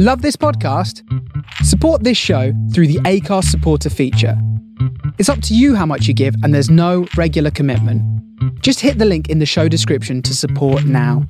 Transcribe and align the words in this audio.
Love 0.00 0.22
this 0.22 0.36
podcast? 0.36 1.02
Support 1.64 2.04
this 2.04 2.16
show 2.16 2.52
through 2.72 2.86
the 2.86 3.00
Acast 3.00 3.46
supporter 3.46 3.90
feature. 3.90 4.40
It's 5.18 5.28
up 5.28 5.42
to 5.42 5.56
you 5.56 5.74
how 5.74 5.86
much 5.86 6.06
you 6.06 6.14
give, 6.14 6.36
and 6.44 6.54
there's 6.54 6.70
no 6.70 7.08
regular 7.16 7.50
commitment. 7.50 8.00
Just 8.62 8.78
hit 8.78 8.98
the 8.98 9.04
link 9.04 9.28
in 9.28 9.40
the 9.40 9.44
show 9.44 9.66
description 9.66 10.22
to 10.22 10.36
support 10.36 10.84
now. 10.84 11.26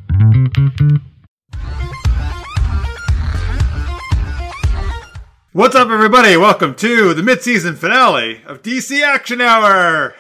What's 5.53 5.75
up, 5.75 5.89
everybody? 5.89 6.37
Welcome 6.37 6.75
to 6.75 7.15
the 7.15 7.23
mid-season 7.23 7.75
finale 7.75 8.43
of 8.45 8.61
DC 8.61 9.03
Action 9.03 9.41
Hour. 9.41 10.15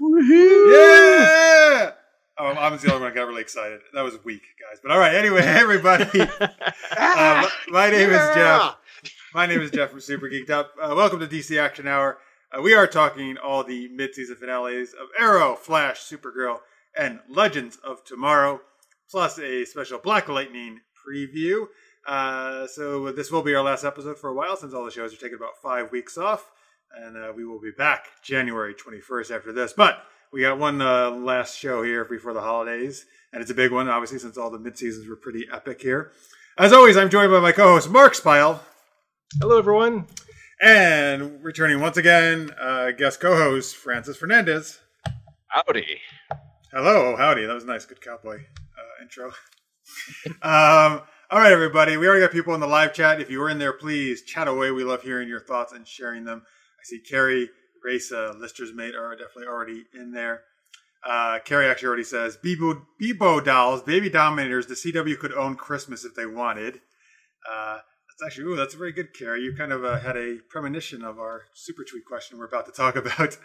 Yeah! 0.00 1.92
Oh, 2.38 2.46
I'm 2.46 2.78
the 2.78 2.92
only 2.92 2.92
one 2.92 3.02
that 3.02 3.14
got 3.14 3.26
really 3.28 3.42
excited. 3.42 3.80
That 3.92 4.02
was 4.02 4.22
weak, 4.24 4.42
guys. 4.58 4.80
But 4.82 4.90
all 4.90 4.98
right, 4.98 5.14
anyway, 5.14 5.40
everybody. 5.44 6.20
uh, 6.20 7.46
my 7.68 7.90
name 7.90 8.08
is 8.08 8.34
Jeff. 8.34 8.76
My 9.34 9.44
name 9.46 9.60
is 9.60 9.70
Jeff 9.70 9.90
from 9.90 10.00
Super 10.00 10.30
Geeked 10.30 10.48
Up. 10.48 10.72
Uh, 10.80 10.94
welcome 10.96 11.20
to 11.20 11.26
DC 11.26 11.60
Action 11.60 11.86
Hour. 11.86 12.18
Uh, 12.50 12.62
we 12.62 12.74
are 12.74 12.86
talking 12.86 13.36
all 13.36 13.62
the 13.64 13.88
mid-season 13.88 14.36
finales 14.36 14.94
of 14.94 15.08
Arrow, 15.18 15.54
Flash, 15.56 16.00
Supergirl, 16.00 16.60
and 16.98 17.20
Legends 17.28 17.78
of 17.84 18.02
Tomorrow, 18.04 18.62
plus 19.10 19.38
a 19.38 19.66
special 19.66 19.98
Black 19.98 20.28
Lightning 20.28 20.80
preview. 21.06 21.66
Uh, 22.06 22.66
so 22.66 23.12
this 23.12 23.30
will 23.30 23.42
be 23.42 23.54
our 23.54 23.62
last 23.62 23.84
episode 23.84 24.18
for 24.18 24.30
a 24.30 24.34
while 24.34 24.56
since 24.56 24.72
all 24.72 24.86
the 24.86 24.90
shows 24.90 25.12
are 25.12 25.18
taking 25.18 25.36
about 25.36 25.60
five 25.62 25.92
weeks 25.92 26.16
off, 26.16 26.50
and 26.96 27.14
uh, 27.16 27.32
we 27.36 27.44
will 27.44 27.60
be 27.60 27.72
back 27.76 28.06
January 28.22 28.74
21st 28.74 29.36
after 29.36 29.52
this. 29.52 29.74
But 29.74 30.02
we 30.32 30.40
got 30.40 30.58
one 30.58 30.80
uh, 30.80 31.10
last 31.10 31.58
show 31.58 31.82
here 31.82 32.04
before 32.04 32.32
the 32.32 32.40
holidays, 32.40 33.04
and 33.32 33.42
it's 33.42 33.50
a 33.50 33.54
big 33.54 33.70
one, 33.70 33.88
obviously, 33.88 34.18
since 34.18 34.38
all 34.38 34.50
the 34.50 34.58
mid 34.58 34.78
seasons 34.78 35.06
were 35.06 35.16
pretty 35.16 35.46
epic 35.52 35.82
here. 35.82 36.12
As 36.58 36.72
always, 36.72 36.96
I'm 36.96 37.10
joined 37.10 37.30
by 37.30 37.40
my 37.40 37.52
co-host 37.52 37.90
Mark 37.90 38.14
Spile, 38.14 38.62
Hello, 39.40 39.58
everyone. 39.58 40.06
and 40.60 41.42
returning 41.42 41.80
once 41.80 41.96
again, 41.96 42.50
uh, 42.60 42.92
guest 42.92 43.20
co-host 43.20 43.76
Francis 43.76 44.16
Fernandez. 44.16 44.80
Howdy. 45.48 45.98
Hello, 46.72 47.14
howdy. 47.16 47.44
That 47.44 47.52
was 47.54 47.64
a 47.64 47.66
nice, 47.66 47.84
good 47.84 48.00
cowboy 48.00 48.36
uh, 48.36 49.02
intro. 49.02 49.26
um, 50.42 51.02
all 51.30 51.38
right, 51.38 51.52
everybody. 51.52 51.98
We 51.98 52.06
already 52.06 52.22
got 52.22 52.32
people 52.32 52.54
in 52.54 52.60
the 52.60 52.66
live 52.66 52.94
chat. 52.94 53.20
If 53.20 53.30
you 53.30 53.38
were 53.38 53.50
in 53.50 53.58
there, 53.58 53.74
please 53.74 54.22
chat 54.22 54.48
away. 54.48 54.70
We 54.70 54.84
love 54.84 55.02
hearing 55.02 55.28
your 55.28 55.40
thoughts 55.40 55.74
and 55.74 55.86
sharing 55.86 56.24
them. 56.24 56.42
I 56.46 56.84
see 56.84 57.00
Carrie, 57.00 57.50
Race, 57.84 58.12
uh, 58.12 58.34
Lister's 58.38 58.72
mate 58.72 58.94
are 58.94 59.12
definitely 59.16 59.46
already 59.46 59.84
in 59.94 60.12
there. 60.12 60.42
Uh, 61.04 61.40
Carrie 61.44 61.66
actually 61.66 61.88
already 61.88 62.04
says, 62.04 62.38
Bebo, 62.44 62.82
Bebo 63.00 63.44
dolls, 63.44 63.82
baby 63.82 64.08
dominators, 64.08 64.66
the 64.66 64.74
CW 64.74 65.18
could 65.18 65.32
own 65.32 65.56
Christmas 65.56 66.04
if 66.04 66.14
they 66.14 66.26
wanted. 66.26 66.80
Uh, 67.50 67.78
that's 68.08 68.24
actually, 68.24 68.52
ooh, 68.52 68.56
that's 68.56 68.74
a 68.74 68.78
very 68.78 68.92
good, 68.92 69.12
Carrie. 69.12 69.42
You 69.42 69.54
kind 69.56 69.72
of 69.72 69.84
uh, 69.84 69.98
had 69.98 70.16
a 70.16 70.38
premonition 70.48 71.02
of 71.02 71.18
our 71.18 71.42
super 71.54 71.82
tweet 71.82 72.04
question 72.04 72.38
we're 72.38 72.46
about 72.46 72.66
to 72.66 72.72
talk 72.72 72.94
about. 72.96 73.36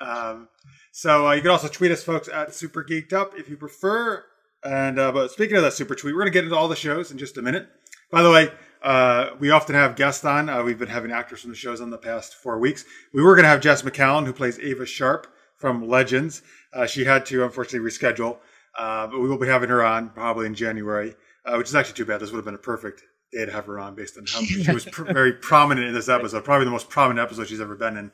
Um, 0.00 0.48
so 0.92 1.28
uh, 1.28 1.32
you 1.32 1.40
can 1.40 1.50
also 1.50 1.68
tweet 1.68 1.90
us, 1.90 2.02
folks, 2.02 2.28
at 2.28 2.54
Super 2.54 2.84
Geeked 2.84 3.12
Up 3.12 3.32
if 3.36 3.48
you 3.48 3.56
prefer. 3.56 4.24
And 4.62 4.98
uh, 4.98 5.12
but 5.12 5.30
speaking 5.30 5.56
of 5.56 5.62
that 5.62 5.74
super 5.74 5.94
tweet, 5.94 6.14
we're 6.14 6.20
going 6.20 6.32
to 6.32 6.36
get 6.36 6.44
into 6.44 6.56
all 6.56 6.68
the 6.68 6.76
shows 6.76 7.10
in 7.10 7.18
just 7.18 7.38
a 7.38 7.42
minute. 7.42 7.68
By 8.10 8.22
the 8.22 8.30
way, 8.30 8.50
uh, 8.86 9.30
we 9.40 9.50
often 9.50 9.74
have 9.74 9.96
guests 9.96 10.24
on. 10.24 10.48
Uh, 10.48 10.62
we've 10.62 10.78
been 10.78 10.88
having 10.88 11.10
actors 11.10 11.40
from 11.40 11.50
the 11.50 11.56
shows 11.56 11.80
on 11.80 11.90
the 11.90 11.98
past 11.98 12.34
four 12.36 12.58
weeks. 12.58 12.84
We 13.12 13.22
were 13.22 13.34
going 13.34 13.42
to 13.44 13.48
have 13.48 13.64
Jes 13.64 13.82
Macallan, 13.84 14.24
who 14.26 14.32
plays 14.32 14.58
Ava 14.60 14.86
Sharp 14.86 15.26
from 15.56 15.88
Legends. 15.88 16.42
Uh, 16.72 16.86
she 16.86 17.04
had 17.04 17.26
to 17.26 17.44
unfortunately 17.44 17.88
reschedule, 17.90 18.38
uh, 18.78 19.06
but 19.08 19.18
we 19.20 19.28
will 19.28 19.38
be 19.38 19.48
having 19.48 19.68
her 19.70 19.82
on 19.84 20.10
probably 20.10 20.46
in 20.46 20.54
January, 20.54 21.14
uh, 21.44 21.56
which 21.56 21.68
is 21.68 21.74
actually 21.74 21.94
too 21.94 22.04
bad. 22.06 22.20
This 22.20 22.30
would 22.30 22.38
have 22.38 22.44
been 22.44 22.54
a 22.54 22.58
perfect 22.58 23.02
day 23.32 23.44
to 23.44 23.50
have 23.52 23.66
her 23.66 23.78
on 23.80 23.94
based 23.96 24.16
on 24.18 24.24
how 24.32 24.40
she 24.44 24.70
was 24.72 24.84
pr- 24.84 25.12
very 25.12 25.32
prominent 25.32 25.86
in 25.88 25.92
this 25.94 26.08
episode. 26.08 26.44
Probably 26.44 26.64
the 26.64 26.70
most 26.70 26.88
prominent 26.88 27.24
episode 27.24 27.48
she's 27.48 27.60
ever 27.60 27.74
been 27.74 27.96
in 27.96 28.12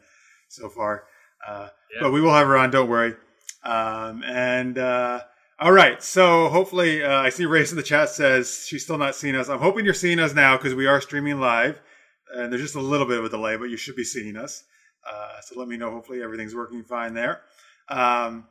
so 0.48 0.68
far. 0.70 1.04
Uh, 1.46 1.68
But 2.00 2.12
we 2.12 2.20
will 2.22 2.32
have 2.32 2.46
her 2.46 2.56
on. 2.56 2.70
Don't 2.70 2.88
worry. 2.88 3.14
Um, 3.64 4.22
and 4.24 4.78
uh, 4.78 5.20
all 5.62 5.70
right, 5.70 6.02
so 6.02 6.48
hopefully, 6.48 7.04
uh, 7.04 7.20
I 7.20 7.28
see 7.28 7.46
Race 7.46 7.70
in 7.70 7.76
the 7.76 7.84
chat 7.84 8.08
says 8.08 8.66
she's 8.66 8.82
still 8.82 8.98
not 8.98 9.14
seeing 9.14 9.36
us. 9.36 9.48
I'm 9.48 9.60
hoping 9.60 9.84
you're 9.84 9.94
seeing 9.94 10.18
us 10.18 10.34
now 10.34 10.56
because 10.56 10.74
we 10.74 10.86
are 10.86 11.00
streaming 11.00 11.38
live, 11.38 11.80
and 12.34 12.52
there's 12.52 12.62
just 12.62 12.74
a 12.74 12.80
little 12.80 13.06
bit 13.06 13.20
of 13.20 13.24
a 13.24 13.28
delay, 13.28 13.56
but 13.56 13.66
you 13.66 13.76
should 13.76 13.94
be 13.94 14.02
seeing 14.02 14.36
us. 14.36 14.64
Uh, 15.08 15.40
so 15.42 15.60
let 15.60 15.68
me 15.68 15.76
know. 15.76 15.92
Hopefully, 15.92 16.20
everything's 16.20 16.52
working 16.52 16.82
fine 16.82 17.14
there. 17.14 17.42
Um, 17.88 18.48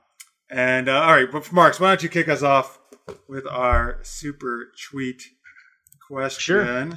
and 0.50 0.88
uh, 0.88 1.02
all 1.02 1.12
right, 1.12 1.30
but 1.30 1.52
Marks, 1.52 1.82
why 1.82 1.90
don't 1.90 2.02
you 2.02 2.08
kick 2.08 2.30
us 2.30 2.44
off 2.44 2.80
with 3.28 3.46
our 3.46 4.00
super 4.04 4.72
tweet 4.90 5.22
question? 6.08 6.40
Sure. 6.40 6.90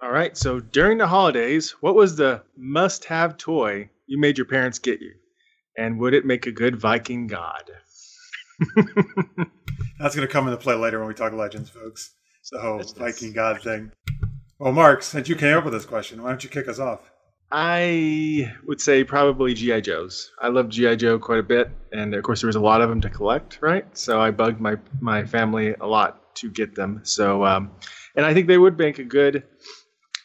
All 0.00 0.10
right. 0.10 0.38
So 0.38 0.58
during 0.58 0.96
the 0.96 1.06
holidays, 1.06 1.72
what 1.80 1.94
was 1.94 2.16
the 2.16 2.44
must 2.56 3.04
have 3.04 3.36
toy 3.36 3.90
you 4.06 4.18
made 4.18 4.38
your 4.38 4.46
parents 4.46 4.78
get 4.78 5.02
you? 5.02 5.12
And 5.76 5.98
would 5.98 6.14
it 6.14 6.24
make 6.24 6.46
a 6.46 6.52
good 6.52 6.80
Viking 6.80 7.26
god? 7.26 7.70
That's 9.98 10.14
going 10.14 10.26
to 10.26 10.32
come 10.32 10.46
into 10.46 10.58
play 10.58 10.74
later 10.74 10.98
when 10.98 11.08
we 11.08 11.14
talk 11.14 11.32
Legends, 11.32 11.70
folks. 11.70 12.14
The 12.50 12.60
whole 12.60 12.78
nice. 12.78 12.92
Viking 12.92 13.32
God 13.32 13.60
thing. 13.62 13.92
Well, 14.58 14.72
Mark, 14.72 15.02
since 15.02 15.28
you 15.28 15.36
came 15.36 15.56
up 15.56 15.64
with 15.64 15.74
this 15.74 15.84
question, 15.84 16.22
why 16.22 16.30
don't 16.30 16.42
you 16.42 16.50
kick 16.50 16.66
us 16.66 16.78
off? 16.78 17.00
I 17.50 18.52
would 18.66 18.80
say 18.80 19.04
probably 19.04 19.54
G.I. 19.54 19.80
Joe's. 19.80 20.30
I 20.40 20.48
love 20.48 20.68
G.I. 20.68 20.96
Joe 20.96 21.18
quite 21.18 21.38
a 21.38 21.44
bit. 21.44 21.70
And 21.92 22.14
of 22.14 22.22
course, 22.22 22.40
there 22.40 22.48
was 22.48 22.56
a 22.56 22.60
lot 22.60 22.80
of 22.80 22.90
them 22.90 23.00
to 23.02 23.10
collect, 23.10 23.58
right? 23.60 23.84
So 23.96 24.20
I 24.20 24.30
bugged 24.30 24.60
my, 24.60 24.76
my 25.00 25.24
family 25.24 25.74
a 25.80 25.86
lot 25.86 26.34
to 26.36 26.50
get 26.50 26.74
them. 26.74 27.00
So, 27.04 27.44
um, 27.44 27.70
and 28.16 28.26
I 28.26 28.34
think 28.34 28.48
they 28.48 28.58
would 28.58 28.76
make 28.78 28.98
a 28.98 29.04
good 29.04 29.44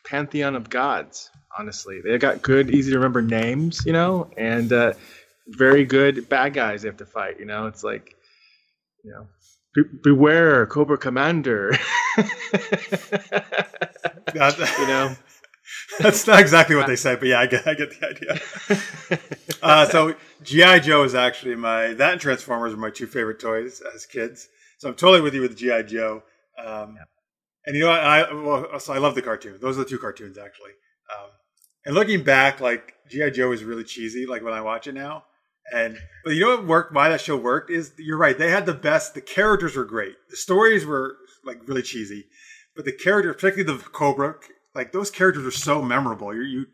pantheon 0.05 0.55
of 0.55 0.69
gods, 0.69 1.29
honestly. 1.57 2.01
They 2.03 2.17
got 2.17 2.41
good, 2.41 2.71
easy 2.71 2.91
to 2.91 2.97
remember 2.97 3.21
names, 3.21 3.85
you 3.85 3.94
know, 3.94 4.29
and 4.38 4.71
uh, 4.73 4.94
very 5.47 5.85
good 5.85 6.27
bad 6.27 6.53
guys 6.53 6.81
they 6.81 6.89
have 6.89 6.97
to 6.97 7.05
fight, 7.05 7.39
you 7.39 7.45
know? 7.45 7.67
It's 7.67 7.83
like, 7.83 8.15
you 9.03 9.12
know, 9.12 9.28
be- 9.75 10.00
beware, 10.03 10.66
Cobra 10.66 10.97
Commander. 10.97 11.75
That- 14.34 14.75
you 14.80 14.88
know? 14.88 15.16
That's 16.00 16.25
not 16.28 16.40
exactly 16.40 16.75
what 16.75 16.88
they 16.88 16.96
said, 16.96 17.19
but 17.19 17.28
yeah, 17.30 17.40
I 17.40 17.46
get, 17.47 17.68
I 17.68 17.74
get 17.74 18.00
the 18.00 18.08
idea. 18.09 19.19
Uh, 19.62 19.86
so 19.86 20.13
GI 20.44 20.81
Joe 20.81 21.03
is 21.06 21.16
actually 21.16 21.56
my 21.56 21.94
that 21.94 22.12
and 22.12 22.19
Transformers 22.22 22.74
are 22.74 22.78
my 22.78 22.90
two 22.90 23.08
favorite 23.08 23.40
toys 23.40 23.81
as 23.96 24.06
kids. 24.06 24.50
So 24.78 24.90
I'm 24.90 24.96
totally 24.96 25.22
with 25.22 25.34
you 25.34 25.40
with 25.40 25.56
GI 25.56 25.84
Joe. 25.84 26.22
Um, 26.62 26.97
And 27.66 27.74
you 27.78 27.84
know 27.84 27.92
what? 27.92 28.00
I 28.02 28.34
well, 28.34 28.80
so 28.81 28.92
I 28.92 28.97
love 28.97 29.16
the 29.16 29.22
cartoon. 29.22 29.58
Those 29.62 29.78
are 29.78 29.86
the 29.86 29.90
two 29.90 30.00
cartoons 30.00 30.38
actually. 30.38 30.72
Um, 31.16 31.30
and 31.86 31.96
looking 31.96 32.24
back, 32.25 32.59
like 32.59 32.94
GI 33.09 33.31
Joe 33.31 33.53
is 33.53 33.63
really 33.63 33.86
cheesy. 33.86 34.25
Like 34.25 34.44
when 34.44 34.53
I 34.53 34.59
watch 34.59 34.86
it 34.88 34.96
now, 34.96 35.24
and 35.74 35.97
but 36.24 36.31
you 36.31 36.41
know 36.41 36.56
what 36.57 36.68
worked? 36.68 36.94
Why 36.94 37.09
that 37.09 37.22
show 37.22 37.38
worked 37.38 37.69
is 37.69 37.94
you're 37.97 38.18
right. 38.18 38.38
They 38.38 38.50
had 38.50 38.66
the 38.66 38.74
best. 38.74 39.13
The 39.13 39.22
characters 39.22 39.75
were 39.75 39.85
great. 39.85 40.16
The 40.29 40.35
stories 40.38 40.85
were 40.85 41.16
like 41.46 41.68
really 41.68 41.81
cheesy, 41.81 42.25
but 42.75 42.85
the 42.85 42.91
characters, 42.91 43.35
particularly 43.35 43.78
the 43.78 43.84
Cobra, 43.90 44.35
like 44.75 44.91
those 44.91 45.12
characters 45.12 45.44
were 45.44 45.51
so 45.51 45.81
memorable. 45.81 46.34
You, 46.34 46.41
you 46.44 46.66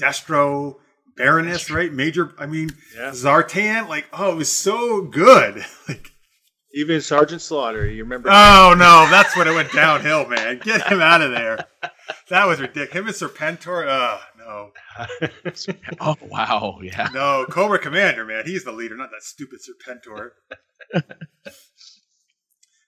Destro, 0.00 0.76
Baroness, 1.16 1.70
right? 1.70 1.92
Major. 1.92 2.34
I 2.38 2.46
mean, 2.46 2.70
Yeah. 2.96 3.10
Zartan. 3.10 3.88
Like, 3.88 4.06
oh, 4.12 4.32
it 4.32 4.36
was 4.36 4.52
so 4.52 5.02
good. 5.02 5.64
Like, 5.88 6.10
Even 6.74 7.00
Sergeant 7.00 7.40
Slaughter, 7.40 7.86
you 7.86 8.02
remember? 8.04 8.28
oh 8.30 8.74
no, 8.76 9.06
that's 9.10 9.34
when 9.36 9.48
it 9.48 9.54
went 9.54 9.72
downhill, 9.72 10.26
man. 10.28 10.58
Get 10.62 10.86
him 10.88 11.00
out 11.00 11.22
of 11.22 11.30
there. 11.30 11.64
That 12.28 12.46
was 12.46 12.60
ridiculous. 12.60 12.92
Him 12.92 13.06
and 13.06 13.14
Serpentor. 13.58 13.88
Uh, 13.88 14.18
no, 14.46 14.70
Oh 16.00 16.16
wow, 16.22 16.78
yeah. 16.82 17.08
no. 17.12 17.46
Cobra 17.50 17.78
Commander, 17.78 18.24
man. 18.24 18.44
He's 18.46 18.64
the 18.64 18.72
leader, 18.72 18.96
not 18.96 19.10
that 19.10 19.22
stupid 19.22 19.58
Serpentor. 19.60 20.30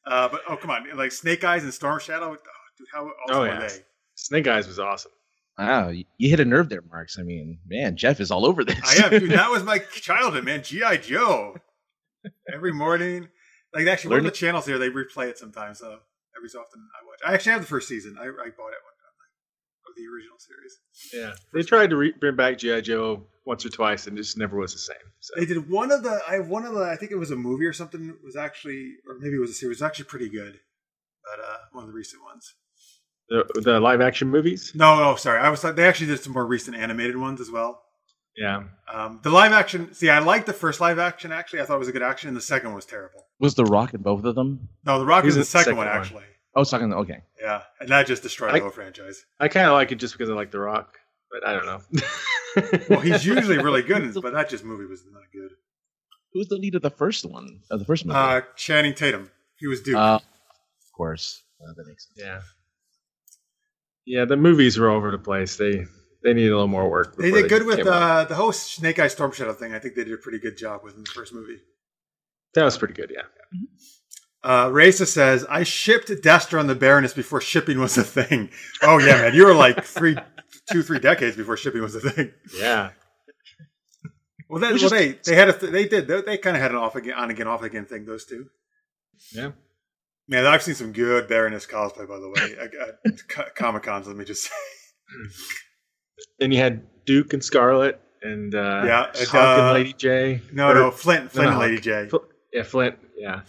Uh, 0.06 0.26
but 0.28 0.40
oh 0.48 0.56
come 0.56 0.70
on, 0.70 0.86
like 0.96 1.12
Snake 1.12 1.44
Eyes 1.44 1.64
and 1.64 1.74
Storm 1.74 2.00
Shadow. 2.00 2.30
Oh, 2.32 2.36
dude, 2.78 2.86
how 2.92 3.00
awesome 3.04 3.12
Oh, 3.36 3.40
were 3.40 3.48
yeah. 3.48 3.60
they? 3.60 3.74
Snake 4.14 4.46
Eyes 4.48 4.66
was 4.66 4.78
awesome. 4.78 5.12
Wow, 5.58 5.88
you 5.88 6.04
you 6.16 6.30
hit 6.30 6.40
a 6.40 6.44
nerve 6.46 6.70
there, 6.70 6.82
Marks. 6.88 7.18
I 7.18 7.22
mean, 7.24 7.58
man, 7.66 7.94
Jeff 7.96 8.18
is 8.20 8.30
all 8.30 8.46
over 8.46 8.64
this. 8.64 8.78
I 8.84 9.04
am, 9.04 9.10
dude. 9.10 9.30
That 9.32 9.50
was 9.50 9.64
my 9.64 9.78
childhood, 9.80 10.44
man. 10.44 10.62
GI 10.62 10.98
Joe. 11.02 11.56
Every 12.52 12.72
morning, 12.72 13.28
like 13.74 13.86
actually, 13.86 14.10
one 14.10 14.18
of 14.20 14.24
the 14.24 14.30
channels 14.30 14.64
here 14.66 14.78
they 14.78 14.88
replay 14.88 15.28
it 15.28 15.36
sometimes. 15.38 15.78
So 15.80 15.98
every 16.36 16.48
so 16.48 16.60
often 16.60 16.80
I 16.80 17.04
watch. 17.06 17.18
I 17.26 17.34
actually 17.34 17.52
have 17.52 17.60
the 17.60 17.66
first 17.66 17.86
season. 17.88 18.16
I, 18.18 18.22
I 18.24 18.26
bought 18.26 18.38
it 18.38 18.54
one 18.56 18.56
time 18.56 18.70
like, 18.70 18.72
of 18.72 18.97
the 19.98 20.06
original 20.12 20.38
series. 20.38 20.78
Yeah, 21.12 21.32
they 21.52 21.62
tried 21.62 21.90
to 21.90 21.96
re- 21.96 22.14
bring 22.18 22.36
back 22.36 22.58
GI 22.58 22.82
Joe 22.82 23.26
once 23.44 23.66
or 23.66 23.70
twice, 23.70 24.06
and 24.06 24.16
it 24.18 24.22
just 24.22 24.38
never 24.38 24.56
was 24.56 24.72
the 24.72 24.78
same. 24.78 24.96
So 25.20 25.34
They 25.36 25.46
did 25.46 25.68
one 25.68 25.90
of 25.92 26.02
the. 26.02 26.20
I 26.28 26.38
one 26.40 26.64
of 26.64 26.74
the. 26.74 26.82
I 26.84 26.96
think 26.96 27.10
it 27.12 27.16
was 27.18 27.30
a 27.30 27.36
movie 27.36 27.66
or 27.66 27.72
something. 27.72 28.16
Was 28.24 28.36
actually, 28.36 28.92
or 29.06 29.18
maybe 29.18 29.36
it 29.36 29.40
was 29.40 29.50
a 29.50 29.54
series. 29.54 29.78
It 29.80 29.82
was 29.84 29.88
actually 29.90 30.04
pretty 30.06 30.28
good. 30.28 30.60
But 31.24 31.44
uh, 31.44 31.56
one 31.72 31.84
of 31.84 31.88
the 31.90 31.94
recent 31.96 32.22
ones. 32.24 32.54
the, 33.28 33.44
the 33.60 33.80
live 33.80 34.00
action 34.00 34.28
movies. 34.28 34.72
No, 34.74 34.96
no, 34.98 35.16
sorry. 35.16 35.40
I 35.40 35.50
was. 35.50 35.60
They 35.62 35.86
actually 35.86 36.06
did 36.06 36.20
some 36.20 36.32
more 36.32 36.46
recent 36.46 36.76
animated 36.76 37.16
ones 37.16 37.40
as 37.40 37.50
well. 37.50 37.82
Yeah, 38.36 38.62
Um, 38.92 39.18
the 39.24 39.30
live 39.30 39.50
action. 39.50 39.92
See, 39.94 40.08
I 40.08 40.20
liked 40.20 40.46
the 40.46 40.52
first 40.52 40.80
live 40.80 41.00
action. 41.00 41.32
Actually, 41.32 41.60
I 41.60 41.64
thought 41.64 41.74
it 41.74 41.80
was 41.80 41.88
a 41.88 41.92
good 41.92 42.04
action. 42.04 42.28
and 42.28 42.36
The 42.36 42.40
second 42.40 42.68
one 42.68 42.76
was 42.76 42.84
terrible. 42.86 43.26
Was 43.40 43.56
The 43.56 43.64
Rock 43.64 43.94
in 43.94 44.00
both 44.02 44.22
of 44.24 44.36
them? 44.36 44.68
No, 44.86 45.00
The 45.00 45.04
Rock 45.06 45.24
He's 45.24 45.32
is 45.32 45.36
the 45.36 45.40
the 45.40 45.44
second, 45.46 45.64
second 45.64 45.76
one, 45.78 45.86
one. 45.88 45.96
actually. 45.96 46.22
Oh, 46.54 46.62
it's 46.62 46.70
talking. 46.70 46.90
The 46.90 46.96
okay. 46.96 47.22
Yeah, 47.40 47.62
and 47.80 47.88
that 47.90 48.06
just 48.06 48.22
destroyed 48.22 48.50
I- 48.50 48.54
the 48.58 48.60
whole 48.62 48.70
franchise. 48.70 49.24
I 49.38 49.48
kind 49.48 49.66
of 49.66 49.72
like 49.72 49.92
it 49.92 49.96
just 49.96 50.14
because 50.14 50.30
I 50.30 50.32
like 50.34 50.50
The 50.50 50.58
Rock, 50.60 50.98
but 51.30 51.46
I 51.46 51.52
don't 51.52 51.66
know. 51.66 51.80
Well, 52.88 53.00
he's 53.00 53.24
usually 53.24 53.58
really 53.58 53.82
good, 53.82 54.14
but 54.22 54.32
that 54.32 54.48
just 54.48 54.64
movie 54.64 54.86
was 54.86 55.04
not 55.12 55.22
good. 55.32 55.50
Who 56.32 56.40
was 56.40 56.48
the 56.48 56.56
lead 56.56 56.74
of 56.74 56.82
the 56.82 56.90
first 56.90 57.24
one? 57.24 57.60
Of 57.70 57.78
the 57.78 57.84
first 57.84 58.04
movie? 58.04 58.18
Uh, 58.18 58.40
Channing 58.56 58.94
Tatum, 58.94 59.30
he 59.58 59.68
was 59.68 59.80
Duke. 59.82 59.96
Uh, 59.96 60.16
of 60.16 60.92
course. 60.96 61.40
Uh, 61.62 61.72
that 61.76 61.86
makes 61.86 62.08
sense. 62.08 62.18
yeah, 62.26 62.40
yeah. 64.06 64.24
The 64.24 64.36
movies 64.36 64.76
were 64.78 64.90
all 64.90 64.96
over 64.96 65.10
the 65.12 65.18
place. 65.18 65.56
They 65.56 65.84
they 66.24 66.32
need 66.34 66.46
a 66.48 66.54
little 66.54 66.66
more 66.66 66.90
work. 66.90 67.16
they 67.16 67.30
before 67.30 67.42
did 67.42 67.48
good 67.48 67.66
with 67.66 67.86
uh, 67.86 68.24
the 68.24 68.34
whole 68.34 68.50
Snake 68.52 68.98
Eye 68.98 69.08
Storm 69.08 69.30
Shadow 69.30 69.52
thing. 69.52 69.72
I 69.74 69.78
think 69.78 69.94
they 69.94 70.02
did 70.04 70.14
a 70.14 70.18
pretty 70.18 70.38
good 70.40 70.56
job 70.56 70.82
with 70.82 70.96
in 70.96 71.04
the 71.04 71.10
first 71.10 71.32
movie. 71.32 71.58
that 72.54 72.64
was 72.64 72.76
pretty 72.78 72.94
good. 72.94 73.12
Yeah. 73.14 73.22
Uh, 74.44 74.70
Raisa 74.72 75.04
says, 75.06 75.44
I 75.50 75.64
shipped 75.64 76.08
Destro 76.08 76.60
and 76.60 76.68
the 76.70 76.74
Baroness 76.74 77.12
before 77.12 77.40
shipping 77.40 77.80
was 77.80 77.98
a 77.98 78.04
thing. 78.04 78.50
Oh, 78.82 78.98
yeah, 78.98 79.22
man. 79.22 79.34
You 79.34 79.44
were 79.46 79.54
like 79.54 79.84
three, 79.84 80.16
two, 80.70 80.82
three 80.82 81.00
decades 81.00 81.36
before 81.36 81.56
shipping 81.56 81.82
was 81.82 81.94
a 81.96 82.00
thing. 82.00 82.32
Yeah. 82.56 82.90
Well, 84.48 84.60
that, 84.60 84.72
Which 84.72 84.82
well 84.82 84.92
is- 84.94 85.16
they, 85.24 85.32
they 85.32 85.34
had 85.36 85.48
a, 85.48 85.52
th- 85.52 85.72
they 85.72 85.86
did, 85.88 86.06
they, 86.08 86.20
they 86.22 86.38
kind 86.38 86.56
of 86.56 86.62
had 86.62 86.70
an 86.70 86.76
off 86.78 86.94
again, 86.96 87.14
on 87.14 87.30
again, 87.30 87.46
off 87.48 87.62
again 87.62 87.84
thing, 87.84 88.04
those 88.06 88.24
two. 88.24 88.46
Yeah. 89.34 89.50
Man, 90.28 90.46
I've 90.46 90.62
seen 90.62 90.74
some 90.74 90.92
good 90.92 91.26
Baroness 91.28 91.66
cosplay, 91.66 92.06
by 92.08 92.18
the 92.18 92.28
way, 92.30 92.56
at, 92.58 92.72
at 93.34 93.54
Comic 93.56 93.82
Cons, 93.82 94.06
let 94.06 94.16
me 94.16 94.24
just 94.24 94.44
say. 94.44 94.50
Then 96.38 96.52
you 96.52 96.58
had 96.58 96.86
Duke 97.06 97.32
and 97.32 97.42
Scarlett 97.42 98.00
and 98.22 98.54
uh, 98.54 98.82
Yeah, 98.86 99.06
and, 99.18 99.34
uh, 99.34 99.38
and 99.38 99.72
Lady 99.74 99.92
Jaye. 99.94 100.52
No, 100.52 100.68
Or- 100.70 100.74
no, 100.74 100.90
Flint, 100.90 101.32
Flint 101.32 101.50
no, 101.50 101.60
and 101.60 101.60
Lady 101.60 101.78
Jaye. 101.82 102.08
Fl- 102.10 102.16
Yeah, 102.52 102.62
Flint. 102.62 102.96
Yeah. 103.16 103.40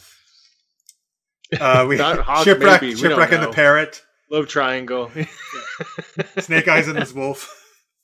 Uh, 1.59 1.85
we 1.89 1.97
Not 1.97 2.19
Hawk, 2.19 2.43
Shipwreck, 2.43 2.81
maybe, 2.81 2.93
we 2.93 3.01
don't 3.01 3.11
Shipwreck 3.11 3.31
and 3.31 3.43
the. 3.43 3.51
Parrot, 3.51 4.03
Love 4.29 4.47
Triangle. 4.47 5.09
Snake 6.39 6.67
Eyes 6.67 6.87
and 6.87 6.95
this 6.97 7.11
Wolf. 7.13 7.55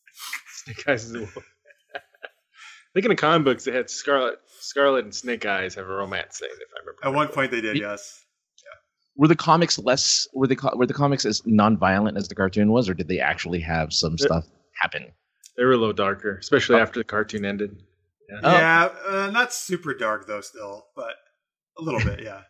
Snake 0.64 0.88
Eyes 0.90 1.06
is 1.06 1.12
the 1.12 1.20
wolf. 1.20 1.38
I 1.96 2.00
think 2.96 3.06
in 3.06 3.10
the 3.10 3.16
comic 3.16 3.46
books 3.46 3.66
they 3.66 3.72
had 3.72 3.90
Scarlett, 3.90 4.40
Scarlett 4.62 5.04
and 5.04 5.14
Snake 5.14 5.46
Eyes 5.46 5.76
have 5.76 5.86
a 5.86 5.94
romance 5.94 6.40
thing. 6.40 6.50
If 6.52 6.70
I 6.76 6.80
remember. 6.80 7.00
At 7.06 7.14
one 7.14 7.28
point 7.28 7.52
they 7.52 7.62
did, 7.62 7.78
yes. 7.78 8.24
Were 9.18 9.28
the 9.28 9.36
comics 9.36 9.78
less? 9.80 10.28
Were 10.34 10.48
the 10.48 10.58
were 10.76 10.88
the 10.88 10.94
comics 10.94 11.24
as 11.26 11.42
non-violent 11.46 12.18
as 12.18 12.28
the 12.28 12.36
cartoon 12.36 12.72
was, 12.72 12.90
or 12.90 12.94
did 12.94 13.08
they 13.08 13.20
actually 13.20 13.60
have 13.62 13.94
some 13.94 14.16
Yeah. 14.20 14.26
stuff 14.26 14.46
happen? 14.82 15.06
they 15.56 15.64
were 15.64 15.72
a 15.72 15.78
little 15.78 15.94
darker, 15.94 16.38
especially 16.38 16.78
after 16.82 17.00
the 17.00 17.04
cartoon 17.06 17.46
ended. 17.46 17.82
Oh. 18.44 18.52
Yeah, 18.52 18.90
uh, 19.08 19.30
not 19.32 19.54
super 19.54 19.94
dark 19.94 20.26
though, 20.28 20.42
still, 20.42 20.88
but 20.96 21.14
a 21.78 21.82
little 21.82 22.02
bit, 22.02 22.22
yeah. 22.24 22.42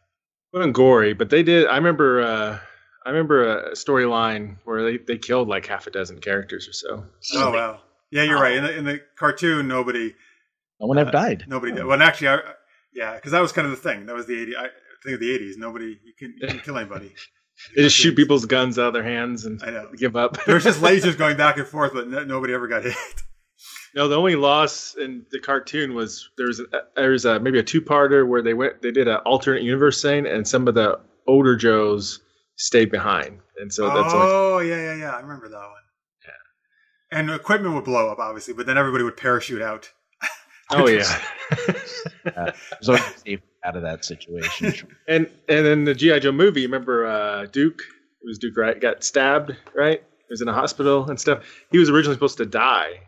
Wasn't 0.55 0.73
gory, 0.73 1.13
but 1.13 1.29
they 1.29 1.43
did. 1.43 1.67
I 1.67 1.75
remember. 1.77 2.21
Uh, 2.21 2.59
I 3.05 3.09
remember 3.11 3.57
a 3.69 3.71
storyline 3.73 4.57
where 4.65 4.83
they, 4.83 4.97
they 4.97 5.17
killed 5.19 5.47
like 5.47 5.67
half 5.67 5.85
a 5.85 5.91
dozen 5.91 6.19
characters 6.19 6.67
or 6.67 6.73
so. 6.73 7.03
Oh 7.35 7.51
wow, 7.51 7.81
yeah, 8.09 8.23
you're 8.23 8.39
right. 8.41 8.55
In 8.55 8.63
the, 8.63 8.75
in 8.77 8.83
the 8.85 8.99
cartoon, 9.15 9.67
nobody, 9.67 10.15
No 10.79 10.87
one 10.87 10.97
ever 10.97 11.09
Uh, 11.09 11.11
died. 11.11 11.45
nobody 11.47 11.71
did. 11.71 11.85
Well, 11.85 12.01
actually, 12.01 12.29
I, 12.29 12.39
yeah, 12.95 13.13
because 13.13 13.31
that 13.33 13.41
was 13.41 13.51
kind 13.51 13.65
of 13.67 13.71
the 13.71 13.77
thing. 13.77 14.07
That 14.07 14.15
was 14.15 14.25
the 14.25 14.41
80. 14.41 14.57
I 14.57 14.67
think 15.03 15.13
of 15.13 15.19
the 15.19 15.37
80s. 15.37 15.51
Nobody, 15.57 15.99
you 16.03 16.13
can, 16.17 16.33
you 16.41 16.47
can 16.47 16.59
kill 16.59 16.77
anybody. 16.77 17.13
They 17.73 17.83
just 17.83 17.95
shoot 17.95 18.17
people's 18.17 18.43
guns 18.45 18.77
out 18.77 18.87
of 18.87 18.93
their 18.93 19.03
hands 19.03 19.45
and 19.45 19.63
I 19.63 19.69
know. 19.69 19.89
give 19.95 20.17
up. 20.17 20.43
There's 20.45 20.65
just 20.65 20.81
lasers 20.81 21.17
going 21.17 21.37
back 21.37 21.55
and 21.57 21.65
forth, 21.65 21.93
but 21.93 22.09
no, 22.09 22.25
nobody 22.25 22.53
ever 22.53 22.67
got 22.67 22.83
hit. 22.83 22.95
No, 23.95 24.09
the 24.09 24.17
only 24.17 24.35
loss 24.35 24.95
in 24.95 25.25
the 25.31 25.39
cartoon 25.39 25.95
was 25.95 26.29
there 26.37 26.47
was 26.47 26.59
a, 26.59 26.65
there 26.97 27.11
was 27.11 27.23
a, 27.23 27.39
maybe 27.39 27.59
a 27.59 27.63
two 27.63 27.81
parter 27.81 28.27
where 28.27 28.41
they 28.41 28.53
went 28.53 28.81
they 28.81 28.91
did 28.91 29.07
an 29.07 29.17
alternate 29.25 29.63
universe 29.63 30.01
thing 30.01 30.27
and 30.27 30.45
some 30.45 30.67
of 30.67 30.75
the 30.75 30.99
older 31.27 31.55
Joes 31.55 32.19
stayed 32.57 32.91
behind, 32.91 33.39
and 33.57 33.73
so 33.73 33.87
that's 33.87 34.13
only, 34.13 34.27
oh 34.27 34.59
yeah, 34.59 34.75
yeah, 34.75 34.95
yeah. 34.95 35.11
I 35.11 35.21
remember 35.21 35.47
that 35.47 35.55
one. 35.55 35.71
Yeah. 36.25 37.17
And 37.19 37.29
equipment 37.31 37.73
would 37.75 37.85
blow 37.85 38.11
up, 38.11 38.19
obviously, 38.19 38.53
but 38.53 38.65
then 38.65 38.77
everybody 38.77 39.05
would 39.05 39.15
parachute 39.15 39.61
out. 39.61 39.89
oh 40.71 40.87
yeah, 40.89 41.21
There's 42.23 42.89
always 42.89 43.03
safe 43.25 43.39
out 43.63 43.77
of 43.77 43.81
that 43.83 44.03
situation. 44.03 44.73
and 45.07 45.29
and 45.47 45.65
then 45.65 45.85
the 45.85 45.95
GI 45.95 46.19
Joe 46.19 46.33
movie. 46.33 46.65
Remember 46.65 47.07
uh, 47.07 47.45
Duke? 47.45 47.79
It 47.79 48.27
was 48.27 48.39
Duke, 48.39 48.57
right? 48.57 48.79
Got 48.79 49.05
stabbed, 49.05 49.55
right? 49.73 50.03
He 50.17 50.25
was 50.31 50.41
in 50.41 50.49
a 50.49 50.53
hospital 50.53 51.09
and 51.09 51.17
stuff. 51.17 51.45
He 51.71 51.77
was 51.77 51.89
originally 51.89 52.15
supposed 52.15 52.37
to 52.37 52.45
die. 52.45 53.04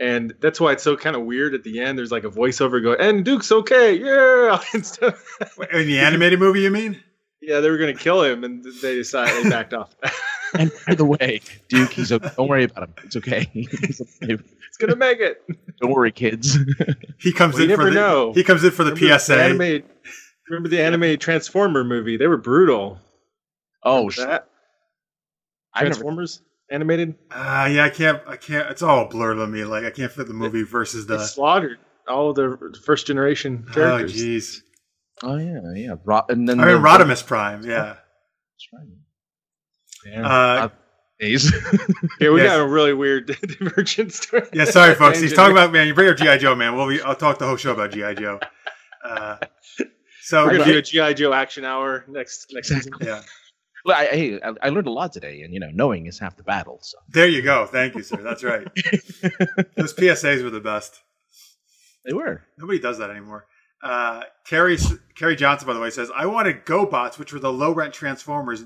And 0.00 0.32
that's 0.40 0.58
why 0.58 0.72
it's 0.72 0.82
so 0.82 0.96
kind 0.96 1.14
of 1.14 1.22
weird 1.22 1.52
at 1.54 1.62
the 1.62 1.78
end. 1.80 1.98
There's 1.98 2.10
like 2.10 2.24
a 2.24 2.30
voiceover 2.30 2.82
going, 2.82 2.98
and 3.00 3.22
Duke's 3.24 3.52
okay, 3.52 3.92
yeah, 3.94 4.58
and 4.72 4.84
stuff. 4.86 5.22
Wait, 5.58 5.68
In 5.72 5.86
the 5.86 5.98
animated 5.98 6.38
movie, 6.40 6.62
you 6.62 6.70
mean? 6.70 6.98
Yeah, 7.42 7.60
they 7.60 7.68
were 7.70 7.76
gonna 7.78 7.94
kill 7.94 8.22
him, 8.22 8.42
and 8.42 8.64
they 8.82 8.94
decided 8.96 9.44
they 9.44 9.50
backed 9.50 9.74
off. 9.74 9.94
and 10.58 10.72
by 10.86 10.94
the 10.94 11.04
way, 11.04 11.40
Duke, 11.68 11.90
he's 11.92 12.12
okay. 12.12 12.30
don't 12.36 12.48
worry 12.48 12.64
about 12.64 12.84
him. 12.84 12.94
It's 13.04 13.16
okay. 13.16 13.48
He's 13.52 14.00
okay. 14.22 14.38
it's 14.68 14.76
gonna 14.78 14.96
make 14.96 15.20
it. 15.20 15.42
Don't 15.82 15.92
worry, 15.92 16.12
kids. 16.12 16.56
He 17.18 17.32
comes 17.32 17.54
Well, 17.54 17.64
in 17.64 17.70
you 17.70 17.76
for 17.76 17.82
never 17.84 17.90
the 17.90 18.00
know. 18.00 18.32
he 18.32 18.42
comes 18.42 18.64
in 18.64 18.70
for 18.70 18.84
the 18.84 18.94
Remember 18.94 19.18
PSA. 19.18 19.42
animated, 19.42 19.84
remember 20.48 20.68
the 20.70 20.80
animated 20.82 21.20
Transformer 21.20 21.84
movie? 21.84 22.16
They 22.16 22.26
were 22.26 22.36
brutal. 22.38 22.98
oh, 23.84 23.96
Remember 24.08 24.12
sh- 24.12 24.16
that 24.18 24.48
never. 25.76 25.86
Transformers 25.86 26.40
animated. 26.70 27.14
Ah, 27.30 27.66
yeah, 27.66 27.84
I 27.84 27.90
can't. 27.90 28.22
I 28.26 28.36
can't. 28.36 28.70
It's 28.70 28.82
all 28.82 29.06
blurred 29.06 29.38
on 29.38 29.50
me. 29.50 29.64
Like 29.64 29.84
I 29.84 29.90
can't 29.90 30.10
fit 30.12 30.26
the 30.26 30.34
movie 30.34 30.62
versus 30.62 31.06
the. 31.06 31.18
slaughtered 31.18 31.78
all 32.08 32.32
the 32.32 32.74
first 32.84 33.06
generation 33.06 33.64
characters. 33.72 33.78
Oh, 33.78 33.96
characters. 33.98 34.22
jeez. 34.22 34.60
Oh 35.22 35.36
yeah, 35.36 35.60
yeah. 35.74 35.94
Ro- 36.04 36.24
and 36.28 36.48
then 36.48 36.60
I 36.60 36.66
mean, 36.66 36.76
Rodimus 36.82 37.24
Prime. 37.26 37.62
Yeah. 37.62 37.96
yeah. 40.06 40.26
Uh, 40.28 40.68
Days. 41.18 41.52
yeah, 42.18 42.30
we 42.30 42.40
yes. 42.42 42.50
got 42.50 42.60
a 42.60 42.66
really 42.66 42.94
weird 42.94 43.26
divergence. 43.42 44.26
yeah. 44.54 44.64
Sorry, 44.64 44.94
folks. 44.94 45.20
He's 45.20 45.34
talking 45.34 45.52
about 45.52 45.70
man. 45.72 45.86
You 45.86 45.92
bring 45.94 46.08
up 46.08 46.16
GI 46.16 46.38
Joe, 46.38 46.54
man. 46.54 46.74
We'll 46.76 46.88
be. 46.88 47.02
I'll 47.02 47.14
talk 47.14 47.38
the 47.38 47.46
whole 47.46 47.56
show 47.58 47.72
about 47.72 47.90
GI 47.92 48.14
Joe. 48.14 48.40
Uh, 49.04 49.36
so 50.22 50.46
We're 50.46 50.52
gonna 50.58 50.64
do 50.64 50.78
a 50.78 50.82
GI 50.82 51.14
Joe 51.14 51.34
action 51.34 51.66
hour 51.66 52.04
next 52.08 52.46
next 52.54 52.68
season. 52.68 52.92
yeah. 53.02 53.20
Well, 53.84 53.96
I, 53.96 54.38
I, 54.44 54.52
I 54.62 54.68
learned 54.68 54.86
a 54.86 54.92
lot 54.92 55.12
today, 55.12 55.42
and 55.42 55.54
you 55.54 55.60
know, 55.60 55.70
knowing 55.72 56.06
is 56.06 56.18
half 56.18 56.36
the 56.36 56.42
battle. 56.42 56.78
So 56.82 56.98
There 57.08 57.28
you 57.28 57.42
go. 57.42 57.66
Thank 57.66 57.94
you, 57.94 58.02
sir. 58.02 58.16
That's 58.22 58.44
right. 58.44 58.66
Those 59.76 59.94
PSAs 59.94 60.42
were 60.42 60.50
the 60.50 60.60
best. 60.60 61.00
they 62.04 62.12
were. 62.12 62.42
Nobody 62.58 62.78
does 62.78 62.98
that 62.98 63.10
anymore. 63.10 63.46
Uh, 63.82 64.22
Carrie 64.46 64.76
Carrie 65.14 65.36
Johnson, 65.36 65.66
by 65.66 65.72
the 65.74 65.80
way, 65.80 65.88
says 65.90 66.10
I 66.14 66.26
wanted 66.26 66.66
GoBots, 66.66 67.18
which 67.18 67.32
were 67.32 67.38
the 67.38 67.52
low 67.52 67.72
rent 67.72 67.94
Transformers. 67.94 68.64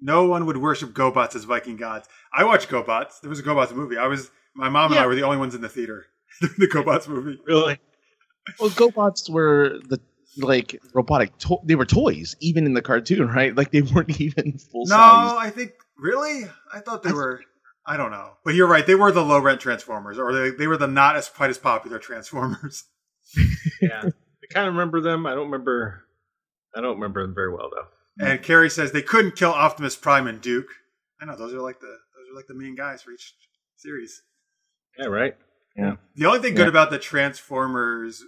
No 0.00 0.26
one 0.26 0.46
would 0.46 0.56
worship 0.56 0.90
GoBots 0.90 1.34
as 1.36 1.44
Viking 1.44 1.76
gods. 1.76 2.08
I 2.32 2.44
watched 2.44 2.68
GoBots. 2.68 3.20
There 3.20 3.30
was 3.30 3.38
a 3.38 3.42
GoBots 3.44 3.72
movie. 3.72 3.96
I 3.96 4.06
was 4.08 4.30
my 4.54 4.68
mom 4.68 4.86
and 4.86 4.96
Yeah. 4.96 5.04
I 5.04 5.06
were 5.06 5.14
the 5.14 5.22
only 5.22 5.36
ones 5.38 5.54
in 5.54 5.60
the 5.60 5.68
theater. 5.68 6.06
the 6.40 6.66
GoBots 6.68 7.06
movie. 7.08 7.38
Really? 7.46 7.78
Well, 8.58 8.70
GoBots 8.70 9.28
were 9.30 9.78
the 9.88 10.00
like 10.36 10.80
robotic. 10.94 11.36
To- 11.38 11.58
they 11.64 11.74
were 11.74 11.86
toys, 11.86 12.36
even 12.40 12.66
in 12.66 12.74
the 12.74 12.82
cartoon, 12.82 13.28
right? 13.34 13.54
Like 13.56 13.70
they 13.70 13.82
weren't 13.82 14.20
even 14.20 14.58
full 14.58 14.86
size. 14.86 14.90
No, 14.90 15.36
size. 15.38 15.46
I 15.46 15.50
think 15.50 15.72
really. 15.96 16.44
I 16.72 16.80
thought 16.80 17.02
they 17.02 17.10
I- 17.10 17.14
were. 17.14 17.40
I 17.86 17.96
don't 17.96 18.10
know, 18.10 18.32
but 18.44 18.54
you're 18.54 18.66
right. 18.68 18.86
They 18.86 18.94
were 18.94 19.10
the 19.10 19.24
low 19.24 19.38
rent 19.40 19.60
Transformers, 19.62 20.18
or 20.18 20.30
they, 20.34 20.50
they 20.50 20.66
were 20.66 20.76
the 20.76 20.86
not 20.86 21.16
as 21.16 21.30
quite 21.30 21.48
as 21.48 21.56
popular 21.58 21.98
Transformers. 21.98 22.84
Yeah. 23.80 24.02
I 24.04 24.46
kind 24.54 24.66
of 24.68 24.74
remember 24.74 25.00
them. 25.00 25.26
I 25.26 25.34
don't 25.34 25.50
remember. 25.50 26.04
I 26.74 26.80
don't 26.80 26.96
remember 26.96 27.22
them 27.22 27.34
very 27.34 27.52
well 27.52 27.70
though. 27.70 28.26
And 28.26 28.42
Carrie 28.42 28.70
says 28.70 28.92
they 28.92 29.02
couldn't 29.02 29.36
kill 29.36 29.50
Optimus 29.52 29.96
Prime 29.96 30.26
and 30.26 30.40
Duke. 30.40 30.66
I 31.20 31.24
know 31.26 31.36
those 31.36 31.52
are 31.54 31.60
like 31.60 31.80
the 31.80 31.86
those 31.86 32.32
are 32.32 32.36
like 32.36 32.46
the 32.46 32.54
main 32.54 32.74
guys 32.74 33.02
for 33.02 33.10
each 33.12 33.34
series. 33.76 34.22
Yeah, 34.98 35.06
right. 35.06 35.36
Yeah 35.76 35.96
the 36.16 36.26
only 36.26 36.40
thing 36.40 36.54
good 36.54 36.62
Yeah. 36.64 36.68
about 36.70 36.90
the 36.90 36.98
Transformers 36.98 38.22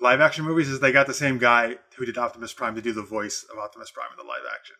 live 0.00 0.20
action 0.20 0.44
movies 0.44 0.68
is 0.68 0.80
they 0.80 0.92
got 0.92 1.06
the 1.06 1.14
same 1.14 1.38
guy 1.38 1.76
who 1.96 2.04
did 2.06 2.16
Optimus 2.18 2.52
Prime 2.52 2.74
to 2.74 2.82
do 2.82 2.92
the 2.92 3.02
voice 3.02 3.44
of 3.52 3.58
Optimus 3.58 3.90
Prime 3.90 4.08
in 4.12 4.16
the 4.16 4.28
live 4.28 4.42
action 4.54 4.76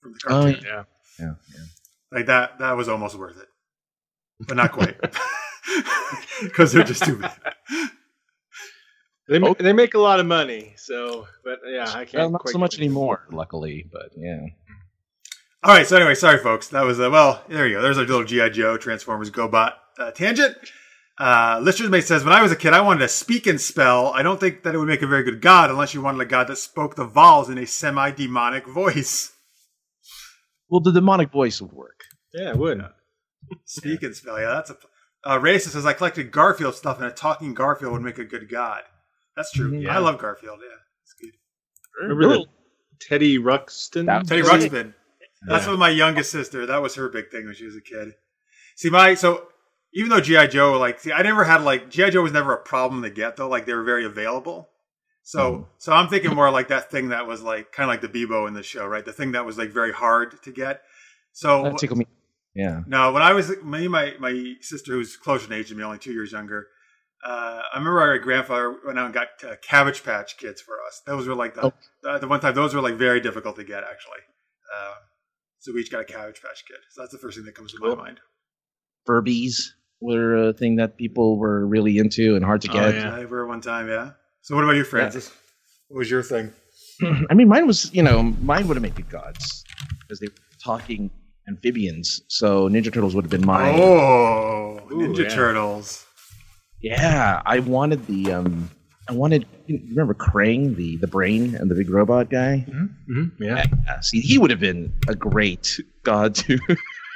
from 0.00 0.12
the 0.12 0.18
Oh, 0.26 0.28
cartoon. 0.42 0.64
Yeah. 0.64 0.82
yeah, 1.18 1.34
yeah. 1.54 1.64
Like 2.12 2.26
that 2.26 2.58
that 2.58 2.72
was 2.76 2.88
almost 2.88 3.16
worth 3.16 3.36
it, 3.38 3.48
but 4.46 4.56
not 4.56 4.72
quite 4.72 4.96
because 6.42 6.72
they're 6.72 6.84
just 6.84 7.04
too 7.04 7.18
bad. 7.18 7.36
They, 9.28 9.38
ma- 9.40 9.48
Oh. 9.48 9.54
they 9.58 9.72
make 9.72 9.94
a 9.94 9.98
lot 9.98 10.20
of 10.20 10.26
money, 10.26 10.74
so 10.76 11.26
but 11.44 11.58
yeah, 11.68 11.88
I 11.88 12.04
can't. 12.04 12.14
Well, 12.14 12.30
not 12.30 12.40
quite 12.42 12.52
so 12.52 12.58
much 12.58 12.72
get 12.72 12.80
it. 12.80 12.84
anymore, 12.84 13.26
luckily, 13.32 13.84
but 13.92 14.10
yeah. 14.16 14.38
All 15.64 15.74
right. 15.74 15.84
So 15.86 15.96
anyway, 15.96 16.14
sorry 16.14 16.38
folks. 16.38 16.68
That 16.68 16.82
was 16.84 17.00
uh, 17.00 17.10
well. 17.10 17.42
There 17.48 17.66
you 17.66 17.76
go. 17.76 17.82
There's 17.82 17.98
our 17.98 18.04
little 18.04 18.22
GI 18.24 18.50
Joe 18.50 18.76
Transformers 18.76 19.30
GoBot 19.32 19.72
uh, 19.98 20.10
tangent. 20.12 20.56
Uh, 21.18 21.58
Lister's 21.62 21.88
mate 21.88 22.04
says, 22.04 22.24
when 22.24 22.34
I 22.34 22.42
was 22.42 22.52
a 22.52 22.56
kid, 22.56 22.74
I 22.74 22.82
wanted 22.82 23.02
a 23.02 23.08
speak 23.08 23.46
and 23.46 23.58
spell. 23.60 24.08
I 24.08 24.22
don't 24.22 24.38
think 24.38 24.62
that 24.64 24.74
it 24.74 24.78
would 24.78 24.88
make 24.88 25.00
a 25.02 25.06
very 25.06 25.22
good 25.22 25.40
god 25.40 25.70
unless 25.70 25.94
you 25.94 26.02
wanted 26.02 26.20
a 26.20 26.26
god 26.26 26.48
that 26.48 26.56
spoke 26.56 26.94
the 26.94 27.06
vowels 27.06 27.48
in 27.48 27.56
a 27.58 27.66
semi-demonic 27.66 28.66
voice. 28.66 29.32
Well, 30.68 30.80
the 30.80 30.92
demonic 30.92 31.30
voice 31.30 31.60
would 31.62 31.72
work. 31.72 32.04
Yeah, 32.34 32.50
it 32.50 32.56
would. 32.56 32.84
Speak 33.64 34.02
and 34.02 34.14
spell. 34.14 34.38
Yeah, 34.40 34.48
that's 34.48 34.70
a. 34.70 34.76
Uh, 35.24 35.38
Raisa 35.38 35.70
says, 35.70 35.86
I 35.86 35.92
collected 35.92 36.30
Garfield 36.30 36.74
stuff, 36.74 36.98
and 36.98 37.06
a 37.06 37.10
talking 37.10 37.54
Garfield 37.54 37.92
would 37.92 38.02
make 38.02 38.18
a 38.18 38.24
good 38.24 38.48
god. 38.48 38.82
That's 39.36 39.52
true. 39.52 39.70
Mhm. 39.72 39.88
I 39.88 39.98
love 39.98 40.18
Garfield. 40.18 40.60
Yeah, 40.62 40.76
it's 41.02 41.14
good. 41.20 41.30
Remember 42.00 42.28
the 42.28 42.46
Teddy 43.00 43.38
Ruxton? 43.38 44.06
That- 44.06 44.26
Teddy 44.26 44.42
Really? 44.42 44.68
Ruxpin. 44.68 44.94
That's 45.48 45.64
Yeah. 45.64 45.70
what 45.70 45.78
my 45.78 45.88
youngest 45.90 46.30
sister. 46.30 46.66
That 46.66 46.82
was 46.82 46.94
her 46.96 47.08
big 47.08 47.30
thing 47.30 47.44
when 47.46 47.54
she 47.54 47.64
was 47.64 47.76
a 47.76 47.80
kid. 47.80 48.14
See, 48.76 48.90
my 48.90 49.14
so 49.14 49.48
even 49.96 50.10
though 50.10 50.20
GI 50.20 50.48
Joe, 50.48 50.78
like, 50.78 51.00
see, 51.00 51.10
I 51.12 51.22
never 51.22 51.42
had 51.44 51.62
like 51.62 51.90
GI 51.90 52.10
Joe 52.10 52.22
was 52.22 52.32
never 52.32 52.52
a 52.54 52.60
problem 52.60 53.02
to 53.02 53.10
get 53.10 53.36
though. 53.36 53.48
Like 53.48 53.66
they 53.66 53.74
were 53.74 53.82
very 53.82 54.04
available. 54.04 54.68
So, 55.22 55.38
Mhm. 55.52 55.66
so 55.78 55.92
I'm 55.92 56.08
thinking 56.08 56.32
more 56.34 56.50
like 56.52 56.68
that 56.68 56.90
thing 56.90 57.08
that 57.08 57.26
was 57.26 57.42
like 57.42 57.72
kind 57.72 57.88
of 57.90 57.92
like 57.92 58.00
the 58.02 58.08
Bebo 58.26 58.46
in 58.46 58.54
the 58.54 58.62
show, 58.62 58.86
right? 58.86 59.04
The 59.04 59.12
thing 59.12 59.32
that 59.32 59.44
was 59.44 59.58
like 59.58 59.70
very 59.70 59.92
hard 59.92 60.40
to 60.42 60.52
get. 60.52 60.82
So 61.32 61.64
That 61.64 61.78
tickled 61.78 61.98
me. 61.98 62.06
Yeah. 62.54 62.82
no, 62.86 63.10
when 63.12 63.22
I 63.22 63.32
was 63.32 63.50
me, 63.62 63.84
and 63.84 63.90
my 63.92 64.14
my 64.20 64.54
sister, 64.60 64.92
who's 64.92 65.16
closer 65.16 65.46
in 65.46 65.52
age 65.58 65.68
than 65.70 65.78
me, 65.78 65.84
only 65.84 65.98
two 65.98 66.12
years 66.12 66.30
younger. 66.32 66.68
Uh, 67.24 67.62
I 67.72 67.78
remember 67.78 68.00
our 68.00 68.18
grandfather 68.18 68.76
went 68.84 68.98
out 68.98 69.06
and 69.06 69.14
got 69.14 69.28
uh, 69.42 69.56
Cabbage 69.62 70.04
Patch 70.04 70.36
Kids 70.36 70.60
for 70.60 70.76
us. 70.86 71.02
Those 71.06 71.26
were 71.26 71.34
like 71.34 71.54
the, 71.54 71.62
Oh. 71.66 71.72
the 72.02 72.18
the 72.18 72.28
one 72.28 72.40
time. 72.40 72.54
Those 72.54 72.74
were 72.74 72.80
like 72.82 72.94
very 72.94 73.20
difficult 73.20 73.56
to 73.56 73.64
get 73.64 73.82
actually. 73.82 74.20
Uh, 74.74 74.94
so 75.58 75.72
we 75.72 75.80
each 75.80 75.90
got 75.90 76.02
a 76.02 76.04
Cabbage 76.04 76.40
Patch 76.40 76.64
Kid. 76.68 76.76
So 76.90 77.00
that's 77.02 77.12
the 77.12 77.18
first 77.18 77.36
thing 77.36 77.46
that 77.46 77.54
comes 77.56 77.72
to 77.72 77.78
my 77.80 77.94
mind. 77.96 78.20
Furbies 79.08 79.72
were 80.00 80.48
a 80.48 80.52
thing 80.52 80.76
that 80.76 80.96
people 80.96 81.38
were 81.38 81.66
really 81.66 81.98
into 81.98 82.36
and 82.36 82.44
hard 82.44 82.62
to 82.62 82.68
Oh, 82.70 82.72
get. 82.74 82.94
yeah. 82.94 83.14
I 83.14 83.24
were 83.24 83.46
one 83.46 83.60
time, 83.60 83.88
yeah. 83.88 84.10
So 84.42 84.54
what 84.54 84.64
about 84.64 84.76
you, 84.76 84.84
Francis? 84.84 85.32
What 85.88 85.98
was 85.98 86.10
your 86.10 86.22
thing? 86.22 86.52
I 87.30 87.34
mean, 87.34 87.48
mine 87.48 87.66
was, 87.66 87.92
you 87.94 88.02
know, 88.02 88.22
mine 88.22 88.68
would 88.68 88.76
have 88.76 88.82
made 88.82 88.94
good 88.94 89.08
gods 89.10 89.64
because 90.02 90.20
they 90.20 90.26
were 90.28 90.34
talking 90.62 91.10
amphibians. 91.48 92.20
So 92.28 92.68
Ninja 92.68 92.92
Turtles 92.92 93.14
would 93.14 93.24
have 93.24 93.30
been 93.30 93.46
mine. 93.46 93.78
Oh, 93.78 94.80
Ooh, 94.92 94.94
Ninja 94.96 95.24
yeah. 95.24 95.28
Turtles. 95.28 96.04
Yeah, 96.82 97.42
I 97.46 97.60
wanted 97.60 98.06
the, 98.06 98.32
um, 98.32 98.70
I 99.08 99.12
wanted, 99.12 99.46
you 99.66 99.80
remember 99.90 100.14
Krang, 100.14 100.74
the 100.76 100.96
the 100.98 101.06
brain 101.06 101.54
and 101.54 101.70
the 101.70 101.74
big 101.74 101.88
robot 101.90 102.28
guy? 102.28 102.66
Mhm, 102.68 103.32
Yeah. 103.40 103.64
Yeah, 103.86 104.00
see, 104.00 104.20
he 104.20 104.36
would 104.36 104.50
have 104.50 104.60
been 104.60 104.92
a 105.08 105.14
great 105.14 105.80
god 106.02 106.34
to 106.36 106.58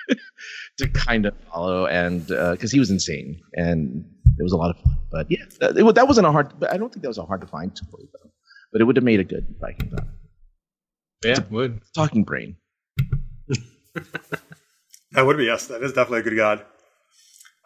to 0.80 0.88
kind 0.88 1.26
of 1.26 1.34
follow, 1.52 1.86
and 1.86 2.26
because 2.26 2.72
he 2.72 2.78
was 2.78 2.90
insane, 2.90 3.40
and 3.54 4.04
it 4.38 4.42
was 4.42 4.52
a 4.52 4.56
lot 4.56 4.70
of 4.70 4.82
fun. 4.82 4.96
But 5.10 5.30
yeah, 5.30 5.44
that, 5.60 5.76
it, 5.76 5.94
that 5.94 6.06
wasn't 6.06 6.26
a 6.26 6.32
hard. 6.32 6.58
But 6.58 6.72
I 6.72 6.76
don't 6.76 6.92
think 6.92 7.02
that 7.02 7.08
was 7.08 7.18
a 7.18 7.24
hard 7.24 7.40
to 7.40 7.46
find 7.46 7.74
toy 7.74 8.04
though. 8.12 8.30
But 8.72 8.80
it 8.80 8.84
would 8.84 8.96
have 8.96 9.04
made 9.04 9.20
a 9.20 9.24
good 9.24 9.54
Viking 9.60 9.90
god. 9.90 10.08
Yeah. 11.24 11.38
Would. 11.50 11.80
Talking 11.94 12.24
brain. 12.24 12.56
That 15.12 15.26
would 15.26 15.36
be 15.36 15.44
yes. 15.44 15.66
That 15.66 15.82
is 15.82 15.92
definitely 15.92 16.20
a 16.20 16.22
good 16.22 16.36
god. 16.36 16.64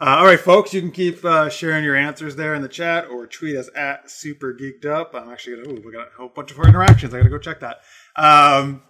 Uh, 0.00 0.16
all 0.18 0.24
right, 0.24 0.40
folks, 0.40 0.72
you 0.74 0.80
can 0.80 0.90
keep 0.90 1.24
uh, 1.24 1.48
sharing 1.48 1.84
your 1.84 1.94
answers 1.94 2.36
there 2.36 2.54
in 2.54 2.62
the 2.62 2.68
chat 2.68 3.06
or 3.08 3.26
tweet 3.26 3.56
us 3.56 3.68
at 3.76 4.10
Super 4.10 4.54
Geeked 4.54 4.86
Up. 4.86 5.14
I'm 5.14 5.30
actually 5.30 5.62
gonna. 5.62 5.78
Ooh, 5.78 5.82
we 5.84 5.92
got 5.92 6.08
a 6.08 6.16
whole 6.16 6.30
bunch 6.30 6.50
of 6.50 6.58
our 6.58 6.66
interactions. 6.66 7.12
I 7.12 7.18
gotta 7.18 7.30
go 7.30 7.38
check 7.38 7.60
that. 7.60 7.80
Um, 8.16 8.82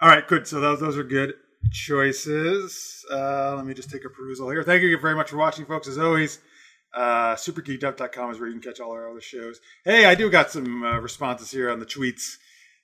all 0.00 0.08
right, 0.08 0.26
good. 0.26 0.46
So 0.46 0.60
those 0.60 0.80
those 0.80 0.96
are 0.96 1.02
good 1.02 1.34
choices. 1.72 3.04
Uh, 3.10 3.54
let 3.56 3.66
me 3.66 3.74
just 3.74 3.90
take 3.90 4.04
a 4.04 4.10
perusal 4.10 4.50
here. 4.50 4.62
Thank 4.62 4.82
you 4.82 4.98
very 4.98 5.14
much 5.14 5.30
for 5.30 5.36
watching, 5.36 5.64
folks. 5.66 5.88
As 5.88 5.98
always, 5.98 6.38
uh, 6.94 7.34
supergeekedup.com 7.34 8.30
is 8.32 8.38
where 8.40 8.48
you 8.48 8.58
can 8.58 8.62
catch 8.62 8.80
all 8.80 8.92
our 8.92 9.10
other 9.10 9.20
shows. 9.20 9.60
Hey, 9.84 10.04
I 10.06 10.14
do 10.14 10.30
got 10.30 10.50
some 10.50 10.82
uh, 10.82 10.98
responses 10.98 11.50
here 11.50 11.70
on 11.70 11.78
the 11.78 11.86
tweets. 11.86 12.34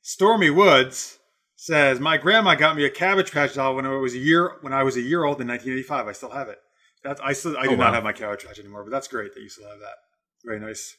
Stormy 0.03 0.51
Woods 0.51 1.19
says 1.57 1.99
my 1.99 2.17
grandma 2.17 2.55
got 2.55 2.77
me 2.77 2.85
a 2.85 2.91
Cabbage 2.91 3.33
Patch 3.33 3.55
doll 3.55 3.75
when 3.75 3.87
I 3.87 3.97
was 3.97 4.15
a 4.15 4.19
year 4.19 4.53
when 4.61 4.73
I 4.73 4.83
was 4.83 4.97
a 4.97 5.01
year 5.01 5.25
old 5.25 5.41
in 5.41 5.49
1985. 5.49 6.07
I 6.07 6.13
still 6.13 6.31
have 6.31 6.49
it. 6.49 6.59
That's 7.03 7.21
I 7.21 7.33
still 7.33 7.57
I 7.57 7.65
do 7.65 7.71
Oh, 7.71 7.77
not 7.77 7.95
have 7.95 8.05
my 8.05 8.13
Cabbage 8.13 8.45
Patch 8.47 8.59
anymore, 8.59 8.85
but 8.85 8.91
that's 8.91 9.09
great 9.09 9.35
that 9.35 9.43
you 9.43 9.49
still 9.49 9.69
have 9.69 9.81
that. 9.81 9.97
Very 10.45 10.61
nice. 10.61 10.97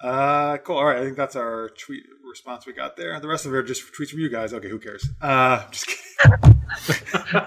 Uh, 0.00 0.58
cool. 0.58 0.76
All 0.76 0.84
right, 0.84 0.98
I 0.98 1.04
think 1.04 1.16
that's 1.16 1.36
our 1.36 1.70
tweet 1.70 2.02
response 2.28 2.66
we 2.66 2.72
got 2.72 2.96
there. 2.96 3.18
The 3.18 3.28
rest 3.28 3.46
of 3.46 3.52
it 3.52 3.56
are 3.56 3.62
just 3.62 3.82
tweets 3.94 4.10
from 4.10 4.20
you 4.20 4.28
guys. 4.28 4.52
Okay, 4.52 4.68
who 4.68 4.78
cares? 4.78 5.08
Uh, 5.20 5.64
just 5.70 5.86
kidding. 5.86 6.62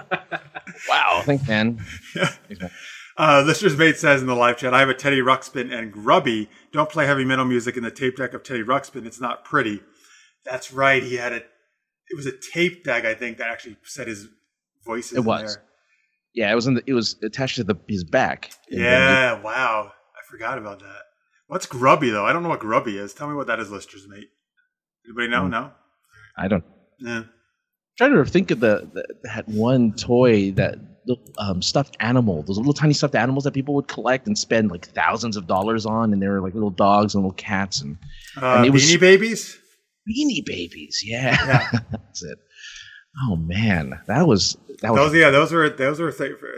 Wow, 0.88 1.22
thanks, 1.24 1.46
man. 1.46 1.78
Thanks, 2.14 2.60
man. 2.60 2.70
Uh, 3.16 3.42
Lister's 3.46 3.76
mate 3.76 3.98
says 3.98 4.22
in 4.22 4.26
the 4.26 4.34
live 4.34 4.56
chat, 4.56 4.72
I 4.72 4.80
have 4.80 4.88
a 4.88 4.94
Teddy 4.94 5.20
Ruxpin 5.20 5.70
and 5.70 5.92
Grubby. 5.92 6.48
Don't 6.72 6.88
play 6.88 7.04
heavy 7.06 7.24
metal 7.24 7.44
music 7.44 7.76
in 7.76 7.82
the 7.82 7.90
tape 7.90 8.16
deck 8.16 8.32
of 8.32 8.42
Teddy 8.42 8.62
Ruxpin. 8.62 9.04
It's 9.04 9.20
not 9.20 9.44
pretty. 9.44 9.80
That's 10.44 10.72
right. 10.72 11.02
He 11.02 11.16
had 11.16 11.32
a, 11.32 11.36
it 11.36 12.16
was 12.16 12.24
a 12.24 12.32
tape 12.54 12.82
deck, 12.82 13.04
I 13.04 13.12
think, 13.14 13.38
that 13.38 13.48
actually 13.48 13.76
said 13.82 14.08
his 14.08 14.28
voices. 14.86 15.12
It 15.12 15.18
in 15.18 15.24
was. 15.26 15.54
there. 15.56 15.64
Yeah, 16.32 16.50
it 16.50 16.54
was 16.54 16.66
in 16.66 16.74
the, 16.74 16.82
it 16.86 16.94
was 16.94 17.16
attached 17.22 17.56
to 17.56 17.64
the 17.64 17.74
his 17.88 18.04
back. 18.04 18.52
Yeah. 18.70 19.40
Wow. 19.42 19.92
I 19.92 20.30
forgot 20.30 20.56
about 20.56 20.78
that. 20.78 21.02
What's 21.50 21.66
Grubby, 21.66 22.10
though? 22.10 22.24
I 22.24 22.32
don't 22.32 22.44
know 22.44 22.48
what 22.48 22.60
Grubby 22.60 22.96
is. 22.96 23.12
Tell 23.12 23.28
me 23.28 23.34
what 23.34 23.48
that 23.48 23.58
is, 23.58 23.70
Lister's 23.70 24.06
mate. 24.08 24.28
Anybody 25.04 25.28
know? 25.28 25.44
Hmm. 25.44 25.50
No? 25.50 25.72
I 26.38 26.46
don't 26.48 26.64
Yeah. 27.00 27.22
trying 27.98 28.12
to 28.14 28.24
think 28.24 28.50
of 28.52 28.60
the, 28.60 28.88
the 28.94 29.04
that 29.24 29.48
one 29.48 29.92
toy 29.94 30.52
that 30.52 30.76
um, 31.38 31.60
stuffed 31.60 31.96
animal, 31.98 32.42
those 32.44 32.56
little 32.56 32.72
tiny 32.72 32.92
stuffed 32.94 33.16
animals 33.16 33.42
that 33.44 33.52
people 33.52 33.74
would 33.74 33.88
collect 33.88 34.28
and 34.28 34.38
spend 34.38 34.70
like 34.70 34.86
thousands 34.86 35.36
of 35.36 35.48
dollars 35.48 35.86
on, 35.86 36.12
and 36.12 36.22
they 36.22 36.28
were 36.28 36.40
like 36.40 36.54
little 36.54 36.70
dogs 36.70 37.14
and 37.16 37.24
little 37.24 37.34
cats 37.36 37.80
and 37.80 37.98
Uh, 38.40 38.56
And 38.58 38.66
it 38.66 38.70
was- 38.70 38.84
Beanie 38.84 39.00
Babies? 39.00 39.58
beanie 40.08 40.44
babies. 40.46 41.02
Yeah, 41.04 41.36
Yeah. 41.46 41.78
that's 41.90 42.22
it. 42.22 42.38
Oh 43.28 43.34
man, 43.36 43.98
that 44.06 44.26
was 44.28 44.56
that 44.82 44.92
was 44.92 45.00
Those, 45.10 45.14
yeah, 45.20 45.30
those 45.30 45.50
were, 45.52 45.68
those 45.68 45.98
were, 45.98 46.12
th- 46.12 46.38
for, 46.38 46.52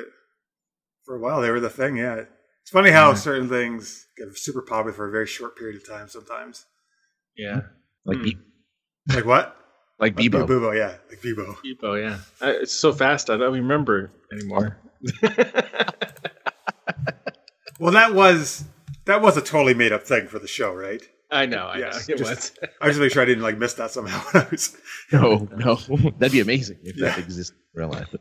for 1.06 1.16
a 1.16 1.18
while, 1.18 1.40
they 1.40 1.50
were 1.50 1.60
the 1.60 1.70
thing, 1.70 1.96
yeah. 1.96 2.24
It's 2.62 2.70
funny 2.70 2.90
how 2.90 3.08
Yeah. 3.10 3.14
certain 3.14 3.48
things 3.48 4.06
get 4.16 4.36
super 4.36 4.62
popular 4.62 4.92
for 4.92 5.08
a 5.08 5.10
very 5.10 5.26
short 5.26 5.56
period 5.56 5.76
of 5.76 5.86
time 5.86 6.08
sometimes. 6.08 6.66
Yeah. 7.36 7.62
like 8.04 8.18
Hmm. 8.18 8.22
Be- 8.24 8.38
Like 9.14 9.24
what? 9.24 9.56
like 9.98 10.16
Like 10.16 10.30
Bebo. 10.30 10.46
Bebo, 10.46 10.76
yeah, 10.76 10.96
like 11.08 11.20
Bebo. 11.22 11.56
Epo, 11.64 12.00
yeah. 12.00 12.18
I, 12.40 12.50
it's 12.52 12.72
so 12.72 12.92
fast, 12.92 13.30
I 13.30 13.36
don't 13.36 13.52
remember 13.52 14.10
anymore. 14.32 14.78
Well, 17.80 17.92
that 17.94 18.14
was 18.14 18.64
that 19.06 19.20
was 19.22 19.36
a 19.36 19.40
totally 19.40 19.74
made 19.74 19.92
up 19.92 20.04
thing 20.04 20.28
for 20.28 20.38
the 20.38 20.46
show, 20.46 20.72
right? 20.72 21.02
I 21.32 21.46
know, 21.46 21.66
I 21.66 21.78
Yes, 21.78 22.06
know. 22.08 22.14
It 22.14 22.18
just- 22.18 22.30
was. 22.60 22.70
I 22.80 22.88
just 22.88 23.00
make 23.00 23.10
sure 23.10 23.22
I 23.22 23.24
didn't 23.24 23.42
like 23.42 23.58
miss 23.58 23.74
that 23.74 23.90
somehow. 23.90 24.20
When 24.30 24.44
I 24.44 24.48
was, 24.50 24.76
No, 25.12 25.48
no, 25.56 25.74
that'd 26.18 26.30
be 26.32 26.40
amazing 26.40 26.78
if 26.84 26.96
Yeah. 26.96 27.08
that 27.08 27.18
existed 27.18 27.56
in 27.74 27.80
real 27.82 27.90
life. 27.90 28.14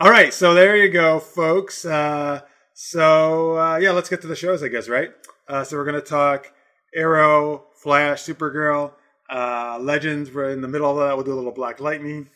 All 0.00 0.10
right, 0.10 0.34
so 0.34 0.54
there 0.54 0.76
you 0.76 0.88
go, 0.88 1.20
folks. 1.20 1.84
Uh, 1.84 2.40
so 2.74 3.56
uh, 3.56 3.76
yeah, 3.76 3.92
let's 3.92 4.08
get 4.08 4.20
to 4.22 4.26
the 4.26 4.34
shows, 4.34 4.62
I 4.62 4.68
guess, 4.68 4.88
right? 4.88 5.12
Uh, 5.48 5.62
so 5.62 5.76
we're 5.76 5.84
gonna 5.84 6.00
talk 6.00 6.52
Arrow, 6.94 7.66
Flash, 7.80 8.22
Supergirl, 8.22 8.92
uh, 9.30 9.78
Legends. 9.80 10.32
We're 10.32 10.50
in 10.50 10.62
the 10.62 10.68
middle 10.68 10.90
of 10.90 10.96
that. 10.96 11.16
We'll 11.16 11.24
do 11.24 11.32
a 11.32 11.36
little 11.36 11.52
Black 11.52 11.78
Lightning 11.78 12.28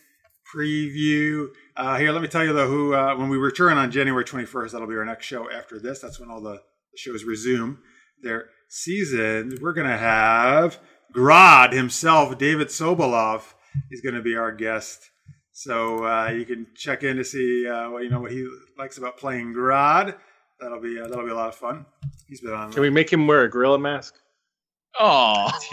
preview. 0.54 1.48
Uh, 1.76 1.98
here, 1.98 2.12
let 2.12 2.22
me 2.22 2.28
tell 2.28 2.44
you 2.44 2.52
though, 2.52 2.68
who 2.68 2.94
uh, 2.94 3.16
when 3.16 3.28
we 3.28 3.36
return 3.36 3.76
on 3.76 3.90
January 3.90 4.24
21st, 4.24 4.70
that'll 4.70 4.86
be 4.86 4.94
our 4.94 5.04
next 5.04 5.26
show. 5.26 5.50
After 5.50 5.80
this, 5.80 5.98
that's 5.98 6.20
when 6.20 6.30
all 6.30 6.40
the, 6.40 6.60
shows 6.96 7.24
resume 7.24 7.78
their 8.22 8.46
seasons. 8.68 9.60
We're 9.60 9.72
gonna 9.72 9.98
have 9.98 10.78
Grodd 11.14 11.72
himself, 11.72 12.38
David 12.38 12.68
Sobolov, 12.68 13.54
is 13.90 14.00
gonna 14.00 14.22
be 14.22 14.36
our 14.36 14.52
guest. 14.52 15.10
So 15.58 16.04
uh, 16.06 16.28
you 16.30 16.44
can 16.44 16.68
check 16.76 17.02
in 17.02 17.16
to 17.16 17.24
see 17.24 17.66
uh, 17.66 17.90
what 17.90 18.04
you 18.04 18.10
know 18.10 18.20
what 18.20 18.30
he 18.30 18.48
likes 18.78 18.96
about 18.96 19.16
playing 19.16 19.52
Grodd. 19.52 20.14
That'll 20.60 20.80
be 20.80 21.00
uh, 21.00 21.08
that'll 21.08 21.24
be 21.24 21.32
a 21.32 21.34
lot 21.34 21.48
of 21.48 21.56
fun. 21.56 21.84
He's 22.28 22.40
been 22.40 22.52
on. 22.52 22.72
Can 22.72 22.80
we 22.80 22.90
make 22.90 23.12
him 23.12 23.26
wear 23.26 23.42
a 23.42 23.50
gorilla 23.50 23.76
mask? 23.76 24.14
Oh, 25.00 25.50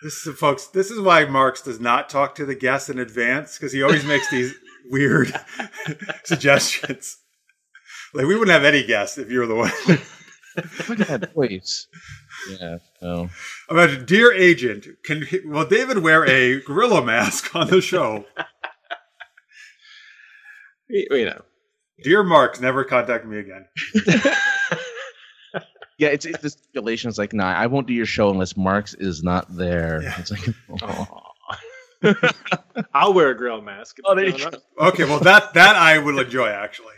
This 0.00 0.26
is, 0.28 0.38
folks. 0.38 0.68
This 0.68 0.92
is 0.92 1.00
why 1.00 1.24
Marks 1.24 1.60
does 1.60 1.80
not 1.80 2.08
talk 2.08 2.36
to 2.36 2.46
the 2.46 2.54
guests 2.54 2.88
in 2.88 3.00
advance 3.00 3.58
because 3.58 3.72
he 3.72 3.82
always 3.82 4.04
makes 4.04 4.30
these 4.30 4.54
weird 4.88 5.34
suggestions. 6.24 7.16
Like 8.14 8.26
we 8.26 8.36
wouldn't 8.36 8.52
have 8.52 8.62
any 8.62 8.86
guests 8.86 9.18
if 9.18 9.28
you 9.28 9.40
were 9.40 9.46
the 9.48 9.56
one. 9.56 9.72
look 10.88 11.00
at 11.00 11.08
that 11.08 11.34
voice. 11.34 11.88
Yeah, 12.48 12.78
no. 13.02 13.30
Imagine, 13.70 14.04
dear 14.04 14.32
agent, 14.32 14.86
can 15.04 15.26
will 15.44 15.66
David 15.66 15.98
wear 15.98 16.24
a 16.28 16.60
gorilla 16.60 17.04
mask 17.04 17.54
on 17.54 17.68
the 17.68 17.80
show? 17.80 18.24
you 20.88 21.06
you 21.10 21.24
know. 21.24 21.42
Dear 22.02 22.22
Marks, 22.22 22.60
never 22.60 22.84
contact 22.84 23.26
me 23.26 23.38
again. 23.38 23.66
Yeah, 25.98 26.08
it's 26.08 26.26
it's 26.26 26.40
the 26.40 26.50
stipulation. 26.50 27.08
It's 27.08 27.16
like, 27.18 27.32
nah, 27.32 27.52
I 27.52 27.66
won't 27.68 27.86
do 27.86 27.94
your 27.94 28.06
show 28.06 28.28
unless 28.30 28.56
Marks 28.56 28.92
is 28.94 29.22
not 29.22 29.46
there. 29.56 30.02
Yeah. 30.02 30.14
It's 30.18 30.30
like, 30.30 30.46
Aw. 30.82 31.22
I'll 32.92 33.14
wear 33.14 33.30
a 33.30 33.34
gorilla 33.34 33.62
mask. 33.62 33.98
Oh, 34.04 34.14
there 34.14 34.26
you 34.26 34.36
go. 34.36 34.50
Okay, 34.78 35.04
well 35.04 35.20
that 35.20 35.54
that 35.54 35.76
I 35.76 35.98
will 35.98 36.18
enjoy 36.18 36.48
actually. 36.48 36.94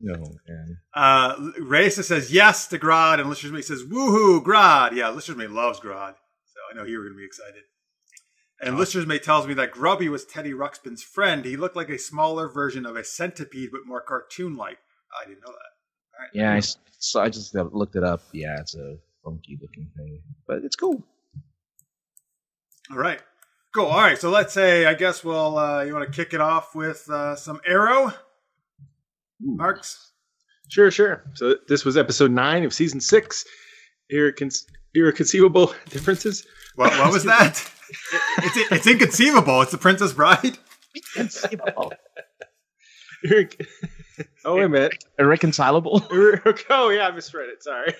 No, 0.00 0.14
man. 0.48 0.78
Uh, 0.94 1.50
Raisa 1.60 2.02
says 2.02 2.32
yes 2.32 2.66
to 2.68 2.78
Grodd, 2.78 3.20
and 3.20 3.28
Lister's 3.28 3.52
Mate 3.52 3.64
says 3.64 3.82
woohoo, 3.82 4.42
Grodd. 4.42 4.92
Yeah, 4.92 5.10
Lister's 5.10 5.36
Mate 5.36 5.50
loves 5.50 5.78
Grodd, 5.80 6.14
so 6.46 6.60
I 6.70 6.74
know 6.74 6.84
you 6.84 6.98
were 6.98 7.04
going 7.04 7.14
to 7.14 7.18
be 7.18 7.24
excited. 7.24 7.62
And 8.62 8.76
Lister's 8.76 9.06
Mate 9.06 9.22
tells 9.22 9.46
me 9.46 9.54
that 9.54 9.70
Grubby 9.70 10.08
was 10.08 10.24
Teddy 10.24 10.52
Ruxpin's 10.52 11.02
friend. 11.02 11.44
He 11.44 11.56
looked 11.56 11.76
like 11.76 11.88
a 11.88 11.98
smaller 11.98 12.48
version 12.48 12.84
of 12.84 12.96
a 12.96 13.04
centipede, 13.04 13.70
but 13.72 13.86
more 13.86 14.02
cartoon-like. 14.02 14.78
I 15.18 15.26
didn't 15.26 15.40
know 15.40 15.52
that. 15.52 16.20
Right. 16.20 16.28
Yeah, 16.34 16.54
I, 16.54 16.60
so 16.98 17.20
I 17.20 17.30
just 17.30 17.54
looked 17.54 17.96
it 17.96 18.04
up. 18.04 18.20
Yeah, 18.32 18.60
it's 18.60 18.74
a 18.74 18.96
funky 19.24 19.58
looking 19.60 19.90
thing, 19.96 20.20
but 20.46 20.58
it's 20.64 20.76
cool. 20.76 21.02
All 22.90 22.98
right. 22.98 23.20
Cool. 23.74 23.86
All 23.86 24.00
right. 24.00 24.18
So 24.18 24.30
let's 24.30 24.52
say, 24.52 24.84
I 24.84 24.94
guess 24.94 25.24
we'll, 25.24 25.56
uh, 25.56 25.82
you 25.84 25.94
want 25.94 26.12
to 26.12 26.12
kick 26.12 26.34
it 26.34 26.40
off 26.40 26.74
with 26.74 27.08
uh, 27.08 27.36
some 27.36 27.60
Arrow? 27.64 28.12
Marks? 29.40 30.12
Sure, 30.68 30.90
sure. 30.90 31.24
So 31.34 31.56
this 31.68 31.84
was 31.84 31.96
episode 31.96 32.30
nine 32.30 32.64
of 32.64 32.72
season 32.72 33.00
six. 33.00 33.44
Irrecon- 34.12 34.64
irreconceivable 34.94 35.74
differences. 35.90 36.46
What, 36.76 36.92
what 36.98 37.12
was 37.12 37.24
that? 37.24 37.62
it's, 38.38 38.72
it's 38.72 38.86
inconceivable. 38.86 39.62
It's 39.62 39.72
the 39.72 39.78
Princess 39.78 40.12
Bride. 40.12 40.58
Inconceivable. 41.16 41.92
Irre- 43.26 43.66
oh, 44.44 44.56
wait 44.56 44.64
a 44.64 44.68
minute. 44.68 45.04
Irreconcilable. 45.18 46.00
Irre- 46.02 46.62
oh, 46.70 46.90
yeah, 46.90 47.08
I 47.08 47.10
misread 47.10 47.48
it. 47.50 47.62
Sorry. 47.62 47.94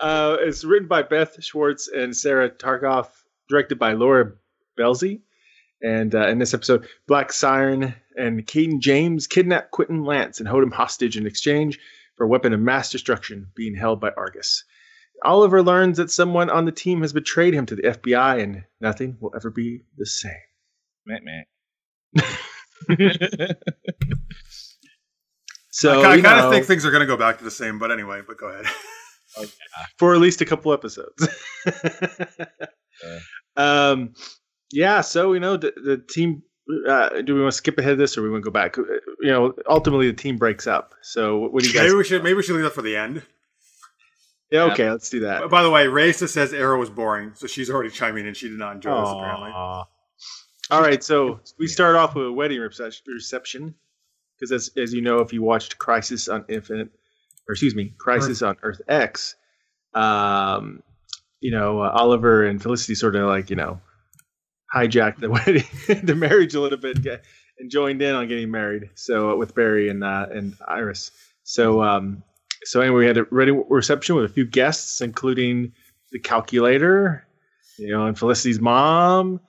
uh, 0.00 0.36
it's 0.40 0.64
written 0.64 0.88
by 0.88 1.02
Beth 1.02 1.42
Schwartz 1.42 1.88
and 1.88 2.16
Sarah 2.16 2.50
Tarkoff, 2.50 3.08
directed 3.48 3.78
by 3.78 3.92
Laura 3.92 4.32
Belsey. 4.76 5.22
And 5.82 6.14
uh, 6.14 6.28
in 6.28 6.38
this 6.38 6.54
episode, 6.54 6.88
Black 7.06 7.32
Siren 7.32 7.94
and 8.16 8.46
Cayden 8.46 8.80
James 8.80 9.26
kidnap 9.26 9.70
Quentin 9.70 10.04
Lance 10.04 10.40
and 10.40 10.48
hold 10.48 10.62
him 10.62 10.70
hostage 10.70 11.16
in 11.16 11.26
exchange 11.26 11.78
for 12.16 12.24
a 12.24 12.28
weapon 12.28 12.52
of 12.52 12.60
mass 12.60 12.90
destruction 12.90 13.48
being 13.54 13.76
held 13.76 14.00
by 14.00 14.10
Argus. 14.16 14.64
Oliver 15.24 15.62
learns 15.62 15.98
that 15.98 16.10
someone 16.10 16.50
on 16.50 16.64
the 16.64 16.72
team 16.72 17.02
has 17.02 17.12
betrayed 17.12 17.54
him 17.54 17.66
to 17.66 17.76
the 17.76 17.82
FBI, 17.82 18.42
and 18.42 18.64
nothing 18.80 19.16
will 19.20 19.32
ever 19.34 19.50
be 19.50 19.82
the 19.96 20.06
same. 20.06 20.32
Meh, 21.06 21.18
meh. 21.22 21.42
So 25.78 26.02
I, 26.02 26.16
you 26.16 26.22
kind 26.24 26.40
of 26.44 26.50
think 26.50 26.66
things 26.66 26.84
are 26.84 26.90
going 26.90 27.02
to 27.02 27.06
go 27.06 27.16
back 27.16 27.38
to 27.38 27.44
the 27.44 27.52
same, 27.52 27.78
but 27.78 27.92
anyway, 27.92 28.20
but 28.26 28.36
go 28.36 28.48
ahead. 28.48 28.66
for 29.96 30.12
at 30.12 30.20
least 30.20 30.40
a 30.40 30.44
couple 30.44 30.72
episodes. 30.72 31.28
um, 33.56 34.12
yeah. 34.72 35.00
So 35.00 35.32
you 35.32 35.40
know, 35.40 35.56
the, 35.56 35.72
the 35.76 35.96
team. 35.98 36.42
Uh, 36.86 37.22
do 37.22 37.34
we 37.34 37.40
want 37.40 37.50
to 37.50 37.56
skip 37.56 37.78
ahead 37.78 37.92
of 37.92 37.98
this, 37.98 38.18
or 38.18 38.22
we 38.22 38.28
want 38.28 38.44
to 38.44 38.50
go 38.50 38.52
back? 38.52 38.76
Uh, 38.76 38.82
You 39.20 39.30
know, 39.30 39.54
ultimately 39.70 40.06
the 40.08 40.12
team 40.16 40.36
breaks 40.36 40.66
up. 40.66 40.94
So 41.00 41.38
what 41.48 41.62
do 41.62 41.68
you 41.68 41.74
guys? 41.74 41.84
Maybe 41.84 41.94
we 41.96 42.04
should 42.04 42.22
maybe 42.22 42.34
we 42.34 42.42
should 42.42 42.56
leave 42.56 42.64
that 42.64 42.74
for 42.74 42.82
the 42.82 42.94
end. 42.94 43.22
yeah, 44.50 44.64
okay, 44.64 44.90
let's 44.90 45.08
do 45.08 45.20
that. 45.20 45.48
By 45.48 45.62
the 45.62 45.70
way, 45.70 45.86
Raisa 45.88 46.28
says 46.28 46.52
Arrow 46.52 46.78
was 46.78 46.90
boring, 46.90 47.32
so 47.34 47.46
she's 47.46 47.70
already 47.70 47.88
chiming 47.88 48.26
in. 48.26 48.34
She 48.34 48.48
did 48.50 48.58
not 48.58 48.74
enjoy 48.74 49.00
this 49.00 49.08
apparently. 49.10 49.50
All 50.70 50.82
right, 50.82 51.02
so 51.02 51.40
we 51.58 51.66
start 51.68 51.96
off 51.96 52.14
with 52.14 52.26
a 52.26 52.32
wedding 52.32 52.60
reception 52.60 53.74
because, 54.38 54.52
as 54.52 54.70
as 54.76 54.92
you 54.92 55.00
know, 55.00 55.20
if 55.20 55.32
you 55.32 55.40
watched 55.42 55.78
Crisis 55.78 56.28
on 56.28 56.44
Infinite, 56.50 56.90
or 57.48 57.52
excuse 57.52 57.74
me, 57.74 57.94
Crisis 57.96 58.42
on 58.42 58.56
Earth 58.62 58.82
X, 58.86 59.36
um, 59.94 60.82
you 61.40 61.50
know 61.50 61.80
uh, 61.80 61.90
Oliver 61.94 62.44
and 62.44 62.60
Felicity 62.60 62.94
sort 62.94 63.16
of 63.16 63.26
like 63.26 63.48
you 63.48 63.56
know 63.56 63.80
hijacked 64.74 65.18
the 65.20 65.30
wedding, 65.30 65.64
the 66.04 66.14
marriage 66.14 66.54
a 66.54 66.60
little 66.60 66.78
bit, 66.78 66.98
and 67.58 67.70
joined 67.70 68.02
in 68.02 68.14
on 68.14 68.28
getting 68.28 68.50
married. 68.50 68.90
So 68.94 69.30
uh, 69.32 69.36
with 69.36 69.54
Barry 69.54 69.88
and 69.88 70.04
uh, 70.04 70.26
and 70.30 70.56
Iris. 70.66 71.10
So 71.44 71.82
um, 71.82 72.22
so 72.64 72.80
anyway, 72.80 72.98
we 73.00 73.06
had 73.06 73.18
a 73.18 73.26
wedding 73.30 73.64
reception 73.68 74.14
with 74.16 74.24
a 74.24 74.28
few 74.28 74.44
guests, 74.46 75.00
including 75.00 75.72
the 76.12 76.18
calculator, 76.18 77.26
you 77.78 77.90
know, 77.90 78.06
and 78.06 78.18
Felicity's 78.18 78.60
mom. 78.60 79.40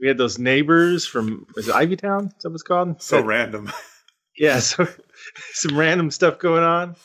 We 0.00 0.08
had 0.08 0.18
those 0.18 0.38
neighbors 0.38 1.06
from 1.06 1.46
is 1.56 1.68
it 1.68 1.74
Ivy 1.74 1.96
Town? 1.96 2.26
Is 2.26 2.42
that 2.42 2.48
what 2.50 2.54
it's 2.54 2.62
called? 2.62 3.00
So 3.02 3.16
That- 3.16 3.26
random. 3.26 3.72
yeah, 4.36 4.58
so 4.60 4.86
some 5.52 5.78
random 5.78 6.10
stuff 6.10 6.38
going 6.38 6.62
on. 6.64 6.96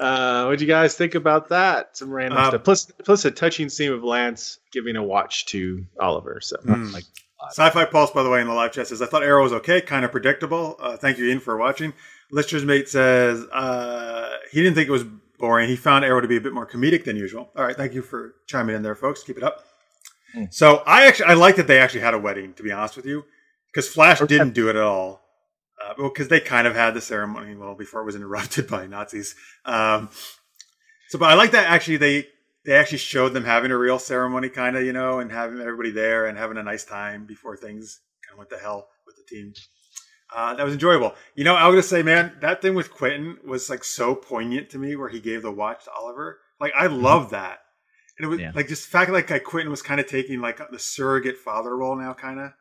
Uh, 0.00 0.44
what'd 0.44 0.60
you 0.62 0.66
guys 0.66 0.94
think 0.96 1.14
about 1.14 1.50
that? 1.50 1.96
Some 1.96 2.10
random 2.10 2.38
Um, 2.38 2.46
stuff. 2.50 2.64
Plus, 2.64 2.90
plus 3.04 3.24
a 3.26 3.30
touching 3.30 3.68
scene 3.68 3.92
of 3.92 4.02
Lance 4.02 4.58
giving 4.72 4.96
a 4.96 5.02
watch 5.02 5.46
to 5.46 5.84
Oliver. 6.00 6.40
So, 6.40 6.56
Hmm. 6.62 6.90
Like, 6.92 7.04
Sci-Fi 7.50 7.84
Pulse, 7.86 8.10
by 8.10 8.22
the 8.22 8.28
way, 8.30 8.40
in 8.40 8.46
the 8.46 8.52
live 8.54 8.72
chat 8.72 8.86
says, 8.86 9.00
"I 9.02 9.06
thought 9.06 9.22
Arrow 9.22 9.42
was 9.42 9.52
okay, 9.54 9.80
kind 9.80 10.04
of 10.04 10.10
predictable." 10.10 10.76
Uh, 10.80 10.96
thank 10.96 11.18
you, 11.18 11.26
Ian, 11.26 11.40
for 11.40 11.56
watching. 11.56 11.92
Lister's 12.30 12.64
mate 12.64 12.88
says 12.88 13.44
uh, 13.46 14.30
he 14.52 14.62
didn't 14.62 14.74
think 14.74 14.88
it 14.88 14.92
was 14.92 15.04
boring. 15.38 15.68
He 15.68 15.76
found 15.76 16.04
Arrow 16.04 16.20
to 16.20 16.28
be 16.28 16.36
a 16.36 16.40
bit 16.40 16.52
more 16.52 16.66
comedic 16.66 17.04
than 17.04 17.16
usual. 17.16 17.50
All 17.56 17.64
right, 17.64 17.76
thank 17.76 17.94
you 17.94 18.02
for 18.02 18.34
chiming 18.46 18.76
in 18.76 18.82
there, 18.82 18.94
folks. 18.94 19.22
Keep 19.22 19.38
it 19.38 19.42
up. 19.42 19.64
Hmm. 20.34 20.44
So 20.50 20.82
I 20.86 21.06
actually 21.06 21.26
I 21.26 21.34
like 21.34 21.56
that 21.56 21.66
they 21.66 21.78
actually 21.78 22.00
had 22.02 22.14
a 22.14 22.18
wedding. 22.18 22.52
To 22.54 22.62
be 22.62 22.72
honest 22.72 22.96
with 22.96 23.06
you, 23.06 23.24
because 23.72 23.88
Flash 23.88 24.20
Okay. 24.20 24.36
didn't 24.36 24.52
do 24.54 24.68
it 24.68 24.76
at 24.76 24.82
all. 24.82 25.22
Uh, 25.90 25.94
well, 25.98 26.08
because 26.08 26.28
they 26.28 26.40
kind 26.40 26.66
of 26.66 26.74
had 26.74 26.94
the 26.94 27.00
ceremony 27.00 27.54
well 27.56 27.74
before 27.74 28.00
it 28.02 28.04
was 28.04 28.14
interrupted 28.14 28.68
by 28.70 28.86
Nazis. 28.86 29.34
Um, 29.64 30.08
so, 31.08 31.18
but 31.18 31.30
I 31.30 31.34
like 31.34 31.50
that 31.52 31.68
actually 31.68 31.96
they 31.96 32.26
they 32.64 32.74
actually 32.74 32.98
showed 32.98 33.30
them 33.30 33.44
having 33.44 33.70
a 33.70 33.78
real 33.78 33.98
ceremony, 33.98 34.48
kind 34.50 34.76
of, 34.76 34.84
you 34.84 34.92
know, 34.92 35.18
and 35.18 35.32
having 35.32 35.60
everybody 35.60 35.90
there 35.90 36.26
and 36.26 36.36
having 36.36 36.58
a 36.58 36.62
nice 36.62 36.84
time 36.84 37.24
before 37.24 37.56
things 37.56 38.00
kind 38.22 38.34
of 38.34 38.38
went 38.38 38.50
to 38.50 38.58
hell 38.58 38.88
with 39.06 39.16
the 39.16 39.22
team. 39.34 39.52
Uh, 40.34 40.54
that 40.54 40.62
was 40.64 40.74
enjoyable. 40.74 41.14
You 41.34 41.42
know, 41.44 41.56
I 41.56 41.66
was 41.66 41.74
gonna 41.74 41.82
say, 41.82 42.02
man, 42.02 42.34
that 42.40 42.62
thing 42.62 42.74
with 42.74 42.92
Quentin 42.92 43.38
was 43.44 43.68
like 43.68 43.82
so 43.82 44.14
poignant 44.14 44.70
to 44.70 44.78
me, 44.78 44.94
where 44.94 45.08
he 45.08 45.20
gave 45.20 45.42
the 45.42 45.50
watch 45.50 45.84
to 45.84 45.90
Oliver. 45.90 46.38
Like, 46.60 46.72
I 46.76 46.86
love 46.86 47.30
that, 47.30 47.60
and 48.18 48.26
it 48.26 48.28
was 48.28 48.38
Yeah. 48.38 48.52
like 48.54 48.68
just 48.68 48.84
the 48.84 48.90
fact 48.90 49.10
like, 49.10 49.30
like 49.30 49.42
Quentin 49.42 49.70
was 49.70 49.82
kind 49.82 49.98
of 49.98 50.06
taking 50.06 50.40
like 50.40 50.60
the 50.70 50.78
surrogate 50.78 51.38
father 51.38 51.76
role 51.76 51.96
now, 51.96 52.12
kind 52.14 52.38
of 52.38 52.52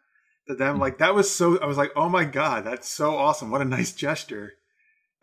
to 0.49 0.55
them. 0.55 0.79
Like 0.79 0.97
that 0.97 1.15
was 1.15 1.33
so. 1.33 1.57
I 1.59 1.65
was 1.65 1.77
like, 1.77 1.91
oh 1.95 2.09
my 2.09 2.25
god, 2.25 2.65
that's 2.65 2.89
so 2.89 3.15
awesome! 3.15 3.49
What 3.51 3.61
a 3.61 3.65
nice 3.65 3.91
gesture 3.93 4.53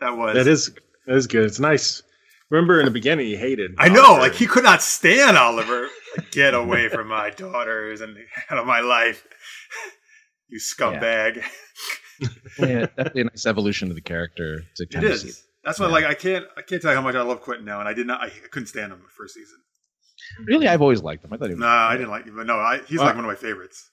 that 0.01 0.17
was. 0.17 0.35
that 0.35 0.47
is 0.47 0.71
that 1.07 1.17
is 1.17 1.27
good. 1.27 1.45
It's 1.45 1.61
nice. 1.61 2.03
Remember 2.49 2.79
in 2.79 2.85
the 2.87 2.93
beginning, 2.93 3.27
he 3.27 3.37
hated. 3.37 3.73
I 3.77 3.89
know, 3.89 4.05
Oliver. 4.07 4.21
like 4.23 4.35
he 4.35 4.47
could 4.47 4.62
not 4.65 4.81
stand 4.83 5.37
Oliver. 5.37 5.89
Like, 6.17 6.31
Get 6.31 6.55
away 6.55 6.89
from 6.89 7.09
my 7.09 7.31
daughters 7.31 8.01
and 8.01 8.17
out 8.51 8.59
of 8.59 8.67
my 8.67 8.81
life, 8.81 9.27
you 10.49 10.59
scumbag. 10.61 11.43
yeah, 12.59 12.87
definitely 12.87 13.23
a 13.23 13.25
nice 13.25 13.45
evolution 13.47 13.89
of 13.91 13.97
the 13.97 14.01
character 14.01 14.61
to 14.77 14.83
It 14.85 14.91
kind 14.91 15.05
of 15.07 15.19
see. 15.19 15.33
That's 15.65 15.81
why, 15.81 15.87
Yeah. 15.87 15.93
like, 15.93 16.05
I 16.05 16.15
can't, 16.15 16.45
I 16.57 16.62
can't 16.62 16.81
tell 16.81 16.93
you 16.93 16.97
how 16.97 17.03
much 17.03 17.17
I 17.17 17.23
love 17.23 17.41
Quentin 17.43 17.65
now, 17.67 17.81
and 17.81 17.89
I 17.89 17.93
did 17.93 18.07
not, 18.07 18.23
I 18.23 18.29
couldn't 18.31 18.69
stand 18.69 18.93
him 18.93 19.01
the 19.01 19.09
first 19.19 19.35
season. 19.35 19.59
Really, 20.47 20.69
I've 20.69 20.81
always 20.81 21.03
liked 21.03 21.25
him. 21.25 21.33
I 21.33 21.37
thought 21.37 21.49
he 21.49 21.55
was. 21.55 21.61
Nah, 21.61 21.89
I 21.89 21.97
didn't 21.97 22.11
like 22.11 22.25
him, 22.25 22.37
but 22.37 22.47
no, 22.47 22.55
I, 22.55 22.79
he's 22.87 22.99
Well- 22.99 23.07
like 23.09 23.17
one 23.17 23.25
of 23.25 23.29
my 23.29 23.35
favorites. 23.35 23.91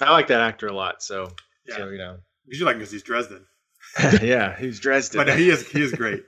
I 0.00 0.10
like 0.10 0.28
that 0.28 0.40
actor 0.40 0.66
a 0.66 0.72
lot. 0.72 1.02
So, 1.02 1.28
Yeah, 1.66 1.76
so 1.76 1.88
you 1.88 1.98
know, 1.98 2.18
you 2.46 2.56
should 2.56 2.64
like 2.66 2.74
him 2.74 2.80
because 2.80 2.92
he's 2.92 3.02
Dresden, 3.02 3.46
yeah, 4.22 4.56
he's 4.56 4.80
dressed. 4.80 5.12
but 5.14 5.28
he 5.36 5.50
is, 5.50 5.68
he 5.68 5.82
is 5.82 5.92
great. 5.92 6.24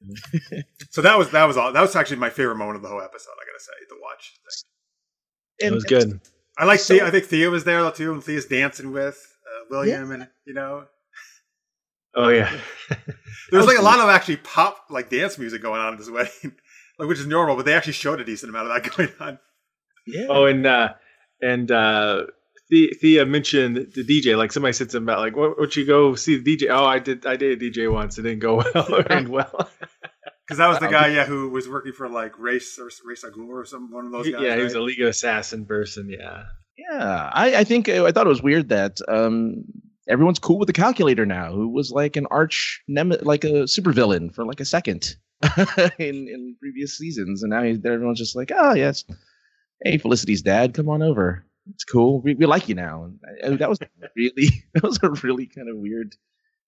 so 0.90 1.02
that 1.02 1.18
was 1.18 1.30
that 1.30 1.44
was 1.44 1.56
all. 1.56 1.72
That 1.72 1.80
was 1.80 1.96
actually 1.96 2.18
my 2.18 2.30
favorite 2.30 2.56
moment 2.56 2.76
of 2.76 2.82
the 2.82 2.88
whole 2.88 3.00
episode. 3.02 3.32
I 3.32 3.44
gotta 3.46 3.64
say, 3.64 3.72
the 3.88 3.96
watch. 4.00 4.32
Thing. 5.60 5.68
It 5.68 5.72
was 5.74 5.84
good. 5.84 6.20
I 6.56 6.64
like 6.64 6.80
So- 6.80 6.94
Thea. 6.94 7.06
I 7.06 7.10
think 7.10 7.24
Thea 7.24 7.50
was 7.50 7.64
there 7.64 7.90
too, 7.90 8.12
and 8.12 8.22
Thea's 8.22 8.46
dancing 8.46 8.92
with 8.92 9.16
uh, 9.46 9.64
William, 9.70 10.10
and 10.12 10.28
you 10.46 10.54
know, 10.54 10.84
Oh 12.14 12.28
yeah, 12.28 12.50
There 13.50 13.58
was 13.58 13.66
like 13.66 13.78
a 13.78 13.82
lot 13.82 13.98
of 14.00 14.08
actually 14.08 14.36
pop 14.38 14.84
like 14.90 15.10
dance 15.10 15.38
music 15.38 15.62
going 15.62 15.80
on 15.80 15.92
at 15.94 15.98
this 15.98 16.10
wedding, 16.10 16.52
like 16.98 17.08
which 17.08 17.18
is 17.18 17.26
normal, 17.26 17.56
but 17.56 17.64
they 17.64 17.74
actually 17.74 17.92
showed 17.94 18.20
a 18.20 18.24
decent 18.24 18.50
amount 18.50 18.70
of 18.70 18.82
that 18.82 18.96
going 18.96 19.12
on. 19.20 19.38
Yeah. 20.06 20.26
Oh, 20.28 20.46
and 20.46 20.64
uh, 20.66 20.94
and 21.42 21.70
uh, 21.70 22.24
The- 22.70 22.94
Thea 23.00 23.24
mentioned 23.26 23.76
the 23.94 24.04
DJ. 24.04 24.36
Like 24.36 24.52
somebody 24.52 24.72
said 24.72 24.90
something 24.90 25.04
about 25.06 25.20
like, 25.20 25.36
what 25.36 25.58
would 25.58 25.74
you 25.76 25.86
go 25.86 26.14
see 26.14 26.36
the 26.38 26.56
DJ? 26.56 26.68
Oh, 26.70 26.84
I 26.84 26.98
did. 26.98 27.26
I 27.26 27.36
did 27.36 27.60
a 27.62 27.70
DJ 27.70 27.92
once. 27.92 28.18
It 28.18 28.22
didn't 28.22 28.40
go 28.40 28.56
well. 28.74 28.94
or 28.94 29.10
end 29.12 29.28
well. 29.28 29.70
Because 30.46 30.58
that 30.60 30.68
was 30.68 30.78
the 30.78 30.88
guy, 30.88 31.08
yeah, 31.08 31.26
who 31.26 31.50
was 31.50 31.68
working 31.68 31.92
for 31.92 32.08
like 32.08 32.32
Ra's 32.38 32.78
or 32.80 32.88
Ra's 33.06 33.22
al 33.22 33.32
Ghul 33.32 33.48
or 33.48 33.66
some 33.66 33.92
one 33.92 34.06
of 34.06 34.12
those 34.12 34.30
guys. 34.30 34.40
yeah, 34.40 34.56
he 34.56 34.62
was 34.62 34.72
a 34.72 34.78
right? 34.78 34.84
League 34.86 35.00
of 35.02 35.08
Assassin 35.08 35.66
person. 35.66 36.08
Yeah. 36.08 36.44
Yeah, 36.90 37.30
I, 37.30 37.56
I 37.56 37.64
think 37.64 37.86
uh, 37.86 38.06
I 38.06 38.12
thought 38.12 38.24
it 38.24 38.30
was 38.30 38.42
weird 38.42 38.70
that 38.70 38.96
um, 39.08 39.64
everyone's 40.08 40.38
cool 40.38 40.58
with 40.58 40.66
the 40.68 40.72
calculator 40.72 41.26
now, 41.26 41.52
who 41.52 41.68
was 41.68 41.90
like 41.90 42.16
an 42.16 42.26
arch 42.30 42.80
nem- 42.88 43.12
like 43.20 43.44
a 43.44 43.64
supervillain 43.68 44.34
for 44.34 44.46
like 44.46 44.60
a 44.60 44.64
second 44.64 45.16
in 45.98 46.28
in 46.28 46.56
previous 46.60 46.96
seasons, 46.96 47.42
and 47.42 47.50
now 47.50 47.62
he's, 47.62 47.84
everyone's 47.84 48.18
just 48.18 48.34
like, 48.34 48.50
oh 48.56 48.72
yes, 48.72 49.04
hey 49.84 49.98
Felicity's 49.98 50.40
dad, 50.40 50.72
come 50.72 50.88
on 50.88 51.02
over, 51.02 51.44
it's 51.70 51.84
cool, 51.84 52.20
we, 52.20 52.34
we 52.34 52.46
like 52.46 52.68
you 52.68 52.74
now. 52.74 53.04
And 53.04 53.18
I, 53.44 53.46
I- 53.52 53.56
that 53.56 53.68
was 53.68 53.78
really 54.16 54.64
that 54.74 54.82
was 54.82 54.98
a 55.02 55.10
really 55.22 55.46
kind 55.46 55.68
of 55.68 55.76
weird. 55.76 56.14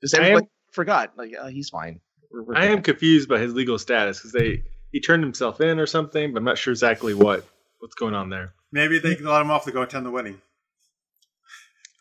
Just 0.01 0.15
I 0.15 0.19
everyone 0.19 0.43
am- 0.45 0.49
forgot, 0.73 1.13
like 1.17 1.35
uh, 1.41 1.47
he's 1.49 1.69
fine. 1.71 2.01
We're, 2.31 2.43
we're 2.45 2.57
I 2.57 2.67
am 2.67 2.83
confused 2.83 3.29
by 3.29 3.39
his 3.39 3.53
legal 3.55 3.79
status 3.79 4.19
because 4.19 4.33
they 4.33 4.63
he 4.93 5.01
turned 5.01 5.23
himself 5.23 5.61
in 5.61 5.79
or 5.79 5.87
something, 5.87 6.33
but 6.33 6.39
I'm 6.39 6.45
not 6.45 6.59
sure 6.59 6.73
exactly 6.73 7.15
what 7.15 7.45
what's 7.79 7.95
going 7.95 8.15
on 8.15 8.31
there. 8.31 8.55
Maybe 8.73 8.99
they 8.99 9.15
can 9.17 9.27
let 9.27 9.41
him 9.43 9.51
off 9.51 9.65
to 9.65 9.73
go 9.73 9.83
attend 9.83 10.07
the 10.07 10.11
wedding, 10.11 10.41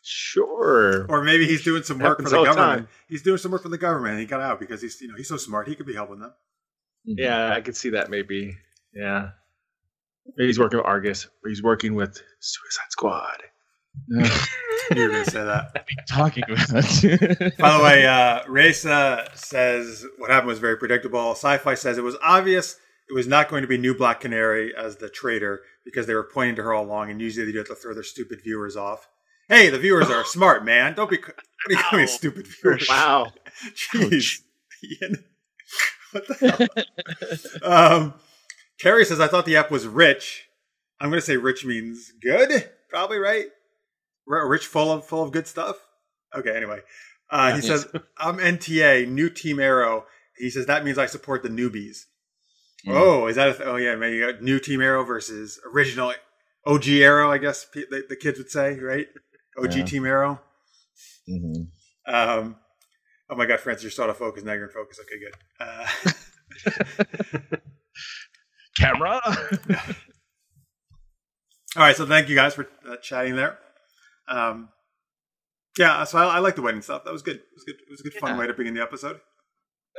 Sure. 0.02 1.06
or 1.08 1.22
maybe 1.22 1.46
he's 1.46 1.62
doing 1.62 1.82
some 1.82 1.98
work 1.98 2.22
for 2.22 2.28
the 2.28 2.36
all 2.36 2.44
the 2.44 2.50
government. 2.54 2.80
time. 2.86 2.88
He's 3.08 3.22
doing 3.22 3.38
some 3.38 3.50
work 3.52 3.62
for 3.62 3.68
the 3.68 3.78
government. 3.78 4.12
and 4.12 4.20
He 4.20 4.26
got 4.26 4.40
out 4.40 4.58
because 4.60 4.80
he's 4.80 5.00
you 5.00 5.08
know 5.08 5.14
he's 5.16 5.28
so 5.28 5.36
smart. 5.36 5.68
He 5.68 5.74
could 5.74 5.86
be 5.86 5.94
helping 5.94 6.20
them. 6.20 6.32
Mhm. 7.08 7.14
Yeah, 7.18 7.52
I 7.52 7.60
could 7.60 7.76
see 7.76 7.90
that 7.90 8.08
maybe. 8.10 8.56
Yeah. 8.94 9.30
Maybe 10.36 10.48
he's 10.48 10.58
working 10.58 10.78
with 10.78 10.86
Argus, 10.86 11.26
or 11.44 11.48
he's 11.48 11.62
working 11.62 11.94
with 11.94 12.20
Suicide 12.40 12.90
Squad. 12.90 13.42
You 14.92 15.02
were 15.02 15.08
going 15.10 15.24
to 15.24 15.30
say 15.30 15.44
that. 15.44 15.86
talking 16.08 16.42
about. 16.42 16.58
By 17.58 17.78
the 17.78 17.84
way, 17.84 18.06
uh, 18.08 18.40
Reza 18.48 19.30
says 19.34 20.04
what 20.18 20.30
happened 20.30 20.48
was 20.48 20.58
very 20.58 20.76
predictable. 20.76 21.30
Sci-Fi 21.30 21.74
says 21.74 21.96
it 21.96 22.02
was 22.02 22.16
obvious 22.24 22.76
it 23.10 23.14
was 23.14 23.26
not 23.26 23.48
going 23.48 23.62
to 23.62 23.68
be 23.68 23.76
New 23.76 23.94
Black 23.94 24.20
Canary 24.20 24.74
as 24.74 24.96
the 24.96 25.08
traitor, 25.08 25.62
because 25.84 26.06
they 26.06 26.14
were 26.14 26.28
pointing 26.32 26.54
to 26.56 26.62
her 26.62 26.72
all 26.72 26.84
along, 26.84 27.10
and 27.10 27.20
usually 27.20 27.44
they 27.44 27.52
do 27.52 27.60
it 27.60 27.66
to 27.66 27.74
throw 27.74 27.92
their 27.92 28.04
stupid 28.04 28.40
viewers 28.42 28.76
off. 28.76 29.08
Hey, 29.48 29.68
the 29.68 29.78
viewers 29.78 30.08
are 30.08 30.24
smart, 30.24 30.64
man. 30.64 30.94
Don't 30.94 31.10
be 31.10 31.16
what 31.16 31.34
are 31.68 31.72
you 31.72 31.78
calling 31.78 32.04
me 32.04 32.06
stupid 32.06 32.46
viewers? 32.46 32.86
Wow. 32.88 33.32
Jeez. 33.74 34.42
Ian. 34.84 35.24
What 36.12 36.26
the 36.28 37.58
hell? 37.62 38.02
um, 38.02 38.14
Carrie 38.80 39.04
says, 39.04 39.20
I 39.20 39.26
thought 39.28 39.44
the 39.46 39.56
app 39.56 39.70
was 39.70 39.86
rich. 39.86 40.44
I'm 41.00 41.10
going 41.10 41.20
to 41.20 41.26
say 41.26 41.36
rich 41.36 41.64
means 41.64 42.12
good, 42.22 42.70
probably, 42.88 43.18
right? 43.18 43.46
Rich, 44.26 44.66
full 44.66 44.92
of 44.92 45.04
full 45.06 45.22
of 45.22 45.32
good 45.32 45.46
stuff. 45.46 45.76
Okay, 46.34 46.54
anyway. 46.56 46.80
Uh, 47.30 47.54
he 47.56 47.62
says, 47.62 47.86
I'm 48.18 48.38
NTA, 48.38 49.08
new 49.08 49.30
Team 49.30 49.58
Arrow. 49.60 50.04
He 50.36 50.50
says, 50.50 50.66
that 50.66 50.84
means 50.84 50.98
I 50.98 51.06
support 51.06 51.42
the 51.42 51.48
newbies. 51.48 52.04
Mm. 52.86 52.94
Oh, 52.94 53.26
is 53.26 53.36
that 53.36 53.48
a 53.48 53.52
th- 53.54 53.68
oh 53.68 53.76
yeah, 53.76 53.94
maybe 53.94 54.16
you 54.16 54.32
got 54.32 54.42
new 54.42 54.58
Team 54.58 54.80
Arrow 54.80 55.04
versus 55.04 55.60
original 55.72 56.14
OG 56.66 56.88
Arrow, 56.88 57.30
I 57.30 57.38
guess 57.38 57.66
the, 57.74 58.04
the 58.08 58.16
kids 58.16 58.38
would 58.38 58.50
say, 58.50 58.78
right? 58.78 59.06
OG 59.58 59.74
Yeah. 59.74 59.84
Team 59.84 60.06
Arrow. 60.06 60.40
Mhm. 61.28 61.68
Um, 62.06 62.56
oh 63.28 63.36
my 63.36 63.44
God, 63.46 63.60
Francis, 63.60 63.96
you're 63.96 64.04
out 64.04 64.10
of 64.10 64.16
focus. 64.16 64.44
Now 64.44 64.54
you're 64.54 64.64
in 64.66 64.70
focus. 64.70 64.98
Okay, 65.00 65.18
good. 65.18 65.34
Uh, 67.52 67.56
Camera. 68.80 69.20
all 71.76 71.82
right, 71.82 71.96
so 71.96 72.06
thank 72.06 72.28
you 72.28 72.34
guys 72.34 72.54
for 72.54 72.66
uh, 72.88 72.96
chatting 72.96 73.36
there. 73.36 73.58
Um, 74.28 74.68
yeah, 75.78 76.02
so 76.04 76.18
I, 76.18 76.36
I 76.36 76.38
like 76.40 76.56
the 76.56 76.62
wedding 76.62 76.82
stuff. 76.82 77.04
That 77.04 77.12
was 77.12 77.22
good. 77.22 77.36
It 77.36 77.44
was 77.54 77.64
good. 77.64 77.76
It 77.76 77.90
was 77.90 78.00
a 78.00 78.02
good 78.04 78.14
fun 78.14 78.36
way 78.38 78.46
to 78.46 78.54
begin 78.54 78.74
the 78.74 78.82
episode. 78.82 79.20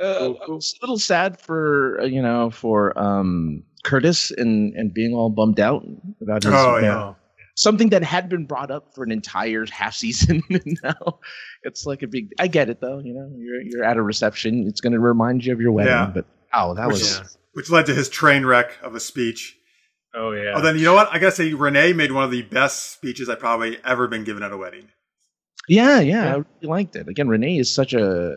Uh, 0.00 0.18
Cool, 0.18 0.38
I 0.42 0.46
cool. 0.46 0.54
was 0.56 0.74
a 0.80 0.84
little 0.84 0.98
sad 0.98 1.40
for 1.40 2.00
uh, 2.00 2.04
you 2.04 2.22
know 2.22 2.50
for 2.50 2.98
um 2.98 3.62
Curtis 3.84 4.30
and 4.30 4.74
and 4.74 4.92
being 4.94 5.14
all 5.14 5.28
bummed 5.30 5.60
out 5.60 5.82
about 6.22 6.42
his 6.44 6.52
Oh, 6.54 6.78
yeah. 6.78 7.12
something 7.56 7.90
that 7.90 8.02
had 8.02 8.28
been 8.30 8.46
brought 8.46 8.70
up 8.70 8.94
for 8.94 9.04
an 9.04 9.12
entire 9.12 9.66
half 9.66 9.94
season 9.94 10.42
and 10.50 10.78
now 10.82 11.18
it's 11.62 11.84
like 11.84 12.02
a 12.02 12.06
big 12.06 12.28
I 12.38 12.46
get 12.48 12.70
it 12.70 12.80
though 12.80 13.00
you 13.00 13.12
know 13.12 13.30
you're 13.36 13.60
you're 13.60 13.84
at 13.84 13.98
a 13.98 14.02
reception 14.02 14.64
it's 14.66 14.80
going 14.80 14.94
to 14.94 14.98
remind 15.00 15.44
you 15.44 15.52
of 15.52 15.60
your 15.60 15.72
wedding 15.72 15.92
Yeah. 15.92 16.10
but 16.14 16.24
oh 16.54 16.74
that 16.74 16.86
Which 16.88 16.94
was 16.94 17.18
Yeah. 17.18 17.24
Which 17.54 17.70
led 17.70 17.86
to 17.86 17.94
his 17.94 18.08
train 18.08 18.46
wreck 18.46 18.78
of 18.82 18.94
a 18.94 19.00
speech. 19.00 19.56
Oh 20.14 20.32
yeah. 20.32 20.52
Oh, 20.54 20.60
then 20.60 20.76
you 20.78 20.84
know 20.84 20.94
what? 20.94 21.08
I 21.10 21.18
gotta 21.18 21.34
say, 21.34 21.52
Renee 21.54 21.92
made 21.92 22.12
one 22.12 22.24
of 22.24 22.30
the 22.30 22.42
best 22.42 22.92
speeches 22.92 23.28
I've 23.28 23.40
probably 23.40 23.78
ever 23.84 24.08
been 24.08 24.24
given 24.24 24.42
at 24.42 24.52
a 24.52 24.56
wedding. 24.56 24.88
yeah 25.68 26.00
yeah 26.00 26.24
Yeah. 26.24 26.30
I 26.30 26.36
really 26.36 26.46
liked 26.62 26.96
it 26.96 27.08
again 27.08 27.28
Renee 27.28 27.58
is 27.58 27.72
such 27.72 27.94
a 27.94 28.34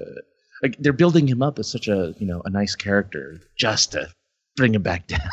like 0.62 0.78
they're 0.80 0.93
building 0.93 1.28
him 1.28 1.41
up 1.41 1.58
as 1.60 1.69
such 1.69 1.88
a 1.88 2.13
you 2.19 2.28
know 2.28 2.41
a 2.45 2.49
nice 2.49 2.75
character 2.75 3.41
just 3.58 3.91
to 3.93 4.08
bring 4.56 4.75
him 4.75 4.84
back 4.84 5.08
down 5.08 5.28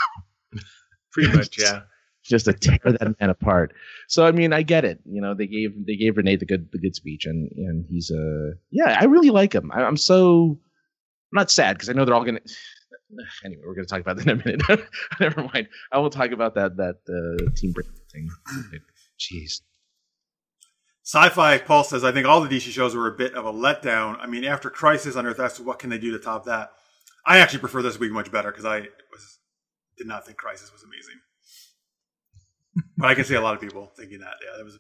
Pretty 1.12 1.37
much, 1.37 1.59
yeah. 1.61 1.83
just 2.25 2.47
to 2.47 2.55
tear 2.55 2.79
that 2.85 3.14
man 3.21 3.29
apart. 3.31 3.75
So 4.09 4.25
I 4.27 4.33
mean, 4.33 4.53
I 4.55 4.62
get 4.62 4.85
it. 4.87 5.01
You 5.05 5.21
know, 5.21 5.35
they 5.35 5.47
gave 5.47 5.71
they 5.87 5.97
gave 5.97 6.16
Renee 6.16 6.37
the 6.37 6.47
good 6.47 6.71
the 6.73 6.79
good 6.79 6.95
speech, 6.95 7.27
and 7.27 7.51
and 7.57 7.85
he's 7.90 8.11
uh 8.11 8.53
yeah, 8.71 8.97
I 8.99 9.05
really 9.05 9.29
like 9.31 9.55
him. 9.55 9.71
I, 9.73 9.83
I'm 9.83 9.99
so 9.99 10.59
I'm 11.31 11.37
not 11.37 11.51
sad 11.51 11.77
because 11.77 11.90
I 11.90 11.92
know 11.92 12.05
they're 12.07 12.14
all 12.14 12.25
gonna. 12.25 12.40
Anyway, 13.44 13.62
we're 13.66 13.75
gonna 13.75 13.87
talk 13.87 14.01
about 14.01 14.16
that 14.16 14.27
in 14.27 14.40
a 14.40 14.44
minute. 14.44 14.62
Never 15.20 15.42
mind. 15.53 15.68
I 15.92 15.98
will 15.98 16.11
talk 16.11 16.31
about 16.31 16.55
that 16.55 16.77
that 16.77 16.96
uh, 17.09 17.51
team 17.57 17.72
break 17.72 17.87
thing. 18.11 18.29
Jeez. 19.20 19.61
Sci-Fi 21.05 21.59
Paul 21.59 21.83
says, 21.85 22.05
I 22.05 22.12
think 22.12 22.27
all 22.29 22.40
the 22.40 22.48
DC 22.48 22.70
shows 22.70 22.94
were 22.94 23.09
a 23.09 23.16
bit 23.16 23.35
of 23.35 23.44
a 23.44 23.53
letdown. 23.53 24.16
I 24.20 24.27
mean, 24.27 24.44
after 24.44 24.70
Crisis 24.70 25.16
on 25.16 25.27
Earth 25.27 25.40
X, 25.40 25.59
what 25.59 25.81
can 25.81 25.90
they 25.90 25.98
do 25.98 26.12
to 26.12 26.18
top 26.18 26.44
that? 26.44 26.70
I 27.27 27.38
actually 27.38 27.59
prefer 27.59 27.83
this 27.83 27.98
week 27.98 28.12
much 28.12 28.31
better 28.31 28.51
because 28.51 28.64
I 28.64 28.81
was 29.11 29.38
did 29.96 30.07
not 30.07 30.25
think 30.25 30.38
Crisis 30.38 30.72
was 30.72 30.83
amazing. 30.83 31.20
but 32.96 33.09
I 33.09 33.14
can 33.14 33.25
see 33.25 33.35
a 33.35 33.40
lot 33.40 33.55
of 33.55 33.61
people 33.61 33.92
thinking 33.96 34.20
that. 34.20 34.35
Yeah, 34.44 34.57
that 34.59 34.64
was 34.64 34.79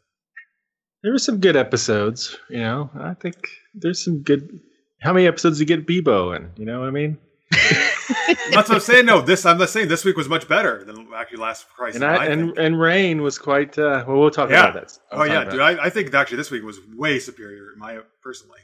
There 1.02 1.12
were 1.12 1.18
some 1.18 1.38
good 1.38 1.56
episodes, 1.56 2.36
you 2.48 2.58
know. 2.60 2.90
I 2.98 3.14
think 3.14 3.36
there's 3.74 4.02
some 4.04 4.22
good. 4.22 4.60
How 5.00 5.12
many 5.12 5.26
episodes 5.26 5.58
did 5.58 5.68
you 5.68 5.76
get 5.76 5.86
Bebo 5.86 6.36
in? 6.36 6.50
You 6.56 6.64
know 6.64 6.80
what 6.80 6.88
I 6.88 6.92
mean? 6.92 7.18
That's 7.52 8.68
what 8.68 8.72
I'm 8.72 8.80
saying. 8.80 9.06
No, 9.06 9.20
this 9.20 9.44
I'm 9.46 9.58
not 9.58 9.68
saying 9.70 9.88
this 9.88 10.04
week 10.04 10.16
was 10.16 10.28
much 10.28 10.48
better 10.48 10.84
than 10.84 11.08
actually 11.14 11.38
last 11.38 11.68
Crisis. 11.68 11.96
And 11.96 12.04
I, 12.04 12.16
I 12.16 12.26
and 12.26 12.56
and 12.58 12.80
Rain 12.80 13.22
was 13.22 13.38
quite. 13.38 13.78
Uh, 13.78 14.04
well, 14.06 14.18
we'll 14.18 14.30
talk 14.30 14.50
Yeah. 14.50 14.68
about 14.70 14.74
that. 14.88 14.98
oh 15.12 15.24
yeah, 15.24 15.44
dude, 15.44 15.60
I, 15.60 15.84
I 15.84 15.90
think 15.90 16.12
actually 16.14 16.38
this 16.38 16.50
week 16.50 16.62
was 16.64 16.78
way 16.96 17.18
superior. 17.18 17.72
in 17.74 17.78
My 17.78 17.98
personally. 18.22 18.60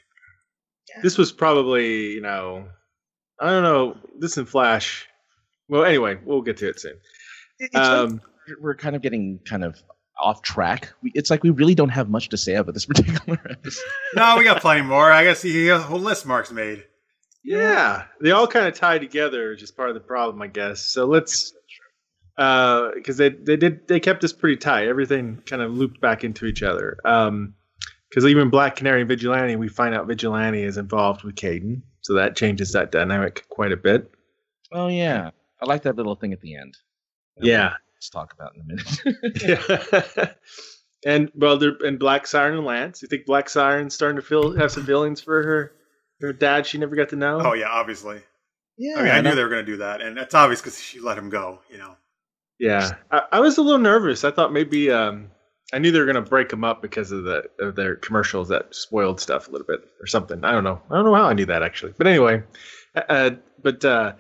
This 1.02 1.18
was 1.18 1.30
probably, 1.32 2.12
you 2.12 2.22
know, 2.22 2.66
I 3.40 3.50
don't 3.50 3.62
know. 3.62 3.96
This 4.18 4.36
and 4.38 4.48
Flash. 4.48 5.06
Well, 5.68 5.84
anyway, 5.84 6.18
we'll 6.24 6.40
get 6.42 6.56
to 6.58 6.68
it 6.68 6.80
soon. 6.80 6.94
It's 7.58 7.74
like 7.74 7.84
Um, 7.84 8.20
we're 8.60 8.74
kind 8.74 8.96
of 8.96 9.02
getting 9.02 9.38
kind 9.44 9.64
of 9.64 9.76
off 10.20 10.40
track. 10.42 10.92
We, 11.02 11.12
it's 11.14 11.28
like 11.30 11.42
we 11.44 11.50
really 11.50 11.74
don't 11.74 11.90
have 11.90 12.08
much 12.08 12.30
to 12.30 12.36
say 12.38 12.54
about 12.54 12.72
this 12.74 12.86
particular 12.86 13.38
episode. 13.50 13.82
No, 14.16 14.36
we 14.38 14.44
got 14.44 14.60
plenty 14.62 14.80
more. 14.82 15.12
I 15.12 15.24
guess 15.24 15.42
he 15.42 15.66
has 15.66 15.80
a 15.82 15.84
whole 15.84 16.00
list 16.00 16.24
Mark's 16.26 16.50
made. 16.50 16.84
Yeah, 17.48 18.04
they 18.20 18.30
all 18.30 18.46
kind 18.46 18.66
of 18.66 18.74
tie 18.74 18.98
together, 18.98 19.48
which 19.48 19.62
is 19.62 19.70
part 19.70 19.88
of 19.88 19.94
the 19.94 20.00
problem, 20.00 20.42
I 20.42 20.48
guess. 20.48 20.82
So 20.82 21.06
let's, 21.06 21.54
because 22.36 23.16
they 23.16 23.30
they 23.30 23.56
did 23.56 23.88
they 23.88 24.00
kept 24.00 24.22
us 24.22 24.34
pretty 24.34 24.58
tight. 24.58 24.86
Everything 24.86 25.42
kind 25.46 25.62
of 25.62 25.72
looped 25.72 25.98
back 25.98 26.24
into 26.24 26.44
each 26.44 26.62
other. 26.62 26.98
Um, 27.06 27.54
because 28.10 28.26
even 28.26 28.50
Black 28.50 28.76
Canary 28.76 29.00
and 29.00 29.08
Vigilante, 29.08 29.56
we 29.56 29.68
find 29.68 29.94
out 29.94 30.06
Vigilante 30.06 30.62
is 30.62 30.76
involved 30.76 31.24
with 31.24 31.36
Cayden, 31.36 31.82
so 32.02 32.14
that 32.14 32.36
changes 32.36 32.72
that 32.72 32.92
dynamic 32.92 33.46
quite 33.48 33.72
a 33.72 33.78
bit. 33.78 34.10
Oh 34.70 34.88
yeah, 34.88 35.30
I 35.62 35.64
like 35.64 35.84
that 35.84 35.96
little 35.96 36.16
thing 36.16 36.34
at 36.34 36.42
the 36.42 36.54
end. 36.54 36.76
Yeah. 37.40 37.74
let's 37.94 38.10
talk 38.10 38.34
about 38.34 38.52
in 38.56 38.60
a 38.60 38.64
minute. 38.64 40.02
Yeah. 40.18 40.32
and 41.06 41.32
well, 41.34 41.62
and 41.62 41.98
Black 41.98 42.26
Siren 42.26 42.58
and 42.58 42.66
Lance. 42.66 43.00
You 43.00 43.08
think 43.08 43.24
Black 43.24 43.48
Siren's 43.48 43.94
starting 43.94 44.16
to 44.16 44.22
feel 44.22 44.54
have 44.54 44.70
some 44.70 44.84
feelings 44.84 45.22
for 45.22 45.42
her 45.42 45.72
her 46.20 46.32
dad? 46.32 46.66
She 46.66 46.78
never 46.78 46.96
got 46.96 47.10
to 47.10 47.16
know. 47.16 47.40
Oh 47.42 47.52
yeah, 47.54 47.68
obviously. 47.68 48.20
yeah, 48.76 48.96
I 48.98 49.02
mean, 49.02 49.12
I 49.12 49.20
knew 49.20 49.30
no- 49.30 49.34
they 49.36 49.42
were 49.42 49.48
going 49.48 49.64
to 49.66 49.72
do 49.72 49.78
that, 49.78 50.00
and 50.00 50.18
it's 50.18 50.34
obvious 50.34 50.60
because 50.60 50.80
she 50.80 51.00
let 51.00 51.18
him 51.18 51.30
go. 51.30 51.60
You 51.70 51.78
know. 51.78 51.96
yeah. 52.58 52.90
I, 53.10 53.22
I 53.32 53.40
was 53.40 53.58
a 53.58 53.62
little 53.62 53.78
nervous. 53.78 54.24
I 54.24 54.30
thought 54.30 54.52
maybe 54.52 54.90
um, 54.90 55.30
I 55.72 55.78
knew 55.78 55.90
they 55.90 55.98
were 55.98 56.06
going 56.06 56.22
to 56.22 56.22
break 56.22 56.48
them 56.48 56.64
up 56.64 56.80
because 56.82 57.12
of 57.12 57.24
the 57.24 57.44
of 57.60 57.76
their 57.76 57.96
commercials 57.96 58.48
that 58.48 58.74
spoiled 58.74 59.20
stuff 59.20 59.48
a 59.48 59.50
little 59.50 59.66
bit 59.66 59.80
or 60.00 60.06
something. 60.06 60.44
I 60.44 60.52
don't 60.52 60.64
know. 60.64 60.80
I 60.90 60.94
don't 60.94 61.04
know 61.04 61.14
how 61.14 61.26
I 61.26 61.34
knew 61.34 61.46
that 61.46 61.62
actually. 61.62 61.94
But 61.96 62.06
anyway, 62.06 62.42
uh, 62.94 63.30
but 63.62 63.84
uh, 63.84 64.12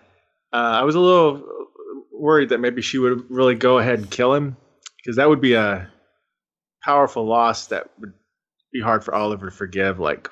uh, 0.52 0.56
I 0.56 0.82
was 0.82 0.94
a 0.94 1.00
little 1.00 1.42
worried 2.12 2.50
that 2.50 2.58
maybe 2.58 2.82
she 2.82 2.98
would 2.98 3.30
really 3.30 3.54
go 3.54 3.78
ahead 3.78 3.98
and 4.00 4.10
kill 4.10 4.34
him 4.34 4.56
because 4.96 5.16
that 5.16 5.28
would 5.28 5.40
be 5.40 5.54
a 5.54 5.88
powerful 6.82 7.24
loss 7.24 7.66
that 7.68 7.88
would 8.00 8.12
be 8.72 8.80
hard 8.80 9.04
for 9.04 9.14
Oliver 9.14 9.46
to 9.46 9.56
forgive, 9.56 9.98
like 9.98 10.30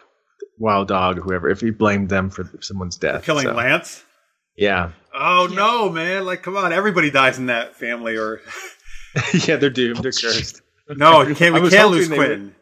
Wild 0.58 0.88
Dog 0.88 1.18
whoever, 1.18 1.48
if 1.48 1.60
he 1.60 1.70
blamed 1.70 2.08
them 2.08 2.30
for 2.30 2.44
someone's 2.60 2.96
death. 2.96 3.24
Killing 3.24 3.46
So, 3.46 3.52
Lance. 3.54 4.04
Yeah, 4.56 4.92
Oh 5.14 5.48
no, 5.52 5.88
man! 5.90 6.24
Like, 6.24 6.42
come 6.42 6.56
on, 6.56 6.72
everybody 6.72 7.10
dies 7.10 7.38
in 7.38 7.46
that 7.46 7.76
family, 7.76 8.16
or 8.16 8.40
yeah, 9.46 9.56
they're 9.56 9.70
doomed. 9.70 9.98
They're 10.02 10.12
cursed. 10.12 10.62
no, 10.88 11.22
you 11.22 11.34
can't. 11.34 11.54
We 11.60 11.68
can't 11.70 11.90
lose 11.90 12.08
they 12.08 12.18
would- 12.18 12.26
Quinn. 12.26 12.54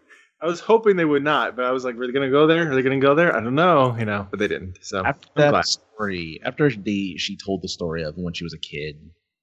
I 0.42 0.46
was 0.46 0.60
hoping 0.60 0.96
they 0.96 1.06
would 1.06 1.24
not, 1.24 1.56
but 1.56 1.64
I 1.64 1.70
was 1.70 1.84
like, 1.84 1.94
"Are 1.96 2.06
they 2.06 2.12
going 2.12 2.28
to 2.28 2.32
go 2.32 2.46
there? 2.46 2.70
Are 2.70 2.74
they 2.74 2.82
going 2.82 3.00
to 3.00 3.04
go 3.04 3.14
there?" 3.14 3.34
I 3.34 3.40
don't 3.40 3.54
know, 3.54 3.96
you 3.98 4.04
know, 4.04 4.26
but 4.30 4.38
they 4.38 4.48
didn't. 4.48 4.76
So 4.82 5.02
after 5.04 5.26
I'm 5.36 5.42
that 5.42 5.50
glad. 5.50 5.64
story, 5.64 6.40
after 6.44 6.68
the 6.70 7.16
she 7.16 7.36
told 7.36 7.62
the 7.62 7.68
story 7.68 8.02
of 8.02 8.14
when 8.16 8.34
she 8.34 8.44
was 8.44 8.52
a 8.52 8.58
kid, 8.58 8.96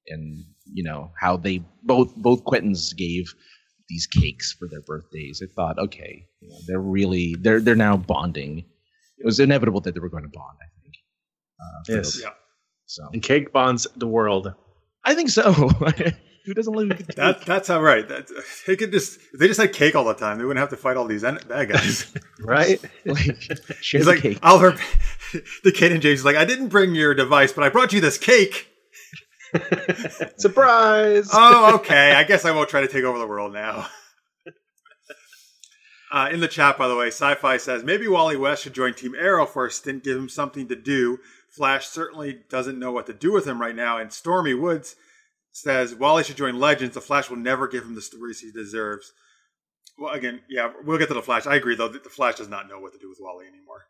and 0.06 0.44
you 0.72 0.84
know 0.84 1.10
how 1.18 1.36
they 1.38 1.64
both 1.82 2.14
both 2.14 2.44
Quentins 2.44 2.94
gave 2.96 3.34
these 3.92 4.06
cakes 4.06 4.52
for 4.58 4.66
their 4.68 4.80
birthdays. 4.80 5.42
I 5.44 5.48
thought, 5.54 5.78
okay, 5.78 6.24
you 6.40 6.48
know, 6.48 6.56
they're 6.66 6.80
really 6.98 7.36
they're 7.38 7.60
they're 7.60 7.76
now 7.88 7.96
bonding. 7.96 8.64
It 9.18 9.24
was 9.26 9.38
inevitable 9.38 9.80
that 9.82 9.92
they 9.94 10.00
were 10.00 10.08
going 10.08 10.24
to 10.24 10.30
bond. 10.40 10.56
I 10.66 10.68
think. 10.82 10.94
Uh, 11.60 11.80
Yes. 11.88 12.14
those- 12.14 12.22
Yeah. 12.22 12.30
So 12.86 13.02
And 13.12 13.22
cake 13.22 13.52
bonds 13.52 13.86
the 13.96 14.06
world. 14.18 14.52
I 15.04 15.14
think 15.14 15.30
so. 15.30 15.52
Who 16.44 16.54
doesn't 16.54 16.72
live? 16.74 16.88
with 16.88 17.06
That 17.16 17.42
that's 17.46 17.70
all 17.70 17.80
right. 17.82 18.08
right. 18.10 18.26
That, 18.26 18.44
they 18.66 18.74
could 18.76 18.90
just 18.92 19.18
if 19.32 19.38
they 19.38 19.46
just 19.46 19.60
had 19.60 19.72
cake 19.72 19.94
all 19.94 20.04
the 20.04 20.14
time, 20.14 20.38
they 20.38 20.44
wouldn't 20.44 20.58
have 20.60 20.70
to 20.70 20.76
fight 20.76 20.96
all 20.96 21.06
these 21.06 21.22
en- 21.24 21.38
bad 21.48 21.68
guys. 21.70 22.12
Right? 22.40 22.80
like, 23.06 23.40
share 23.80 23.98
He's 24.00 24.06
the 24.06 24.12
like 24.14 24.20
cake. 24.22 24.38
Oliver, 24.42 24.76
the 25.62 25.70
kid 25.70 25.92
and 25.92 26.02
James 26.02 26.20
is 26.20 26.24
like, 26.24 26.34
I 26.36 26.44
didn't 26.44 26.68
bring 26.68 26.94
your 26.96 27.14
device, 27.14 27.52
but 27.52 27.62
I 27.62 27.68
brought 27.68 27.92
you 27.92 28.00
this 28.00 28.18
cake. 28.18 28.66
Surprise! 30.36 31.30
Oh, 31.32 31.76
okay. 31.76 32.12
I 32.12 32.24
guess 32.24 32.44
I 32.44 32.52
won't 32.52 32.68
try 32.68 32.80
to 32.80 32.88
take 32.88 33.04
over 33.04 33.18
the 33.18 33.26
world 33.26 33.52
now. 33.52 33.86
Uh, 36.12 36.28
in 36.30 36.40
the 36.40 36.48
chat, 36.48 36.76
by 36.76 36.86
the 36.88 36.94
way, 36.94 37.06
Sci-Fi 37.06 37.56
says 37.56 37.84
maybe 37.84 38.06
Wally 38.06 38.36
West 38.36 38.64
should 38.64 38.74
join 38.74 38.92
Team 38.92 39.14
Arrow 39.18 39.46
for 39.46 39.64
a 39.64 39.70
stint, 39.70 40.04
give 40.04 40.18
him 40.18 40.28
something 40.28 40.68
to 40.68 40.76
do. 40.76 41.18
Flash 41.48 41.86
certainly 41.86 42.40
doesn't 42.50 42.78
know 42.78 42.92
what 42.92 43.06
to 43.06 43.14
do 43.14 43.32
with 43.32 43.46
him 43.46 43.58
right 43.58 43.74
now. 43.74 43.96
And 43.96 44.12
Stormy 44.12 44.52
Woods 44.52 44.94
says 45.52 45.94
Wally 45.94 46.22
should 46.24 46.36
join 46.36 46.60
Legends. 46.60 46.94
The 46.94 47.00
Flash 47.00 47.30
will 47.30 47.38
never 47.38 47.66
give 47.66 47.84
him 47.84 47.94
the 47.94 48.02
stories 48.02 48.40
he 48.40 48.52
deserves. 48.52 49.12
Well, 49.98 50.12
again, 50.12 50.42
yeah, 50.50 50.72
we'll 50.84 50.98
get 50.98 51.08
to 51.08 51.14
the 51.14 51.22
Flash. 51.22 51.46
I 51.46 51.56
agree, 51.56 51.76
though. 51.76 51.88
The 51.88 52.00
Flash 52.00 52.36
does 52.36 52.48
not 52.48 52.68
know 52.68 52.78
what 52.78 52.92
to 52.92 52.98
do 52.98 53.08
with 53.08 53.18
Wally 53.20 53.46
anymore. 53.46 53.84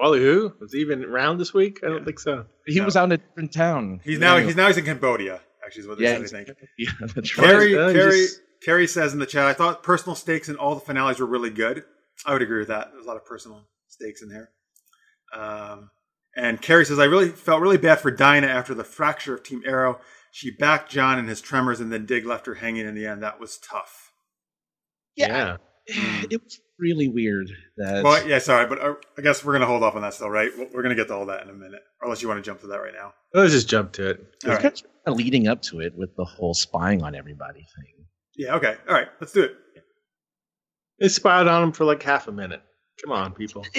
Wally 0.00 0.20
who? 0.20 0.52
Was 0.60 0.72
he 0.72 0.80
even 0.80 1.04
around 1.04 1.38
this 1.38 1.52
week? 1.52 1.80
I 1.82 1.88
don't 1.88 1.98
Yeah. 1.98 2.04
think 2.04 2.20
so. 2.20 2.46
he 2.66 2.78
no. 2.78 2.84
was 2.86 2.96
out 2.96 3.04
in 3.04 3.12
a 3.12 3.16
different 3.18 3.52
town. 3.52 4.00
He's 4.02 4.18
now 4.18 4.38
he's 4.38 4.56
now 4.56 4.66
he's 4.68 4.76
in 4.78 4.84
Cambodia. 4.84 5.40
Actually, 5.64 5.82
is 5.82 5.88
what 5.88 5.98
they 5.98 6.04
Yeah, 6.04 6.24
said. 6.24 6.40
I 6.40 6.44
think. 6.44 6.58
Yeah, 6.78 6.90
that's 7.14 7.36
right. 7.38 7.46
Carrie, 7.46 7.78
Uh, 7.78 7.92
Carrie, 7.92 8.10
just- 8.12 8.40
Carrie 8.64 8.86
says 8.86 9.12
in 9.12 9.18
the 9.18 9.26
chat, 9.26 9.46
I 9.46 9.52
thought 9.52 9.82
personal 9.82 10.14
stakes 10.16 10.48
in 10.48 10.56
all 10.56 10.74
the 10.74 10.80
finales 10.80 11.20
were 11.20 11.26
really 11.26 11.50
good. 11.50 11.84
I 12.26 12.32
would 12.32 12.42
agree 12.42 12.58
with 12.60 12.68
that. 12.68 12.90
There's 12.92 13.04
a 13.04 13.08
lot 13.08 13.16
of 13.16 13.24
personal 13.26 13.68
stakes 13.88 14.22
in 14.22 14.28
there. 14.30 14.50
Um, 15.34 15.90
and 16.36 16.60
Carrie 16.60 16.84
says, 16.86 16.98
I 16.98 17.04
really 17.04 17.28
felt 17.28 17.60
really 17.60 17.76
bad 17.78 18.00
for 18.00 18.10
Dinah 18.10 18.46
after 18.46 18.74
the 18.74 18.84
fracture 18.84 19.34
of 19.34 19.42
Team 19.42 19.62
Arrow. 19.66 20.00
She 20.32 20.50
backed 20.50 20.90
John 20.90 21.18
in 21.18 21.26
his 21.26 21.40
tremors, 21.40 21.80
and 21.80 21.92
then 21.92 22.06
Dig 22.06 22.24
left 22.24 22.46
her 22.46 22.54
hanging 22.54 22.86
in 22.86 22.94
the 22.94 23.06
end. 23.06 23.22
That 23.22 23.40
was 23.40 23.58
tough. 23.58 24.12
Yeah, 25.16 25.56
it 25.86 26.42
was 26.42 26.60
really 26.80 27.08
weird 27.08 27.50
that. 27.76 28.02
Well, 28.02 28.26
yeah, 28.26 28.38
sorry, 28.38 28.66
but 28.66 28.80
uh, 28.80 28.94
I 29.18 29.22
guess 29.22 29.44
we're 29.44 29.52
going 29.52 29.60
to 29.60 29.66
hold 29.66 29.82
off 29.82 29.94
on 29.94 30.02
that 30.02 30.14
still, 30.14 30.30
right? 30.30 30.50
We're 30.56 30.82
going 30.82 30.94
to 30.96 31.00
get 31.00 31.08
to 31.08 31.14
all 31.14 31.26
that 31.26 31.42
in 31.42 31.50
a 31.50 31.54
minute, 31.54 31.82
unless 32.02 32.22
you 32.22 32.28
want 32.28 32.42
to 32.42 32.48
jump 32.48 32.60
to 32.60 32.66
that 32.68 32.78
right 32.78 32.94
now. 32.94 33.12
Let's 33.34 33.52
just 33.52 33.68
jump 33.68 33.92
to 33.92 34.10
it. 34.10 34.20
It's 34.36 34.44
right. 34.46 34.60
kind 34.60 34.82
of 35.06 35.16
leading 35.16 35.48
up 35.48 35.62
to 35.62 35.80
it 35.80 35.96
with 35.96 36.16
the 36.16 36.24
whole 36.24 36.54
spying 36.54 37.02
on 37.02 37.14
everybody 37.14 37.60
thing. 37.60 38.06
Yeah, 38.36 38.56
okay. 38.56 38.76
All 38.88 38.94
right, 38.94 39.08
let's 39.20 39.32
do 39.32 39.42
it. 39.42 39.52
They 40.98 41.08
spied 41.08 41.46
on 41.46 41.62
him 41.62 41.72
for 41.72 41.84
like 41.84 42.02
half 42.02 42.28
a 42.28 42.32
minute. 42.32 42.62
Come 43.02 43.12
on, 43.12 43.32
people. 43.32 43.64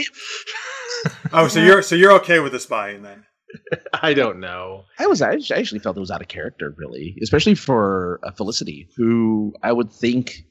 Oh, 1.33 1.47
so 1.47 1.59
you're 1.59 1.81
so 1.81 1.95
you're 1.95 2.11
okay 2.13 2.39
with 2.39 2.51
the 2.51 2.59
spying 2.59 3.01
then? 3.01 3.25
I 3.93 4.13
don't 4.13 4.39
know. 4.39 4.85
I 4.99 5.07
was 5.07 5.21
I 5.21 5.33
actually 5.33 5.79
felt 5.79 5.97
it 5.97 5.99
was 5.99 6.11
out 6.11 6.21
of 6.21 6.27
character, 6.27 6.73
really, 6.77 7.17
especially 7.21 7.55
for 7.55 8.19
uh, 8.23 8.31
Felicity, 8.31 8.89
who 8.95 9.53
I 9.63 9.71
would 9.71 9.91
think, 9.91 10.43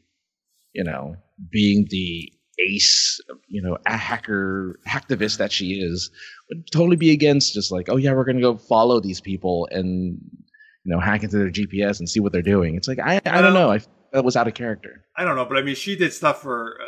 you 0.73 0.85
know, 0.85 1.17
being 1.51 1.87
the 1.91 2.33
ace, 2.68 3.20
you 3.49 3.62
know, 3.62 3.77
a 3.87 3.96
hacker 3.96 4.79
hacktivist 4.88 5.38
that 5.38 5.53
she 5.53 5.81
is, 5.81 6.11
would 6.49 6.70
totally 6.73 6.96
be 6.96 7.11
against 7.12 7.55
just 7.55 7.70
like, 7.73 7.88
oh 7.88 7.96
yeah, 7.96 8.12
we're 8.12 8.25
gonna 8.25 8.40
go 8.40 8.57
follow 8.57 9.01
these 9.01 9.20
people 9.20 9.68
and 9.70 10.18
you 10.85 10.92
know 10.94 11.01
hack 11.01 11.23
into 11.23 11.37
their 11.38 11.51
GPS 11.51 11.99
and 11.99 12.09
see 12.09 12.20
what 12.20 12.33
they're 12.33 12.42
doing. 12.42 12.75
It's 12.77 12.88
like 12.88 12.99
I 12.99 13.20
I 13.27 13.40
don't 13.42 13.55
know, 13.55 13.70
I 13.70 13.81
that 14.12 14.25
was 14.25 14.37
out 14.37 14.49
of 14.49 14.55
character. 14.55 15.05
I 15.16 15.25
don't 15.25 15.37
know, 15.37 15.44
but 15.44 15.57
I 15.59 15.62
mean, 15.62 15.75
she 15.75 15.96
did 15.96 16.12
stuff 16.12 16.42
for 16.42 16.77
uh, 16.81 16.85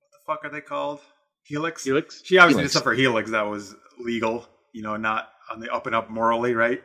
what 0.00 0.10
the 0.12 0.18
fuck 0.26 0.44
are 0.44 0.50
they 0.54 0.60
called? 0.60 1.00
Helix. 1.44 1.84
Helix? 1.84 2.22
She 2.24 2.38
obviously 2.38 2.60
Helix. 2.62 2.72
did 2.72 2.78
stuff 2.78 2.84
for 2.84 2.94
Helix 2.94 3.30
that 3.30 3.42
was 3.42 3.74
legal, 3.98 4.46
you 4.72 4.82
know, 4.82 4.96
not 4.96 5.30
on 5.50 5.60
the 5.60 5.72
up 5.72 5.86
and 5.86 5.94
up 5.94 6.10
morally, 6.10 6.54
right? 6.54 6.82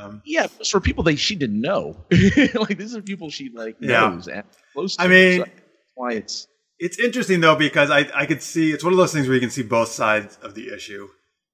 Um, 0.00 0.22
Yeah, 0.24 0.46
for 0.70 0.80
people 0.80 1.02
that 1.04 1.18
she 1.18 1.34
didn't 1.36 1.60
know. 1.60 2.04
like 2.54 2.78
these 2.78 2.94
are 2.94 3.02
people 3.02 3.30
she 3.30 3.50
like 3.52 3.76
Yeah. 3.80 4.10
knows 4.10 4.28
and 4.28 4.44
close 4.72 4.96
to. 4.96 5.02
I 5.02 5.08
mean, 5.08 5.40
so 5.40 5.50
why 5.94 6.12
it's 6.12 6.46
it's 6.80 6.98
interesting 6.98 7.40
though 7.40 7.54
because 7.56 7.90
I 7.90 8.08
I 8.14 8.26
could 8.26 8.42
see 8.42 8.72
it's 8.72 8.82
one 8.82 8.92
of 8.92 8.96
those 8.96 9.12
things 9.12 9.26
where 9.28 9.34
you 9.34 9.40
can 9.40 9.50
see 9.50 9.62
both 9.62 9.88
sides 9.90 10.38
of 10.42 10.54
the 10.54 10.72
issue, 10.74 11.08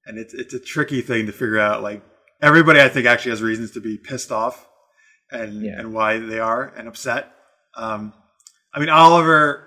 and 0.05 0.17
it's 0.17 0.33
it's 0.33 0.53
a 0.53 0.59
tricky 0.59 1.01
thing 1.01 1.25
to 1.27 1.31
figure 1.31 1.59
out. 1.59 1.83
Like 1.83 2.01
everybody, 2.41 2.81
I 2.81 2.89
think 2.89 3.05
actually 3.05 3.31
has 3.31 3.41
reasons 3.41 3.71
to 3.71 3.81
be 3.81 3.97
pissed 3.97 4.31
off, 4.31 4.67
and 5.31 5.61
Yeah. 5.63 5.79
and 5.79 5.93
why 5.93 6.17
they 6.17 6.39
are 6.39 6.63
and 6.75 6.87
upset. 6.87 7.31
Um, 7.75 8.13
I 8.73 8.79
mean, 8.79 8.89
Oliver. 8.89 9.63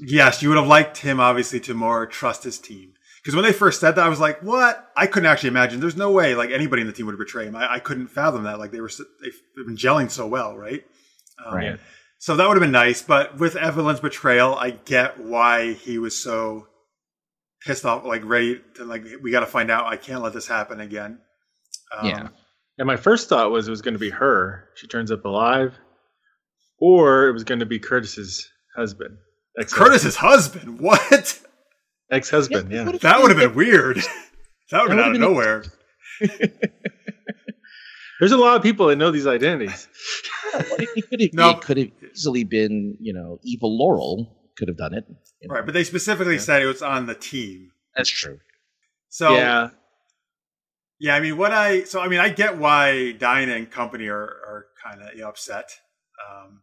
Yes, 0.00 0.40
you 0.42 0.48
would 0.48 0.58
have 0.58 0.66
liked 0.68 0.98
him 0.98 1.20
obviously 1.20 1.60
to 1.60 1.74
more 1.74 2.06
trust 2.06 2.44
his 2.44 2.58
team. 2.58 2.92
Because 3.22 3.34
when 3.34 3.44
they 3.44 3.52
first 3.52 3.80
said 3.80 3.92
that, 3.96 4.04
I 4.04 4.08
was 4.08 4.20
like, 4.20 4.40
"What?" 4.42 4.90
I 4.96 5.06
couldn't 5.06 5.28
actually 5.28 5.48
imagine. 5.48 5.80
There's 5.80 5.96
no 5.96 6.10
way 6.12 6.34
like 6.34 6.50
anybody 6.50 6.80
in 6.82 6.86
the 6.86 6.92
team 6.92 7.06
would 7.06 7.18
betray 7.18 7.46
him. 7.46 7.56
I, 7.56 7.74
I 7.74 7.78
couldn't 7.80 8.08
fathom 8.08 8.44
that. 8.44 8.58
Like 8.58 8.70
they 8.70 8.80
were, 8.80 8.90
they've 9.22 9.66
been 9.66 9.76
gelling 9.76 10.10
so 10.10 10.26
well, 10.26 10.56
right? 10.56 10.84
Um, 11.44 11.54
right. 11.54 11.80
So 12.24 12.36
that 12.36 12.48
would 12.48 12.56
have 12.56 12.62
been 12.62 12.70
nice, 12.70 13.02
but 13.02 13.36
with 13.36 13.54
Evelyn's 13.54 14.00
betrayal, 14.00 14.54
I 14.54 14.70
get 14.70 15.20
why 15.20 15.74
he 15.74 15.98
was 15.98 16.16
so 16.16 16.68
pissed 17.66 17.84
off, 17.84 18.06
like 18.06 18.24
ready 18.24 18.62
to 18.76 18.86
like 18.86 19.04
we 19.20 19.30
got 19.30 19.40
to 19.40 19.46
find 19.46 19.70
out. 19.70 19.84
I 19.84 19.98
can't 19.98 20.22
let 20.22 20.32
this 20.32 20.48
happen 20.48 20.80
again. 20.80 21.18
Um, 21.94 22.08
Yeah. 22.08 22.28
And 22.78 22.86
my 22.86 22.96
first 22.96 23.28
thought 23.28 23.50
was 23.50 23.68
it 23.68 23.72
was 23.72 23.82
going 23.82 23.92
to 23.92 24.00
be 24.00 24.08
her. 24.08 24.70
She 24.74 24.86
turns 24.86 25.10
up 25.10 25.26
alive, 25.26 25.74
or 26.78 27.28
it 27.28 27.32
was 27.34 27.44
going 27.44 27.60
to 27.60 27.66
be 27.66 27.78
Curtis's 27.78 28.48
husband. 28.74 29.18
Ex- 29.60 29.74
Curtis's 29.74 30.16
husband. 30.16 30.80
What? 30.80 31.38
ex-husband. 32.10 32.72
Yeah, 32.72 32.86
Yeah, 32.86 32.92
That 33.02 33.20
would 33.20 33.32
have 33.32 33.38
been 33.38 33.54
weird. 33.54 33.98
That 34.70 34.80
would 34.80 34.92
have 34.92 34.96
been 34.96 35.00
out 35.00 35.14
of 35.14 35.20
nowhere. 35.20 35.64
There's 38.24 38.32
a 38.40 38.42
lot 38.42 38.56
of 38.56 38.62
people 38.62 38.86
that 38.86 38.96
know 38.96 39.10
these 39.10 39.26
identities. 39.26 39.88
it 40.54 41.08
could 41.10 41.20
have 41.20 41.32
No. 41.34 41.50
it 41.50 41.60
could 41.60 41.76
have 41.76 41.88
easily 42.12 42.44
been, 42.44 42.96
you 43.00 43.12
know, 43.12 43.38
evil 43.42 43.76
Laurel 43.76 44.34
could 44.56 44.68
have 44.68 44.76
done 44.78 44.94
it. 44.94 45.04
you 45.40 45.48
know. 45.48 45.54
Right, 45.56 45.64
but 45.64 45.74
they 45.74 45.84
specifically 45.84 46.38
said 46.38 46.62
it 46.62 46.66
was 46.66 46.82
on 46.82 47.06
the 47.06 47.14
team. 47.14 47.72
That's 47.96 48.08
true. 48.08 48.38
So 49.08 49.34
yeah, 49.36 49.70
Yeah, 50.98 51.16
I 51.16 51.20
mean, 51.20 51.36
what 51.36 51.52
I 51.52 51.84
so 51.84 52.00
I 52.00 52.08
mean, 52.08 52.20
I 52.20 52.28
get 52.30 52.56
why 52.58 53.12
Dinah 53.12 53.52
and 53.54 53.70
company 53.70 54.06
are 54.08 54.22
are 54.22 54.66
kind 54.82 55.02
of 55.02 55.14
you 55.14 55.20
know, 55.22 55.28
upset. 55.28 55.70
Um, 56.28 56.62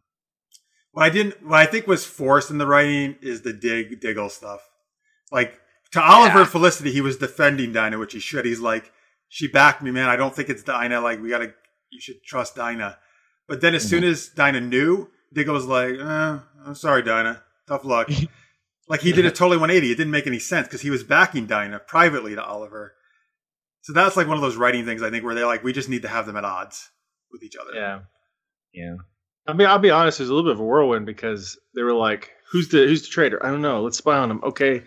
what 0.92 1.04
I 1.04 1.10
didn't, 1.10 1.46
what 1.46 1.58
I 1.60 1.66
think 1.66 1.86
was 1.86 2.04
forced 2.04 2.50
in 2.50 2.58
the 2.58 2.66
writing 2.66 3.16
is 3.22 3.42
the 3.42 3.52
dig 3.52 4.00
diggle 4.00 4.28
stuff. 4.30 4.60
Like 5.30 5.60
to 5.92 6.02
Oliver 6.02 6.34
Yeah. 6.36 6.40
and 6.42 6.50
Felicity, 6.50 6.92
he 6.92 7.00
was 7.00 7.16
defending 7.18 7.72
Dinah, 7.72 7.98
which 7.98 8.12
he 8.14 8.20
should. 8.20 8.44
He's 8.44 8.60
like, 8.60 8.90
she 9.32 9.48
backed 9.48 9.80
me, 9.80 9.90
man. 9.90 10.10
I 10.10 10.16
don't 10.16 10.36
think 10.36 10.50
it's 10.50 10.62
Dinah. 10.62 11.00
Like 11.00 11.22
we 11.22 11.30
gotta, 11.30 11.54
you 11.90 12.00
should 12.00 12.22
trust 12.22 12.54
Dinah. 12.54 12.98
But 13.48 13.62
then 13.62 13.74
as 13.74 13.88
soon 13.88 14.04
as 14.04 14.28
Dinah 14.28 14.60
knew, 14.60 15.08
Diggle 15.32 15.54
was 15.54 15.64
like, 15.64 15.94
eh, 15.94 16.38
I'm 16.66 16.74
sorry, 16.74 17.02
Dinah. 17.02 17.42
Tough 17.66 17.86
luck. 17.86 18.10
like 18.88 19.00
he 19.00 19.10
did 19.10 19.24
a 19.24 19.30
totally 19.30 19.56
180. 19.56 19.90
It 19.90 19.96
didn't 19.96 20.10
make 20.10 20.26
any 20.26 20.38
sense 20.38 20.66
because 20.66 20.82
he 20.82 20.90
was 20.90 21.02
backing 21.02 21.46
Dinah 21.46 21.78
privately 21.78 22.34
to 22.34 22.44
Oliver. 22.44 22.92
So 23.80 23.94
that's 23.94 24.18
like 24.18 24.28
one 24.28 24.36
of 24.36 24.42
those 24.42 24.56
writing 24.56 24.84
things 24.84 25.02
I 25.02 25.08
think 25.08 25.24
where 25.24 25.34
they're 25.34 25.46
like, 25.46 25.64
we 25.64 25.72
just 25.72 25.88
need 25.88 26.02
to 26.02 26.08
have 26.08 26.26
them 26.26 26.36
at 26.36 26.44
odds 26.44 26.90
with 27.32 27.42
each 27.42 27.56
other. 27.56 27.70
yeah. 27.74 28.00
Yeah. 28.74 28.96
I 29.46 29.54
mean, 29.54 29.66
I'll 29.66 29.78
be 29.78 29.90
honest. 29.90 30.18
There's 30.18 30.28
a 30.28 30.34
little 30.34 30.50
bit 30.50 30.56
of 30.56 30.60
a 30.60 30.64
whirlwind 30.64 31.06
because 31.06 31.58
they 31.74 31.82
were 31.82 31.94
like, 31.94 32.30
"Who's 32.52 32.68
the 32.68 32.86
who's 32.86 33.02
the 33.02 33.08
traitor?" 33.08 33.44
I 33.44 33.50
don't 33.50 33.60
know. 33.62 33.82
Let's 33.82 33.98
spy 33.98 34.16
on 34.18 34.30
him. 34.30 34.40
Okay, 34.44 34.84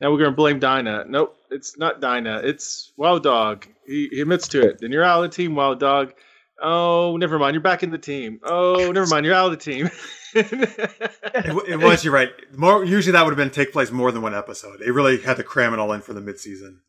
now 0.00 0.10
we're 0.10 0.18
gonna 0.18 0.32
blame 0.32 0.60
Dinah. 0.60 1.04
Nope, 1.08 1.36
it's 1.50 1.76
not 1.76 2.00
Dinah. 2.00 2.40
It's 2.42 2.92
Wild 2.96 3.22
Dog. 3.22 3.66
He, 3.88 4.08
he 4.12 4.20
admits 4.20 4.48
to 4.48 4.62
it. 4.62 4.78
Then 4.80 4.92
you're 4.92 5.02
out 5.02 5.24
of 5.24 5.30
the 5.30 5.36
team, 5.36 5.54
Wild 5.54 5.80
Dog. 5.80 6.12
Oh, 6.60 7.16
never 7.16 7.38
mind. 7.38 7.54
You're 7.54 7.62
back 7.62 7.82
in 7.82 7.90
the 7.90 7.98
team. 7.98 8.40
Oh, 8.42 8.90
never 8.92 9.06
mind. 9.06 9.24
You're 9.24 9.34
out 9.34 9.52
of 9.52 9.58
the 9.58 9.72
team. 9.72 9.90
It, 10.34 11.68
it 11.68 11.80
was, 11.80 12.04
you're 12.04 12.12
right. 12.12 12.30
More 12.54 12.84
usually 12.84 13.12
that 13.12 13.24
would 13.24 13.30
have 13.30 13.38
been 13.38 13.50
take 13.50 13.72
place 13.72 13.90
more 13.90 14.12
than 14.12 14.20
one 14.20 14.34
episode. 14.34 14.78
They 14.78 14.90
really 14.90 15.18
had 15.18 15.38
to 15.38 15.42
cram 15.42 15.72
it 15.72 15.78
all 15.78 15.90
in 15.92 16.02
for 16.02 16.12
the 16.12 16.20
midseason. 16.20 16.80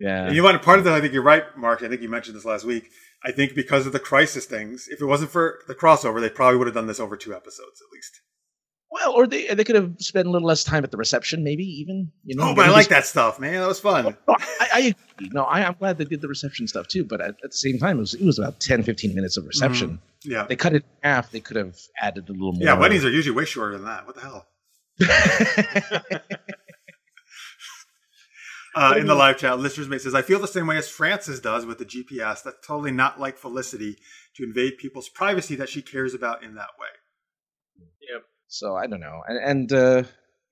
Yeah. 0.00 0.26
And 0.26 0.34
you 0.34 0.42
know? 0.42 0.58
Part 0.58 0.80
of 0.80 0.84
that, 0.84 0.94
I 0.94 1.00
think 1.00 1.12
you're 1.12 1.22
right, 1.22 1.44
Mark. 1.56 1.82
I 1.82 1.88
think 1.88 2.02
you 2.02 2.08
mentioned 2.08 2.36
this 2.36 2.44
last 2.44 2.64
week. 2.64 2.90
I 3.24 3.30
think 3.30 3.54
because 3.54 3.86
of 3.86 3.92
the 3.92 4.00
crisis 4.00 4.46
things, 4.46 4.88
if 4.90 5.00
it 5.00 5.06
wasn't 5.06 5.30
for 5.30 5.60
the 5.68 5.76
crossover, 5.76 6.20
they 6.20 6.28
probably 6.28 6.58
would 6.58 6.66
have 6.66 6.74
done 6.74 6.88
this 6.88 6.98
over 6.98 7.16
two 7.16 7.34
episodes 7.34 7.80
at 7.80 7.92
least. 7.94 8.20
Well, 8.92 9.14
or 9.14 9.26
they 9.26 9.46
they 9.46 9.64
could 9.64 9.74
have 9.74 9.94
spent 10.00 10.28
a 10.28 10.30
little 10.30 10.46
less 10.46 10.64
time 10.64 10.84
at 10.84 10.90
the 10.90 10.98
reception, 10.98 11.42
maybe 11.42 11.64
even. 11.64 12.12
You 12.24 12.36
know. 12.36 12.50
Oh, 12.50 12.54
but 12.54 12.66
I 12.66 12.70
like 12.70 12.80
just- 12.82 12.90
that 12.90 13.06
stuff, 13.06 13.40
man. 13.40 13.54
That 13.54 13.66
was 13.66 13.80
fun. 13.80 14.04
No, 14.04 14.16
I, 14.28 14.68
I 14.74 14.78
agree. 14.80 15.30
No, 15.32 15.44
I, 15.44 15.64
I'm 15.64 15.74
glad 15.78 15.96
they 15.96 16.04
did 16.04 16.20
the 16.20 16.28
reception 16.28 16.68
stuff 16.68 16.88
too. 16.88 17.02
But 17.02 17.22
at, 17.22 17.30
at 17.30 17.50
the 17.50 17.52
same 17.52 17.78
time, 17.78 17.96
it 17.96 18.00
was 18.00 18.12
it 18.12 18.24
was 18.24 18.38
about 18.38 18.60
10, 18.60 18.82
15 18.82 19.14
minutes 19.14 19.38
of 19.38 19.46
reception. 19.46 19.98
Yeah. 20.24 20.44
They 20.46 20.56
cut 20.56 20.74
it 20.74 20.84
in 21.02 21.10
half. 21.10 21.30
They 21.30 21.40
could 21.40 21.56
have 21.56 21.78
added 22.00 22.28
a 22.28 22.32
little 22.32 22.52
more. 22.52 22.62
Yeah, 22.62 22.74
weddings 22.78 23.04
are 23.06 23.10
usually 23.10 23.34
way 23.34 23.46
shorter 23.46 23.78
than 23.78 23.86
that. 23.86 24.06
What 24.06 24.16
the 24.16 24.20
hell? 24.20 24.46
Uh, 28.74 28.94
in 28.96 29.06
the 29.06 29.14
live 29.14 29.36
chat, 29.36 29.58
Lister's 29.58 29.86
mate 29.86 30.00
says, 30.00 30.14
I 30.14 30.22
feel 30.22 30.38
the 30.38 30.48
same 30.48 30.66
way 30.66 30.78
as 30.78 30.88
Francis 30.88 31.40
does 31.40 31.66
with 31.66 31.76
the 31.76 31.84
GPS. 31.84 32.42
That's 32.42 32.66
totally 32.66 32.90
not 32.90 33.20
like 33.20 33.36
Felicity 33.36 33.98
to 34.36 34.44
invade 34.44 34.78
people's 34.78 35.10
privacy 35.10 35.54
that 35.56 35.68
she 35.68 35.82
cares 35.82 36.14
about 36.14 36.42
in 36.42 36.54
that 36.54 36.70
way. 36.80 36.86
So 38.52 38.76
I 38.76 38.86
don't 38.86 39.00
know, 39.00 39.22
and, 39.26 39.38
and 39.38 39.72
uh, 39.72 40.02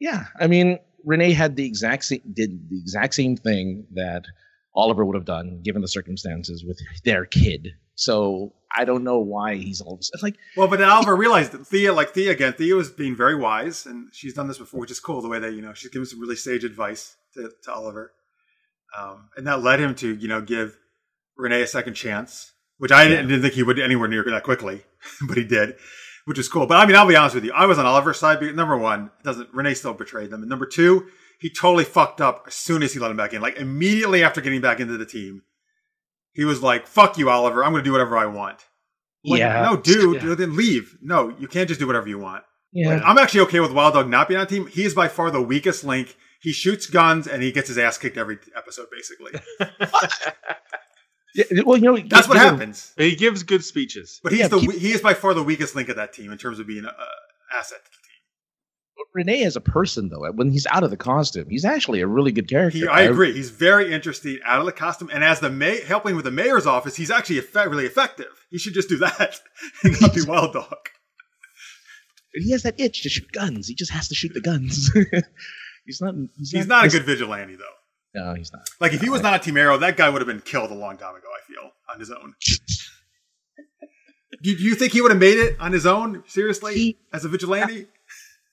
yeah, 0.00 0.24
I 0.40 0.46
mean, 0.46 0.78
Renee 1.04 1.32
had 1.32 1.56
the 1.56 1.66
exact 1.66 2.04
same 2.04 2.22
did 2.32 2.70
the 2.70 2.78
exact 2.78 3.14
same 3.14 3.36
thing 3.36 3.86
that 3.92 4.24
Oliver 4.74 5.04
would 5.04 5.16
have 5.16 5.26
done 5.26 5.60
given 5.62 5.82
the 5.82 5.88
circumstances 5.88 6.64
with 6.66 6.80
their 7.04 7.26
kid. 7.26 7.68
So 7.96 8.54
I 8.74 8.86
don't 8.86 9.04
know 9.04 9.18
why 9.18 9.56
he's 9.56 9.82
all 9.82 9.92
of 9.92 10.00
a 10.00 10.02
sudden 10.02 10.20
like 10.22 10.36
Well, 10.56 10.68
but 10.68 10.78
then 10.78 10.88
Oliver 10.88 11.14
realized 11.14 11.52
that 11.52 11.66
Thea, 11.66 11.92
like 11.92 12.14
Thea 12.14 12.30
again, 12.30 12.54
Thea 12.54 12.74
was 12.74 12.90
being 12.90 13.14
very 13.14 13.34
wise, 13.34 13.84
and 13.84 14.08
she's 14.14 14.32
done 14.32 14.48
this 14.48 14.56
before, 14.56 14.80
which 14.80 14.90
is 14.90 14.98
cool. 14.98 15.20
The 15.20 15.28
way 15.28 15.38
that 15.38 15.52
you 15.52 15.60
know 15.60 15.74
she's 15.74 15.90
given 15.90 16.06
some 16.06 16.20
really 16.20 16.36
sage 16.36 16.64
advice 16.64 17.16
to, 17.34 17.50
to 17.64 17.72
Oliver, 17.72 18.12
um, 18.98 19.28
and 19.36 19.46
that 19.46 19.62
led 19.62 19.78
him 19.78 19.94
to 19.96 20.14
you 20.14 20.28
know 20.28 20.40
give 20.40 20.78
Renee 21.36 21.60
a 21.60 21.66
second 21.66 21.94
chance, 21.94 22.52
which 22.78 22.92
I 22.92 23.08
didn't, 23.08 23.28
didn't 23.28 23.42
think 23.42 23.54
he 23.54 23.62
would 23.62 23.78
anywhere 23.78 24.08
near 24.08 24.24
that 24.24 24.44
quickly, 24.44 24.84
but 25.28 25.36
he 25.36 25.44
did, 25.44 25.76
which 26.24 26.38
is 26.38 26.48
cool. 26.48 26.66
But 26.66 26.78
I 26.78 26.86
mean, 26.86 26.96
I'll 26.96 27.06
be 27.06 27.16
honest 27.16 27.34
with 27.34 27.44
you, 27.44 27.52
I 27.52 27.66
was 27.66 27.78
on 27.78 27.86
Oliver's 27.86 28.18
side. 28.18 28.40
Because 28.40 28.56
number 28.56 28.76
one, 28.76 29.10
doesn't 29.22 29.52
Renee 29.52 29.74
still 29.74 29.94
betrayed 29.94 30.30
them, 30.30 30.42
and 30.42 30.50
number 30.50 30.66
two, 30.66 31.06
he 31.40 31.50
totally 31.50 31.84
fucked 31.84 32.20
up 32.20 32.44
as 32.46 32.54
soon 32.54 32.82
as 32.82 32.92
he 32.92 33.00
let 33.00 33.10
him 33.10 33.16
back 33.16 33.32
in. 33.32 33.40
Like 33.40 33.56
immediately 33.56 34.22
after 34.22 34.40
getting 34.40 34.60
back 34.60 34.80
into 34.80 34.96
the 34.96 35.06
team, 35.06 35.42
he 36.32 36.44
was 36.44 36.62
like, 36.62 36.86
"Fuck 36.86 37.18
you, 37.18 37.30
Oliver! 37.30 37.64
I'm 37.64 37.72
going 37.72 37.82
to 37.82 37.88
do 37.88 37.92
whatever 37.92 38.16
I 38.16 38.26
want." 38.26 38.66
Like, 39.24 39.40
yeah 39.40 39.62
no, 39.62 39.76
dude, 39.76 40.22
yeah, 40.22 40.34
then 40.34 40.56
leave. 40.56 40.96
No, 41.02 41.28
you 41.38 41.46
can't 41.46 41.68
just 41.68 41.78
do 41.80 41.86
whatever 41.86 42.08
you 42.08 42.18
want. 42.18 42.42
yeah. 42.72 42.94
Like, 42.94 43.02
I'm 43.04 43.18
actually 43.18 43.40
okay 43.40 43.60
with 43.60 43.72
Wild 43.72 43.94
Dog 43.94 44.08
not 44.08 44.28
being 44.28 44.40
on 44.40 44.46
the 44.46 44.50
team. 44.50 44.66
He 44.66 44.84
is 44.84 44.94
by 44.94 45.08
far 45.08 45.30
the 45.30 45.42
weakest 45.42 45.84
link. 45.84 46.16
He 46.40 46.52
shoots 46.52 46.86
guns 46.86 47.26
and 47.26 47.42
he 47.42 47.52
gets 47.52 47.68
his 47.68 47.76
ass 47.76 47.98
kicked 47.98 48.16
every 48.16 48.38
episode, 48.56 48.86
basically. 48.90 49.32
Yeah, 51.34 51.62
well, 51.64 51.76
you 51.76 51.84
know, 51.84 51.96
That's 51.96 52.28
what 52.28 52.34
you 52.38 52.44
know, 52.44 52.50
happens. 52.50 52.92
He 52.96 53.14
gives 53.14 53.42
good 53.42 53.64
speeches. 53.64 54.20
But 54.22 54.32
he's 54.32 54.40
Yeah, 54.40 54.48
the 54.48 54.58
keep- 54.58 54.72
he 54.72 54.92
is 54.92 55.00
by 55.00 55.14
far 55.14 55.34
the 55.34 55.42
weakest 55.42 55.74
link 55.76 55.88
of 55.88 55.96
that 55.96 56.12
team 56.12 56.32
in 56.32 56.38
terms 56.38 56.58
of 56.58 56.66
being 56.66 56.84
an 56.84 56.90
asset 57.56 57.78
to 57.84 57.90
the 57.90 57.96
team. 57.96 57.96
Renee 59.14 59.44
as 59.44 59.56
a 59.56 59.60
person, 59.60 60.08
though, 60.08 60.30
when 60.32 60.50
he's 60.50 60.66
out 60.66 60.84
of 60.84 60.90
the 60.90 60.96
costume, 60.96 61.46
he's 61.48 61.64
actually 61.64 62.00
a 62.00 62.06
really 62.06 62.30
good 62.32 62.48
character. 62.48 62.78
He, 62.78 62.86
I 62.86 63.02
agree. 63.02 63.32
He's 63.32 63.50
very 63.50 63.92
interesting 63.92 64.38
out 64.44 64.60
of 64.60 64.66
the 64.66 64.72
costume, 64.72 65.10
and 65.12 65.24
as 65.24 65.40
the 65.40 65.50
may 65.50 65.80
helping 65.80 66.14
with 66.16 66.24
the 66.24 66.30
mayor's 66.30 66.66
office, 66.66 66.96
he's 66.96 67.10
actually 67.10 67.40
effe- 67.40 67.68
really 67.68 67.86
effective. 67.86 68.46
He 68.50 68.58
should 68.58 68.74
just 68.74 68.88
do 68.88 68.98
that 68.98 69.40
and 69.82 70.00
not 70.00 70.14
be 70.14 70.22
Wild 70.22 70.52
Dog. 70.52 70.76
He 72.34 72.52
has 72.52 72.62
that 72.62 72.78
itch 72.78 73.02
to 73.02 73.08
shoot 73.08 73.32
guns. 73.32 73.66
He 73.66 73.74
just 73.74 73.90
has 73.90 74.08
to 74.08 74.14
shoot 74.14 74.32
the 74.34 74.40
guns. 74.40 74.90
he's 75.86 76.00
not. 76.00 76.14
He's, 76.36 76.50
He's 76.52 76.66
not 76.68 76.84
a 76.84 76.88
good 76.88 77.04
vigilante 77.04 77.56
though. 77.56 77.64
No, 78.14 78.34
he's 78.34 78.52
not. 78.52 78.62
Like 78.80 78.92
if 78.92 79.00
he 79.00 79.08
was 79.08 79.22
not 79.22 79.34
a 79.34 79.38
Team 79.38 79.56
Arrow, 79.56 79.76
that 79.78 79.96
guy 79.96 80.08
would 80.08 80.20
have 80.20 80.26
been 80.26 80.40
killed 80.40 80.70
a 80.70 80.74
long 80.74 80.96
time 80.96 81.14
ago. 81.14 81.28
I 81.28 81.52
feel 81.52 81.70
on 81.92 82.00
his 82.00 82.10
own. 82.10 82.34
Do, 84.42 84.56
do 84.56 84.62
you 84.62 84.74
think 84.74 84.92
he 84.92 85.02
would 85.02 85.10
have 85.10 85.20
made 85.20 85.38
it 85.38 85.56
on 85.60 85.72
his 85.72 85.84
own? 85.86 86.22
Seriously, 86.26 86.74
He- 86.74 86.98
as 87.12 87.24
a 87.24 87.28
vigilante? 87.28 87.86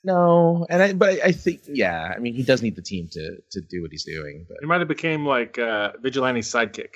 No, 0.04 0.66
and 0.70 0.82
I, 0.84 0.94
but 0.94 1.20
I 1.24 1.32
think, 1.32 1.62
yeah, 1.68 2.14
I 2.16 2.20
mean, 2.20 2.34
he 2.34 2.44
does 2.44 2.62
need 2.62 2.76
the 2.76 2.82
team 2.82 3.08
to 3.12 3.38
to 3.52 3.62
do 3.62 3.82
what 3.82 3.92
he's 3.92 4.04
doing. 4.04 4.46
But 4.48 4.58
He 4.62 4.66
might 4.68 4.80
have 4.80 4.88
became 4.88 5.26
like 5.26 5.58
uh, 5.60 5.92
Vigilante's 6.02 6.48
sidekick. 6.52 6.96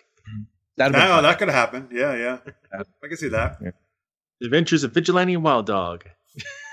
that'd 0.77 0.93
No, 0.93 0.99
fun. 0.99 1.23
that 1.23 1.37
could 1.39 1.47
have 1.47 1.55
happened. 1.55 1.89
Yeah, 1.91 2.15
yeah. 2.15 2.37
I 3.03 3.07
can 3.07 3.17
see 3.17 3.29
that. 3.29 3.59
The 3.59 4.45
Adventures 4.45 4.83
of 4.83 4.93
Vigilante 4.93 5.33
and 5.33 5.43
Wild 5.43 5.65
Dog. 5.67 6.05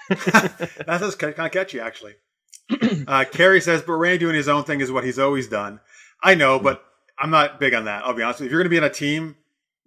That's 0.09 1.03
was 1.03 1.15
kind 1.17 1.35
of 1.39 1.51
catchy, 1.53 1.81
actually. 1.81 2.15
Uh, 3.09 3.25
Carrie 3.31 3.61
says, 3.63 3.81
but 3.83 3.95
Randy 3.95 4.19
doing 4.19 4.35
his 4.35 4.49
own 4.49 4.65
thing 4.65 4.81
is 4.83 4.93
what 4.93 5.03
he's 5.05 5.19
always 5.19 5.49
done. 5.49 5.81
I 6.23 6.35
know, 6.35 6.59
but 6.59 6.85
I'm 7.19 7.31
not 7.31 7.59
big 7.59 7.73
on 7.73 7.87
that. 7.87 8.05
I'll 8.05 8.13
be 8.13 8.23
honest. 8.23 8.43
If 8.43 8.51
you're 8.51 8.61
going 8.61 8.67
to 8.67 8.71
be 8.71 8.77
in 8.77 8.85
a 8.85 8.91
team, 8.91 9.37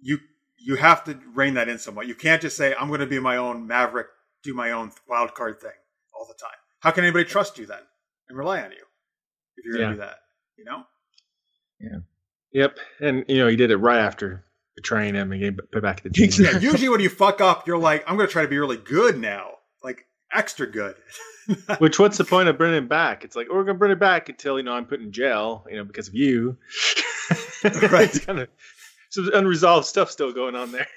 you 0.00 0.18
you 0.58 0.74
have 0.76 1.04
to 1.04 1.18
rein 1.34 1.54
that 1.54 1.68
in 1.68 1.78
somewhat. 1.78 2.06
You 2.08 2.14
can't 2.16 2.42
just 2.42 2.56
say, 2.56 2.74
I'm 2.78 2.88
going 2.88 3.00
to 3.00 3.06
be 3.06 3.18
my 3.20 3.36
own 3.36 3.66
maverick, 3.66 4.08
do 4.42 4.54
my 4.54 4.72
own 4.72 4.90
wild 5.08 5.34
card 5.34 5.60
thing 5.60 5.70
all 6.14 6.26
the 6.26 6.34
time. 6.34 6.56
How 6.80 6.90
can 6.90 7.04
anybody 7.04 7.24
trust 7.24 7.58
you 7.58 7.66
then 7.66 7.78
and 8.28 8.36
rely 8.36 8.60
on 8.62 8.72
you 8.72 8.78
if 9.56 9.64
you're 9.64 9.76
going 9.78 9.90
to 9.90 9.90
Yeah. 9.90 9.94
do 9.94 10.00
that? 10.00 10.16
You 10.56 10.64
know? 10.64 10.82
Yeah. 11.80 11.98
Yep, 12.52 12.78
and 13.00 13.24
you 13.28 13.38
know 13.38 13.48
he 13.48 13.56
did 13.56 13.70
it 13.70 13.76
right 13.76 13.98
after 13.98 14.44
betraying 14.76 15.14
him 15.14 15.32
and 15.32 15.40
getting 15.40 15.58
put 15.72 15.82
back 15.82 15.98
to 15.98 16.02
the 16.02 16.10
team. 16.10 16.30
Yeah, 16.44 16.58
usually 16.60 16.88
when 16.88 17.00
you 17.00 17.08
fuck 17.08 17.40
up, 17.40 17.66
you're 17.66 17.78
like, 17.78 18.04
I'm 18.08 18.16
going 18.16 18.26
to 18.28 18.32
try 18.32 18.42
to 18.42 18.48
be 18.48 18.58
really 18.58 18.76
good 18.76 19.18
now, 19.18 19.52
extra 20.34 20.66
good. 20.66 20.96
Which 21.78 21.98
what's 21.98 22.18
the 22.18 22.24
point 22.24 22.48
of 22.48 22.58
bringing 22.58 22.78
him 22.78 22.88
back? 22.88 23.24
It's 23.24 23.34
like 23.34 23.48
oh, 23.50 23.54
we're 23.54 23.64
gonna 23.64 23.78
bring 23.78 23.92
it 23.92 23.98
back 23.98 24.28
until 24.28 24.58
you 24.58 24.64
know 24.64 24.72
I'm 24.72 24.86
put 24.86 25.00
in 25.00 25.12
jail, 25.12 25.66
you 25.68 25.76
know, 25.76 25.84
because 25.84 26.08
of 26.08 26.14
you. 26.14 26.56
Right. 27.64 28.08
it's 28.08 28.18
kind 28.18 28.40
of 28.40 28.48
some 29.10 29.30
unresolved 29.32 29.86
stuff 29.86 30.10
still 30.10 30.32
going 30.32 30.56
on 30.56 30.72
there. 30.72 30.88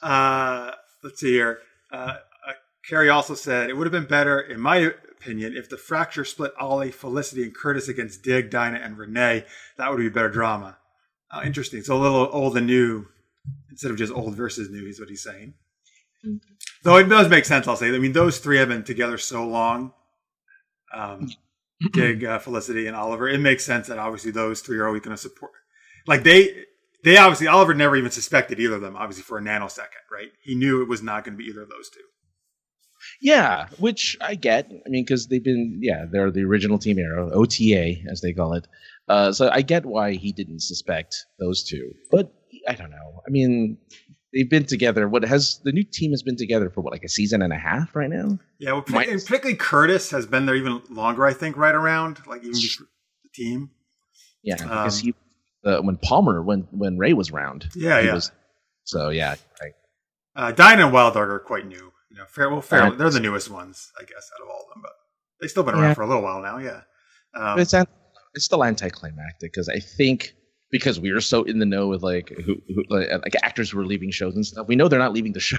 Uh, 0.00 0.72
let's 1.02 1.20
see 1.20 1.32
here. 1.32 1.58
Uh, 1.92 2.16
uh, 2.46 2.52
Carrie 2.88 3.10
also 3.10 3.34
said 3.34 3.68
it 3.68 3.76
would 3.76 3.84
have 3.84 3.92
been 3.92 4.08
better, 4.08 4.40
in 4.40 4.58
my 4.58 4.90
opinion, 5.18 5.56
if 5.56 5.68
the 5.68 5.76
fracture 5.76 6.24
split 6.24 6.52
Ollie, 6.58 6.90
Felicity, 6.90 7.42
and 7.42 7.54
Curtis 7.54 7.88
against 7.88 8.22
Dig, 8.22 8.50
Dinah, 8.50 8.78
and 8.78 8.96
Renee. 8.96 9.44
That 9.76 9.90
would 9.90 9.98
be 9.98 10.08
better 10.08 10.30
drama. 10.30 10.78
Uh, 11.30 11.42
interesting. 11.44 11.82
So 11.82 11.96
a 11.96 11.98
little 11.98 12.28
old 12.32 12.56
and 12.56 12.66
new 12.66 13.06
instead 13.70 13.90
of 13.90 13.98
just 13.98 14.12
old 14.12 14.34
versus 14.34 14.70
new 14.70 14.86
is 14.86 15.00
what 15.00 15.08
he's 15.08 15.22
saying. 15.22 15.54
Though 16.82 16.96
it 16.96 17.08
does 17.08 17.28
make 17.28 17.44
sense, 17.44 17.66
I'll 17.66 17.76
say. 17.76 17.94
I 17.94 17.98
mean, 17.98 18.12
those 18.12 18.38
three 18.38 18.58
have 18.58 18.68
been 18.68 18.84
together 18.84 19.18
so 19.18 19.46
long. 19.46 19.92
Um, 20.94 21.28
Dig, 21.92 22.24
uh, 22.24 22.38
Felicity, 22.38 22.86
and 22.86 22.96
Oliver. 22.96 23.28
It 23.28 23.38
makes 23.38 23.64
sense 23.64 23.86
that 23.86 23.98
obviously 23.98 24.32
those 24.32 24.60
three 24.60 24.78
are 24.78 24.86
always 24.86 25.02
going 25.02 25.16
to 25.16 25.20
support. 25.20 25.52
Like 26.06 26.24
they, 26.24 26.64
they 27.04 27.16
obviously 27.16 27.46
Oliver 27.46 27.74
never 27.74 27.96
even 27.96 28.10
suspected 28.10 28.58
either 28.58 28.76
of 28.76 28.80
them. 28.80 28.96
Obviously 28.96 29.22
for 29.22 29.38
a 29.38 29.42
nanosecond, 29.42 30.06
right? 30.10 30.30
He 30.42 30.54
knew 30.54 30.82
it 30.82 30.88
was 30.88 31.02
not 31.02 31.24
going 31.24 31.36
to 31.36 31.42
be 31.42 31.48
either 31.48 31.62
of 31.62 31.68
those 31.68 31.88
two. 31.88 32.00
Yeah, 33.20 33.68
which 33.78 34.16
I 34.20 34.34
get. 34.34 34.66
I 34.66 34.88
mean, 34.88 35.04
because 35.04 35.28
they've 35.28 35.42
been, 35.42 35.78
yeah, 35.80 36.04
they're 36.10 36.30
the 36.30 36.42
original 36.42 36.78
Team 36.78 36.98
Arrow, 36.98 37.30
OTA 37.30 37.96
as 38.10 38.20
they 38.20 38.32
call 38.32 38.54
it. 38.54 38.66
Uh, 39.08 39.32
so 39.32 39.48
I 39.50 39.62
get 39.62 39.86
why 39.86 40.12
he 40.12 40.32
didn't 40.32 40.60
suspect 40.60 41.14
those 41.38 41.62
two. 41.62 41.92
But 42.10 42.32
I 42.66 42.74
don't 42.74 42.90
know. 42.90 43.22
I 43.26 43.30
mean, 43.30 43.78
they've 44.32 44.48
been 44.48 44.64
together. 44.64 45.08
What 45.08 45.24
has 45.24 45.60
the 45.64 45.72
new 45.72 45.84
team 45.84 46.10
has 46.12 46.22
been 46.22 46.36
together 46.36 46.70
for 46.70 46.80
what, 46.82 46.92
like 46.92 47.04
a 47.04 47.08
season 47.08 47.42
and 47.42 47.52
a 47.52 47.58
half 47.58 47.94
right 47.94 48.10
now? 48.10 48.38
Yeah, 48.58 48.72
well, 48.72 48.84
and 48.88 49.20
particularly 49.20 49.56
Curtis 49.56 50.10
has 50.10 50.26
been 50.26 50.46
there 50.46 50.54
even 50.56 50.82
longer. 50.90 51.26
I 51.26 51.32
think 51.32 51.56
right 51.56 51.74
around 51.74 52.20
like 52.26 52.42
even 52.42 52.52
the 52.52 53.30
team. 53.34 53.70
Yeah, 54.42 54.56
because 54.56 55.00
Um, 55.00 55.04
he 55.06 55.14
uh, 55.64 55.80
when 55.80 55.96
Palmer 55.96 56.42
when 56.42 56.68
when 56.70 56.98
Ray 56.98 57.12
was 57.12 57.30
around. 57.30 57.68
Yeah, 57.74 58.00
he 58.00 58.06
yeah. 58.06 58.14
Was, 58.14 58.30
so 58.84 59.10
yeah, 59.10 59.34
right. 59.60 59.72
Uh, 60.36 60.52
Dinah 60.52 60.84
and 60.84 60.92
Wild 60.92 61.14
Dog 61.14 61.28
are 61.28 61.38
quite 61.40 61.66
new. 61.66 61.92
You 62.10 62.16
know, 62.16 62.24
fair, 62.28 62.48
well, 62.48 62.62
fair, 62.62 62.84
Uh, 62.84 62.90
they're 62.90 63.10
the 63.10 63.20
newest 63.20 63.50
ones, 63.50 63.90
I 63.98 64.02
guess, 64.02 64.30
out 64.34 64.42
of 64.42 64.48
all 64.48 64.62
of 64.62 64.68
them. 64.74 64.82
But 64.82 64.92
they've 65.40 65.50
still 65.50 65.62
been 65.64 65.74
around 65.74 65.82
Yeah. 65.90 65.94
for 65.94 66.02
a 66.02 66.06
little 66.06 66.22
while 66.22 66.40
now. 66.40 66.58
Yeah. 66.58 66.82
Um, 67.34 67.58
it's 67.58 67.74
an- 67.74 67.86
it's 68.34 68.44
still 68.44 68.64
anticlimactic 68.64 69.52
because 69.52 69.68
I 69.68 69.78
think 69.80 70.34
because 70.70 71.00
we 71.00 71.10
are 71.10 71.20
so 71.20 71.42
in 71.44 71.58
the 71.58 71.66
know 71.66 71.88
with 71.88 72.02
like 72.02 72.28
who, 72.28 72.56
who 72.68 72.84
like, 72.88 73.10
like 73.10 73.34
actors 73.42 73.70
who 73.70 73.80
are 73.80 73.86
leaving 73.86 74.10
shows 74.10 74.34
and 74.34 74.44
stuff, 74.44 74.68
we 74.68 74.76
know 74.76 74.88
they're 74.88 74.98
not 74.98 75.12
leaving 75.12 75.32
the 75.32 75.40
show. 75.50 75.56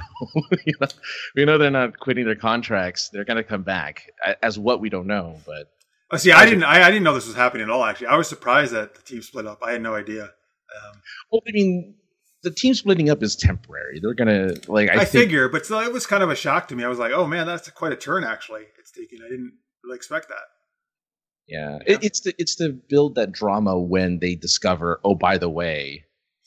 you 0.66 0.74
know? 0.80 0.88
We 1.36 1.46
know 1.46 1.58
they're 1.58 1.72
not 1.72 2.00
quitting 2.00 2.26
their 2.26 2.36
contracts. 2.36 3.10
They're 3.10 3.26
gonna 3.26 3.44
come 3.44 3.64
back 3.64 4.12
as 4.44 4.60
what 4.60 4.82
we 4.82 4.90
don't 4.90 5.08
know, 5.08 5.38
but 5.46 5.72
oh, 6.12 6.18
see, 6.18 6.32
I 6.32 6.46
didn't, 6.46 6.64
I, 6.64 6.84
I 6.84 6.92
didn't 6.92 7.04
know 7.04 7.14
this 7.14 7.28
was 7.28 7.36
happening 7.36 7.64
at 7.64 7.70
all. 7.70 7.84
Actually, 7.84 8.08
I 8.08 8.16
was 8.16 8.28
surprised 8.28 8.74
that 8.74 8.96
the 8.96 9.02
team 9.02 9.22
split 9.22 9.48
up. 9.48 9.60
I 9.64 9.72
had 9.72 9.82
no 9.82 9.96
idea. 9.96 10.24
Um, 10.24 11.02
well, 11.32 11.42
I 11.48 11.52
mean, 11.52 11.96
the 12.44 12.52
team 12.52 12.74
splitting 12.74 13.10
up 13.10 13.24
is 13.24 13.36
temporary. 13.36 14.00
They're 14.00 14.14
gonna 14.14 14.54
like 14.68 14.90
I, 14.90 15.02
I, 15.02 15.06
think 15.06 15.26
figure, 15.26 15.50
but 15.50 15.66
still, 15.66 15.80
it 15.80 15.92
was 15.92 16.06
kind 16.06 16.24
of 16.24 16.30
a 16.30 16.36
shock 16.36 16.68
to 16.70 16.76
me. 16.76 16.84
I 16.84 16.88
was 16.88 17.00
like, 17.00 17.12
oh 17.12 17.26
man, 17.26 17.48
that's 17.48 17.70
quite 17.72 17.92
a 17.92 17.98
turn. 17.98 18.24
Actually, 18.24 18.64
it's 18.78 18.92
taking. 18.92 19.20
I 19.26 19.30
didn't 19.30 19.54
really 19.84 19.96
expect 19.96 20.30
that. 20.30 20.59
Yeah, 21.50 21.80
It, 21.86 22.04
it's 22.04 22.20
to 22.22 22.34
it's 22.38 22.56
to 22.56 22.70
build 22.70 23.16
that 23.16 23.32
drama 23.32 23.78
when 23.78 24.20
they 24.20 24.36
discover 24.36 25.00
oh 25.04 25.16
by 25.16 25.38
the 25.38 25.50
way, 25.50 26.06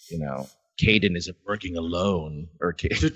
you 0.09 0.19
know, 0.19 0.49
Cayden 0.79 1.17
isn't 1.17 1.37
working 1.47 1.77
alone 1.77 2.49
or 2.61 2.73
Ca- 2.73 2.89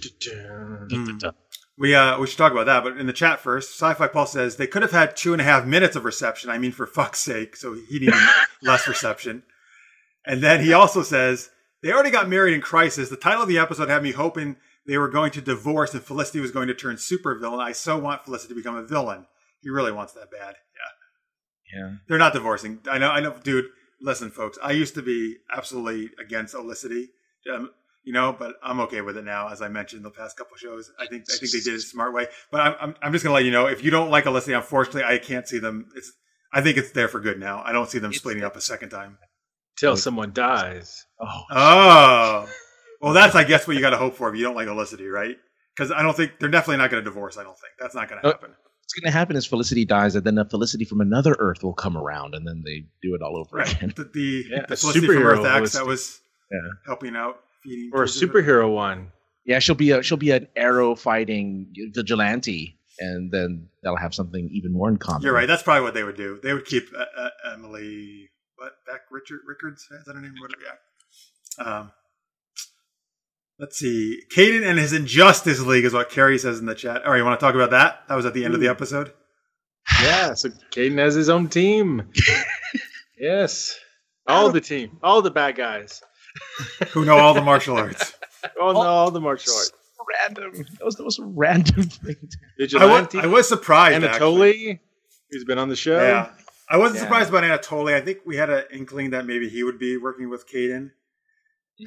Mm. 0.88 1.34
We 1.78 1.94
uh 1.94 2.18
we 2.18 2.26
should 2.26 2.38
talk 2.38 2.52
about 2.52 2.64
that, 2.66 2.84
but 2.84 2.96
in 2.96 3.06
the 3.06 3.12
chat 3.12 3.38
first, 3.38 3.78
Sci-Fi 3.78 4.06
Paul 4.08 4.24
says 4.24 4.56
they 4.56 4.66
could 4.66 4.80
have 4.80 4.92
had 4.92 5.14
two 5.14 5.32
and 5.34 5.42
a 5.42 5.44
half 5.44 5.66
minutes 5.66 5.94
of 5.94 6.06
reception. 6.06 6.48
I 6.48 6.56
mean, 6.56 6.72
for 6.72 6.86
fuck's 6.86 7.18
sake, 7.18 7.54
so 7.54 7.74
he 7.74 7.98
needed 7.98 8.14
less 8.62 8.88
reception. 8.88 9.42
And 10.24 10.42
then 10.42 10.64
he 10.64 10.72
also 10.72 11.02
says 11.02 11.50
they 11.82 11.92
already 11.92 12.10
got 12.10 12.30
married 12.30 12.54
in 12.54 12.62
Crisis. 12.62 13.10
The 13.10 13.16
title 13.16 13.42
of 13.42 13.48
the 13.48 13.58
episode 13.58 13.90
had 13.90 14.02
me 14.02 14.12
hoping 14.12 14.56
they 14.86 14.96
were 14.96 15.10
going 15.10 15.32
to 15.32 15.42
divorce 15.42 15.92
and 15.92 16.02
Felicity 16.02 16.40
was 16.40 16.50
going 16.50 16.68
to 16.68 16.74
turn 16.74 16.96
supervillain. 16.96 17.60
I 17.60 17.72
so 17.72 17.98
want 17.98 18.24
Felicity 18.24 18.54
to 18.54 18.58
become 18.58 18.76
a 18.76 18.82
villain. 18.82 19.26
He 19.60 19.68
really 19.68 19.92
wants 19.92 20.14
that 20.14 20.30
bad. 20.30 20.54
Yeah, 21.72 21.80
yeah. 21.80 21.94
they're 22.08 22.18
not 22.18 22.32
divorcing. 22.32 22.80
I 22.90 22.98
know, 22.98 23.10
I 23.10 23.20
know, 23.20 23.36
dude. 23.42 23.66
Listen, 24.00 24.30
folks, 24.30 24.58
I 24.62 24.72
used 24.72 24.94
to 24.94 25.02
be 25.02 25.36
absolutely 25.50 26.10
against 26.22 26.54
Olicity. 26.54 27.06
Um, 27.52 27.70
you 28.04 28.12
know, 28.12 28.36
but 28.38 28.56
I'm 28.62 28.78
okay 28.80 29.00
with 29.00 29.16
it 29.16 29.24
now. 29.24 29.48
As 29.48 29.62
I 29.62 29.68
mentioned 29.68 30.04
the 30.04 30.10
past 30.10 30.36
couple 30.36 30.56
shows, 30.56 30.90
I 30.98 31.06
think 31.06 31.24
I 31.28 31.36
think 31.38 31.50
they 31.52 31.60
did 31.60 31.74
it 31.74 31.78
a 31.78 31.80
smart 31.80 32.12
way. 32.14 32.26
But 32.50 32.60
I'm 32.60 32.74
I'm, 32.80 32.94
I'm 33.02 33.12
just 33.12 33.24
gonna 33.24 33.34
let 33.34 33.44
you 33.44 33.50
know 33.50 33.66
if 33.66 33.82
you 33.82 33.90
don't 33.90 34.10
like 34.10 34.24
Olicity, 34.26 34.54
unfortunately, 34.56 35.04
I 35.04 35.18
can't 35.18 35.48
see 35.48 35.58
them. 35.58 35.88
It's 35.96 36.12
I 36.52 36.60
think 36.60 36.76
it's 36.78 36.92
there 36.92 37.08
for 37.08 37.20
good 37.20 37.40
now. 37.40 37.62
I 37.64 37.72
don't 37.72 37.88
see 37.90 37.98
them 37.98 38.10
It's 38.10 38.18
splitting 38.18 38.44
up 38.44 38.54
a 38.56 38.60
second 38.60 38.90
time. 38.90 39.18
Till 39.76 39.96
someone 39.96 40.32
dies. 40.32 41.04
Oh, 41.20 41.42
Oh, 41.50 42.48
well, 43.00 43.12
that's 43.12 43.34
I 43.34 43.44
guess 43.44 43.66
what 43.66 43.76
you 43.76 43.82
got 43.82 43.90
to 43.90 43.96
hope 43.98 44.14
for 44.14 44.28
if 44.30 44.36
you 44.36 44.42
don't 44.44 44.54
like 44.54 44.68
Olicity, 44.68 45.10
right? 45.12 45.36
Because 45.76 45.90
I 45.92 46.02
don't 46.02 46.16
think 46.16 46.32
they're 46.38 46.48
definitely 46.48 46.78
not 46.78 46.90
going 46.90 47.02
to 47.04 47.10
divorce. 47.10 47.36
I 47.36 47.42
don't 47.42 47.58
think 47.58 47.72
that's 47.78 47.94
not 47.94 48.08
going 48.08 48.22
to 48.22 48.28
Uh, 48.28 48.32
happen. 48.32 48.50
What's 48.86 48.94
going 48.94 49.10
to 49.12 49.18
happen 49.18 49.34
is 49.36 49.44
Felicity 49.46 49.84
dies, 49.84 50.14
and 50.14 50.24
then 50.24 50.38
a 50.38 50.44
Felicity 50.44 50.84
from 50.84 51.00
another 51.00 51.34
Earth 51.40 51.64
will 51.64 51.74
come 51.74 51.96
around, 51.96 52.34
and 52.36 52.46
then 52.46 52.62
they 52.64 52.84
do 53.02 53.14
it 53.16 53.22
all 53.22 53.36
over 53.36 53.56
Right. 53.56 53.76
again. 53.76 53.92
The, 53.96 54.04
the, 54.04 54.44
Yeah, 54.50 54.64
the 54.68 54.74
a 54.74 54.76
Felicity 54.76 55.06
from 55.08 55.16
Earth 55.18 55.44
X 55.44 55.48
Felicity. 55.72 55.78
that 55.78 55.86
was 55.86 56.20
Yeah. 56.52 56.58
helping 56.86 57.16
out, 57.16 57.40
feeding 57.64 57.90
Or 57.92 58.04
a 58.04 58.08
children. 58.08 58.44
superhero 58.44 58.72
one. 58.72 59.10
Yeah, 59.44 59.58
she'll 59.58 59.74
be 59.74 59.90
a 59.90 60.02
she'll 60.02 60.16
be 60.16 60.30
an 60.30 60.46
arrow 60.56 60.94
fighting 60.94 61.72
vigilante, 61.94 62.78
and 63.00 63.30
then 63.32 63.68
they'll 63.82 63.96
have 63.96 64.14
something 64.14 64.48
even 64.52 64.72
more 64.72 64.88
in 64.88 64.96
common. 64.98 65.22
You're 65.22 65.34
right. 65.34 65.46
That's 65.46 65.62
probably 65.64 65.82
what 65.82 65.94
they 65.94 66.02
would 66.04 66.16
do. 66.16 66.38
They 66.42 66.52
would 66.52 66.64
keep 66.64 66.88
uh, 66.96 67.04
uh, 67.16 67.30
Emily 67.54 68.28
what 68.56 68.72
back 68.86 69.02
Richard 69.10 69.40
Rickards 69.46 69.82
is 69.90 70.04
that 70.06 70.14
her 70.14 70.20
name? 70.20 70.34
What? 70.40 70.50
Yeah. 70.64 71.64
Um, 71.64 71.92
let's 73.58 73.78
see. 73.78 74.22
Cayden 74.30 74.64
and 74.64 74.78
his 74.78 74.92
Injustice 74.92 75.60
League 75.60 75.84
is 75.84 75.92
what 75.92 76.10
Carrie 76.10 76.38
says 76.38 76.58
in 76.58 76.66
the 76.66 76.74
chat. 76.74 77.04
All 77.04 77.12
right, 77.12 77.18
you 77.18 77.24
want 77.24 77.38
to 77.38 77.44
talk 77.44 77.54
about 77.54 77.70
that? 77.70 78.02
That 78.08 78.14
was 78.14 78.26
at 78.26 78.34
the 78.34 78.44
end 78.44 78.54
of 78.54 78.60
the 78.60 78.68
episode. 78.68 79.12
Yeah, 80.02 80.34
so 80.34 80.50
Cayden 80.72 80.98
has 80.98 81.14
his 81.14 81.28
own 81.28 81.48
team. 81.48 82.10
yes. 83.18 83.78
All 84.26 84.50
the 84.50 84.60
team. 84.60 84.98
All 85.02 85.22
the 85.22 85.30
bad 85.30 85.56
guys. 85.56 86.02
Who 86.90 87.04
know 87.04 87.16
all 87.18 87.34
the 87.34 87.42
martial 87.42 87.76
arts? 87.76 88.12
Oh 88.60 88.70
no, 88.70 88.78
all 88.78 89.10
the 89.10 89.20
martial 89.20 89.52
arts. 89.54 89.72
Random. 90.28 90.52
That 90.78 90.84
was 90.84 90.94
the 90.94 91.02
most 91.02 91.18
random 91.20 91.82
thing. 91.82 92.14
I 92.20 92.22
was, 92.22 92.36
Vigilante. 92.58 93.18
I 93.18 93.26
was 93.26 93.48
surprised. 93.48 94.04
actually. 94.04 94.52
Anatoly, 94.52 94.78
who's 95.30 95.44
been 95.44 95.58
on 95.58 95.68
the 95.68 95.74
show. 95.74 96.00
Yeah. 96.00 96.30
I 96.70 96.76
wasn't 96.76 96.98
Yeah. 96.98 97.02
surprised 97.06 97.30
about 97.30 97.42
Anatoly. 97.42 97.94
I 97.94 98.00
think 98.02 98.18
we 98.24 98.36
had 98.36 98.48
an 98.50 98.62
inkling 98.70 99.10
that 99.10 99.26
maybe 99.26 99.48
he 99.48 99.64
would 99.64 99.80
be 99.80 99.96
working 99.96 100.28
with 100.30 100.46
Cayden. 100.46 100.92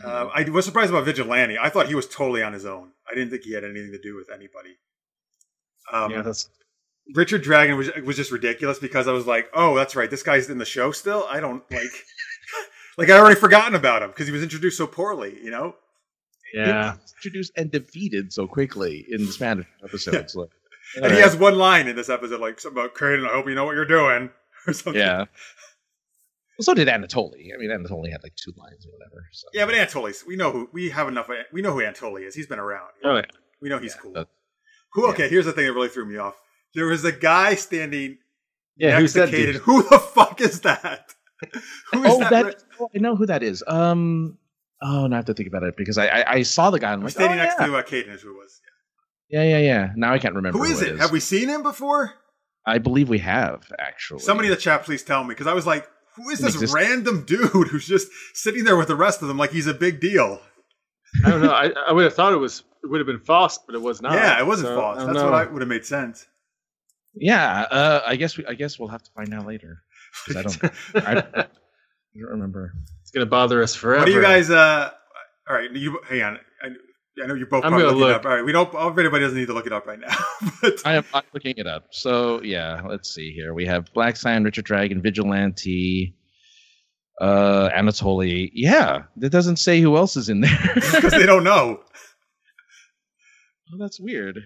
Uh, 0.03 0.29
I 0.33 0.43
was 0.49 0.65
surprised 0.65 0.91
about 0.91 1.05
Vigilante. 1.05 1.57
I 1.57 1.69
thought 1.69 1.87
he 1.87 1.95
was 1.95 2.07
totally 2.07 2.43
on 2.43 2.53
his 2.53 2.65
own. 2.65 2.91
I 3.09 3.15
didn't 3.15 3.31
think 3.31 3.43
he 3.43 3.53
had 3.53 3.63
anything 3.63 3.91
to 3.91 3.99
do 3.99 4.15
with 4.15 4.29
anybody. 4.29 4.77
Um, 5.91 6.11
yeah, 6.11 6.21
that's 6.21 6.49
Richard 7.15 7.41
Dragon 7.41 7.75
was 7.75 7.89
was 8.05 8.15
just 8.15 8.31
ridiculous 8.31 8.77
because 8.79 9.07
I 9.07 9.11
was 9.11 9.25
like, 9.25 9.49
oh, 9.53 9.75
that's 9.75 9.95
right, 9.95 10.09
this 10.09 10.23
guy's 10.23 10.49
in 10.49 10.59
the 10.59 10.65
show 10.65 10.91
still. 10.91 11.25
I 11.29 11.39
don't 11.39 11.63
like, 11.71 11.89
like 12.97 13.09
I 13.09 13.17
already 13.17 13.39
forgotten 13.39 13.73
about 13.73 14.03
him 14.03 14.09
because 14.09 14.27
he 14.27 14.31
was 14.31 14.43
introduced 14.43 14.77
so 14.77 14.85
poorly. 14.85 15.39
You 15.43 15.49
know, 15.49 15.75
yeah. 16.53 16.95
Introduced 17.17 17.51
and 17.55 17.71
defeated 17.71 18.31
so 18.33 18.47
quickly 18.47 19.05
in 19.09 19.25
the 19.25 19.31
Spanish 19.31 19.67
episodes. 19.83 20.35
Like, 20.35 20.49
and 21.01 21.11
he 21.11 21.19
has 21.19 21.35
one 21.35 21.57
line 21.57 21.87
in 21.87 21.95
this 21.95 22.09
episode, 22.09 22.39
like 22.39 22.59
something 22.59 22.81
about 22.81 22.95
Kraden. 22.95 23.27
I 23.27 23.33
hope 23.33 23.47
you 23.47 23.55
know 23.55 23.65
what 23.65 23.75
you're 23.75 23.85
doing, 23.85 24.29
or 24.67 24.73
something. 24.73 25.01
yeah. 25.01 25.25
Well, 26.59 26.65
so 26.65 26.73
did 26.73 26.89
Anatoly. 26.89 27.53
I 27.53 27.57
mean, 27.57 27.69
Anatoly 27.69 28.11
had 28.11 28.21
like 28.21 28.35
two 28.35 28.51
lines 28.57 28.85
or 28.85 28.91
whatever. 28.91 29.25
So. 29.31 29.47
Yeah, 29.53 29.65
but 29.65 29.75
Anatoly's 29.75 30.25
we 30.27 30.35
know 30.35 30.51
who 30.51 30.69
we 30.73 30.89
have 30.89 31.07
enough. 31.07 31.29
We 31.53 31.61
know 31.61 31.71
who 31.71 31.79
Anatoly 31.79 32.27
is. 32.27 32.35
He's 32.35 32.47
been 32.47 32.59
around. 32.59 32.89
Oh 33.01 33.15
yeah. 33.15 33.21
We 33.61 33.69
know 33.69 33.79
he's 33.79 33.95
Yeah, 33.95 34.01
cool. 34.01 34.13
that- 34.13 34.27
who? 34.91 35.07
Okay, 35.11 35.29
here's 35.29 35.45
the 35.45 35.53
thing 35.53 35.67
that 35.67 35.73
really 35.73 35.87
threw 35.87 36.05
me 36.05 36.17
off. 36.17 36.35
There 36.75 36.87
was 36.87 37.05
a 37.05 37.13
guy 37.13 37.55
standing 37.55 38.17
Yeah, 38.75 38.89
next 38.89 39.01
who's 39.01 39.13
to 39.13 39.19
that 39.19 39.31
dude? 39.31 39.55
Who 39.57 39.83
the 39.83 39.99
fuck 39.99 40.41
is 40.41 40.61
that? 40.61 41.13
Who 41.93 42.03
is 42.03 42.13
oh, 42.13 42.19
that? 42.19 42.29
that, 42.31 42.45
ra- 42.45 42.51
oh, 42.81 42.89
I 42.93 42.99
know 42.99 43.15
who 43.15 43.25
that 43.27 43.41
is. 43.41 43.63
Um. 43.65 44.37
Oh, 44.81 45.07
now 45.07 45.15
I 45.15 45.19
have 45.19 45.25
to 45.25 45.33
think 45.33 45.47
about 45.47 45.63
it 45.63 45.77
because 45.77 45.97
I 45.97 46.07
I, 46.07 46.31
I 46.33 46.41
saw 46.41 46.71
the 46.71 46.79
guy. 46.79 46.91
and 46.91 46.99
I'm 46.99 47.03
like, 47.05 47.13
standing 47.13 47.39
oh, 47.39 47.43
next 47.43 47.55
yeah. 47.57 47.67
to 47.67 47.77
uh, 47.77 47.83
Cayden 47.83 48.11
is 48.11 48.21
who 48.21 48.31
it 48.31 48.37
was. 48.37 48.59
Yeah, 49.29 49.43
yeah, 49.43 49.59
yeah. 49.59 49.91
Now 49.95 50.11
I 50.11 50.19
can't 50.19 50.35
remember. 50.35 50.57
Who 50.57 50.65
is 50.65 50.81
it? 50.81 50.99
Have 50.99 51.11
we 51.11 51.21
seen 51.21 51.47
him 51.47 51.63
before? 51.63 52.13
I 52.65 52.77
believe 52.79 53.07
we 53.07 53.19
have 53.19 53.71
actually. 53.79 54.19
Somebody 54.19 54.49
in 54.49 54.53
the 54.53 54.59
chat, 54.59 54.83
please 54.83 55.03
tell 55.03 55.23
me, 55.23 55.29
because 55.29 55.47
I 55.47 55.53
was 55.53 55.65
like, 55.65 55.87
who 56.15 56.29
is 56.29 56.39
this 56.39 56.53
exists. 56.55 56.73
random 56.75 57.23
dude 57.25 57.67
who's 57.69 57.87
just 57.87 58.09
sitting 58.33 58.63
there 58.63 58.75
with 58.77 58.87
the 58.87 58.95
rest 58.95 59.21
of 59.21 59.27
them 59.27 59.37
like 59.37 59.51
he's 59.51 59.67
a 59.67 59.73
big 59.73 59.99
deal? 59.99 60.41
I 61.25 61.29
don't 61.31 61.41
know. 61.41 61.51
I, 61.51 61.71
I 61.87 61.91
would 61.91 62.03
have 62.03 62.13
thought 62.13 62.33
it 62.33 62.37
was 62.37 62.63
it 62.83 62.87
would 62.89 62.99
have 62.99 63.07
been 63.07 63.19
Faust, 63.19 63.61
but 63.65 63.75
it 63.75 63.81
was 63.81 64.01
not. 64.01 64.13
yeah, 64.13 64.39
it 64.39 64.45
wasn't 64.45 64.67
So, 64.69 64.75
false. 64.79 64.97
That's 64.99 65.13
don't 65.13 65.31
what. 65.31 65.47
I 65.47 65.51
would 65.51 65.61
have 65.61 65.69
made 65.69 65.85
sense. 65.85 66.25
Yeah. 67.15 67.61
Uh. 67.71 68.01
I 68.05 68.15
guess 68.15 68.37
we. 68.37 68.45
I 68.45 68.53
guess 68.53 68.77
we'll 68.79 68.89
have 68.89 69.03
to 69.03 69.11
find 69.11 69.33
out 69.33 69.45
later. 69.47 69.81
'Cause 70.25 70.35
I 70.37 70.41
don't. 70.43 70.63
I, 71.07 71.17
I 71.41 71.47
don't 72.15 72.29
remember. 72.31 72.73
It's 73.01 73.11
gonna 73.11 73.25
bother 73.25 73.61
us 73.63 73.75
forever. 73.75 74.01
What 74.01 74.05
do 74.05 74.11
you 74.13 74.21
guys? 74.21 74.49
uh 74.49 74.91
All 75.49 75.55
right, 75.55 75.71
you 75.71 75.99
hang 76.07 76.21
on. 76.21 76.39
I, 77.19 77.23
I 77.23 77.27
know 77.27 77.33
you're 77.35 77.47
both 77.47 77.63
I'm 77.63 77.71
probably 77.71 77.87
gonna 77.87 77.97
looking 77.97 78.09
it 78.09 78.13
look. 78.13 78.19
up. 78.19 78.25
All 78.25 78.35
right, 78.35 78.45
we 78.45 78.51
don't. 78.51 78.73
Everybody 78.75 79.23
doesn't 79.23 79.37
need 79.37 79.47
to 79.47 79.53
look 79.53 79.65
it 79.67 79.73
up 79.73 79.85
right 79.87 79.99
now. 79.99 80.15
but 80.61 80.81
I 80.85 80.93
am 80.95 81.05
I'm 81.13 81.23
looking 81.33 81.55
it 81.57 81.67
up. 81.67 81.87
So 81.91 82.41
yeah, 82.41 82.81
let's 82.85 83.13
see 83.13 83.31
here. 83.31 83.53
We 83.53 83.65
have 83.65 83.91
Black 83.93 84.15
Siren, 84.15 84.43
Richard 84.43 84.65
Dragon, 84.65 85.01
Vigilante, 85.01 86.15
uh, 87.21 87.69
Anatoly. 87.75 88.49
Yeah, 88.53 89.03
that 89.17 89.31
doesn't 89.31 89.57
say 89.57 89.81
who 89.81 89.97
else 89.97 90.15
is 90.17 90.29
in 90.29 90.41
there. 90.41 90.59
because 90.75 91.11
they 91.11 91.25
don't 91.25 91.43
know. 91.43 91.79
oh, 93.73 93.77
that's 93.77 93.99
weird. 93.99 94.39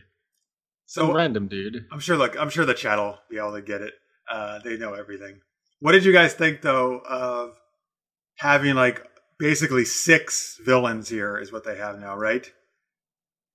Some 0.86 1.07
So 1.07 1.13
random 1.13 1.47
dude. 1.47 1.86
I'm 1.91 1.99
sure. 1.99 2.17
Look, 2.17 2.39
I'm 2.39 2.49
sure 2.49 2.65
the 2.65 2.74
chat 2.74 2.97
will 2.97 3.17
be 3.30 3.38
able 3.38 3.53
to 3.53 3.61
get 3.61 3.82
it. 3.82 3.93
Uh, 4.32 4.59
they 4.63 4.78
know 4.78 4.93
everything. 4.93 5.39
What 5.80 5.91
did 5.93 6.05
you 6.05 6.13
guys 6.13 6.34
think 6.34 6.61
though 6.61 6.99
of 6.99 7.57
having 8.38 8.76
like 8.76 9.05
basically 9.39 9.86
six 9.86 10.59
villains 10.63 11.09
here? 11.09 11.38
Is 11.38 11.51
what 11.51 11.63
they 11.65 11.78
have 11.78 11.99
now, 11.99 12.15
right? 12.15 12.49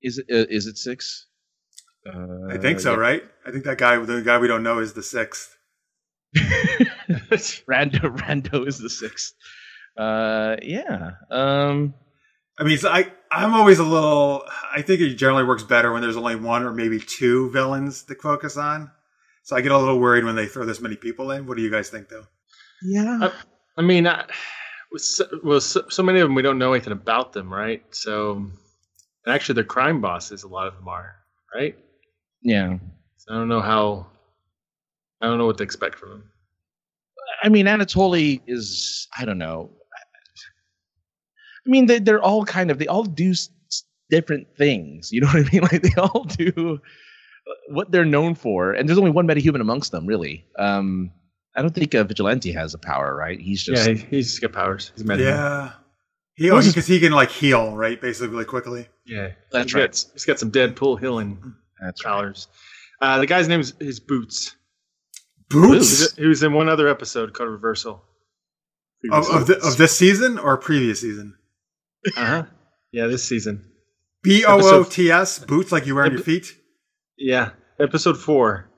Is 0.03 0.19
it 0.19 0.27
uh, 0.31 0.47
is 0.49 0.67
it 0.67 0.79
six? 0.79 1.27
Uh, 2.07 2.49
I 2.49 2.59
think 2.59 2.81
so, 2.81 2.93
yeah. 2.93 2.99
right? 2.99 3.23
I 3.47 3.51
think 3.51 3.65
that 3.65 3.79
guy, 3.79 3.99
the 3.99 4.23
guy 4.23 4.39
we 4.39 4.49
don't 4.49 4.63
know, 4.63 4.79
is 4.79 4.93
the 4.93 5.03
sixth. 5.03 5.57
Rando 6.37 8.17
Rando 8.17 8.67
is 8.67 8.79
the 8.79 8.91
sixth. 8.91 9.35
Uh, 9.97 10.57
yeah. 10.63 11.13
Um, 11.31 11.95
I 12.59 12.65
mean, 12.65 12.79
so 12.79 12.91
I 12.91 13.13
I'm 13.31 13.55
always 13.55 13.79
a 13.79 13.85
little. 13.85 14.45
I 14.75 14.83
think 14.83 15.01
it 15.01 15.15
generally 15.15 15.45
works 15.45 15.63
better 15.63 15.93
when 15.93 16.03
there's 16.03 16.17
only 16.17 16.37
one 16.37 16.63
or 16.63 16.73
maybe 16.73 17.01
two 17.01 17.51
villains 17.51 18.05
to 18.05 18.15
focus 18.15 18.57
on. 18.57 18.91
So 19.43 19.57
I 19.57 19.61
get 19.61 19.73
a 19.73 19.79
little 19.79 19.99
worried 19.99 20.25
when 20.25 20.37
they 20.37 20.47
throw 20.47 20.67
this 20.67 20.81
many 20.81 20.97
people 20.97 21.31
in. 21.31 21.47
What 21.47 21.57
do 21.57 21.63
you 21.63 21.71
guys 21.71 21.89
think, 21.89 22.09
though? 22.09 22.27
yeah. 22.83 23.19
I, 23.23 23.33
I 23.79 23.83
mean, 23.83 24.07
I, 24.07 24.27
with 24.93 25.03
so, 25.03 25.27
well, 25.43 25.61
so, 25.61 25.85
so 25.89 26.03
many 26.03 26.21
of 26.21 26.29
them 26.29 26.35
we 26.35 26.43
don't 26.43 26.59
know 26.59 26.73
anything 26.73 26.93
about 26.93 27.33
them, 27.33 27.53
right? 27.53 27.83
So, 27.91 28.51
and 29.29 29.35
actually, 29.35 29.57
they're 29.57 29.65
crime 29.65 30.01
bosses. 30.01 30.43
A 30.43 30.49
lot 30.49 30.67
of 30.67 30.75
them 30.77 30.89
are, 30.89 31.17
right? 31.55 31.77
yeah. 32.43 32.79
So 33.19 33.35
I 33.35 33.37
don't 33.37 33.49
know 33.49 33.61
how. 33.61 34.07
I 35.21 35.27
don't 35.27 35.37
know 35.37 35.45
what 35.45 35.59
to 35.59 35.65
expect 35.65 35.99
from 35.99 36.11
them. 36.11 36.31
I 37.43 37.51
mean, 37.51 37.67
Anatoly 37.67 38.41
is 38.47 39.07
I 39.19 39.27
don't 39.27 39.37
know. 39.39 39.71
I 41.67 41.71
mean, 41.71 41.85
they, 41.87 41.99
they're 41.99 42.23
all 42.23 42.45
kind 42.47 42.71
of 42.71 42.79
they 42.79 42.87
all 42.87 43.03
do 43.05 43.33
s- 43.33 43.51
s- 43.71 43.85
different 44.09 44.47
things. 44.57 45.13
You 45.13 45.21
know 45.23 45.27
what 45.27 45.47
I 45.47 45.51
mean? 45.53 45.61
Like 45.63 45.83
they 45.83 45.95
all 46.01 46.25
do 46.25 46.81
what 47.69 47.91
they're 47.91 48.07
known 48.07 48.35
for, 48.35 48.73
and 48.73 48.89
there's 48.89 48.99
only 48.99 49.11
one 49.11 49.27
metahuman 49.27 49.61
amongst 49.61 49.93
them, 49.93 50.07
really. 50.07 50.47
Um, 50.59 51.11
I 51.57 51.61
don't 51.63 51.75
think 51.75 51.95
uh, 51.95 52.05
Vigilante 52.05 52.53
has 52.53 52.73
a 52.73 52.79
power, 52.79 53.15
right? 53.15 53.39
He's 53.39 53.63
just 53.63 53.87
yeah, 53.87 53.95
he, 53.95 54.01
he's 54.17 54.29
just 54.31 54.41
got 54.41 54.53
powers. 54.53 54.93
He's 54.95 55.05
mad. 55.05 55.21
Yeah, 55.21 55.73
he 56.39 56.51
because 56.51 56.87
he 56.87 57.01
can 57.01 57.13
like 57.13 57.31
heal, 57.31 57.77
right? 57.77 58.01
Basically, 58.01 58.29
really 58.29 58.45
quickly. 58.45 58.89
yeah. 59.05 59.33
That's 59.51 59.65
he's 59.65 59.75
right. 59.75 59.91
Got, 59.91 60.05
he's 60.13 60.25
got 60.25 60.39
some 60.39 60.53
Deadpool 60.53 61.01
healing 61.01 61.55
that's 61.81 62.05
right. 62.05 62.13
powers. 62.13 62.47
Uh, 63.01 63.19
the 63.19 63.27
guy's 63.27 63.49
name 63.49 63.61
is, 63.61 63.75
is 63.81 63.99
Boots. 63.99 64.55
Boots 65.51 66.15
He 66.17 66.27
was 66.27 66.43
in 66.43 66.53
one 66.53 66.69
other 66.69 66.87
episode 66.89 67.33
called 67.35 67.51
Reversal. 67.51 68.03
of 69.11 69.29
of, 69.31 69.47
the, 69.49 69.59
of 69.59 69.77
this 69.79 69.99
season 69.99 70.39
or 70.39 70.57
previous 70.57 71.01
season? 71.01 71.35
Uh 72.17 72.25
huh. 72.25 72.43
Yeah, 72.93 73.09
this 73.09 73.25
season. 73.25 73.65
B 74.23 74.45
O 74.45 74.61
O 74.61 74.85
T 74.85 75.11
S 75.11 75.41
boots 75.41 75.73
like 75.73 75.87
you 75.87 75.97
wear 75.97 76.05
on 76.05 76.13
your 76.13 76.21
feet. 76.23 76.57
Yeah, 77.17 77.51
episode 77.81 78.17
four. 78.17 78.71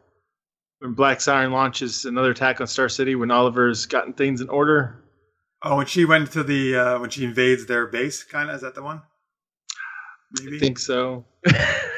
When 0.78 0.94
Black 0.94 1.20
Siren 1.20 1.52
launches 1.52 2.06
another 2.06 2.30
attack 2.30 2.62
on 2.62 2.66
Star 2.66 2.88
City, 2.88 3.14
when 3.14 3.30
Oliver's 3.30 3.84
gotten 3.84 4.14
things 4.14 4.40
in 4.40 4.48
order. 4.48 4.96
Oh, 5.62 5.76
when 5.76 5.86
she 5.86 6.04
went 6.04 6.32
to 6.32 6.42
the 6.42 6.74
uh, 6.76 6.98
when 7.00 7.10
she 7.10 7.24
invades 7.24 7.66
their 7.66 7.86
base, 7.86 8.24
kind 8.24 8.48
of 8.48 8.56
is 8.56 8.62
that 8.62 8.74
the 8.74 8.82
one? 8.82 9.02
Maybe. 10.40 10.56
I 10.56 10.60
think 10.60 10.78
so. 10.78 11.24
I 11.46 11.90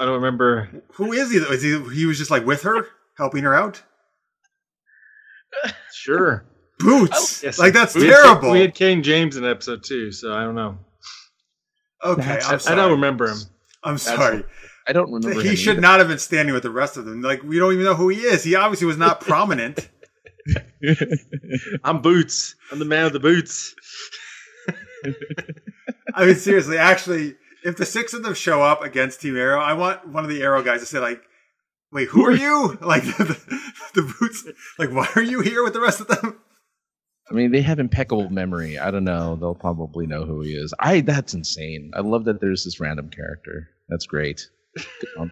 I 0.00 0.04
don't 0.06 0.14
remember. 0.14 0.70
Who 0.94 1.12
is 1.12 1.30
he? 1.32 1.38
though? 1.38 1.50
Is 1.52 1.62
he? 1.62 1.78
He 1.94 2.06
was 2.06 2.16
just 2.18 2.30
like 2.30 2.46
with 2.46 2.62
her, 2.62 2.86
helping 3.16 3.44
her 3.44 3.54
out. 3.54 3.82
Sure. 5.92 6.44
Boots, 6.78 7.42
Yes. 7.42 7.58
like 7.58 7.72
that's 7.72 7.94
We 7.94 8.06
had- 8.06 8.22
terrible. 8.22 8.52
we 8.52 8.60
had 8.60 8.74
Cayden 8.74 9.02
James 9.02 9.36
in 9.36 9.44
episode 9.44 9.82
two, 9.82 10.12
so 10.12 10.32
I 10.32 10.44
don't 10.44 10.54
know. 10.54 10.78
okay, 12.04 12.38
I'm 12.44 12.54
I, 12.54 12.58
sorry. 12.58 12.72
I 12.72 12.76
don't 12.82 12.92
remember 12.92 13.28
him. 13.28 13.38
I'm 13.82 13.98
sorry. 13.98 14.44
I 14.86 14.92
don't 14.92 15.10
remember. 15.12 15.42
He 15.42 15.48
him 15.50 15.56
should 15.56 15.72
either. 15.72 15.80
not 15.80 15.98
have 15.98 16.06
been 16.08 16.18
standing 16.20 16.54
with 16.54 16.62
the 16.62 16.70
rest 16.70 16.96
of 16.96 17.04
them. 17.04 17.20
Like 17.20 17.42
we 17.42 17.58
don't 17.58 17.72
even 17.72 17.84
know 17.84 17.96
who 17.96 18.08
he 18.10 18.20
is. 18.20 18.44
He 18.44 18.54
obviously 18.54 18.86
was 18.86 18.96
not 18.96 19.20
prominent. 19.28 19.88
I'm 21.84 22.02
Boots. 22.02 22.54
I'm 22.72 22.78
the 22.78 22.84
man 22.84 23.06
of 23.06 23.12
the 23.12 23.20
boots. 23.20 23.74
I 26.14 26.26
mean, 26.26 26.34
seriously, 26.34 26.78
actually, 26.78 27.36
if 27.64 27.76
the 27.76 27.86
six 27.86 28.12
of 28.12 28.22
them 28.22 28.34
show 28.34 28.62
up 28.62 28.82
against 28.82 29.20
Team 29.20 29.36
Arrow, 29.36 29.60
I 29.60 29.74
want 29.74 30.08
one 30.08 30.24
of 30.24 30.30
the 30.30 30.42
Arrow 30.42 30.62
guys 30.62 30.80
to 30.80 30.86
say 30.86 30.98
like, 30.98 31.22
"Wait, 31.92 32.08
who 32.08 32.24
are 32.24 32.32
you?" 32.32 32.78
Like 32.80 33.04
the, 33.04 33.60
the 33.94 34.14
boots. 34.18 34.46
Like, 34.78 34.90
why 34.90 35.08
are 35.14 35.22
you 35.22 35.40
here 35.40 35.62
with 35.62 35.72
the 35.72 35.80
rest 35.80 36.00
of 36.00 36.08
them? 36.08 36.40
I 37.30 37.34
mean, 37.34 37.52
they 37.52 37.60
have 37.60 37.78
impeccable 37.78 38.30
memory. 38.30 38.78
I 38.78 38.90
don't 38.90 39.04
know. 39.04 39.36
They'll 39.36 39.54
probably 39.54 40.06
know 40.06 40.24
who 40.24 40.40
he 40.40 40.52
is. 40.52 40.72
I. 40.78 41.02
That's 41.02 41.34
insane. 41.34 41.90
I 41.94 42.00
love 42.00 42.24
that 42.24 42.40
there's 42.40 42.64
this 42.64 42.80
random 42.80 43.10
character. 43.10 43.68
That's 43.88 44.06
great. 44.06 44.48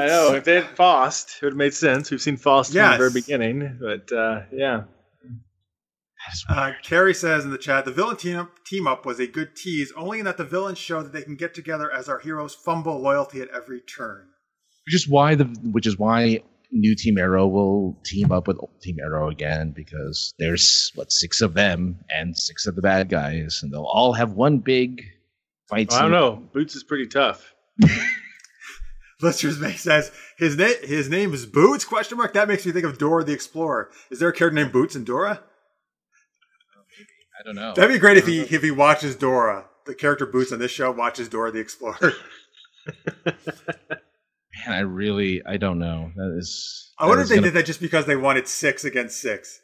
Good 0.00 0.10
on- 0.10 0.16
I 0.26 0.30
know. 0.30 0.34
If 0.36 0.44
they 0.44 0.54
had 0.56 0.76
Faust, 0.76 1.36
it 1.40 1.44
would 1.46 1.52
have 1.52 1.58
made 1.58 1.74
sense. 1.74 2.10
We've 2.10 2.20
seen 2.20 2.36
Faust 2.36 2.72
from 2.72 2.92
the 2.92 2.98
very 2.98 3.12
beginning, 3.12 3.78
but 3.80 4.12
uh, 4.12 4.42
yeah. 4.52 4.82
Uh, 6.48 6.72
Carrie 6.82 7.14
says 7.14 7.44
in 7.44 7.50
the 7.50 7.58
chat, 7.58 7.84
the 7.86 7.90
villain 7.90 8.16
team 8.16 8.38
up, 8.38 8.64
team 8.64 8.86
up 8.86 9.06
was 9.06 9.18
a 9.18 9.26
good 9.26 9.56
tease, 9.56 9.90
only 9.96 10.18
in 10.18 10.24
that 10.26 10.36
the 10.36 10.44
villains 10.44 10.78
show 10.78 11.02
that 11.02 11.12
they 11.12 11.22
can 11.22 11.34
get 11.34 11.54
together 11.54 11.90
as 11.90 12.08
our 12.08 12.18
heroes 12.18 12.54
fumble 12.54 13.00
loyalty 13.00 13.40
at 13.40 13.48
every 13.48 13.80
turn. 13.80 14.26
which 14.86 14.94
is 14.94 15.08
why 15.08 15.34
the 15.34 15.44
which 15.72 15.86
is 15.86 15.98
why 15.98 16.40
new 16.72 16.94
Team 16.94 17.18
Arrow 17.18 17.46
will 17.48 17.98
team 18.04 18.30
up 18.30 18.46
with 18.46 18.58
old 18.60 18.80
Team 18.82 18.98
Arrow 19.02 19.28
again 19.30 19.72
because 19.74 20.32
there's 20.38 20.92
what 20.94 21.10
six 21.10 21.40
of 21.40 21.54
them 21.54 21.98
and 22.10 22.36
six 22.36 22.66
of 22.66 22.76
the 22.76 22.82
bad 22.82 23.08
guys, 23.08 23.60
and 23.62 23.72
they'll 23.72 23.82
all 23.82 24.12
have 24.12 24.32
one 24.34 24.58
big 24.58 25.02
fight. 25.68 25.88
Well, 25.90 25.98
I 25.98 26.02
don't 26.02 26.10
know. 26.12 26.36
Boots 26.52 26.76
is 26.76 26.84
pretty 26.84 27.06
tough. 27.06 27.54
Listeners 29.22 29.58
May 29.60 29.74
says 29.74 30.10
his 30.38 30.56
name 30.56 30.74
his 30.82 31.08
name 31.08 31.32
is 31.34 31.46
Boots? 31.46 31.84
Question 31.84 32.18
mark. 32.18 32.32
That 32.34 32.48
makes 32.48 32.64
me 32.66 32.72
think 32.72 32.84
of 32.86 32.98
Dora 32.98 33.24
the 33.24 33.32
Explorer. 33.32 33.90
Is 34.10 34.18
there 34.18 34.28
a 34.28 34.32
character 34.32 34.54
named 34.60 34.72
Boots 34.72 34.96
in 34.96 35.04
Dora? 35.04 35.42
I 37.38 37.42
don't 37.44 37.54
know. 37.56 37.72
That'd 37.74 37.94
be 37.94 37.98
great 37.98 38.16
if 38.18 38.26
he 38.26 38.40
if 38.40 38.62
he 38.62 38.70
watches 38.70 39.16
Dora. 39.16 39.66
The 39.86 39.94
character 39.94 40.26
Boots 40.26 40.52
on 40.52 40.58
this 40.58 40.70
show 40.70 40.90
watches 40.90 41.28
Dora 41.28 41.50
the 41.50 41.58
Explorer. 41.60 42.12
Man, 43.26 44.74
I 44.74 44.80
really 44.80 45.42
I 45.46 45.56
don't 45.56 45.78
know. 45.78 46.10
That 46.16 46.36
is. 46.38 46.92
I 46.98 47.06
wonder 47.06 47.22
if 47.22 47.28
they 47.28 47.36
gonna- 47.36 47.46
did 47.48 47.54
that 47.54 47.66
just 47.66 47.80
because 47.80 48.06
they 48.06 48.16
wanted 48.16 48.46
six 48.48 48.84
against 48.84 49.20
six. 49.20 49.60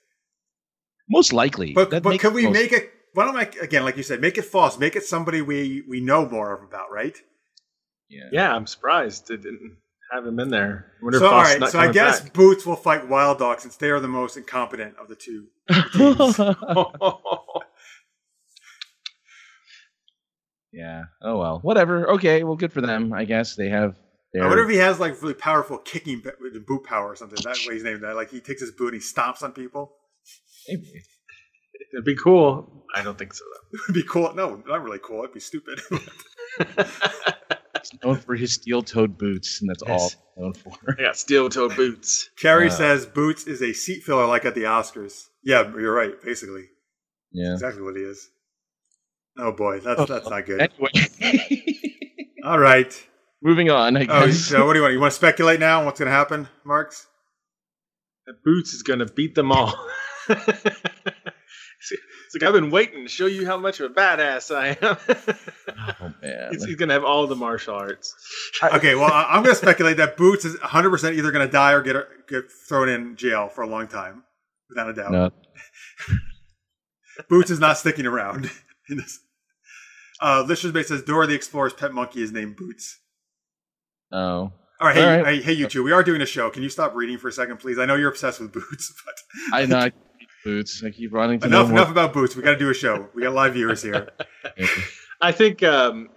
Most 1.08 1.32
likely. 1.32 1.72
But 1.72 1.90
That 1.90 2.02
but 2.02 2.18
could 2.20 2.34
we 2.34 2.44
most- 2.44 2.54
make 2.54 2.72
it? 2.72 2.90
Why 3.14 3.24
don't 3.24 3.36
I 3.36 3.48
again, 3.62 3.84
like 3.84 3.96
you 3.96 4.02
said, 4.02 4.20
make 4.20 4.36
it 4.38 4.44
Faust. 4.44 4.78
Make 4.80 4.96
it 4.96 5.04
somebody 5.04 5.40
we 5.42 5.82
we 5.88 6.00
know 6.00 6.28
more 6.28 6.54
of 6.54 6.62
about, 6.62 6.90
right? 6.90 7.16
Yeah. 8.08 8.28
Yeah, 8.32 8.54
I'm 8.54 8.66
surprised 8.66 9.30
it 9.30 9.42
didn't 9.42 9.76
have 10.12 10.26
him 10.26 10.38
in 10.38 10.50
there. 10.50 10.92
I 11.00 11.04
wonder 11.04 11.18
So 11.18 11.26
if 11.26 11.32
all 11.32 11.40
Faust 11.40 11.48
is 11.48 11.54
right, 11.54 11.60
not 11.60 11.70
so 11.70 11.78
I 11.80 11.92
guess 11.92 12.20
back. 12.20 12.32
Boots 12.32 12.66
will 12.66 12.76
fight 12.76 13.08
Wild 13.08 13.38
Dog 13.38 13.60
since 13.60 13.76
they 13.76 13.90
are 13.90 14.00
the 14.00 14.08
most 14.08 14.36
incompetent 14.36 14.94
of 14.98 15.08
the 15.08 15.16
two. 15.16 15.46
yeah. 20.72 21.04
Oh 21.22 21.38
well. 21.38 21.58
Whatever. 21.62 22.10
Okay. 22.12 22.44
Well, 22.44 22.56
good 22.56 22.72
for 22.72 22.80
them. 22.80 23.12
I 23.12 23.24
guess 23.24 23.56
they 23.56 23.68
have. 23.68 23.96
Their... 24.32 24.44
I 24.44 24.48
wonder 24.48 24.64
if 24.64 24.70
he 24.70 24.76
has 24.76 25.00
like 25.00 25.20
really 25.22 25.34
powerful 25.34 25.78
kicking 25.78 26.22
with 26.40 26.66
boot 26.66 26.84
power 26.84 27.10
or 27.10 27.16
something. 27.16 27.38
That 27.42 27.58
way 27.66 27.74
he's 27.74 27.84
named 27.84 28.02
that. 28.02 28.14
Like 28.14 28.30
he 28.30 28.40
takes 28.40 28.60
his 28.60 28.72
boot 28.72 28.94
and 28.94 29.02
he 29.02 29.08
stomps 29.08 29.42
on 29.42 29.52
people. 29.52 29.92
Maybe. 30.68 31.02
It'd 31.92 32.04
be 32.04 32.16
cool. 32.16 32.84
I 32.94 33.02
don't 33.02 33.18
think 33.18 33.34
so 33.34 33.44
It 33.72 33.80
would 33.86 33.94
be 33.94 34.02
cool. 34.02 34.34
No, 34.34 34.62
not 34.66 34.82
really 34.82 35.00
cool. 35.02 35.20
It'd 35.20 35.34
be 35.34 35.40
stupid. 35.40 35.80
though. 37.90 37.96
He's 37.98 38.04
known 38.04 38.16
for 38.24 38.34
his 38.34 38.52
steel-toed 38.54 39.16
boots, 39.18 39.60
and 39.60 39.70
that's 39.70 39.82
all 39.82 39.88
Yes. 39.98 40.16
he's 40.34 40.42
known 40.42 40.54
for. 40.54 40.72
I 40.98 41.02
got 41.02 41.16
steel-toed 41.16 41.76
boots. 41.76 42.30
Carrie 42.38 42.68
Uh. 42.68 42.70
says 42.70 43.06
Boots 43.06 43.46
is 43.46 43.62
a 43.62 43.72
seat 43.72 44.02
filler 44.02 44.26
like 44.26 44.44
at 44.44 44.54
the 44.54 44.62
Oscars. 44.64 45.26
Yeah, 45.42 45.62
you're 45.76 45.94
right. 45.94 46.20
Basically, 46.22 46.64
Yeah. 47.32 47.52
exactly 47.54 47.82
what 47.82 47.96
he 47.96 48.02
is. 48.02 48.28
Oh 49.38 49.52
boy, 49.52 49.80
that's 49.80 50.06
that's 50.06 50.28
not 50.28 50.46
good. 50.46 50.60
Anyway. 50.60 50.90
All 52.44 52.58
right. 52.58 53.06
Moving 53.42 53.70
on. 53.70 53.96
I 53.96 54.06
Oh, 54.08 54.30
so 54.30 54.64
what 54.66 54.72
do 54.72 54.78
you 54.78 54.82
want? 54.82 54.94
You 54.94 55.00
want 55.00 55.12
to 55.12 55.16
speculate 55.16 55.60
now 55.60 55.80
on 55.80 55.84
what's 55.86 55.98
going 55.98 56.06
to 56.06 56.12
happen, 56.12 56.48
Marks? 56.64 57.06
That 58.26 58.42
Boots 58.42 58.72
is 58.72 58.82
gonna 58.82 59.04
beat 59.06 59.34
them 59.36 59.52
all. 59.52 59.72
it's 61.90 62.34
like 62.34 62.42
I've 62.42 62.54
been 62.54 62.70
waiting 62.70 63.04
to 63.04 63.08
show 63.08 63.26
you 63.26 63.46
how 63.46 63.56
much 63.58 63.80
of 63.80 63.90
a 63.90 63.94
badass 63.94 64.54
I 64.54 64.76
am. 64.80 64.96
oh 66.00 66.12
man. 66.22 66.48
he's, 66.52 66.64
he's 66.64 66.76
gonna 66.76 66.92
have 66.92 67.04
all 67.04 67.26
the 67.26 67.36
martial 67.36 67.74
arts. 67.74 68.14
Okay, 68.62 68.94
well, 68.94 69.10
I- 69.12 69.26
I'm 69.30 69.42
going 69.42 69.54
to 69.54 69.60
speculate 69.60 69.96
that 69.98 70.16
Boots 70.16 70.44
is 70.44 70.56
100% 70.56 71.14
either 71.16 71.30
going 71.30 71.46
to 71.46 71.52
die 71.52 71.72
or 71.72 71.82
get 71.82 71.96
get 72.28 72.44
thrown 72.68 72.88
in 72.88 73.16
jail 73.16 73.48
for 73.48 73.62
a 73.62 73.66
long 73.68 73.86
time, 73.88 74.24
without 74.68 74.88
a 74.90 74.92
doubt. 74.94 75.10
No. 75.12 75.30
Boots 77.28 77.50
is 77.50 77.60
not 77.60 77.78
sticking 77.78 78.06
around 78.06 78.50
in 78.88 78.98
this. 78.98 79.20
Uh, 80.20 80.44
Lister's 80.46 80.72
Mate 80.72 80.86
says 80.86 81.02
Dora 81.02 81.26
the 81.26 81.34
Explorer's 81.34 81.72
pet 81.74 81.92
monkey 81.92 82.22
is 82.22 82.32
named 82.32 82.56
Boots. 82.56 82.98
Oh. 84.12 84.52
All 84.78 84.88
right, 84.88 84.94
hey, 84.96 85.02
All 85.04 85.22
right. 85.22 85.26
hey, 85.36 85.42
hey, 85.42 85.52
you 85.52 85.66
two, 85.68 85.82
we 85.82 85.92
are 85.92 86.02
doing 86.02 86.20
a 86.20 86.26
show. 86.26 86.50
Can 86.50 86.62
you 86.62 86.68
stop 86.68 86.94
reading 86.94 87.16
for 87.18 87.28
a 87.28 87.32
second, 87.32 87.58
please? 87.58 87.78
I 87.78 87.86
know 87.86 87.94
you're 87.96 88.10
obsessed 88.10 88.40
with 88.40 88.52
Boots, 88.52 88.92
but 89.06 89.56
I 89.56 89.64
know. 89.66 89.78
I 89.78 89.90
keep 89.90 89.98
boots. 90.46 90.82
I 90.84 90.90
keep 90.90 91.12
running 91.12 91.40
to 91.40 91.46
enough, 91.48 91.70
enough 91.70 91.90
about 91.90 92.12
Boots. 92.12 92.36
We 92.36 92.42
got 92.42 92.52
to 92.52 92.58
do 92.58 92.70
a 92.70 92.74
show. 92.74 93.08
We 93.14 93.22
got 93.22 93.34
live 93.34 93.54
viewers 93.54 93.82
here. 93.82 94.08
I 95.20 95.32
think 95.32 95.62
um, 95.64 96.08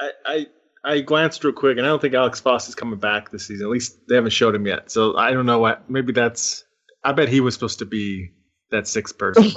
I, 0.00 0.10
I 0.24 0.46
I 0.84 1.00
glanced 1.00 1.44
real 1.44 1.52
quick, 1.52 1.76
and 1.76 1.86
I 1.86 1.90
don't 1.90 2.00
think 2.00 2.14
Alex 2.14 2.40
Faust 2.40 2.68
is 2.68 2.74
coming 2.74 2.98
back 2.98 3.30
this 3.30 3.46
season. 3.46 3.66
At 3.66 3.70
least 3.70 3.98
they 4.08 4.14
haven't 4.14 4.30
showed 4.30 4.54
him 4.54 4.66
yet. 4.66 4.90
So 4.90 5.16
I 5.16 5.32
don't 5.32 5.44
know 5.46 5.58
what. 5.58 5.88
Maybe 5.90 6.12
that's. 6.12 6.64
I 7.04 7.12
bet 7.12 7.28
he 7.28 7.40
was 7.40 7.54
supposed 7.54 7.78
to 7.80 7.84
be 7.84 8.30
that 8.70 8.88
sixth 8.88 9.18
person. 9.18 9.52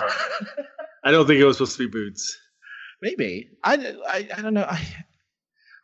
I 1.03 1.11
don't 1.11 1.25
think 1.25 1.39
it 1.39 1.45
was 1.45 1.57
supposed 1.57 1.77
to 1.77 1.87
be 1.87 1.91
Boots. 1.91 2.37
Maybe. 3.01 3.49
I, 3.63 3.95
I, 4.07 4.27
I 4.37 4.41
don't 4.41 4.53
know. 4.53 4.67
I, 4.69 4.85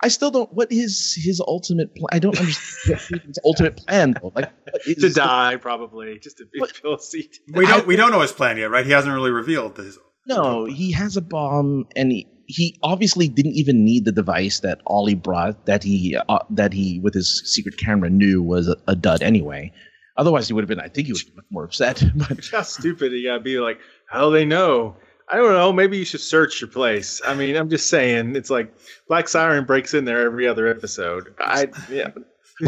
I 0.02 0.10
still 0.10 0.30
don't. 0.32 0.54
What 0.54 0.72
is 0.72 1.20
his 1.20 1.42
ultimate 1.42 1.96
plan? 1.96 2.08
I 2.12 2.20
don't 2.20 2.38
understand 2.38 3.22
his 3.26 3.40
ultimate 3.46 3.78
plan 3.78 4.16
though. 4.22 4.32
Like 4.36 4.52
what 4.72 4.82
is 4.86 4.98
To 4.98 5.10
die, 5.10 5.56
probably 5.58 6.20
just 6.20 6.38
to 6.38 6.46
be 6.46 6.60
What? 6.60 6.72
fill 6.72 6.98
seat. 7.00 7.40
We 7.52 7.66
don't 7.66 7.88
we 7.88 7.96
don't 7.96 8.12
know 8.12 8.22
his 8.22 8.32
plan 8.32 8.58
yet, 8.58 8.70
right? 8.70 8.86
He 8.86 8.92
hasn't 8.92 9.14
really 9.14 9.32
revealed 9.32 9.78
his. 9.78 9.98
No, 10.28 10.66
he 10.66 10.92
has 10.92 11.16
a 11.16 11.22
bomb, 11.22 11.88
and 11.96 12.12
he, 12.12 12.28
he 12.48 12.78
obviously 12.84 13.30
didn't 13.30 13.54
even 13.54 13.86
need 13.86 14.04
the 14.04 14.12
device 14.12 14.60
that 14.60 14.82
Ollie 14.86 15.16
brought. 15.16 15.66
That 15.68 15.84
he 15.84 16.18
uh, 16.30 16.40
that 16.50 16.74
he 16.74 17.00
with 17.00 17.14
his 17.14 17.42
secret 17.46 17.78
camera 17.78 18.10
knew 18.10 18.44
was 18.44 18.68
a, 18.68 18.76
a 18.88 18.96
dud 18.96 19.24
anyway. 19.24 19.72
Otherwise, 20.18 20.48
he 20.48 20.54
would 20.54 20.64
have 20.64 20.70
been. 20.70 20.80
I 20.82 20.90
think 20.90 21.08
he 21.08 21.14
would 21.14 21.22
have 21.22 21.28
been 21.28 21.36
much 21.38 21.46
more 21.52 21.64
upset. 21.64 22.04
But 22.16 22.46
How 22.52 22.62
stupid 22.64 23.14
he 23.14 23.24
gotta 23.24 23.40
be 23.42 23.60
like, 23.60 23.80
how 24.10 24.30
do 24.30 24.34
they 24.36 24.46
know? 24.46 24.98
I 25.30 25.36
don't 25.36 25.54
know. 25.54 25.74
Maybe 25.74 25.98
you 25.98 26.06
should 26.06 26.22
search 26.22 26.62
your 26.62 26.70
place. 26.70 27.22
I 27.26 27.34
mean, 27.34 27.56
I'm 27.58 27.70
just 27.70 27.90
saying. 27.90 28.36
It's 28.36 28.50
like 28.50 28.74
Black 29.08 29.28
Siren 29.28 29.66
breaks 29.66 29.94
in 29.94 30.06
there 30.06 30.22
every 30.26 30.48
other 30.48 30.68
episode. 30.68 31.34
I 31.40 31.68
yeah. 31.90 32.12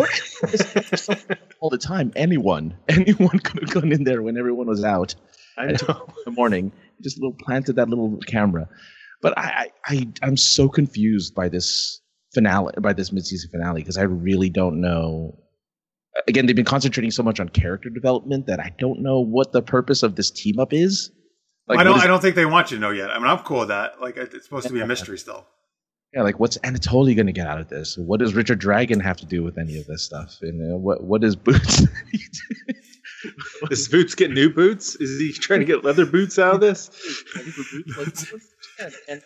all 1.62 1.70
the 1.70 1.80
time, 1.80 2.12
anyone, 2.16 2.78
anyone 2.90 3.40
could 3.40 3.64
have 3.64 3.72
gone 3.72 3.92
in 3.92 4.04
there 4.04 4.22
when 4.22 4.38
everyone 4.38 4.68
was 4.68 4.84
out. 4.84 5.16
I 5.58 5.68
know. 5.68 5.72
in 5.72 5.78
the 6.26 6.32
morning. 6.32 6.72
Just 7.02 7.18
little 7.18 7.34
planted 7.34 7.78
that 7.78 7.90
little 7.90 8.18
camera. 8.28 8.68
But 9.22 9.38
I, 9.38 9.72
I, 9.86 9.94
I 9.96 10.08
I'm 10.22 10.38
so 10.38 10.70
confused 10.70 11.34
by 11.34 11.50
this 11.50 12.02
finale, 12.34 12.74
by 12.82 12.94
this 12.94 13.12
mid-season 13.12 13.50
finale, 13.52 13.82
because 13.82 13.98
I 13.98 14.04
really 14.04 14.50
don't 14.50 14.82
know. 14.82 15.38
Again, 16.28 16.46
they've 16.46 16.56
been 16.56 16.66
concentrating 16.66 17.12
so 17.12 17.24
much 17.24 17.40
on 17.40 17.50
character 17.50 17.90
development 17.90 18.48
that 18.48 18.60
I 18.60 18.74
don't 18.78 19.02
know 19.02 19.20
what 19.22 19.54
the 19.54 19.62
purpose 19.62 20.04
of 20.04 20.16
this 20.16 20.30
team 20.30 20.60
up 20.60 20.74
is. 20.74 21.12
I 21.78 21.84
don't. 21.84 21.98
is- 21.98 22.04
I 22.04 22.08
don't 22.08 22.22
think 22.22 22.36
they 22.36 22.46
want 22.46 22.72
you 22.72 22.78
to 22.78 22.82
know 22.82 22.90
yet. 22.92 23.12
I 23.12 23.20
mean, 23.20 23.28
I'm 23.28 23.40
cool 23.40 23.60
with 23.60 23.68
that. 23.70 24.02
Like, 24.02 24.18
it's 24.18 24.44
supposed 24.46 24.68
to 24.68 24.74
be 24.74 24.82
a 24.82 24.88
mystery 24.88 25.18
still. 25.18 25.46
Yeah, 26.14 26.24
like 26.24 26.40
what's 26.40 26.58
Anatoly 26.60 27.16
going 27.16 27.28
to 27.28 27.32
get 27.32 27.46
out 27.46 27.60
of 27.60 27.70
this? 27.70 27.96
What 27.96 28.20
does 28.20 28.34
Richard 28.34 28.58
Dragon 28.58 29.00
have 29.00 29.18
to 29.18 29.28
do 29.28 29.44
with 29.44 29.60
any 29.60 29.78
of 29.78 29.86
this 29.86 30.04
stuff? 30.04 30.38
And 30.42 30.74
uh, 30.74 30.78
what 30.78 31.04
what 31.04 31.24
is 31.24 31.36
Boots? 31.36 31.86
Does 33.70 33.88
Boots 33.90 34.16
get 34.16 34.32
new 34.32 34.50
boots? 34.52 34.96
Is 34.96 35.20
he 35.20 35.34
trying 35.34 35.60
to 35.60 35.66
get 35.66 35.84
leather 35.84 36.06
boots 36.06 36.40
out 36.40 36.56
of 36.56 36.62
this? 36.62 36.90
and, 38.80 38.94
and 39.10 39.22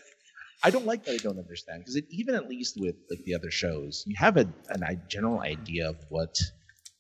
I 0.64 0.72
don't 0.72 0.86
like 0.86 1.06
that 1.06 1.14
I 1.14 1.18
don't 1.18 1.38
understand 1.40 1.82
because 1.82 1.98
even 2.10 2.36
at 2.36 2.50
least 2.50 2.76
with 2.78 2.96
like 3.10 3.24
the 3.26 3.36
other 3.36 3.52
shows, 3.52 4.04
you 4.08 4.16
have 4.18 4.36
a 4.38 4.42
an 4.70 4.84
i- 4.84 4.98
general 5.08 5.40
idea 5.42 5.90
of 5.90 5.96
what 6.10 6.36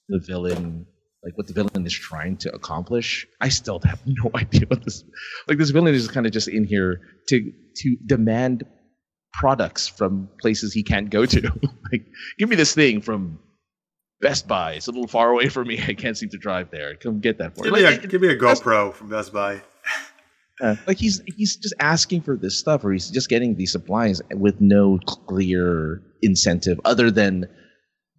the 0.07 0.19
villain 0.19 0.85
like 1.23 1.37
what 1.37 1.47
the 1.47 1.53
villain 1.53 1.85
is 1.85 1.93
trying 1.93 2.37
to 2.37 2.53
accomplish. 2.53 3.25
I 3.39 3.49
still 3.49 3.79
have 3.85 4.01
no 4.05 4.29
idea 4.35 4.63
what 4.67 4.83
this 4.83 5.03
like 5.47 5.57
this 5.57 5.69
villain 5.69 5.93
is 5.93 6.07
kind 6.07 6.25
of 6.25 6.31
just 6.31 6.47
in 6.47 6.65
here 6.65 6.99
to 7.29 7.51
to 7.77 7.97
demand 8.05 8.63
products 9.33 9.87
from 9.87 10.29
places 10.41 10.73
he 10.73 10.83
can't 10.83 11.09
go 11.09 11.25
to. 11.25 11.41
like 11.91 12.05
give 12.37 12.49
me 12.49 12.55
this 12.55 12.75
thing 12.75 13.01
from 13.01 13.39
Best 14.21 14.47
Buy. 14.47 14.73
It's 14.73 14.87
a 14.87 14.91
little 14.91 15.07
far 15.07 15.31
away 15.31 15.49
from 15.49 15.67
me. 15.67 15.81
I 15.87 15.93
can't 15.93 16.17
seem 16.17 16.29
to 16.29 16.37
drive 16.37 16.71
there. 16.71 16.95
Come 16.95 17.19
get 17.19 17.37
that 17.39 17.55
for 17.55 17.63
Give 17.63 17.73
me. 17.73 17.81
Like, 17.83 18.03
a, 18.03 18.07
give 18.07 18.21
me 18.21 18.29
a 18.29 18.37
GoPro 18.37 18.93
from 18.93 19.09
Best 19.09 19.33
Buy. 19.33 19.61
uh, 20.61 20.75
like 20.87 20.97
he's 20.97 21.21
he's 21.35 21.55
just 21.57 21.73
asking 21.79 22.21
for 22.21 22.37
this 22.37 22.57
stuff, 22.59 22.83
or 22.83 22.91
he's 22.91 23.09
just 23.09 23.29
getting 23.29 23.55
these 23.55 23.71
supplies 23.71 24.21
with 24.31 24.59
no 24.61 24.99
clear 25.27 26.01
incentive 26.21 26.79
other 26.85 27.11
than 27.11 27.45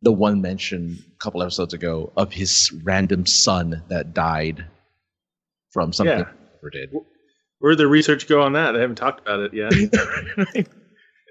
the 0.04 0.12
one 0.12 0.40
mentioned 0.40 0.98
a 1.14 1.18
couple 1.18 1.42
episodes 1.42 1.74
ago 1.74 2.12
of 2.16 2.32
his 2.32 2.70
random 2.84 3.26
son 3.26 3.82
that 3.88 4.14
died 4.14 4.64
from 5.72 5.92
something 5.92 6.18
Yeah. 6.20 6.30
he 6.62 6.70
did. 6.70 6.90
Where'd 7.58 7.78
the 7.78 7.86
research 7.88 8.28
go 8.28 8.42
on 8.42 8.52
that? 8.52 8.72
They 8.72 8.80
haven't 8.80 8.96
talked 8.96 9.20
about 9.20 9.40
it 9.40 9.54
yet. 9.54 10.66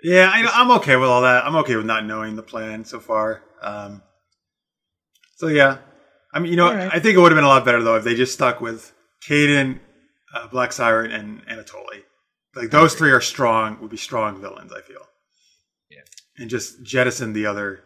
Yeah, 0.06 0.30
I, 0.30 0.62
I'm 0.62 0.70
okay 0.72 0.98
with 0.98 1.08
all 1.08 1.22
that. 1.22 1.46
I'm 1.46 1.56
okay 1.58 1.78
with 1.78 1.86
not 1.86 2.06
knowing 2.06 2.36
the 2.36 2.44
plan 2.44 2.84
so 2.84 3.00
far. 3.00 3.42
Um, 3.62 4.02
so 5.38 5.48
yeah, 5.48 5.78
I 6.34 6.40
mean, 6.40 6.52
you 6.52 6.58
know, 6.58 6.68
All 6.68 6.76
right. 6.76 6.90
I 6.94 7.00
think 7.00 7.16
it 7.16 7.20
would 7.22 7.32
have 7.32 7.38
been 7.38 7.46
a 7.46 7.48
lot 7.48 7.64
better 7.64 7.82
though 7.82 7.96
if 7.96 8.04
they 8.04 8.14
just 8.14 8.34
stuck 8.34 8.60
with 8.60 8.92
Cayden, 9.22 9.80
uh, 10.36 10.48
Black 10.48 10.74
Siren, 10.74 11.10
and 11.12 11.46
Anatoly. 11.48 12.02
Like 12.54 12.70
those 12.70 12.96
three 12.96 13.12
are 13.12 13.22
strong. 13.22 13.80
Would 13.80 13.92
be 13.92 13.96
strong 13.98 14.42
villains. 14.42 14.74
I 14.74 14.82
feel. 14.82 15.08
Yeah. 15.90 16.02
And 16.38 16.50
just 16.50 16.84
jettison 16.84 17.32
the 17.32 17.46
other 17.46 17.80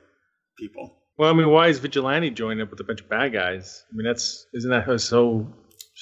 people. 0.58 0.98
well, 1.18 1.30
I 1.30 1.34
mean, 1.34 1.50
why 1.50 1.68
is 1.68 1.80
Vigilante 1.80 2.30
joining 2.30 2.62
up 2.62 2.70
with 2.70 2.80
a 2.80 2.84
bunch 2.84 3.02
of 3.02 3.10
bad 3.10 3.34
guys? 3.34 3.84
I 3.92 3.96
mean, 3.96 4.06
that's 4.06 4.46
isn't 4.54 4.70
that 4.70 4.86
how 4.86 4.98
so 4.98 5.48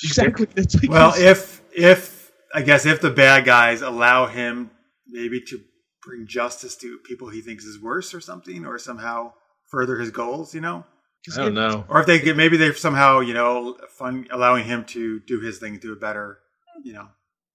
exactly. 0.04 0.48
It's 0.56 0.76
like 0.76 0.90
Well, 0.90 1.14
if 1.16 1.62
if 1.74 2.32
I 2.54 2.62
guess 2.62 2.86
if 2.86 3.02
the 3.02 3.12
bad 3.12 3.46
guys 3.46 3.82
allow 3.82 4.28
him 4.28 4.72
maybe 5.08 5.42
to 5.42 5.60
bring 6.04 6.28
justice 6.28 6.76
to 6.78 7.00
people 7.00 7.30
he 7.30 7.42
thinks 7.42 7.64
is 7.64 7.82
worse 7.82 8.14
or 8.14 8.22
something, 8.22 8.66
or 8.66 8.78
somehow 8.78 9.34
further 9.72 9.98
his 9.98 10.12
goals, 10.12 10.54
you 10.54 10.62
know, 10.62 10.86
I 11.34 11.38
don't 11.38 11.54
know. 11.54 11.86
or 11.90 12.00
if 12.00 12.06
they 12.06 12.20
get 12.20 12.38
maybe 12.38 12.58
they 12.58 12.72
somehow 12.74 13.20
you 13.20 13.34
know 13.34 13.78
fun 13.90 14.28
allowing 14.32 14.66
him 14.66 14.86
to 14.86 15.20
do 15.22 15.40
his 15.40 15.58
thing, 15.58 15.80
do 15.80 15.94
it 15.94 16.02
better, 16.02 16.40
you 16.84 16.94
know. 16.94 17.08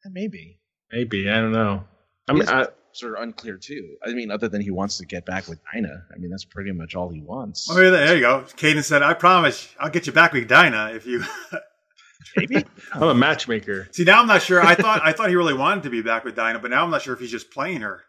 maybe. 0.07 0.59
Maybe 0.93 1.31
I 1.31 1.37
don't 1.37 1.53
know. 1.53 1.85
I 2.29 2.33
mean, 2.33 2.49
I, 2.49 2.67
motives 2.91 3.03
are 3.03 3.15
unclear 3.23 3.57
too. 3.57 3.97
I 4.05 4.13
mean, 4.13 4.31
other 4.31 4.49
than 4.49 4.61
he 4.61 4.71
wants 4.71 4.99
to 4.99 5.07
get 5.07 5.25
back 5.25 5.49
with 5.49 5.59
Dinah. 5.73 6.05
I 6.15 6.19
mean, 6.19 6.31
that's 6.31 6.45
pretty 6.45 6.73
much 6.73 6.95
all 6.95 7.09
he 7.11 7.21
wants. 7.21 7.69
Well, 7.69 7.79
maybe 7.79 7.91
there 7.91 8.15
you 8.15 8.21
go. 8.21 8.45
Cayden 8.57 8.83
said, 8.83 9.03
"I 9.03 9.15
promise, 9.15 9.69
I'll 9.79 9.91
get 9.91 10.07
you 10.07 10.13
back 10.13 10.33
with 10.33 10.49
Dinah 10.49 10.93
if 10.95 11.07
you." 11.07 11.23
Maybe. 12.37 12.63
I'm 12.93 13.03
a 13.03 13.15
matchmaker. 13.15 13.89
See, 13.93 14.05
now 14.05 14.21
I'm 14.21 14.27
not 14.29 14.43
sure. 14.43 14.61
I 14.61 14.75
thought 14.75 15.01
I 15.03 15.13
thought 15.13 15.31
he 15.31 15.35
really 15.37 15.55
wanted 15.55 15.85
to 15.85 15.91
be 15.91 16.03
back 16.03 16.23
with 16.25 16.37
Dinah, 16.37 16.59
but 16.61 16.71
now 16.71 16.85
I'm 16.85 16.91
not 16.91 17.03
sure 17.03 17.15
if 17.15 17.19
he's 17.19 17.31
just 17.31 17.51
playing 17.51 17.81
her. 17.81 18.03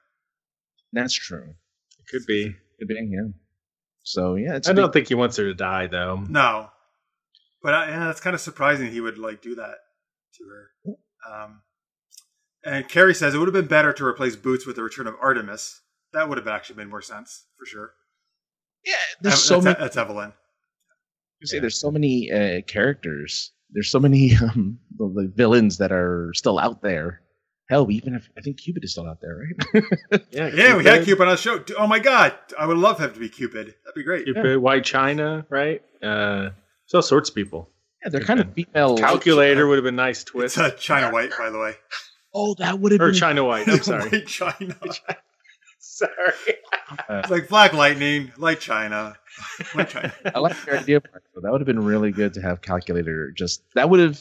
That's 0.94 1.14
true. 1.14 1.56
It 1.98 2.08
could 2.12 2.26
be. 2.28 2.54
Could 2.78 2.88
be, 2.90 2.96
yeah. 2.96 3.30
So 4.04 4.36
yeah, 4.36 4.56
it's 4.58 4.68
I 4.68 4.72
a 4.72 4.74
don't 4.76 4.88
big- 4.88 4.94
think 4.94 5.08
he 5.08 5.16
wants 5.16 5.38
her 5.38 5.46
to 5.46 5.54
die, 5.56 5.88
though. 5.88 6.18
No, 6.28 6.70
but 7.64 7.74
I, 7.74 7.88
yeah, 7.90 8.06
that's 8.08 8.20
kind 8.20 8.34
of 8.36 8.42
surprising 8.42 8.92
he 8.92 9.00
would 9.02 9.18
like 9.18 9.42
do 9.42 9.56
that. 9.56 9.76
to 10.36 10.44
her. 10.46 10.96
Um, 11.44 11.62
and 12.64 12.88
Carrie 12.88 13.14
says 13.16 13.34
it 13.34 13.38
would 13.38 13.48
have 13.48 13.54
been 13.54 13.68
better 13.68 13.94
to 13.94 14.06
replace 14.06 14.36
Boots 14.36 14.66
with 14.66 14.76
the 14.76 14.84
return 14.84 15.08
of 15.08 15.16
Artemis. 15.22 15.82
That 16.14 16.28
would 16.30 16.38
have 16.38 16.48
actually 16.48 16.76
made 16.78 16.90
more 16.90 17.02
sense 17.02 17.46
for 17.58 17.66
sure. 17.66 17.92
Yeah, 18.86 18.94
there's 19.22 19.34
Ev- 19.36 19.40
so 19.40 19.54
that's, 19.56 19.66
many. 19.66 19.78
that's 19.80 19.98
Evelyn. 19.98 20.34
You 21.40 21.48
say 21.48 21.60
there's 21.60 21.80
so 21.80 21.92
many 21.92 22.32
uh, 22.32 22.62
characters. 22.68 23.52
There's 23.72 23.90
so 23.90 24.00
many 24.00 24.36
um, 24.42 24.80
the, 24.98 25.08
the 25.08 25.32
villains 25.36 25.78
that 25.78 25.92
are 25.92 26.32
still 26.36 26.60
out 26.60 26.82
there. 26.82 27.22
Hell, 27.70 27.86
we 27.86 27.96
even 27.96 28.14
have. 28.14 28.28
I 28.38 28.42
think 28.42 28.58
Cupid 28.60 28.84
is 28.84 28.92
still 28.92 29.08
out 29.08 29.20
there, 29.22 29.46
right? 29.74 29.84
Yeah, 30.32 30.48
Yeah, 30.54 30.76
we 30.76 30.84
had 30.84 31.06
Cupid 31.06 31.22
on 31.28 31.30
the 31.36 31.38
show. 31.38 31.64
Oh 31.78 31.88
my 31.88 32.00
god, 32.00 32.36
I 32.60 32.66
would 32.66 32.78
love 32.78 33.00
him 33.00 33.14
to 33.14 33.20
be 33.20 33.30
Cupid. 33.30 33.68
That'd 33.86 33.96
be 33.96 34.04
great. 34.04 34.26
Cupid, 34.26 34.58
White 34.58 34.84
China, 34.84 35.46
right? 35.50 35.82
Uh, 36.04 36.50
there's 36.50 36.94
all 36.96 37.02
sorts 37.02 37.30
of 37.30 37.36
people. 37.36 37.70
yeah, 38.04 38.10
they're 38.10 38.20
kind 38.26 38.42
of 38.42 38.54
female. 38.54 38.98
Calculator 38.98 39.68
would 39.68 39.78
have 39.78 39.86
been 39.86 39.94
a 39.94 39.98
nice 39.98 40.22
It's 40.24 40.32
twist. 40.32 40.58
uh, 40.58 40.72
China 40.72 41.14
White, 41.14 41.32
by 41.40 41.50
the 41.50 41.60
way. 41.60 41.76
Oh, 42.34 42.54
that 42.56 42.80
would 42.80 42.92
have 42.94 43.02
Or 43.02 43.08
been. 43.12 43.20
China 43.20 43.44
White. 43.44 43.68
I'm 43.68 43.82
sorry. 43.84 44.10
White 44.10 44.28
China. 44.28 44.76
sorry. 45.80 46.34
Uh, 47.10 47.20
it's 47.20 47.30
like 47.30 47.48
Black 47.50 47.74
Lightning, 47.74 48.32
Light 48.38 48.60
China. 48.60 49.18
Light 49.76 49.90
China. 49.90 50.14
I 50.36 50.40
like 50.40 50.66
your 50.66 50.78
idea, 50.78 51.02
Mark. 51.12 51.24
So 51.34 51.42
that 51.42 51.52
would 51.52 51.62
have 51.62 51.66
been 51.66 51.84
really 51.84 52.12
good 52.12 52.34
to 52.36 52.42
have 52.42 52.62
calculator. 52.62 53.32
Just 53.32 53.64
that 53.76 53.90
would 53.90 54.00
have. 54.00 54.20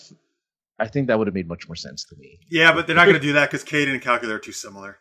I 0.79 0.87
think 0.89 1.09
that 1.09 1.19
would 1.19 1.27
have 1.27 1.35
made 1.35 1.47
much 1.49 1.69
more 1.69 1.77
sense 1.77 2.05
to 2.07 2.17
me. 2.17 2.39
Yeah, 2.49 2.73
but 2.73 2.87
they're 2.87 2.97
not 2.97 3.05
going 3.05 3.15
to 3.15 3.21
do 3.21 3.35
that 3.35 3.51
because 3.51 3.63
Cayden 3.65 3.93
and 3.93 4.03
Calculator 4.03 4.37
are 4.37 4.41
too 4.41 4.53
similar. 4.53 4.97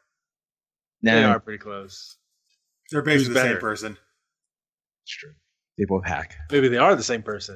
They 1.01 1.23
are 1.23 1.39
pretty 1.39 1.59
close. 1.59 2.17
They're 2.91 3.01
basically 3.01 3.35
Who's 3.35 3.43
the 3.43 3.49
same 3.53 3.57
person. 3.59 3.97
it's 5.03 5.15
true. 5.15 5.31
They 5.77 5.85
both 5.85 6.05
hack. 6.05 6.35
Maybe 6.51 6.67
they 6.67 6.77
are 6.77 6.95
the 6.95 7.03
same 7.03 7.21
person. 7.23 7.55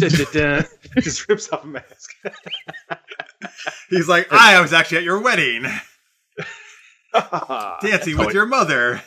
Just 1.00 1.28
rips 1.28 1.50
off 1.52 1.64
a 1.64 1.66
mask. 1.66 2.10
He's 3.90 4.08
like, 4.08 4.32
I 4.32 4.60
was 4.60 4.72
actually 4.72 4.98
at 4.98 5.04
your 5.04 5.20
wedding, 5.20 5.62
dancing 7.82 8.14
Oh, 8.18 8.26
with 8.26 8.34
your 8.34 8.46
mother. 8.46 9.02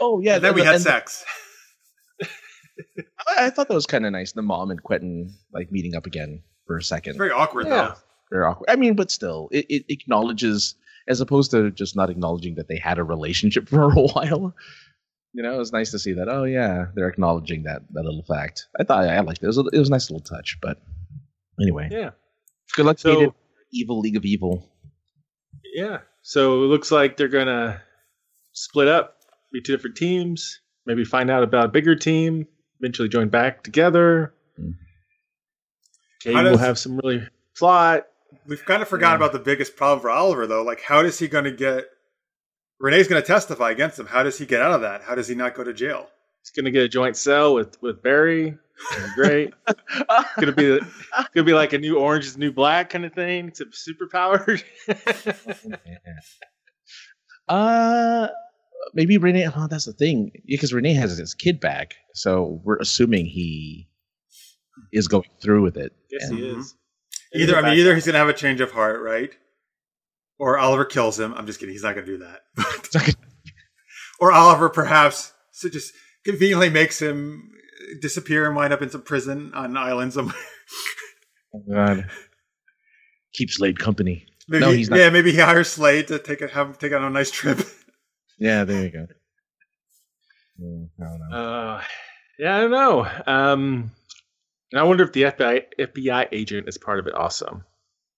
Oh 0.00 0.20
yeah. 0.20 0.36
and 0.36 0.44
then 0.44 0.54
we 0.54 0.62
had 0.62 0.80
sex. 0.80 1.24
I, 2.20 3.46
I 3.46 3.50
thought 3.50 3.68
that 3.68 3.74
was 3.74 3.86
kind 3.86 4.04
of 4.06 4.12
nice. 4.12 4.32
The 4.32 4.42
mom 4.42 4.70
and 4.70 4.82
Quentin 4.82 5.34
like 5.52 5.70
meeting 5.70 5.94
up 5.94 6.06
again 6.06 6.42
for 6.66 6.76
a 6.76 6.82
second. 6.82 7.10
It's 7.10 7.18
very 7.18 7.30
awkward 7.30 7.66
Yeah. 7.66 7.94
Very 8.30 8.44
awkward. 8.46 8.68
I 8.70 8.76
mean, 8.76 8.94
but 8.94 9.10
still, 9.10 9.48
it, 9.52 9.66
it 9.68 9.84
acknowledges 9.88 10.74
as 11.08 11.20
opposed 11.20 11.50
to 11.50 11.70
just 11.70 11.96
not 11.96 12.10
acknowledging 12.10 12.54
that 12.56 12.68
they 12.68 12.78
had 12.78 12.98
a 12.98 13.04
relationship 13.04 13.68
for 13.68 13.84
a 13.84 13.90
while. 13.94 14.54
You 15.34 15.42
know, 15.42 15.54
it 15.54 15.58
was 15.58 15.72
nice 15.72 15.90
to 15.92 15.98
see 15.98 16.12
that. 16.14 16.28
Oh 16.28 16.44
yeah, 16.44 16.86
they're 16.94 17.08
acknowledging 17.08 17.62
that 17.62 17.82
that 17.92 18.02
little 18.04 18.22
fact. 18.24 18.66
I 18.78 18.84
thought 18.84 19.04
I 19.08 19.18
liked 19.20 19.38
it. 19.42 19.44
It 19.44 19.46
was 19.46 19.58
a, 19.58 19.64
it 19.72 19.78
was 19.78 19.88
a 19.88 19.92
nice 19.92 20.10
little 20.10 20.24
touch. 20.24 20.58
But 20.60 20.78
anyway, 21.60 21.88
Yeah. 21.90 22.10
good 22.76 22.86
luck 22.86 22.98
So- 22.98 23.10
to 23.10 23.16
Cayden. 23.16 23.34
Evil 23.72 24.00
League 24.00 24.16
of 24.16 24.24
Evil. 24.26 24.68
Yeah. 25.74 26.00
So 26.20 26.64
it 26.64 26.66
looks 26.66 26.90
like 26.90 27.16
they're 27.16 27.28
gonna 27.28 27.80
split 28.52 28.86
up, 28.88 29.16
be 29.50 29.62
two 29.62 29.74
different 29.74 29.96
teams. 29.96 30.60
Maybe 30.84 31.04
find 31.04 31.30
out 31.30 31.42
about 31.42 31.64
a 31.66 31.68
bigger 31.68 31.96
team. 31.96 32.46
Eventually 32.80 33.08
join 33.08 33.28
back 33.30 33.62
together. 33.62 34.34
Hmm. 34.56 34.72
Kate 36.20 36.34
How 36.34 36.42
will 36.44 36.58
have 36.58 36.78
some 36.78 36.98
really 36.98 37.26
plot. 37.56 38.06
We've 38.46 38.64
kind 38.64 38.82
of 38.82 38.88
forgotten 38.88 39.20
Yeah. 39.20 39.26
about 39.26 39.32
the 39.32 39.42
biggest 39.44 39.76
problem 39.76 40.00
for 40.00 40.10
Oliver, 40.10 40.46
though. 40.46 40.62
Like, 40.62 40.82
how 40.82 41.00
is 41.00 41.18
he 41.18 41.28
going 41.28 41.44
to 41.44 41.52
get? 41.52 41.86
Renee's 42.82 43.08
going 43.08 43.22
to 43.22 43.26
testify 43.26 43.70
against 43.70 43.98
him. 43.98 44.06
How 44.06 44.22
does 44.22 44.36
he 44.38 44.44
get 44.44 44.60
out 44.60 44.72
of 44.72 44.80
that? 44.82 45.02
How 45.02 45.14
does 45.14 45.28
he 45.28 45.34
not 45.34 45.54
go 45.54 45.64
to 45.64 45.72
jail? 45.72 46.08
He's 46.42 46.50
gonna 46.50 46.72
get 46.72 46.82
a 46.82 46.88
joint 46.88 47.16
cell 47.16 47.54
with 47.54 47.80
with 47.80 48.02
Barry. 48.02 48.58
That'd 48.90 49.04
be 49.06 49.14
Great. 49.14 49.54
gonna 50.40 50.50
be 50.50 50.80
gonna 51.32 51.44
be 51.44 51.52
like 51.52 51.72
a 51.72 51.78
new 51.78 51.96
orange 52.00 52.24
is 52.26 52.36
new 52.36 52.50
black 52.50 52.90
kind 52.90 53.04
of 53.04 53.12
thing, 53.12 53.46
except 53.48 53.76
super 53.76 54.08
powered. 54.08 54.62
Uh, 57.48 58.28
maybe 58.94 59.18
Renee. 59.18 59.48
Oh, 59.54 59.66
that's 59.66 59.84
the 59.84 59.92
thing. 59.92 60.30
Because 60.46 60.72
Renee 60.72 60.94
has 60.94 61.16
his 61.18 61.34
kid 61.34 61.60
back, 61.60 61.94
so 62.14 62.60
we're 62.64 62.78
assuming 62.78 63.26
he 63.26 63.88
is 64.92 65.08
going 65.08 65.28
through 65.40 65.62
with 65.62 65.76
it. 65.76 65.92
Yes, 66.10 66.28
And- 66.28 66.38
he 66.38 66.48
is. 66.48 66.74
Either 67.34 67.56
I 67.56 67.62
mean, 67.62 67.78
either 67.78 67.94
he's 67.94 68.04
going 68.04 68.12
to 68.12 68.18
have 68.18 68.28
a 68.28 68.34
change 68.34 68.60
of 68.60 68.72
heart, 68.72 69.00
right? 69.02 69.30
Or 70.42 70.58
Oliver 70.58 70.84
kills 70.84 71.20
him. 71.20 71.32
I'm 71.34 71.46
just 71.46 71.60
kidding. 71.60 71.72
He's 71.72 71.84
not 71.84 71.94
going 71.94 72.04
to 72.04 72.18
do 72.18 72.24
that. 72.24 73.14
or 74.18 74.32
Oliver 74.32 74.68
perhaps 74.68 75.32
so 75.52 75.68
just 75.68 75.92
conveniently 76.24 76.68
makes 76.68 77.00
him 77.00 77.48
disappear 78.00 78.44
and 78.46 78.56
wind 78.56 78.72
up 78.72 78.82
in 78.82 78.90
some 78.90 79.02
prison 79.02 79.52
on 79.54 79.66
an 79.66 79.76
island 79.76 80.12
somewhere. 80.12 80.34
Oh, 81.54 81.62
God. 81.72 82.08
Keep 83.34 83.50
Slade 83.52 83.78
company. 83.78 84.26
Maybe, 84.48 84.64
No, 84.64 84.70
he's 84.72 84.90
not. 84.90 84.98
Yeah, 84.98 85.10
maybe 85.10 85.30
he 85.30 85.38
hires 85.38 85.68
Slade 85.68 86.08
to 86.08 86.18
take 86.18 86.40
a, 86.40 86.48
have 86.48 86.66
him 86.68 86.74
take 86.74 86.92
on 86.92 87.04
a 87.04 87.10
nice 87.10 87.30
trip. 87.30 87.58
Yeah, 88.38 88.64
there 88.64 88.82
you 88.82 88.90
go. 88.90 89.06
Mm, 90.60 90.88
I 91.00 91.04
don't 91.04 91.30
know. 91.30 91.36
Uh, 91.36 91.82
yeah, 92.40 92.56
I 92.56 92.60
don't 92.62 92.70
know. 92.72 93.06
Um, 93.26 93.92
and 94.72 94.80
I 94.80 94.82
wonder 94.82 95.04
if 95.04 95.12
the 95.12 95.22
FBI 95.24 95.62
FBI 95.78 96.26
agent 96.32 96.66
is 96.68 96.76
part 96.76 96.98
of 96.98 97.06
it 97.06 97.14
also, 97.14 97.62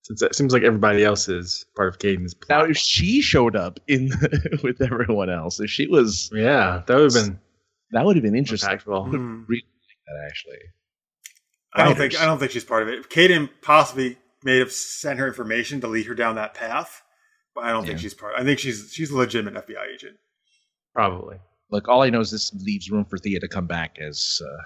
since 0.04 0.20
it 0.20 0.34
seems 0.34 0.52
like 0.52 0.62
everybody 0.62 1.02
else 1.02 1.28
is 1.28 1.64
part 1.74 1.88
of 1.88 1.98
Cayden's 1.98 2.34
now, 2.48 2.58
plot. 2.60 2.70
if 2.70 2.76
she 2.76 3.22
showed 3.22 3.56
up 3.56 3.80
in 3.88 4.10
with 4.62 4.80
everyone 4.82 5.30
else, 5.30 5.58
if 5.60 5.70
she 5.70 5.86
was, 5.86 6.30
yeah, 6.32 6.82
that 6.86 6.94
would 6.94 7.12
have 7.14 7.24
been 7.26 7.40
that 7.92 8.04
would 8.04 8.16
have 8.16 8.22
been 8.22 8.36
interesting. 8.36 8.68
impactful. 8.70 9.08
Hmm. 9.10 9.42
That 9.48 10.26
actually. 10.26 10.58
I 11.72 11.84
don't 11.84 11.94
Writers. 11.98 12.12
think 12.12 12.22
I 12.22 12.26
don't 12.26 12.38
think 12.38 12.50
she's 12.52 12.64
part 12.64 12.82
of 12.82 12.88
it. 12.88 13.08
Cayden 13.08 13.48
possibly 13.62 14.18
may 14.44 14.58
have 14.58 14.70
sent 14.70 15.18
her 15.18 15.26
information 15.26 15.80
to 15.80 15.88
lead 15.88 16.06
her 16.06 16.14
down 16.14 16.36
that 16.36 16.54
path, 16.54 17.02
but 17.54 17.64
I 17.64 17.70
don't 17.72 17.86
think 17.86 17.98
she's 17.98 18.14
part. 18.14 18.34
I 18.36 18.44
think 18.44 18.58
she's 18.58 18.90
she's 18.92 19.10
a 19.10 19.16
legitimate 19.16 19.54
FBI 19.66 19.94
agent. 19.94 20.16
Probably. 20.94 21.38
Look, 21.70 21.88
all 21.88 22.02
I 22.02 22.10
know 22.10 22.20
is 22.20 22.30
this 22.30 22.52
leaves 22.62 22.90
room 22.90 23.06
for 23.06 23.16
Thea 23.16 23.40
to 23.40 23.48
come 23.48 23.66
back 23.66 23.98
as 23.98 24.40
uh, 24.44 24.62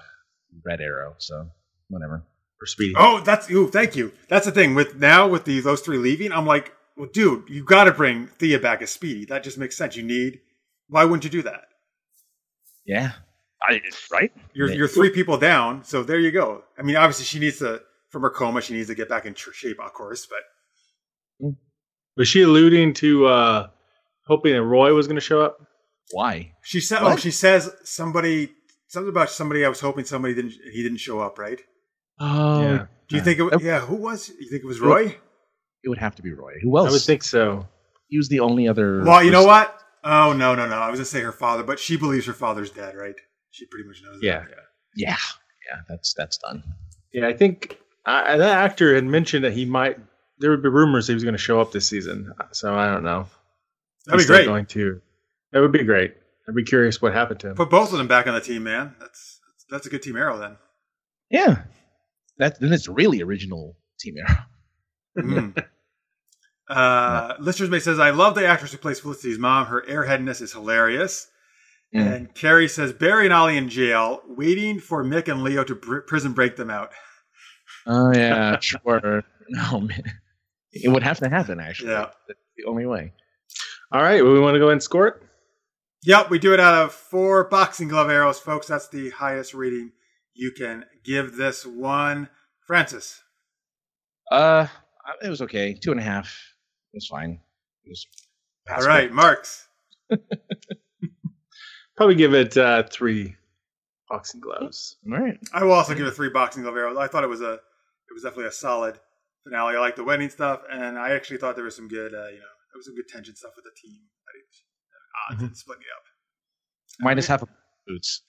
Red 0.65 0.81
Arrow. 0.81 1.15
So 1.17 1.49
whatever. 1.89 2.23
Or 2.61 2.65
Speedy. 2.65 2.93
Oh, 2.97 3.21
that's 3.21 3.49
ooh, 3.49 3.69
thank 3.69 3.95
you. 3.95 4.11
That's 4.27 4.45
the 4.45 4.51
thing 4.51 4.75
with 4.75 4.95
now 4.95 5.27
with 5.27 5.45
the 5.45 5.61
those 5.61 5.81
three 5.81 5.97
leaving. 5.97 6.31
I'm 6.31 6.45
like, 6.45 6.73
well, 6.97 7.09
dude, 7.11 7.49
you 7.49 7.63
got 7.63 7.85
to 7.85 7.93
bring 7.93 8.27
Thea 8.27 8.59
back 8.59 8.81
as 8.81 8.89
Speedy. 8.89 9.25
That 9.25 9.43
just 9.43 9.57
makes 9.57 9.77
sense. 9.77 9.95
You 9.95 10.03
need. 10.03 10.41
Why 10.89 11.05
wouldn't 11.05 11.23
you 11.23 11.29
do 11.29 11.41
that? 11.43 11.65
Yeah. 12.85 13.11
I, 13.61 13.81
right? 14.11 14.31
You're 14.53 14.71
you're 14.71 14.87
three 14.87 15.09
people 15.09 15.37
down, 15.37 15.83
so 15.83 16.03
there 16.03 16.19
you 16.19 16.31
go. 16.31 16.63
I 16.77 16.81
mean, 16.81 16.95
obviously 16.95 17.25
she 17.25 17.39
needs 17.39 17.59
to 17.59 17.81
from 18.09 18.23
her 18.23 18.29
coma. 18.29 18.61
She 18.61 18.73
needs 18.73 18.87
to 18.87 18.95
get 18.95 19.09
back 19.09 19.25
in 19.25 19.35
shape, 19.35 19.79
of 19.79 19.93
course. 19.93 20.27
But 20.27 21.53
Was 22.17 22.27
she 22.27 22.41
alluding 22.41 22.93
to 22.95 23.27
uh, 23.27 23.67
hoping 24.27 24.53
that 24.53 24.63
Roy 24.63 24.93
was 24.93 25.07
going 25.07 25.15
to 25.15 25.21
show 25.21 25.41
up? 25.41 25.59
Why? 26.11 26.53
she 26.63 26.81
said, 26.81 26.99
oh, 27.01 27.15
she 27.17 27.31
says 27.31 27.71
somebody 27.83 28.51
something 28.87 29.09
about 29.09 29.29
somebody. 29.29 29.63
I 29.63 29.69
was 29.69 29.79
hoping 29.79 30.05
somebody 30.05 30.33
didn't. 30.33 30.53
He 30.71 30.81
didn't 30.81 30.97
show 30.97 31.19
up, 31.19 31.37
right? 31.37 31.59
Oh, 32.19 32.61
Yeah. 32.61 32.85
Do 33.07 33.15
you 33.15 33.23
think 33.23 33.39
it? 33.39 33.43
was 33.43 33.61
Yeah, 33.63 33.79
who 33.79 33.95
was? 33.95 34.29
You 34.29 34.49
think 34.49 34.63
it 34.63 34.67
was 34.67 34.79
Roy? 34.79 35.17
it 35.83 35.89
would 35.89 35.97
have 35.97 36.15
to 36.15 36.21
be 36.21 36.31
Roy. 36.33 36.53
Who 36.61 36.77
else? 36.77 36.89
I 36.89 36.91
would 36.91 37.01
think 37.01 37.23
so. 37.23 37.67
he 38.07 38.17
was 38.17 38.29
the 38.29 38.41
only 38.41 38.67
other. 38.67 39.03
Well, 39.03 39.23
you 39.23 39.31
know 39.31 39.45
what? 39.45 39.81
Oh 40.03 40.33
no, 40.33 40.53
no, 40.55 40.67
no. 40.67 40.75
I 40.75 40.89
was 40.89 40.99
gonna 40.99 41.05
say 41.05 41.21
her 41.21 41.31
father, 41.31 41.63
but 41.63 41.79
she 41.79 41.97
believes 41.97 42.25
her 42.27 42.33
father's 42.33 42.69
dead, 42.71 42.95
right? 42.95 43.15
She 43.51 43.65
pretty 43.65 43.87
much 43.87 44.01
knows. 44.03 44.19
Yeah. 44.21 44.39
That. 44.41 44.49
Yeah, 44.95 45.17
yeah, 45.71 45.81
that's 45.87 46.13
that's 46.13 46.37
done. 46.37 46.63
Yeah, 47.13 47.27
I 47.27 47.33
think 47.33 47.79
uh, 48.05 48.37
that 48.37 48.57
actor 48.63 48.93
had 48.95 49.05
mentioned 49.05 49.43
that 49.45 49.53
he 49.53 49.65
might. 49.65 49.97
There 50.39 50.51
would 50.51 50.63
be 50.63 50.69
rumors 50.69 51.07
he 51.07 51.13
was 51.13 51.23
going 51.23 51.33
to 51.33 51.37
show 51.39 51.59
up 51.61 51.71
this 51.71 51.87
season, 51.87 52.31
so 52.51 52.73
I 52.75 52.85
don't 52.87 53.03
know. 53.03 53.27
That'd 54.05 54.21
He's 54.21 54.27
be 54.27 54.33
great. 54.33 54.45
Going 54.45 54.65
to. 54.67 55.01
That 55.51 55.59
would 55.61 55.71
be 55.71 55.83
great. 55.83 56.15
I'd 56.47 56.55
be 56.55 56.63
curious 56.63 57.01
what 57.01 57.13
happened 57.13 57.39
to 57.41 57.49
him. 57.49 57.55
Put 57.55 57.69
both 57.69 57.91
of 57.91 57.97
them 57.97 58.07
back 58.07 58.25
on 58.27 58.33
the 58.33 58.41
team, 58.41 58.63
man. 58.63 58.95
That's 58.99 59.39
that's 59.69 59.85
a 59.85 59.89
good 59.89 60.01
team 60.01 60.15
arrow 60.15 60.37
then. 60.37 60.57
Yeah, 61.29 61.63
that 62.39 62.59
then 62.59 62.73
it's 62.73 62.87
really 62.87 63.21
original 63.21 63.75
Team 63.99 64.15
Arrow. 64.17 64.37
Mm. 65.17 65.65
Uh, 66.69 67.33
Lister's 67.39 67.69
Mate 67.71 67.81
says, 67.81 67.97
I 67.99 68.11
love 68.11 68.35
the 68.35 68.45
actress 68.45 68.71
who 68.71 68.77
plays 68.77 68.99
Felicity's 68.99 69.39
mom. 69.39 69.65
Her 69.65 69.81
airheadedness 69.89 70.39
is 70.39 70.53
hilarious. 70.53 71.27
Mm. 71.95 72.15
And 72.15 72.35
Carrie 72.35 72.67
says, 72.67 72.93
Barry 72.93 73.25
and 73.25 73.33
Ollie 73.33 73.57
in 73.57 73.69
jail, 73.69 74.21
waiting 74.27 74.79
for 74.79 75.03
Mick 75.03 75.27
and 75.27 75.43
Leo 75.43 75.63
to 75.63 75.73
br- 75.73 76.01
prison 76.01 76.33
break 76.33 76.57
them 76.57 76.69
out. 76.69 76.91
Oh 77.87 78.13
yeah, 78.13 78.59
sure. 78.61 79.23
No 79.49 79.79
man, 79.79 80.03
it 80.71 80.89
would 80.89 81.01
have 81.01 81.17
to 81.19 81.29
happen. 81.29 81.59
Actually, 81.59 81.89
Yeah. 81.89 82.09
that's 82.27 82.39
the 82.55 82.65
only 82.65 82.85
way. 82.85 83.13
All 83.91 84.03
right, 84.03 84.23
well, 84.23 84.33
we 84.33 84.39
want 84.39 84.53
to 84.53 84.59
go 84.59 84.69
and 84.69 84.83
score 84.83 85.07
it. 85.07 85.15
Yep, 86.03 86.29
we 86.29 86.37
do 86.37 86.53
it 86.53 86.59
out 86.59 86.75
of 86.75 86.93
four 86.93 87.45
boxing 87.45 87.87
glove 87.87 88.11
arrows, 88.11 88.37
folks. 88.37 88.67
That's 88.67 88.87
the 88.89 89.09
highest 89.09 89.55
rating 89.55 89.91
you 90.39 90.51
can 90.51 90.85
give 91.03 91.35
this 91.35 91.65
one. 91.65 92.29
Francis. 92.65 93.21
Uh, 94.31 94.67
it 95.23 95.29
was 95.29 95.41
okay. 95.41 95.73
Two 95.73 95.91
and 95.91 95.99
a 95.99 96.03
half. 96.03 96.27
It 96.93 96.97
was 96.97 97.07
fine. 97.07 97.39
It 97.83 97.89
was 97.89 98.05
All 98.69 98.75
passable. 98.75 98.93
right, 98.95 99.11
Marks. 99.11 99.67
Probably 101.97 102.15
give 102.15 102.33
it 102.33 102.55
uh, 102.57 102.83
three 102.89 103.35
boxing 104.09 104.39
gloves. 104.39 104.97
all 105.11 105.19
right. 105.19 105.37
I 105.53 105.63
will 105.63 105.73
also 105.73 105.93
give 105.93 106.07
it 106.07 106.11
three 106.11 106.29
boxing 106.29 106.63
glove 106.63 106.77
arrows. 106.77 106.97
I 106.97 107.07
thought 107.07 107.23
it 107.23 107.29
was 107.29 107.41
a 107.41 107.53
it 107.53 108.13
was 108.13 108.23
definitely 108.23 108.45
a 108.47 108.51
solid 108.51 108.99
finale. 109.43 109.75
I 109.75 109.79
like 109.79 109.95
the 109.95 110.03
wedding 110.03 110.29
stuff, 110.29 110.61
and 110.71 110.97
I 110.97 111.11
actually 111.11 111.37
thought 111.37 111.55
there 111.55 111.65
was 111.65 111.75
some 111.75 111.87
good, 111.87 112.13
uh, 112.13 112.27
you 112.27 112.39
know, 112.39 112.53
there 112.71 112.77
was 112.77 112.85
some 112.85 112.95
good 112.95 113.07
tension 113.09 113.35
stuff 113.35 113.51
with 113.55 113.65
the 113.65 113.71
team. 113.81 113.99
I 114.27 114.31
think 114.33 114.45
odds 115.29 115.35
Mm-hmm. 115.37 115.45
and 115.47 115.57
splitting 115.57 115.83
it 115.83 115.95
up. 115.95 116.03
Minus 117.01 117.27
half 117.27 117.41
of 117.41 117.49
boots. 117.87 118.21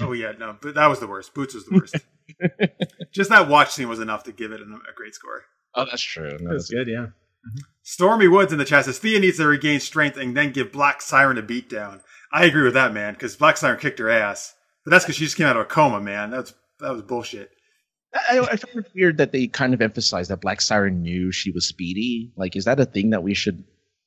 Oh 0.00 0.12
yeah, 0.12 0.32
no, 0.38 0.56
but 0.60 0.74
that 0.74 0.86
was 0.86 1.00
the 1.00 1.06
worst. 1.06 1.34
Boots 1.34 1.54
was 1.54 1.66
the 1.66 1.74
worst. 1.76 1.96
Just 3.12 3.30
that 3.30 3.48
watch 3.48 3.70
scene 3.72 3.88
was 3.88 4.00
enough 4.00 4.24
to 4.24 4.32
give 4.32 4.52
it 4.52 4.60
a, 4.60 4.64
a 4.64 4.94
great 4.96 5.14
score. 5.14 5.42
Oh, 5.74 5.84
that's 5.84 6.02
true. 6.02 6.36
No, 6.40 6.52
That's 6.52 6.70
good. 6.70 6.88
Yeah. 6.88 7.06
Mm-hmm. 7.06 7.60
Stormy 7.82 8.28
Woods 8.28 8.52
in 8.52 8.58
the 8.58 8.64
chat 8.64 8.86
says 8.86 8.98
Thea 8.98 9.20
needs 9.20 9.36
to 9.36 9.46
regain 9.46 9.80
strength 9.80 10.16
and 10.16 10.36
then 10.36 10.52
give 10.52 10.72
Black 10.72 11.02
Siren 11.02 11.38
a 11.38 11.42
beatdown. 11.42 12.00
I 12.32 12.44
agree 12.46 12.62
with 12.64 12.74
that, 12.74 12.94
man, 12.94 13.14
because 13.14 13.36
Black 13.36 13.56
Siren 13.56 13.78
kicked 13.78 13.98
her 13.98 14.10
ass. 14.10 14.54
But 14.84 14.90
that's 14.90 15.04
because 15.04 15.16
she 15.16 15.24
just 15.24 15.36
came 15.36 15.46
out 15.46 15.56
of 15.56 15.62
a 15.62 15.66
coma, 15.66 16.00
man. 16.00 16.30
That's 16.30 16.54
that 16.80 16.92
was 16.92 17.02
bullshit. 17.02 17.50
I, 18.14 18.38
I 18.40 18.56
found 18.56 18.76
it 18.86 18.92
weird 18.94 19.18
that 19.18 19.32
they 19.32 19.48
kind 19.48 19.74
of 19.74 19.82
emphasized 19.82 20.30
that 20.30 20.40
Black 20.40 20.60
Siren 20.60 21.02
knew 21.02 21.32
she 21.32 21.50
was 21.50 21.66
speedy. 21.68 22.32
Like, 22.36 22.54
is 22.56 22.64
that 22.64 22.78
a 22.80 22.84
thing 22.84 23.10
that 23.10 23.22
we 23.24 23.34
should 23.34 23.64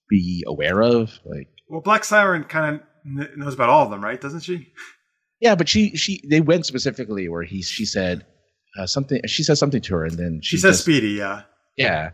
be 0.10 0.44
aware 0.48 0.82
of? 0.82 1.20
Like, 1.26 1.50
Well, 1.68 1.82
Black 1.82 2.04
Siren 2.06 2.46
kind 2.46 2.76
of 2.76 2.82
kn- 3.04 3.40
knows 3.40 3.54
about 3.54 3.70
all 3.70 3.84
of 3.84 3.90
them, 3.92 4.04
right? 4.04 4.20
Doesn't 4.20 4.42
she? 4.42 4.72
Yeah, 5.40 5.56
but 5.56 5.68
she 5.70 5.96
she 5.96 6.22
they 6.30 6.42
went 6.42 6.66
specifically 6.66 7.28
where 7.30 7.44
he 7.44 7.62
she 7.62 7.86
said 7.86 8.26
uh, 8.80 8.86
something. 8.86 9.22
She 9.28 9.44
said 9.44 9.58
something 9.58 9.82
to 9.82 9.96
her, 9.96 10.06
and 10.06 10.18
then 10.18 10.40
She 10.44 10.58
she, 10.58 10.62
says 10.62 10.74
just- 10.76 10.84
Speedy, 10.84 11.10
yeah. 11.10 11.44
yeah, 11.78 12.12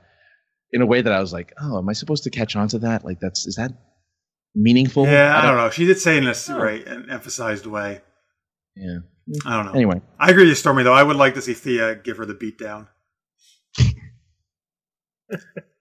in 0.72 0.82
a 0.82 0.86
way 0.86 1.02
that 1.02 1.12
I 1.14 1.20
was 1.20 1.34
like, 1.34 1.54
oh, 1.62 1.78
am 1.78 1.90
I 1.90 1.94
supposed 1.94 2.24
to 2.24 2.30
catch 2.30 2.56
on 2.56 2.68
to 2.70 2.80
that? 2.80 3.04
Like, 3.06 3.20
that's 3.20 3.46
is 3.48 3.56
that 3.56 3.72
meaningful? 4.56 5.06
Yeah, 5.06 5.38
I 5.38 5.46
don't 5.46 5.58
know. 5.58 5.70
She 5.70 5.86
did 5.86 6.00
say 6.00 6.18
in 6.18 6.28
a 6.28 6.32
s- 6.32 6.50
right 6.50 6.86
an 6.88 7.08
emphasized 7.10 7.66
way. 7.66 8.02
Yeah. 8.76 9.00
I 9.46 9.56
don't 9.56 9.68
know. 9.68 9.72
Anyway, 9.74 10.02
I 10.20 10.32
agree 10.32 10.48
with 10.50 10.58
Stormy 10.58 10.84
though. 10.84 10.94
I 10.94 11.02
would 11.04 11.16
like 11.16 11.34
to 11.36 11.42
see 11.42 11.54
Thea 11.54 11.96
give 11.96 12.18
her 12.18 12.26
the 12.26 12.34
beatdown. 12.36 12.88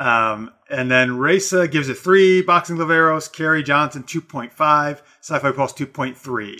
um, 0.00 0.50
and 0.68 0.90
then 0.90 1.18
Raisa 1.18 1.68
gives 1.68 1.88
it 1.88 1.94
three. 1.98 2.42
Boxing 2.42 2.76
Laveros, 2.76 3.32
Kerry 3.32 3.62
Johnson 3.62 4.02
two 4.02 4.20
point 4.20 4.52
five. 4.52 5.02
Sci-Fi 5.20 5.52
Pulse 5.52 5.72
two 5.72 5.86
point 5.86 6.16
three. 6.16 6.58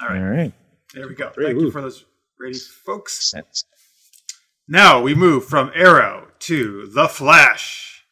All 0.00 0.08
right, 0.08 0.18
all 0.18 0.28
right. 0.28 0.52
there 0.94 1.08
we 1.08 1.14
go. 1.14 1.30
Three, 1.30 1.46
Thank 1.46 1.60
you 1.60 1.70
for 1.70 1.80
those 1.80 2.04
ratings, 2.38 2.66
folks. 2.68 3.30
Sense. 3.30 3.64
Now 4.68 5.00
we 5.00 5.14
move 5.14 5.44
from 5.46 5.70
Arrow 5.74 6.28
to 6.40 6.86
The 6.88 7.08
Flash. 7.08 8.04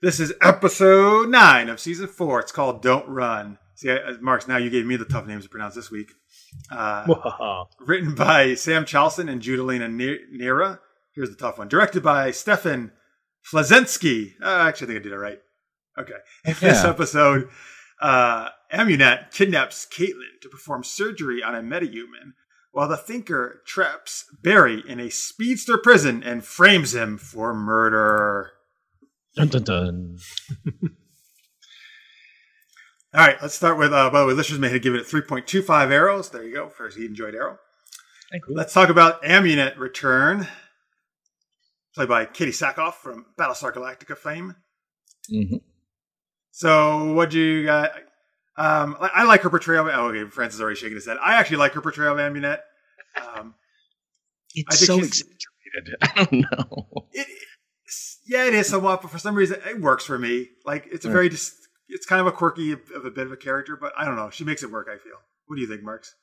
This 0.00 0.18
is 0.18 0.32
episode 0.42 1.28
nine 1.28 1.68
of 1.68 1.78
season 1.78 2.08
four. 2.08 2.40
It's 2.40 2.50
called 2.52 2.82
Don't 2.82 3.08
Run. 3.08 3.58
See, 3.76 3.90
I- 3.90 4.16
Marks, 4.20 4.48
now 4.48 4.56
you 4.56 4.70
gave 4.70 4.86
me 4.86 4.96
the 4.96 5.04
tough 5.04 5.26
names 5.26 5.44
to 5.44 5.50
pronounce 5.50 5.74
this 5.76 5.90
week. 5.90 6.10
Uh, 6.70 7.64
written 7.80 8.14
by 8.14 8.54
Sam 8.54 8.84
Chalsen 8.84 9.30
and 9.30 9.40
Judalina 9.40 9.88
Ne- 9.92 10.18
Neira. 10.36 10.80
Here's 11.14 11.30
the 11.30 11.36
tough 11.36 11.58
one. 11.58 11.68
Directed 11.68 12.02
by 12.02 12.30
Stefan 12.32 12.90
Pleszczynski. 13.50 14.34
Uh, 14.42 14.46
actually, 14.68 14.86
I 14.86 14.88
think 14.88 15.00
I 15.00 15.02
did 15.02 15.12
it 15.12 15.18
right. 15.18 15.38
Okay. 15.98 16.14
In 16.44 16.54
this 16.60 16.82
Yeah. 16.84 16.90
episode, 16.90 17.48
uh, 18.00 18.48
Amunet 18.72 19.30
kidnaps 19.32 19.86
Caitlin 19.86 20.40
to 20.40 20.48
perform 20.48 20.82
surgery 20.84 21.42
on 21.42 21.54
a 21.54 21.60
metahuman, 21.60 22.32
while 22.70 22.88
the 22.88 22.96
Thinker 22.96 23.62
traps 23.66 24.24
Barry 24.42 24.82
in 24.88 24.98
a 25.00 25.10
speedster 25.10 25.76
prison 25.76 26.22
and 26.22 26.44
frames 26.44 26.94
him 26.94 27.18
for 27.18 27.52
murder. 27.54 28.52
Dun, 29.36 29.48
dun, 29.48 29.62
dun. 29.62 30.18
All 33.14 33.20
right, 33.26 33.36
let's 33.42 33.54
start 33.54 33.76
with, 33.76 33.92
uh, 33.92 34.08
by 34.08 34.20
the 34.20 34.26
way, 34.26 34.32
Listeners 34.32 34.58
may 34.58 34.70
have 34.70 34.80
given 34.80 34.98
it 34.98 35.06
3.25 35.06 35.90
arrows. 35.90 36.30
There 36.30 36.42
you 36.42 36.54
go. 36.54 36.70
First, 36.70 36.96
he 36.96 37.04
enjoyed 37.04 37.34
Arrow. 37.34 37.58
Thank 38.30 38.44
you. 38.48 38.54
Let's 38.54 38.72
talk 38.72 38.88
about 38.88 39.22
Amunet 39.22 39.76
Return, 39.76 40.48
played 41.94 42.08
by 42.08 42.24
Katie 42.26 42.50
Sackhoff 42.52 42.94
from 42.94 43.26
Battlestar 43.38 43.72
Galactica 43.72 44.16
fame. 44.16 44.56
Mhm. 45.32 45.60
So, 46.50 47.12
what 47.14 47.30
do 47.30 47.38
you 47.40 47.64
got? 47.64 47.92
Um, 48.56 48.96
I, 49.00 49.10
I 49.14 49.24
like 49.24 49.40
her 49.42 49.50
portrayal. 49.50 49.88
Of, 49.88 49.94
oh, 49.94 50.08
okay, 50.08 50.28
Francis 50.30 50.60
already 50.60 50.76
shaking 50.76 50.96
his 50.96 51.06
head. 51.06 51.16
I 51.24 51.34
actually 51.36 51.56
like 51.58 51.72
her 51.72 51.80
portrayal 51.80 52.12
of 52.12 52.18
Amunet. 52.18 52.58
Um, 53.16 53.54
I 53.54 54.50
It's 54.54 54.86
think 54.86 54.86
so 54.86 54.98
exaggerated. 54.98 55.96
I 56.02 56.24
don't 56.24 56.32
know. 56.58 57.08
it, 57.12 57.26
yeah, 58.26 58.44
it 58.46 58.54
is 58.54 58.68
somewhat, 58.68 59.00
but 59.02 59.10
for 59.10 59.18
some 59.18 59.34
reason, 59.34 59.60
it 59.66 59.80
works 59.80 60.04
for 60.04 60.18
me. 60.18 60.48
Like, 60.66 60.86
it's 60.92 61.04
a 61.04 61.08
Right. 61.08 61.12
very, 61.14 61.28
dis- 61.30 61.56
it's 61.88 62.04
kind 62.06 62.20
of 62.20 62.26
a 62.26 62.32
quirky 62.32 62.72
of 62.72 62.80
a 63.04 63.10
bit 63.10 63.26
of 63.26 63.32
a 63.32 63.36
character, 63.36 63.76
but 63.80 63.92
I 63.96 64.04
don't 64.04 64.16
know. 64.16 64.30
She 64.30 64.44
makes 64.44 64.62
it 64.62 64.70
work. 64.70 64.88
I 64.90 64.98
feel. 64.98 65.16
What 65.46 65.56
do 65.56 65.62
you 65.62 65.68
think, 65.68 65.82
Marks? 65.82 66.14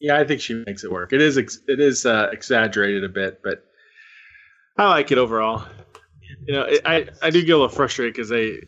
Yeah, 0.00 0.18
I 0.18 0.24
think 0.24 0.40
she 0.40 0.62
makes 0.66 0.84
it 0.84 0.90
work. 0.92 1.12
It 1.12 1.22
is 1.22 1.38
ex- 1.38 1.60
it 1.68 1.80
is 1.80 2.04
uh, 2.04 2.28
exaggerated 2.32 3.02
a 3.04 3.08
bit, 3.08 3.40
but 3.42 3.64
I 4.78 4.88
like 4.88 5.10
it 5.12 5.18
overall. 5.18 5.64
You 6.46 6.54
know, 6.54 6.62
it, 6.62 6.82
I 6.84 7.08
I 7.22 7.30
do 7.30 7.40
get 7.42 7.52
a 7.52 7.56
little 7.58 7.68
frustrated 7.68 8.12
because 8.14 8.28
they 8.28 8.60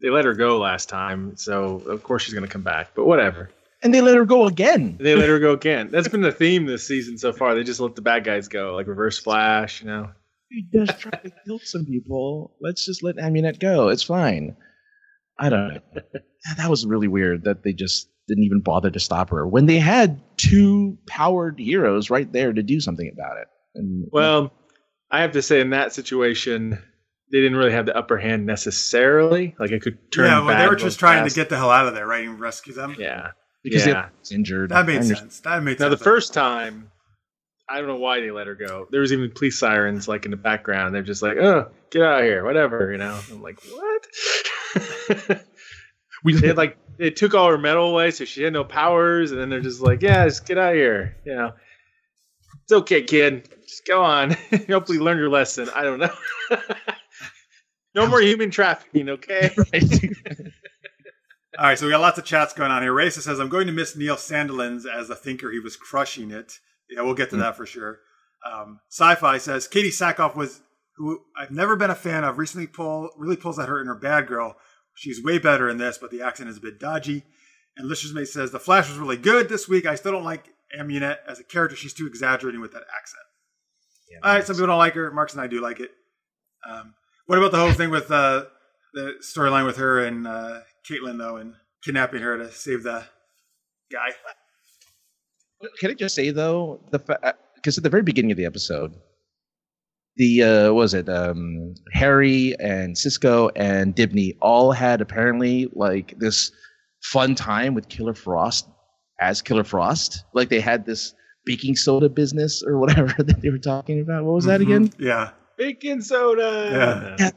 they 0.00 0.10
let 0.10 0.24
her 0.24 0.34
go 0.34 0.58
last 0.58 0.88
time, 0.88 1.36
so 1.36 1.76
of 1.86 2.02
course 2.02 2.22
she's 2.22 2.34
going 2.34 2.46
to 2.46 2.52
come 2.52 2.62
back. 2.62 2.90
But 2.94 3.06
whatever, 3.06 3.50
And 3.82 3.92
they 3.94 4.00
let 4.00 4.16
her 4.16 4.24
go 4.24 4.46
again. 4.46 4.96
they 5.00 5.14
let 5.14 5.28
her 5.28 5.38
go 5.38 5.52
again. 5.60 5.90
That's 5.90 6.08
been 6.08 6.22
the 6.22 6.32
theme 6.32 6.66
this 6.66 6.86
season 6.86 7.18
so 7.18 7.32
far. 7.32 7.54
They 7.54 7.62
just 7.64 7.80
let 7.80 7.94
the 7.94 8.02
bad 8.02 8.24
guys 8.24 8.48
go, 8.48 8.74
like 8.74 8.86
Reverse 8.86 9.18
Flash. 9.18 9.80
You 9.82 9.88
know, 9.88 10.10
He 10.50 10.66
just 10.72 10.98
tried 11.00 11.20
to 11.24 11.32
kill 11.46 11.58
some 11.62 11.84
people. 11.84 12.56
Let's 12.60 12.84
just 12.86 13.02
let 13.02 13.16
Amunet 13.16 13.58
go. 13.60 13.88
It's 13.88 14.02
fine. 14.02 14.56
I 15.38 15.48
don't 15.48 15.74
know. 15.74 15.80
that 16.56 16.70
was 16.70 16.86
really 16.86 17.08
weird 17.08 17.44
that 17.44 17.62
they 17.64 17.72
just 17.72 18.08
didn't 18.28 18.44
even 18.44 18.60
bother 18.60 18.90
to 18.90 19.00
stop 19.00 19.30
her 19.30 19.46
when 19.46 19.66
they 19.66 19.78
had 19.78 20.20
two 20.36 20.96
powered 21.06 21.58
heroes 21.58 22.08
right 22.10 22.30
there 22.32 22.52
to 22.52 22.62
do 22.62 22.80
something 22.80 23.10
about 23.12 23.38
it. 23.38 23.48
And 23.74 24.06
well, 24.12 24.52
I 25.12 25.20
have 25.20 25.32
to 25.32 25.42
say 25.42 25.60
in 25.60 25.70
that 25.70 25.92
situation. 25.92 26.82
They 27.30 27.40
didn't 27.40 27.56
really 27.56 27.72
have 27.72 27.86
the 27.86 27.96
upper 27.96 28.18
hand 28.18 28.44
necessarily. 28.44 29.54
Like 29.58 29.70
it 29.70 29.80
could 29.80 30.12
turn. 30.12 30.26
yeah, 30.26 30.44
well, 30.44 30.58
they 30.58 30.68
were 30.68 30.76
just 30.76 30.98
trying 30.98 31.22
fast. 31.22 31.34
to 31.34 31.40
get 31.40 31.48
the 31.48 31.56
hell 31.56 31.70
out 31.70 31.86
of 31.86 31.94
there, 31.94 32.06
right, 32.06 32.26
and 32.26 32.38
rescue 32.38 32.74
them. 32.74 32.96
Yeah. 32.98 33.28
because 33.62 33.86
yeah. 33.86 33.92
they 33.92 34.08
was 34.20 34.32
injured. 34.32 34.70
That 34.70 34.84
made 34.86 34.98
I 34.98 35.02
sense. 35.02 35.40
That 35.40 35.62
made 35.62 35.72
sense. 35.72 35.80
Now 35.80 35.88
the 35.88 35.96
first 35.96 36.34
time, 36.34 36.90
I 37.70 37.78
don't 37.78 37.86
know 37.86 37.96
why 37.96 38.20
they 38.20 38.30
let 38.30 38.48
her 38.48 38.54
go. 38.54 38.86
There 38.90 39.00
was 39.00 39.12
even 39.12 39.30
police 39.30 39.58
sirens 39.58 40.08
like 40.08 40.26
in 40.26 40.30
the 40.30 40.36
background. 40.36 40.94
They're 40.94 41.02
just 41.02 41.22
like, 41.22 41.38
"Oh, 41.38 41.70
get 41.90 42.02
out 42.02 42.20
of 42.20 42.26
here," 42.26 42.44
whatever, 42.44 42.92
you 42.92 42.98
know. 42.98 43.18
I'm 43.30 43.42
like, 43.42 43.60
"What?" 43.62 45.44
We 46.24 46.34
they 46.34 46.48
had 46.48 46.56
like 46.56 46.76
they 46.98 47.10
took 47.10 47.34
all 47.34 47.50
her 47.50 47.58
metal 47.58 47.90
away, 47.90 48.10
so 48.10 48.24
she 48.24 48.42
had 48.42 48.52
no 48.52 48.64
powers, 48.64 49.32
and 49.32 49.40
then 49.40 49.50
they're 49.50 49.60
just 49.60 49.80
like, 49.80 50.02
"Yeah, 50.02 50.24
just 50.24 50.46
get 50.46 50.58
out 50.58 50.72
of 50.72 50.76
here," 50.76 51.16
you 51.24 51.34
know. 51.34 51.52
It's 52.72 52.80
okay, 52.80 53.02
kid. 53.02 53.50
Just 53.68 53.84
go 53.84 54.02
on. 54.02 54.30
Hopefully, 54.66 54.98
learn 54.98 55.18
your 55.18 55.28
lesson. 55.28 55.68
I 55.74 55.82
don't 55.82 55.98
know. 55.98 56.14
no 57.94 58.06
more 58.06 58.22
human 58.22 58.50
trafficking, 58.50 59.10
okay? 59.10 59.50
All 61.58 61.66
right, 61.66 61.78
so 61.78 61.84
we 61.84 61.92
got 61.92 62.00
lots 62.00 62.16
of 62.16 62.24
chats 62.24 62.54
going 62.54 62.70
on 62.70 62.80
here. 62.80 62.94
Raisa 62.94 63.20
says, 63.20 63.40
I'm 63.40 63.50
going 63.50 63.66
to 63.66 63.74
miss 63.74 63.94
Neil 63.94 64.16
Sandilands 64.16 64.86
as 64.90 65.10
a 65.10 65.14
thinker. 65.14 65.52
He 65.52 65.58
was 65.58 65.76
crushing 65.76 66.30
it. 66.30 66.60
Yeah, 66.88 67.02
we'll 67.02 67.12
get 67.12 67.28
to 67.28 67.36
that 67.36 67.58
for 67.58 67.66
sure. 67.66 67.98
Um, 68.50 68.80
Sci-Fi 68.88 69.36
says, 69.36 69.68
Katie 69.68 69.90
Sackhoff 69.90 70.34
was, 70.34 70.62
who 70.96 71.20
I've 71.36 71.50
never 71.50 71.76
been 71.76 71.90
a 71.90 71.94
fan 71.94 72.24
of, 72.24 72.38
recently 72.38 72.68
pull, 72.68 73.10
really 73.18 73.36
pulls 73.36 73.58
at 73.58 73.68
her 73.68 73.82
in 73.82 73.86
her 73.86 73.94
Bad 73.94 74.28
Girl. 74.28 74.56
She's 74.94 75.22
way 75.22 75.36
better 75.36 75.68
in 75.68 75.76
this, 75.76 75.98
but 75.98 76.10
the 76.10 76.22
accent 76.22 76.48
is 76.48 76.56
a 76.56 76.62
bit 76.62 76.80
dodgy. 76.80 77.22
And 77.76 77.86
Lister's 77.86 78.14
Mate 78.14 78.28
says, 78.28 78.50
The 78.50 78.58
Flash 78.58 78.88
was 78.88 78.96
really 78.96 79.18
good 79.18 79.50
this 79.50 79.68
week. 79.68 79.84
I 79.84 79.94
still 79.94 80.12
don't 80.12 80.24
like 80.24 80.48
Amunet 80.78 81.18
as 81.28 81.38
a 81.38 81.44
character. 81.44 81.76
She's 81.76 81.94
too 81.94 82.06
exaggerating 82.06 82.60
with 82.60 82.72
that 82.72 82.84
accent. 82.96 83.22
All 84.22 84.34
right, 84.34 84.44
some 84.44 84.56
people 84.56 84.66
don't 84.66 84.78
like 84.78 84.94
her. 84.94 85.10
Marks 85.10 85.32
and 85.32 85.40
I 85.40 85.46
do 85.46 85.60
like 85.60 85.80
it. 85.80 85.90
Um, 86.68 86.94
what 87.26 87.38
about 87.38 87.50
the 87.50 87.58
whole 87.58 87.72
thing 87.72 87.90
with 87.90 88.10
uh, 88.10 88.44
the 88.92 89.14
storyline 89.22 89.64
with 89.64 89.76
her 89.78 90.04
and 90.04 90.26
uh, 90.26 90.60
Caitlin, 90.88 91.18
though, 91.18 91.36
and 91.36 91.54
kidnapping 91.82 92.20
her 92.20 92.36
to 92.36 92.52
save 92.52 92.82
the 92.82 93.04
guy? 93.90 94.10
Can 95.78 95.90
I 95.90 95.94
just 95.94 96.14
say 96.14 96.30
though, 96.30 96.80
the 96.90 96.98
because 97.54 97.78
at 97.78 97.84
the 97.84 97.90
very 97.90 98.02
beginning 98.02 98.32
of 98.32 98.36
the 98.36 98.44
episode, 98.44 98.94
the 100.16 100.42
uh, 100.42 100.64
what 100.66 100.74
was 100.74 100.94
it 100.94 101.08
um, 101.08 101.74
Harry 101.92 102.54
and 102.60 102.98
Cisco 102.98 103.48
and 103.50 103.94
Dibney 103.94 104.36
all 104.40 104.72
had 104.72 105.00
apparently 105.00 105.70
like 105.72 106.18
this 106.18 106.50
fun 107.02 107.34
time 107.34 107.74
with 107.74 107.88
Killer 107.88 108.14
Frost 108.14 108.68
as 109.22 109.40
Killer 109.42 109.64
Frost. 109.64 110.24
Like 110.34 110.48
they 110.48 110.60
had 110.60 110.84
this 110.84 111.14
baking 111.44 111.76
soda 111.76 112.08
business 112.08 112.62
or 112.66 112.78
whatever 112.78 113.14
that 113.22 113.40
they 113.40 113.50
were 113.50 113.58
talking 113.58 114.00
about. 114.00 114.24
What 114.24 114.34
was 114.34 114.44
that 114.46 114.60
Mhm. 114.60 114.64
again? 114.64 114.90
Yeah. 114.98 115.30
Baking 115.56 116.00
soda. 116.00 117.16
Yeah. 117.18 117.30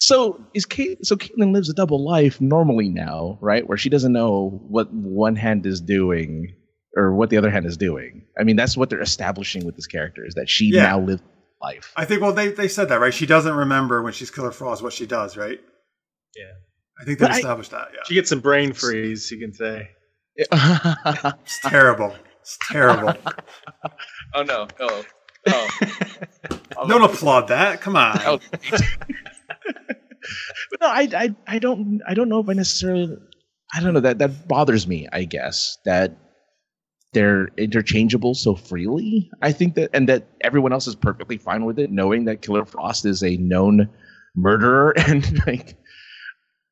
So 0.00 0.44
is 0.54 0.64
Kate? 0.64 1.04
So 1.04 1.16
Caitlin 1.16 1.52
lives 1.52 1.68
a 1.68 1.74
double 1.74 2.04
life 2.04 2.40
normally 2.40 2.88
now, 2.88 3.38
right? 3.40 3.66
Where 3.66 3.76
she 3.78 3.88
doesn't 3.88 4.12
know 4.12 4.62
what 4.68 4.92
one 4.92 5.34
hand 5.36 5.66
is 5.66 5.80
doing 5.80 6.54
or 6.96 7.14
what 7.14 7.30
the 7.30 7.36
other 7.36 7.50
hand 7.50 7.66
is 7.66 7.76
doing. 7.76 8.26
I 8.38 8.44
mean, 8.44 8.56
that's 8.56 8.76
what 8.76 8.90
they're 8.90 9.00
establishing 9.02 9.64
with 9.66 9.76
this 9.76 9.86
character 9.86 10.24
is 10.24 10.34
that 10.34 10.48
she 10.48 10.66
Yeah. 10.66 10.82
now 10.84 11.00
lives 11.00 11.22
life. 11.60 11.92
I 11.96 12.04
think, 12.04 12.22
well, 12.22 12.32
they, 12.32 12.48
they 12.52 12.68
said 12.68 12.88
that, 12.90 13.00
right? 13.00 13.12
She 13.12 13.26
doesn't 13.26 13.54
remember 13.54 14.02
when 14.02 14.12
she's 14.12 14.30
Killer 14.30 14.52
Frost 14.52 14.82
what 14.82 14.92
she 14.92 15.06
does, 15.06 15.36
right? 15.36 15.58
Yeah. 16.36 16.44
I 17.00 17.04
think 17.04 17.18
they 17.18 17.24
But 17.24 17.32
I- 17.32 17.38
established 17.38 17.72
that, 17.72 17.88
yeah. 17.94 18.00
She 18.06 18.14
gets 18.14 18.28
some 18.28 18.40
brain 18.40 18.72
freeze, 18.72 19.30
you 19.32 19.38
can 19.40 19.52
say. 19.52 19.88
It's 20.38 21.60
terrible. 21.62 22.14
It's 22.40 22.58
terrible. 22.70 23.14
Oh 24.34 24.42
no! 24.42 24.68
Oh, 24.78 25.04
oh. 25.48 25.68
Don't 26.86 27.02
applaud 27.02 27.48
that. 27.48 27.80
Come 27.80 27.96
on. 27.96 28.18
Oh. 28.26 28.38
no, 30.80 30.86
I, 30.86 31.08
I, 31.14 31.34
I 31.46 31.58
don't, 31.58 32.00
I 32.06 32.12
don't 32.12 32.28
know 32.28 32.40
if 32.40 32.48
I 32.48 32.52
necessarily, 32.52 33.16
I 33.74 33.80
don't 33.80 33.94
know 33.94 34.00
that 34.00 34.18
that 34.18 34.46
bothers 34.46 34.86
me. 34.86 35.08
I 35.12 35.24
guess 35.24 35.78
that 35.86 36.16
they're 37.14 37.48
interchangeable 37.56 38.34
so 38.34 38.54
freely. 38.54 39.30
I 39.40 39.52
think 39.52 39.76
that, 39.76 39.90
and 39.94 40.08
that 40.10 40.28
everyone 40.42 40.72
else 40.74 40.86
is 40.86 40.94
perfectly 40.94 41.38
fine 41.38 41.64
with 41.64 41.78
it, 41.78 41.90
knowing 41.90 42.26
that 42.26 42.42
Killer 42.42 42.66
Frost 42.66 43.06
is 43.06 43.22
a 43.22 43.36
known 43.38 43.88
murderer, 44.36 44.92
and 45.06 45.40
like 45.46 45.76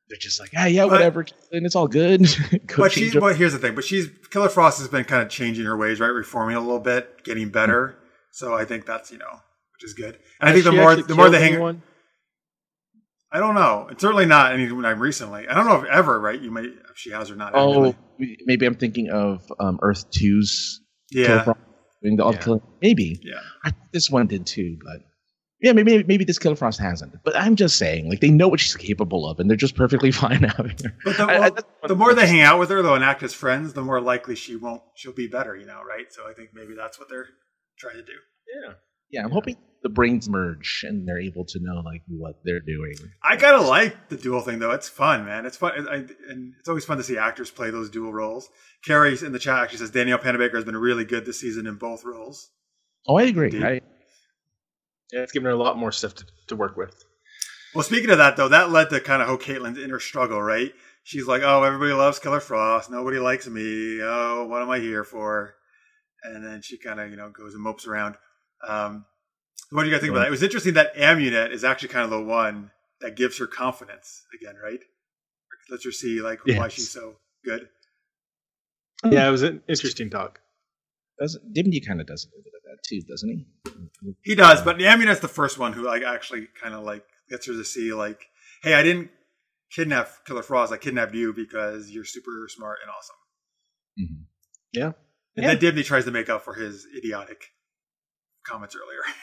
they're 0.09 0.17
just 0.19 0.39
like, 0.39 0.51
ah, 0.55 0.65
yeah, 0.65 0.83
But- 0.83 0.91
whatever, 0.91 1.25
and 1.51 1.65
it's 1.65 1.75
all 1.75 1.87
good. 1.87 2.21
Go 2.67 2.75
But 2.77 2.91
she, 2.93 3.11
but 3.17 3.35
here's 3.35 3.53
the 3.53 3.59
thing. 3.59 3.75
But 3.75 3.83
she's 3.83 4.07
Killer 4.31 4.49
Frost 4.49 4.79
has 4.79 4.87
been 4.87 5.03
kind 5.03 5.21
of 5.23 5.29
changing 5.29 5.65
her 5.65 5.75
ways, 5.77 5.99
right? 5.99 6.07
Reforming 6.07 6.55
a 6.55 6.61
little 6.61 6.79
bit, 6.79 7.23
getting 7.23 7.49
better. 7.49 7.97
So 8.31 8.53
I 8.53 8.65
think 8.65 8.85
that's 8.85 9.11
you 9.11 9.17
know, 9.17 9.31
which 9.73 9.83
is 9.83 9.93
good. 9.93 10.17
And 10.39 10.49
I 10.49 10.53
think 10.53 10.65
the 10.65 10.71
more 10.71 10.95
the 10.95 11.15
more 11.15 11.29
they 11.29 11.39
hang, 11.41 11.59
One? 11.59 11.81
I 13.31 13.39
don't 13.39 13.55
know. 13.55 13.87
It's 13.91 14.01
certainly 14.01 14.25
not 14.25 14.53
anytime 14.53 15.01
recently. 15.01 15.47
I 15.47 15.53
don't 15.53 15.65
know 15.65 15.81
if 15.81 15.85
ever, 15.89 16.19
right? 16.19 16.39
You 16.39 16.49
may 16.51 16.61
if 16.61 16.95
she 16.95 17.11
has 17.11 17.29
or 17.29 17.35
not. 17.35 17.51
oh, 17.55 17.87
admittedly. 17.87 18.37
maybe 18.45 18.65
I'm 18.65 18.75
thinking 18.75 19.09
of 19.09 19.43
um, 19.59 19.79
Earth 19.81 20.09
2's 20.11 20.79
Killer 21.11 21.27
yeah, 21.27 21.43
Frost 21.43 21.59
doing 22.01 22.15
the 22.15 22.25
Yeah. 22.29 22.37
killing. 22.37 22.61
Maybe. 22.81 23.19
yeah. 23.21 23.39
I 23.65 23.71
think 23.71 23.91
this 23.91 24.09
one 24.09 24.27
did 24.27 24.45
too, 24.45 24.77
but 24.81 25.01
yeah, 25.61 25.71
maybe 25.73 26.03
maybe 26.03 26.23
this 26.23 26.37
Killer 26.39 26.55
Frost 26.55 26.79
hasn't. 26.79 27.15
But 27.23 27.35
I'm 27.35 27.55
just 27.55 27.77
saying, 27.77 28.09
like 28.09 28.19
they 28.21 28.29
know 28.29 28.47
what 28.47 28.59
she's 28.59 28.75
capable 28.75 29.27
of, 29.27 29.39
and 29.39 29.49
they're 29.49 29.57
just 29.57 29.75
perfectly 29.75 30.11
fine 30.23 30.43
having 30.43 30.75
her. 30.83 30.95
But 31.03 31.17
the, 31.17 31.23
I- 31.23 31.45
I- 31.83 31.87
the 31.87 31.95
more 31.95 32.13
they 32.13 32.27
hang 32.27 32.41
out 32.41 32.59
with 32.59 32.69
her, 32.69 32.81
though, 32.81 32.95
and 32.95 33.03
act 33.03 33.23
as 33.23 33.33
friends, 33.33 33.73
the 33.73 33.81
more 33.81 34.01
likely 34.01 34.35
she 34.35 34.55
won't. 34.55 34.81
She'll 34.95 35.13
be 35.13 35.27
better, 35.27 35.55
you 35.55 35.65
know, 35.65 35.81
right? 35.87 36.05
So 36.11 36.29
I 36.29 36.33
think 36.33 36.49
maybe 36.53 36.73
that's 36.75 36.99
what 36.99 37.09
they're 37.09 37.27
trying 37.79 37.95
to 37.95 38.03
do. 38.03 38.13
Yeah. 38.63 38.73
yeah, 39.11 39.23
I'm 39.23 39.31
hoping 39.31 39.57
the 39.83 39.89
brains 39.89 40.27
merge 40.27 40.83
and 40.87 41.07
they're 41.07 41.19
able 41.19 41.45
to 41.45 41.59
know 41.61 41.81
like 41.81 42.01
what 42.07 42.35
they're 42.43 42.59
doing. 42.59 42.95
I 43.23 43.35
kind 43.35 43.55
of 43.55 43.67
like 43.67 44.09
the 44.09 44.17
dual 44.17 44.41
thing, 44.41 44.59
though. 44.59 44.71
It's 44.71 44.89
fun, 44.89 45.25
man. 45.25 45.45
It's 45.45 45.55
fun, 45.57 45.87
I, 45.89 45.95
and 46.29 46.53
it's 46.59 46.67
always 46.67 46.83
fun 46.85 46.97
to 46.97 47.03
see 47.03 47.17
actors 47.17 47.51
play 47.51 47.69
those 47.69 47.89
dual 47.89 48.11
roles. 48.11 48.49
Carrie 48.85 49.17
in 49.21 49.31
the 49.33 49.39
chat 49.39 49.59
actually 49.59 49.79
says 49.79 49.91
Danielle 49.91 50.17
Panabaker 50.17 50.55
has 50.55 50.65
been 50.65 50.77
really 50.77 51.05
good 51.05 51.25
this 51.25 51.39
season 51.39 51.67
in 51.67 51.75
both 51.75 52.03
roles. 52.03 52.49
Oh, 53.07 53.17
I 53.17 53.23
agree. 53.23 53.47
Indeed. 53.47 53.63
I, 53.63 53.71
Yeah, 53.73 53.79
it's 55.11 55.31
given 55.31 55.45
her 55.45 55.51
a 55.51 55.57
lot 55.57 55.77
more 55.77 55.91
stuff 55.91 56.15
to, 56.15 56.25
to 56.47 56.55
work 56.55 56.77
with. 56.77 57.03
Well, 57.73 57.83
speaking 57.83 58.09
of 58.09 58.17
that, 58.17 58.37
though, 58.37 58.47
that 58.47 58.71
led 58.71 58.89
to 58.89 58.99
kind 58.99 59.21
of 59.21 59.27
how 59.27 59.37
Caitlin's 59.37 59.77
inner 59.77 59.99
struggle, 59.99 60.41
right? 60.41 60.73
She's 61.03 61.27
like, 61.27 61.41
"Oh, 61.43 61.63
everybody 61.63 61.93
loves 61.93 62.19
Killer 62.19 62.39
Frost. 62.39 62.89
Nobody 62.89 63.19
likes 63.19 63.47
me. 63.47 63.99
Oh, 64.01 64.45
what 64.49 64.61
am 64.61 64.69
I 64.69 64.79
here 64.79 65.03
for?" 65.03 65.55
And 66.23 66.43
then 66.43 66.61
she 66.61 66.77
kind 66.77 66.99
of, 66.99 67.09
you 67.11 67.17
know, 67.17 67.29
goes 67.29 67.53
and 67.53 67.63
mopes 67.63 67.87
around. 67.87 68.15
Um, 68.67 69.05
what 69.69 69.83
do 69.83 69.89
you 69.89 69.93
guys 69.93 70.01
think 70.01 70.11
about 70.11 70.21
that? 70.21 70.27
It 70.27 70.31
was 70.31 70.43
interesting 70.43 70.73
that 70.73 70.95
Amunet 70.95 71.51
is 71.51 71.63
actually 71.63 71.89
kind 71.89 72.05
of 72.05 72.09
the 72.09 72.21
one 72.21 72.71
that 73.01 73.15
gives 73.15 73.37
her 73.37 73.47
confidence 73.47 74.23
again, 74.33 74.55
right? 74.61 74.79
Let's 75.69 75.83
her 75.83 75.91
see 75.91 76.21
like 76.21 76.39
why 76.45 76.69
she's 76.69 76.89
so 76.89 77.17
good. 77.43 77.67
Yeah, 79.03 79.27
it 79.27 79.31
was 79.31 79.43
an 79.43 79.61
interesting 79.67 80.09
talk. 80.09 80.39
doesn't 81.19 81.53
Dibney 81.53 81.85
kind 81.85 82.01
of 82.01 82.07
does 82.07 82.25
a 82.25 82.29
little 82.29 82.43
that 82.43 82.56
too, 82.87 83.01
doesn't 83.01 83.29
he? 83.29 83.45
He 84.23 84.35
does, 84.35 84.61
but 84.61 84.77
Amunet's 84.77 85.19
the 85.19 85.27
first 85.27 85.57
one 85.57 85.73
who 85.73 85.83
like 85.83 86.03
actually 86.03 86.47
kind 86.61 86.73
of 86.73 86.83
like 86.83 87.03
gets 87.29 87.45
her 87.47 87.53
to 87.53 87.63
see 87.63 87.93
like, 87.93 88.27
"Hey, 88.63 88.73
I 88.73 88.83
didn't 88.83 89.09
kidnap 89.71 90.09
Killer 90.25 90.43
Frost. 90.43 90.73
I 90.73 90.77
kidnapped 90.77 91.13
you 91.13 91.33
because 91.33 91.89
you're 91.91 92.05
super 92.05 92.47
smart 92.49 92.79
and 92.81 92.91
awesome." 92.91 93.15
Mhm. 93.99 94.25
Yeah. 94.73 94.91
And 95.35 95.45
Yeah. 95.45 95.55
then 95.55 95.75
Dibney 95.75 95.85
tries 95.85 96.05
to 96.05 96.11
make 96.11 96.29
up 96.29 96.43
for 96.43 96.55
his 96.55 96.87
idiotic 96.97 97.51
comments 98.45 98.75
earlier. 98.75 99.01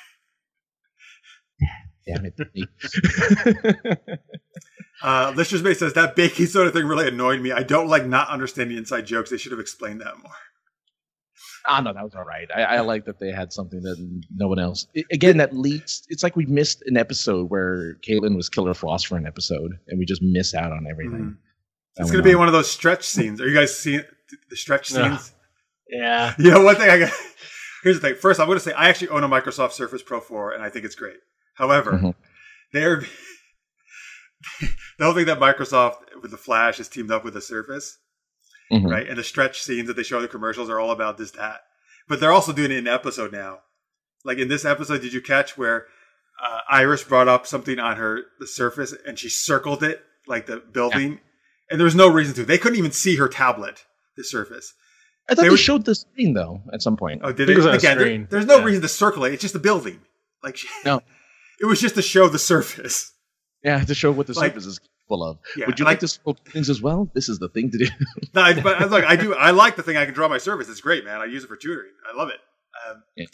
Damn 2.06 2.26
it, 2.26 2.36
Dibney. 2.36 4.18
Uh, 5.02 5.32
Lister's 5.36 5.62
Mate 5.62 5.76
says 5.76 5.92
that 5.94 6.16
baking 6.16 6.46
soda 6.46 6.70
thing 6.70 6.86
really 6.86 7.08
annoyed 7.08 7.40
me. 7.40 7.52
I 7.52 7.62
don't 7.62 7.88
like 7.88 8.06
not 8.06 8.28
understanding 8.28 8.78
inside 8.78 9.04
jokes. 9.04 9.28
They 9.28 9.36
should 9.36 9.52
have 9.52 9.60
explained 9.60 10.00
that 10.00 10.16
more. 10.22 10.32
Ah, 11.66 11.80
no, 11.80 11.92
that 11.94 12.02
was 12.04 12.14
all 12.14 12.24
right. 12.24 12.46
I, 12.54 12.62
I 12.62 12.80
like 12.80 13.06
that 13.06 13.18
they 13.18 13.30
had 13.32 13.52
something 13.52 13.80
that 13.82 13.96
no 14.34 14.48
one 14.48 14.58
else. 14.58 14.86
I- 14.96 15.04
again, 15.12 15.38
that 15.38 15.56
leads. 15.56 16.04
It's 16.10 16.22
like 16.22 16.36
we 16.36 16.44
missed 16.46 16.82
an 16.86 16.96
episode 16.96 17.50
where 17.50 17.94
Caitlin 18.06 18.36
was 18.36 18.48
Killer 18.50 18.74
Frost 18.74 19.06
for 19.06 19.16
an 19.16 19.26
episode, 19.26 19.72
and 19.88 19.98
we 19.98 20.04
just 20.04 20.20
miss 20.22 20.54
out 20.54 20.72
on 20.72 20.86
everything. 20.90 21.20
Mhm. 21.20 21.36
It's 21.96 22.10
going 22.10 22.22
to 22.22 22.28
be 22.28 22.34
one 22.34 22.48
of 22.48 22.52
those 22.52 22.70
stretch 22.70 23.04
scenes. 23.06 23.40
Are 23.40 23.48
you 23.48 23.54
guys 23.54 23.76
seeing 23.76 24.02
the 24.50 24.56
stretch 24.56 24.92
No. 24.92 25.02
scenes? 25.08 25.32
Yeah. 25.88 26.34
You 26.38 26.50
know, 26.50 26.62
one 26.62 26.76
thing 26.76 26.90
I 26.90 26.98
got. 26.98 27.12
Here's 27.82 28.00
the 28.00 28.08
thing. 28.08 28.16
First, 28.16 28.40
I'm 28.40 28.46
going 28.46 28.58
to 28.58 28.64
say 28.64 28.72
I 28.72 28.88
actually 28.88 29.08
own 29.08 29.22
a 29.24 29.28
Microsoft 29.28 29.72
Surface 29.72 30.02
Pro 30.02 30.20
4, 30.20 30.52
and 30.54 30.62
I 30.62 30.70
think 30.70 30.84
it's 30.84 30.94
great. 30.96 31.18
However, 31.54 31.92
Mhm. 31.92 32.14
they're 32.72 33.00
the 34.98 35.04
whole 35.04 35.14
thing 35.14 35.26
that 35.26 35.38
Microsoft 35.38 35.96
with 36.20 36.30
the 36.30 36.36
Flash 36.36 36.78
has 36.78 36.88
teamed 36.88 37.10
up 37.10 37.24
with 37.24 37.34
the 37.34 37.40
Surface, 37.40 37.98
Mhm. 38.82 38.90
right? 38.90 39.08
And 39.08 39.18
the 39.18 39.24
stretch 39.24 39.62
scenes 39.62 39.86
that 39.88 39.94
they 39.96 40.02
show 40.02 40.16
in 40.16 40.22
the 40.22 40.28
commercials 40.28 40.68
are 40.70 40.78
all 40.80 40.90
about 40.90 41.18
this 41.18 41.30
that. 41.32 41.62
But 42.08 42.20
they're 42.20 42.32
also 42.32 42.52
doing 42.52 42.70
it 42.70 42.78
in 42.78 42.86
episode 42.86 43.32
now. 43.32 43.60
Like 44.24 44.38
in 44.38 44.48
this 44.48 44.64
episode, 44.64 45.00
did 45.02 45.12
you 45.12 45.20
catch 45.20 45.56
where 45.58 45.86
uh, 46.42 46.60
Iris 46.70 47.04
brought 47.04 47.28
up 47.28 47.46
something 47.46 47.78
on 47.78 47.96
her 47.96 48.22
the 48.40 48.46
Surface 48.46 48.94
and 49.06 49.18
she 49.18 49.28
circled 49.28 49.82
it 49.82 50.02
like 50.26 50.46
the 50.46 50.56
building, 50.58 51.20
and 51.70 51.78
there 51.78 51.84
was 51.84 51.94
no 51.94 52.08
reason 52.08 52.34
to. 52.36 52.44
They 52.44 52.58
couldn't 52.58 52.78
even 52.78 52.92
see 52.92 53.16
her 53.16 53.28
tablet, 53.28 53.84
the 54.16 54.24
Surface. 54.24 54.72
I 55.28 55.34
thought 55.34 55.42
they 55.42 55.46
they, 55.48 55.50
were- 55.50 55.56
showed 55.56 55.84
the 55.84 55.94
screen 55.94 56.34
though 56.34 56.62
at 56.72 56.82
some 56.82 56.96
point. 56.96 57.20
Oh, 57.24 57.28
did 57.32 57.46
think 57.46 57.50
it? 57.50 57.52
it 57.52 57.56
was 57.56 57.66
on 57.66 57.72
a 57.74 57.76
Again, 57.76 57.98
there- 57.98 58.26
there's 58.30 58.46
no 58.46 58.58
Yeah. 58.58 58.64
reason 58.64 58.82
to 58.82 58.88
circle 58.88 59.24
it. 59.24 59.32
It's 59.32 59.42
just 59.42 59.54
a 59.54 59.58
building. 59.58 60.00
Like 60.42 60.56
she, 60.56 60.68
No. 60.84 61.00
it 61.60 61.66
was 61.66 61.80
just 61.80 61.94
to 61.94 62.02
show 62.02 62.28
the 62.28 62.38
surface. 62.38 63.12
Yeah, 63.62 63.82
to 63.84 63.94
show 63.94 64.10
what 64.12 64.26
the 64.26 64.34
Like- 64.34 64.52
surface 64.52 64.66
is 64.66 64.80
full 65.08 65.22
of. 65.24 65.38
Yeah, 65.56 65.66
Would 65.66 65.78
you 65.78 65.84
like- 65.84 65.92
like 65.92 66.00
to 66.00 66.08
scroll 66.08 66.36
things 66.46 66.68
as 66.70 66.80
well? 66.82 67.10
This 67.14 67.28
is 67.28 67.38
the 67.38 67.48
thing 67.48 67.70
to 67.72 67.78
do. 67.78 67.86
No, 68.34 68.42
I, 68.42 68.60
but 68.60 68.80
I- 68.82 68.84
look, 68.86 69.04
I 69.04 69.16
do. 69.16 69.34
I 69.34 69.50
like 69.52 69.76
the 69.76 69.82
thing. 69.82 69.96
I 69.96 70.04
can 70.04 70.14
draw 70.14 70.28
my 70.28 70.38
Surface. 70.38 70.68
It's 70.68 70.80
great, 70.80 71.04
man. 71.04 71.20
I 71.20 71.26
use 71.26 71.44
it 71.44 71.48
for 71.48 71.56
tutoring. 71.56 71.92
I 72.12 72.16
love 72.16 72.28
it. 72.30 72.38
Um, 72.88 73.02
Yeah. 73.16 73.26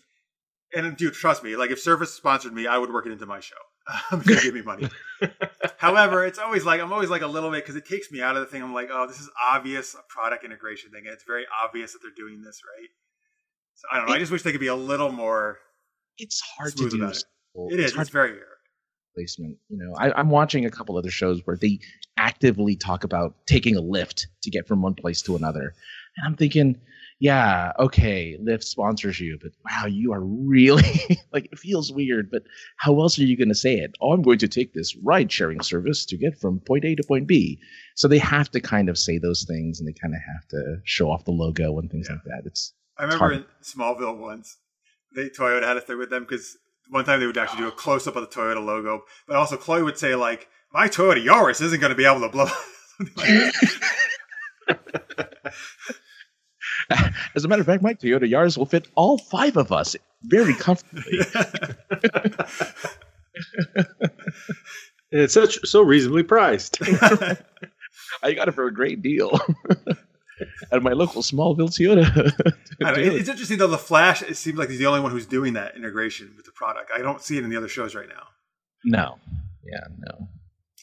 And 0.73 0.97
dude, 0.97 1.15
trust 1.15 1.43
me. 1.43 1.57
Like 1.57 1.71
if 1.71 1.81
Surface 1.81 2.13
sponsored 2.15 2.53
me, 2.53 2.67
I 2.69 2.79
would 2.79 2.93
work 2.93 3.05
it 3.07 3.13
into 3.13 3.27
my 3.27 3.41
show. 3.41 3.57
I'm 4.13 4.21
give 4.21 4.55
me 4.55 4.63
money. 4.63 4.89
However, 5.79 6.25
it's 6.25 6.39
always 6.39 6.65
like 6.65 6.81
I'm 6.81 6.93
always 6.93 7.11
like 7.11 7.23
a 7.23 7.27
little 7.27 7.51
bit 7.51 7.65
because 7.65 7.75
it 7.77 7.87
takes 7.87 8.11
me 8.13 8.23
out 8.23 8.37
of 8.37 8.41
the 8.43 8.47
thing. 8.47 8.63
I'm 8.63 8.73
like, 8.75 8.89
oh, 8.93 9.07
this 9.09 9.19
is 9.19 9.29
obvious 9.51 9.95
a 9.95 9.99
product 10.09 10.45
integration 10.45 10.91
thing. 10.93 11.03
It's 11.07 11.25
very 11.27 11.45
obvious 11.65 11.93
that 11.93 11.99
they're 12.03 12.13
doing 12.17 12.43
this 12.43 12.61
right. 12.79 12.89
So 13.75 13.89
I 13.93 13.97
don't 13.99 14.07
know. 14.09 14.15
I 14.15 14.19
just 14.19 14.31
wish 14.31 14.43
they 14.43 14.53
could 14.53 14.61
be 14.61 14.67
a 14.69 14.75
little 14.77 15.11
more. 15.11 15.59
it's 16.19 16.41
hard 16.57 16.77
to 16.77 16.89
do. 16.91 16.97
about 17.03 17.17
it. 17.17 17.25
It 17.73 17.81
is. 17.81 17.87
It's 17.87 17.95
hard 17.95 18.07
It's 18.07 18.11
very. 18.13 18.39
Placement. 19.15 19.57
You 19.69 19.79
know, 19.79 19.95
I, 19.99 20.13
I'm 20.19 20.31
watching 20.31 20.65
a 20.67 20.71
couple 20.71 20.97
other 20.97 21.11
shows 21.11 21.41
where 21.45 21.57
they 21.57 21.79
actively 22.17 22.77
talk 22.77 23.05
about 23.05 23.35
taking 23.47 23.77
a 23.77 23.81
lift 23.81 24.27
to 24.43 24.51
get 24.51 24.67
from 24.67 24.83
one 24.83 24.95
place 24.95 25.23
to 25.23 25.37
another, 25.37 25.75
and 26.17 26.27
I'm 26.27 26.37
thinking, 26.37 26.81
yeah, 27.19 27.73
okay, 27.79 28.39
Lyft 28.43 28.65
sponsors 28.65 29.21
you, 29.21 29.39
but 29.43 29.53
wow, 29.65 29.87
you 29.87 30.13
are 30.13 30.23
really 30.25 31.19
like 31.33 31.49
it 31.53 31.59
feels 31.59 31.93
weird. 31.93 32.31
But 32.31 32.43
how 32.79 32.99
else 33.01 33.19
are 33.19 33.25
you 33.25 33.37
going 33.37 33.51
to 33.51 33.55
say 33.55 33.75
it? 33.75 33.93
Oh, 34.01 34.13
I'm 34.13 34.23
going 34.23 34.39
to 34.39 34.49
take 34.49 34.73
this 34.73 34.97
ride-sharing 35.03 35.61
service 35.61 36.07
to 36.07 36.17
get 36.17 36.39
from 36.41 36.61
point 36.61 36.85
A 36.87 36.95
to 36.95 37.03
point 37.07 37.27
B. 37.27 37.59
So 37.97 38.09
they 38.09 38.19
have 38.19 38.51
to 38.53 38.61
kind 38.61 38.89
of 38.89 38.97
say 38.99 39.19
those 39.19 39.45
things, 39.47 39.79
and 39.81 39.87
they 39.89 39.93
kind 39.93 40.15
of 40.15 40.21
have 40.21 40.49
to 40.49 40.77
show 40.85 41.11
off 41.11 41.25
the 41.27 41.31
logo 41.33 41.79
and 41.79 41.91
things 41.91 42.07
Yeah. 42.09 42.15
like 42.17 42.25
that. 42.25 42.43
It's 42.47 42.73
I 42.99 43.03
remember 43.03 43.19
hard. 43.19 43.33
in 43.35 43.45
Smallville 43.63 44.19
once, 44.19 44.57
they 45.15 45.29
Toyota 45.29 45.65
had 45.65 45.77
a 45.77 45.81
thing 45.83 45.99
with 45.99 46.11
them 46.11 46.23
because 46.23 46.57
one 46.91 47.05
time 47.05 47.21
they 47.21 47.27
would 47.27 47.39
actually 47.39 47.61
do 47.61 47.69
a 47.69 47.73
close 47.73 48.07
up 48.07 48.17
of 48.17 48.23
the 48.23 48.29
Toyota 48.29 48.65
logo, 48.65 49.05
but 49.27 49.37
also 49.37 49.57
Chloe 49.57 49.83
would 49.83 49.99
say 49.99 50.15
like, 50.15 50.49
"My 50.73 50.89
Toyota 50.89 51.25
Yaris 51.25 51.61
isn't 51.63 51.81
going 51.81 51.91
to 51.91 51.97
be 51.97 52.05
able 52.05 52.21
to 52.21 52.29
blow." 52.29 52.47
something 52.99 53.15
like 53.17 53.45
that. 56.89 57.15
As 57.37 57.45
a 57.45 57.49
matter 57.49 57.61
of 57.61 57.67
fact, 57.67 57.83
my 57.83 57.95
Toyota 57.95 58.29
Yaris 58.31 58.59
will 58.59 58.67
fit 58.67 58.89
all 58.97 59.17
five 59.17 59.57
of 59.57 59.71
us 59.73 59.95
very 60.25 60.55
comfortably. 60.55 61.21
And 65.13 65.21
it's 65.23 65.35
such 65.35 65.59
so 65.67 65.83
reasonably 65.83 66.23
priced. 66.23 66.79
I 68.23 68.33
got 68.33 68.49
it 68.49 68.53
for 68.53 68.67
a 68.67 68.75
great 68.75 69.03
deal 69.03 69.39
at 70.73 70.83
my 70.83 70.93
local 70.93 71.23
Smallville 71.23 71.69
Toyota. 71.71 72.55
I 72.85 72.93
it's 73.01 73.29
interesting 73.29 73.59
though. 73.59 73.67
The 73.67 73.79
Flash, 73.79 74.23
it 74.23 74.37
seems 74.37 74.59
like 74.59 74.69
he's 74.71 74.79
the 74.79 74.87
only 74.87 75.01
one 75.01 75.11
who's 75.11 75.27
doing 75.27 75.53
that 75.55 75.77
integration 75.77 76.33
with 76.37 76.47
the 76.47 76.53
product. 76.53 76.91
I 76.95 76.99
don't 77.03 77.21
see 77.23 77.39
it 77.39 77.45
in 77.45 77.51
the 77.51 77.57
other 77.57 77.69
shows 77.69 77.95
right 77.95 78.09
now. 78.09 78.29
no, 78.85 79.19
yeah, 79.65 79.85
no. 79.99 80.29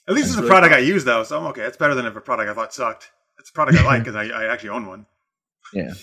At 0.08 0.14
least 0.16 0.28
it's 0.30 0.36
a 0.38 0.40
really 0.40 0.50
product 0.50 0.74
I 0.74 0.80
use 0.80 1.04
though, 1.04 1.24
so 1.24 1.38
I'm 1.40 1.48
okay. 1.48 1.64
It's 1.64 1.78
better 1.78 1.94
than 1.96 2.06
if 2.06 2.16
a 2.16 2.22
product 2.22 2.50
I 2.50 2.54
thought 2.54 2.74
sucked. 2.74 3.12
It's 3.40 3.50
a 3.50 3.54
product 3.54 3.78
I 3.78 3.84
like 3.86 4.04
because 4.04 4.16
I, 4.16 4.26
I 4.28 4.46
actually 4.52 4.70
own 4.70 4.86
one. 4.88 5.06
Yeah, 5.74 5.94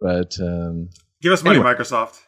but 0.00 0.34
um, 0.40 0.88
Give 1.22 1.32
us 1.32 1.44
money, 1.44 1.58
Anyway. 1.60 1.72
Microsoft. 1.72 2.18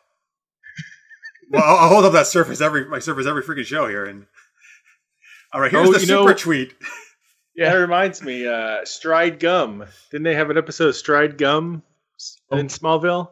well, 1.50 1.62
I'll, 1.64 1.76
I'll 1.76 1.88
hold 1.88 2.04
up 2.04 2.12
that 2.12 2.26
Surface 2.28 2.60
every 2.60 2.84
my 2.84 3.00
Surface 3.00 3.26
every 3.26 3.42
freaking 3.42 3.64
show 3.66 3.88
here. 3.88 4.04
And 4.04 4.26
all 5.52 5.60
right, 5.60 5.70
here's 5.70 5.88
Oh, 5.88 5.92
the 5.92 5.98
super 6.00 6.28
know- 6.30 6.34
tweet. 6.34 6.74
Yeah, 7.54 7.70
that 7.72 7.78
reminds 7.78 8.22
me. 8.22 8.46
Uh, 8.46 8.84
Stride 8.84 9.38
Gum. 9.38 9.84
Didn't 10.10 10.24
they 10.24 10.34
have 10.34 10.50
an 10.50 10.58
episode 10.58 10.88
of 10.88 10.96
Stride 10.96 11.36
Gum 11.38 11.82
in 12.50 12.68
Smallville. 12.68 13.30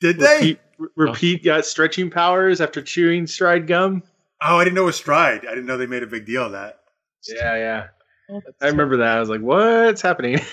Did 0.00 0.18
they? 0.18 0.36
Repeat, 0.36 0.58
repeat 0.96 1.44
got 1.44 1.64
stretching 1.64 2.10
powers 2.10 2.60
after 2.60 2.82
chewing 2.82 3.26
stride 3.26 3.66
gum. 3.66 4.02
Oh, 4.42 4.58
I 4.58 4.64
didn't 4.64 4.76
know 4.76 4.82
it 4.82 4.86
was 4.86 4.96
Stride. 4.96 5.46
I 5.46 5.50
didn't 5.50 5.66
know 5.66 5.78
they 5.78 5.86
made 5.86 6.02
a 6.02 6.06
big 6.06 6.26
deal 6.26 6.44
of 6.44 6.52
that. 6.52 6.80
Yeah, 7.26 7.56
yeah. 7.56 7.86
Oh, 8.28 8.42
I 8.60 8.66
remember 8.66 8.98
that. 8.98 9.16
I 9.16 9.20
was 9.20 9.28
like, 9.28 9.40
"What's 9.40 10.02
happening?" 10.02 10.40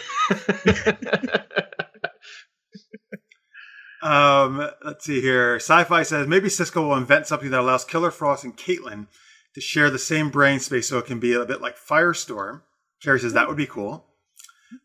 Um, 4.02 4.70
let's 4.84 5.06
see 5.06 5.22
here. 5.22 5.56
Sci-fi 5.56 6.04
says 6.04 6.28
maybe 6.28 6.50
Cisco 6.50 6.86
will 6.86 6.98
invent 6.98 7.26
something 7.26 7.52
that 7.52 7.62
allows 7.62 7.86
Killer 7.86 8.12
Frost 8.12 8.44
and 8.44 8.58
Caitlin 8.58 9.08
to 9.54 9.62
share 9.62 9.90
the 9.90 9.98
same 9.98 10.30
brain 10.30 10.60
space, 10.60 10.90
so 10.90 10.98
it 10.98 11.06
can 11.06 11.22
be 11.22 11.32
a 11.32 11.46
bit 11.46 11.62
like 11.62 11.78
Firestorm. 11.78 12.64
Carrie 13.04 13.20
says 13.20 13.34
that 13.34 13.48
would 13.48 13.58
be 13.58 13.66
cool. 13.68 14.06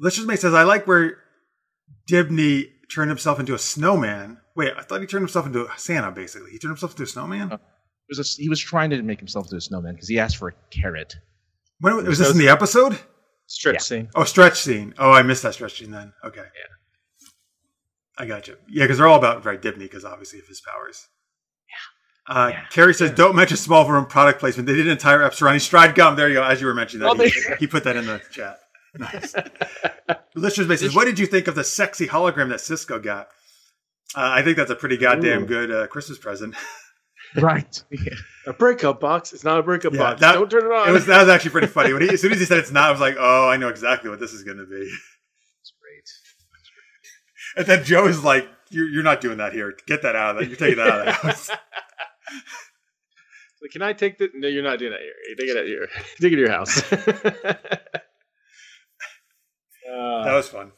Lister's 0.01 0.27
Mate 0.27 0.41
says 0.41 0.55
I 0.55 0.65
like 0.65 0.87
where 0.87 1.19
Dibney 2.11 2.71
turned 2.93 3.11
himself 3.11 3.39
into 3.41 3.55
a 3.55 3.59
snowman. 3.59 4.39
Wait, 4.57 4.73
I 4.77 4.83
thought 4.83 5.01
he 5.01 5.07
turned 5.07 5.23
himself 5.23 5.47
into 5.47 5.67
a 5.67 5.79
Santa. 5.79 6.11
Basically, 6.11 6.51
he 6.51 6.59
turned 6.59 6.73
himself 6.73 6.93
into 6.93 7.05
a 7.05 7.07
snowman. 7.07 7.53
Uh, 7.53 7.57
it 7.57 8.17
was 8.17 8.39
a, 8.39 8.43
he 8.43 8.49
was 8.49 8.61
trying 8.61 8.91
to 8.91 9.03
make 9.03 9.19
himself 9.19 9.47
into 9.47 9.57
a 9.57 9.61
snowman 9.61 9.95
because 9.95 10.09
he 10.09 10.19
asked 10.19 10.37
for 10.37 10.49
a 10.49 10.55
carrot. 10.71 11.15
When 11.81 11.95
was 12.05 12.19
this 12.19 12.31
in 12.31 12.39
the 12.39 12.49
episode? 12.49 12.99
Stretch 13.47 13.75
Yeah. 13.75 13.81
scene. 13.81 14.09
Oh, 14.15 14.25
stretch 14.25 14.61
scene. 14.61 14.95
Oh, 14.99 15.13
I 15.13 15.23
missed 15.23 15.43
that 15.45 15.55
stretch 15.55 15.79
scene 15.79 15.91
then. 15.91 16.13
Okay. 16.25 16.41
Yeah. 16.41 17.29
I 18.19 18.27
got 18.27 18.49
you. 18.49 18.57
Yeah, 18.69 18.85
because 18.85 18.99
they're 18.99 19.07
all 19.07 19.19
about 19.19 19.45
right 19.45 19.61
Dibney 19.63 19.79
because 19.81 20.05
obviously 20.05 20.41
of 20.41 20.47
his 20.49 20.61
powers. 20.61 21.07
Uh, 22.29 22.51
Yeah. 22.53 22.65
Carrie 22.71 22.95
says, 22.95 23.11
"Don't 23.13 23.35
mention 23.35 23.57
Smallville 23.57 24.09
product 24.09 24.39
placement. 24.41 24.67
They 24.67 24.75
did 24.75 24.87
an 24.87 24.93
entire 24.93 25.23
episode 25.23 25.39
surrounding 25.39 25.61
Stride 25.61 25.95
Gum. 25.95 26.15
There 26.17 26.29
you 26.29 26.35
go. 26.35 26.43
As 26.45 26.61
you 26.61 26.67
were 26.67 26.75
mentioning 26.75 27.07
that, 27.07 27.19
Oh, 27.19 27.25
he, 27.25 27.57
he 27.61 27.67
put 27.67 27.85
that 27.85 27.97
in 27.97 28.07
the 28.07 28.21
chat. 28.31 28.59
Nice. 28.99 29.35
Listeners, 30.35 30.81
says, 30.81 30.95
"What 30.95 31.05
did 31.05 31.19
you 31.19 31.27
think 31.27 31.47
of 31.47 31.55
the 31.55 31.63
sexy 31.65 32.07
hologram 32.09 32.49
that 32.49 32.61
Cisco 32.61 32.99
got?" 32.99 33.29
Uh, 34.15 34.31
I 34.33 34.43
think 34.43 34.57
that's 34.57 34.71
a 34.71 34.75
pretty 34.77 34.97
goddamn 34.97 35.43
Ooh. 35.43 35.47
good 35.47 35.71
uh, 35.71 35.87
Christmas 35.89 36.19
present. 36.19 36.55
Right. 37.37 37.83
Yeah. 37.91 38.15
A 38.47 38.55
breakup 38.55 39.01
box. 39.01 39.35
It's 39.35 39.45
not 39.45 39.59
a 39.59 39.63
breakup 39.63 39.93
Yeah, 39.93 39.99
box. 39.99 40.21
that- 40.23 40.33
Don't 40.33 40.51
turn 40.51 40.65
it 40.65 40.73
on. 40.73 40.89
It 40.89 40.93
was 40.93 41.05
that 41.05 41.21
was 41.21 41.29
actually 41.29 41.51
pretty 41.51 41.67
funny. 41.67 41.93
When 41.93 42.01
he, 42.01 42.09
as 42.09 42.23
soon 42.23 42.33
as 42.33 42.39
he 42.39 42.47
said 42.47 42.57
it's 42.57 42.71
not, 42.73 42.85
I 42.89 42.91
was 42.91 43.01
like, 43.03 43.17
"Oh, 43.19 43.47
I 43.47 43.59
know 43.59 43.69
exactly 43.69 44.09
what 44.09 44.19
this 44.19 44.33
is 44.33 44.45
going 44.45 44.57
to 44.57 44.65
be." 44.65 44.79
That's 44.79 45.73
great. 45.79 46.09
And 47.59 47.67
then 47.67 47.85
Joe 47.85 48.07
is 48.07 48.25
like, 48.25 48.49
"You're, 48.71 48.89
you're 48.89 49.03
not 49.03 49.21
doing 49.21 49.37
that 49.39 49.53
here. 49.53 49.75
Get 49.87 50.01
that 50.03 50.17
out 50.17 50.37
of 50.37 50.41
that. 50.41 50.49
You're 50.49 50.57
taking 50.57 50.79
that 50.79 50.89
out 50.89 51.01
of 51.01 51.05
the 51.07 51.13
house." 51.13 51.51
Like, 53.61 53.71
Can 53.73 53.83
I 53.83 53.93
take 53.93 54.19
the? 54.19 54.29
No, 54.35 54.47
you're 54.49 54.63
not 54.63 54.79
doing 54.79 54.93
that 54.93 55.01
here. 55.01 55.15
You 55.29 55.37
take 55.37 55.49
it 55.49 55.57
at 55.57 55.67
your 55.69 55.87
take 56.21 56.33
it 56.33 56.37
to 56.37 56.41
your 56.41 56.51
house. 56.51 56.83
Uh, 59.91 60.25
That 60.25 60.35
was 60.35 60.49
fun. 60.49 60.73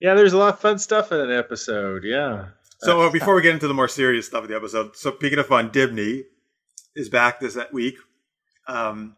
yeah, 0.00 0.14
there's 0.14 0.32
a 0.32 0.38
lot 0.38 0.54
of 0.54 0.60
fun 0.60 0.78
stuff 0.78 1.12
in 1.12 1.20
an 1.20 1.30
episode. 1.30 2.02
Yeah. 2.04 2.48
So 2.80 3.02
uh, 3.02 3.10
before 3.10 3.34
we 3.34 3.42
get 3.42 3.52
into 3.54 3.68
the 3.68 3.74
more 3.74 3.88
serious 3.88 4.26
stuff 4.26 4.44
of 4.44 4.48
the 4.48 4.56
episode, 4.56 4.96
so 4.96 5.14
speaking 5.14 5.38
of 5.38 5.46
fun, 5.46 5.70
Dibney 5.70 6.22
is 6.94 7.08
back 7.08 7.40
this 7.40 7.58
week, 7.72 7.96
um, 8.68 9.16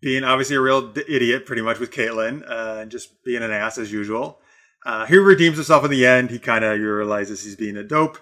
being 0.00 0.24
obviously 0.24 0.56
a 0.56 0.60
real 0.60 0.88
d- 0.92 1.04
idiot, 1.08 1.46
pretty 1.46 1.62
much 1.62 1.78
with 1.78 1.90
Caitlin, 1.90 2.42
uh, 2.50 2.80
and 2.80 2.90
just 2.90 3.22
being 3.24 3.42
an 3.42 3.50
ass 3.50 3.78
as 3.78 3.90
usual. 3.92 4.38
Uh, 4.84 5.06
he 5.06 5.16
redeems 5.16 5.56
himself 5.56 5.84
in 5.84 5.90
the 5.90 6.04
end. 6.06 6.30
He 6.30 6.38
kind 6.38 6.64
of 6.64 6.78
realizes 6.78 7.44
he's 7.44 7.56
being 7.56 7.76
a 7.76 7.82
dope. 7.84 8.18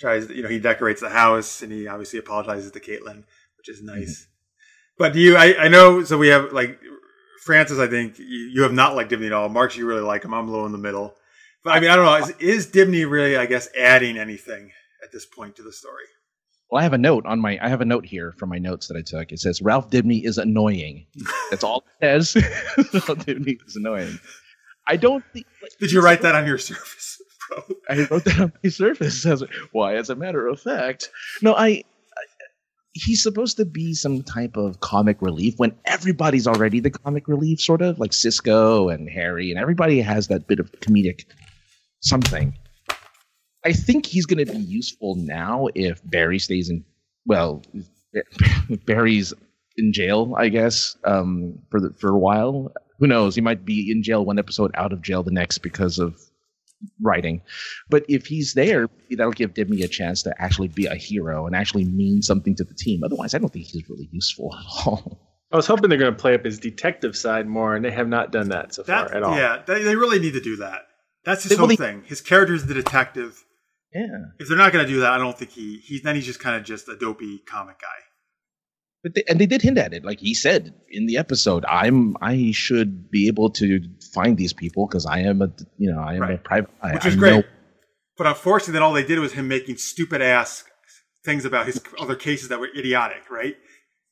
Tries, 0.00 0.28
you 0.30 0.42
know, 0.42 0.48
he 0.48 0.58
decorates 0.58 1.00
the 1.00 1.10
house, 1.10 1.62
and 1.62 1.70
he 1.70 1.86
obviously 1.86 2.18
apologizes 2.18 2.72
to 2.72 2.80
Caitlin, 2.80 3.24
which 3.58 3.68
is 3.68 3.82
mm-hmm. 3.82 3.98
nice. 3.98 4.26
But 4.98 5.12
do 5.12 5.20
you, 5.20 5.36
I, 5.36 5.64
I 5.64 5.68
know. 5.68 6.04
So 6.04 6.18
we 6.18 6.28
have 6.28 6.52
like 6.52 6.78
Francis. 7.42 7.78
I 7.78 7.86
think 7.86 8.18
you, 8.18 8.50
you 8.54 8.62
have 8.62 8.72
not 8.72 8.96
liked 8.96 9.10
Dibney 9.10 9.26
at 9.26 9.32
all. 9.32 9.48
Mark, 9.48 9.76
you 9.76 9.86
really 9.86 10.02
like 10.02 10.24
him. 10.24 10.34
I'm 10.34 10.48
a 10.48 10.50
little 10.50 10.66
in 10.66 10.72
the 10.72 10.78
middle. 10.78 11.14
But 11.62 11.74
I 11.74 11.80
mean, 11.80 11.90
I 11.90 11.96
don't 11.96 12.06
know. 12.06 12.14
Is, 12.14 12.30
is 12.38 12.66
Dibney 12.72 13.08
really, 13.10 13.36
I 13.36 13.46
guess, 13.46 13.68
adding 13.78 14.16
anything 14.16 14.72
at 15.02 15.12
this 15.12 15.26
point 15.26 15.56
to 15.56 15.62
the 15.62 15.72
story? 15.72 16.04
Well, 16.70 16.80
I 16.80 16.84
have 16.84 16.92
a 16.92 16.98
note 16.98 17.26
on 17.26 17.40
my. 17.40 17.58
I 17.60 17.68
have 17.68 17.80
a 17.80 17.84
note 17.84 18.06
here 18.06 18.32
from 18.38 18.48
my 18.48 18.58
notes 18.58 18.86
that 18.88 18.96
I 18.96 19.02
took. 19.02 19.32
It 19.32 19.40
says 19.40 19.60
Ralph 19.60 19.90
Dibney 19.90 20.24
is 20.24 20.38
annoying. 20.38 21.06
That's 21.50 21.64
all 21.64 21.84
it 22.00 22.24
says. 22.24 22.36
Ralph 22.76 23.26
Dibney 23.26 23.58
is 23.66 23.76
annoying. 23.76 24.18
I 24.86 24.96
don't 24.96 25.24
think. 25.32 25.46
Did 25.80 25.92
you 25.92 26.00
write 26.00 26.22
that 26.22 26.34
on 26.34 26.46
your 26.46 26.58
surface, 26.70 27.20
I 27.88 28.06
wrote 28.10 28.24
that 28.24 28.40
on 28.40 28.52
my 28.62 28.70
surface. 28.70 29.24
As, 29.30 29.42
why, 29.72 29.96
as 29.96 30.10
a 30.10 30.14
matter 30.14 30.46
of 30.46 30.60
fact, 30.60 31.10
no, 31.42 31.54
I, 31.54 31.66
I. 31.66 31.82
He's 32.92 33.22
supposed 33.22 33.56
to 33.58 33.64
be 33.64 33.94
some 33.94 34.22
type 34.24 34.56
of 34.56 34.80
comic 34.80 35.22
relief 35.22 35.54
when 35.58 35.74
everybody's 35.84 36.48
already 36.48 36.80
the 36.80 36.90
comic 36.90 37.28
relief, 37.28 37.60
sort 37.60 37.82
of 37.82 38.00
like 38.00 38.12
Cisco 38.12 38.88
and 38.88 39.08
Harry, 39.08 39.50
and 39.50 39.60
everybody 39.60 40.00
has 40.00 40.26
that 40.28 40.48
bit 40.48 40.58
of 40.58 40.72
comedic 40.80 41.24
something. 42.00 42.52
I 43.64 43.72
think 43.72 44.06
he's 44.06 44.26
going 44.26 44.44
to 44.44 44.52
be 44.52 44.58
useful 44.58 45.14
now 45.14 45.68
if 45.74 46.00
Barry 46.04 46.38
stays 46.38 46.70
in. 46.70 46.84
Well, 47.26 47.62
Barry's 48.86 49.32
in 49.76 49.92
jail, 49.92 50.34
I 50.36 50.48
guess, 50.48 50.96
um, 51.04 51.58
for 51.70 51.80
the, 51.80 51.92
for 51.98 52.10
a 52.10 52.18
while. 52.18 52.72
Who 52.98 53.06
knows? 53.06 53.34
He 53.34 53.40
might 53.40 53.64
be 53.64 53.90
in 53.90 54.02
jail 54.02 54.24
one 54.24 54.38
episode, 54.38 54.70
out 54.74 54.92
of 54.92 55.02
jail 55.02 55.22
the 55.22 55.30
next 55.30 55.58
because 55.58 55.98
of 55.98 56.20
writing. 57.00 57.42
But 57.88 58.04
if 58.08 58.26
he's 58.26 58.54
there, 58.54 58.88
that'll 59.10 59.32
give 59.32 59.54
Dibney 59.54 59.82
a 59.84 59.88
chance 59.88 60.22
to 60.24 60.34
actually 60.38 60.68
be 60.68 60.86
a 60.86 60.94
hero 60.94 61.46
and 61.46 61.54
actually 61.56 61.84
mean 61.84 62.22
something 62.22 62.54
to 62.56 62.64
the 62.64 62.74
team. 62.74 63.02
Otherwise, 63.04 63.34
I 63.34 63.38
don't 63.38 63.52
think 63.52 63.66
he's 63.66 63.88
really 63.88 64.08
useful 64.12 64.54
at 64.54 64.86
all. 64.86 65.26
I 65.52 65.56
was 65.56 65.66
hoping 65.66 65.88
they're 65.88 65.98
going 65.98 66.14
to 66.14 66.18
play 66.20 66.34
up 66.34 66.44
his 66.44 66.58
detective 66.60 67.16
side 67.16 67.46
more, 67.48 67.74
and 67.74 67.84
they 67.84 67.90
have 67.90 68.06
not 68.08 68.30
done 68.30 68.50
that 68.50 68.72
so 68.74 68.84
far 68.84 69.08
That, 69.08 69.16
at 69.16 69.22
all. 69.24 69.36
yeah, 69.36 69.62
they, 69.66 69.82
they 69.82 69.96
really 69.96 70.20
need 70.20 70.34
to 70.34 70.40
do 70.40 70.56
that. 70.56 70.82
That's 71.24 71.42
his 71.42 71.50
They 71.50 71.56
whole 71.56 71.66
really- 71.66 71.76
thing. 71.76 72.04
His 72.06 72.20
character 72.20 72.54
is 72.54 72.66
the 72.66 72.74
detective. 72.74 73.44
Yeah. 73.92 74.06
If 74.38 74.46
they're 74.48 74.56
not 74.56 74.72
going 74.72 74.86
to 74.86 74.90
do 74.92 75.00
that, 75.00 75.10
I 75.12 75.18
don't 75.18 75.36
think 75.36 75.50
he. 75.50 75.78
He 75.78 75.98
then 75.98 76.14
he's 76.14 76.24
just 76.26 76.38
kind 76.38 76.54
of 76.56 76.62
just 76.62 76.88
a 76.88 76.96
dopey 76.96 77.40
comic 77.46 77.80
guy. 77.80 77.86
But 79.02 79.14
they, 79.14 79.22
and 79.28 79.38
they 79.40 79.46
did 79.46 79.62
hint 79.62 79.78
at 79.78 79.94
it, 79.94 80.04
like 80.04 80.20
he 80.20 80.34
said 80.34 80.74
in 80.90 81.06
the 81.06 81.16
episode. 81.16 81.64
I'm 81.66 82.16
I 82.20 82.50
should 82.52 83.10
be 83.10 83.28
able 83.28 83.48
to 83.52 83.80
find 84.12 84.36
these 84.36 84.52
people 84.52 84.86
because 84.86 85.06
I 85.06 85.20
am 85.20 85.40
a 85.40 85.50
you 85.78 85.90
know 85.92 86.00
I 86.00 86.14
am 86.16 86.22
a 86.22 86.38
private. 86.38 86.70
I- 86.82 86.92
which 86.94 87.04
I 87.06 87.08
is 87.08 87.16
great. 87.16 87.36
know- 87.36 87.42
But 88.18 88.26
unfortunately, 88.26 88.74
then 88.74 88.82
all 88.82 88.92
they 88.92 89.04
did 89.06 89.18
was 89.18 89.32
him 89.32 89.48
making 89.48 89.76
stupid 89.78 90.20
ass 90.20 90.64
things 91.24 91.44
about 91.46 91.64
his 91.66 91.80
other 91.98 92.14
cases 92.14 92.48
that 92.50 92.60
were 92.60 92.68
idiotic, 92.76 93.30
right? 93.30 93.56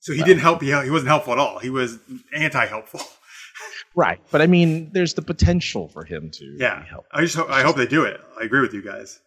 So 0.01 0.12
he 0.14 0.22
didn't 0.22 0.41
help. 0.41 0.62
He, 0.62 0.68
he 0.68 0.91
wasn't 0.91 1.09
helpful 1.09 1.32
at 1.34 1.39
all. 1.39 1.59
He 1.59 1.70
was 1.70 1.99
anti-helpful. 2.32 3.01
right, 3.97 4.20
but 4.30 4.41
I 4.41 4.47
mean, 4.47 4.91
there's 4.95 5.14
the 5.14 5.22
potential 5.22 5.89
for 5.89 6.05
him 6.05 6.30
to 6.30 6.57
Yeah, 6.59 6.84
help. 6.84 7.05
I 7.12 7.22
just 7.22 7.34
hope, 7.34 7.51
I 7.51 7.62
hope 7.62 7.76
they 7.76 7.86
do 7.86 8.05
it. 8.05 8.20
I 8.41 8.45
agree 8.45 8.61
with 8.61 8.72
you 8.72 8.82
guys. 8.82 9.20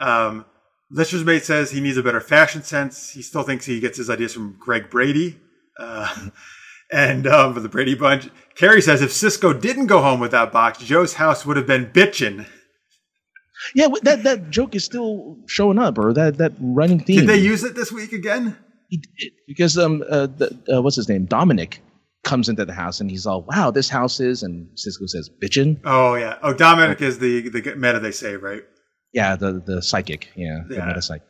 Um, 0.00 0.44
Lister's 0.94 1.24
mate 1.24 1.42
says 1.42 1.72
he 1.72 1.80
needs 1.80 1.96
a 1.96 2.04
better 2.04 2.20
fashion 2.20 2.62
sense. 2.62 3.10
He 3.10 3.20
still 3.20 3.42
thinks 3.42 3.66
he 3.66 3.80
gets 3.80 3.98
his 3.98 4.08
ideas 4.08 4.32
from 4.32 4.56
Greg 4.60 4.90
Brady. 4.90 5.40
Uh, 5.76 6.28
and 6.92 7.26
um, 7.26 7.52
for 7.52 7.60
the 7.60 7.68
Brady 7.68 7.96
Bunch, 7.96 8.30
Carrie 8.54 8.80
says 8.80 9.02
if 9.02 9.12
Cisco 9.12 9.52
didn't 9.52 9.86
go 9.86 10.00
home 10.00 10.20
with 10.20 10.30
that 10.30 10.52
box, 10.52 10.78
Joe's 10.78 11.14
house 11.14 11.44
would 11.44 11.56
have 11.56 11.66
been 11.66 11.86
bitchin'. 11.86 12.46
Yeah, 13.74 13.88
that 14.02 14.22
that 14.22 14.50
joke 14.50 14.74
is 14.76 14.84
still 14.84 15.38
showing 15.46 15.78
up, 15.78 15.98
or 15.98 16.12
that 16.12 16.38
that 16.38 16.52
running 16.60 17.00
theme. 17.00 17.20
Did 17.20 17.28
they 17.28 17.38
use 17.38 17.64
it 17.64 17.74
this 17.74 17.90
week 17.90 18.12
again? 18.12 18.56
He 18.88 18.98
did, 18.98 19.32
because 19.48 19.78
um 19.78 20.04
uh, 20.08 20.26
the, 20.26 20.56
uh 20.72 20.82
what's 20.82 20.96
his 20.96 21.08
name 21.08 21.24
Dominic 21.24 21.80
comes 22.22 22.48
into 22.48 22.64
the 22.64 22.72
house 22.72 23.00
and 23.00 23.10
he's 23.10 23.26
all 23.26 23.42
wow 23.42 23.70
this 23.70 23.88
house 23.88 24.20
is 24.20 24.42
and 24.42 24.68
Cisco 24.76 25.06
says 25.06 25.30
bitchin 25.42 25.80
Oh 25.84 26.14
yeah. 26.14 26.38
Oh, 26.42 26.52
Dominic 26.52 27.00
is 27.00 27.18
the 27.18 27.48
the 27.48 27.74
meta 27.76 28.00
they 28.00 28.12
say 28.12 28.36
right? 28.36 28.62
Yeah 29.14 29.36
the 29.36 29.62
the 29.64 29.80
psychic 29.80 30.28
yeah, 30.36 30.60
the 30.68 30.74
Yeah. 30.76 30.86
meta 30.86 31.00
psychic. 31.02 31.26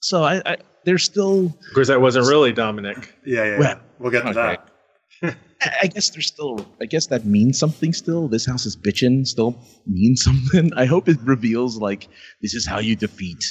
So 0.00 0.22
I, 0.24 0.42
I 0.44 0.56
there's 0.84 1.04
still 1.04 1.46
Of 1.46 1.74
course, 1.74 1.88
that 1.88 2.00
wasn't 2.00 2.26
really 2.28 2.52
Dominic. 2.52 3.14
Yeah, 3.24 3.44
yeah. 3.44 3.58
Well, 3.58 3.68
yeah. 3.68 3.78
We'll 3.98 4.10
get 4.10 4.22
to 4.22 4.30
okay. 4.30 4.58
that. 5.22 5.36
I 5.62 5.70
I 5.82 5.86
guess 5.86 6.10
there's 6.10 6.26
still 6.26 6.66
I 6.80 6.86
guess 6.86 7.06
that 7.06 7.24
means 7.24 7.58
something 7.58 7.92
still. 7.92 8.28
This 8.28 8.44
house 8.46 8.66
is 8.66 8.76
bitching 8.76 9.26
still 9.26 9.52
means 9.86 10.22
something. 10.28 10.72
I 10.74 10.84
hope 10.86 11.08
it 11.08 11.18
reveals 11.22 11.76
like 11.78 12.08
this 12.42 12.54
is 12.54 12.66
how 12.66 12.80
you 12.80 12.96
defeat 12.96 13.44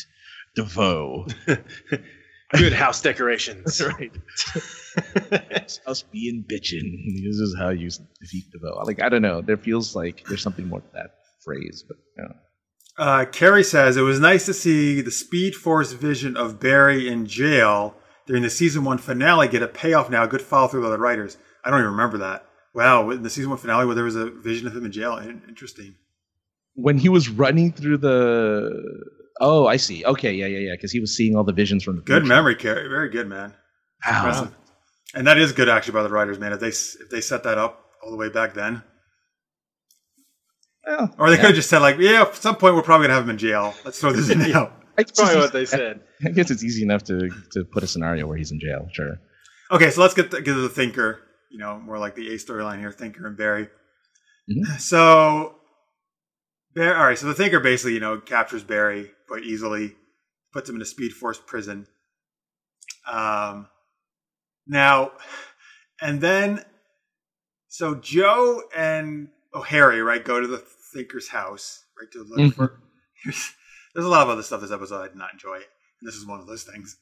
the 0.57 0.65
foe. 0.65 1.25
Good 2.53 2.73
house 2.73 3.01
decorations. 3.01 3.81
right. 3.81 4.11
this 5.63 5.79
house 5.85 6.03
being 6.11 6.43
bitching. 6.51 6.85
This 7.23 7.37
is 7.47 7.55
how 7.57 7.69
you 7.69 7.89
defeat 8.19 8.45
the 8.51 8.59
foe. 8.59 8.83
Like 8.83 9.01
I 9.01 9.07
don't 9.07 9.21
know. 9.21 9.39
There 9.41 9.55
feels 9.55 9.95
like 9.95 10.25
there's 10.27 10.43
something 10.43 10.67
more 10.67 10.81
to 10.81 10.91
that 10.93 11.11
phrase, 11.45 11.85
but 11.87 11.95
you 12.17 12.23
know. 12.23 12.35
Uh, 12.97 13.25
Carrie 13.25 13.63
says 13.63 13.97
it 13.97 14.01
was 14.01 14.19
nice 14.19 14.45
to 14.45 14.53
see 14.53 15.01
the 15.01 15.11
Speed 15.11 15.55
Force 15.55 15.93
vision 15.93 16.35
of 16.37 16.59
Barry 16.59 17.07
in 17.07 17.25
jail 17.25 17.95
during 18.27 18.43
the 18.43 18.49
season 18.49 18.83
one 18.83 18.97
finale 18.97 19.47
get 19.47 19.63
a 19.63 19.67
payoff. 19.67 20.09
Now, 20.09 20.25
good 20.25 20.41
follow 20.41 20.67
through 20.67 20.83
by 20.83 20.89
the 20.89 20.99
writers. 20.99 21.37
I 21.63 21.69
don't 21.69 21.79
even 21.79 21.91
remember 21.91 22.17
that. 22.19 22.45
Wow, 22.73 23.09
in 23.09 23.23
the 23.23 23.29
season 23.29 23.49
one 23.49 23.59
finale 23.59 23.85
where 23.85 23.95
there 23.95 24.03
was 24.03 24.15
a 24.15 24.29
vision 24.29 24.67
of 24.67 24.75
him 24.75 24.85
in 24.85 24.91
jail. 24.91 25.17
Interesting. 25.47 25.95
when 26.75 26.97
he 26.97 27.09
was 27.09 27.27
running 27.29 27.71
through 27.73 27.97
the 27.97 28.71
oh 29.41 29.67
i 29.67 29.75
see 29.75 30.05
okay 30.05 30.31
yeah 30.31 30.45
yeah 30.45 30.59
yeah 30.59 30.73
because 30.75 30.91
he 30.91 30.99
was 31.01 31.15
seeing 31.15 31.35
all 31.35 31.43
the 31.43 31.51
visions 31.51 31.83
from 31.83 31.95
the 31.97 32.01
Good 32.03 32.21
future. 32.21 32.33
memory, 32.35 32.55
Carrie. 32.55 32.87
Very 32.87 33.09
good, 33.09 33.27
man. 33.27 33.53
Wow. 34.05 34.17
Impressive. 34.19 34.55
And 35.15 35.27
that 35.27 35.37
is 35.37 35.51
good 35.51 35.67
actually 35.67 35.93
by 35.93 36.03
the 36.03 36.09
writers, 36.09 36.39
man. 36.39 36.53
If 36.53 36.59
they 36.61 36.69
if 36.69 37.09
they 37.09 37.19
set 37.21 37.43
that 37.43 37.57
up 37.57 37.83
all 38.03 38.11
the 38.11 38.17
way 38.17 38.29
back 38.29 38.53
then, 38.53 38.83
Well, 40.85 41.13
Or 41.19 41.29
they 41.29 41.35
yeah. 41.35 41.41
could 41.41 41.47
have 41.47 41.55
just 41.55 41.69
said 41.69 41.79
like, 41.79 41.97
yeah, 41.99 42.23
at 42.23 42.35
some 42.35 42.55
point 42.55 42.75
we're 42.75 42.81
probably 42.81 43.07
gonna 43.07 43.15
have 43.15 43.23
him 43.25 43.31
in 43.31 43.37
jail. 43.37 43.73
Let's 43.85 43.99
throw 43.99 44.11
this 44.11 44.29
in 44.33 44.39
now. 44.39 44.73
I 44.97 45.03
guess 45.03 45.11
Probably 45.15 45.33
it's- 45.35 45.43
what 45.45 45.53
they 45.53 45.65
said. 45.65 46.01
I 46.25 46.29
guess 46.29 46.51
it's 46.51 46.63
easy 46.63 46.83
enough 46.83 47.03
to 47.05 47.29
to 47.51 47.63
put 47.65 47.83
a 47.83 47.87
scenario 47.87 48.27
where 48.27 48.37
he's 48.37 48.51
in 48.51 48.59
jail. 48.59 48.87
Sure. 48.91 49.15
Okay, 49.71 49.89
so 49.89 50.01
let's 50.01 50.13
get 50.13 50.31
to, 50.31 50.37
get 50.41 50.53
to 50.53 50.61
the 50.61 50.69
Thinker. 50.69 51.19
You 51.49 51.57
know, 51.59 51.79
more 51.79 51.97
like 51.97 52.15
the 52.15 52.29
A 52.33 52.37
storyline 52.37 52.79
here, 52.79 52.91
Thinker 52.91 53.25
and 53.27 53.37
Barry. 53.37 53.69
Mhm. 54.49 54.79
So, 54.79 55.55
Barry, 56.75 56.95
all 56.95 57.05
right. 57.05 57.17
So 57.17 57.27
the 57.27 57.33
Thinker 57.33 57.59
basically, 57.59 57.93
you 57.93 57.99
know, 57.99 58.19
captures 58.19 58.63
Barry 58.63 59.11
quite 59.27 59.43
easily, 59.43 59.95
puts 60.53 60.69
him 60.69 60.75
in 60.75 60.81
a 60.81 60.85
Speed 60.85 61.11
Force 61.13 61.39
prison. 61.45 61.87
Um, 63.11 63.67
now, 64.67 65.11
and 66.01 66.21
then, 66.21 66.63
so 67.67 67.95
Joe 67.95 68.63
and 68.75 69.29
oh 69.53 69.61
Harry, 69.61 70.01
right, 70.01 70.23
go 70.23 70.39
to 70.39 70.47
the 70.47 70.63
Thinker's 70.93 71.27
house, 71.29 71.83
right, 71.99 72.11
to 72.11 72.23
look 72.23 72.39
Mhm. 72.39 72.55
for. 72.55 72.79
There's 73.25 74.05
a 74.05 74.09
lot 74.09 74.23
of 74.23 74.29
other 74.29 74.43
stuff 74.43 74.61
this 74.61 74.71
episode 74.71 75.01
I 75.01 75.07
did 75.07 75.17
not 75.17 75.33
enjoy, 75.33 75.55
and 75.55 75.63
this 76.07 76.15
is 76.15 76.25
one 76.25 76.39
of 76.39 76.47
those 76.47 76.63
things. 76.63 76.97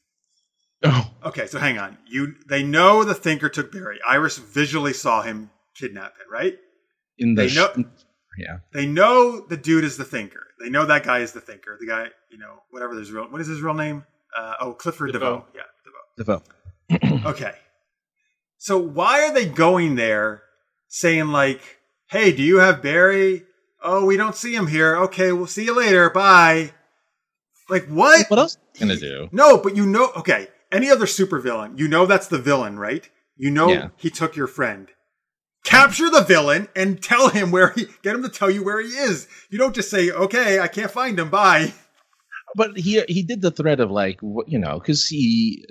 Oh, 0.82 1.10
Okay, 1.26 1.46
so 1.46 1.58
hang 1.58 1.78
on. 1.78 1.98
You 2.06 2.34
they 2.48 2.62
know 2.62 3.04
the 3.04 3.14
thinker 3.14 3.48
took 3.50 3.70
Barry. 3.70 3.98
Iris 4.08 4.38
visually 4.38 4.92
saw 4.94 5.22
him 5.22 5.50
kidnap 5.76 6.12
him, 6.12 6.26
right? 6.30 6.58
in 7.18 7.34
the 7.34 7.46
They 7.46 7.54
know- 7.54 7.72
sh- 7.76 8.02
yeah. 8.38 8.58
They 8.72 8.86
know 8.86 9.46
the 9.46 9.56
dude 9.58 9.84
is 9.84 9.98
the 9.98 10.04
thinker. 10.06 10.46
They 10.58 10.70
know 10.70 10.86
that 10.86 11.04
guy 11.04 11.18
is 11.18 11.32
the 11.32 11.40
thinker. 11.42 11.76
The 11.78 11.86
guy, 11.86 12.06
you 12.30 12.38
know, 12.38 12.62
whatever 12.70 12.98
his 12.98 13.12
real 13.12 13.24
what 13.30 13.40
is 13.42 13.46
his 13.46 13.60
real 13.60 13.74
name? 13.74 14.06
Uh, 14.34 14.54
oh, 14.60 14.72
Clifford 14.72 15.12
DeVoe. 15.12 15.44
DeVoe. 15.44 15.46
Yeah, 15.54 15.62
The 16.16 16.24
vote. 16.24 16.44
DeVoe. 16.88 17.28
Okay. 17.30 17.52
So 18.56 18.78
why 18.78 19.22
are 19.24 19.34
they 19.34 19.44
going 19.46 19.96
there 19.96 20.42
saying 20.88 21.28
like, 21.28 21.60
"Hey, 22.10 22.32
do 22.32 22.42
you 22.42 22.58
have 22.58 22.82
Barry?" 22.82 23.44
Oh, 23.82 24.04
we 24.04 24.16
don't 24.16 24.36
see 24.36 24.54
him 24.54 24.66
here. 24.66 24.96
Okay, 25.04 25.32
we'll 25.32 25.46
see 25.46 25.64
you 25.64 25.74
later. 25.76 26.10
Bye. 26.10 26.72
Like 27.68 27.86
what? 27.86 28.28
What 28.28 28.38
else 28.38 28.56
are 28.56 28.60
you 28.74 28.80
gonna 28.80 29.00
do? 29.00 29.28
No, 29.32 29.56
but 29.58 29.76
you 29.76 29.86
know, 29.86 30.10
okay. 30.16 30.48
Any 30.72 30.90
other 30.90 31.06
supervillain, 31.06 31.78
you 31.78 31.88
know 31.88 32.06
that's 32.06 32.28
the 32.28 32.38
villain, 32.38 32.78
right? 32.78 33.08
You 33.36 33.50
know 33.50 33.68
Yeah. 33.70 33.88
he 33.96 34.10
took 34.10 34.36
your 34.36 34.46
friend. 34.46 34.88
Capture 35.64 36.10
the 36.10 36.22
villain 36.22 36.68
and 36.76 37.02
tell 37.02 37.28
him 37.28 37.50
where 37.50 37.70
he. 37.70 37.86
Get 38.02 38.14
him 38.14 38.22
to 38.22 38.28
tell 38.28 38.50
you 38.50 38.62
where 38.62 38.80
he 38.80 38.88
is. 38.88 39.26
You 39.50 39.58
don't 39.58 39.74
just 39.74 39.90
say, 39.90 40.10
"Okay, 40.10 40.58
I 40.60 40.68
can't 40.68 40.90
find 40.90 41.18
him." 41.18 41.30
Bye. 41.30 41.72
But 42.56 42.76
he 42.76 43.02
he 43.08 43.22
did 43.22 43.42
the 43.42 43.50
threat 43.50 43.78
of 43.80 43.90
like 43.90 44.18
what 44.20 44.48
you 44.48 44.58
know 44.58 44.78
because 44.78 45.06
he 45.06 45.64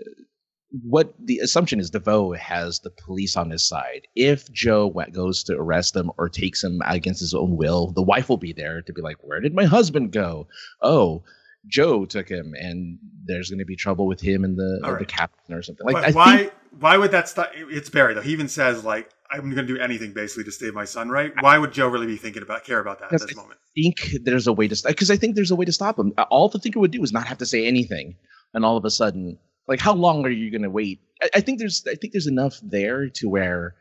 what 0.71 1.13
the 1.19 1.39
assumption 1.39 1.79
is 1.79 1.89
DeVoe 1.89 2.33
has 2.33 2.79
the 2.79 2.91
police 2.91 3.35
on 3.35 3.49
his 3.49 3.63
side. 3.63 4.07
If 4.15 4.51
Joe 4.51 4.89
goes 5.11 5.43
to 5.45 5.55
arrest 5.55 5.95
him 5.95 6.11
or 6.17 6.29
takes 6.29 6.63
him 6.63 6.81
against 6.85 7.21
his 7.21 7.33
own 7.33 7.57
will, 7.57 7.91
the 7.91 8.03
wife 8.03 8.29
will 8.29 8.37
be 8.37 8.53
there 8.53 8.81
to 8.83 8.93
be 8.93 9.01
like, 9.01 9.17
"Where 9.21 9.39
did 9.39 9.55
my 9.55 9.65
husband 9.65 10.11
go?" 10.11 10.47
Oh, 10.81 11.23
Joe 11.67 12.05
took 12.05 12.29
him, 12.29 12.53
and 12.57 12.99
there's 13.25 13.49
going 13.49 13.59
to 13.59 13.65
be 13.65 13.75
trouble 13.75 14.07
with 14.07 14.21
him 14.21 14.43
and 14.43 14.57
the 14.57 14.81
or 14.83 14.99
the 14.99 15.05
captain 15.05 15.55
or 15.55 15.61
something. 15.61 15.85
Like 15.85 15.95
but 15.95 16.05
I 16.05 16.11
why? 16.11 16.37
think 16.37 16.53
why 16.79 16.97
would 16.97 17.11
that 17.11 17.27
stop? 17.27 17.51
It's 17.55 17.89
Barry 17.89 18.13
though. 18.13 18.21
He 18.21 18.31
even 18.31 18.47
says 18.47 18.85
like, 18.85 19.09
"I'm 19.31 19.41
going 19.41 19.55
to 19.55 19.63
do 19.63 19.79
anything 19.79 20.13
basically 20.13 20.43
to 20.45 20.51
save 20.51 20.73
my 20.73 20.85
son." 20.85 21.09
Right? 21.09 21.33
Why 21.41 21.57
would 21.57 21.71
Joe 21.71 21.87
really 21.87 22.07
be 22.07 22.17
thinking 22.17 22.43
about 22.43 22.63
care 22.63 22.79
about 22.79 22.99
that 22.99 23.11
at 23.11 23.21
this 23.21 23.35
I 23.35 23.41
moment? 23.41 23.59
think 23.75 24.23
there's 24.23 24.47
a 24.47 24.53
way 24.53 24.67
to 24.67 24.75
stop 24.75 24.91
because 24.91 25.09
I 25.09 25.17
think 25.17 25.35
there's 25.35 25.51
a 25.51 25.55
way 25.55 25.65
to 25.65 25.73
stop 25.73 25.97
him. 25.97 26.13
All 26.29 26.47
the 26.47 26.59
thinker 26.59 26.79
would 26.79 26.91
do 26.91 27.01
is 27.03 27.11
not 27.11 27.25
have 27.27 27.39
to 27.39 27.45
say 27.45 27.65
anything, 27.65 28.15
and 28.53 28.63
all 28.63 28.77
of 28.77 28.85
a 28.85 28.91
sudden, 28.91 29.37
like 29.69 29.79
how 29.79 29.93
long 29.93 30.25
are 30.25 30.29
you 30.29 30.51
going 30.51 30.63
to 30.63 30.69
wait? 30.69 30.99
I, 31.23 31.29
I 31.35 31.41
think 31.41 31.59
there's 31.59 31.85
I 31.89 31.95
think 31.95 32.11
there's 32.13 32.27
enough 32.27 32.59
there 32.61 33.07
to 33.15 33.29
where 33.29 33.75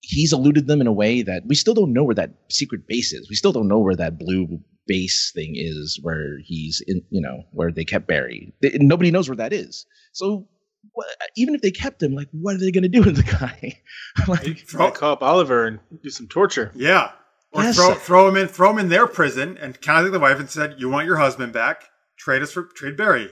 he's 0.00 0.32
eluded 0.32 0.66
them 0.66 0.80
in 0.80 0.86
a 0.86 0.92
way 0.92 1.20
that 1.22 1.42
we 1.46 1.54
still 1.54 1.74
don't 1.74 1.92
know 1.92 2.04
where 2.04 2.14
that 2.14 2.30
secret 2.48 2.86
base 2.88 3.12
is. 3.12 3.28
We 3.28 3.36
still 3.36 3.52
don't 3.52 3.68
know 3.68 3.78
where 3.80 3.96
that 3.96 4.18
blue 4.18 4.60
base 4.86 5.30
thing 5.34 5.52
is, 5.56 5.98
where 6.02 6.38
he's 6.42 6.82
in, 6.86 7.02
you 7.10 7.20
know, 7.20 7.42
where 7.52 7.70
they 7.70 7.84
kept 7.84 8.06
Barry. 8.08 8.54
They, 8.62 8.78
nobody 8.80 9.10
knows 9.10 9.28
where 9.28 9.36
that 9.36 9.52
is. 9.52 9.84
So. 10.12 10.48
What, 10.94 11.06
even 11.36 11.54
if 11.54 11.60
they 11.60 11.70
kept 11.70 12.02
him, 12.02 12.14
like, 12.14 12.28
what 12.32 12.54
are 12.54 12.58
they 12.58 12.70
going 12.70 12.84
to 12.84 12.88
do 12.88 13.02
with 13.02 13.16
the 13.16 13.22
guy? 13.22 13.82
like, 14.26 14.66
Throw- 14.66 14.90
call 14.90 15.12
up 15.12 15.22
Oliver 15.22 15.66
and 15.66 15.78
do 16.02 16.08
some 16.08 16.26
torture. 16.26 16.72
Yeah. 16.74 17.12
Or 17.52 17.62
Yes. 17.62 17.76
throw 17.76 17.94
throw 17.94 18.28
him 18.28 18.36
in 18.38 18.48
throw 18.48 18.70
him 18.70 18.78
in 18.78 18.88
their 18.88 19.06
prison 19.06 19.58
and 19.58 19.78
contacted 19.80 20.14
the 20.14 20.20
wife 20.20 20.40
and 20.40 20.48
said, 20.48 20.76
"You 20.78 20.88
want 20.88 21.06
your 21.06 21.16
husband 21.18 21.52
back? 21.52 21.84
Trade 22.16 22.40
us 22.42 22.52
for 22.52 22.62
trade 22.62 22.96
Barry." 22.96 23.28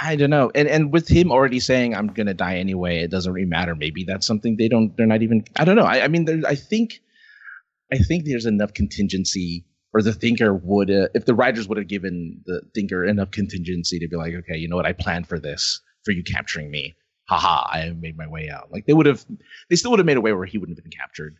I 0.00 0.16
don't 0.16 0.30
know. 0.30 0.50
And 0.54 0.68
and 0.68 0.92
with 0.92 1.08
him 1.08 1.32
already 1.32 1.60
saying 1.60 1.94
I'm 1.94 2.08
gonna 2.08 2.34
die 2.34 2.58
anyway, 2.58 2.98
it 2.98 3.10
doesn't 3.10 3.32
really 3.32 3.48
matter. 3.48 3.74
Maybe 3.74 4.04
that's 4.04 4.26
something 4.26 4.56
they 4.56 4.68
don't. 4.68 4.96
They're 4.96 5.06
not 5.06 5.22
even. 5.22 5.44
I 5.56 5.64
don't 5.64 5.76
know. 5.76 5.84
I, 5.84 6.04
I 6.04 6.08
mean, 6.08 6.24
there, 6.24 6.40
I 6.46 6.54
think, 6.54 7.00
I 7.92 7.98
think 7.98 8.24
there's 8.24 8.46
enough 8.46 8.74
contingency, 8.74 9.64
or 9.92 10.02
the 10.02 10.12
thinker 10.12 10.54
would, 10.54 10.90
uh, 10.90 11.08
if 11.14 11.24
the 11.24 11.34
writers 11.34 11.68
would 11.68 11.78
have 11.78 11.88
given 11.88 12.40
the 12.46 12.62
thinker 12.74 13.04
enough 13.04 13.30
contingency 13.32 13.98
to 13.98 14.08
be 14.08 14.16
like, 14.16 14.34
okay, 14.34 14.56
you 14.56 14.68
know 14.68 14.76
what, 14.76 14.86
I 14.86 14.92
planned 14.92 15.26
for 15.26 15.38
this, 15.38 15.80
for 16.04 16.12
you 16.12 16.22
capturing 16.22 16.70
me. 16.70 16.94
Haha, 17.28 17.68
I 17.70 17.90
made 17.90 18.16
my 18.16 18.26
way 18.26 18.48
out. 18.48 18.70
Like 18.72 18.86
they 18.86 18.94
would 18.94 19.06
have, 19.06 19.24
they 19.68 19.76
still 19.76 19.90
would 19.90 20.00
have 20.00 20.06
made 20.06 20.16
a 20.16 20.20
way 20.20 20.32
where 20.32 20.46
he 20.46 20.58
wouldn't 20.58 20.78
have 20.78 20.84
been 20.84 20.98
captured. 20.98 21.36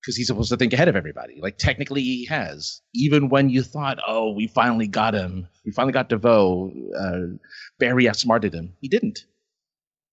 Because 0.00 0.16
he's 0.16 0.28
supposed 0.28 0.50
to 0.50 0.56
think 0.56 0.72
ahead 0.72 0.88
of 0.88 0.96
everybody. 0.96 1.38
Like 1.40 1.58
technically 1.58 2.02
he 2.02 2.26
has. 2.26 2.80
Even 2.94 3.28
when 3.28 3.50
you 3.50 3.62
thought, 3.62 3.98
oh, 4.06 4.32
we 4.32 4.46
finally 4.46 4.86
got 4.86 5.14
him. 5.14 5.48
We 5.66 5.72
finally 5.72 5.92
got 5.92 6.08
DeVoe. 6.08 6.72
Uh, 6.98 7.36
Barry 7.78 8.08
outsmarted 8.08 8.54
him. 8.54 8.74
He 8.80 8.88
didn't. 8.88 9.24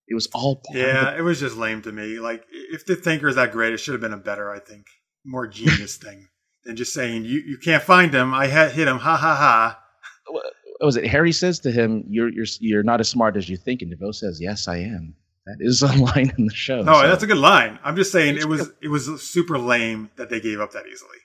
It 0.08 0.14
was 0.14 0.28
all 0.34 0.62
of 0.70 0.76
Yeah, 0.76 1.16
it 1.18 1.22
was 1.22 1.40
just 1.40 1.58
lame 1.58 1.82
to 1.84 1.92
me. 1.92 2.20
Like, 2.20 2.46
if 2.52 2.86
the 2.86 2.96
thinker 2.96 3.28
is 3.28 3.36
that 3.36 3.52
great, 3.52 3.74
it 3.74 3.78
should 3.78 3.94
have 3.94 4.02
been 4.02 4.14
a 4.14 4.18
better, 4.18 4.52
I 4.52 4.60
think, 4.60 4.86
more 5.24 5.48
genius 5.48 5.98
thing 6.04 6.28
than 6.64 6.76
just 6.76 6.94
saying 6.94 7.26
you 7.26 7.40
you 7.40 7.58
can't 7.58 7.84
find 7.84 8.14
him. 8.14 8.34
I 8.34 8.48
ha- 8.48 8.70
hit 8.70 8.88
him. 8.88 9.00
Ha 9.00 9.16
ha 9.16 9.36
ha. 9.36 9.80
what 10.28 10.54
was 10.82 10.98
it? 10.98 11.08
Harry 11.08 11.32
says 11.32 11.60
to 11.60 11.72
him, 11.72 12.04
"You're 12.10 12.30
you're 12.30 12.46
you're 12.60 12.84
not 12.84 13.00
as 13.00 13.10
smart 13.10 13.38
as 13.38 13.50
you 13.50 13.58
think," 13.58 13.82
and 13.82 13.92
DeVoe 13.92 14.12
says, 14.12 14.40
"Yes, 14.42 14.68
I 14.68 14.78
am." 14.78 15.16
That 15.46 15.58
is 15.60 15.82
a 15.82 15.88
line 16.16 16.34
in 16.38 16.46
the 16.48 16.54
show. 16.54 16.82
No, 16.82 16.94
so- 17.02 17.08
that's 17.08 17.24
a 17.24 17.28
good 17.28 17.38
line. 17.38 17.80
I'm 17.84 17.96
just 17.96 18.12
saying 18.12 18.36
It's 18.36 18.46
it 18.46 18.48
was 18.48 18.72
it 18.82 18.88
was 18.88 19.22
super 19.22 19.58
lame 19.60 20.10
that 20.18 20.30
they 20.30 20.40
gave 20.40 20.60
up 20.60 20.72
that 20.72 20.86
easily. 20.88 21.18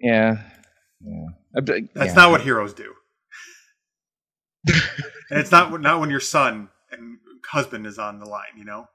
yeah, 0.00 0.42
yeah. 1.00 1.26
That's 1.54 1.68
yeah. 1.94 2.12
not 2.14 2.30
what 2.30 2.40
heroes 2.40 2.74
do. 2.74 2.94
and 4.68 5.40
it's 5.40 5.50
not 5.50 5.80
not 5.80 6.00
when 6.00 6.10
your 6.10 6.20
son 6.20 6.68
and 6.90 7.18
husband 7.50 7.86
is 7.86 7.98
on 7.98 8.18
the 8.20 8.26
line. 8.26 8.56
You 8.56 8.64
know. 8.64 8.86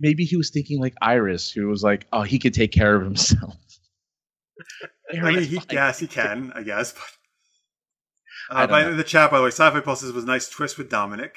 Maybe 0.00 0.24
he 0.24 0.36
was 0.36 0.50
thinking 0.50 0.80
like 0.80 0.94
Iris, 1.00 1.50
who 1.50 1.68
was 1.68 1.82
like, 1.82 2.06
"Oh, 2.12 2.22
he 2.22 2.38
could 2.38 2.54
take 2.54 2.72
care 2.72 2.96
of 2.96 3.02
himself." 3.04 3.54
I 5.12 5.20
mean, 5.20 5.42
he, 5.44 5.60
yes, 5.70 5.98
he 5.98 6.06
can, 6.06 6.52
I 6.54 6.62
guess. 6.62 6.94
But 8.50 8.56
uh, 8.56 8.66
by 8.66 8.82
know. 8.82 8.96
the 8.96 9.04
chat, 9.04 9.30
by 9.30 9.38
the 9.38 9.44
way, 9.44 9.48
Sci-Fi 9.50 9.80
Pulse 9.80 10.00
says 10.00 10.12
was 10.12 10.24
a 10.24 10.26
nice 10.26 10.48
twist 10.48 10.78
with 10.78 10.88
Dominic. 10.90 11.36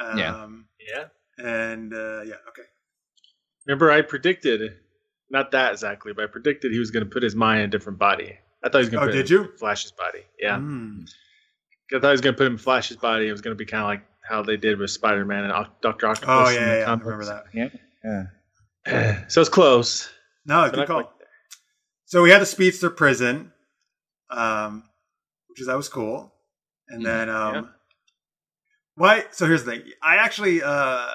Um, 0.00 0.18
Yeah. 0.18 0.46
Yeah. 0.88 1.04
And 1.38 1.92
uh, 1.94 2.22
yeah, 2.22 2.34
okay. 2.48 2.62
Remember, 3.66 3.90
I 3.90 4.02
predicted, 4.02 4.74
not 5.30 5.50
that 5.52 5.72
exactly, 5.72 6.12
but 6.12 6.24
I 6.24 6.26
predicted 6.26 6.72
he 6.72 6.78
was 6.78 6.90
going 6.90 7.04
to 7.04 7.10
put 7.10 7.22
his 7.22 7.34
mind 7.34 7.60
in 7.60 7.66
a 7.66 7.70
different 7.70 7.98
body. 7.98 8.36
I 8.64 8.68
thought 8.68 8.78
he 8.78 8.84
was 8.84 8.88
going 8.90 9.02
Oh, 9.02 9.06
to 9.06 9.12
put 9.12 9.16
did 9.16 9.30
him 9.30 9.36
you? 9.44 9.50
in 9.52 9.56
Flash's 9.58 9.92
body. 9.92 10.20
Yeah. 10.38 10.58
Mm. 10.58 11.04
I 11.94 11.98
thought 12.00 12.08
he 12.08 12.12
was 12.12 12.20
going 12.20 12.34
to 12.34 12.38
put 12.38 12.46
him 12.46 12.52
in 12.54 12.58
Flash's 12.58 12.96
body. 12.96 13.28
It 13.28 13.32
was 13.32 13.40
going 13.40 13.52
to 13.56 13.58
be 13.58 13.66
kind 13.66 13.82
of 13.82 13.88
like 13.88 14.02
how 14.28 14.42
they 14.42 14.56
did 14.56 14.78
with 14.78 14.90
Spider 14.90 15.24
Man 15.24 15.44
and 15.44 15.66
Doctor 15.82 16.06
Octopus. 16.08 16.28
Oh 16.28 16.48
in 16.48 16.54
yeah, 16.54 16.72
the 16.74 16.78
yeah, 16.80 16.86
I 16.86 16.94
remember 16.94 17.24
that. 17.24 17.44
Yeah, 17.54 17.68
yeah. 18.86 19.24
so 19.28 19.40
it's 19.40 19.50
close. 19.50 20.08
No, 20.46 20.62
but 20.70 20.74
good 20.74 20.86
call. 20.86 21.02
quite. 21.04 21.12
So 22.06 22.22
we 22.22 22.30
had 22.30 22.40
the 22.42 22.46
Speedster 22.46 22.90
prison, 22.90 23.52
um, 24.30 24.84
which 25.48 25.60
is 25.60 25.66
that 25.66 25.76
was 25.76 25.88
cool. 25.88 26.32
And 26.88 27.02
Mhm. 27.02 27.04
then 27.04 27.28
um, 27.30 27.70
Yeah. 28.96 29.02
why? 29.02 29.24
So 29.30 29.46
here's 29.46 29.64
the 29.64 29.72
thing. 29.72 29.82
I 30.02 30.16
actually 30.16 30.62
uh, 30.62 31.06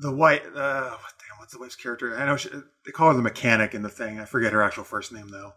the 0.00 0.12
white. 0.14 0.42
Uh, 0.46 0.90
what 0.90 1.12
damn, 1.18 1.38
what's 1.38 1.52
the 1.52 1.58
wife's 1.60 1.76
character? 1.76 2.16
I 2.16 2.24
know 2.26 2.36
she, 2.36 2.48
they 2.50 2.92
call 2.92 3.08
her 3.10 3.16
the 3.16 3.22
mechanic 3.22 3.74
in 3.74 3.82
the 3.82 3.88
thing. 3.88 4.20
I 4.20 4.24
forget 4.24 4.52
her 4.52 4.62
actual 4.62 4.84
first 4.84 5.12
name 5.12 5.28
though. 5.28 5.52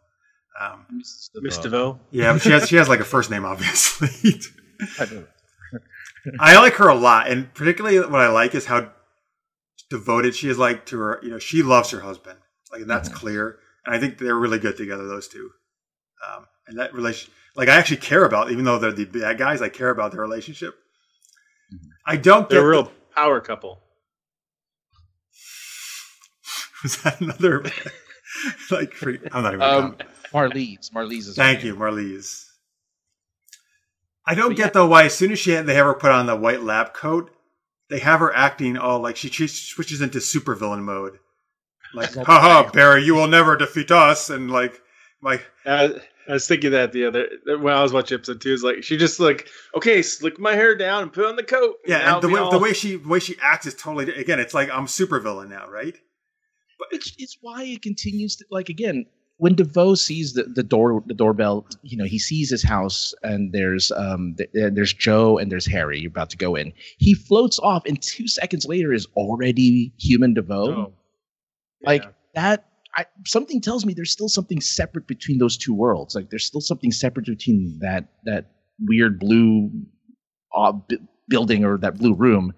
Um, 0.59 0.85
Miss 0.91 1.29
DeVoe. 1.35 1.61
DeVoe. 1.61 1.99
yeah, 2.11 2.33
but 2.33 2.41
she 2.41 2.49
has 2.51 2.67
she 2.67 2.75
has 2.77 2.89
like 2.89 2.99
a 2.99 3.05
first 3.05 3.29
name, 3.29 3.45
obviously. 3.45 4.09
I 4.99 5.05
don't. 5.05 5.27
I 6.39 6.57
like 6.59 6.73
her 6.73 6.87
a 6.87 6.95
lot, 6.95 7.29
and 7.29 7.53
particularly 7.53 7.99
what 7.99 8.21
I 8.21 8.27
like 8.29 8.55
is 8.55 8.65
how 8.65 8.91
devoted 9.89 10.35
she 10.35 10.49
is 10.49 10.57
like 10.57 10.85
to 10.87 10.99
her. 10.99 11.19
You 11.23 11.29
know, 11.29 11.39
she 11.39 11.63
loves 11.63 11.91
her 11.91 11.99
husband. 12.01 12.39
Like 12.71 12.85
that's 12.85 13.07
Mhm. 13.09 13.13
clear, 13.13 13.59
and 13.85 13.95
I 13.95 13.99
think 13.99 14.17
they're 14.17 14.35
really 14.35 14.59
good 14.59 14.75
together. 14.77 15.07
Those 15.07 15.27
two, 15.27 15.51
um, 16.27 16.45
and 16.67 16.77
that 16.79 16.93
relation, 16.93 17.31
like 17.55 17.69
I 17.69 17.75
actually 17.75 17.97
care 17.97 18.25
about, 18.25 18.51
even 18.51 18.65
though 18.65 18.77
they're 18.77 18.91
the 18.91 19.05
bad 19.05 19.37
guys, 19.37 19.61
I 19.61 19.69
care 19.69 19.89
about 19.89 20.11
their 20.11 20.21
relationship. 20.21 20.75
I 22.07 22.15
don't 22.15 22.49
They're 22.49 22.65
a 22.65 22.69
real 22.69 22.83
the- 22.83 22.91
power 23.15 23.39
couple. 23.41 23.81
was 26.83 27.01
that 27.03 27.19
another 27.21 27.63
like? 28.71 28.93
Free, 28.93 29.19
I'm 29.31 29.43
not 29.43 29.49
even. 29.53 29.59
gonna 29.59 29.85
Um. 29.87 29.97
Marlize. 30.33 30.91
Marlize 30.91 31.19
is. 31.19 31.27
her 31.27 31.33
Thank 31.43 31.59
name. 31.59 31.67
you, 31.67 31.75
Marlize. 31.75 32.45
I 34.25 34.35
don't 34.35 34.49
But 34.49 34.57
get 34.57 34.65
yeah. 34.67 34.71
though 34.73 34.87
why 34.87 35.05
as 35.05 35.13
soon 35.15 35.31
as 35.31 35.39
she 35.39 35.51
they 35.55 35.73
have 35.75 35.85
her 35.85 35.93
put 35.93 36.11
on 36.11 36.25
the 36.25 36.35
white 36.35 36.61
lab 36.61 36.93
coat, 36.93 37.31
they 37.89 37.99
have 37.99 38.19
her 38.19 38.33
acting 38.35 38.77
all 38.77 38.99
like 38.99 39.15
she, 39.15 39.29
she 39.29 39.47
switches 39.47 40.01
into 40.01 40.19
supervillain 40.19 40.81
mode. 40.83 41.19
like, 41.93 42.13
haha, 42.13 42.69
Barry, 42.71 43.03
you 43.05 43.15
will 43.15 43.27
never 43.27 43.55
defeat 43.55 43.89
us, 43.91 44.29
and 44.29 44.51
like, 44.51 44.81
like, 45.21 45.45
I, 45.65 45.93
I 46.29 46.33
was 46.33 46.47
thinking 46.47 46.71
that 46.71 46.91
the 46.91 47.05
other 47.05 47.29
when 47.45 47.73
I 47.73 47.81
was 47.81 47.93
watching 47.93 48.15
episode 48.15 48.41
two. 48.41 48.53
Is 48.53 48.63
like 48.63 48.83
she 48.83 48.97
just 48.97 49.19
like 49.19 49.47
okay, 49.75 50.01
slick 50.01 50.39
my 50.39 50.53
hair 50.53 50.75
down 50.75 51.03
and 51.03 51.13
put 51.13 51.25
on 51.25 51.35
the 51.35 51.43
coat. 51.43 51.75
yeah, 51.85 52.13
and 52.13 52.21
the 52.23 52.29
way 52.29 52.47
the 52.51 52.59
way 52.59 52.73
she 52.73 52.97
the 52.97 53.07
way 53.07 53.19
she 53.19 53.35
acts 53.41 53.65
is 53.65 53.75
totally 53.75 54.13
again. 54.15 54.39
It's 54.39 54.53
like 54.53 54.69
I'm 54.71 54.87
super 54.87 55.19
villain 55.19 55.49
now, 55.49 55.67
right? 55.69 55.95
It's, 56.91 57.13
it's 57.17 57.37
why 57.41 57.63
it 57.63 57.81
continues 57.81 58.35
to 58.37 58.45
like 58.51 58.69
again 58.69 59.05
when 59.39 59.53
DeVoe 59.55 59.93
sees 59.95 60.33
the, 60.33 60.43
the 60.43 60.63
door 60.63 61.03
the 61.05 61.13
doorbell, 61.13 61.65
you 61.83 61.95
know, 61.97 62.05
he 62.05 62.17
sees 62.19 62.49
his 62.49 62.63
house 62.63 63.13
and 63.23 63.51
there's 63.53 63.91
um 63.91 64.35
th- 64.37 64.49
there's 64.73 64.93
Joe 64.93 65.37
and 65.37 65.51
there's 65.51 65.65
Harry 65.65 65.99
you're 65.99 66.09
about 66.09 66.29
to 66.31 66.37
go 66.37 66.55
in. 66.55 66.73
He 66.97 67.13
floats 67.13 67.59
off 67.59 67.83
and 67.85 68.01
two 68.01 68.27
seconds 68.27 68.65
later 68.65 68.93
is 68.93 69.07
already 69.15 69.93
human 69.99 70.33
DeVoe. 70.33 70.71
Oh. 70.87 70.93
Like 71.83 72.03
Yeah. 72.03 72.09
that 72.35 72.65
I, 72.97 73.05
something 73.25 73.61
tells 73.61 73.85
me 73.85 73.93
there's 73.93 74.11
still 74.11 74.29
something 74.29 74.59
separate 74.59 75.07
between 75.07 75.37
those 75.37 75.57
two 75.57 75.73
worlds. 75.73 76.15
Like 76.15 76.29
there's 76.29 76.45
still 76.45 76.61
something 76.61 76.91
separate 76.91 77.25
between 77.27 77.77
that 77.81 78.09
that 78.23 78.51
weird 78.79 79.19
blue 79.19 79.71
uh, 80.55 80.71
b- 80.71 80.99
building 81.27 81.63
or 81.63 81.77
that 81.77 81.97
blue 81.97 82.15
room 82.15 82.53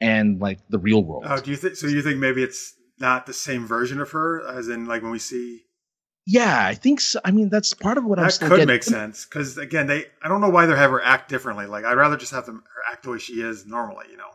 and 0.00 0.40
like 0.40 0.58
the 0.70 0.78
real 0.78 1.04
world. 1.04 1.24
Oh, 1.26 1.40
do 1.40 1.50
you 1.50 1.56
think? 1.56 1.76
So 1.76 1.86
you 1.86 2.02
think 2.02 2.18
maybe 2.18 2.42
it's 2.42 2.74
not 2.98 3.26
the 3.26 3.34
same 3.34 3.66
version 3.66 4.00
of 4.00 4.10
her, 4.12 4.42
as 4.48 4.68
in 4.68 4.86
like 4.86 5.02
when 5.02 5.12
we 5.12 5.18
see 5.18 5.62
yeah, 6.26 6.64
I 6.66 6.74
think 6.74 7.00
so. 7.00 7.18
I 7.24 7.32
mean, 7.32 7.48
that's 7.48 7.74
part 7.74 7.98
of 7.98 8.04
what 8.04 8.18
I'm 8.18 8.26
that 8.26 8.38
could 8.38 8.50
getting. 8.50 8.66
make 8.66 8.84
sense 8.84 9.24
because 9.24 9.58
again, 9.58 9.88
they 9.88 10.06
I 10.22 10.28
don't 10.28 10.40
know 10.40 10.50
why 10.50 10.66
they 10.66 10.76
have 10.76 10.90
her 10.90 11.02
act 11.02 11.28
differently. 11.28 11.66
Like 11.66 11.84
I'd 11.84 11.96
rather 11.96 12.16
just 12.16 12.32
have 12.32 12.46
them 12.46 12.62
act 12.90 13.02
the 13.02 13.10
way 13.10 13.18
she 13.18 13.40
is 13.40 13.66
normally, 13.66 14.06
you 14.10 14.16
know. 14.16 14.30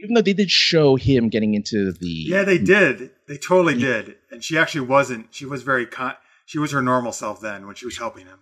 Even 0.00 0.14
though 0.14 0.22
they 0.22 0.32
did 0.32 0.50
show 0.50 0.96
him 0.96 1.28
getting 1.28 1.54
into 1.54 1.92
the 1.92 2.06
Yeah, 2.06 2.44
they 2.44 2.58
did. 2.58 3.10
They 3.26 3.36
totally 3.36 3.76
did. 3.78 4.16
And 4.30 4.42
she 4.44 4.56
actually 4.56 4.86
wasn't. 4.86 5.34
She 5.34 5.44
was 5.44 5.62
very 5.62 5.86
con. 5.86 6.14
She 6.46 6.58
was 6.58 6.72
her 6.72 6.82
normal 6.82 7.12
self 7.12 7.40
then 7.40 7.66
when 7.66 7.74
she 7.74 7.84
was 7.84 7.98
helping 7.98 8.26
him. 8.26 8.38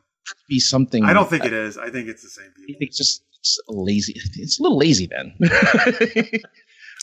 be 0.48 0.60
something. 0.60 1.04
I 1.04 1.12
don't 1.12 1.28
think 1.28 1.44
it 1.44 1.52
is. 1.52 1.78
I 1.78 1.90
think 1.90 2.08
it's 2.08 2.22
the 2.22 2.28
same 2.28 2.50
I 2.56 2.66
people. 2.66 2.78
it's 2.80 2.96
just 2.96 3.22
it's 3.40 3.58
lazy. 3.68 4.14
It's 4.36 4.60
a 4.60 4.62
little 4.62 4.78
lazy 4.78 5.06
then. 5.06 5.34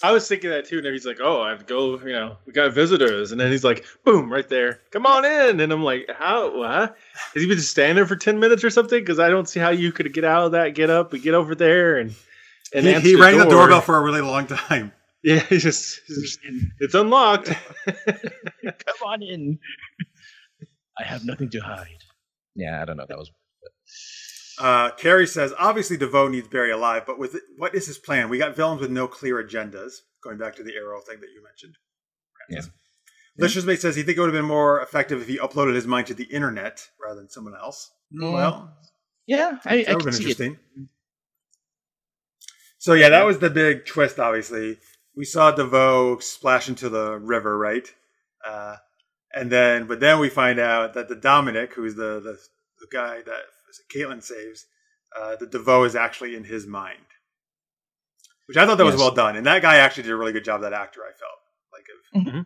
I 0.03 0.11
was 0.11 0.27
thinking 0.27 0.49
that 0.49 0.65
too, 0.65 0.77
and 0.77 0.85
then 0.85 0.91
he's 0.91 1.05
like, 1.05 1.19
"Oh, 1.21 1.41
I 1.41 1.49
have 1.49 1.59
to 1.59 1.65
go. 1.65 1.97
You 1.99 2.11
know, 2.11 2.37
we 2.45 2.51
got 2.51 2.73
visitors," 2.73 3.31
and 3.31 3.39
then 3.39 3.51
he's 3.51 3.63
like, 3.63 3.85
"Boom, 4.03 4.31
right 4.31 4.47
there, 4.47 4.81
come 4.91 5.05
on 5.05 5.23
in." 5.23 5.61
And 5.61 5.71
I'm 5.71 5.83
like, 5.83 6.09
"How? 6.13 6.57
What? 6.57 6.97
Has 7.33 7.43
he 7.43 7.47
been 7.47 7.59
standing 7.59 7.95
there 7.95 8.05
for 8.05 8.17
ten 8.17 8.39
minutes 8.39 8.63
or 8.65 8.69
something? 8.69 8.99
Because 8.99 9.19
I 9.19 9.29
don't 9.29 9.47
see 9.47 9.61
how 9.61 9.69
you 9.69 9.93
could 9.93 10.13
get 10.13 10.25
out 10.25 10.47
of 10.47 10.51
that, 10.51 10.75
get 10.75 10.89
up, 10.89 11.13
and 11.13 11.23
get 11.23 11.33
over 11.33 11.55
there, 11.55 11.97
and 11.97 12.13
and 12.73 12.85
He, 12.85 12.99
he 12.99 13.15
rang 13.15 13.37
the 13.37 13.43
door. 13.45 13.53
doorbell 13.67 13.81
for 13.81 13.97
a 13.97 14.01
really 14.01 14.21
long 14.21 14.47
time. 14.47 14.91
Yeah, 15.25 15.39
he's 15.39 15.63
just, 15.63 16.01
just- 16.05 16.39
it's 16.81 16.93
unlocked. 16.93 17.47
Come 17.85 19.07
on 19.07 19.23
in. 19.23 19.57
I 20.99 21.03
have 21.05 21.23
nothing 21.23 21.49
to 21.51 21.59
hide. 21.61 21.87
Yeah, 22.55 22.81
I 22.81 22.83
don't 22.85 22.97
know. 22.97 23.05
That 23.07 23.17
was 23.17 23.31
Uh, 24.59 24.91
Carrie 24.97 25.25
says, 25.25 25.53
obviously 25.57 25.95
DeVoe 25.95 26.27
needs 26.27 26.49
Barry 26.49 26.71
alive, 26.71 27.03
but 27.07 27.17
with 27.17 27.39
what 27.57 27.73
is 27.73 27.87
his 27.87 27.97
plan? 27.97 28.27
We 28.27 28.37
got 28.37 28.53
villains 28.57 28.81
with 28.81 28.91
no 28.91 29.07
clear 29.07 29.41
agendas. 29.41 29.93
Going 30.21 30.37
back 30.37 30.57
to 30.57 30.63
the 30.63 30.73
arrow 30.75 30.99
thing 30.99 31.21
that 31.21 31.29
you 31.33 31.41
mentioned. 31.41 31.75
Yeah. 32.49 32.61
Lister's 33.37 33.65
mate 33.65 33.79
says 33.79 33.95
he 33.95 34.03
think 34.03 34.17
it 34.17 34.19
would 34.19 34.27
have 34.33 34.37
been 34.41 34.43
more 34.45 34.81
effective 34.81 35.21
if 35.21 35.27
he 35.29 35.37
uploaded 35.37 35.73
his 35.75 35.87
mind 35.87 36.07
to 36.07 36.13
the 36.13 36.25
internet 36.25 36.85
rather 37.01 37.15
than 37.21 37.29
someone 37.29 37.55
else. 37.55 37.89
Well, 38.11 38.75
yeah. 39.25 39.59
I, 39.63 39.83
that 39.83 39.95
would 39.95 40.03
can 40.03 40.11
have 40.13 40.19
been 40.19 40.35
see 40.35 40.43
it. 40.45 40.57
Interesting. 42.83 42.93
So 42.93 42.93
yeah, 42.93 43.09
that 43.09 43.25
was 43.25 43.39
the 43.39 43.49
big 43.49 43.85
twist. 43.85 44.19
Obviously, 44.19 44.77
we 45.15 45.25
saw 45.25 45.51
DeVoe 45.51 46.19
splash 46.19 46.69
into 46.69 46.89
the 46.89 47.17
river, 47.17 47.57
right? 47.57 47.87
Uh, 48.45 48.75
and 49.33 49.51
then, 49.51 49.87
but 49.87 49.99
then 49.99 50.19
we 50.19 50.29
find 50.29 50.59
out 50.59 50.93
that 50.93 51.07
the 51.07 51.15
Dominic, 51.15 51.73
who's 51.73 51.95
the 51.95 52.19
the, 52.19 52.37
the 52.79 52.87
guy 52.91 53.21
that 53.21 53.41
Caitlin 53.95 54.21
saves, 54.21 54.65
uh, 55.19 55.35
the 55.35 55.47
DeVoe 55.47 55.85
is 55.85 55.95
actually 55.95 56.35
in 56.35 56.43
his 56.43 56.67
mind, 56.67 56.99
which 58.47 58.57
I 58.57 58.65
thought 58.65 58.77
that 58.77 58.85
was 58.85 58.97
well 58.97 59.13
done. 59.13 59.35
And 59.35 59.45
that 59.45 59.61
guy 59.61 59.77
actually 59.77 60.03
did 60.03 60.11
a 60.11 60.17
really 60.17 60.33
good 60.33 60.45
job. 60.45 60.61
That 60.61 60.73
actor, 60.73 61.01
I 61.01 61.13
felt 61.17 61.39
like, 61.71 61.85
of, 61.93 62.45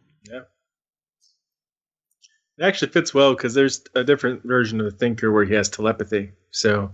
It 2.59 2.63
actually 2.63 2.91
fits 2.91 3.13
well 3.13 3.33
because 3.33 3.53
there's 3.53 3.83
a 3.95 4.03
different 4.03 4.43
version 4.43 4.79
of 4.79 4.85
the 4.85 4.97
Thinker 4.97 5.31
where 5.31 5.45
he 5.45 5.53
has 5.53 5.69
telepathy, 5.69 6.31
so 6.51 6.91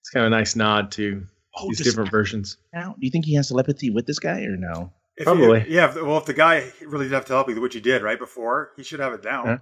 it's 0.00 0.10
kind 0.10 0.26
of 0.26 0.32
a 0.32 0.36
nice 0.36 0.56
nod 0.56 0.90
to 0.92 1.26
Oh, 1.60 1.68
these 1.68 1.80
different 1.82 2.10
versions. 2.10 2.56
now, 2.72 2.94
do 2.98 3.06
you 3.06 3.10
think 3.10 3.24
he 3.24 3.34
has 3.34 3.48
telepathy 3.48 3.90
with 3.90 4.06
this 4.06 4.18
guy 4.18 4.42
or 4.42 4.56
no? 4.56 4.92
if 5.16 5.24
Probably. 5.24 5.60
he- 5.60 5.74
yeah. 5.74 5.92
Well, 5.94 6.18
if 6.18 6.26
the 6.26 6.34
guy 6.34 6.70
really 6.86 7.06
did 7.06 7.12
have 7.14 7.24
telepathy, 7.24 7.58
which 7.58 7.74
he 7.74 7.80
did 7.80 8.02
right 8.02 8.18
before, 8.18 8.70
he 8.76 8.82
should 8.84 9.00
have 9.00 9.12
it 9.12 9.22
down. 9.22 9.60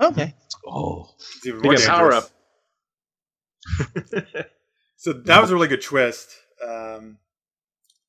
Huh? 0.00 0.08
Okay. 0.08 0.34
Oh, 0.66 1.08
It's 1.18 1.46
even 1.46 1.60
more 1.60 1.76
power 1.76 2.10
dangerous. 2.10 2.30
So 4.98 5.12
that 5.12 5.40
was 5.42 5.50
a 5.50 5.54
really 5.54 5.68
good 5.68 5.82
twist. 5.82 6.34
Um, 6.66 7.18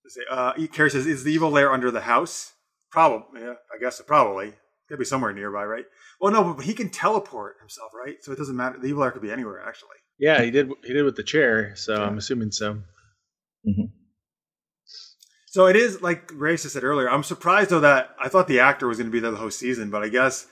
let's. 0.05 0.17
Uh, 0.31 0.53
Carrie 0.71 0.89
says, 0.89 1.05
"Is 1.05 1.23
the 1.25 1.33
evil 1.33 1.49
lair 1.51 1.71
under 1.71 1.91
the 1.91 2.01
house?" 2.01 2.53
Probably. 2.89 3.41
Yeah, 3.41 3.55
I 3.73 3.77
guess 3.79 4.01
probably. 4.01 4.53
Could 4.87 4.97
be 4.99 5.05
somewhere 5.05 5.33
nearby, 5.33 5.65
right? 5.65 5.83
Well, 6.21 6.31
no, 6.31 6.53
but 6.53 6.63
he 6.65 6.73
can 6.73 6.89
teleport 6.89 7.57
himself, 7.59 7.91
right? 7.93 8.15
So 8.23 8.31
it 8.31 8.37
doesn't 8.37 8.55
matter. 8.55 8.79
The 8.79 8.87
evil 8.87 9.01
lair 9.01 9.11
could 9.11 9.21
be 9.21 9.31
anywhere, 9.31 9.61
actually. 9.67 9.97
yeah, 10.17 10.41
he 10.41 10.49
did. 10.49 10.71
He 10.85 10.93
did 10.93 11.03
with 11.03 11.17
the 11.17 11.23
chair, 11.23 11.75
so 11.75 12.01
I'm 12.01 12.17
assuming 12.17 12.51
so. 12.51 12.81
So 15.47 15.65
it 15.67 15.75
is 15.75 16.01
like 16.01 16.29
Raisa 16.33 16.69
said 16.69 16.83
earlier. 16.83 17.09
I'm 17.09 17.23
surprised 17.23 17.69
though 17.71 17.79
that 17.79 18.15
I 18.21 18.29
thought 18.29 18.47
the 18.47 18.59
actor 18.59 18.87
was 18.87 18.97
going 18.97 19.07
to 19.07 19.11
be 19.11 19.19
there 19.19 19.31
the 19.31 19.37
whole 19.37 19.49
season, 19.51 19.89
but 19.89 20.03
I 20.03 20.09
guess 20.09 20.45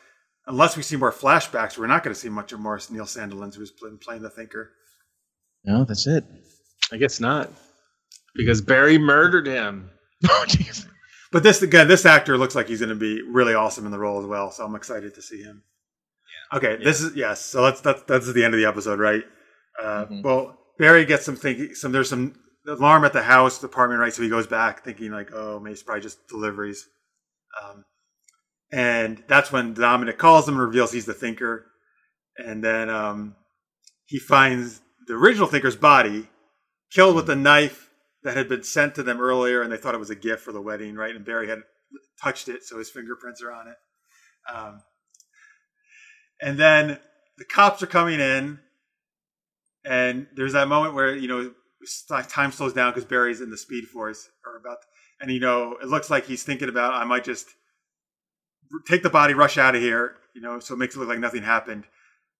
unless 0.48 0.76
we 0.78 0.84
see 0.84 0.96
more 0.96 1.12
flashbacks, 1.12 1.78
we're 1.78 1.88
not 1.88 2.04
going 2.04 2.14
to 2.14 2.20
see 2.20 2.30
much 2.30 2.52
of 2.54 2.60
Morris 2.60 2.90
Neil 2.90 3.06
Sandilands, 3.06 3.56
who's 3.56 3.72
been 3.72 3.98
playing 3.98 4.22
the 4.22 4.30
Thinker. 4.30 4.72
no, 5.64 5.84
that's 5.84 6.08
it. 6.08 6.24
I 6.92 6.98
guess 6.98 7.20
not, 7.20 7.50
because 8.36 8.62
Barry 8.62 8.98
murdered 8.98 9.48
him. 9.48 9.90
Oh, 10.30 10.46
jeez. 10.48 10.88
But 11.32 11.44
this 11.44 11.62
again, 11.62 11.88
this 11.88 12.06
actor 12.06 12.38
looks 12.38 12.56
like 12.56 12.68
he's 12.68 12.80
going 12.80 12.90
to 12.90 12.96
be 12.96 13.22
really 13.22 13.54
awesome 13.54 13.86
in 13.86 13.92
the 13.92 14.00
role 14.00 14.20
as 14.22 14.26
well. 14.26 14.50
So 14.50 14.64
I'm 14.66 14.76
excited 14.76 15.14
to 15.16 15.22
see 15.22 15.42
him. 15.44 15.62
Okay, 16.54 16.78
this 16.84 17.02
is 17.02 17.16
yes. 17.16 17.42
So 17.42 17.62
that's 17.64 17.82
that's 17.82 18.02
that's 18.04 18.32
the 18.34 18.44
end 18.46 18.54
of 18.54 18.60
the 18.60 18.66
episode, 18.66 18.98
right? 19.00 19.24
Uh, 19.80 20.06
Mhm. 20.06 20.24
Well, 20.24 20.58
Barry 20.80 21.06
gets 21.06 21.26
some 21.26 21.36
thinking. 21.36 21.76
Some 21.76 21.92
there's 21.92 22.10
some 22.10 22.34
alarm 22.68 23.06
at 23.06 23.14
the 23.14 23.24
house 23.24 23.60
department, 23.60 24.00
right? 24.02 24.14
So 24.14 24.24
he 24.24 24.30
goes 24.30 24.48
back 24.48 24.84
thinking 24.84 25.12
like, 25.12 25.32
oh, 25.34 25.60
maybe 25.60 25.74
it's 25.74 25.84
probably 25.84 26.02
just 26.02 26.28
deliveries. 26.28 26.88
Um, 27.64 27.86
and 28.72 29.24
that's 29.28 29.52
when 29.52 29.74
Dominic 29.74 30.18
calls 30.18 30.48
him 30.48 30.56
and 30.56 30.64
reveals 30.64 30.92
he's 30.92 31.06
the 31.06 31.14
thinker. 31.14 31.68
And 32.38 32.64
then 32.64 32.90
um, 32.90 33.36
he 34.06 34.20
finds 34.20 34.82
the 35.08 35.14
original 35.14 35.48
thinker's 35.48 35.76
body 35.76 36.28
killed 36.92 37.16
with 37.16 37.30
a 37.30 37.36
knife 37.36 37.90
that 38.24 38.36
had 38.36 38.50
been 38.50 38.64
sent 38.64 38.96
to 38.96 39.04
them 39.04 39.22
earlier, 39.22 39.62
and 39.62 39.72
they 39.72 39.78
thought 39.78 39.94
it 39.94 40.00
was 40.00 40.10
a 40.10 40.16
gift 40.16 40.44
for 40.44 40.52
the 40.52 40.62
wedding, 40.62 40.96
right? 40.96 41.16
And 41.16 41.24
Barry 41.24 41.48
had 41.48 41.60
touched 42.22 42.50
it, 42.50 42.64
so 42.64 42.78
his 42.78 42.90
fingerprints 42.90 43.42
are 43.42 43.52
on 43.52 43.68
it. 43.68 43.76
Um, 44.52 44.82
and 46.42 46.58
then 46.58 47.00
the 47.38 47.46
cops 47.46 47.84
are 47.84 47.88
coming 47.88 48.20
in, 48.20 48.60
and 49.86 50.28
there's 50.36 50.54
that 50.54 50.68
moment 50.68 50.96
where 50.96 51.16
you 51.16 51.28
know 51.28 51.54
like 52.10 52.28
time 52.30 52.52
slows 52.52 52.74
down 52.74 52.91
because 52.91 53.06
Barry's 53.06 53.41
in 53.41 53.49
the 53.49 53.57
Speed 53.57 53.88
Force 53.88 54.30
or 54.45 54.57
about, 54.57 54.78
and 55.20 55.32
you 55.32 55.40
know 55.40 55.78
it 55.82 55.88
looks 55.88 56.10
like 56.10 56.26
he's 56.26 56.44
thinking 56.44 56.70
about 56.70 56.94
I 56.94 57.06
might 57.06 57.24
just 57.24 57.48
take 58.88 59.03
the 59.03 59.10
body, 59.10 59.34
rush 59.34 59.57
out 59.57 59.76
of 59.76 59.82
here, 59.82 60.16
you 60.34 60.41
know, 60.41 60.60
so 60.60 60.74
it 60.74 60.78
makes 60.78 60.95
it 60.95 60.99
look 60.99 61.10
like 61.10 61.20
nothing 61.20 61.44
happened. 61.44 61.86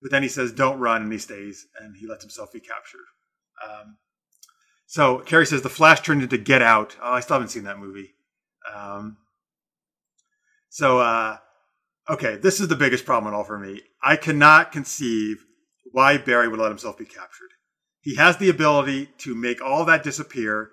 But 0.02 0.12
then 0.12 0.24
he 0.24 0.30
says, 0.30 0.52
"Don't 0.52 0.80
run," 0.80 1.02
and 1.04 1.12
he 1.12 1.18
stays, 1.18 1.68
and 1.80 1.96
he 1.96 2.08
lets 2.08 2.24
himself 2.24 2.52
be 2.52 2.60
captured. 2.60 3.06
Um, 3.64 3.98
so 4.86 5.20
Carrie 5.20 5.46
says 5.46 5.62
the 5.62 5.70
Flash 5.70 6.02
turned 6.02 6.22
into 6.22 6.38
Get 6.38 6.62
Out. 6.62 6.96
Oh, 7.02 7.14
I 7.14 7.20
still 7.22 7.36
haven't 7.36 7.50
seen 7.50 7.64
that 7.64 7.80
movie. 7.80 8.14
Um, 8.74 9.18
so 10.70 11.00
uh, 11.00 11.38
okay, 12.10 12.36
this 12.36 12.60
is 12.60 12.68
the 12.68 12.76
biggest 12.76 13.06
problem 13.06 13.34
at 13.34 13.38
all 13.38 13.44
for 13.44 13.58
me. 13.58 13.82
I 14.04 14.16
cannot 14.16 14.72
conceive 14.72 15.46
why 15.92 16.18
Barry 16.18 16.48
would 16.48 16.60
let 16.60 16.70
himself 16.70 16.98
be 16.98 17.06
captured. 17.06 17.55
He 18.06 18.16
has 18.18 18.38
the 18.38 18.50
ability 18.50 19.10
to 19.20 19.34
make 19.36 19.62
all 19.62 19.84
that 19.86 20.04
disappear 20.04 20.70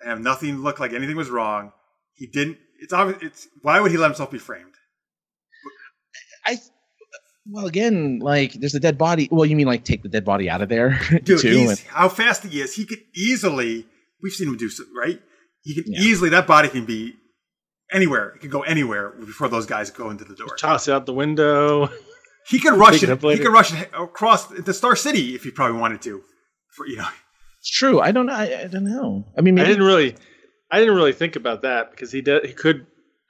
and 0.00 0.10
have 0.10 0.20
nothing 0.20 0.58
look 0.58 0.78
like 0.78 0.92
anything 0.92 1.16
was 1.16 1.30
wrong. 1.30 1.72
He 2.14 2.26
didn't. 2.26 2.58
It's 2.80 2.92
obvious. 2.92 3.18
It's 3.22 3.48
why 3.62 3.80
would 3.80 3.90
he 3.90 3.96
let 3.96 4.08
himself 4.08 4.30
be 4.30 4.38
framed? 4.38 4.74
I. 6.46 6.58
Well, 7.50 7.64
again, 7.66 8.18
like 8.18 8.52
there's 8.52 8.74
a 8.74 8.80
dead 8.80 8.98
body. 8.98 9.26
Well, 9.32 9.46
you 9.46 9.56
mean 9.56 9.66
like 9.66 9.84
take 9.84 10.02
the 10.02 10.08
dead 10.10 10.26
body 10.26 10.50
out 10.50 10.60
of 10.60 10.68
there 10.68 11.00
Dude, 11.24 11.40
too? 11.40 11.48
he's, 11.48 11.70
and- 11.70 11.78
how 11.88 12.10
fast 12.10 12.44
he 12.44 12.60
is. 12.60 12.74
He 12.74 12.84
could 12.84 13.00
easily. 13.16 13.86
We've 14.22 14.32
seen 14.34 14.48
him 14.48 14.56
do 14.58 14.68
so, 14.68 14.84
right? 14.94 15.18
He 15.62 15.74
can 15.74 15.84
Yeah. 15.86 16.00
easily. 16.02 16.28
That 16.28 16.46
body 16.46 16.68
can 16.68 16.84
be 16.84 17.14
anywhere. 17.90 18.30
It 18.34 18.40
can 18.42 18.50
go 18.50 18.62
anywhere 18.62 19.10
before 19.18 19.48
those 19.48 19.64
guys 19.64 19.90
go 19.90 20.10
into 20.10 20.24
the 20.24 20.34
door. 20.34 20.48
Toss 20.56 20.88
it 20.88 20.92
out 20.92 21.06
the 21.06 21.14
window. 21.14 21.88
He 22.48 22.58
could 22.58 22.74
rush 22.74 23.02
it 23.02 23.08
it. 23.10 23.20
He 23.22 23.38
could 23.38 23.52
rush 23.52 23.72
it 23.74 23.90
across 23.98 24.50
into 24.50 24.72
Star 24.72 24.96
City 24.96 25.34
if 25.34 25.44
he 25.44 25.50
probably 25.50 25.78
wanted 25.80 26.02
to. 26.02 26.22
For 26.70 26.86
you 26.86 26.96
know, 26.96 27.08
it's 27.60 27.70
true. 27.70 28.00
I 28.00 28.12
don't 28.12 28.26
know. 28.26 28.32
I, 28.34 28.62
I 28.62 28.66
don't 28.66 28.84
know. 28.84 29.26
I 29.36 29.40
mean, 29.40 29.58
I 29.58 29.64
didn't 29.64 29.84
really, 29.84 30.14
I 30.70 30.78
didn't 30.78 30.94
really 30.94 31.12
think 31.12 31.36
about 31.36 31.62
that 31.62 31.90
because 31.90 32.12
he 32.12 32.20
did. 32.20 32.46
He 32.46 32.52
could 32.52 32.86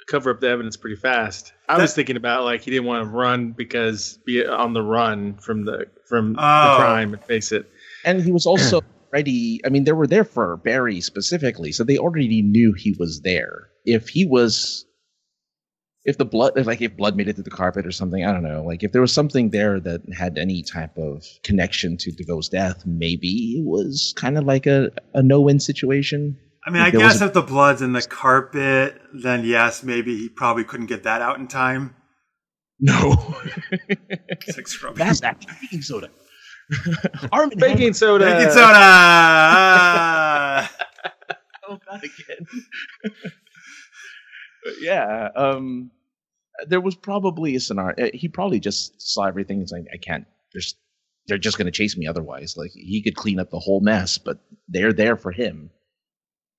cover 0.09 0.31
up 0.31 0.41
the 0.41 0.49
evidence 0.49 0.77
pretty 0.77 0.97
fast. 0.97 1.53
I 1.69 1.77
That- 1.77 1.83
was 1.83 1.95
thinking 1.95 2.17
about 2.17 2.45
like 2.45 2.63
he 2.63 2.71
didn't 2.71 2.87
want 2.87 3.05
to 3.05 3.11
run 3.11 3.53
because 3.53 4.19
be 4.25 4.45
on 4.47 4.73
the 4.73 4.83
run 4.83 5.37
from 5.39 5.65
the 5.65 5.87
from 6.09 6.37
Oh. 6.39 6.71
the 6.73 6.77
crime 6.79 7.13
and 7.15 7.23
face 7.25 7.53
it. 7.53 7.69
And 8.05 8.23
he 8.23 8.33
was 8.33 8.47
also 8.53 8.81
ready. 9.13 9.61
I 9.65 9.69
mean, 9.71 9.85
they 9.85 9.93
were 9.93 10.07
there 10.07 10.25
for 10.25 10.57
Barry 10.59 11.01
specifically, 11.01 11.73
so 11.73 11.85
they 11.85 11.99
already 11.99 12.43
knew 12.43 12.73
he 12.77 12.95
was 12.99 13.21
there. 13.23 13.69
If 13.85 14.09
he 14.11 14.27
was, 14.27 14.85
if 16.05 16.17
the 16.17 16.25
blood, 16.25 16.53
if, 16.57 16.67
like 16.67 16.81
if 16.81 16.97
blood 16.97 17.17
made 17.17 17.29
it 17.29 17.35
through 17.35 17.45
the 17.45 17.51
carpet 17.51 17.87
or 17.87 17.91
something, 17.93 18.25
I 18.25 18.33
don't 18.33 18.43
know. 18.43 18.63
Like 18.63 18.83
if 18.83 18.93
there 18.93 19.01
was 19.01 19.13
something 19.13 19.51
there 19.51 19.79
that 19.81 20.01
had 20.17 20.39
any 20.39 20.63
type 20.63 20.97
of 20.97 21.25
connection 21.45 21.97
to 21.99 22.11
DeVoe's 22.13 22.49
death, 22.49 22.85
maybe 22.87 23.57
it 23.59 23.65
was 23.67 24.15
kind 24.17 24.39
of 24.39 24.45
like 24.45 24.67
a, 24.67 24.91
a 25.15 25.23
no-win 25.23 25.61
situation. 25.61 26.39
I 26.67 26.71
mean, 26.71 26.83
I 26.83 26.87
If 26.89 26.93
there 26.95 27.01
guess 27.03 27.21
a- 27.21 27.27
if 27.27 27.33
the 27.33 27.43
blood's 27.43 27.83
in 27.83 27.93
the 27.93 28.03
carpet, 28.03 29.01
then 29.13 29.45
yes, 29.45 29.83
maybe 29.83 30.17
he 30.17 30.29
probably 30.29 30.65
couldn't 30.65 30.87
get 30.87 31.03
that 31.05 31.21
out 31.23 31.39
in 31.39 31.49
time. 31.49 31.95
No, 32.81 33.35
It's 33.89 34.57
like 34.57 34.69
scrubbing. 34.69 34.99
fast 34.99 35.25
acting 35.25 35.51
baking 35.61 35.83
soda. 35.83 36.11
Arm 37.33 37.51
Baking 37.57 37.93
soda. 37.95 38.25
Baking 38.27 38.51
soda. 38.53 38.63
Ah. 38.75 40.71
Oh, 41.69 41.79
not 41.91 42.03
again. 42.05 42.47
But 44.69 44.83
yeah, 44.83 45.29
um, 45.35 45.91
there 46.67 46.81
was 46.81 46.95
probably 46.95 47.57
a 47.57 47.61
scenario. 47.61 47.95
uh, 48.07 48.11
He 48.13 48.29
probably 48.29 48.61
just 48.61 49.01
saw 49.01 49.25
everything 49.25 49.61
and 49.61 49.69
saying, 49.69 49.87
"I 49.93 49.97
can't." 49.97 50.27
There's, 50.53 50.75
they're 51.27 51.39
just 51.39 51.57
going 51.57 51.67
to 51.67 51.73
chase 51.73 51.97
me 51.97 52.07
otherwise. 52.07 52.55
Like 52.57 52.73
he 52.75 53.03
could 53.03 53.17
clean 53.17 53.41
up 53.41 53.51
the 53.51 53.59
whole 53.59 53.81
mess, 53.81 54.19
but 54.19 54.39
they're 54.69 54.93
there 54.93 55.17
for 55.17 55.33
him. 55.33 55.71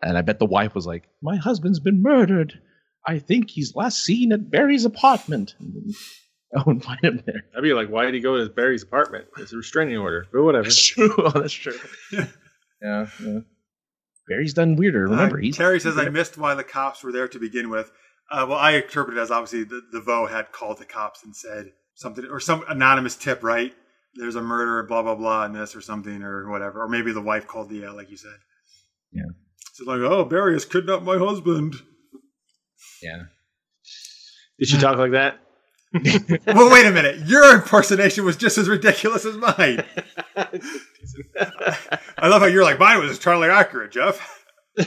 And 0.01 0.17
I 0.17 0.21
bet 0.21 0.39
the 0.39 0.45
wife 0.45 0.73
was 0.73 0.87
like, 0.87 1.03
"My 1.21 1.35
husband's 1.35 1.79
been 1.79 2.01
murdered. 2.01 2.59
I 3.05 3.19
think 3.19 3.51
he's 3.51 3.75
last 3.75 4.03
seen 4.03 4.31
at 4.31 4.49
Barry's 4.49 4.85
apartment." 4.85 5.53
And 5.59 5.73
then 5.75 5.93
go 6.55 6.71
and 6.71 6.83
find 6.83 6.99
him 7.03 7.23
there. 7.27 7.43
I'd 7.55 7.61
be 7.61 7.73
like, 7.73 7.89
why 7.89 8.05
did 8.05 8.15
he 8.15 8.21
go 8.21 8.37
to 8.37 8.49
Barry's 8.49 8.81
apartment? 8.81 9.25
It's 9.37 9.53
a 9.53 9.57
restraining 9.57 9.97
order, 9.97 10.25
but 10.33 10.41
whatever. 10.41 10.63
That's 10.69 10.83
true. 10.83 11.13
Oh, 11.19 11.29
that's 11.29 11.53
true. 11.53 11.77
yeah, 12.11 12.25
yeah. 13.21 13.39
Barry's 14.29 14.53
done 14.53 14.75
weirder. 14.75 15.05
Remember, 15.07 15.37
Uh, 15.37 15.41
he's 15.41 15.57
Terry 15.57 15.79
says, 15.79 15.97
I 15.97 16.07
missed 16.09 16.37
why 16.37 16.53
the 16.53 16.63
cops 16.63 17.03
were 17.03 17.11
there 17.11 17.27
to 17.27 17.39
begin 17.39 17.69
with. 17.69 17.91
Uh, 18.31 18.45
well, 18.47 18.59
I 18.59 18.71
interpret 18.71 19.17
it 19.17 19.19
as 19.19 19.31
obviously 19.31 19.63
the, 19.63 19.81
the 19.91 20.01
Vo 20.01 20.27
had 20.27 20.51
called 20.51 20.77
the 20.77 20.85
cops 20.85 21.23
and 21.23 21.35
said 21.35 21.71
something, 21.95 22.25
or 22.25 22.39
some 22.39 22.63
anonymous 22.69 23.15
tip, 23.15 23.43
right? 23.43 23.73
There's 24.13 24.35
a 24.35 24.41
murder, 24.41 24.83
blah, 24.83 25.01
blah, 25.01 25.15
blah, 25.15 25.45
and 25.45 25.55
this 25.55 25.75
or 25.75 25.81
something, 25.81 26.21
or 26.21 26.49
whatever. 26.49 26.83
Or 26.83 26.87
maybe 26.87 27.11
the 27.11 27.21
wife 27.21 27.47
called 27.47 27.69
the, 27.69 27.85
uh, 27.85 27.93
like 27.93 28.11
you 28.11 28.17
said. 28.17 28.37
Yeah. 29.11 29.23
So 29.73 29.85
like, 29.85 29.99
oh, 29.99 30.25
Barry 30.25 30.53
has 30.53 30.65
kidnapped 30.65 31.03
my 31.03 31.17
husband. 31.17 31.75
yeah. 33.01 33.23
Did 34.59 34.67
she 34.67 34.77
talk 34.77 34.97
like 34.97 35.11
that? 35.11 35.39
well, 36.45 36.71
wait 36.71 36.85
a 36.85 36.91
minute. 36.91 37.25
Your 37.25 37.55
impersonation 37.55 38.23
was 38.23 38.37
just 38.37 38.59
as 38.59 38.69
ridiculous 38.69 39.25
as 39.25 39.35
mine. 39.35 39.83
I 42.17 42.27
love 42.27 42.41
how 42.41 42.47
you're 42.47 42.63
like, 42.63 42.77
mine 42.77 42.99
was 42.99 43.11
entirely 43.11 43.49
accurate, 43.49 43.91
Jeff. 43.91 44.45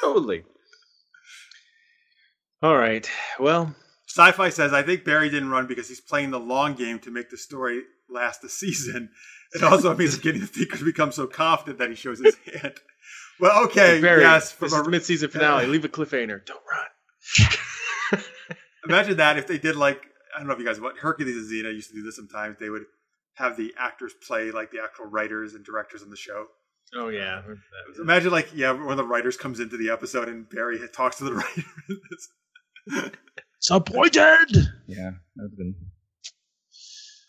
totally. 0.00 0.44
All 2.62 2.76
right. 2.76 3.06
Well, 3.38 3.74
Sci-Fi 4.06 4.48
says, 4.48 4.72
I 4.72 4.82
think 4.82 5.04
Barry 5.04 5.28
didn't 5.28 5.50
run 5.50 5.66
because 5.66 5.88
he's 5.88 6.00
playing 6.00 6.30
the 6.30 6.40
long 6.40 6.74
game 6.74 6.98
to 7.00 7.10
make 7.10 7.28
the 7.28 7.36
story 7.36 7.82
last 8.08 8.42
a 8.44 8.48
season. 8.48 9.10
It 9.52 9.62
also 9.62 9.94
means 9.94 10.16
getting 10.16 10.40
the 10.40 10.46
Thinkers 10.46 10.82
become 10.82 11.12
so 11.12 11.26
confident 11.26 11.78
that 11.78 11.90
he 11.90 11.96
shows 11.96 12.18
his 12.18 12.36
hand. 12.36 12.80
Well, 13.38 13.64
okay, 13.64 14.00
Barry, 14.00 14.22
yes. 14.22 14.52
this 14.52 14.72
From 14.72 14.80
is 14.80 14.86
a, 14.86 14.90
mid-season 14.90 15.28
finale. 15.28 15.66
Leave 15.66 15.84
a 15.84 15.88
cliffhanger. 15.88 16.46
Don't 16.46 16.62
run. 16.70 17.58
Imagine 18.88 19.16
that 19.18 19.38
if 19.38 19.46
they 19.46 19.58
did 19.58 19.76
like, 19.76 20.00
I 20.34 20.38
don't 20.38 20.48
know 20.48 20.54
if 20.54 20.58
you 20.58 20.66
guys, 20.66 20.80
what 20.80 20.98
Hercules 20.98 21.36
and 21.36 21.46
Xena 21.50 21.72
used 21.72 21.90
to 21.90 21.96
do 21.96 22.02
this 22.02 22.16
sometimes. 22.16 22.56
They 22.58 22.70
would 22.70 22.84
have 23.34 23.56
the 23.56 23.72
actors 23.78 24.12
play 24.26 24.50
like 24.50 24.70
the 24.70 24.82
actual 24.82 25.06
writers 25.06 25.54
and 25.54 25.64
directors 25.64 26.02
on 26.02 26.10
the 26.10 26.16
show. 26.16 26.46
Oh 26.94 27.08
yeah. 27.08 27.42
Imagine 28.00 28.30
like, 28.30 28.50
yeah, 28.54 28.72
one 28.72 28.90
of 28.90 28.96
the 28.96 29.06
writers 29.06 29.36
comes 29.36 29.60
into 29.60 29.76
the 29.76 29.90
episode 29.90 30.28
and 30.28 30.48
Barry 30.48 30.78
talks 30.94 31.16
to 31.18 31.24
the 31.24 31.34
writer. 32.92 33.12
Disappointed. 33.60 34.68
Yeah, 34.86 35.12
that's 35.36 35.54
been. 35.54 35.74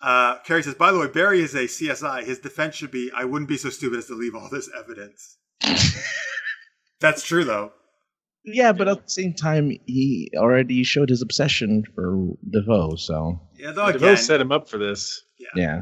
Uh, 0.01 0.39
Carrie 0.39 0.63
says, 0.63 0.75
by 0.75 0.91
the 0.91 0.99
way, 0.99 1.07
Barry 1.07 1.39
is 1.39 1.55
a 1.55 1.63
CSI. 1.63 2.25
His 2.25 2.39
defense 2.39 2.75
should 2.75 2.91
be, 2.91 3.09
I 3.15 3.23
wouldn't 3.23 3.47
be 3.47 3.55
so 3.55 3.69
stupid 3.69 3.99
as 3.99 4.07
to 4.07 4.15
leave 4.15 4.35
all 4.35 4.49
this 4.51 4.69
evidence. 4.77 5.37
That's 6.99 7.23
true, 7.23 7.45
though. 7.45 7.71
Yeah, 8.45 8.73
but 8.73 8.87
at 8.89 9.03
the 9.05 9.09
same 9.09 9.33
time, 9.33 9.71
he 9.85 10.29
already 10.35 10.83
showed 10.83 11.09
his 11.09 11.21
obsession 11.21 11.83
for 11.95 12.27
DeVoe. 12.49 12.95
So 12.97 13.39
Yeah, 13.57 13.71
though 13.71 13.91
DeVoe 13.91 14.15
set 14.15 14.41
him 14.41 14.51
up 14.51 14.67
for 14.69 14.77
this. 14.77 15.21
yeah, 15.55 15.81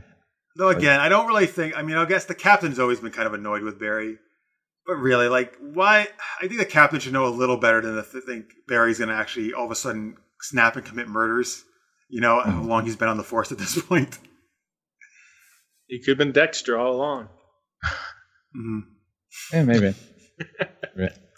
though 0.56 0.70
again, 0.70 1.00
I 1.00 1.10
don't 1.10 1.28
really 1.28 1.48
think. 1.48 1.76
I 1.78 1.82
mean, 1.82 1.98
I 1.98 2.06
guess 2.06 2.26
the 2.26 2.36
captain's 2.36 2.78
always 2.80 3.00
been 3.00 3.12
kind 3.12 3.26
of 3.28 3.34
annoyed 3.34 3.64
with 3.64 3.80
Barry, 3.80 4.18
but 4.86 4.96
really, 4.96 5.28
like, 5.28 5.56
why? 5.60 6.08
I 6.42 6.48
think 6.48 6.60
the 6.60 6.66
captain 6.66 7.00
should 7.00 7.14
know 7.14 7.26
a 7.26 7.30
little 7.30 7.58
better 7.58 7.82
than 7.82 7.96
to 7.96 8.04
th- 8.04 8.24
think 8.26 8.46
Barry's 8.68 9.00
going 9.00 9.10
to 9.10 9.16
actually 9.16 9.54
all 9.54 9.66
of 9.66 9.72
a 9.72 9.76
sudden 9.76 10.18
snap 10.42 10.76
and 10.76 10.86
commit 10.86 11.08
murders. 11.08 11.64
You 12.10 12.22
know 12.22 12.42
how 12.42 12.62
long 12.62 12.86
he's 12.86 12.96
been 12.98 13.08
on 13.08 13.18
the 13.18 13.24
force 13.24 13.52
at 13.52 13.58
this 13.58 13.82
point. 13.88 14.20
He 15.88 16.00
could 16.00 16.10
have 16.10 16.18
been 16.20 16.32
Dexter 16.32 16.78
all 16.78 16.92
along. 16.96 17.30
Mhm. 18.56 18.82
yeah, 19.54 19.64
maybe. 19.64 19.96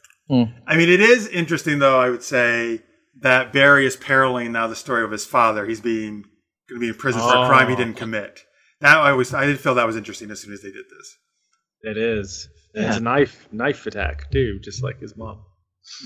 I 0.68 0.76
mean, 0.78 0.90
it 0.90 1.02
is 1.02 1.28
interesting, 1.28 1.80
though. 1.80 2.00
I 2.00 2.10
would 2.10 2.24
say 2.24 2.82
that 3.20 3.54
Barry 3.54 3.86
is 3.86 3.96
paralleling 3.96 4.52
now 4.52 4.68
the 4.68 4.76
story 4.76 5.04
of 5.04 5.12
his 5.12 5.26
father. 5.26 5.66
He's 5.66 5.82
being 5.82 6.24
going 6.70 6.80
to 6.80 6.80
be 6.80 6.88
in 6.90 6.96
prison 6.96 7.22
for 7.22 7.28
a 7.36 7.48
crime 7.48 7.68
he 7.68 7.74
Oh. 7.74 7.78
didn't 7.78 7.96
commit. 7.98 8.42
That 8.82 8.98
I 8.98 9.14
was, 9.14 9.34
I 9.34 9.46
did 9.46 9.60
feel 9.60 9.76
that 9.76 9.86
was 9.88 9.96
interesting 9.96 10.32
as 10.32 10.42
soon 10.42 10.54
as 10.54 10.62
they 10.62 10.72
did 10.72 10.86
this. 10.90 11.18
It 11.82 11.98
is. 11.98 12.48
And 12.76 12.86
It's 12.86 12.98
a 12.98 13.02
knife 13.02 13.48
knife 13.52 13.86
attack 13.86 14.32
too, 14.32 14.60
just 14.64 14.82
like 14.84 15.00
his 15.00 15.16
mom. 15.16 15.44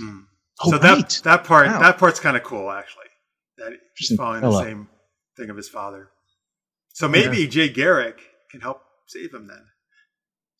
Mm. 0.02 0.24
Oh, 0.62 0.72
so 0.72 0.78
that 0.80 0.94
right. 0.98 1.22
that 1.24 1.44
part 1.44 1.68
Wow. 1.68 1.80
that 1.80 1.98
part's 1.98 2.20
kind 2.20 2.36
of 2.36 2.44
cool, 2.44 2.70
actually. 2.72 3.06
That 3.58 3.72
he's 3.96 4.12
Interesting 4.12 4.18
following 4.18 4.42
the 4.42 4.62
same 4.64 4.90
thing 5.38 5.50
of 5.50 5.56
his 5.56 5.70
father. 5.70 6.10
So 6.94 7.08
maybe 7.08 7.48
Jay 7.48 7.70
Garrick 7.70 8.20
can 8.52 8.60
help 8.62 8.82
save 9.08 9.34
him 9.34 9.48
then. 9.48 9.64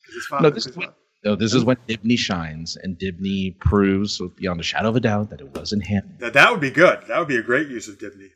'Cause 0.06 0.16
His 0.16 0.26
father, 0.28 0.44
No, 0.44 0.50
this 0.52 0.66
his 0.66 0.76
father- 0.76 0.94
no, 1.24 1.36
this 1.36 1.54
is 1.54 1.64
mm. 1.64 1.68
when 1.68 1.78
Dibney 1.88 2.18
shines, 2.18 2.78
and 2.82 2.98
Dibney 2.98 3.60
proves 3.60 4.22
beyond 4.36 4.60
a 4.60 4.64
shadow 4.64 4.90
of 4.90 4.96
a 4.96 5.00
doubt 5.00 5.30
that 5.32 5.42
it 5.42 5.56
wasn't 5.56 5.86
him. 5.86 6.18
that, 6.20 6.34
that 6.34 6.52
would 6.52 6.62
be 6.62 6.72
good. 6.72 7.00
That 7.08 7.20
would 7.20 7.28
be 7.28 7.38
a 7.38 7.44
great 7.44 7.68
use 7.68 7.88
of 7.88 7.98
Dibney. 7.98 8.30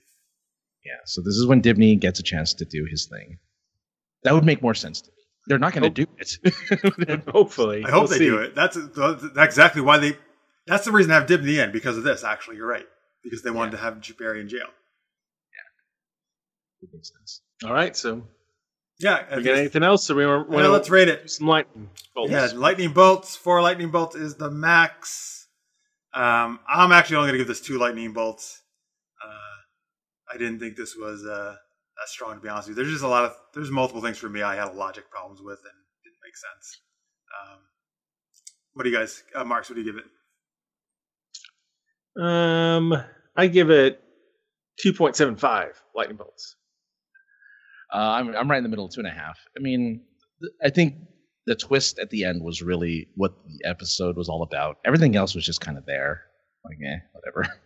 Yeah, 0.86 0.98
so 1.06 1.22
this 1.22 1.36
is 1.36 1.46
when 1.46 1.62
Dibney 1.62 2.00
gets 2.00 2.20
a 2.20 2.24
chance 2.24 2.54
to 2.56 2.66
do 2.66 2.86
his 2.90 3.06
thing. 3.06 3.38
That 4.24 4.34
would 4.34 4.46
make 4.46 4.62
more 4.62 4.74
sense 4.74 5.02
to 5.02 5.12
me. 5.12 5.18
They're 5.48 5.60
not 5.60 5.74
going 5.74 5.92
to 5.92 6.06
do 6.06 6.08
it. 6.18 7.24
Hopefully. 7.30 7.84
I 7.86 7.90
hope 7.90 8.02
We'll 8.02 8.08
they 8.10 8.18
see. 8.20 8.26
do 8.26 8.38
it. 8.38 8.56
That's 8.56 8.78
that's 8.96 9.24
exactly 9.38 9.82
why 9.82 9.98
they. 9.98 10.18
That's 10.68 10.86
the 10.86 10.92
reason 10.92 11.10
to 11.10 11.16
have 11.16 11.28
Dibney 11.28 11.64
in 11.64 11.72
because 11.72 11.98
of 11.98 12.04
this. 12.04 12.24
Actually, 12.24 12.58
you're 12.58 12.68
right. 12.68 12.86
Because 13.24 13.42
they 13.42 13.50
wanted 13.50 13.72
to 13.72 13.78
have 13.78 14.04
Barry 14.18 14.42
in 14.42 14.50
jail. 14.50 14.68
It 16.82 16.90
makes 16.94 17.12
sense. 17.12 17.42
All 17.64 17.74
right, 17.74 17.96
so 17.96 18.24
Yeah. 19.02 19.36
we 19.36 19.44
got 19.44 19.56
anything 19.58 19.84
else? 19.84 20.06
So 20.06 20.16
we 20.16 20.26
want 20.26 20.50
Well, 20.50 20.72
let's 20.72 20.90
rate 20.90 21.08
it. 21.08 21.30
some 21.30 21.48
lightning 21.48 21.90
bolts. 22.16 22.32
Yeah, 22.32 22.50
lightning 22.56 22.94
bolts. 22.94 23.36
Four 23.36 23.62
lightning 23.62 23.90
bolts 23.90 24.16
is 24.16 24.36
the 24.36 24.50
max. 24.52 25.48
Um, 26.14 26.60
I'm 26.68 26.92
actually 26.92 27.18
only 27.18 27.30
going 27.30 27.40
to 27.40 27.44
give 27.46 27.48
this 27.48 27.62
two 27.62 27.78
lightning 27.78 28.14
bolts. 28.14 28.62
Uh, 29.24 30.34
I 30.34 30.38
didn't 30.38 30.60
think 30.60 30.76
this 30.76 30.96
was 30.96 31.26
uh, 31.26 31.56
that 31.56 32.08
strong, 32.10 32.36
to 32.36 32.42
be 32.42 32.50
honest 32.50 32.68
with 32.68 32.78
you. 32.78 32.84
There's 32.84 32.94
just 32.94 33.04
a 33.04 33.08
lot 33.08 33.26
of 33.26 33.36
there's 33.54 33.72
multiple 33.72 34.02
things 34.02 34.18
for 34.18 34.30
me 34.30 34.42
I 34.42 34.56
had 34.56 34.76
logic 34.76 35.10
problems 35.10 35.42
with 35.42 35.60
and 35.60 35.74
didn't 36.04 36.20
make 36.24 36.36
sense. 36.36 36.82
Um, 37.42 37.60
what 38.74 38.84
do 38.84 38.90
you 38.90 38.98
guys, 38.98 39.24
uh, 39.36 39.44
Marks? 39.44 39.70
What 39.70 39.76
do 39.76 39.82
you 39.82 39.92
give 39.92 40.02
it? 40.02 40.06
Um, 42.22 42.94
I 43.36 43.48
give 43.48 43.70
it 43.70 44.02
two 44.80 44.94
point 44.94 45.16
seven 45.16 45.36
five 45.36 45.82
lightning 45.96 46.18
bolts. 46.18 46.56
Uh, 47.94 47.98
I'm 47.98 48.36
I'm 48.36 48.50
right 48.50 48.58
in 48.58 48.64
the 48.64 48.70
middle, 48.70 48.86
of 48.86 48.94
two 48.94 49.02
and 49.02 49.08
a 49.08 49.12
half. 49.12 49.38
I 49.58 49.62
mean, 49.62 50.04
th- 50.42 50.54
I 50.64 50.70
think 50.70 50.96
the 51.46 51.56
twist 51.56 52.00
at 52.00 52.10
the 52.10 52.24
end 52.24 52.44
was 52.44 52.62
really 52.62 53.08
what 53.16 53.34
the 53.46 53.68
episode 53.70 54.16
was 54.16 54.30
all 54.30 54.44
about. 54.44 54.78
Everything 54.86 55.16
else 55.16 55.36
was 55.36 55.46
just 55.46 55.62
kind 55.62 55.78
of 55.78 55.86
there, 55.86 56.22
like 56.66 56.78
eh, 56.86 57.00
whatever. 57.14 57.54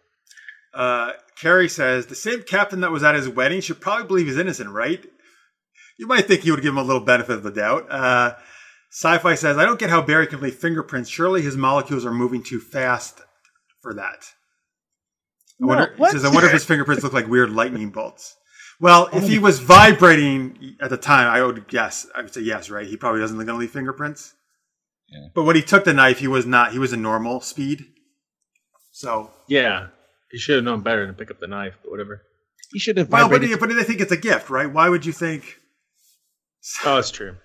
Uh, 0.75 1.13
Carrie 1.39 1.69
says 1.69 2.07
the 2.07 2.15
same 2.15 2.43
captain 2.43 2.81
that 2.81 2.91
was 2.91 3.01
at 3.01 3.15
his 3.15 3.29
wedding 3.29 3.61
should 3.61 3.79
probably 3.79 4.07
believe 4.07 4.27
he's 4.27 4.37
innocent, 4.37 4.69
right? 4.69 5.05
You 5.97 6.05
might 6.05 6.27
think 6.27 6.41
he 6.41 6.51
would 6.51 6.61
give 6.61 6.73
him 6.73 6.77
a 6.77 6.83
little 6.83 7.01
benefit 7.01 7.37
of 7.37 7.43
the 7.43 7.51
doubt. 7.51 7.89
Uh, 7.89 8.35
Sci-fi 8.91 9.35
says 9.35 9.57
I 9.57 9.63
don't 9.63 9.79
get 9.79 9.89
how 9.89 10.01
Barry 10.01 10.27
can 10.27 10.41
leave 10.41 10.55
fingerprints. 10.55 11.09
Surely 11.09 11.41
his 11.41 11.55
molecules 11.55 12.05
are 12.05 12.13
moving 12.13 12.43
too 12.43 12.59
fast 12.59 13.21
for 13.81 13.93
that. 13.93 14.25
I 15.61 15.65
wonder, 15.65 15.93
he 15.95 16.01
what? 16.01 16.11
says, 16.11 16.25
I 16.25 16.29
wonder 16.29 16.47
if 16.47 16.53
his 16.59 16.65
fingerprints 16.65 17.03
look 17.03 17.13
like 17.13 17.27
weird 17.27 17.51
lightning 17.51 17.89
bolts. 17.89 18.35
Well, 18.79 19.07
if 19.07 19.23
oh. 19.23 19.27
he 19.27 19.39
was 19.39 19.59
vibrating 19.59 20.75
at 20.81 20.89
the 20.89 20.97
time, 20.97 21.27
I 21.27 21.43
would 21.43 21.67
guess. 21.67 22.07
I 22.13 22.21
would 22.21 22.33
say 22.33 22.41
yes, 22.41 22.69
right? 22.69 22.85
He 22.85 22.97
probably 22.97 23.21
doesn't 23.21 23.37
going 23.37 23.47
to 23.47 23.55
leave 23.55 23.71
fingerprints. 23.71 24.33
Yeah. 25.09 25.27
But 25.33 25.43
when 25.43 25.55
he 25.55 25.61
took 25.61 25.85
the 25.85 25.93
knife, 25.93 26.19
he 26.19 26.27
was 26.27 26.45
not. 26.45 26.73
He 26.73 26.79
was 26.79 26.91
a 26.91 26.97
normal 26.97 27.39
speed. 27.41 27.85
So 28.91 29.31
Yeah, 29.47 29.87
he 30.31 30.37
should 30.37 30.55
have 30.55 30.63
known 30.63 30.81
better 30.81 31.05
than 31.05 31.15
to 31.15 31.19
pick 31.19 31.31
up 31.31 31.39
the 31.39 31.47
knife, 31.47 31.73
but 31.83 31.91
whatever. 31.91 32.21
He 32.71 32.79
should 32.79 32.97
have 32.97 33.09
well, 33.09 33.27
but, 33.29 33.41
vibrated. 33.41 33.59
but 33.59 33.69
they 33.69 33.83
think 33.83 34.01
it's 34.01 34.11
a 34.11 34.17
gift, 34.17 34.49
right? 34.49 34.71
Why 34.71 34.89
would 34.89 35.05
you 35.05 35.11
think? 35.11 35.59
Oh, 36.83 36.97
it's 36.97 37.11
true. 37.11 37.35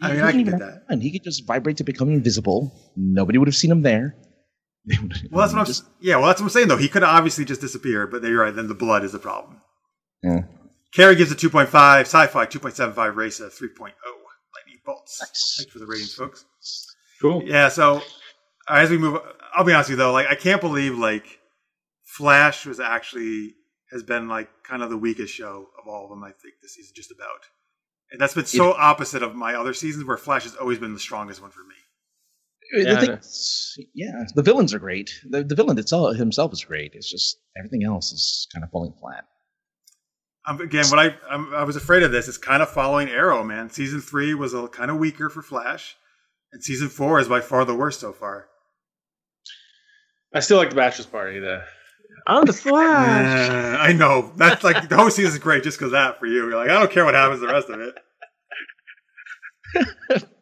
I 0.00 0.08
He 0.08 0.14
mean, 0.14 0.22
I 0.22 0.30
can 0.30 0.40
even 0.40 0.58
get 0.58 0.60
that. 0.60 0.84
And 0.88 1.02
He 1.02 1.12
could 1.12 1.24
just 1.24 1.46
vibrate 1.46 1.76
to 1.78 1.84
become 1.84 2.08
invisible. 2.08 2.72
Nobody 2.96 3.38
would 3.38 3.48
have 3.48 3.56
seen 3.56 3.70
him 3.70 3.82
there. 3.82 4.16
Well, 5.30 5.42
that's 5.42 5.52
what 5.52 5.60
I'm. 5.60 5.66
just- 5.66 5.84
yeah, 6.00 6.16
well, 6.16 6.26
that's 6.26 6.40
what 6.40 6.46
I'm 6.46 6.50
saying 6.50 6.68
though. 6.68 6.76
He 6.76 6.88
could 6.88 7.02
obviously 7.02 7.44
just 7.44 7.60
disappear, 7.60 8.06
but 8.06 8.22
you're 8.22 8.40
right. 8.40 8.54
Then 8.54 8.66
the 8.66 8.74
blood 8.74 9.04
is 9.04 9.12
the 9.12 9.18
problem. 9.18 9.60
Yeah. 10.22 10.40
Carrie 10.92 11.14
gives 11.16 11.30
a 11.30 11.36
2.5, 11.36 11.66
sci-fi 12.00 12.46
2.75, 12.46 13.14
Raisa 13.16 13.44
3.0, 13.44 13.78
lightning 13.78 14.80
bolts. 14.84 15.20
Nice. 15.20 15.54
Thanks 15.58 15.72
for 15.72 15.78
the 15.78 15.86
ratings, 15.86 16.14
folks. 16.14 16.44
Cool. 17.20 17.42
Yeah, 17.44 17.68
so 17.68 17.96
uh, 18.68 18.74
as 18.74 18.90
we 18.90 18.98
move, 18.98 19.20
I'll 19.54 19.64
be 19.64 19.72
honest 19.72 19.90
with 19.90 19.98
you 19.98 20.04
though, 20.04 20.12
like 20.12 20.26
I 20.28 20.34
can't 20.34 20.60
believe 20.60 20.96
like 20.98 21.26
Flash 22.04 22.66
was 22.66 22.80
actually 22.80 23.54
has 23.92 24.02
been 24.02 24.26
like 24.28 24.48
kind 24.64 24.82
of 24.82 24.90
the 24.90 24.96
weakest 24.96 25.32
show 25.34 25.66
of 25.80 25.86
all 25.88 26.04
of 26.04 26.10
them. 26.10 26.24
I 26.24 26.30
think 26.30 26.54
this 26.62 26.74
season 26.74 26.92
just 26.96 27.12
about, 27.12 27.44
and 28.10 28.20
that's 28.20 28.34
been 28.34 28.46
so 28.46 28.72
opposite 28.72 29.22
of 29.22 29.34
my 29.34 29.54
other 29.54 29.74
seasons 29.74 30.04
where 30.06 30.16
Flash 30.16 30.44
has 30.44 30.56
always 30.56 30.78
been 30.78 30.94
the 30.94 31.00
strongest 31.00 31.40
one 31.42 31.50
for 31.50 31.60
me. 31.60 31.74
The 32.72 32.90
Yeah, 32.90 33.00
thing- 33.00 33.88
yeah, 33.94 34.24
the 34.34 34.42
villains 34.42 34.72
are 34.72 34.78
great. 34.78 35.10
The, 35.28 35.42
the 35.44 35.54
villain 35.56 35.78
itself 35.78 36.16
himself 36.16 36.52
is 36.52 36.64
great. 36.64 36.92
It's 36.94 37.10
just 37.10 37.38
everything 37.58 37.84
else 37.84 38.12
is 38.12 38.46
kind 38.52 38.64
of 38.64 38.70
falling 38.70 38.92
flat. 39.00 39.24
Um, 40.46 40.60
again, 40.60 40.86
what 40.86 40.98
I 40.98 41.14
I'm, 41.28 41.52
I 41.54 41.64
was 41.64 41.76
afraid 41.76 42.02
of 42.02 42.12
this 42.12 42.28
is 42.28 42.38
kind 42.38 42.62
of 42.62 42.70
following 42.70 43.08
Arrow. 43.08 43.44
Man, 43.44 43.70
season 43.70 44.00
three 44.00 44.34
was 44.34 44.54
a 44.54 44.68
kind 44.68 44.90
of 44.90 44.96
weaker 44.96 45.28
for 45.28 45.42
Flash, 45.42 45.96
and 46.52 46.62
season 46.62 46.88
four 46.88 47.20
is 47.20 47.28
by 47.28 47.40
far 47.40 47.64
the 47.64 47.74
worst 47.74 48.00
so 48.00 48.12
far. 48.12 48.48
I 50.34 50.40
still 50.40 50.56
like 50.56 50.70
the 50.70 50.76
bachelor's 50.76 51.06
party. 51.06 51.40
The 51.40 51.64
I'm 52.26 52.44
the 52.44 52.52
Flash. 52.52 53.50
Uh, 53.60 53.76
I 53.78 53.92
know 53.92 54.32
that's 54.36 54.64
like 54.64 54.88
the 54.88 54.96
whole 54.96 55.10
season 55.10 55.32
is 55.32 55.38
great 55.38 55.62
just 55.62 55.78
because 55.78 55.92
that 55.92 56.18
for 56.18 56.26
you. 56.26 56.48
You're 56.48 56.56
like 56.56 56.70
I 56.70 56.78
don't 56.78 56.90
care 56.90 57.04
what 57.04 57.14
happens 57.14 57.40
the 57.40 57.46
rest 57.46 57.68
of 57.68 57.80
it. 57.80 57.94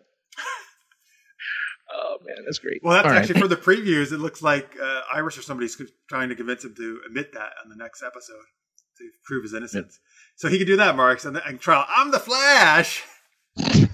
Oh 1.91 2.19
man, 2.25 2.45
that's 2.45 2.59
great. 2.59 2.81
Well, 2.83 2.93
that's 2.95 3.07
All 3.07 3.13
right. 3.13 3.21
actually 3.23 3.41
for 3.41 3.49
the 3.49 3.57
previews. 3.57 4.13
It 4.13 4.19
looks 4.19 4.43
like 4.43 4.77
uh, 4.81 5.01
Iris 5.13 5.39
or 5.39 5.43
somebody's 5.43 5.81
trying 6.09 6.29
to 6.29 6.35
convince 6.37 6.65
him 6.65 6.75
to 6.77 7.01
admit 7.07 7.33
that 7.33 7.53
on 7.63 7.71
the 7.71 7.77
next 7.77 8.03
episode 8.03 8.45
to 8.99 9.11
prove 9.25 9.43
his 9.43 9.55
innocence. 9.55 9.99
So 10.37 10.49
he 10.49 10.59
could 10.59 10.67
do 10.67 10.77
that, 10.77 10.97
Marks, 10.97 11.25
and, 11.25 11.37
and 11.37 11.61
trial. 11.61 11.85
I'm 11.89 12.11
the 12.11 12.21
Flash. 12.21 13.05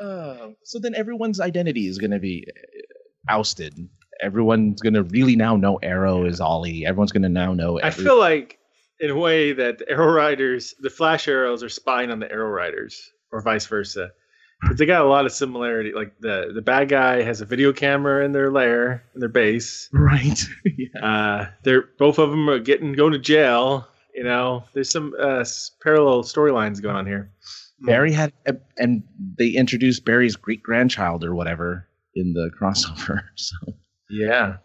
Uh, 0.00 0.48
so 0.64 0.80
then 0.80 0.94
everyone's 0.96 1.38
identity 1.38 1.86
is 1.86 1.98
going 1.98 2.10
to 2.10 2.18
be 2.18 2.44
uh, 2.48 3.32
ousted. 3.32 3.88
Everyone's 4.20 4.80
going 4.80 4.94
to 4.94 5.04
really 5.04 5.36
now 5.36 5.56
know 5.56 5.76
Arrow 5.76 6.24
is 6.24 6.40
Ollie. 6.40 6.84
Everyone's 6.84 7.12
going 7.12 7.22
to 7.22 7.28
now 7.28 7.54
know. 7.54 7.80
I 7.80 7.90
feel 7.90 8.18
like, 8.18 8.58
in 8.98 9.10
a 9.10 9.16
way, 9.16 9.52
that 9.52 9.78
the 9.78 9.88
Arrow 9.88 10.12
Riders, 10.12 10.74
the 10.80 10.90
Flash 10.90 11.28
Arrows, 11.28 11.62
are 11.62 11.68
spying 11.68 12.10
on 12.10 12.18
the 12.18 12.30
Arrow 12.30 12.50
Riders, 12.50 13.12
or 13.30 13.42
vice 13.42 13.66
versa. 13.66 14.10
'Cause 14.66 14.76
they 14.78 14.86
got 14.86 15.04
a 15.04 15.08
lot 15.08 15.26
of 15.26 15.32
similarity. 15.32 15.92
Like 15.92 16.14
the 16.20 16.52
the 16.54 16.62
bad 16.62 16.88
guy 16.88 17.22
has 17.22 17.40
a 17.40 17.44
video 17.44 17.72
camera 17.72 18.24
in 18.24 18.32
their 18.32 18.50
lair, 18.50 19.04
in 19.14 19.20
their 19.20 19.28
base. 19.28 19.88
right. 19.92 20.38
yeah. 20.64 21.00
Uh, 21.04 21.46
they're 21.64 21.88
both 21.98 22.18
of 22.18 22.30
them 22.30 22.48
are 22.48 22.58
getting 22.60 22.92
going 22.92 23.12
to 23.12 23.18
jail. 23.18 23.88
You 24.14 24.24
know, 24.24 24.64
there's 24.74 24.90
some 24.90 25.14
uh, 25.18 25.44
parallel 25.82 26.22
storylines 26.22 26.80
going 26.82 26.96
on 26.96 27.06
here. 27.06 27.32
Barry 27.80 28.12
had, 28.12 28.32
and 28.78 29.02
they 29.38 29.48
introduced 29.48 30.04
Barry's 30.04 30.36
great 30.36 30.62
grandchild 30.62 31.24
or 31.24 31.34
whatever 31.34 31.88
in 32.14 32.32
the 32.32 32.50
crossover. 32.60 33.22
So 33.36 33.56
Yeah, 34.10 34.58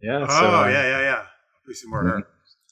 yeah. 0.00 0.24
Oh 0.28 0.40
so, 0.40 0.46
uh, 0.46 0.68
yeah, 0.68 0.82
yeah, 0.82 1.00
yeah. 1.00 1.22
We 1.66 1.74
see 1.74 1.88
more 1.88 2.02
her. 2.04 2.14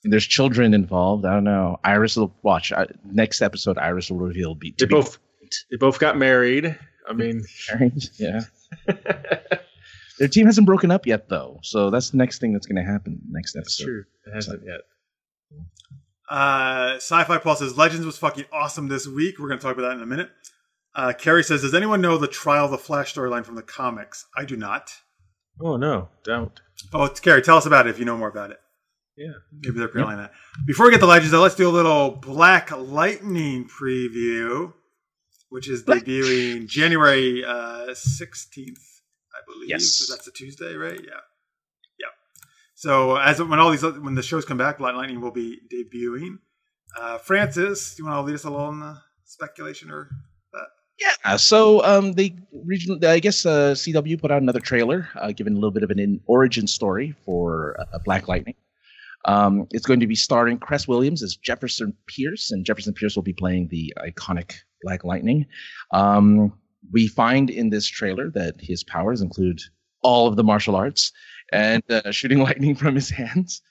and 0.04 0.12
there's 0.12 0.26
children 0.26 0.72
involved. 0.72 1.26
I 1.26 1.34
don't 1.34 1.44
know. 1.44 1.78
Iris 1.84 2.16
will 2.16 2.34
watch 2.42 2.72
uh, 2.72 2.86
next 3.04 3.42
episode. 3.42 3.76
Iris 3.76 4.10
will 4.10 4.20
reveal. 4.20 4.54
Be, 4.54 4.70
They 4.70 4.76
to 4.76 4.86
be 4.86 4.94
both 4.94 5.18
they 5.70 5.76
both 5.76 5.98
got 5.98 6.16
married. 6.16 6.78
I 7.08 7.12
mean. 7.12 7.42
Yeah. 8.18 8.40
Their 10.18 10.28
team 10.28 10.46
hasn't 10.46 10.66
broken 10.66 10.90
up 10.90 11.06
yet, 11.06 11.28
though. 11.28 11.60
So 11.62 11.90
that's 11.90 12.10
the 12.10 12.16
next 12.16 12.38
thing 12.40 12.52
that's 12.54 12.66
going 12.66 12.82
to 12.82 12.90
happen 12.90 13.20
next 13.28 13.52
that's 13.52 13.78
episode. 13.78 13.84
true. 13.84 14.04
It 14.26 14.34
hasn't 14.34 14.62
yet. 14.64 14.80
Uh, 16.28 16.94
Sci-Fi 16.96 17.38
Pulse 17.38 17.58
says 17.60 17.76
Legends 17.76 18.06
was 18.06 18.16
fucking 18.18 18.46
awesome 18.52 18.88
this 18.88 19.06
week. 19.06 19.38
We're 19.38 19.48
going 19.48 19.60
to 19.60 19.62
talk 19.64 19.76
about 19.76 19.88
that 19.88 19.96
in 19.96 20.02
a 20.02 20.06
minute. 20.06 20.30
Uh, 20.94 21.12
Carrie 21.12 21.44
says, 21.44 21.60
"Does 21.60 21.74
anyone 21.74 22.00
know 22.00 22.16
the 22.16 22.26
Trial 22.26 22.64
of 22.64 22.70
the 22.70 22.78
Flash 22.78 23.14
storyline 23.14 23.44
from 23.44 23.54
the 23.54 23.62
comics? 23.62 24.24
I 24.34 24.46
do 24.46 24.56
not. 24.56 24.90
Oh 25.60 25.76
no, 25.76 26.08
don't. 26.24 26.58
Oh, 26.92 27.04
it's 27.04 27.20
Carrie, 27.20 27.42
tell 27.42 27.58
us 27.58 27.66
about 27.66 27.86
it 27.86 27.90
if 27.90 27.98
you 27.98 28.06
know 28.06 28.16
more 28.16 28.28
about 28.28 28.50
it. 28.50 28.58
Yeah. 29.16 29.32
Maybe 29.52 29.78
they're 29.78 29.88
prelaying 29.88 30.18
that. 30.18 30.32
Before 30.66 30.86
we 30.86 30.92
get 30.92 31.00
to 31.00 31.06
Legends, 31.06 31.32
though, 31.32 31.40
let's 31.42 31.54
do 31.54 31.68
a 31.68 31.70
little 31.70 32.10
Black 32.10 32.70
Lightning 32.70 33.66
preview, 33.68 34.72
which 35.48 35.68
is 35.68 35.85
debuting 35.85 36.66
January 36.66 37.44
uh, 37.44 37.86
16th, 37.90 39.01
I 39.32 39.39
believe. 39.47 39.68
Yes. 39.68 39.86
So 39.86 40.12
that's 40.12 40.27
a 40.27 40.32
Tuesday, 40.32 40.74
right? 40.74 41.01
Yeah. 41.01 41.20
Yeah. 41.98 42.06
So 42.74 43.16
as 43.16 43.40
when 43.43 43.59
all 43.59 43.70
these 43.70 43.82
when 43.82 44.14
the 44.14 44.23
shows 44.23 44.44
come 44.44 44.59
back, 44.59 44.78
Black 44.78 44.94
Lightning 44.94 45.20
will 45.20 45.31
be 45.31 45.59
debuting. 45.73 46.39
Uh, 46.98 47.18
Francis, 47.18 47.94
do 47.94 48.02
you 48.02 48.09
want 48.09 48.18
to 48.18 48.23
lead 48.23 48.35
us 48.35 48.44
along 48.44 48.81
the 48.81 48.97
speculation 49.24 49.90
or 49.90 50.09
that? 50.52 50.66
Yeah. 50.98 51.36
So 51.36 51.85
um, 51.85 52.12
they 52.12 52.36
regional, 52.52 52.98
I 53.06 53.20
guess 53.20 53.44
uh, 53.44 53.74
CW 53.74 54.20
put 54.20 54.31
out 54.31 54.43
another 54.43 54.60
trailer, 54.60 55.09
uh, 55.16 55.32
giving 55.32 55.52
a 55.52 55.56
little 55.56 55.70
bit 55.73 55.82
of 55.82 55.90
an 55.90 55.98
in 55.98 56.20
origin 56.27 56.66
story 56.66 57.14
for 57.24 57.77
uh, 57.81 57.98
Black 58.05 58.28
Lightning. 58.28 58.55
Um, 59.27 59.66
it's 59.73 59.86
going 59.86 60.01
to 60.01 60.06
be 60.06 60.14
starring 60.14 60.59
Cress 60.59 60.86
Williams 60.86 61.23
as 61.23 61.35
Jefferson 61.35 61.93
Pierce, 62.06 62.52
and 62.52 62.64
Jefferson 62.64 62.94
Pierce 62.94 63.16
will 63.16 63.24
be 63.24 63.32
playing 63.32 63.68
the 63.68 63.93
iconic 63.98 64.55
Black 64.82 65.05
Lightning. 65.05 65.47
Um, 65.93 66.53
we 66.93 67.09
find 67.09 67.51
in 67.51 67.70
this 67.70 67.86
trailer 67.86 68.31
that 68.31 68.55
his 68.61 68.85
powers 68.85 69.20
include 69.20 69.61
all 70.03 70.28
of 70.28 70.36
the 70.36 70.44
martial 70.44 70.77
arts 70.77 71.12
and 71.53 71.82
uh, 71.90 72.11
shooting 72.11 72.39
lightning 72.43 72.74
from 72.74 72.94
his 72.94 73.11
hands. 73.11 73.62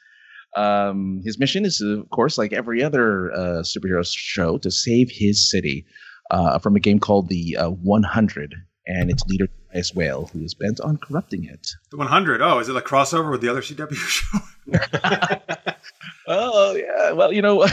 Um, 0.55 1.21
his 1.23 1.37
mission 1.37 1.65
is, 1.65 1.81
of 1.81 2.09
course, 2.09 2.37
like 2.37 2.53
every 2.53 2.81
other 2.81 3.31
uh, 3.31 3.61
superhero 3.61 4.05
show, 4.09 4.57
to 4.59 4.71
save 4.71 5.09
his 5.11 5.49
city 5.49 5.85
uh, 6.31 6.59
from 6.59 6.75
a 6.75 6.79
game 6.79 6.99
called 6.99 7.27
the 7.29 7.57
uh, 7.57 7.69
100 7.69 8.55
and 8.87 9.09
its 9.09 9.23
leader, 9.25 9.47
Tobias 9.47 9.93
Whale, 9.93 10.29
who 10.31 10.43
is 10.43 10.53
bent 10.53 10.79
on 10.79 10.97
corrupting 10.97 11.43
it. 11.43 11.67
The 11.91 11.97
100. 11.97 12.41
Oh, 12.41 12.59
is 12.59 12.69
it 12.69 12.75
a 12.75 12.81
crossover 12.81 13.31
with 13.31 13.41
the 13.41 13.49
other 13.49 13.61
CW 13.61 13.95
show? 13.95 15.71
Oh, 16.27 16.75
yeah. 16.75 17.11
Well, 17.11 17.31
you 17.31 17.41
know, 17.41 17.67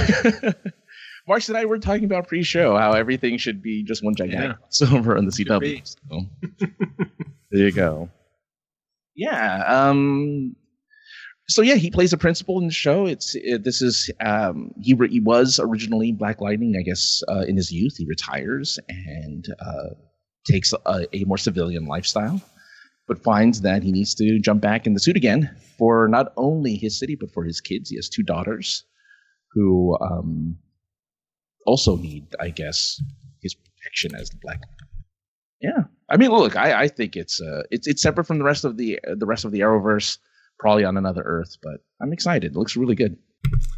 Marks 1.33 1.49
and 1.49 1.57
I 1.57 1.65
were 1.65 1.79
talking 1.79 2.05
about 2.05 2.29
pre 2.29 2.43
show 2.43 2.77
how 2.77 2.93
everything 2.93 3.39
should 3.39 3.63
be 3.63 3.83
just 3.85 4.05
one 4.05 4.15
gigantic 4.15 4.59
crossover 4.71 5.17
on 5.17 5.25
the. 5.25 5.33
CW. 5.33 5.97
So, 6.11 6.27
there 7.51 7.61
you 7.69 7.73
go. 7.73 8.11
Yeah. 9.17 9.65
Um, 9.67 10.55
so 11.49 11.63
yeah, 11.63 11.77
he 11.77 11.91
plays 11.91 12.13
a 12.13 12.19
principal 12.19 12.61
in 12.61 12.67
the 12.67 12.73
show. 12.75 13.07
It's 13.07 13.35
it, 13.35 13.65
this 13.65 13.81
is 13.81 14.11
um, 14.21 14.73
he 14.79 14.93
re- 14.93 15.09
he 15.09 15.21
was 15.21 15.59
originally 15.59 16.13
Black 16.13 16.43
Lightning, 16.43 16.75
I 16.79 16.83
guess, 16.83 17.23
uh, 17.27 17.47
in 17.49 17.57
his 17.57 17.73
youth. 17.73 17.95
He 17.97 18.05
retires 18.07 18.79
and 18.91 19.47
uh, 19.59 19.95
takes 20.47 20.75
a, 20.85 21.07
a 21.17 21.25
more 21.25 21.39
civilian 21.39 21.87
lifestyle, 21.87 22.43
but 23.09 23.25
finds 23.25 23.63
that 23.63 23.83
he 23.83 23.91
needs 23.91 24.15
to 24.17 24.39
jump 24.39 24.61
back 24.61 24.87
in 24.87 24.93
the 24.93 25.01
suit 25.01 25.17
again 25.17 25.51
for 25.79 26.09
not 26.09 26.35
only 26.37 26.77
his 26.77 26.99
city 26.99 27.17
but 27.19 27.31
for 27.33 27.43
his 27.43 27.63
kids. 27.63 27.89
He 27.89 27.97
has 27.97 28.11
two 28.11 28.23
daughters 28.23 28.85
who 29.55 29.97
um, 29.99 30.59
also 31.67 31.97
need, 31.97 32.27
I 32.41 32.51
guess, 32.51 33.01
his 33.41 33.55
protection 33.55 34.15
as 34.15 34.31
the 34.31 34.39
Black. 34.43 34.61
Yeah, 35.61 35.85
I 36.11 36.17
mean, 36.17 36.31
look, 36.31 36.57
I, 36.57 36.83
I 36.83 36.89
think 36.89 37.17
it's 37.17 37.41
uh, 37.41 37.63
it's 37.71 37.87
it's 37.87 38.03
separate 38.03 38.27
from 38.27 38.39
the 38.39 38.45
rest 38.45 38.65
of 38.65 38.77
the 38.77 38.99
the 39.17 39.27
rest 39.27 39.45
of 39.45 39.53
the 39.53 39.61
Arrowverse, 39.61 40.19
probably 40.59 40.85
on 40.85 40.97
another 40.97 41.23
Earth, 41.23 41.57
but 41.63 41.81
I'm 42.01 42.13
excited. 42.13 42.53
It 42.53 42.59
looks 42.59 42.77
really 42.77 42.97
good. 42.97 43.17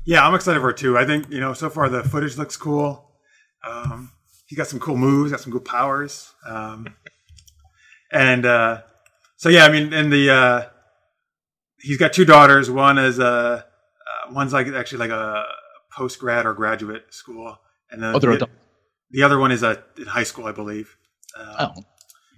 Yeah, 0.06 0.26
I'm 0.26 0.34
excited 0.34 0.60
for 0.60 0.70
it 0.70 0.76
too. 0.76 0.96
I 0.96 1.04
think 1.04 1.30
you 1.30 1.40
know 1.40 1.52
so 1.52 1.68
far 1.68 1.88
the 1.88 2.02
footage 2.02 2.38
looks 2.38 2.56
cool. 2.56 3.10
Um, 3.66 4.12
he 4.46 4.56
got 4.56 4.66
some 4.66 4.80
cool 4.80 4.96
moves, 4.96 5.30
got 5.30 5.40
some 5.40 5.52
cool 5.52 5.60
powers, 5.60 6.32
um, 6.46 6.94
and 8.12 8.46
uh, 8.46 8.82
so 9.36 9.48
yeah, 9.48 9.64
I 9.64 9.70
mean, 9.70 9.92
and 9.92 10.12
the 10.12 10.30
uh, 10.30 10.62
he's 11.80 11.98
got 11.98 12.12
two 12.12 12.24
daughters. 12.24 12.70
One 12.70 12.98
is 12.98 13.20
uh, 13.20 13.62
uh, 13.62 14.32
one's 14.32 14.52
like 14.52 14.68
actually 14.68 14.98
like 14.98 15.10
a 15.10 15.44
post 15.92 16.18
grad 16.18 16.46
or 16.46 16.54
graduate 16.54 17.12
school, 17.12 17.58
and 17.94 18.02
then 18.02 18.14
Oh, 18.14 18.18
they're 18.18 18.36
the, 18.36 18.48
the 19.10 19.22
other 19.22 19.38
one 19.38 19.52
is 19.52 19.62
uh, 19.62 19.76
in 19.96 20.06
high 20.06 20.24
school, 20.24 20.46
I 20.46 20.52
believe. 20.52 20.96
Um, 21.36 21.56
Oh, 21.58 21.72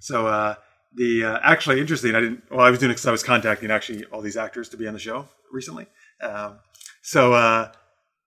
So 0.01 0.27
uh, 0.27 0.55
the 0.95 1.25
uh, 1.25 1.39
actually 1.43 1.81
interesting. 1.81 2.15
I 2.15 2.21
didn't. 2.21 2.45
Well, 2.51 2.61
I 2.61 2.71
was 2.71 2.79
doing 2.79 2.91
it 2.91 2.95
because 2.95 3.07
I 3.07 3.13
was 3.13 3.23
contacting 3.23 3.71
actually 3.71 4.05
all 4.07 4.21
these 4.21 4.37
actors 4.37 4.69
to 4.71 4.77
be 4.77 4.87
on 4.87 4.95
the 4.95 5.01
show 5.01 5.29
recently. 5.53 5.87
Um, 6.23 6.59
so 7.03 7.33
uh, 7.33 7.73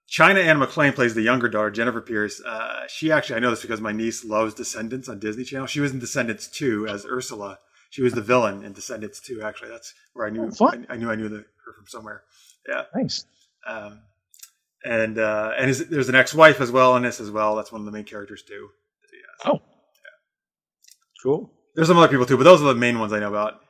China 0.07 0.39
Anne 0.39 0.57
McClain 0.57 0.95
plays 0.95 1.13
the 1.13 1.21
younger 1.21 1.47
daughter, 1.47 1.71
Jennifer 1.71 2.01
Pierce. 2.01 2.41
Uh, 2.41 2.85
she 2.87 3.11
actually, 3.11 3.37
I 3.37 3.39
know 3.39 3.51
this 3.51 3.61
because 3.61 3.81
my 3.81 3.91
niece 3.91 4.25
loves 4.25 4.53
Descendants 4.53 5.07
on 5.07 5.19
Disney 5.19 5.43
Channel. 5.43 5.67
She 5.67 5.79
was 5.79 5.91
in 5.91 5.99
Descendants 5.99 6.47
2 6.47 6.87
as 6.87 7.05
Ursula. 7.05 7.59
She 7.91 8.01
was 8.01 8.13
the 8.13 8.21
villain 8.21 8.63
in 8.63 8.73
Descendants 8.73 9.19
too. 9.19 9.41
Actually, 9.41 9.69
that's 9.69 9.93
where 10.13 10.27
I 10.27 10.29
knew 10.29 10.51
oh, 10.59 10.67
I, 10.67 10.93
I 10.93 10.97
knew 10.97 11.09
I 11.09 11.15
knew 11.15 11.29
the, 11.29 11.37
her 11.37 11.73
from 11.75 11.87
somewhere. 11.87 12.23
Yeah. 12.67 12.83
Nice. 12.95 13.25
Um, 13.67 14.01
and 14.85 15.17
uh, 15.17 15.51
and 15.57 15.67
his, 15.67 15.87
there's 15.89 16.09
an 16.09 16.15
ex-wife 16.15 16.61
as 16.61 16.71
well 16.71 16.95
in 16.95 17.03
this 17.03 17.19
as 17.19 17.29
well. 17.31 17.55
That's 17.55 17.71
one 17.71 17.81
of 17.81 17.85
the 17.85 17.91
main 17.91 18.05
characters 18.05 18.43
too. 18.43 18.69
Oh, 19.45 19.53
yeah. 19.53 19.59
Cool. 21.23 21.51
There's 21.75 21.87
some 21.87 21.97
other 21.97 22.07
people 22.07 22.25
too, 22.25 22.37
but 22.37 22.43
those 22.43 22.61
are 22.61 22.65
the 22.65 22.75
main 22.75 22.99
ones 22.99 23.13
I 23.13 23.19
know 23.19 23.29
about. 23.29 23.61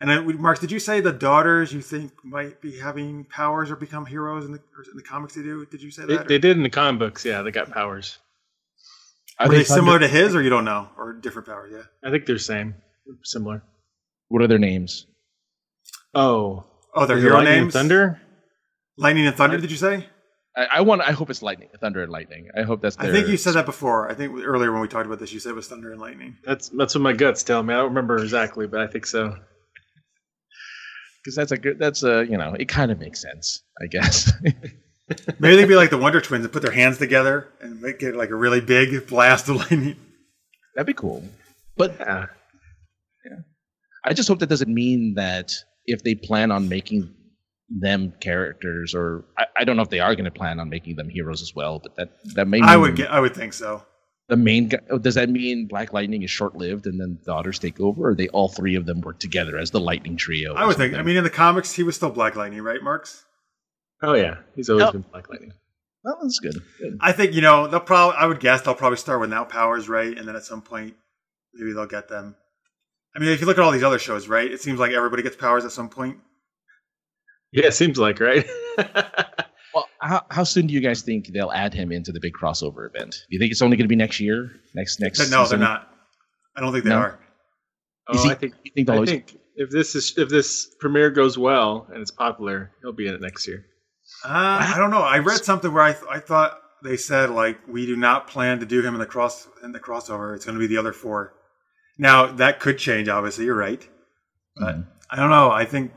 And 0.00 0.10
then, 0.10 0.40
Mark, 0.40 0.58
did 0.58 0.72
you 0.72 0.80
say 0.80 1.00
the 1.00 1.12
daughters 1.12 1.72
you 1.72 1.80
think 1.80 2.12
might 2.24 2.60
be 2.60 2.76
having 2.78 3.24
powers 3.24 3.70
or 3.70 3.76
become 3.76 4.04
heroes 4.04 4.44
in 4.44 4.50
the 4.52 4.58
in 4.58 4.96
the 4.96 5.02
comics? 5.02 5.34
They 5.34 5.42
do. 5.42 5.64
Did 5.66 5.80
you 5.82 5.90
say 5.92 6.04
They, 6.06 6.16
that? 6.16 6.28
they 6.28 6.38
did 6.38 6.56
in 6.56 6.62
the 6.64 6.70
comic 6.70 6.98
books. 6.98 7.24
Yeah, 7.24 7.42
they 7.42 7.52
got 7.52 7.70
powers. 7.70 8.18
are 9.38 9.46
Are 9.46 9.48
they 9.48 9.62
thunder- 9.62 9.80
similar 9.80 9.98
to 10.00 10.08
his, 10.08 10.34
or 10.34 10.42
you 10.42 10.50
don't 10.50 10.64
know, 10.64 10.88
or 10.98 11.12
different 11.12 11.46
powers? 11.46 11.70
Yeah. 11.72 11.82
I 12.04 12.10
think 12.10 12.26
they're 12.26 12.38
same, 12.38 12.74
similar. 13.22 13.62
What 14.28 14.42
are 14.42 14.48
their 14.48 14.58
names? 14.58 15.06
Oh, 16.14 16.64
Oh, 16.94 17.06
their 17.06 17.16
hero 17.18 17.36
Lightning 17.36 17.54
names. 17.60 17.72
Thunder. 17.72 18.20
Lightning 18.98 19.26
and 19.26 19.34
Thunder. 19.36 19.56
Did 19.58 19.70
you 19.70 19.76
say? 19.78 20.06
I, 20.56 20.66
I 20.76 20.80
want. 20.82 21.00
I 21.02 21.12
hope 21.12 21.30
it's 21.30 21.42
lightning, 21.42 21.68
thunder, 21.80 22.02
and 22.02 22.12
lightning. 22.12 22.48
I 22.56 22.62
hope 22.62 22.82
that's. 22.82 22.96
I 22.98 23.10
think 23.10 23.28
you 23.28 23.36
said 23.36 23.54
that 23.54 23.66
before. 23.66 24.10
I 24.10 24.14
think 24.14 24.38
earlier 24.44 24.70
when 24.72 24.82
we 24.82 24.88
talked 24.88 25.06
about 25.06 25.18
this, 25.18 25.32
you 25.32 25.40
said 25.40 25.50
it 25.50 25.54
was 25.54 25.66
Thunder 25.68 25.92
and 25.92 26.00
Lightning. 26.00 26.36
That's 26.44 26.68
that's 26.68 26.94
what 26.94 27.00
my 27.00 27.12
guts 27.14 27.42
tell 27.42 27.62
me. 27.62 27.72
I 27.72 27.78
don't 27.78 27.88
remember 27.88 28.18
exactly, 28.18 28.66
but 28.66 28.80
I 28.80 28.86
think 28.86 29.06
so. 29.06 29.34
because 31.24 31.36
that's 31.36 31.52
a 31.52 31.56
good. 31.56 31.78
That's 31.78 32.02
a 32.02 32.26
you 32.28 32.36
know. 32.36 32.54
It 32.58 32.68
kind 32.68 32.90
of 32.90 32.98
makes 33.00 33.22
sense, 33.22 33.62
I 33.82 33.86
guess. 33.86 34.30
Maybe 35.38 35.56
they'd 35.56 35.66
be 35.68 35.74
like 35.74 35.90
the 35.90 35.98
Wonder 35.98 36.20
Twins 36.20 36.44
and 36.44 36.52
put 36.52 36.62
their 36.62 36.70
hands 36.72 36.98
together 36.98 37.48
and 37.60 37.80
make 37.80 38.02
it 38.02 38.14
like 38.14 38.30
a 38.30 38.34
really 38.36 38.60
big 38.60 39.06
blast 39.08 39.48
of 39.48 39.56
lightning. 39.56 39.96
That'd 40.74 40.86
be 40.86 40.94
cool. 40.94 41.22
But 41.76 41.96
Yeah. 41.98 42.26
I 44.04 44.14
just 44.14 44.28
hope 44.28 44.40
that 44.40 44.48
doesn't 44.48 44.72
mean 44.72 45.14
that 45.14 45.52
if 45.86 46.02
they 46.02 46.14
plan 46.16 46.50
on 46.50 46.68
making 46.68 47.14
them 47.80 48.12
characters, 48.20 48.94
or 48.94 49.24
I, 49.38 49.46
I 49.58 49.64
don't 49.64 49.76
know 49.76 49.82
if 49.82 49.90
they 49.90 50.00
are 50.00 50.14
going 50.14 50.24
to 50.24 50.30
plan 50.30 50.60
on 50.60 50.68
making 50.68 50.96
them 50.96 51.08
heroes 51.08 51.42
as 51.42 51.54
well. 51.54 51.78
But 51.78 51.96
that 51.96 52.10
that 52.34 52.48
may. 52.48 52.60
I 52.60 52.76
would 52.76 52.96
get. 52.96 53.10
I 53.10 53.20
would 53.20 53.34
think 53.34 53.52
so. 53.52 53.84
the 54.28 54.36
main. 54.36 54.68
guy- 54.68 54.80
oh, 54.90 54.98
Does 54.98 55.14
that 55.14 55.28
mean 55.30 55.66
Black 55.66 55.92
Lightning 55.92 56.22
is 56.22 56.30
short 56.30 56.54
lived 56.56 56.86
and 56.86 57.00
then 57.00 57.18
the 57.20 57.24
daughters 57.24 57.58
take 57.58 57.80
over, 57.80 58.10
or 58.10 58.14
they 58.14 58.28
all 58.28 58.48
three 58.48 58.74
of 58.76 58.86
them 58.86 59.00
work 59.00 59.18
together 59.20 59.56
as 59.58 59.70
the 59.70 59.80
Lightning 59.80 60.16
Trio? 60.16 60.54
I 60.54 60.66
would 60.66 60.76
think. 60.76 60.94
I 60.94 61.02
mean, 61.02 61.16
in 61.16 61.24
the 61.24 61.30
comics, 61.30 61.72
he 61.72 61.82
was 61.82 61.96
still 61.96 62.10
Black 62.10 62.36
Lightning, 62.36 62.62
right, 62.62 62.82
Marks? 62.82 63.24
Oh 64.02 64.14
yeah, 64.14 64.38
he's 64.56 64.68
always 64.68 64.84
Yep. 64.84 64.92
been 64.92 65.04
Black 65.12 65.28
Lightning. 65.30 65.52
well, 66.04 66.18
that's 66.22 66.40
good. 66.40 66.60
Good. 66.80 66.98
I 67.00 67.12
think 67.12 67.32
you 67.34 67.40
know 67.40 67.68
they'll 67.68 67.80
probably. 67.80 68.16
I 68.18 68.26
would 68.26 68.40
guess 68.40 68.60
they'll 68.62 68.74
probably 68.74 68.98
start 68.98 69.20
without 69.20 69.48
powers, 69.48 69.88
right? 69.88 70.16
And 70.18 70.26
then 70.28 70.36
at 70.36 70.44
some 70.44 70.60
point, 70.62 70.94
maybe 71.54 71.72
they'll 71.72 71.86
get 71.86 72.08
them. 72.08 72.36
I 73.14 73.18
mean, 73.20 73.28
if 73.28 73.40
you 73.40 73.46
look 73.46 73.58
at 73.58 73.62
all 73.64 73.70
these 73.70 73.82
other 73.82 73.98
shows, 73.98 74.26
right? 74.26 74.50
It 74.50 74.60
seems 74.62 74.80
like 74.80 74.92
everybody 74.92 75.22
gets 75.22 75.36
powers 75.36 75.64
at 75.64 75.70
some 75.72 75.88
point. 75.90 76.16
Yeah, 77.52 77.66
it 77.66 77.74
seems 77.74 77.98
like 77.98 78.20
right. 78.20 78.46
Well, 79.74 79.88
how, 80.02 80.22
how 80.30 80.44
soon 80.44 80.66
do 80.66 80.74
you 80.74 80.80
guys 80.80 81.00
think 81.00 81.28
they'll 81.28 81.50
add 81.50 81.72
him 81.72 81.92
into 81.92 82.12
the 82.12 82.20
big 82.20 82.34
crossover 82.34 82.86
event? 82.94 83.12
Do 83.12 83.34
you 83.34 83.38
think 83.38 83.52
it's 83.52 83.62
only 83.62 83.78
going 83.78 83.86
to 83.86 83.88
be 83.88 83.96
next 83.96 84.20
year? 84.20 84.50
Next 84.74 85.00
next? 85.00 85.30
no, 85.30 85.46
they're 85.46 85.58
not. 85.58 85.88
I 86.54 86.60
don't 86.60 86.72
think 86.72 86.84
they 86.84 86.90
No? 86.90 86.96
are. 86.98 87.18
oh, 88.08 88.22
he- 88.22 88.30
I 88.30 88.34
think 88.34 88.52
You 88.64 88.72
think 88.74 88.90
I 88.90 88.94
always? 88.96 89.08
think 89.08 89.34
if 89.56 89.70
this 89.70 89.94
is 89.94 90.12
if 90.18 90.28
this 90.28 90.66
premiere 90.78 91.08
goes 91.10 91.38
well 91.38 91.86
and 91.90 92.02
it's 92.02 92.10
popular, 92.10 92.70
he'll 92.82 92.92
be 92.92 93.06
in 93.06 93.14
it 93.14 93.22
next 93.22 93.48
year. 93.48 93.64
Uh, 94.22 94.28
I 94.28 94.74
don't 94.76 94.90
know. 94.90 95.00
I 95.00 95.20
read 95.20 95.42
something 95.42 95.72
where 95.72 95.84
I 95.84 95.92
th- 95.92 96.04
I 96.10 96.18
thought 96.18 96.58
they 96.84 96.98
said 96.98 97.30
like 97.30 97.58
we 97.66 97.86
do 97.86 97.96
not 97.96 98.26
plan 98.28 98.60
to 98.60 98.66
do 98.66 98.82
him 98.82 98.92
in 98.92 99.00
the 99.00 99.06
cross 99.06 99.48
in 99.64 99.72
the 99.72 99.80
crossover. 99.80 100.36
It's 100.36 100.44
going 100.44 100.56
to 100.56 100.60
be 100.60 100.66
the 100.66 100.76
other 100.76 100.92
four. 100.92 101.32
Now 101.96 102.26
that 102.32 102.60
could 102.60 102.76
change. 102.76 103.08
Obviously, 103.08 103.46
you're 103.46 103.54
right, 103.56 103.80
but 104.56 104.76
Mhm. 104.76 104.86
I 105.10 105.16
don't 105.16 105.30
know. 105.30 105.50
I 105.50 105.64
think 105.64 105.92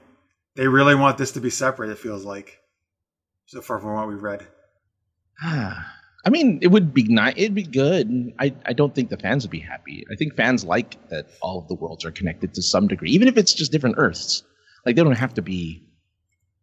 they 0.56 0.68
really 0.68 0.96
want 0.96 1.18
this 1.18 1.34
to 1.34 1.42
be 1.42 1.50
separate. 1.50 1.90
It 1.90 1.98
feels 1.98 2.26
like 2.26 2.60
so 3.46 3.62
far 3.62 3.80
from 3.80 3.94
what 3.94 4.08
we've 4.08 4.22
read. 4.22 4.48
Ah, 5.42 5.92
I 6.26 6.32
mean, 6.32 6.58
it 6.64 6.70
would 6.70 6.92
be 6.92 7.04
nice. 7.04 7.36
It'd 7.38 7.54
be 7.54 7.62
good. 7.64 8.34
I, 8.40 8.56
I 8.66 8.74
don't 8.74 8.96
think 8.96 9.10
the 9.10 9.18
fans 9.18 9.44
would 9.44 9.52
be 9.52 9.60
happy. 9.60 10.04
I 10.12 10.16
think 10.16 10.36
fans 10.36 10.66
like 10.66 10.98
that 11.10 11.28
all 11.40 11.60
of 11.60 11.68
the 11.68 11.76
worlds 11.76 12.04
are 12.04 12.10
connected 12.10 12.56
to 12.56 12.64
some 12.64 12.88
degree, 12.88 13.12
even 13.12 13.28
if 13.28 13.38
it's 13.38 13.54
just 13.54 13.72
different 13.72 13.98
Earths. 14.00 14.42
Like 14.86 14.96
they 14.96 15.04
don't 15.04 15.14
have 15.14 15.36
to 15.36 15.44
be 15.44 15.84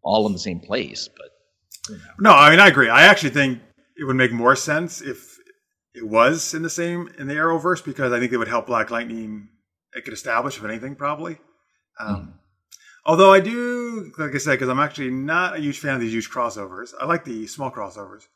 all 0.03 0.27
in 0.27 0.33
the 0.33 0.39
same 0.41 0.59
place. 0.59 1.09
But 1.17 1.97
No, 2.19 2.33
I 2.33 2.51
mean 2.51 2.59
I 2.59 2.67
agree. 2.67 2.89
I 2.89 3.05
actually 3.05 3.31
think 3.31 3.61
it 3.97 4.05
would 4.05 4.17
make 4.17 4.33
more 4.33 4.57
sense 4.57 5.01
if 5.01 5.39
it 5.95 6.09
was 6.09 6.55
in 6.55 6.63
the 6.63 6.71
same 6.71 7.09
in 7.19 7.29
the 7.29 7.35
Arrowverse 7.35 7.85
because 7.85 8.13
I 8.13 8.19
think 8.19 8.33
it 8.33 8.39
would 8.39 8.49
help 8.49 8.67
Black 8.67 8.91
Lightning. 8.91 9.49
It 9.95 10.05
could 10.05 10.15
establish, 10.15 10.57
if 10.57 10.65
anything, 10.65 10.97
probably. 10.97 11.39
Um, 12.01 12.35
Although 13.05 13.33
I 13.33 13.41
do, 13.41 14.13
like 14.19 14.35
I 14.35 14.39
said, 14.39 14.53
because 14.53 14.69
I'm 14.69 14.79
actually 14.81 15.11
not 15.11 15.57
a 15.57 15.61
huge 15.61 15.79
fan 15.79 15.95
of 15.95 16.01
these 16.01 16.13
huge 16.13 16.31
crossovers. 16.31 16.91
I 17.01 17.05
like 17.07 17.25
the 17.25 17.47
small 17.47 17.71
crossovers. 17.71 18.29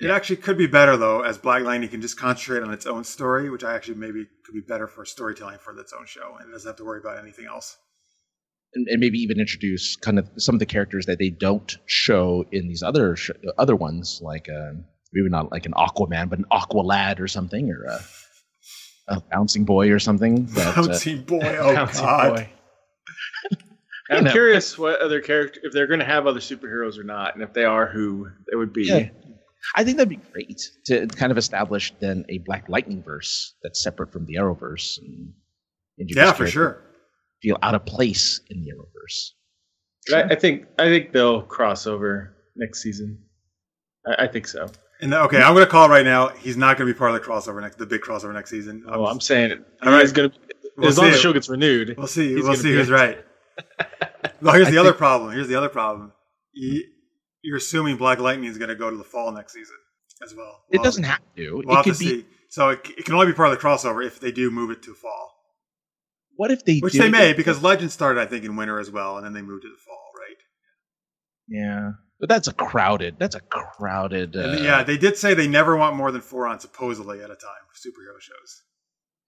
It 0.00 0.10
actually 0.10 0.36
could 0.36 0.58
be 0.58 0.66
better 0.66 0.96
though, 0.96 1.20
as 1.22 1.38
Black 1.38 1.62
Lightning 1.62 1.88
can 1.88 2.00
just 2.00 2.18
concentrate 2.18 2.64
on 2.64 2.72
its 2.72 2.86
own 2.86 3.04
story, 3.04 3.48
which 3.50 3.62
I 3.62 3.74
actually 3.74 3.94
maybe 3.98 4.26
could 4.44 4.54
be 4.54 4.60
better 4.60 4.88
for 4.88 5.04
storytelling 5.04 5.58
for 5.60 5.78
its 5.78 5.92
own 5.92 6.06
show, 6.06 6.36
and 6.40 6.48
it 6.48 6.52
doesn't 6.52 6.68
have 6.68 6.76
to 6.76 6.84
worry 6.84 6.98
about 6.98 7.18
anything 7.18 7.46
else. 7.46 7.76
and, 8.74 8.88
and 8.88 8.98
maybe 8.98 9.18
even 9.18 9.38
introduce 9.38 9.94
kind 9.94 10.18
of 10.18 10.28
some 10.38 10.56
of 10.56 10.58
the 10.58 10.66
characters 10.66 11.06
that 11.06 11.18
they 11.20 11.30
don't 11.30 11.76
show 11.86 12.44
in 12.50 12.66
these 12.66 12.82
other 12.82 13.14
sh- 13.14 13.30
other 13.58 13.76
ones, 13.76 14.20
like 14.20 14.48
uh, 14.48 14.72
maybe 15.12 15.28
not 15.28 15.52
like 15.52 15.66
an 15.66 15.72
Aquaman, 15.74 16.28
but 16.28 16.40
an 16.40 16.46
Aqua 16.50 16.80
Lad 16.80 17.20
or 17.20 17.28
something, 17.28 17.70
or 17.70 17.84
a, 17.84 18.00
a 19.14 19.20
bouncing 19.30 19.64
boy 19.64 19.92
or 19.92 20.00
something. 20.00 20.46
That, 20.46 20.76
uh, 20.76 20.86
Bouncing 20.86 21.22
boy, 21.22 21.56
oh 21.60 21.74
Bouncing 21.76 22.04
god! 22.04 22.34
boy. 22.36 22.50
You 24.10 24.16
I'm 24.16 24.24
know. 24.24 24.32
curious 24.32 24.78
what 24.78 25.00
other 25.00 25.20
character 25.20 25.60
if 25.62 25.72
they're 25.72 25.86
going 25.86 26.00
to 26.00 26.06
have 26.06 26.26
other 26.26 26.40
superheroes 26.40 26.98
or 26.98 27.04
not, 27.04 27.34
and 27.34 27.42
if 27.42 27.52
they 27.52 27.64
are, 27.64 27.86
who 27.86 28.28
it 28.52 28.56
would 28.56 28.72
be. 28.72 28.84
Yeah. 28.84 29.08
I 29.76 29.84
think 29.84 29.96
that'd 29.96 30.08
be 30.08 30.16
great 30.16 30.60
to 30.86 31.06
kind 31.06 31.30
of 31.30 31.38
establish 31.38 31.94
then 32.00 32.24
a 32.28 32.38
Black 32.38 32.68
Lightning 32.68 33.02
verse 33.02 33.54
that's 33.62 33.82
separate 33.82 34.12
from 34.12 34.26
the 34.26 34.34
Arrowverse. 34.34 34.98
And 34.98 35.32
introduce 35.98 36.16
Yeah, 36.16 36.32
for 36.32 36.46
sure. 36.48 36.82
Feel 37.42 37.58
out 37.62 37.74
of 37.76 37.86
place 37.86 38.40
in 38.50 38.64
the 38.64 38.72
Arrowverse. 38.72 39.30
I, 40.12 40.34
I 40.34 40.34
think 40.34 40.66
I 40.78 40.86
think 40.86 41.12
they'll 41.12 41.42
cross 41.42 41.86
over 41.86 42.36
next 42.56 42.82
season. 42.82 43.22
I, 44.06 44.24
I 44.24 44.26
think 44.26 44.48
so. 44.48 44.68
And 45.00 45.14
okay, 45.14 45.40
I'm 45.40 45.54
going 45.54 45.64
to 45.64 45.70
call 45.70 45.86
it 45.86 45.90
right 45.90 46.04
now. 46.04 46.28
He's 46.28 46.56
not 46.56 46.76
going 46.76 46.88
to 46.88 46.94
be 46.94 46.98
part 46.98 47.12
of 47.12 47.20
the 47.20 47.26
crossover 47.26 47.60
next, 47.60 47.78
the 47.78 47.86
big 47.86 48.02
crossover 48.02 48.32
next 48.32 48.50
season. 48.50 48.84
Oh, 48.88 49.06
I'm 49.06 49.20
saying 49.20 49.52
it. 49.52 49.60
All 49.82 49.92
right. 49.92 50.00
He's 50.00 50.12
gonna 50.12 50.32
We'll 50.76 50.88
as 50.88 50.96
long 50.96 51.08
as 51.08 51.16
the 51.16 51.20
show 51.20 51.32
gets 51.32 51.48
renewed. 51.48 51.96
We'll 51.98 52.06
see. 52.06 52.34
we'll 52.34 52.54
see 52.54 52.72
who's 52.72 52.88
it. 52.88 52.92
right. 52.92 53.24
Well, 54.40 54.54
here's 54.54 54.68
I 54.68 54.70
the 54.70 54.78
other 54.78 54.90
think- 54.90 54.98
problem. 54.98 55.32
Here's 55.32 55.48
the 55.48 55.56
other 55.56 55.68
problem. 55.68 56.12
You, 56.52 56.84
you're 57.42 57.56
assuming 57.56 57.96
Black 57.96 58.18
Lightning 58.18 58.48
is 58.48 58.58
going 58.58 58.68
to 58.68 58.74
go 58.76 58.90
to 58.90 58.96
the 58.96 59.04
fall 59.04 59.32
next 59.32 59.52
season 59.54 59.76
as 60.22 60.34
well. 60.34 60.60
It 60.70 60.82
doesn't 60.82 61.04
have 61.04 61.20
to. 61.36 61.62
We'll 61.64 61.72
it 61.72 61.74
have 61.76 61.84
to 61.96 61.98
be. 61.98 62.06
see. 62.22 62.26
So 62.50 62.68
it, 62.70 62.80
it 62.98 63.04
can 63.04 63.14
only 63.14 63.26
be 63.26 63.32
part 63.32 63.50
of 63.52 63.58
the 63.58 63.66
crossover 63.66 64.04
if 64.06 64.20
they 64.20 64.30
do 64.32 64.50
move 64.50 64.70
it 64.70 64.82
to 64.82 64.94
fall, 64.94 65.32
What 66.36 66.50
if 66.50 66.64
they 66.64 66.78
which 66.80 66.92
they 66.92 67.08
may 67.10 67.30
it- 67.30 67.36
because 67.36 67.62
Legends 67.62 67.94
started, 67.94 68.20
I 68.20 68.26
think, 68.26 68.44
in 68.44 68.56
winter 68.56 68.78
as 68.78 68.90
well, 68.90 69.16
and 69.16 69.24
then 69.24 69.32
they 69.32 69.40
moved 69.42 69.62
to 69.62 69.68
the 69.68 69.78
fall, 69.86 70.10
right? 70.18 70.36
Yeah, 71.48 71.90
but 72.20 72.28
that's 72.28 72.48
a 72.48 72.52
crowded. 72.52 73.16
That's 73.18 73.34
a 73.34 73.40
crowded. 73.40 74.36
Uh, 74.36 74.58
yeah, 74.60 74.82
they 74.82 74.98
did 74.98 75.16
say 75.16 75.32
they 75.34 75.48
never 75.48 75.76
want 75.76 75.96
more 75.96 76.10
than 76.12 76.20
four 76.20 76.46
on 76.46 76.60
supposedly 76.60 77.18
at 77.20 77.24
a 77.30 77.34
time 77.34 77.62
for 77.68 77.88
superhero 77.88 78.20
shows. 78.20 78.62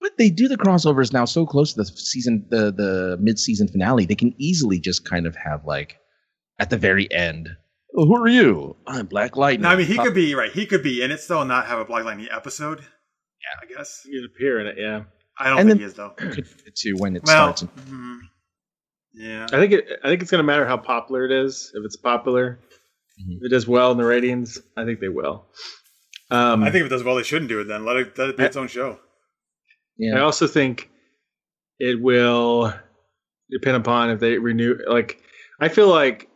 But 0.01 0.17
they 0.17 0.29
do 0.29 0.47
the 0.47 0.57
crossovers 0.57 1.11
now 1.13 1.25
so 1.25 1.45
close 1.45 1.73
to 1.73 1.77
the 1.81 1.85
season, 1.85 2.45
the 2.49 2.71
the 2.71 3.17
mid 3.19 3.39
season 3.39 3.67
finale. 3.67 4.05
They 4.05 4.15
can 4.15 4.33
easily 4.37 4.79
just 4.79 5.03
kind 5.09 5.25
of 5.25 5.35
have 5.35 5.65
like 5.65 5.97
at 6.59 6.69
the 6.69 6.77
very 6.77 7.11
end. 7.11 7.49
Oh, 7.97 8.05
who 8.05 8.15
are 8.23 8.27
you? 8.27 8.75
I'm 8.85 9.05
Black 9.07 9.35
Lightning. 9.37 9.61
No, 9.63 9.69
I 9.69 9.75
mean 9.77 9.87
he 9.87 9.97
Uh, 9.97 10.03
could 10.03 10.13
be 10.13 10.35
right. 10.35 10.51
He 10.51 10.65
could 10.65 10.83
be 10.83 11.01
in 11.01 11.11
it 11.11 11.19
still 11.21 11.41
and 11.41 11.47
not 11.47 11.65
have 11.67 11.79
a 11.79 11.85
Black 11.85 12.03
Lightning 12.05 12.27
episode. 12.31 12.79
Yeah, 12.79 13.59
I 13.63 13.65
guess. 13.77 14.01
He 14.03 14.11
could 14.19 14.25
appear 14.29 14.59
in 14.59 14.67
it. 14.67 14.75
Yeah, 14.77 15.03
I 15.39 15.49
don't 15.49 15.59
And 15.59 15.69
think 15.69 15.79
he 15.79 15.85
is 15.85 15.93
though. 15.93 16.09
could 16.17 16.47
fit 16.47 16.75
to 16.75 16.93
when 16.93 17.15
it 17.15 17.23
Well, 17.25 17.55
starts. 17.55 17.61
in- 17.63 17.67
mhm. 17.93 18.19
yeah. 19.13 19.45
I 19.51 19.57
think 19.59 19.71
it. 19.73 19.87
I 20.03 20.09
think 20.09 20.21
it's 20.21 20.29
going 20.31 20.39
to 20.39 20.43
matter 20.45 20.65
how 20.67 20.77
popular 20.77 21.25
it 21.25 21.31
is. 21.31 21.71
If 21.73 21.83
it's 21.85 21.95
popular, 21.95 22.59
Mhm. 23.19 23.37
if 23.37 23.43
it 23.45 23.49
does 23.49 23.65
well 23.67 23.91
in 23.91 23.97
the 23.97 24.05
ratings, 24.05 24.61
I 24.77 24.83
think 24.83 24.99
they 24.99 25.09
will. 25.09 25.45
Um, 26.31 26.63
I 26.63 26.71
think 26.71 26.81
if 26.81 26.87
it 26.87 26.95
does 26.95 27.03
well, 27.03 27.15
they 27.15 27.23
shouldn't 27.23 27.49
do 27.49 27.61
it. 27.61 27.65
Then 27.65 27.85
let 27.85 27.95
it 27.97 28.17
let 28.17 28.29
it 28.29 28.37
be 28.37 28.43
its 28.43 28.57
own 28.57 28.67
show. 28.67 28.99
I 30.01 30.19
also 30.19 30.47
think 30.47 30.89
it 31.79 32.01
will 32.01 32.73
depend 33.49 33.77
upon 33.77 34.09
if 34.09 34.19
they 34.19 34.37
renew. 34.37 34.77
Like, 34.87 35.21
I 35.59 35.69
feel 35.69 35.87
like 35.87 36.29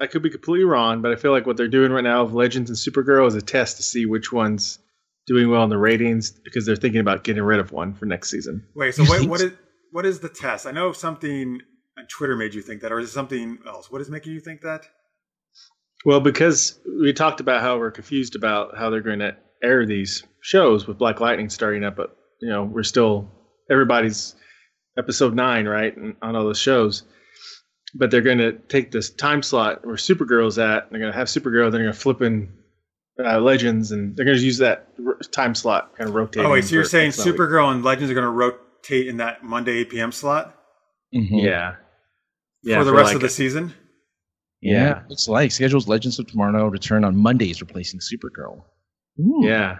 I 0.00 0.06
could 0.06 0.22
be 0.22 0.30
completely 0.30 0.64
wrong, 0.64 1.02
but 1.02 1.12
I 1.12 1.16
feel 1.16 1.32
like 1.32 1.46
what 1.46 1.56
they're 1.56 1.68
doing 1.68 1.92
right 1.92 2.04
now 2.04 2.22
of 2.22 2.34
Legends 2.34 2.70
and 2.70 2.76
Supergirl 2.76 3.26
is 3.26 3.34
a 3.34 3.42
test 3.42 3.76
to 3.78 3.82
see 3.82 4.06
which 4.06 4.32
one's 4.32 4.78
doing 5.26 5.50
well 5.50 5.62
in 5.64 5.70
the 5.70 5.78
ratings 5.78 6.30
because 6.30 6.64
they're 6.64 6.76
thinking 6.76 7.00
about 7.00 7.22
getting 7.22 7.42
rid 7.42 7.60
of 7.60 7.70
one 7.72 7.94
for 7.94 8.06
next 8.06 8.30
season. 8.30 8.66
Wait, 8.74 8.94
so 8.94 9.02
You 9.02 9.08
what, 9.08 9.18
think 9.18 9.30
what 9.30 9.40
so? 9.40 9.46
is 9.46 9.52
what 9.90 10.06
is 10.06 10.20
the 10.20 10.28
test? 10.28 10.66
I 10.66 10.70
know 10.70 10.92
something 10.92 11.60
on 11.98 12.06
Twitter 12.08 12.36
made 12.36 12.54
you 12.54 12.62
think 12.62 12.82
that, 12.82 12.92
or 12.92 12.98
is 12.98 13.08
it 13.08 13.12
something 13.12 13.58
else? 13.66 13.90
What 13.90 14.00
is 14.00 14.10
making 14.10 14.32
you 14.32 14.40
think 14.40 14.60
that? 14.62 14.86
Well, 16.04 16.20
because 16.20 16.78
we 17.00 17.12
talked 17.12 17.40
about 17.40 17.62
how 17.62 17.78
we're 17.78 17.90
confused 17.90 18.36
about 18.36 18.76
how 18.76 18.90
they're 18.90 19.00
going 19.00 19.18
to 19.18 19.36
air 19.62 19.84
these 19.86 20.24
shows 20.40 20.86
with 20.86 20.98
Black 20.98 21.20
Lightning 21.20 21.48
starting 21.48 21.84
up, 21.84 21.96
but 21.96 22.16
you 22.40 22.48
know 22.48 22.64
we're 22.64 22.82
still 22.82 23.30
everybody's 23.70 24.34
episode 24.96 25.34
nine, 25.34 25.66
right, 25.66 25.96
and 25.96 26.16
on 26.22 26.36
all 26.36 26.44
those 26.44 26.58
shows. 26.60 27.02
But 27.94 28.10
they're 28.10 28.20
going 28.20 28.38
to 28.38 28.52
take 28.52 28.90
this 28.90 29.08
time 29.08 29.42
slot 29.42 29.86
where 29.86 29.96
Supergirl's 29.96 30.58
at. 30.58 30.82
And 30.84 30.92
they're 30.92 31.00
going 31.00 31.12
to 31.12 31.18
have 31.18 31.28
Supergirl. 31.28 31.64
Then 31.64 31.80
they're 31.80 31.82
going 31.84 31.92
to 31.94 31.98
flip 31.98 32.20
in 32.20 32.52
uh, 33.24 33.40
Legends, 33.40 33.92
and 33.92 34.14
they're 34.14 34.26
going 34.26 34.36
to 34.36 34.44
use 34.44 34.58
that 34.58 34.88
r- 35.06 35.16
time 35.32 35.54
slot 35.54 35.96
kind 35.96 36.08
of 36.08 36.14
rotate. 36.14 36.44
Oh 36.44 36.50
wait, 36.50 36.64
so 36.64 36.74
you're 36.74 36.84
saying 36.84 37.12
Supergirl 37.12 37.72
and 37.72 37.82
Legends 37.82 38.10
are 38.10 38.14
going 38.14 38.26
to 38.26 38.30
rotate 38.30 39.06
in 39.08 39.16
that 39.18 39.42
Monday 39.42 39.78
8 39.78 39.90
p.m. 39.90 40.12
slot 40.12 40.54
Mhm. 41.14 41.42
Yeah. 41.42 41.76
Yeah. 42.62 42.78
for 42.78 42.84
the 42.84 42.92
rest 42.92 43.06
like- 43.06 43.14
of 43.16 43.22
the 43.22 43.28
season? 43.30 43.72
Yeah. 44.60 45.02
it's 45.08 45.28
like 45.28 45.52
schedules 45.52 45.88
Legends 45.88 46.18
of 46.18 46.26
Tomorrow 46.26 46.66
return 46.66 47.04
on 47.04 47.16
Mondays, 47.16 47.60
replacing 47.60 48.00
Supergirl. 48.00 48.64
Ooh. 49.20 49.40
Yeah. 49.44 49.78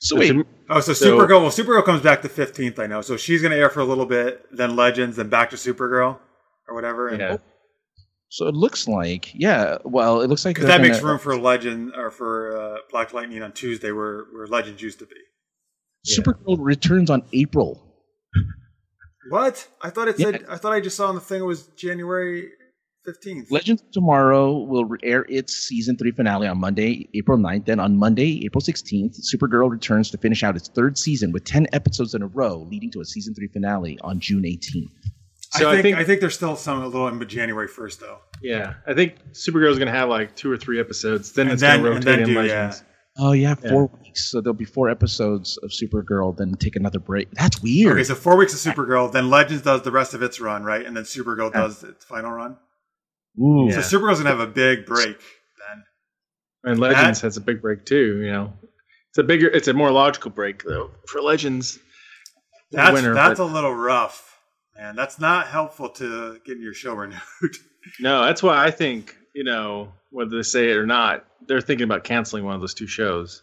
So 0.00 0.16
wait, 0.18 0.34
Oh, 0.70 0.80
so, 0.80 0.92
So- 0.92 1.16
Supergirl. 1.18 1.40
Well, 1.42 1.50
Supergirl 1.50 1.84
comes 1.84 2.02
back 2.02 2.22
the 2.22 2.28
15th. 2.28 2.78
I 2.78 2.86
know. 2.86 3.00
So 3.02 3.16
she's 3.16 3.40
going 3.42 3.52
to 3.52 3.58
air 3.58 3.68
for 3.70 3.80
a 3.80 3.84
little 3.84 4.06
bit, 4.06 4.44
then 4.50 4.76
Legends, 4.76 5.16
then 5.16 5.28
back 5.28 5.50
to 5.50 5.56
Supergirl 5.56 6.18
or 6.68 6.74
whatever. 6.74 7.08
And 7.08 7.20
Yeah. 7.20 7.36
so 8.30 8.46
it 8.48 8.54
looks 8.54 8.88
like 8.88 9.30
yeah. 9.34 9.78
Well, 9.84 10.20
it 10.22 10.28
looks 10.28 10.44
like 10.44 10.58
that 10.60 10.80
makes 10.80 10.98
gonna- 11.00 11.12
room 11.12 11.18
for 11.18 11.36
Legend 11.38 11.92
or 11.96 12.10
for 12.10 12.56
uh, 12.56 12.78
Black 12.90 13.12
Lightning 13.12 13.42
on 13.42 13.52
Tuesday, 13.52 13.92
where 13.92 14.24
where 14.32 14.46
Legends 14.46 14.80
used 14.82 14.98
to 15.00 15.06
be. 15.06 15.16
Supergirl 16.06 16.56
returns 16.58 17.08
on 17.10 17.22
April. 17.32 17.94
What? 19.30 19.68
I 19.82 19.90
thought 19.90 20.08
it 20.08 20.18
Yeah. 20.18 20.32
said. 20.32 20.44
I 20.48 20.56
thought 20.56 20.72
I 20.72 20.80
just 20.80 20.96
saw 20.96 21.08
on 21.08 21.14
the 21.14 21.20
thing 21.20 21.40
it 21.40 21.44
was 21.46 21.66
January 21.76 22.48
15th. 23.06 23.50
Legends 23.50 23.82
of 23.82 23.90
Tomorrow 23.90 24.58
will 24.58 24.88
air 25.02 25.26
its 25.28 25.54
season 25.54 25.96
three 25.96 26.10
finale 26.10 26.46
on 26.46 26.58
Monday, 26.58 27.08
April 27.14 27.38
9th. 27.38 27.66
Then 27.66 27.80
on 27.80 27.96
Monday, 27.96 28.42
April 28.44 28.60
16th, 28.62 29.20
Supergirl 29.32 29.70
returns 29.70 30.10
to 30.10 30.18
finish 30.18 30.42
out 30.42 30.56
its 30.56 30.68
third 30.68 30.96
season 30.98 31.32
with 31.32 31.44
10 31.44 31.66
episodes 31.72 32.14
in 32.14 32.22
a 32.22 32.26
row, 32.26 32.66
leading 32.70 32.90
to 32.92 33.00
a 33.00 33.04
season 33.04 33.34
three 33.34 33.48
finale 33.48 33.98
on 34.02 34.20
June 34.20 34.42
18th. 34.42 34.88
So 35.52 35.70
I, 35.70 35.74
I 35.78 35.82
think, 35.82 35.94
I 35.94 35.98
think- 35.98 36.06
think 36.08 36.20
there's 36.20 36.34
still 36.34 36.56
some 36.56 36.82
a 36.82 36.86
little 36.86 37.06
in 37.08 37.28
January 37.28 37.68
1st 37.68 37.98
though. 38.00 38.18
Yeah. 38.42 38.74
I 38.86 38.94
think 38.94 39.14
Supergirl 39.32 39.70
is 39.70 39.78
going 39.78 39.86
to 39.86 39.92
have 39.98 40.08
like 40.08 40.34
two 40.34 40.50
or 40.50 40.56
three 40.56 40.80
episodes. 40.80 41.32
Then 41.32 41.46
And 41.46 41.52
it's 41.54 41.62
going 41.62 41.82
to 41.82 41.88
rotate 41.90 42.04
then 42.04 42.20
in 42.20 42.28
do- 42.28 42.34
Legends. 42.40 42.82
Oh, 43.16 43.30
yeah, 43.30 43.54
Yeah. 43.62 43.70
four 43.70 43.86
weeks. 44.02 44.28
So 44.28 44.40
there'll 44.40 44.54
be 44.54 44.64
four 44.64 44.90
episodes 44.90 45.56
of 45.58 45.70
Supergirl, 45.70 46.36
then 46.36 46.54
take 46.54 46.74
another 46.74 46.98
break. 46.98 47.30
That's 47.30 47.62
weird. 47.62 47.92
Okay, 47.92 48.02
so 48.02 48.16
four 48.16 48.36
weeks 48.36 48.52
of 48.66 48.74
Supergirl, 48.74 49.12
then 49.12 49.30
Legends 49.30 49.62
does 49.62 49.82
the 49.82 49.92
rest 49.92 50.14
of 50.14 50.22
its 50.22 50.40
run, 50.40 50.64
right? 50.64 50.84
And 50.84 50.96
then 50.96 51.04
Supergirl 51.04 51.52
does 51.52 51.84
its 51.84 52.04
final 52.04 52.32
run. 52.32 52.56
Ooh. 53.38 53.68
Yeah. 53.70 53.80
So 53.80 53.98
Supergirl's 53.98 54.18
gonna 54.18 54.30
have 54.30 54.40
a 54.40 54.46
big 54.46 54.86
break 54.86 55.18
then. 55.18 55.84
And 56.64 56.80
Legends 56.80 57.20
has 57.22 57.36
a 57.36 57.40
big 57.40 57.60
break 57.60 57.84
too. 57.84 58.22
You 58.22 58.32
know, 58.32 58.52
it's 59.10 59.18
a 59.18 59.22
bigger, 59.22 59.48
it's 59.48 59.68
a 59.68 59.74
more 59.74 59.90
logical 59.90 60.30
break 60.30 60.62
though 60.64 60.90
for 61.08 61.20
Legends. 61.20 61.78
That's 62.70 62.92
winner, 62.94 63.14
that's 63.14 63.38
but- 63.38 63.44
a 63.44 63.52
little 63.52 63.74
rough, 63.74 64.38
man. 64.76 64.96
That's 64.96 65.18
not 65.20 65.46
helpful 65.48 65.88
to 65.90 66.38
getting 66.44 66.62
your 66.62 66.74
show 66.74 66.94
renewed. 67.04 67.20
No, 68.00 68.24
that's 68.24 68.42
why 68.42 68.64
I 68.64 68.70
think 68.70 69.16
you 69.34 69.44
know 69.44 69.92
whether 70.10 70.36
they 70.36 70.42
say 70.42 70.70
it 70.70 70.76
or 70.76 70.86
not, 70.86 71.24
they're 71.46 71.60
thinking 71.60 71.84
about 71.84 72.04
canceling 72.04 72.44
one 72.44 72.54
of 72.54 72.60
those 72.60 72.74
two 72.74 72.86
shows. 72.86 73.42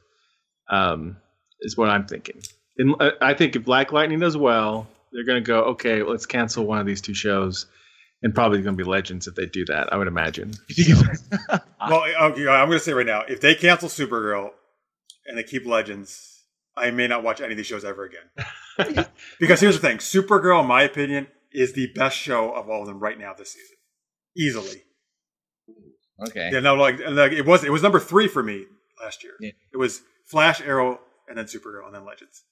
Um, 0.69 1.17
is 1.61 1.77
what 1.77 1.89
I'm 1.89 2.07
thinking. 2.07 2.41
And 2.77 2.95
uh, 2.99 3.11
I 3.21 3.33
think 3.33 3.55
if 3.55 3.63
Black 3.63 3.91
Lightning 3.91 4.19
does 4.19 4.35
well, 4.35 4.87
they're 5.11 5.25
going 5.25 5.43
to 5.43 5.47
go, 5.47 5.61
okay, 5.65 6.01
let's 6.01 6.25
cancel 6.25 6.65
one 6.65 6.79
of 6.79 6.87
these 6.87 7.01
two 7.01 7.13
shows, 7.13 7.67
and 8.23 8.33
probably 8.33 8.61
going 8.61 8.77
to 8.77 8.83
be 8.83 8.89
Legends 8.89 9.27
if 9.27 9.35
they 9.35 9.45
do 9.45 9.65
that. 9.65 9.91
I 9.91 9.97
would 9.97 10.07
imagine. 10.07 10.53
well, 11.89 12.03
okay, 12.21 12.47
I'm 12.47 12.67
gonna 12.67 12.79
say 12.79 12.93
right 12.93 13.05
now, 13.05 13.21
if 13.27 13.41
they 13.41 13.55
cancel 13.55 13.89
Supergirl 13.89 14.51
and 15.25 15.37
they 15.37 15.43
keep 15.43 15.65
Legends, 15.65 16.43
I 16.75 16.91
may 16.91 17.07
not 17.07 17.23
watch 17.23 17.41
any 17.41 17.51
of 17.51 17.57
these 17.57 17.67
shows 17.67 17.83
ever 17.83 18.05
again. 18.05 19.05
because 19.39 19.59
here's 19.59 19.79
the 19.79 19.87
thing: 19.87 19.97
Supergirl, 19.97 20.61
in 20.61 20.67
my 20.67 20.83
opinion, 20.83 21.27
is 21.51 21.73
the 21.73 21.87
best 21.95 22.17
show 22.17 22.51
of 22.53 22.69
all 22.69 22.81
of 22.81 22.87
them 22.87 22.99
right 22.99 23.17
now 23.17 23.33
this 23.33 23.53
season, 23.53 23.77
easily. 24.37 24.83
okay. 26.27 26.49
Yeah, 26.53 26.59
no, 26.59 26.75
like, 26.75 26.99
like 27.09 27.31
it 27.31 27.45
was 27.45 27.63
it 27.63 27.71
was 27.71 27.81
number 27.81 27.99
three 27.99 28.27
for 28.27 28.43
me 28.43 28.65
last 29.01 29.23
year. 29.23 29.33
Yeah. 29.39 29.51
It 29.73 29.77
was 29.77 30.01
Flash, 30.25 30.61
Arrow, 30.61 30.99
and 31.27 31.37
then 31.37 31.45
Supergirl, 31.45 31.85
and 31.85 31.95
then 31.95 32.05
Legends. 32.05 32.43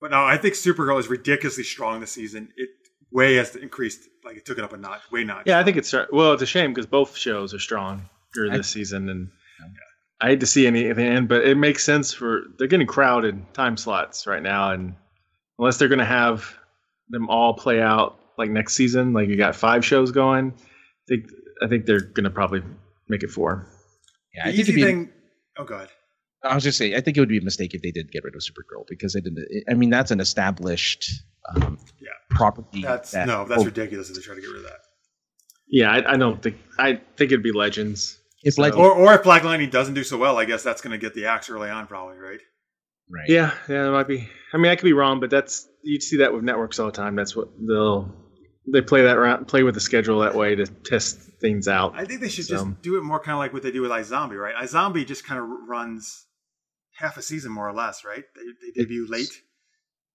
But 0.00 0.10
now 0.10 0.26
I 0.26 0.36
think 0.36 0.54
Supergirl 0.54 0.98
is 0.98 1.08
ridiculously 1.08 1.62
strong 1.62 2.00
this 2.00 2.10
season. 2.10 2.48
It 2.56 2.70
way 3.12 3.36
has 3.36 3.54
increased, 3.56 4.08
like 4.24 4.36
it 4.36 4.44
took 4.44 4.58
it 4.58 4.64
up 4.64 4.72
a 4.72 4.76
notch, 4.76 5.02
way 5.10 5.24
notch. 5.24 5.44
Yeah, 5.46 5.58
I 5.58 5.64
think 5.64 5.76
it's 5.76 5.94
well, 6.10 6.32
it's 6.32 6.42
a 6.42 6.46
shame 6.46 6.72
because 6.72 6.86
both 6.86 7.16
shows 7.16 7.54
are 7.54 7.58
strong 7.58 8.08
I- 8.50 8.56
this 8.56 8.68
season, 8.68 9.08
and 9.08 9.28
I 10.20 10.28
hate 10.28 10.40
to 10.40 10.46
see 10.46 10.66
anything 10.66 11.06
end, 11.06 11.28
but 11.28 11.44
it 11.44 11.56
makes 11.56 11.84
sense 11.84 12.12
for 12.12 12.42
they're 12.58 12.68
getting 12.68 12.86
crowded 12.86 13.42
time 13.54 13.76
slots 13.76 14.26
right 14.26 14.42
now, 14.42 14.70
and 14.70 14.94
unless 15.58 15.78
they're 15.78 15.88
going 15.88 15.98
to 15.98 16.04
have 16.04 16.54
them 17.08 17.28
all 17.28 17.54
play 17.54 17.80
out 17.80 18.18
like 18.38 18.50
next 18.50 18.74
season, 18.74 19.12
like 19.12 19.28
you 19.28 19.36
got 19.36 19.54
five 19.56 19.84
shows 19.84 20.12
going, 20.12 20.54
I 20.56 21.04
think 21.08 21.30
I 21.62 21.68
think 21.68 21.86
they're 21.86 22.00
going 22.00 22.24
to 22.24 22.30
probably 22.30 22.62
make 23.08 23.22
it 23.22 23.30
four. 23.30 23.66
Yeah, 24.34 24.50
the 24.50 24.60
I 24.60 24.62
think 24.62 24.76
be, 24.76 24.82
thing. 24.82 25.10
Oh 25.58 25.64
god. 25.64 25.88
I 26.44 26.54
was 26.54 26.64
just 26.64 26.76
saying, 26.78 26.94
I 26.94 27.00
think 27.00 27.16
it 27.16 27.20
would 27.20 27.28
be 27.28 27.38
a 27.38 27.42
mistake 27.42 27.74
if 27.74 27.82
they 27.82 27.90
did 27.92 28.10
get 28.10 28.24
rid 28.24 28.34
of 28.34 28.40
Supergirl 28.40 28.84
because 28.88 29.12
they 29.12 29.20
didn't. 29.20 29.46
I 29.70 29.74
mean, 29.74 29.90
that's 29.90 30.10
an 30.10 30.20
established 30.20 31.08
um, 31.54 31.78
Yeah. 32.00 32.08
property. 32.30 32.82
That's 32.82 33.12
that- 33.12 33.26
no, 33.26 33.44
that's 33.44 33.62
oh, 33.62 33.64
ridiculous 33.66 34.08
if 34.10 34.16
they 34.16 34.22
try 34.22 34.34
to 34.34 34.40
get 34.40 34.48
rid 34.48 34.58
of 34.58 34.62
that. 34.64 34.78
Yeah, 35.68 35.90
I, 35.90 36.12
I 36.12 36.16
don't 36.16 36.42
think 36.42 36.56
I 36.78 36.94
think 37.16 37.32
it'd 37.32 37.42
be 37.42 37.52
Legends. 37.52 38.18
If 38.42 38.54
So- 38.54 38.62
like, 38.62 38.76
Or, 38.76 38.90
or 38.92 39.14
if 39.14 39.22
Black 39.22 39.44
Lightning 39.44 39.70
doesn't 39.70 39.94
do 39.94 40.04
so 40.04 40.18
well, 40.18 40.36
I 40.38 40.44
guess 40.44 40.62
that's 40.62 40.80
going 40.82 40.90
to 40.92 40.98
get 40.98 41.14
the 41.14 41.26
axe 41.26 41.48
early 41.48 41.70
on, 41.70 41.86
probably, 41.86 42.16
right? 42.18 42.40
right? 43.08 43.24
Yeah, 43.28 43.54
yeah, 43.68 43.86
it 43.86 43.90
might 43.90 44.08
be. 44.08 44.28
I 44.52 44.56
mean, 44.56 44.70
I 44.72 44.76
could 44.76 44.84
be 44.84 44.92
wrong, 44.92 45.20
but 45.20 45.30
that's 45.30 45.66
you 45.84 46.00
see 46.00 46.18
that 46.18 46.32
with 46.34 46.42
networks 46.44 46.78
all 46.78 46.86
the 46.86 46.92
time. 46.92 47.14
That's 47.16 47.36
what 47.36 47.48
they'll 47.68 48.12
they 48.72 48.80
play 48.80 49.02
that 49.02 49.16
around, 49.16 49.46
play 49.48 49.62
with 49.62 49.74
the 49.74 49.80
schedule 49.80 50.20
that 50.20 50.34
way 50.34 50.54
to 50.54 50.66
test 50.66 51.18
things 51.40 51.66
out. 51.68 51.94
I 51.96 52.04
think 52.04 52.20
they 52.20 52.28
should 52.28 52.46
So- 52.46 52.54
just 52.56 52.82
do 52.82 52.98
it 52.98 53.02
more 53.02 53.18
kind 53.20 53.34
of 53.34 53.38
like 53.38 53.52
what 53.52 53.62
they 53.62 53.70
do 53.72 53.82
with 53.82 53.90
iZombie, 53.92 54.38
right? 54.40 54.54
iZombie 54.64 55.06
just 55.06 55.24
kind 55.24 55.40
of 55.40 55.46
runs 55.68 56.26
half 57.02 57.16
a 57.18 57.22
season 57.22 57.52
more 57.52 57.68
or 57.68 57.74
less, 57.74 58.04
right? 58.04 58.24
They, 58.34 58.42
they 58.72 58.82
debut 58.82 59.06
late. 59.08 59.30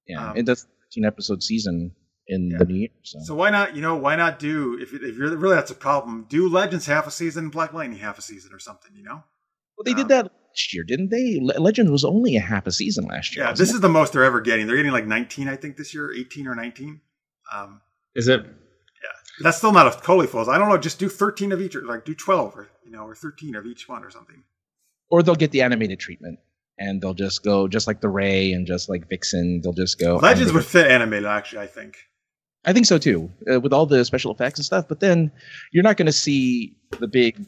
yeah. 0.08 0.32
um, 0.32 0.38
it 0.38 0.46
does 0.46 0.66
13 0.94 1.06
episode 1.06 1.44
season 1.44 1.92
in 2.28 2.52
Yeah. 2.52 2.58
the 2.60 2.66
new 2.66 2.76
year. 2.76 2.90
So, 3.04 3.20
So 3.24 3.36
why 3.36 3.50
not, 3.50 3.76
you 3.76 3.82
know, 3.82 3.96
why 3.96 4.16
not 4.16 4.40
do 4.40 4.78
if, 4.82 4.94
if 4.94 5.16
you're 5.18 5.36
really 5.38 5.56
that's 5.56 5.72
a 5.72 5.76
problem, 5.76 6.26
do 6.30 6.50
Legends 6.50 6.86
half 6.88 7.06
a 7.08 7.12
season, 7.12 7.50
Black 7.50 7.74
Lightning 7.74 8.00
half 8.00 8.18
a 8.18 8.22
season 8.22 8.52
or 8.54 8.60
something, 8.60 8.92
you 8.96 9.04
know? 9.04 9.24
well, 9.78 9.84
they 9.86 9.92
um, 9.92 9.98
did 9.98 10.08
that 10.10 10.24
last 10.26 10.74
year, 10.74 10.84
didn't 10.84 11.10
they? 11.12 11.40
Le- 11.42 11.60
Legend 11.62 11.90
was 11.92 12.04
only 12.04 12.36
a 12.36 12.42
half 12.42 12.66
a 12.68 12.72
season 12.72 13.06
last 13.06 13.36
year. 13.36 13.46
Yeah, 13.46 13.54
this 13.54 13.72
is 13.74 13.80
the 13.82 13.90
most 13.90 14.14
they're 14.14 14.24
ever 14.24 14.42
getting. 14.42 14.66
They're 14.68 14.76
getting 14.78 14.92
like 14.92 15.06
19, 15.06 15.48
I 15.48 15.56
think, 15.56 15.78
this 15.78 15.94
year, 15.94 16.12
18 16.14 16.48
or 16.48 16.56
19. 16.56 17.00
Um, 17.54 17.82
Is 18.16 18.28
it? 18.28 18.42
Yeah, 18.44 19.16
that's 19.44 19.58
still 19.58 19.72
not 19.72 19.88
a 19.88 19.92
totally 20.02 20.28
full. 20.28 20.50
I 20.50 20.58
don't 20.58 20.68
know. 20.70 20.78
Just 20.78 21.00
do 21.00 21.08
13 21.10 21.52
of 21.52 21.62
each, 21.62 21.76
or 21.76 21.84
like 21.86 22.04
do 22.06 22.16
12, 22.16 22.58
or 22.58 22.70
you 22.84 22.92
know, 22.92 23.04
or 23.06 23.14
13 23.16 23.56
of 23.56 23.66
each 23.66 23.88
one, 23.88 24.04
or 24.04 24.10
something. 24.10 24.44
or 25.10 25.22
they'll 25.24 25.36
get 25.36 25.52
the 25.52 25.62
animated 25.62 26.00
treatment. 26.00 26.40
And 26.80 27.02
they'll 27.02 27.16
just 27.16 27.44
go, 27.44 27.68
just 27.68 27.88
like 27.88 28.02
the 28.02 28.10
Ray 28.10 28.54
and 28.54 28.68
just 28.68 28.88
like 28.88 29.10
Vixen, 29.10 29.62
they'll 29.62 29.74
just 29.74 30.00
go. 30.00 30.18
Legends 30.18 30.54
would 30.54 30.66
fit 30.66 30.92
animated, 30.92 31.26
actually. 31.26 31.64
I 31.64 31.68
think. 31.68 31.98
I 32.66 32.74
think 32.74 32.86
so 32.86 32.98
too, 32.98 33.32
uh, 33.52 33.60
with 33.62 33.72
all 33.72 33.86
the 33.86 34.04
special 34.04 34.32
effects 34.34 34.60
and 34.60 34.66
stuff. 34.66 34.88
But 34.88 35.00
then 35.00 35.32
you're 35.72 35.84
not 35.84 35.98
going 35.98 36.08
to 36.08 36.12
see 36.12 36.76
the 37.00 37.08
big 37.08 37.46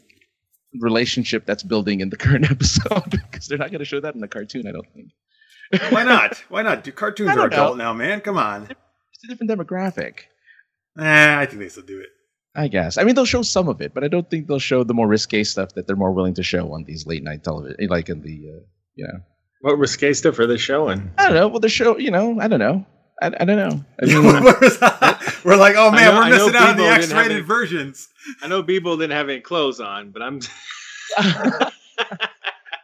relationship 0.80 1.46
that's 1.46 1.62
building 1.62 2.00
in 2.00 2.10
the 2.10 2.16
current 2.16 2.44
episode 2.50 3.10
because 3.10 3.46
they're 3.46 3.58
not 3.58 3.70
going 3.70 3.80
to 3.80 3.84
show 3.84 4.00
that 4.00 4.14
in 4.14 4.20
the 4.20 4.28
cartoon. 4.28 4.66
I 4.66 4.72
don't 4.72 4.86
think 4.94 5.92
Why 5.92 6.02
not? 6.04 6.42
Why 6.48 6.62
not? 6.62 6.84
Do 6.84 6.92
cartoons 6.92 7.36
are 7.36 7.46
adult 7.46 7.76
know. 7.76 7.84
now, 7.84 7.92
man? 7.92 8.20
Come 8.20 8.38
on. 8.38 8.62
it's 8.64 9.24
a 9.24 9.28
different 9.28 9.50
demographic. 9.50 10.20
Eh, 10.98 11.38
I 11.38 11.46
think 11.46 11.60
they 11.60 11.68
still 11.68 11.84
do 11.84 12.00
it. 12.00 12.08
I 12.54 12.68
guess. 12.68 12.98
I 12.98 13.04
mean, 13.04 13.14
they'll 13.14 13.24
show 13.24 13.42
some 13.42 13.68
of 13.68 13.80
it, 13.80 13.94
but 13.94 14.02
I 14.02 14.08
don't 14.08 14.28
think 14.28 14.48
they'll 14.48 14.58
show 14.58 14.82
the 14.82 14.94
more 14.94 15.06
risque 15.06 15.44
stuff 15.44 15.74
that 15.74 15.86
they're 15.86 15.96
more 15.96 16.12
willing 16.12 16.34
to 16.34 16.42
show 16.42 16.72
on 16.72 16.84
these 16.84 17.06
late 17.06 17.22
night 17.22 17.44
television, 17.44 17.76
like 17.88 18.08
in 18.08 18.22
the, 18.22 18.50
uh, 18.56 18.60
you 19.00 19.06
know, 19.06 19.20
What 19.62 19.78
risque 19.78 20.12
stuff 20.12 20.38
are 20.38 20.46
they 20.46 20.56
showing? 20.58 21.10
I 21.18 21.26
don't 21.26 21.34
know. 21.34 21.48
Well, 21.48 21.60
the 21.60 21.68
show, 21.68 21.96
you 21.98 22.10
know, 22.10 22.38
I 22.40 22.48
don't 22.48 22.58
know. 22.60 22.84
I, 23.22 23.26
I 23.40 23.44
don't 23.44 23.56
know. 23.56 23.84
I 24.02 24.06
mean, 24.06 24.22
we're 25.44 25.56
like, 25.56 25.74
oh 25.76 25.90
man, 25.90 26.14
know- 26.14 26.20
we're 26.20 26.30
missing 26.30 26.56
out 26.56 26.68
on 26.70 26.76
the 26.76 26.82
Beebo 26.84 26.92
X-rated 26.96 27.32
any- 27.32 27.40
versions. 27.40 28.08
I 28.42 28.48
know 28.48 28.62
Beebo 28.62 28.96
didn't 28.98 29.12
have 29.12 29.28
any 29.28 29.40
clothes 29.40 29.80
on, 29.80 30.10
but 30.10 30.22
I'm. 30.22 30.40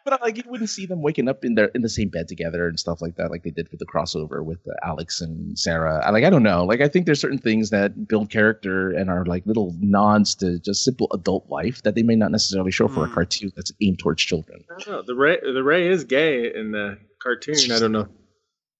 but 0.06 0.22
like 0.22 0.36
you 0.38 0.44
wouldn't 0.46 0.70
see 0.70 0.86
them 0.86 1.02
waking 1.02 1.28
up 1.28 1.44
in 1.44 1.54
their 1.56 1.66
in 1.74 1.82
the 1.82 1.88
same 1.90 2.08
bed 2.08 2.28
together 2.28 2.66
and 2.68 2.80
stuff 2.80 3.02
like 3.02 3.16
that, 3.16 3.30
like 3.30 3.42
they 3.42 3.50
did 3.50 3.68
with 3.70 3.80
the 3.80 3.86
crossover 3.86 4.42
with 4.42 4.60
uh, 4.66 4.72
Alex 4.82 5.20
and 5.20 5.58
Sara. 5.58 6.02
I, 6.06 6.10
like 6.10 6.24
I 6.24 6.30
don't 6.30 6.42
know. 6.42 6.64
Like 6.64 6.80
I 6.80 6.88
think 6.88 7.04
there's 7.04 7.20
certain 7.20 7.38
things 7.38 7.70
that 7.70 8.06
build 8.08 8.30
character 8.30 8.90
and 8.90 9.10
are 9.10 9.26
like 9.26 9.44
little 9.44 9.74
nods 9.80 10.34
to 10.36 10.58
just 10.60 10.84
simple 10.84 11.08
adult 11.12 11.50
life 11.50 11.82
that 11.82 11.94
they 11.94 12.02
may 12.02 12.16
not 12.16 12.30
necessarily 12.30 12.70
show 12.70 12.88
for 12.88 13.04
a 13.04 13.08
Mm. 13.08 13.14
cartoon 13.14 13.52
that's 13.56 13.72
aimed 13.82 13.98
towards 13.98 14.22
children. 14.22 14.64
I 14.70 14.78
don't 14.82 14.88
know. 14.88 15.02
The 15.06 15.14
Ray, 15.14 15.38
the 15.42 15.62
Ray 15.62 15.88
is 15.88 16.04
gay 16.04 16.54
in 16.54 16.70
the 16.72 16.96
cartoon. 17.22 17.72
I 17.72 17.78
don't 17.78 17.92
know. 17.92 18.08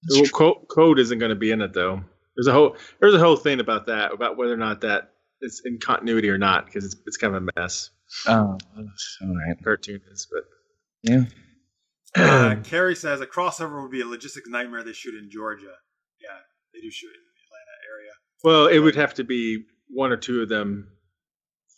The 0.03 0.29
code, 0.33 0.67
code 0.69 0.99
isn't 0.99 1.19
going 1.19 1.29
to 1.29 1.35
be 1.35 1.51
in 1.51 1.61
it 1.61 1.73
though. 1.73 2.01
There's 2.35 2.47
a 2.47 2.53
whole 2.53 2.77
there's 2.99 3.13
a 3.15 3.19
whole 3.19 3.35
thing 3.35 3.59
about 3.59 3.87
that 3.87 4.13
about 4.13 4.37
whether 4.37 4.53
or 4.53 4.57
not 4.57 4.81
that 4.81 5.11
is 5.41 5.61
in 5.65 5.79
continuity 5.79 6.29
or 6.29 6.37
not 6.37 6.65
because 6.65 6.85
it's 6.85 6.95
it's 7.05 7.17
kind 7.17 7.35
of 7.35 7.43
a 7.43 7.59
mess. 7.59 7.89
Oh, 8.27 8.57
all 8.77 9.35
right. 9.35 9.57
Cartoon 9.63 9.99
is, 10.11 10.27
but 10.31 10.43
Yeah. 11.07 11.23
Uh, 12.15 12.55
Carrie 12.63 12.95
says 12.95 13.21
a 13.21 13.27
crossover 13.27 13.81
would 13.81 13.91
be 13.91 14.01
a 14.01 14.05
logistics 14.05 14.47
nightmare. 14.49 14.83
They 14.83 14.93
shoot 14.93 15.13
in 15.15 15.29
Georgia. 15.29 15.73
Yeah, 16.21 16.29
they 16.73 16.79
do 16.81 16.89
shoot 16.89 17.07
in 17.07 17.13
the 17.13 17.45
Atlanta 17.45 17.75
area. 17.91 18.11
Well, 18.43 18.67
it 18.67 18.79
would 18.79 18.95
have 18.95 19.13
to 19.15 19.23
be 19.23 19.65
one 19.89 20.11
or 20.11 20.17
two 20.17 20.41
of 20.41 20.49
them 20.49 20.87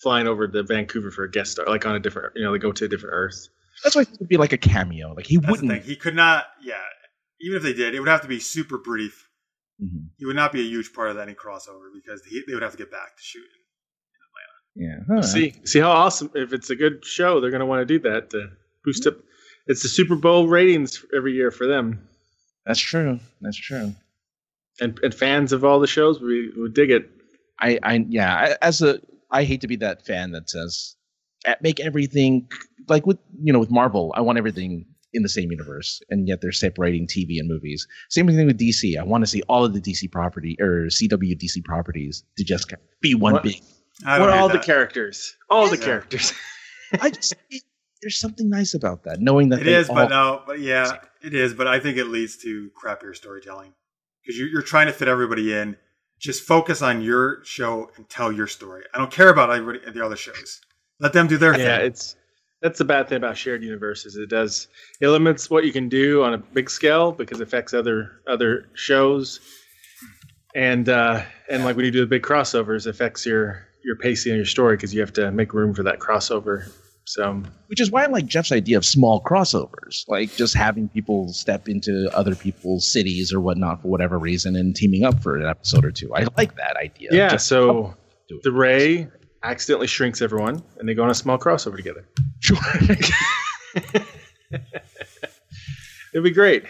flying 0.02 0.28
over 0.28 0.48
to 0.48 0.64
Vancouver 0.64 1.12
for 1.12 1.24
a 1.26 1.32
guest 1.32 1.54
star, 1.54 1.66
like 1.66 1.86
on 1.86 1.96
a 1.96 2.00
different, 2.00 2.34
you 2.36 2.44
know, 2.44 2.54
they 2.54 2.58
go 2.60 2.72
to 2.72 2.86
a 2.86 2.88
different 2.88 3.14
Earth. 3.14 3.50
That's 3.84 3.96
why 3.96 4.04
it 4.04 4.10
would 4.20 4.30
be 4.30 4.38
like 4.38 4.54
a 4.54 4.58
cameo. 4.58 5.14
Like 5.14 5.26
he 5.26 5.38
That's 5.38 5.52
wouldn't. 5.52 5.72
thing. 5.72 5.82
He 5.84 5.96
could 5.96 6.16
not. 6.16 6.46
Yeah, 6.62 6.76
even 7.42 7.58
if 7.58 7.64
they 7.64 7.74
did, 7.74 7.96
it 7.96 8.00
would 8.00 8.08
have 8.10 8.22
to 8.22 8.28
be 8.28 8.40
super 8.40 8.78
brief. 8.78 9.28
Mhm. 9.82 10.10
He 10.18 10.26
would 10.26 10.36
not 10.36 10.52
be 10.54 10.62
a 10.62 10.66
huge 10.70 10.94
part 10.94 11.10
of 11.10 11.18
any 11.18 11.34
crossover 11.34 11.88
because 11.94 12.24
he, 12.26 12.44
they 12.48 12.54
would 12.54 12.64
have 12.64 12.74
to 12.74 12.78
get 12.78 12.92
back 12.92 13.16
to 13.18 13.24
shooting. 13.24 13.48
In 14.76 14.84
Atlanta. 14.86 15.06
Yeah. 15.08 15.14
All 15.14 15.16
right. 15.22 15.26
See, 15.26 15.54
see 15.66 15.80
how 15.80 15.92
awesome! 15.92 16.30
If 16.36 16.54
it's 16.54 16.70
a 16.70 16.76
good 16.76 17.04
show, 17.06 17.40
they're 17.42 17.52
going 17.52 17.62
to 17.62 17.66
want 17.66 17.86
to 17.88 17.98
do 17.98 18.00
that 18.10 18.30
to 18.32 18.50
boost 18.84 19.06
up. 19.08 19.16
It's 19.68 19.84
the 19.84 19.90
Super 19.90 20.16
Bowl 20.16 20.48
ratings 20.48 21.04
every 21.16 21.34
year 21.34 21.52
for 21.52 21.68
them, 21.68 22.08
That's 22.66 22.80
true. 22.80 23.20
That's 23.42 23.58
true. 23.58 23.94
and 24.82 25.00
and 25.04 25.14
fans 25.14 25.52
of 25.54 25.64
all 25.66 25.80
the 25.80 25.88
shows 25.88 26.20
we 26.22 26.52
would 26.58 26.74
dig 26.74 26.90
it. 26.92 27.10
I, 27.60 27.78
I, 27.84 28.06
yeah. 28.10 28.34
I, 28.36 28.56
as 28.66 28.82
a, 28.82 29.00
I 29.30 29.44
hate 29.44 29.62
to 29.62 29.68
be 29.68 29.76
that 29.78 30.06
fan 30.06 30.32
that 30.32 30.50
says, 30.50 30.96
"Eh, 31.46 31.56
make 31.62 31.80
everything 31.80 32.48
like 32.88 33.06
with 33.06 33.18
you 33.44 33.52
know 33.54 33.60
with 33.60 33.70
Marvel. 33.72 34.14
I 34.16 34.22
want 34.22 34.38
everything 34.38 34.86
in 35.14 35.24
the 35.24 35.30
same 35.30 35.52
universe, 35.52 36.02
and 36.10 36.28
yet 36.28 36.40
they're 36.42 36.52
separating 36.52 37.06
TV 37.08 37.40
and 37.40 37.48
movies. 37.50 37.86
Same 38.10 38.28
thing 38.28 38.46
with 38.48 38.58
DC. 38.60 38.98
I 38.98 39.04
want 39.04 39.24
to 39.24 39.28
see 39.28 39.42
all 39.50 39.66
of 39.66 39.74
the 39.74 39.82
DC 39.82 40.10
property 40.12 40.56
or 40.60 40.86
CW 40.88 41.36
DC 41.38 41.64
properties 41.66 42.24
to 42.38 42.44
just 42.44 42.74
be 43.02 43.14
one 43.16 43.34
What? 43.34 43.44
big. 43.44 43.62
What 44.04 44.22
hate 44.22 44.30
all 44.30 44.48
the 44.50 44.60
characters? 44.60 45.36
All 45.50 45.68
the 45.68 45.78
Yeah. 45.78 45.84
characters. 45.86 46.32
I 47.02 47.10
just 47.10 47.36
it, 47.50 47.62
there's 48.02 48.20
something 48.20 48.50
nice 48.50 48.74
about 48.74 49.04
that, 49.04 49.20
knowing 49.20 49.50
that 49.50 49.62
It 49.62 49.66
they 49.66 49.76
is, 49.76 49.90
all, 49.90 49.96
but 49.96 50.10
no, 50.10 50.42
but 50.46 50.60
yeah, 50.60 51.00
it 51.22 51.34
is. 51.34 51.54
But 51.54 51.68
I 51.68 51.80
think 51.80 51.98
it 51.98 52.06
leads 52.06 52.38
to 52.38 52.72
crappier 52.82 53.16
storytelling 53.16 53.74
because 54.22 54.38
you're, 54.40 54.48
you're 54.48 54.62
trying 54.62 54.88
to 54.88 54.94
fit 54.94 55.08
everybody 55.08 55.54
in. 55.54 55.76
Just 56.20 56.44
focus 56.44 56.82
on 56.82 57.02
your 57.02 57.44
show 57.46 57.92
and 57.96 58.08
tell 58.10 58.32
your 58.32 58.48
story. 58.48 58.84
I 58.94 58.98
don't 58.98 59.12
care 59.12 59.30
about 59.30 59.52
everybody 59.52 59.80
the 59.92 60.06
other 60.06 60.18
shows. 60.18 60.60
Let 61.00 61.14
them 61.14 61.28
do 61.28 61.38
their 61.38 61.54
thing. 61.54 61.66
yeah, 61.66 61.78
thing. 61.78 61.88
it's 61.88 62.16
that's 62.62 62.78
the 62.78 62.86
bad 62.86 63.08
thing 63.08 63.18
about 63.18 63.38
shared 63.38 63.64
universes. 63.64 64.16
It 64.16 64.30
does 64.30 64.68
it 65.00 65.08
limits 65.08 65.50
what 65.50 65.64
you 65.64 65.72
can 65.72 65.88
do 65.88 66.24
on 66.24 66.34
a 66.34 66.38
big 66.38 66.70
scale 66.70 67.12
because 67.14 67.40
it 67.40 67.44
affects 67.44 67.74
other 67.74 68.12
other 68.28 68.68
shows, 68.74 69.40
and 70.56 70.90
uh, 70.90 71.24
and 71.50 71.64
like 71.64 71.78
when 71.78 71.86
you 71.86 71.92
do 71.92 72.02
the 72.02 72.06
big 72.06 72.24
crossovers, 72.24 72.86
it 72.86 72.90
affects 72.90 73.26
your 73.26 73.66
your 73.84 73.96
pacing 73.96 74.34
and 74.34 74.40
your 74.40 74.46
story 74.46 74.76
because 74.76 74.94
you 74.94 75.00
have 75.00 75.14
to 75.14 75.32
make 75.32 75.54
room 75.54 75.74
for 75.74 75.84
that 75.84 76.00
crossover. 76.00 76.70
So 77.10 77.42
which 77.66 77.82
is 77.82 77.90
why 77.90 78.04
I 78.04 78.06
like 78.06 78.28
Jeff's 78.28 78.52
idea 78.52 78.78
of 78.78 78.86
small 78.86 79.20
crossovers, 79.24 80.04
like 80.08 80.36
just 80.36 80.54
having 80.54 80.88
people 80.88 81.34
step 81.34 81.68
into 81.68 82.08
other 82.16 82.36
people's 82.36 82.86
cities 82.86 83.34
or 83.34 83.40
whatnot 83.40 83.82
for 83.82 83.88
whatever 83.88 84.20
reason 84.20 84.56
and 84.56 84.76
teaming 84.76 85.04
up 85.04 85.24
for 85.24 85.36
an 85.36 85.44
episode 85.48 85.86
or 85.86 85.92
two. 85.92 86.14
I 86.14 86.28
like 86.38 86.56
that 86.58 86.78
idea. 86.78 87.10
yeah, 87.12 87.30
Just 87.30 87.48
so 87.48 87.96
the 88.44 88.52
Ray 88.52 89.08
accidentally 89.42 89.88
shrinks 89.88 90.22
everyone, 90.22 90.62
and 90.78 90.88
they 90.88 90.94
go 90.94 91.02
on 91.02 91.10
a 91.10 91.16
small 91.16 91.40
crossover 91.40 91.78
together. 91.78 92.08
sure. 92.42 92.58
It'd 96.14 96.24
be 96.24 96.30
great. 96.30 96.66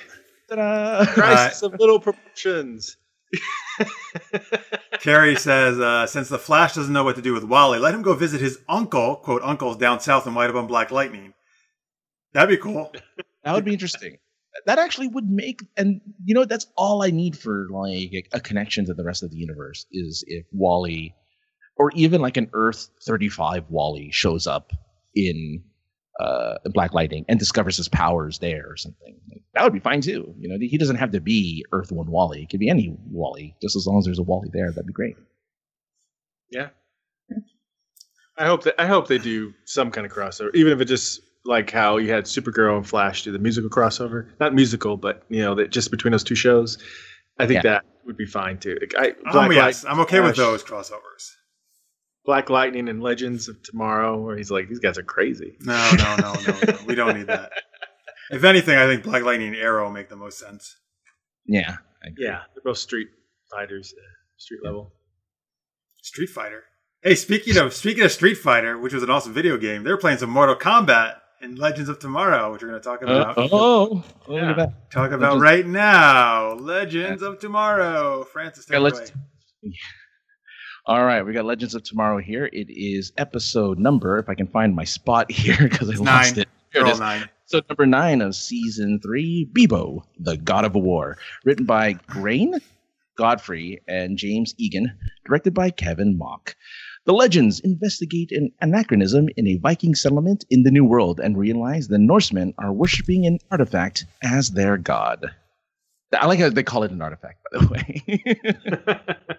Ta-da. 0.48 1.06
Crisis 1.06 1.64
of 1.64 1.78
little 1.80 2.00
proportions. 2.00 2.96
Carrie 5.00 5.36
says, 5.36 5.80
uh, 5.80 6.06
since 6.08 6.30
the 6.30 6.40
Flash 6.40 6.76
doesn't 6.76 6.94
know 6.94 7.04
what 7.04 7.16
to 7.16 7.22
do 7.22 7.34
with 7.34 7.44
Wally, 7.44 7.80
let 7.80 7.94
him 7.94 8.02
go 8.02 8.14
visit 8.14 8.42
his 8.42 8.60
uncle, 8.68 9.18
quote, 9.18 9.42
uncles 9.44 9.78
down 9.78 10.00
south 10.00 10.28
in 10.28 10.34
White 10.34 10.50
on 10.50 10.68
Black 10.68 10.92
Lightning. 10.92 11.34
That'd 12.34 12.50
be 12.50 12.62
cool. 12.62 12.92
That 13.44 13.56
would 13.56 13.66
be 13.66 13.74
interesting. 13.74 14.18
That 14.66 14.80
actually 14.80 15.08
would 15.08 15.30
make, 15.30 15.62
and 15.78 16.02
you 16.26 16.36
know, 16.36 16.46
that's 16.46 16.68
all 16.76 17.04
I 17.04 17.12
need 17.12 17.38
for 17.38 17.68
like 17.72 18.28
a, 18.34 18.40
connection 18.40 18.86
to 18.86 18.94
the 18.94 19.04
rest 19.04 19.24
of 19.24 19.32
the 19.32 19.38
universe 19.38 19.86
is 19.92 20.24
if 20.28 20.46
Wally, 20.52 21.16
or 21.78 21.92
even 21.92 22.22
like 22.22 22.36
an 22.36 22.50
Earth 22.54 22.90
35 23.06 23.66
Wally 23.70 24.10
shows 24.12 24.48
up 24.48 24.72
in 25.16 25.64
uh, 26.20 26.58
Black 26.66 26.94
Lightning 26.94 27.26
and 27.30 27.40
discovers 27.40 27.78
his 27.78 27.88
powers 27.88 28.40
there 28.40 28.66
or 28.70 28.76
something. 28.78 29.16
Like, 29.32 29.42
that 29.54 29.64
would 29.64 29.74
be 29.74 29.80
fine 29.80 30.02
too. 30.02 30.34
You 30.38 30.50
know, 30.50 30.58
he 30.60 30.78
doesn't 30.78 30.98
have 30.98 31.12
to 31.12 31.22
be 31.22 31.66
Earth 31.72 31.92
One 31.92 32.12
Wally. 32.12 32.44
It 32.44 32.50
could 32.50 32.60
be 32.60 32.70
any 32.70 32.96
Wally, 33.10 33.56
just 33.62 33.76
as 33.76 33.88
long 33.88 33.98
as 34.00 34.06
there's 34.06 34.20
a 34.20 34.24
Wally 34.24 34.50
there. 34.54 34.70
That'd 34.70 34.86
be 34.86 34.94
great. 34.94 35.16
Yeah. 36.52 36.70
I 38.38 38.46
hope 38.46 38.64
that 38.64 38.76
I 38.80 38.86
hope 38.88 39.08
they 39.08 39.18
do 39.18 39.54
some 39.66 39.92
kind 39.92 40.06
of 40.06 40.14
crossover, 40.14 40.54
even 40.56 40.72
if 40.72 40.80
it 40.80 40.86
just 40.86 41.22
like 41.46 41.72
how 41.72 41.98
you 41.98 42.12
had 42.12 42.26
Supergirl 42.26 42.78
and 42.78 42.88
Flash 42.88 43.24
do 43.24 43.32
the 43.32 43.40
musical 43.40 43.70
crossover. 43.70 44.28
Not 44.40 44.54
musical, 44.54 44.98
but 44.98 45.24
you 45.30 45.42
know, 45.42 45.56
that 45.56 45.72
just 45.72 45.92
between 45.92 46.12
those 46.12 46.24
two 46.24 46.36
shows. 46.36 46.78
I 47.38 47.46
think 47.48 47.64
Yeah. 47.64 47.72
that 47.74 47.86
would 48.06 48.18
be 48.18 48.26
fine 48.26 48.58
too. 48.58 48.78
Like, 48.80 48.94
I, 48.98 49.10
Oh, 49.28 49.32
Black 49.32 49.52
yes. 49.52 49.84
Light- 49.84 49.92
I'm 49.92 50.00
okay 50.02 50.20
with 50.20 50.36
those 50.36 50.64
crossovers. 50.64 51.32
Black 52.26 52.50
Lightning 52.50 52.90
and 52.90 53.02
Legends 53.02 53.48
of 53.48 53.62
Tomorrow, 53.64 54.18
where 54.22 54.38
he's 54.38 54.52
like, 54.52 54.68
these 54.70 54.80
guys 54.80 54.98
are 54.98 55.04
crazy. 55.04 55.56
No, 55.62 55.92
no, 55.98 56.16
no, 56.18 56.34
no, 56.34 56.60
no. 56.68 56.78
We 56.86 56.96
don't 56.96 57.18
need 57.18 57.28
that. 57.28 57.52
If 58.32 58.44
anything, 58.44 58.78
I 58.78 58.86
think 58.86 59.02
Black 59.04 59.24
Lightning 59.24 59.48
and 59.48 59.58
Arrow 59.58 59.90
make 59.90 60.08
the 60.08 60.16
most 60.16 60.38
sense. 60.38 60.76
Yeah. 61.48 61.78
Yeah, 62.16 62.42
they're 62.54 62.62
both 62.64 62.78
street 62.78 63.08
fighters, 63.52 63.92
uh, 63.98 64.06
street 64.38 64.60
level. 64.64 64.94
Street 66.04 66.30
Fighter. 66.30 66.64
Hey, 67.02 67.16
speaking 67.16 67.58
of 67.58 67.74
speaking 67.74 68.04
of 68.04 68.12
Street 68.12 68.36
Fighter, 68.36 68.78
which 68.78 68.94
was 68.94 69.02
an 69.02 69.10
awesome 69.10 69.34
video 69.34 69.58
game, 69.58 69.84
they're 69.84 69.98
playing 69.98 70.20
some 70.20 70.30
Mortal 70.30 70.56
Kombat 70.56 71.16
in 71.42 71.56
Legends 71.56 71.90
of 71.90 71.98
Tomorrow, 71.98 72.54
which 72.54 72.62
we're 72.62 72.70
going 72.70 72.80
to 72.82 72.88
talk 72.88 73.02
about. 73.02 73.36
Uh, 73.36 73.48
oh, 73.52 74.04
look 74.28 74.42
Yeah. 74.42 74.52
at 74.52 74.58
that. 74.58 74.92
Talk 74.92 75.10
about 75.12 75.40
Legends- 75.40 75.42
right 75.42 75.66
now. 75.66 76.54
Legends 76.54 77.24
of 77.24 77.40
Tomorrow. 77.40 78.26
Francis, 78.26 78.66
take 78.66 78.74
Yeah, 78.74 78.78
it 78.78 78.82
let's- 78.82 79.00
away. 79.00 79.74
All 80.90 81.06
right, 81.06 81.24
we 81.24 81.34
got 81.34 81.46
Legends 81.46 81.76
of 81.76 81.84
Tomorrow 81.84 82.18
here. 82.18 82.50
It 82.52 82.68
is 82.68 83.12
episode 83.16 83.78
number, 83.78 84.18
if 84.18 84.28
I 84.28 84.34
can 84.34 84.48
find 84.48 84.76
my 84.76 84.86
spot 84.86 85.30
here 85.32 85.70
because 85.70 85.88
I 85.88 85.92
It's 85.92 86.02
lost 86.02 86.38
it. 86.40 86.50
Here 86.74 86.84
it 86.84 86.90
is. 86.90 87.00
nine. 87.00 87.30
Episode 87.44 87.66
number 87.70 87.86
nine 87.86 88.22
of 88.22 88.34
season 88.34 89.00
three, 89.00 89.48
Beebo, 89.54 90.02
the 90.18 90.36
God 90.38 90.66
of 90.66 90.74
War, 90.74 91.20
written 91.46 91.68
by 91.68 91.94
Grain, 91.94 92.56
Godfree, 93.20 93.78
and 93.88 94.18
James 94.18 94.56
Eagan, 94.58 94.92
directed 95.28 95.54
by 95.54 95.70
Kevin 95.70 96.18
Mock. 96.18 96.56
The 97.06 97.14
legends 97.14 97.60
investigate 97.60 98.32
an 98.32 98.52
anachronism 98.60 99.30
in 99.38 99.46
a 99.46 99.58
Viking 99.58 99.94
settlement 99.94 100.44
in 100.50 100.64
the 100.64 100.72
New 100.72 100.86
World 100.86 101.20
and 101.20 101.38
realize 101.38 101.88
the 101.88 102.00
Norsemen 102.00 102.56
are 102.58 102.74
worshipping 102.74 103.28
an 103.28 103.38
artifact 103.52 104.08
as 104.24 104.50
their 104.50 104.76
god. 104.76 105.36
I 106.20 106.26
like 106.26 106.40
how 106.40 106.50
they 106.50 106.64
call 106.64 106.82
it 106.82 106.90
an 106.90 107.04
artifact, 107.04 107.44
by 107.52 107.60
the 107.60 107.68
way. 107.68 109.36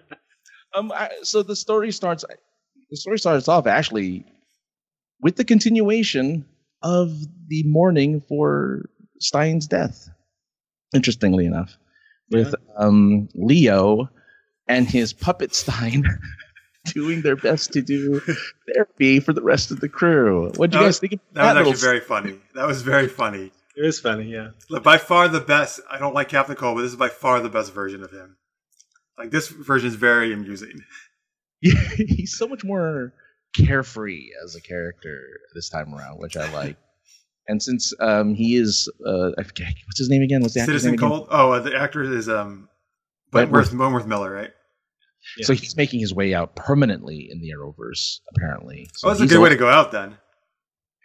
um, 0.73 0.91
I, 0.91 1.09
so 1.23 1.43
the 1.43 1.55
story 1.55 1.91
starts. 1.91 2.23
The 2.89 2.97
story 2.97 3.19
starts 3.19 3.47
off 3.47 3.67
actually 3.67 4.25
with 5.21 5.35
the 5.35 5.43
continuation 5.45 6.45
of 6.81 7.13
the 7.47 7.63
mourning 7.63 8.21
for 8.21 8.89
Stein's 9.19 9.67
death. 9.67 10.09
Interestingly 10.93 11.45
enough, 11.45 11.77
with 12.31 12.53
um, 12.75 13.29
Leo 13.33 14.09
and 14.67 14.89
his 14.89 15.13
puppet 15.13 15.55
Stein 15.55 16.03
doing 16.93 17.21
their 17.21 17.37
best 17.37 17.71
to 17.73 17.81
do 17.81 18.19
therapy 18.73 19.21
for 19.21 19.31
the 19.31 19.41
rest 19.41 19.71
of 19.71 19.79
the 19.79 19.87
crew. 19.87 20.51
What 20.57 20.71
do 20.71 20.77
you 20.77 20.83
guys 20.83 20.87
was- 20.87 20.99
think? 20.99 21.13
Of 21.13 21.19
That 21.33 21.41
was 21.43 21.49
actually 21.49 21.63
little- 21.71 21.81
very 21.81 21.99
funny. 22.01 22.35
That 22.55 22.67
was 22.67 22.81
very 22.81 23.07
funny. 23.07 23.51
It 23.77 23.83
was 23.85 24.01
funny, 24.01 24.25
yeah. 24.25 24.49
Look, 24.69 24.83
By 24.83 24.97
far 24.97 25.29
the 25.29 25.39
best. 25.39 25.79
I 25.89 25.97
don't 25.97 26.13
like 26.13 26.27
Captain 26.27 26.57
Cold, 26.57 26.75
but 26.75 26.81
this 26.81 26.91
is 26.91 26.97
by 26.97 27.07
far 27.07 27.39
the 27.39 27.47
best 27.49 27.73
version 27.73 28.03
of 28.03 28.11
him. 28.11 28.35
Like 29.17 29.31
this 29.31 29.47
version 29.49 29.87
is 29.87 29.95
very 29.95 30.33
amusing. 30.33 30.83
Yeah, 31.61 31.79
he's 31.95 32.37
so 32.37 32.47
much 32.47 32.63
more 32.63 33.13
carefree 33.55 34.29
as 34.43 34.55
a 34.55 34.61
character 34.61 35.19
this 35.53 35.69
time 35.69 35.93
around, 35.93 36.19
which 36.19 36.37
I 36.37 36.51
like. 36.53 36.77
And 37.47 37.61
since 37.61 37.91
um, 37.99 38.35
he 38.35 38.55
is, 38.55 38.87
uh, 39.05 39.31
I 39.37 39.43
forget 39.43 39.73
what's 39.87 39.97
his 39.97 40.09
name 40.09 40.21
again. 40.21 40.41
What's 40.41 40.53
the 40.53 40.61
Citizen 40.61 40.93
again? 40.93 41.09
Cold. 41.09 41.27
Oh, 41.31 41.51
uh, 41.51 41.59
the 41.59 41.75
actor 41.75 42.03
is 42.03 42.29
um, 42.29 42.69
Wentworth. 43.33 43.73
Wentworth, 43.73 43.79
Wentworth 43.79 44.07
Miller, 44.07 44.31
right? 44.31 44.51
Yeah. 45.37 45.45
So 45.47 45.53
he's 45.53 45.75
making 45.75 45.99
his 45.99 46.13
way 46.13 46.33
out 46.33 46.55
permanently 46.55 47.29
in 47.31 47.41
the 47.41 47.49
Arrowverse, 47.49 48.19
apparently. 48.35 48.87
So 48.93 49.07
oh, 49.07 49.11
that's 49.11 49.21
a 49.21 49.27
good 49.27 49.41
way 49.41 49.49
to 49.49 49.55
go 49.55 49.67
out 49.67 49.91
then. 49.91 50.17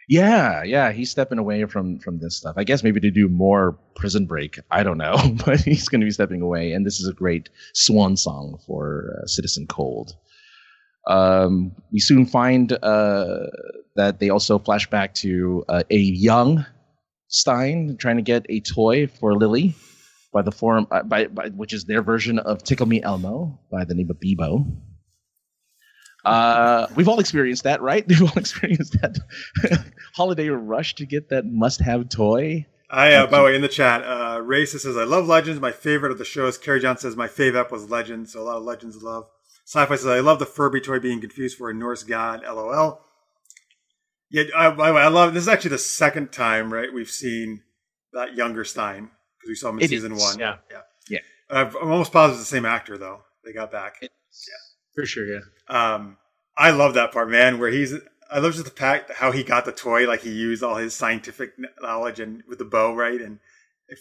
Yeah, 0.07 0.63
yeah, 0.63 0.93
he's 0.93 1.11
stepping 1.11 1.37
away 1.37 1.65
from 1.65 1.99
from 1.99 2.19
this 2.19 2.37
stuff. 2.37 2.55
I 2.57 2.63
guess 2.63 2.81
maybe 2.81 3.01
to 3.01 3.11
do 3.11 3.27
more 3.27 3.77
Prison 3.95 4.25
Break. 4.25 4.57
I 4.71 4.83
don't 4.83 4.97
know, 4.97 5.17
but 5.45 5.59
he's 5.59 5.89
going 5.89 5.99
to 5.99 6.05
be 6.05 6.11
stepping 6.11 6.41
away, 6.41 6.71
and 6.71 6.85
this 6.85 6.99
is 6.99 7.09
a 7.09 7.13
great 7.13 7.49
swan 7.73 8.15
song 8.15 8.59
for 8.65 9.13
uh, 9.17 9.27
Citizen 9.27 9.67
Cold. 9.67 10.15
Um, 11.07 11.73
we 11.91 11.99
soon 11.99 12.25
find 12.25 12.71
uh, 12.71 13.47
that 13.95 14.19
they 14.19 14.29
also 14.29 14.59
flash 14.59 14.89
back 14.89 15.13
to 15.15 15.65
uh, 15.67 15.83
a 15.89 15.97
young 15.97 16.65
Stein 17.27 17.97
trying 17.99 18.17
to 18.17 18.21
get 18.21 18.45
a 18.49 18.61
toy 18.61 19.07
for 19.07 19.35
Lily 19.35 19.75
by 20.31 20.41
the 20.41 20.51
form 20.51 20.87
uh, 20.91 21.03
by, 21.03 21.27
by 21.27 21.49
which 21.49 21.73
is 21.73 21.83
their 21.85 22.01
version 22.01 22.39
of 22.39 22.63
Tickle 22.63 22.85
Me 22.85 23.01
Elmo 23.01 23.59
by 23.69 23.83
the 23.83 23.93
name 23.93 24.09
of 24.09 24.17
Beebo. 24.19 24.65
Uh, 26.27 26.87
we've 26.95 27.07
all 27.07 27.19
experienced 27.19 27.63
that, 27.63 27.81
right? 27.81 28.05
We've 28.09 28.21
all 28.21 28.37
experienced 28.37 28.93
that 29.01 29.17
holiday 30.13 30.49
rush 30.49 30.95
to 30.95 31.05
get 31.05 31.29
that 31.29 31.45
must-have 31.45 32.09
toy. 32.09 32.65
I, 32.89 33.13
uh, 33.13 33.27
by 33.27 33.39
the 33.39 33.43
way, 33.45 33.55
in 33.55 33.61
the 33.61 33.67
chat, 33.67 34.01
uh, 34.03 34.39
Raisa 34.41 34.79
says, 34.79 34.95
I 34.95 35.03
love 35.03 35.27
Legends. 35.27 35.59
My 35.59 35.71
favorite 35.71 36.11
of 36.11 36.17
the 36.17 36.25
shows. 36.25 36.57
Carrie 36.57 36.79
John 36.79 36.97
says, 36.97 37.15
my 37.15 37.27
favorite 37.27 37.71
was 37.71 37.89
Legends. 37.89 38.33
So 38.33 38.41
a 38.41 38.43
lot 38.43 38.57
of 38.57 38.63
Legends 38.63 39.01
love. 39.03 39.25
Sci-fi 39.67 39.97
says, 39.97 40.05
"I 40.05 40.21
love 40.21 40.39
the 40.39 40.45
Furby 40.45 40.79
toy 40.79 40.97
being 40.97 41.19
confused 41.19 41.57
for 41.57 41.69
a 41.69 41.73
Norse 41.73 42.03
god." 42.03 42.41
LOL. 42.41 43.01
Yeah, 44.31 44.43
I, 44.55 44.67
I, 44.67 44.89
I 45.03 45.07
love. 45.09 45.33
This 45.33 45.43
is 45.43 45.49
actually 45.49 45.71
the 45.71 45.77
second 45.77 46.31
time, 46.31 46.71
right? 46.71 46.87
We've 46.93 47.09
seen 47.09 47.63
that 48.13 48.33
younger 48.35 48.63
Stein 48.63 49.09
because 49.37 49.49
we 49.49 49.55
saw 49.55 49.69
him 49.69 49.79
in 49.79 49.83
It 49.83 49.89
season 49.89 50.13
is, 50.13 50.21
one. 50.21 50.39
yeah. 50.39 50.55
yeah, 50.71 50.81
Yeah. 51.09 51.19
I've, 51.49 51.75
I'm 51.75 51.91
almost 51.91 52.13
positive 52.13 52.39
it's 52.39 52.49
the 52.49 52.55
same 52.55 52.65
actor 52.65 52.97
though. 52.97 53.23
They 53.43 53.51
got 53.51 53.69
back. 53.69 53.95
For 54.97 55.05
sure, 55.05 55.25
yeah. 55.27 55.39
Um, 55.69 56.17
I 56.57 56.71
love 56.71 56.95
that 56.95 57.11
part, 57.11 57.29
man. 57.29 57.59
Where 57.59 57.69
he's, 57.69 57.93
I 58.31 58.39
love 58.39 58.53
just 58.53 58.65
the 58.65 58.71
fact 58.71 59.11
how 59.11 59.31
he 59.31 59.43
got 59.43 59.65
the 59.65 59.71
toy. 59.71 60.07
Like 60.07 60.21
he 60.21 60.31
used 60.31 60.63
all 60.63 60.75
his 60.75 60.95
scientific 60.95 61.51
knowledge 61.79 62.19
and 62.19 62.41
with 62.47 62.57
the 62.57 62.65
bow, 62.65 62.95
right, 62.95 63.21
and 63.21 63.37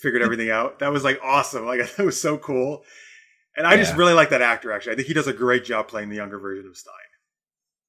figured 0.01 0.23
everything 0.23 0.51
out. 0.51 0.79
That 0.79 0.93
was 0.93 1.05
like 1.05 1.21
awesome. 1.23 1.67
Like 1.67 1.81
that 1.97 2.05
was 2.07 2.19
so 2.19 2.39
cool. 2.39 2.83
And 3.59 3.67
I 3.67 3.77
just 3.77 3.95
really 3.97 4.13
like 4.15 4.31
that 4.31 4.43
actor. 4.43 4.73
Actually, 4.73 4.93
I 4.93 4.97
think 4.97 5.09
he 5.09 5.15
does 5.15 5.27
a 5.27 5.33
great 5.35 5.65
job 5.65 5.89
playing 5.89 6.09
the 6.09 6.17
younger 6.17 6.39
version 6.39 6.67
of 6.67 6.77
Stein. 6.77 6.95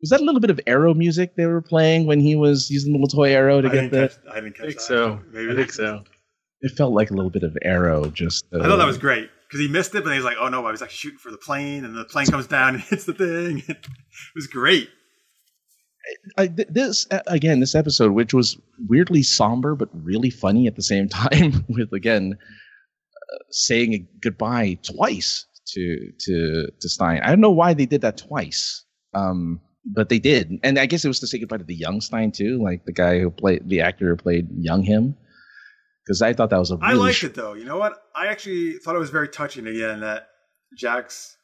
Was 0.02 0.12
that 0.12 0.22
a 0.22 0.24
little 0.24 0.42
bit 0.42 0.50
of 0.50 0.60
arrow 0.68 0.94
music 0.94 1.36
they 1.36 1.46
were 1.46 1.62
playing 1.62 2.06
when 2.06 2.20
he 2.20 2.36
was 2.36 2.70
using 2.70 2.94
the 2.94 3.00
little 3.00 3.16
toy 3.18 3.34
arrow 3.34 3.62
to 3.62 3.68
I 3.70 3.72
get 3.72 3.92
the? 3.92 4.08
catch, 4.10 4.18
I 4.32 4.40
didn't 4.42 4.56
catch 4.56 4.64
I 4.64 4.68
think 4.68 4.78
that. 4.80 4.84
so. 4.84 5.20
Maybe 5.32 5.52
I 5.52 5.56
think 5.56 5.72
so. 5.72 6.04
It 6.62 6.72
felt 6.76 6.94
like 6.94 7.12
a 7.12 7.14
little 7.14 7.30
bit 7.30 7.44
of 7.44 7.56
arrow. 7.62 8.10
Just 8.10 8.46
uh, 8.54 8.60
I 8.60 8.68
thought 8.68 8.78
that 8.78 8.88
was 8.88 8.98
great 8.98 9.30
because 9.48 9.60
he 9.60 9.68
missed 9.68 9.94
it, 9.96 10.04
but 10.04 10.12
he 10.12 10.18
was 10.18 10.26
like, 10.26 10.38
"Oh 10.40 10.50
no!" 10.50 10.66
I 10.66 10.72
was 10.72 10.82
like 10.82 10.90
shooting 10.90 11.20
for 11.20 11.32
the 11.32 11.38
plane, 11.38 11.86
and 11.86 11.96
the 11.96 12.06
plane 12.06 12.28
comes 12.28 12.48
down 12.48 12.76
and 12.76 12.84
hits 12.84 13.06
the 13.06 13.14
thing. 13.14 13.64
it 13.68 13.86
was 14.36 14.48
great. 14.48 14.90
I, 16.38 16.48
this 16.48 17.06
again, 17.28 17.60
this 17.60 17.76
episode, 17.76 18.12
which 18.12 18.34
was 18.34 18.58
weirdly 18.88 19.24
somber 19.24 19.76
but 19.76 19.90
really 19.94 20.30
funny 20.30 20.68
at 20.68 20.76
the 20.76 20.84
same 20.84 21.10
time, 21.10 21.66
with 21.70 21.92
again 21.94 22.38
uh, 23.34 23.38
saying 23.52 24.08
goodbye 24.22 24.78
twice 24.84 25.46
to 25.68 26.12
to 26.20 26.68
to 26.80 26.90
Stein. 26.90 27.22
I 27.24 27.30
don't 27.30 27.42
know 27.42 27.52
why 27.52 27.74
they 27.74 27.86
did 27.86 28.02
that 28.02 28.18
twice, 28.18 28.84
um, 29.14 29.62
but 29.86 30.10
they 30.10 30.20
did, 30.20 30.60
and 30.64 30.80
I 30.80 30.86
guess 30.86 31.06
it 31.06 31.10
was 31.10 31.20
to 31.20 31.28
say 31.28 31.40
goodbye 31.40 31.58
to 31.58 31.64
the 31.64 31.76
young 31.76 32.02
Stein 32.02 32.32
too, 32.32 32.62
like 32.64 32.86
the 32.86 32.94
guy 32.94 33.20
who 33.20 33.30
played 33.30 33.68
the 33.68 33.82
actor 33.82 34.10
who 34.10 34.16
played 34.16 34.48
young 34.58 34.84
him. 34.84 35.16
Because 36.08 36.22
I 36.22 36.32
thought 36.32 36.52
that 36.52 36.60
was 36.60 36.72
a 36.72 36.78
really 36.78 36.94
I 36.94 36.94
liked 36.94 37.18
sh- 37.18 37.24
it 37.26 37.36
though. 37.36 37.54
You 37.54 37.66
know 37.66 37.78
what? 37.78 38.02
I 38.16 38.28
actually 38.28 38.74
thought 38.78 38.96
it 38.96 39.00
was 39.00 39.10
very 39.10 39.28
touching 39.28 39.68
again 39.68 40.00
that 40.00 40.30
Jax, 40.78 41.36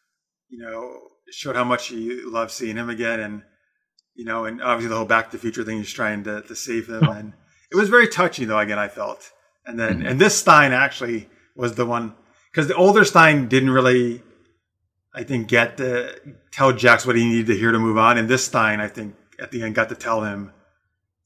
you 0.48 0.60
know, 0.60 1.00
showed 1.30 1.58
how 1.58 1.66
much 1.66 1.88
he 1.88 2.22
loved 2.24 2.52
seeing 2.52 2.78
him 2.78 2.90
again, 2.90 3.20
and 3.20 3.44
you 4.16 4.24
know, 4.24 4.46
and 4.46 4.62
obviously 4.62 4.88
the 4.90 4.96
whole 4.96 5.06
Back 5.06 5.32
to 5.32 5.38
the 5.38 5.42
Future 5.42 5.66
thing, 5.66 5.80
he's 5.80 5.92
trying 5.92 6.24
to, 6.24 6.44
to 6.44 6.56
save 6.56 6.88
him, 6.88 7.04
and 7.04 7.34
it 7.72 7.76
was 7.76 7.90
very 7.90 8.08
touching 8.08 8.48
though. 8.48 8.60
Again, 8.60 8.80
I 8.80 8.88
felt, 8.88 9.32
and 9.66 9.78
then 9.78 9.98
mm-hmm. 9.98 10.08
and 10.08 10.22
this 10.22 10.38
Stein 10.38 10.72
actually 10.72 11.30
was 11.58 11.76
the 11.76 11.86
one 11.86 12.16
because 12.50 12.70
the 12.70 12.76
older 12.76 13.04
Stein 13.04 13.50
didn't 13.50 13.72
really, 13.72 14.24
I 15.14 15.24
think, 15.24 15.50
get 15.50 15.76
to 15.78 16.16
tell 16.54 16.72
Jax 16.72 17.06
what 17.06 17.18
he 17.18 17.26
needed 17.26 17.48
to 17.48 17.58
hear 17.58 17.74
to 17.74 17.80
move 17.80 17.98
on, 17.98 18.18
and 18.18 18.30
this 18.30 18.46
Stein, 18.46 18.80
I 18.80 18.88
think, 18.88 19.16
at 19.40 19.52
the 19.52 19.64
end 19.64 19.76
got 19.76 19.90
to 19.90 19.96
tell 19.96 20.24
him 20.24 20.54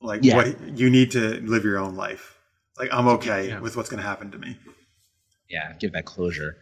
like 0.01 0.23
Yeah. 0.23 0.37
what 0.37 0.77
you 0.77 0.89
need 0.89 1.11
to 1.11 1.39
live 1.41 1.63
your 1.63 1.77
own 1.77 1.95
life. 1.95 2.36
Like 2.79 2.89
I'm 2.93 3.07
okay 3.09 3.49
Yeah. 3.49 3.59
with 3.59 3.75
what's 3.75 3.89
going 3.89 4.01
to 4.01 4.07
happen 4.07 4.31
to 4.31 4.37
me. 4.37 4.57
yeah, 5.49 5.73
give 5.79 5.93
that 5.93 6.05
closure. 6.05 6.57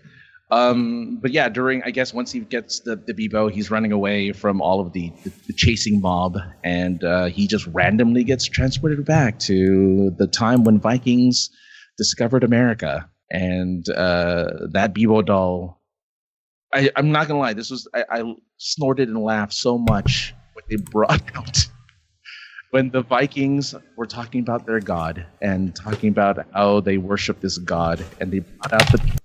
Um, 0.52 1.18
but 1.22 1.32
yeah, 1.32 1.50
during 1.50 1.82
I 1.84 1.90
guess 1.92 2.14
once 2.14 2.32
he 2.32 2.40
gets 2.42 2.82
the 2.82 2.96
the 2.96 3.14
Beebo, 3.14 3.52
he's 3.52 3.72
running 3.72 3.92
away 3.92 4.32
from 4.32 4.62
all 4.62 4.80
of 4.80 4.94
the 4.94 5.12
the, 5.24 5.32
the 5.48 5.54
chasing 5.54 6.00
mob, 6.02 6.38
and 6.64 7.04
uh, 7.04 7.26
he 7.26 7.48
just 7.48 7.66
randomly 7.68 8.24
gets 8.24 8.46
transported 8.46 9.04
back 9.06 9.40
to 9.40 10.12
the 10.20 10.28
time 10.28 10.64
when 10.64 10.80
Vikings 10.80 11.50
discovered 11.98 12.44
America, 12.44 13.10
and 13.32 13.90
uh, 13.90 14.46
that 14.72 14.94
Beebo 14.94 15.26
doll. 15.26 15.82
I, 16.74 16.92
I'm 16.96 17.12
not 17.12 17.28
gonna 17.28 17.40
lie, 17.40 17.54
this 17.54 17.72
was 17.72 17.88
I, 17.96 18.04
I 18.12 18.36
snorted 18.58 19.10
and 19.10 19.18
laughed 19.18 19.54
so 19.54 19.80
much 19.80 20.36
when 20.54 20.64
they 20.70 20.76
brought 20.92 21.24
out 21.36 21.66
when 22.76 22.89
the 22.89 23.03
Vikings 23.03 23.73
were 23.95 24.06
talking 24.06 24.41
about 24.41 24.65
their 24.65 24.81
god 24.81 25.26
and 25.41 25.73
talking 25.73 26.10
about 26.10 26.45
how 26.53 26.81
they 26.81 26.97
worship 26.97 27.39
this 27.39 27.57
god, 27.57 28.03
and 28.19 28.34
they 28.34 28.39
brought 28.39 28.73
out 28.73 28.91
the 28.91 29.18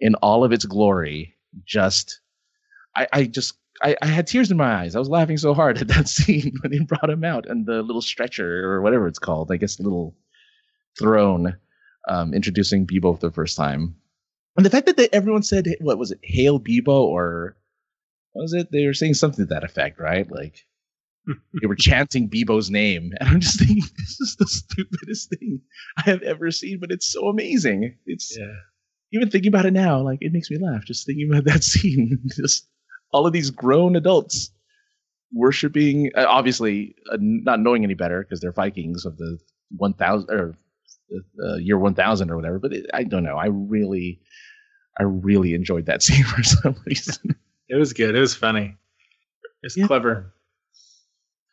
in 0.00 0.14
all 0.22 0.42
of 0.42 0.52
its 0.52 0.64
glory. 0.64 1.34
Just, 1.66 2.18
I, 2.96 3.06
I 3.12 3.24
just, 3.24 3.58
I, 3.82 3.94
I 4.00 4.06
had 4.06 4.26
tears 4.26 4.50
in 4.50 4.56
my 4.56 4.74
eyes. 4.74 4.96
I 4.96 4.98
was 4.98 5.10
laughing 5.10 5.36
so 5.36 5.52
hard 5.52 5.76
at 5.76 5.88
that 5.88 6.08
scene 6.16 6.54
when 6.62 6.72
they 6.72 6.78
brought 6.78 7.10
him 7.10 7.24
out 7.24 7.44
and 7.46 7.66
the 7.66 7.82
little 7.82 8.00
stretcher 8.00 8.64
or 8.72 8.80
whatever 8.80 9.06
it's 9.06 9.18
called. 9.18 9.52
I 9.52 9.58
guess 9.58 9.78
little 9.78 10.16
throne, 10.98 11.58
um, 12.08 12.32
introducing 12.32 12.86
Beebo 12.86 13.20
for 13.20 13.26
the 13.28 13.34
first 13.34 13.58
time, 13.58 13.96
and 14.56 14.64
the 14.64 14.70
fact 14.70 14.86
that 14.86 14.96
they, 14.96 15.10
everyone 15.12 15.42
said, 15.42 15.68
what 15.82 15.98
was 15.98 16.10
it, 16.10 16.20
Hail 16.22 16.58
Beebo 16.58 16.88
or 16.88 17.54
what 18.32 18.44
was 18.44 18.54
it? 18.54 18.72
They 18.72 18.86
were 18.86 18.94
saying 18.94 19.12
something 19.12 19.46
to 19.46 19.52
that 19.52 19.64
effect, 19.64 20.00
right? 20.00 20.26
Like 20.32 20.64
they 21.60 21.66
were 21.66 21.74
chanting 21.76 22.28
Beebo's 22.28 22.70
name, 22.70 23.12
and 23.20 23.28
I'm 23.28 23.40
just 23.40 23.58
thinking, 23.58 23.82
this 23.98 24.20
is 24.20 24.36
the 24.38 24.46
stupidest 24.46 25.30
thing 25.30 25.60
I 25.98 26.02
have 26.02 26.22
ever 26.22 26.50
seen, 26.50 26.78
but 26.80 26.90
it's 26.90 27.06
so 27.12 27.28
amazing. 27.28 27.96
It's 28.06 28.36
Yeah. 28.38 28.52
even 29.12 29.30
thinking 29.30 29.48
about 29.48 29.66
it 29.66 29.72
now, 29.72 30.00
like 30.00 30.18
it 30.20 30.32
makes 30.32 30.50
me 30.50 30.58
laugh 30.58 30.84
just 30.84 31.06
thinking 31.06 31.30
about 31.30 31.44
that 31.52 31.64
scene. 31.64 32.18
just 32.36 32.68
all 33.12 33.26
of 33.26 33.32
these 33.32 33.50
grown 33.50 33.96
adults 33.96 34.50
worshiping, 35.32 36.10
uh, 36.16 36.24
obviously 36.28 36.94
uh, 37.10 37.16
not 37.20 37.60
knowing 37.60 37.84
any 37.84 37.94
better 37.94 38.22
because 38.22 38.40
they're 38.40 38.52
Vikings 38.52 39.04
of 39.04 39.16
the 39.16 39.38
1000 39.76 40.30
or 40.30 40.54
uh, 41.44 41.56
year 41.56 41.78
1000 41.78 42.30
or 42.30 42.36
whatever. 42.36 42.58
But 42.58 42.72
it, 42.72 42.86
I 42.94 43.04
don't 43.04 43.24
know. 43.24 43.36
I 43.36 43.46
really, 43.46 44.20
I 44.98 45.02
really 45.04 45.54
enjoyed 45.54 45.86
that 45.86 46.02
scene 46.02 46.24
for 46.24 46.42
some 46.42 46.76
reason. 46.86 47.36
It 47.68 47.74
was 47.76 47.92
good. 47.92 48.14
It 48.14 48.20
was 48.20 48.34
funny. 48.34 48.76
It's 49.62 49.76
Yeah. 49.76 49.86
clever. 49.86 50.32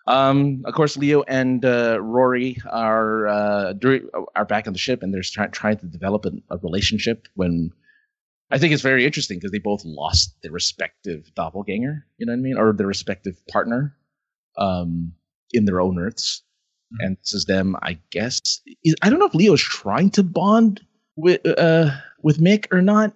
Um, 0.05 0.63
of 0.65 0.73
course, 0.73 0.97
Leo 0.97 1.21
and 1.23 1.63
uh, 1.63 1.97
Rory 2.01 2.57
are 2.69 3.27
uh, 3.27 3.73
are 4.35 4.45
back 4.45 4.67
on 4.67 4.73
the 4.73 4.79
ship, 4.79 5.01
and 5.01 5.13
they're 5.13 5.21
try- 5.23 5.47
trying 5.47 5.77
to 5.77 5.85
develop 5.85 6.25
a, 6.25 6.31
a 6.49 6.57
relationship. 6.57 7.27
When 7.35 7.71
I 8.51 8.57
think 8.57 8.73
it's 8.73 8.81
very 8.83 9.05
interesting 9.05 9.39
because 9.39 9.51
they 9.51 9.59
both 9.59 9.85
lost 9.85 10.35
their 10.41 10.51
respective 10.51 11.33
doppelganger, 11.35 12.05
you 12.17 12.25
know 12.25 12.33
what 12.33 12.37
I 12.39 12.41
mean, 12.41 12.57
or 12.57 12.73
their 12.73 12.87
respective 12.87 13.35
partner, 13.47 13.95
um, 14.57 15.13
in 15.53 15.65
their 15.65 15.79
own 15.79 15.97
Earths. 15.99 16.43
Mhm. 16.93 17.05
And 17.05 17.17
this 17.17 17.33
is 17.33 17.45
them, 17.45 17.75
I 17.81 17.97
guess. 18.11 18.39
Is- 18.83 18.95
I 19.01 19.09
don't 19.09 19.19
know 19.19 19.27
if 19.27 19.33
Leo's 19.35 19.61
trying 19.61 20.09
to 20.11 20.23
bond 20.23 20.81
with 21.15 21.45
uh 21.45 21.91
with 22.21 22.39
Mick 22.39 22.67
or 22.73 22.81
not. 22.81 23.15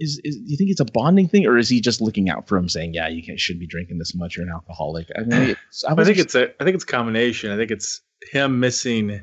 Is, 0.00 0.20
is 0.24 0.36
do 0.36 0.42
you 0.46 0.56
think 0.56 0.70
it's 0.70 0.80
a 0.80 0.84
bonding 0.86 1.28
thing, 1.28 1.46
or 1.46 1.56
is 1.56 1.68
he 1.68 1.80
just 1.80 2.00
looking 2.00 2.28
out 2.28 2.48
for 2.48 2.56
him, 2.58 2.68
saying, 2.68 2.94
"Yeah, 2.94 3.08
you 3.08 3.22
can't, 3.22 3.38
shouldn't 3.38 3.60
be 3.60 3.66
drinking 3.66 3.98
this 3.98 4.14
much. 4.14 4.36
You're 4.36 4.46
an 4.46 4.52
alcoholic." 4.52 5.06
I 5.16 5.20
mean, 5.22 5.56
it's, 5.68 5.84
I, 5.84 5.92
I 5.92 6.04
think 6.04 6.16
just- 6.16 6.20
it's 6.26 6.34
a. 6.34 6.50
I 6.60 6.64
think 6.64 6.74
it's 6.74 6.84
a 6.84 6.88
combination. 6.88 7.50
I 7.52 7.56
think 7.56 7.70
it's 7.70 8.00
him 8.32 8.58
missing 8.60 9.20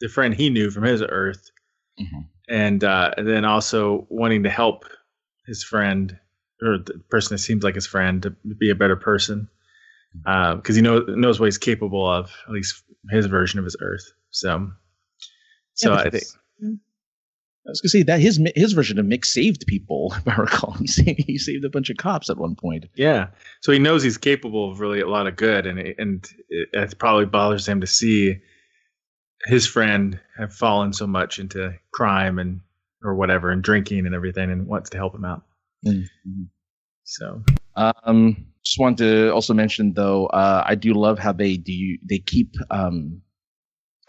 the 0.00 0.08
friend 0.08 0.32
he 0.34 0.50
knew 0.50 0.70
from 0.70 0.84
his 0.84 1.02
Earth, 1.02 1.50
Mhm. 2.00 2.26
and 2.48 2.84
uh, 2.84 3.10
and 3.16 3.26
then 3.26 3.44
also 3.44 4.06
wanting 4.08 4.44
to 4.44 4.50
help 4.50 4.84
his 5.46 5.64
friend 5.64 6.16
or 6.62 6.78
the 6.78 7.00
person 7.10 7.34
that 7.34 7.38
seems 7.38 7.64
like 7.64 7.74
his 7.74 7.86
friend 7.86 8.22
to 8.22 8.30
be 8.30 8.70
a 8.70 8.74
better 8.76 8.96
person, 8.96 9.48
because 10.12 10.76
he 10.76 10.82
knows 10.82 11.02
knows 11.08 11.40
what 11.40 11.46
he's 11.46 11.58
capable 11.58 12.08
of, 12.08 12.30
at 12.46 12.52
least 12.52 12.82
his 13.10 13.26
version 13.26 13.58
of 13.58 13.64
his 13.64 13.76
Earth. 13.80 14.04
So, 14.30 14.70
so 15.74 15.90
Yeah, 15.92 15.96
I 15.98 16.02
think 16.04 16.14
it's- 16.14 16.36
I 17.66 17.70
was 17.70 17.80
gonna 17.80 17.90
say 17.90 18.02
that 18.02 18.20
his 18.20 18.38
his 18.54 18.72
version 18.72 18.98
of 18.98 19.06
Mick 19.06 19.24
saved 19.24 19.64
people. 19.66 20.14
If 20.26 20.28
I 20.28 20.36
recall, 20.36 20.72
he 20.72 20.86
saved, 20.86 21.24
he 21.26 21.38
saved 21.38 21.64
a 21.64 21.70
bunch 21.70 21.88
of 21.90 21.96
cops 21.96 22.28
at 22.28 22.36
one 22.36 22.54
point. 22.54 22.84
Yeah. 22.94 23.28
So 23.62 23.72
he 23.72 23.78
knows 23.78 24.02
he's 24.02 24.18
capable 24.18 24.70
of 24.70 24.80
really 24.80 25.00
a 25.00 25.08
lot 25.08 25.26
of 25.26 25.36
good, 25.36 25.66
and 25.66 25.78
and 25.78 26.28
it, 26.48 26.68
it 26.72 26.98
probably 26.98 27.24
bothers 27.26 27.66
him 27.66 27.80
to 27.80 27.86
see 27.86 28.36
his 29.46 29.66
friend 29.66 30.20
have 30.38 30.52
fallen 30.54 30.92
so 30.92 31.06
much 31.06 31.38
into 31.38 31.72
crime 31.92 32.38
and 32.38 32.60
or 33.02 33.14
whatever 33.14 33.50
and 33.50 33.62
drinking 33.62 34.06
and 34.06 34.14
everything, 34.14 34.50
and 34.50 34.66
wants 34.66 34.90
to 34.90 34.96
help 34.98 35.14
him 35.14 35.24
out. 35.24 35.42
So 37.04 37.42
Um, 37.76 38.46
just 38.64 38.78
want 38.78 38.98
to 38.98 39.30
also 39.30 39.52
mention 39.54 39.92
though, 39.94 40.26
uh, 40.26 40.64
I 40.66 40.74
do 40.74 40.94
love 40.94 41.18
how 41.18 41.32
they 41.32 41.56
do 41.56 41.98
they 42.08 42.18
keep 42.18 42.54
um, 42.70 43.20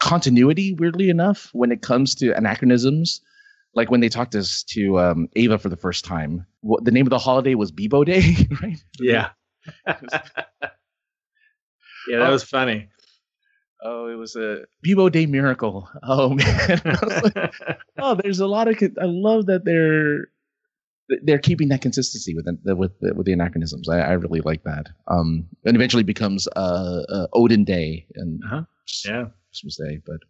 continuity. 0.00 0.74
Weirdly 0.74 1.10
enough, 1.10 1.50
when 1.52 1.72
it 1.72 1.82
comes 1.82 2.14
to 2.16 2.36
anachronisms, 2.36 3.20
like 3.76 3.90
when 3.90 4.00
they 4.00 4.08
talked 4.08 4.32
to 4.32 4.40
us 4.40 4.64
to 4.70 4.98
um, 4.98 5.28
Ava 5.36 5.58
for 5.58 5.68
the 5.68 5.76
first 5.76 6.04
time, 6.04 6.44
what, 6.62 6.84
the 6.84 6.90
name 6.90 7.06
of 7.06 7.10
the 7.10 7.18
holiday 7.18 7.54
was 7.54 7.70
Beebo 7.70 8.04
Day, 8.04 8.34
right? 8.62 8.82
yeah, 8.98 9.28
yeah, 12.08 12.18
that 12.18 12.30
was 12.30 12.42
funny. 12.44 12.88
Oh, 13.82 14.08
it 14.08 14.14
was 14.14 14.34
a 14.36 14.64
Beebo 14.84 15.12
Day 15.12 15.26
miracle. 15.26 15.88
Oh 16.02 16.30
man. 16.34 16.80
Like, 17.22 17.54
oh, 17.98 18.14
there's 18.14 18.40
a 18.40 18.46
lot 18.46 18.68
of. 18.68 18.76
I 18.82 19.04
love 19.04 19.46
that 19.46 19.64
they're 19.64 20.28
they're 21.22 21.38
keeping 21.38 21.68
that 21.68 21.82
consistency 21.82 22.34
with 22.34 22.46
the, 22.46 22.74
with 22.74 22.98
the, 23.00 23.14
with 23.14 23.26
the 23.26 23.32
anachronisms. 23.32 23.88
I, 23.88 24.00
I 24.00 24.12
really 24.12 24.40
like 24.40 24.64
that. 24.64 24.86
Um, 25.06 25.46
and 25.64 25.76
eventually 25.76 26.02
becomes 26.02 26.48
uh, 26.56 27.02
uh 27.08 27.26
Odin 27.32 27.64
Day 27.64 28.06
and 28.16 28.42
Uh-huh. 28.44 28.62
Yeah. 29.04 29.26
Christmas 29.50 29.76
Day. 29.76 30.00
But 30.04 30.20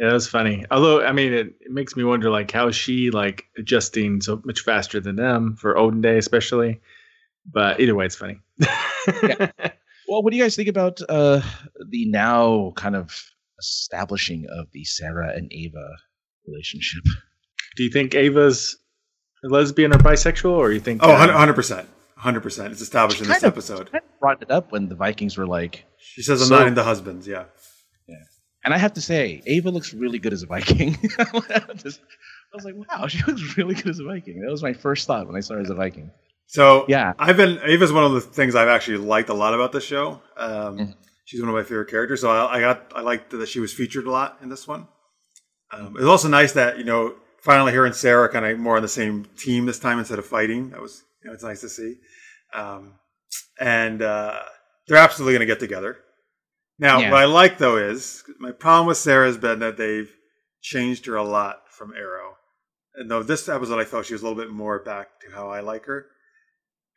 Yeah, 0.00 0.06
that 0.08 0.12
was 0.14 0.28
funny. 0.28 0.64
Although, 0.70 1.04
I 1.04 1.12
mean, 1.12 1.32
it, 1.32 1.46
it 1.60 1.70
makes 1.70 1.96
me 1.96 2.04
wonder, 2.04 2.30
like, 2.30 2.50
how 2.50 2.68
is 2.68 2.76
she 2.76 3.10
like 3.10 3.46
adjusting 3.58 4.20
so 4.20 4.40
much 4.44 4.60
faster 4.60 5.00
than 5.00 5.16
them 5.16 5.56
for 5.56 5.76
Odin 5.76 6.00
Day, 6.00 6.18
especially? 6.18 6.80
But 7.50 7.80
either 7.80 7.94
way, 7.94 8.06
it's 8.06 8.14
funny. 8.16 8.40
Well, 10.08 10.22
what 10.22 10.30
do 10.30 10.36
you 10.38 10.42
guys 10.42 10.56
think 10.56 10.68
about 10.70 11.00
uh, 11.08 11.42
the 11.90 12.06
now 12.08 12.72
kind 12.76 12.96
of 12.96 13.14
establishing 13.58 14.46
of 14.50 14.66
the 14.72 14.84
Sara 14.84 15.34
and 15.34 15.52
Ava 15.52 15.86
relationship? 16.46 17.04
Do 17.76 17.82
you 17.82 17.90
think 17.90 18.14
Ava's 18.14 18.78
lesbian 19.42 19.92
or 19.92 19.98
bisexual, 19.98 20.50
or 20.52 20.72
you 20.72 20.80
think? 20.80 21.02
Oh, 21.02 21.10
uh, 21.10 21.18
100 21.26 21.52
percent, 21.54 21.88
hundred 22.16 22.40
percent. 22.40 22.72
It's 22.72 22.80
established 22.80 23.20
in 23.20 23.28
this 23.28 23.42
of- 23.42 23.52
episode. 23.52 23.90
I 23.92 24.00
brought 24.18 24.40
it 24.42 24.50
up 24.50 24.72
when 24.72 24.88
the 24.88 24.94
Vikings 24.94 25.36
were 25.36 25.46
like, 25.46 25.84
She 25.98 26.22
says, 26.22 26.40
"I'm 26.40 26.48
So- 26.48 26.58
not 26.58 26.68
into 26.68 26.82
husbands." 26.82 27.28
Yeah. 27.28 27.44
And 28.68 28.74
I 28.74 28.76
have 28.76 28.92
to 28.92 29.00
say, 29.00 29.40
Ava 29.46 29.70
looks 29.70 29.94
really 29.94 30.18
good 30.18 30.34
as 30.34 30.42
a 30.42 30.46
Viking. 30.46 30.92
Just- 31.76 32.02
I 32.52 32.56
was 32.56 32.66
like, 32.66 32.74
wow, 32.76 33.06
she 33.06 33.22
looks 33.26 33.56
really 33.56 33.74
good 33.74 33.88
as 33.88 33.98
a 33.98 34.04
Viking. 34.04 34.42
That 34.42 34.50
was 34.50 34.62
my 34.62 34.74
first 34.74 35.06
thought 35.06 35.26
when 35.26 35.36
I 35.36 35.40
saw 35.40 35.54
her 35.54 35.60
as 35.60 35.70
a 35.70 35.74
Viking. 35.74 36.10
So 36.48 36.84
Yeah. 36.86 37.14
I've 37.18 37.38
been 37.38 37.58
Ava's 37.64 37.94
one 37.94 38.04
of 38.04 38.12
the 38.12 38.20
things 38.20 38.54
I've 38.54 38.68
actually 38.68 38.98
liked 38.98 39.30
a 39.30 39.34
lot 39.34 39.54
about 39.54 39.72
this 39.72 39.84
show. 39.84 40.20
Um, 40.36 40.76
Mhm. 40.78 40.94
She's 41.24 41.40
one 41.40 41.48
of 41.48 41.54
my 41.54 41.62
favorite 41.62 41.88
characters, 41.88 42.20
so 42.20 42.30
I, 42.30 42.56
I 42.56 42.60
got 42.60 42.92
I 42.94 43.00
liked 43.00 43.30
that 43.30 43.48
she 43.48 43.58
was 43.60 43.72
featured 43.72 44.04
a 44.06 44.10
lot 44.10 44.36
in 44.42 44.50
this 44.50 44.68
one. 44.68 44.86
Um, 45.72 45.88
it 45.96 46.00
was 46.00 46.08
also 46.08 46.28
nice 46.28 46.52
that 46.52 46.76
you 46.76 46.84
know 46.84 47.14
finally 47.42 47.72
her 47.72 47.86
and 47.86 47.94
Sara 47.94 48.28
kind 48.30 48.44
of 48.44 48.58
more 48.58 48.76
on 48.76 48.82
the 48.82 48.88
same 48.88 49.24
team 49.38 49.64
this 49.64 49.78
time 49.78 49.98
instead 49.98 50.18
of 50.18 50.26
fighting. 50.26 50.68
That 50.72 50.80
was 50.82 51.02
you 51.24 51.28
know 51.30 51.34
it's 51.34 51.42
nice 51.44 51.62
to 51.62 51.70
see, 51.70 51.94
um, 52.54 52.94
and 53.58 54.02
uh, 54.02 54.40
they're 54.86 54.98
absolutely 54.98 55.32
going 55.34 55.46
to 55.48 55.52
get 55.54 55.58
together. 55.60 55.96
Now, 56.78 57.00
Yeah. 57.00 57.10
what 57.10 57.20
I 57.22 57.24
like 57.24 57.58
though 57.58 57.76
is 57.76 58.24
my 58.38 58.52
problem 58.52 58.86
with 58.86 58.98
Sara 58.98 59.26
has 59.26 59.36
been 59.36 59.58
that 59.60 59.76
they've 59.76 60.14
changed 60.60 61.06
her 61.06 61.16
a 61.16 61.24
lot 61.24 61.62
from 61.70 61.92
Arrow. 61.94 62.36
And 62.94 63.10
though 63.10 63.22
this 63.22 63.48
episode 63.48 63.78
I 63.78 63.84
felt 63.84 64.06
she 64.06 64.14
was 64.14 64.22
a 64.22 64.28
little 64.28 64.42
bit 64.42 64.50
more 64.50 64.82
back 64.82 65.20
to 65.20 65.30
how 65.34 65.50
I 65.50 65.60
like 65.60 65.84
her 65.86 66.06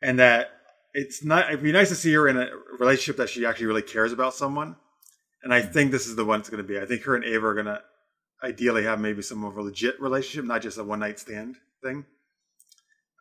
and 0.02 0.18
that 0.18 0.50
it's 0.94 1.24
not 1.24 1.48
it'd 1.48 1.62
be 1.62 1.72
nice 1.72 1.88
to 1.88 1.94
see 1.94 2.12
her 2.12 2.28
in 2.28 2.36
a 2.36 2.48
relationship 2.78 3.16
that 3.16 3.28
she 3.28 3.46
actually 3.46 3.66
really 3.66 3.82
cares 3.82 4.12
about 4.12 4.34
someone 4.34 4.76
and 5.42 5.54
i 5.54 5.62
think 5.62 5.90
this 5.90 6.06
is 6.06 6.16
the 6.16 6.24
one 6.24 6.40
it's 6.40 6.50
going 6.50 6.62
to 6.62 6.68
be 6.68 6.78
i 6.78 6.84
think 6.84 7.02
her 7.02 7.14
and 7.14 7.24
ava 7.24 7.46
are 7.46 7.54
going 7.54 7.66
to 7.66 7.80
ideally 8.44 8.82
have 8.84 9.00
maybe 9.00 9.22
some 9.22 9.44
of 9.44 9.56
a 9.56 9.62
legit 9.62 9.98
relationship 10.00 10.44
not 10.44 10.60
just 10.60 10.76
a 10.76 10.84
one 10.84 10.98
night 11.00 11.18
stand 11.18 11.56
thing 11.82 12.04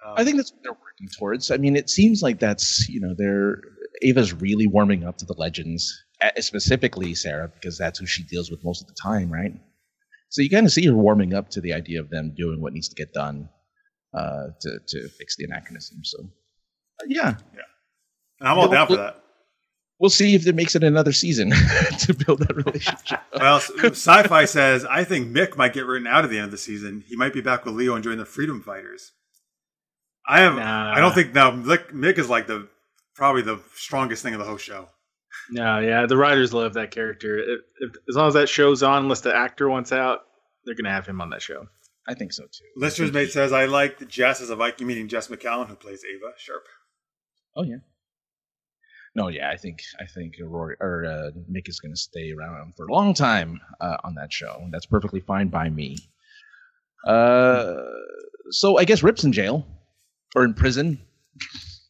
um, 0.03 0.15
I 0.17 0.23
think 0.23 0.37
that's 0.37 0.51
what 0.51 0.63
they're 0.63 0.71
working 0.71 1.09
towards. 1.15 1.51
I 1.51 1.57
mean, 1.57 1.75
it 1.75 1.87
seems 1.87 2.23
like 2.23 2.39
that's 2.39 2.89
you 2.89 2.99
know, 2.99 3.13
they're 3.15 3.61
Ava's 4.01 4.33
really 4.33 4.65
warming 4.65 5.03
up 5.03 5.19
to 5.19 5.25
the 5.25 5.35
legends, 5.37 6.03
specifically 6.39 7.15
Sara, 7.15 7.47
because 7.47 7.77
that's 7.77 7.99
who 7.99 8.05
she 8.05 8.23
deals 8.23 8.49
with 8.51 8.63
most 8.63 8.81
of 8.81 8.87
the 8.87 8.95
time, 9.01 9.31
right? 9.31 9.53
So 10.29 10.41
you 10.41 10.49
kind 10.49 10.65
of 10.65 10.71
see 10.71 10.85
her 10.85 10.93
warming 10.93 11.33
up 11.33 11.49
to 11.51 11.61
the 11.61 11.73
idea 11.73 11.99
of 11.99 12.09
them 12.09 12.33
doing 12.35 12.61
what 12.61 12.73
needs 12.73 12.89
to 12.89 12.95
get 12.95 13.13
done 13.13 13.49
uh, 14.13 14.47
to 14.61 14.79
to 14.87 15.09
fix 15.09 15.35
the 15.37 15.43
anachronism. 15.45 15.99
So, 16.03 16.19
uh, 16.23 17.05
yeah, 17.07 17.35
and 18.41 18.49
i'm 18.49 18.57
all 18.57 18.67
down 18.67 18.87
for 18.87 18.97
that 18.97 19.23
we'll 19.99 20.09
see 20.09 20.33
if 20.35 20.45
it 20.47 20.55
makes 20.55 20.75
it 20.75 20.83
another 20.83 21.11
season 21.13 21.51
to 21.99 22.13
build 22.13 22.39
that 22.39 22.55
relationship. 22.55 23.19
well 23.39 23.57
sci-fi 23.59 24.45
says 24.45 24.83
i 24.85 25.03
think 25.03 25.27
mick 25.33 25.55
might 25.55 25.73
get 25.73 25.85
written 25.85 26.07
out 26.07 26.23
at 26.25 26.29
the 26.29 26.37
end 26.37 26.45
of 26.45 26.51
the 26.51 26.57
season 26.57 27.03
he 27.07 27.15
might 27.15 27.33
be 27.33 27.41
back 27.41 27.63
with 27.63 27.75
leo 27.75 27.95
and 27.95 28.03
join 28.03 28.17
the 28.17 28.25
freedom 28.25 28.61
fighters 28.61 29.11
i 30.27 30.39
have 30.41 30.55
Nah. 30.55 30.93
i 30.93 30.99
don't 30.99 31.13
think 31.13 31.33
now 31.33 31.51
mick, 31.51 31.91
mick 31.93 32.17
is 32.17 32.29
like 32.29 32.47
the 32.47 32.67
probably 33.15 33.43
the 33.43 33.59
strongest 33.75 34.23
thing 34.23 34.33
of 34.33 34.39
the 34.39 34.45
whole 34.45 34.57
show 34.57 34.87
No, 35.51 35.79
yeah, 35.79 36.05
the 36.05 36.17
writers 36.17 36.53
love 36.53 36.73
that 36.75 36.91
character. 36.91 37.37
If, 37.37 37.59
if, 37.79 37.91
as 38.09 38.15
long 38.15 38.27
as 38.29 38.33
that 38.35 38.47
show's 38.47 38.83
on, 38.83 39.03
unless 39.03 39.21
the 39.21 39.35
actor 39.35 39.69
wants 39.69 39.91
out, 39.91 40.21
they're 40.65 40.75
gonna 40.75 40.93
have 40.93 41.05
him 41.05 41.21
on 41.21 41.29
that 41.31 41.41
show. 41.41 41.67
I 42.07 42.13
think 42.13 42.33
so 42.33 42.43
too. 42.43 42.65
Lister's 42.77 43.11
mate 43.11 43.31
says 43.31 43.53
i 43.53 43.65
like 43.65 44.07
jess 44.07 44.41
as 44.41 44.49
a 44.49 44.55
viking 44.55 44.87
meeting 44.87 45.07
Jes 45.07 45.29
Macallan 45.29 45.67
who 45.67 45.75
plays 45.75 46.03
ava 46.03 46.33
Sharpe 46.37 46.67
Oh 47.55 47.63
yeah. 47.63 47.77
No, 49.13 49.27
yeah, 49.27 49.49
I 49.49 49.57
think 49.57 49.81
I 49.99 50.05
think 50.05 50.35
Rory 50.41 50.77
or 50.79 51.05
uh, 51.05 51.31
Mick 51.51 51.67
is 51.67 51.79
going 51.81 51.91
to 51.91 51.99
stay 51.99 52.31
around 52.31 52.75
for 52.77 52.85
a 52.85 52.91
long 52.91 53.13
time 53.13 53.59
uh, 53.81 53.97
on 54.05 54.15
that 54.15 54.31
show. 54.31 54.57
and 54.61 54.73
That's 54.73 54.85
perfectly 54.85 55.19
fine 55.19 55.49
by 55.49 55.69
me. 55.69 55.97
Uh, 57.05 57.75
so 58.51 58.77
I 58.77 58.85
guess 58.85 59.03
Rip's 59.03 59.25
in 59.25 59.33
jail 59.33 59.67
or 60.33 60.45
in 60.45 60.53
prison. 60.53 61.01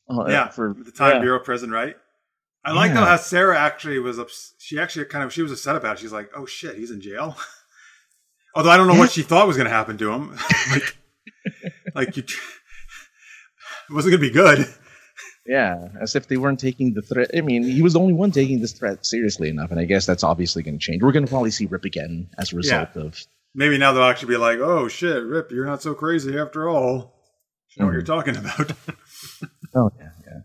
Uh, 0.09 0.25
yeah, 0.29 0.49
for 0.49 0.75
the 0.77 0.91
Time 0.91 1.17
yeah. 1.17 1.21
Bureau 1.21 1.39
prison, 1.39 1.69
right? 1.69 1.95
I 2.63 2.71
like 2.73 2.93
though 2.93 3.05
how 3.05 3.17
Sara 3.17 3.57
actually 3.57 3.99
was. 3.99 4.19
Ups- 4.19 4.53
she 4.59 4.79
actually 4.79 5.05
kind 5.05 5.23
of 5.23 5.33
she 5.33 5.41
was 5.41 5.51
upset 5.51 5.75
about. 5.75 5.97
it. 5.97 5.99
She's 5.99 6.11
like, 6.11 6.29
"Oh 6.35 6.45
shit, 6.45 6.75
he's 6.77 6.91
in 6.91 7.01
jail." 7.01 7.35
Although 8.55 8.69
I 8.69 8.77
don't 8.77 8.87
know 8.87 8.99
what 8.99 9.11
she 9.11 9.21
thought 9.23 9.47
was 9.47 9.57
going 9.57 9.69
to 9.69 9.73
happen 9.73 9.97
to 9.97 10.11
him. 10.11 10.37
like, 10.71 10.97
like 11.95 12.17
you, 12.17 12.23
it 12.23 13.93
wasn't 13.93 14.11
going 14.11 14.21
to 14.21 14.27
be 14.27 14.33
good. 14.33 14.67
Yeah, 15.45 15.87
as 15.99 16.15
if 16.15 16.27
they 16.27 16.37
weren't 16.37 16.59
taking 16.59 16.93
the 16.93 17.01
threat. 17.01 17.31
I 17.35 17.41
mean, 17.41 17.63
he 17.63 17.81
was 17.81 17.93
the 17.93 17.99
only 17.99 18.13
one 18.13 18.31
taking 18.31 18.61
this 18.61 18.73
threat 18.73 19.05
seriously 19.05 19.49
enough, 19.49 19.71
and 19.71 19.79
I 19.79 19.85
guess 19.85 20.05
that's 20.05 20.23
obviously 20.23 20.61
going 20.63 20.77
to 20.77 20.85
change. 20.85 21.01
We're 21.01 21.13
going 21.13 21.25
to 21.25 21.29
probably 21.29 21.49
see 21.51 21.65
Rip 21.65 21.85
again 21.85 22.29
as 22.37 22.53
a 22.53 22.57
result 22.57 22.95
of. 22.95 23.19
Maybe 23.55 23.77
now 23.77 23.91
they'll 23.91 24.03
actually 24.03 24.33
be 24.33 24.37
like, 24.37 24.59
"Oh 24.59 24.87
shit, 24.87 25.23
Rip, 25.23 25.51
you're 25.51 25.65
not 25.65 25.81
so 25.81 25.93
crazy 25.95 26.37
after 26.37 26.69
all." 26.69 27.15
You 27.75 27.81
know 27.81 27.85
what 27.87 27.93
you're 27.93 28.01
talking 28.03 28.35
about? 28.35 28.71
Oh 29.73 29.89
yeah, 29.97 30.09
yeah. 30.25 30.41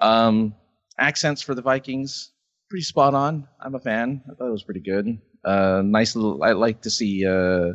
Um, 0.00 0.54
accents 0.98 1.42
for 1.42 1.54
the 1.54 1.62
Vikings, 1.62 2.30
pretty 2.70 2.82
spot 2.84 3.14
on. 3.14 3.46
I'm 3.60 3.74
a 3.74 3.80
fan. 3.80 4.22
I 4.30 4.34
thought 4.34 4.48
it 4.48 4.52
was 4.52 4.62
pretty 4.64 4.80
good. 4.80 5.18
Uh, 5.44 5.82
nice 5.84 6.16
little. 6.16 6.42
I 6.42 6.52
like 6.52 6.82
to 6.82 6.90
see 6.90 7.24
uh, 7.26 7.72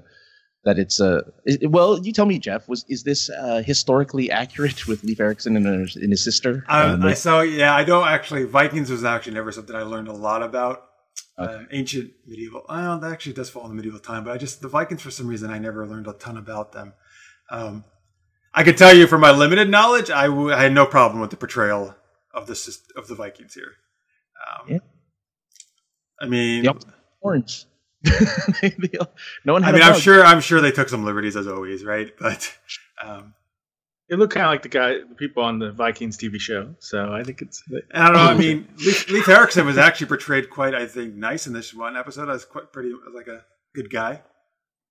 that 0.66 0.78
it's 0.78 1.00
uh, 1.00 1.22
i- 1.48 1.66
well. 1.68 1.98
You 2.04 2.12
tell 2.12 2.26
me, 2.26 2.38
Jeff. 2.40 2.68
Was 2.68 2.86
is 2.90 3.04
this 3.04 3.30
uh, 3.30 3.62
historically 3.66 4.30
accurate 4.32 4.88
with 4.88 5.04
Leif 5.04 5.20
Erikson 5.20 5.56
and, 5.56 5.66
his- 5.82 5.96
and 5.96 6.12
his 6.12 6.24
sister? 6.24 6.66
I, 6.68 6.84
Um, 6.90 7.04
I 7.04 7.14
saw. 7.14 7.42
Yeah, 7.42 7.74
I 7.76 7.84
don't 7.84 8.08
actually. 8.08 8.44
Vikings 8.44 8.90
was 8.90 9.04
actually 9.04 9.34
never 9.34 9.52
something 9.52 9.76
I 9.76 9.84
learned 9.84 10.08
a 10.10 10.14
lot 10.14 10.44
about. 10.44 10.84
Okay. 11.40 11.54
Um, 11.54 11.68
ancient 11.72 12.12
medieval. 12.28 12.66
Well, 12.70 13.00
that 13.00 13.12
actually 13.12 13.34
does 13.34 13.50
fall 13.50 13.64
in 13.64 13.70
the 13.70 13.76
medieval 13.76 14.00
time, 14.00 14.24
but 14.26 14.32
I 14.32 14.38
just 14.38 14.62
the 14.62 14.68
Vikings 14.68 15.02
for 15.02 15.12
some 15.12 15.28
reason 15.28 15.50
I 15.50 15.60
never 15.60 15.88
learned 15.88 16.08
a 16.08 16.14
ton 16.14 16.38
about 16.38 16.74
them. 16.74 16.94
Um, 17.50 17.86
I 18.54 18.64
could 18.64 18.78
tell 18.78 18.94
you 18.96 19.08
from 19.08 19.22
my 19.22 19.32
limited 19.32 19.70
knowledge, 19.70 20.10
I, 20.12 20.28
w- 20.28 20.52
I 20.54 20.62
had 20.64 20.74
no 20.74 20.86
problem 20.86 21.22
with 21.22 21.30
the 21.30 21.38
portrayal 21.38 21.96
of 22.34 22.48
the 22.48 22.78
of 22.96 23.08
the 23.08 23.16
Vikings 23.16 23.54
here. 23.54 23.74
Um, 24.48 24.68
Yeah. 24.70 24.80
I 26.20 26.26
mean, 26.28 26.64
Yep. 26.64 26.84
orange. 27.22 27.66
They- 28.04 28.70
they 28.80 28.98
all- 29.00 29.14
no 29.46 29.54
one 29.54 29.64
I 29.64 29.68
had 29.68 29.76
mean, 29.76 29.84
a 29.84 29.86
I'm 29.88 30.00
sure 30.00 30.24
I'm 30.24 30.42
sure 30.42 30.60
they 30.62 30.72
took 30.72 30.90
some 30.90 31.04
liberties 31.06 31.36
as 31.36 31.48
always, 31.48 31.84
right? 31.84 32.12
But 32.20 32.58
um, 33.04 33.34
They 34.10 34.16
look 34.18 34.32
kind 34.32 34.46
of 34.46 34.52
like 34.52 34.62
the 34.64 34.70
guy, 34.70 35.00
the 35.08 35.16
people 35.16 35.44
on 35.44 35.60
the 35.60 35.72
Vikings 35.72 36.18
TV 36.18 36.40
show. 36.40 36.76
So 36.80 37.14
I 37.14 37.24
think 37.24 37.42
it's. 37.42 37.64
I 37.94 38.06
don't 38.08 38.14
know. 38.16 38.20
I 38.20 38.34
mean, 38.36 38.68
Leif, 38.78 39.10
Leif 39.10 39.30
Erikson 39.30 39.66
was 39.66 39.78
actually 39.78 40.08
portrayed 40.08 40.50
quite, 40.50 40.76
I 40.76 40.86
think, 40.86 41.16
nice 41.16 41.48
in 41.48 41.54
this 41.54 41.74
one 41.74 41.96
episode. 41.96 42.28
I 42.28 42.34
was 42.34 42.44
quite 42.46 42.74
pretty, 42.74 42.90
as 42.90 43.14
like 43.16 43.28
a 43.28 43.46
good 43.74 43.90
guy. 43.90 44.22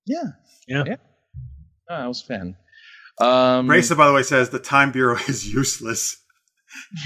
Yeah, 0.07 0.23
Yeah. 0.67 0.83
yeah. 0.87 0.95
Oh, 1.89 1.95
I 1.95 2.07
was 2.07 2.23
a 2.23 2.25
fan. 2.25 2.55
Um, 3.19 3.69
Raisa, 3.69 3.95
by 3.95 4.07
the 4.07 4.13
way, 4.13 4.23
says 4.23 4.49
the 4.49 4.57
Time 4.59 4.91
Bureau 4.91 5.17
is 5.27 5.53
useless. 5.53 6.17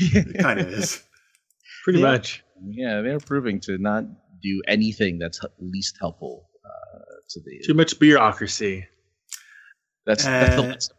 It 0.01 0.37
kind 0.41 0.59
of 0.59 0.67
is. 0.67 1.03
Pretty 1.83 1.99
Yeah. 1.99 2.05
much. 2.11 2.43
yeah, 2.67 3.01
they're 3.01 3.19
proving 3.19 3.59
to 3.61 3.77
not 3.77 4.03
do 4.41 4.61
anything 4.67 5.17
that's 5.19 5.39
least 5.59 5.97
helpful 5.99 6.47
uh, 6.65 6.99
to 7.29 7.39
the. 7.41 7.63
Too 7.65 7.73
much 7.73 7.99
bureaucracy. 7.99 8.87
That's, 10.05 10.23
that's 10.23 10.55
the 10.55 10.63
Uh, 10.63 10.67
least. 10.73 10.93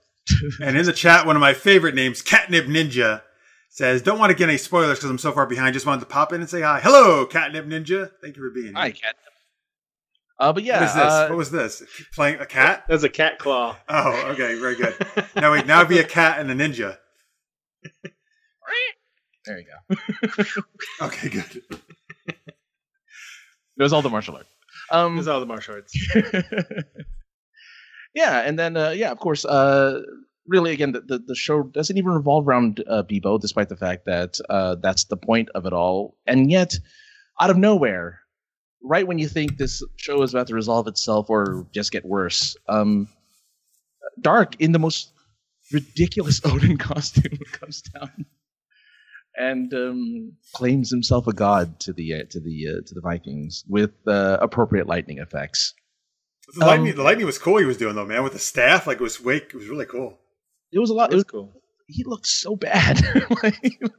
And 0.60 0.76
in 0.76 0.84
the 0.84 0.92
chat, 0.92 1.24
one 1.26 1.36
of 1.36 1.40
my 1.40 1.54
favorite 1.54 1.94
names, 1.94 2.20
Catnip 2.22 2.66
Ninja, 2.66 3.22
says, 3.68 4.02
"Don't 4.02 4.18
want 4.18 4.30
to 4.30 4.36
get 4.36 4.48
any 4.48 4.58
spoilers 4.58 4.98
because 4.98 5.10
I'm 5.10 5.18
so 5.18 5.30
far 5.30 5.46
behind. 5.46 5.74
Just 5.74 5.86
wanted 5.86 6.00
to 6.00 6.06
pop 6.06 6.32
in 6.32 6.40
and 6.40 6.50
say 6.50 6.62
hi. 6.62 6.80
Hello, 6.82 7.24
Catnip 7.26 7.66
Ninja. 7.66 8.10
Thank 8.20 8.36
you 8.36 8.42
for 8.42 8.50
being 8.50 8.66
here. 8.66 8.74
Hi, 8.74 8.90
cat. 8.90 9.14
Uh, 10.40 10.52
but 10.52 10.64
yeah, 10.64 10.80
What 10.80 10.88
is 10.88 10.94
this? 10.94 11.02
uh, 11.04 11.26
what 11.28 11.38
was 11.38 11.50
this? 11.52 11.82
Playing 12.14 12.40
a 12.40 12.46
cat? 12.46 12.84
That's 12.88 13.04
a 13.04 13.08
cat 13.08 13.38
claw. 13.38 13.76
Oh, 13.88 14.30
okay, 14.32 14.58
very 14.58 14.74
good. 14.74 14.94
Now 15.36 15.52
wait, 15.52 15.66
now 15.66 15.78
it'd 15.78 15.88
be 15.88 15.98
a 15.98 16.04
cat 16.04 16.40
and 16.40 16.50
a 16.50 16.54
ninja. 16.54 16.98
there 19.46 19.58
you 19.58 19.66
go. 19.66 20.62
Okay, 21.06 21.28
good. 21.28 21.62
It 23.78 23.82
was 23.82 23.92
all 23.92 24.02
the 24.02 24.10
martial 24.10 24.36
art. 24.36 24.46
Um, 24.90 25.16
There's 25.16 25.28
all 25.28 25.40
the 25.40 25.46
martial 25.46 25.74
arts. 25.74 25.94
yeah, 28.14 28.40
and 28.40 28.58
then 28.58 28.76
uh, 28.76 28.90
yeah, 28.90 29.10
of 29.10 29.18
course, 29.18 29.44
uh, 29.44 30.00
really 30.46 30.72
again, 30.72 30.92
the, 30.92 31.00
the, 31.02 31.18
the 31.18 31.34
show 31.34 31.62
doesn't 31.62 31.96
even 31.96 32.10
revolve 32.12 32.48
around 32.48 32.82
uh, 32.88 33.02
Beebo, 33.02 33.40
despite 33.40 33.68
the 33.68 33.76
fact 33.76 34.06
that 34.06 34.38
uh, 34.48 34.76
that's 34.76 35.04
the 35.04 35.16
point 35.16 35.50
of 35.54 35.66
it 35.66 35.72
all, 35.72 36.16
and 36.26 36.50
yet, 36.50 36.74
out 37.40 37.50
of 37.50 37.58
nowhere, 37.58 38.20
right 38.82 39.06
when 39.06 39.18
you 39.18 39.28
think 39.28 39.58
this 39.58 39.82
show 39.96 40.22
is 40.22 40.32
about 40.32 40.46
to 40.46 40.54
resolve 40.54 40.86
itself 40.86 41.28
or 41.28 41.66
just 41.72 41.92
get 41.92 42.04
worse, 42.04 42.56
um, 42.68 43.08
Darhk 44.20 44.54
in 44.58 44.72
the 44.72 44.78
most 44.78 45.12
ridiculous 45.72 46.40
Odin 46.44 46.78
costume 46.78 47.38
comes 47.52 47.82
down. 47.82 48.24
And 49.38 49.72
um, 49.74 50.32
claims 50.54 50.90
himself 50.90 51.26
a 51.26 51.32
god 51.32 51.78
to 51.80 51.92
the 51.92 52.14
uh, 52.14 52.22
to 52.30 52.40
the 52.40 52.68
uh, 52.68 52.80
to 52.86 52.94
the 52.94 53.00
Vikings 53.02 53.64
with 53.68 53.90
uh, 54.06 54.38
appropriate 54.40 54.86
lightning 54.86 55.18
effects. 55.18 55.74
The 56.54 56.64
lightning, 56.64 56.92
Um, 56.92 56.96
the 56.96 57.02
lightning 57.02 57.26
was 57.26 57.38
cool. 57.38 57.58
He 57.58 57.64
was 57.66 57.76
doing 57.76 57.96
though, 57.96 58.06
man, 58.06 58.22
with 58.24 58.32
the 58.32 58.38
staff. 58.38 58.86
Like 58.86 58.96
it 58.96 59.02
was 59.02 59.20
wake. 59.22 59.50
It 59.52 59.56
was 59.56 59.68
really 59.68 59.84
cool. 59.84 60.18
It 60.72 60.78
was 60.78 60.88
a 60.90 60.94
lot. 60.94 61.06
It 61.12 61.16
That's 61.16 61.16
was 61.16 61.24
cool. 61.24 61.52
he 61.86 62.02
looked 62.04 62.26
so 62.26 62.56
bad. 62.56 63.00
like, 63.42 63.62
You 63.62 63.90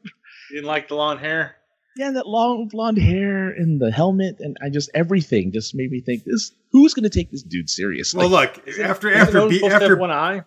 didn't 0.52 0.66
like 0.66 0.88
the 0.88 0.96
long 0.96 1.18
hair? 1.20 1.56
yeah, 1.98 2.12
that 2.12 2.28
long 2.28 2.68
blonde 2.68 2.98
hair 3.00 3.50
and 3.50 3.80
the 3.82 3.92
helmet, 3.92 4.38
and 4.40 4.56
I 4.64 4.70
just 4.70 4.90
everything 4.96 5.52
just 5.52 5.76
made 5.76 5.92
me 5.92 6.02
think 6.02 6.24
this. 6.26 6.52
Who's 6.72 6.94
going 6.94 7.04
to 7.04 7.10
take 7.10 7.30
this 7.32 7.44
dude 7.44 7.70
seriously? 7.70 8.20
Well, 8.20 8.30
look 8.30 8.62
Isn't- 8.68 8.84
after 8.86 9.10
isn't 9.10 9.22
after 9.22 9.38
Odin 9.40 9.50
B, 9.50 9.56
supposed 9.58 9.70
to 9.70 9.74
have 9.74 9.82
after 9.84 9.98
one 9.98 10.12
eye. 10.12 10.42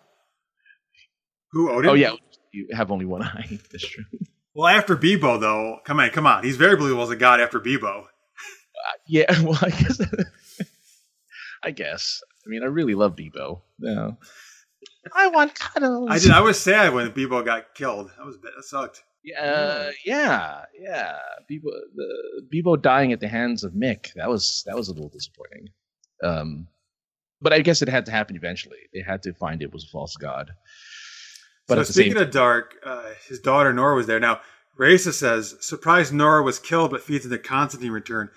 who 1.51 1.69
Odin? 1.71 1.89
oh 1.91 1.93
yeah, 1.93 2.13
you 2.51 2.67
have 2.73 2.91
only 2.91 3.05
one 3.05 3.21
eye. 3.23 3.59
That's 3.71 3.87
true. 3.87 4.03
Well, 4.53 4.67
after 4.67 4.95
Beebo 4.97 5.39
though, 5.39 5.79
come 5.85 5.99
on, 5.99 6.09
come 6.09 6.27
on. 6.27 6.43
He's 6.43 6.57
very 6.57 6.75
believable 6.75 7.03
as 7.03 7.09
a 7.09 7.15
god 7.15 7.39
after 7.39 7.59
Beebo. 7.59 8.05
Yeah, 9.07 9.39
well, 9.43 9.59
I 9.61 9.69
guess. 9.69 10.01
I 11.63 11.71
guess. 11.71 12.23
I 12.45 12.49
mean, 12.49 12.63
I 12.63 12.65
really 12.65 12.95
love 12.95 13.15
Beebo. 13.15 13.61
No. 13.77 14.17
I 15.15 15.27
want 15.27 15.53
cuddles. 15.53 16.09
I 16.09 16.17
did. 16.17 16.31
I 16.31 16.41
was 16.41 16.59
sad 16.59 16.93
when 16.93 17.11
Beebo 17.11 17.45
got 17.45 17.75
killed. 17.75 18.09
That 18.17 18.25
was 18.25 18.39
that 18.41 18.63
sucked. 18.63 19.03
Yeah, 19.23 19.91
yeah, 20.03 20.65
yeah. 20.79 21.17
Beebo, 21.49 21.69
the 21.93 22.47
Beebo 22.51 22.81
dying 22.81 23.13
at 23.13 23.19
the 23.19 23.27
hands 23.27 23.63
of 23.63 23.73
Mick. 23.73 24.13
That 24.15 24.29
was 24.29 24.63
that 24.65 24.75
was 24.75 24.87
a 24.87 24.93
little 24.93 25.09
disappointing. 25.09 25.69
Um, 26.23 26.67
but 27.39 27.53
I 27.53 27.61
guess 27.61 27.81
it 27.81 27.89
had 27.89 28.05
to 28.07 28.11
happen 28.11 28.35
eventually. 28.35 28.79
They 28.93 29.01
had 29.01 29.21
to 29.23 29.33
find 29.33 29.61
it 29.61 29.73
was 29.73 29.83
a 29.83 29.91
false 29.91 30.15
god. 30.15 30.51
But 31.75 31.85
so 31.87 31.93
speaking 31.93 32.13
same, 32.13 32.23
of 32.23 32.29
Darhk, 32.31 32.63
uh, 32.85 33.09
his 33.27 33.39
daughter 33.39 33.73
Nora 33.73 33.95
was 33.95 34.07
there. 34.07 34.19
Now, 34.19 34.41
Raisa 34.77 35.13
says, 35.13 35.55
surprised 35.59 36.13
Nora 36.13 36.43
was 36.43 36.59
killed, 36.59 36.91
but 36.91 37.01
feeds 37.01 37.25
into 37.25 37.37
Constantine 37.37 37.91
return. 37.91 38.29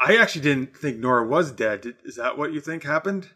I 0.00 0.16
actually 0.16 0.42
didn't 0.42 0.76
think 0.76 0.98
Nora 0.98 1.26
was 1.26 1.52
dead. 1.52 1.82
Did, 1.82 1.96
is 2.04 2.16
that 2.16 2.36
what 2.36 2.52
you 2.52 2.60
think 2.60 2.82
happened? 2.82 3.28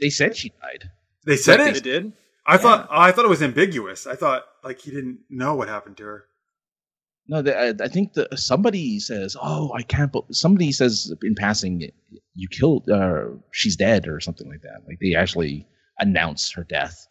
they 0.00 0.08
said 0.10 0.36
she 0.36 0.48
died. 0.48 0.90
They 1.26 1.36
said 1.36 1.60
They 1.60 1.70
it. 1.70 1.84
did. 1.84 2.12
I 2.46 2.56
thought. 2.56 2.88
I 2.90 3.12
thought 3.12 3.26
it 3.26 3.28
was 3.28 3.42
ambiguous. 3.42 4.06
I 4.06 4.16
thought 4.16 4.44
like 4.64 4.80
he 4.80 4.90
didn't 4.90 5.20
know 5.28 5.54
what 5.54 5.68
happened 5.68 5.98
to 5.98 6.04
her. 6.04 6.24
No, 7.28 7.42
the, 7.42 7.56
I, 7.56 7.84
I 7.84 7.88
think 7.88 8.14
the 8.14 8.28
somebody 8.36 8.98
says, 8.98 9.36
"Oh, 9.40 9.72
I 9.74 9.82
can't." 9.82 10.10
bel 10.10 10.26
somebody 10.32 10.72
says 10.72 11.12
in 11.22 11.34
passing, 11.34 11.90
"You 12.34 12.48
killed. 12.48 12.88
Uh, 12.88 13.24
she's 13.52 13.76
dead," 13.76 14.08
or 14.08 14.18
something 14.20 14.48
like 14.48 14.62
that. 14.62 14.80
Like 14.88 14.98
they 15.00 15.14
actually 15.14 15.68
announce 15.98 16.50
her 16.52 16.64
death, 16.64 17.06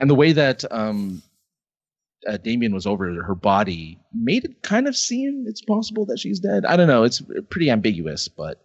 and 0.00 0.08
the 0.10 0.14
way 0.14 0.32
that 0.32 0.64
um, 0.72 1.22
uh, 2.28 2.36
Damien 2.38 2.74
was 2.74 2.86
over 2.86 3.22
her 3.22 3.34
body 3.34 3.98
made 4.12 4.44
it 4.44 4.62
kind 4.62 4.86
of 4.88 4.96
seem 4.96 5.44
it's 5.46 5.62
possible 5.62 6.04
that 6.06 6.18
she's 6.18 6.40
dead. 6.40 6.64
I 6.66 6.76
don't 6.76 6.88
know. 6.88 7.02
It's 7.04 7.22
pretty 7.50 7.70
ambiguous, 7.70 8.28
but 8.28 8.60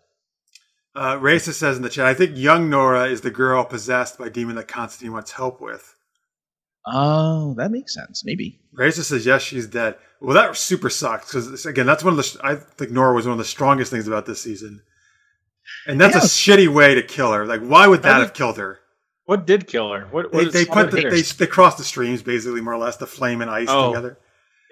Uh, 0.96 1.18
Raisa 1.22 1.54
says 1.54 1.78
in 1.78 1.84
the 1.84 1.90
chat, 1.90 2.06
I 2.06 2.14
think 2.14 2.38
young 2.38 2.70
Nora 2.70 3.06
is 3.06 3.22
the 3.22 3.32
girl 3.32 3.64
possessed 3.64 4.18
by 4.18 4.30
demon 4.30 4.56
that 4.58 4.68
Constantine 4.68 5.14
wants 5.14 5.32
help 5.32 5.62
with. 5.62 5.96
oh, 6.86 7.54
that 7.56 7.72
makes 7.72 7.94
sense. 7.94 8.24
Maybe. 8.26 8.60
Raisa 8.74 9.04
says 9.04 9.26
yes, 9.26 9.42
she's 9.42 9.68
dead. 9.68 9.96
Well, 10.20 10.34
that 10.36 10.56
super 10.58 10.90
sucks 10.90 11.28
because 11.32 11.66
again, 11.66 11.86
that's 11.86 12.04
one 12.04 12.18
of 12.18 12.18
the. 12.18 12.40
I 12.44 12.56
think 12.56 12.92
Nora 12.92 13.14
was 13.14 13.26
one 13.26 13.32
of 13.34 13.38
the 13.38 13.46
strongest 13.46 13.92
things 13.92 14.08
about 14.08 14.26
this 14.26 14.42
season, 14.42 14.82
and 15.88 16.00
that's 16.00 16.16
a 16.16 16.20
shitty 16.20 16.68
way 16.68 16.96
to 16.96 17.02
kill 17.04 17.32
her. 17.34 17.46
Like, 17.46 17.62
why 17.62 17.88
would 17.88 18.04
that 18.04 18.18
I 18.18 18.20
have 18.20 18.34
killed 18.34 18.58
her? 18.58 18.80
What 19.26 19.46
did 19.46 19.68
kill 19.68 19.92
her? 19.94 20.08
What, 20.12 20.32
They, 20.32 20.38
what 20.46 20.54
they 20.54 20.62
is- 20.62 20.68
put 20.68 20.92
the, 20.92 21.02
they 21.10 21.22
they 21.22 21.48
crossed 21.48 21.78
the 21.78 21.84
streams 21.84 22.22
basically 22.22 22.62
more 22.62 22.74
or 22.74 22.78
less, 22.80 22.98
the 22.98 23.08
flame 23.08 23.42
and 23.42 23.50
ice 23.52 23.68
Oh, 23.70 23.92
together. 23.94 24.18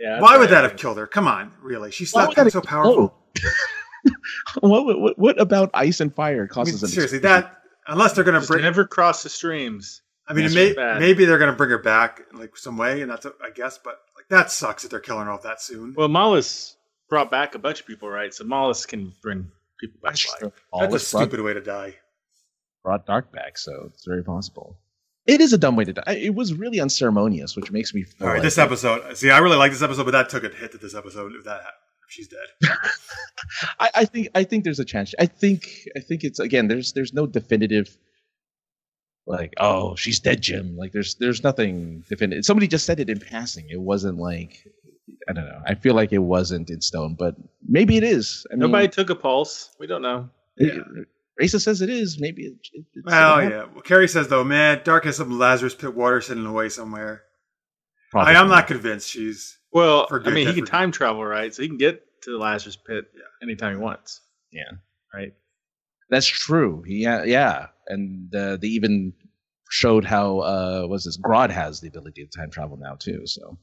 Yeah, 0.01 0.19
Why 0.21 0.37
would 0.37 0.49
that 0.49 0.63
have 0.63 0.77
killed 0.77 0.97
her? 0.97 1.07
Come 1.07 1.27
on, 1.27 1.51
really? 1.61 1.91
She's 1.91 2.15
not 2.15 2.33
so 2.33 2.43
have- 2.43 2.63
powerful. 2.63 3.13
what, 4.61 4.99
what 4.99 5.19
what 5.19 5.39
about 5.41 5.69
ice 5.73 5.99
and 5.99 6.13
fire 6.13 6.37
I 6.37 6.39
mean, 6.41 6.47
causes 6.49 6.83
an 6.83 6.89
seriously, 6.89 7.17
explosion? 7.19 7.41
that 7.43 7.57
unless 7.87 8.13
they're 8.13 8.23
gonna 8.23 8.39
Just 8.39 8.49
bring. 8.49 8.63
never 8.63 8.85
cross 8.85 9.23
the 9.23 9.29
streams. 9.29 10.01
I 10.27 10.33
mean, 10.33 10.45
it 10.45 10.53
may, 10.53 10.99
maybe 10.99 11.25
they're 11.25 11.39
gonna 11.39 11.53
bring 11.53 11.71
her 11.71 11.79
back 11.79 12.21
in, 12.31 12.39
like 12.39 12.55
some 12.55 12.77
way, 12.77 13.01
and 13.01 13.09
that's 13.11 13.25
I 13.25 13.49
guess, 13.53 13.77
but 13.83 13.99
like 14.15 14.27
that 14.29 14.51
sucks 14.51 14.83
that 14.83 14.89
they're 14.89 14.99
killing 14.99 15.25
her 15.25 15.31
off 15.31 15.41
that 15.43 15.61
soon. 15.61 15.93
Well, 15.97 16.07
Mallus 16.07 16.75
brought 17.09 17.31
back 17.31 17.55
a 17.55 17.59
bunch 17.59 17.81
of 17.81 17.87
people, 17.87 18.09
right? 18.09 18.33
So 18.33 18.43
Mallus 18.45 18.85
can 18.87 19.13
bring 19.21 19.51
people 19.79 19.99
back. 20.03 20.15
to 20.15 20.51
That's 20.79 20.93
a 20.95 20.99
stupid 20.99 21.41
way 21.41 21.53
to 21.53 21.61
die. 21.61 21.95
Brought 22.83 23.05
Darhk 23.05 23.31
back, 23.31 23.57
so 23.57 23.89
it's 23.93 24.05
very 24.05 24.23
possible. 24.23 24.79
It 25.27 25.41
is 25.41 25.53
a 25.53 25.57
dumb 25.57 25.75
way 25.75 25.83
to 25.85 25.93
die. 25.93 26.13
It 26.13 26.33
was 26.33 26.53
really 26.53 26.79
unceremonious, 26.79 27.55
which 27.55 27.71
makes 27.71 27.93
me. 27.93 28.05
All 28.21 28.27
right, 28.27 28.33
like- 28.35 28.43
this 28.43 28.57
episode. 28.57 29.15
See, 29.17 29.29
I 29.29 29.37
really 29.39 29.57
like 29.57 29.71
this 29.71 29.81
episode, 29.81 30.05
but 30.05 30.11
that 30.11 30.29
took 30.29 30.43
a 30.43 30.49
hit 30.49 30.71
to 30.71 30.77
this 30.77 30.95
episode. 30.95 31.33
If 31.37 31.43
that 31.43 31.57
happened, 31.61 31.73
if 32.07 32.11
she's 32.13 32.27
dead, 32.29 32.69
I, 33.79 33.89
I 33.95 34.05
think 34.05 34.29
I 34.33 34.43
think 34.43 34.63
there's 34.63 34.79
a 34.79 34.85
chance. 34.85 35.13
I 35.19 35.25
think 35.25 35.67
I 35.95 35.99
think 35.99 36.23
it's 36.23 36.39
again. 36.39 36.67
There's 36.67 36.93
there's 36.93 37.13
no 37.13 37.27
definitive. 37.27 37.95
Like 39.27 39.53
oh 39.59 39.95
she's 39.95 40.19
dead 40.19 40.41
Jim 40.41 40.75
like 40.75 40.91
there's 40.91 41.13
there's 41.15 41.43
nothing 41.43 42.03
definitive 42.09 42.43
somebody 42.45 42.67
just 42.67 42.83
said 42.87 42.99
it 42.99 43.11
in 43.11 43.19
passing 43.19 43.67
it 43.69 43.79
wasn't 43.79 44.17
like 44.17 44.65
I 45.29 45.33
don't 45.33 45.45
know 45.45 45.61
I 45.67 45.75
feel 45.75 45.93
like 45.93 46.11
it 46.11 46.17
wasn't 46.17 46.71
in 46.71 46.81
stone 46.81 47.13
but 47.19 47.35
maybe 47.63 47.95
it 47.97 48.03
is 48.03 48.47
I 48.51 48.55
mean, 48.55 48.61
Nobody 48.71 48.87
took 48.87 49.11
a 49.11 49.15
pulse. 49.15 49.69
We 49.79 49.85
don't 49.85 50.01
know. 50.01 50.29
it- 50.57 50.83
Raisa 51.39 51.59
says 51.59 51.81
it 51.81 51.89
is 51.89 52.17
maybe 52.19 52.43
it, 52.43 52.53
it, 52.73 52.85
it's 52.93 53.05
well, 53.05 53.41
yeah. 53.43 53.65
Well, 53.73 53.81
Carrie 53.81 54.07
says 54.07 54.27
though, 54.27 54.43
man, 54.43 54.79
Darhk 54.79 55.05
has 55.05 55.17
some 55.17 55.39
Lazarus 55.39 55.73
pit 55.75 55.95
water 55.95 56.19
sitting 56.21 56.45
away 56.45 56.69
somewhere. 56.69 57.23
happen. 58.13 58.35
I, 58.35 58.39
I'm 58.39 58.49
not 58.49 58.67
convinced 58.67 59.09
she's. 59.09 59.57
Well, 59.71 60.07
I 60.11 60.17
mean, 60.29 60.35
he 60.37 60.45
that's 60.45 60.55
can 60.57 60.65
time 60.65 60.91
travel, 60.91 61.23
right? 61.23 61.53
So 61.53 61.61
he 61.61 61.67
can 61.69 61.77
get 61.77 62.01
to 62.23 62.31
the 62.31 62.37
Lazarus 62.37 62.75
pit 62.75 63.05
Yeah. 63.15 63.21
anytime 63.41 63.75
he 63.77 63.81
wants, 63.81 64.21
yeah 64.51 64.71
right? 65.13 65.33
That's 66.09 66.27
true. 66.27 66.83
Yeah, 66.87 67.23
yeah, 67.23 67.67
and 67.87 68.33
uh, 68.35 68.57
they 68.57 68.67
even 68.67 69.13
showed 69.69 70.03
how 70.05 70.39
uh, 70.39 70.87
was 70.87 71.05
this 71.05 71.17
Grodd 71.19 71.51
has 71.51 71.79
the 71.79 71.87
ability 71.87 72.25
to 72.25 72.37
time 72.37 72.49
travel 72.49 72.77
now 72.77 72.95
too. 72.95 73.21
So 73.25 73.57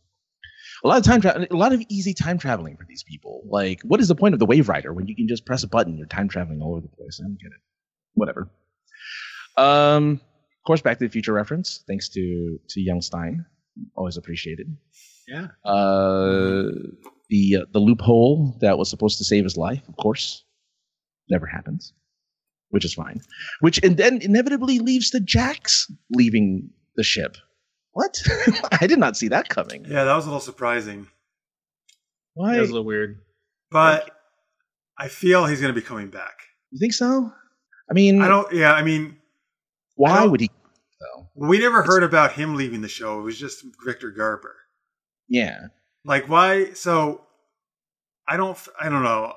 a 0.85 0.89
lot 0.89 0.99
of 0.99 1.05
time 1.05 1.21
travel, 1.21 1.47
a 1.51 1.57
lot 1.57 1.73
of 1.73 1.83
easy 1.89 2.15
time 2.15 2.39
traveling 2.39 2.77
for 2.77 2.85
these 2.89 3.03
people. 3.03 3.43
Like, 3.47 3.81
what 3.83 4.01
is 4.01 4.09
the 4.09 4.15
point 4.15 4.35
of 4.35 4.41
the 4.41 4.47
Waverider 4.47 4.95
when 4.95 5.07
you 5.07 5.17
can 5.17 5.29
just 5.29 5.47
press 5.47 5.63
a 5.63 5.69
button, 5.69 5.97
you're 5.97 6.07
time 6.07 6.29
traveling 6.29 6.61
all 6.61 6.73
over 6.73 6.83
the 6.83 6.89
place? 6.89 7.21
I 7.21 7.25
don't 7.25 7.41
get 7.41 7.53
it. 7.53 7.61
Whatever. 8.15 8.51
Um, 9.57 10.21
of 10.23 10.67
course, 10.67 10.83
Back 10.83 10.99
to 10.99 11.05
the 11.07 11.11
Future 11.11 11.33
reference. 11.33 11.83
Thanks 11.87 12.09
to 12.11 12.59
to 12.69 12.81
Young 12.81 13.01
Stein, 13.01 13.47
always 13.97 14.17
appreciated. 14.17 14.77
Yeah. 15.27 15.49
Uh, 15.65 16.71
the 17.29 17.57
uh, 17.57 17.65
the 17.73 17.81
loophole 17.81 18.57
that 18.61 18.79
was 18.79 18.91
supposed 18.91 19.19
to 19.19 19.25
save 19.25 19.45
his 19.45 19.57
life, 19.57 19.83
of 19.89 19.97
course, 19.97 20.45
never 21.29 21.47
happens, 21.47 21.93
which 22.71 22.85
is 22.85 22.95
fine. 22.95 23.21
Which 23.61 23.83
and 23.83 23.97
then 23.97 24.21
inevitably 24.23 24.79
leaves 24.79 25.11
to 25.11 25.21
Jax 25.21 25.91
leaving 26.11 26.71
the 26.97 27.03
ship. 27.03 27.37
What? 27.97 28.23
I 28.83 28.87
did 28.87 28.99
not 28.99 29.17
see 29.17 29.29
that 29.29 29.49
coming. 29.49 29.87
Yeah, 29.89 30.05
that 30.05 30.15
was 30.15 30.27
a 30.27 30.29
little 30.29 30.41
surprising, 30.41 31.07
Why? 32.35 32.53
That 32.53 32.61
was 32.61 32.69
a 32.69 32.75
little 32.75 32.85
weird. 32.85 33.21
but 33.71 34.11
I 34.99 35.09
feel 35.09 35.47
he's 35.47 35.63
going 35.63 35.75
to 35.75 35.81
be 35.81 35.87
coming 35.87 36.11
back. 36.11 36.41
You 36.71 36.79
think 36.79 36.93
so? 36.93 37.33
I 37.91 37.95
mean, 37.95 38.21
I 38.21 38.29
don't. 38.29 38.53
Yeah, 38.53 38.75
I 38.75 38.83
mean, 38.83 39.17
why 39.95 40.19
I 40.19 40.27
would 40.27 40.43
he? 40.43 40.51
Though. 41.01 41.29
we 41.35 41.59
never 41.59 41.83
heard 41.85 42.03
about 42.03 42.33
him 42.33 42.55
leaving 42.55 42.83
the 42.83 42.89
show. 42.89 43.19
It 43.19 43.23
was 43.23 43.39
just 43.39 43.65
Victor 43.87 44.11
Garber. 44.11 44.55
Yeah. 45.27 45.69
Like, 46.05 46.29
why? 46.29 46.75
So, 46.75 47.23
I 48.29 48.37
don't. 48.37 48.59
I 48.79 48.91
don't 48.91 49.05
know. 49.05 49.33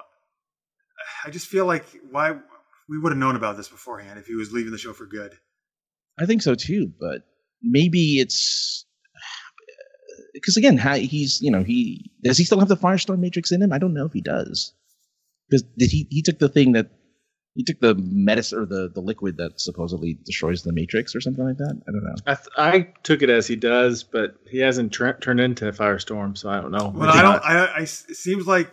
I 1.23 1.29
just 1.29 1.47
feel 1.47 1.65
like 1.65 1.85
why 2.11 2.35
we 2.89 2.99
would 2.99 3.13
have 3.13 3.19
known 3.19 3.37
about 3.37 3.55
this 3.55 3.69
beforehand 3.69 4.19
if 4.19 4.27
he 4.27 4.35
was 4.35 4.51
leaving 4.51 4.73
the 4.73 4.77
show 4.77 4.91
for 4.91 5.05
good. 5.05 5.37
I 6.19 6.25
think 6.25 6.41
so 6.41 6.55
too, 6.55 6.91
but 6.99 7.21
maybe 7.61 8.19
it's 8.19 8.85
because 10.33 10.57
again, 10.57 10.77
he's 10.77 11.41
you 11.41 11.51
know 11.51 11.63
he 11.63 12.11
does 12.23 12.37
he 12.37 12.43
still 12.43 12.59
have 12.59 12.67
the 12.67 12.77
Firestorm 12.77 13.19
Matrix 13.19 13.51
in 13.51 13.61
him? 13.61 13.73
I 13.73 13.77
don't 13.77 13.93
know 13.93 14.05
if 14.05 14.13
he 14.13 14.21
does. 14.21 14.73
Because 15.49 15.63
did 15.77 15.91
he 15.91 16.07
he 16.09 16.21
took 16.21 16.39
the 16.39 16.49
thing 16.49 16.73
that 16.73 16.91
he 17.55 17.63
took 17.63 17.79
the 17.79 17.95
medicine 17.95 18.59
or 18.59 18.65
the 18.65 18.89
the 18.93 19.01
liquid 19.01 19.37
that 19.37 19.59
supposedly 19.59 20.17
destroys 20.25 20.63
the 20.63 20.73
Matrix 20.73 21.15
or 21.15 21.21
something 21.21 21.43
like 21.43 21.57
that? 21.57 21.81
I 21.87 21.91
don't 21.91 22.03
know. 22.03 22.15
I, 22.25 22.35
th- 22.35 22.47
I 22.57 22.93
took 23.03 23.21
it 23.21 23.29
as 23.29 23.47
he 23.47 23.55
does, 23.55 24.03
but 24.03 24.35
he 24.49 24.59
hasn't 24.59 24.93
tr- 24.93 25.11
turned 25.11 25.39
into 25.39 25.67
a 25.67 25.71
Firestorm, 25.71 26.37
so 26.37 26.49
I 26.49 26.61
don't 26.61 26.71
know. 26.71 26.93
Well, 26.95 27.09
I 27.09 27.21
don't. 27.21 27.43
I, 27.43 27.65
I. 27.65 27.81
It 27.81 27.87
seems 27.87 28.45
like 28.47 28.71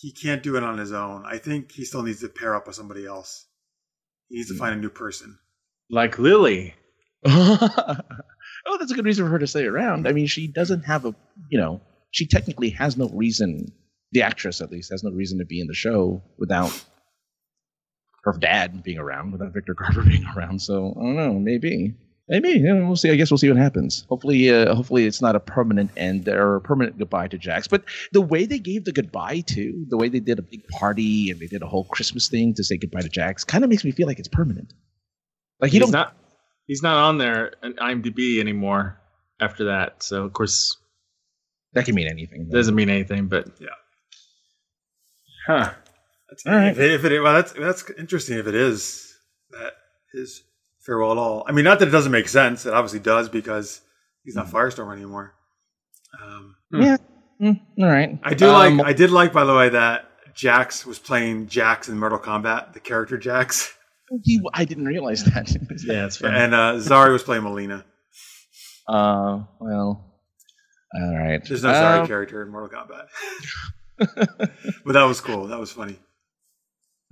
he 0.00 0.12
can't 0.12 0.42
do 0.42 0.56
it 0.56 0.62
on 0.62 0.78
his 0.78 0.92
own. 0.92 1.24
I 1.26 1.38
think 1.38 1.72
he 1.72 1.84
still 1.84 2.02
needs 2.02 2.20
to 2.20 2.28
pair 2.28 2.54
up 2.54 2.66
with 2.66 2.76
somebody 2.76 3.06
else. 3.06 3.46
He 4.28 4.36
needs 4.36 4.48
to 4.48 4.54
hmm. 4.54 4.60
find 4.60 4.74
a 4.74 4.80
new 4.80 4.90
person. 4.90 5.38
like 5.90 6.18
Lily. 6.18 6.74
oh, 8.66 8.78
that's 8.78 8.90
a 8.90 8.94
good 8.94 9.04
reason 9.04 9.24
for 9.24 9.30
her 9.30 9.38
to 9.38 9.46
stay 9.46 9.64
around. 9.64 10.06
I 10.06 10.12
mean, 10.12 10.26
she 10.26 10.46
doesn't 10.46 10.82
have 10.82 11.04
a, 11.04 11.14
you 11.48 11.58
know, 11.58 11.80
she 12.10 12.26
technically 12.26 12.70
has 12.70 12.96
no 12.96 13.08
reason. 13.08 13.72
The 14.12 14.22
actress, 14.22 14.60
at 14.60 14.70
least, 14.70 14.92
has 14.92 15.02
no 15.02 15.10
reason 15.10 15.38
to 15.38 15.44
be 15.44 15.60
in 15.60 15.66
the 15.66 15.74
show 15.74 16.22
without 16.38 16.84
her 18.24 18.32
dad 18.32 18.82
being 18.82 18.98
around, 18.98 19.32
without 19.32 19.52
Victor 19.52 19.74
Garber 19.78 20.02
being 20.02 20.24
around. 20.36 20.60
So 20.60 20.94
I 20.96 21.02
don't 21.02 21.16
know. 21.16 21.32
Maybe, 21.34 21.94
maybe 22.28 22.62
we'll 22.62 22.96
see. 22.96 23.10
I 23.10 23.16
guess 23.16 23.30
we'll 23.30 23.38
see 23.38 23.48
what 23.48 23.56
happens. 23.56 24.04
Hopefully, 24.08 24.50
uh, 24.50 24.74
hopefully 24.74 25.06
it's 25.06 25.20
not 25.20 25.34
a 25.34 25.40
permanent 25.40 25.90
end 25.96 26.28
or 26.28 26.56
a 26.56 26.60
permanent 26.60 26.98
goodbye 26.98 27.28
to 27.28 27.38
Jax. 27.38 27.68
But 27.68 27.84
the 28.12 28.20
way 28.20 28.46
they 28.46 28.58
gave 28.58 28.84
the 28.84 28.92
goodbye 28.92 29.40
to, 29.48 29.84
the 29.88 29.96
way 29.96 30.08
they 30.08 30.20
did 30.20 30.38
a 30.38 30.42
big 30.42 30.66
party 30.68 31.30
and 31.30 31.40
they 31.40 31.46
did 31.46 31.62
a 31.62 31.66
whole 31.66 31.84
Christmas 31.84 32.28
thing 32.28 32.54
to 32.54 32.64
say 32.64 32.76
goodbye 32.76 33.00
to 33.00 33.08
Jax, 33.08 33.44
kind 33.44 33.64
of 33.64 33.70
makes 33.70 33.84
me 33.84 33.90
feel 33.90 34.06
like 34.06 34.18
it's 34.18 34.28
permanent. 34.28 34.72
Like 35.60 35.72
you 35.72 35.80
he's 35.80 35.86
don't 35.86 35.92
not. 35.92 36.16
He's 36.66 36.82
not 36.82 36.96
on 36.96 37.18
there 37.18 37.54
on 37.62 37.74
IMDb 37.74 38.40
anymore 38.40 38.98
after 39.40 39.64
that. 39.66 40.02
So 40.02 40.24
of 40.24 40.32
course 40.32 40.76
That 41.74 41.84
can 41.84 41.94
mean 41.94 42.08
anything. 42.08 42.48
though. 42.48 42.56
doesn't 42.56 42.74
mean 42.74 42.90
anything, 42.90 43.28
but 43.28 43.48
Yeah. 43.60 43.68
Huh. 45.46 45.72
That's, 46.28 46.46
All 46.46 46.54
right. 46.54 46.72
if, 46.72 46.78
it, 46.78 46.90
if 46.92 47.04
it, 47.04 47.20
well, 47.20 47.34
that's 47.34 47.52
that's 47.52 47.88
interesting. 47.98 48.38
If 48.38 48.46
it 48.46 48.54
is 48.54 49.14
that 49.50 49.74
is 50.14 50.42
farewell 50.80 51.12
at 51.12 51.18
all. 51.18 51.44
I 51.46 51.52
mean, 51.52 51.64
not 51.64 51.78
that 51.80 51.88
it 51.88 51.92
doesn't 51.92 52.12
make 52.12 52.28
sense. 52.28 52.66
It 52.66 52.72
obviously 52.72 53.00
does 53.00 53.28
because 53.28 53.80
he's 54.24 54.34
not 54.34 54.46
Firestorm 54.48 54.92
anymore. 54.94 55.34
Um, 56.22 56.56
Yeah. 56.72 56.96
Mm, 57.40 57.60
all 57.78 57.86
right. 57.88 58.18
I 58.22 58.34
do 58.34 58.48
Um, 58.48 58.78
like. 58.78 58.86
I 58.86 58.92
did 58.92 59.10
like, 59.10 59.32
by 59.32 59.44
the 59.44 59.54
way, 59.54 59.68
that 59.70 60.08
Jax 60.34 60.86
was 60.86 60.98
playing 60.98 61.46
Jax 61.48 61.88
in 61.88 61.98
Mortal 61.98 62.18
Kombat, 62.18 62.72
the 62.72 62.80
character 62.80 63.18
Jax, 63.18 63.74
he, 64.22 64.40
I 64.52 64.64
didn't 64.64 64.86
realize 64.86 65.24
that. 65.24 65.50
Yeah, 65.84 66.06
it's 66.06 66.16
funny. 66.18 66.36
and 66.38 66.54
uh, 66.54 66.74
Zari 66.74 67.12
was 67.12 67.22
playing 67.22 67.42
Mileena. 67.42 67.84
Uh, 68.88 69.44
well, 69.60 70.14
all 70.94 71.16
right. 71.16 71.42
There's 71.46 71.62
no 71.62 71.70
Zari 71.72 72.00
Um, 72.00 72.06
character 72.06 72.42
in 72.42 72.50
Mortal 72.50 72.70
Kombat, 72.78 73.06
but 74.84 74.92
that 74.92 75.04
was 75.04 75.20
cool. 75.20 75.46
That 75.48 75.58
was 75.58 75.72
funny. 75.72 75.98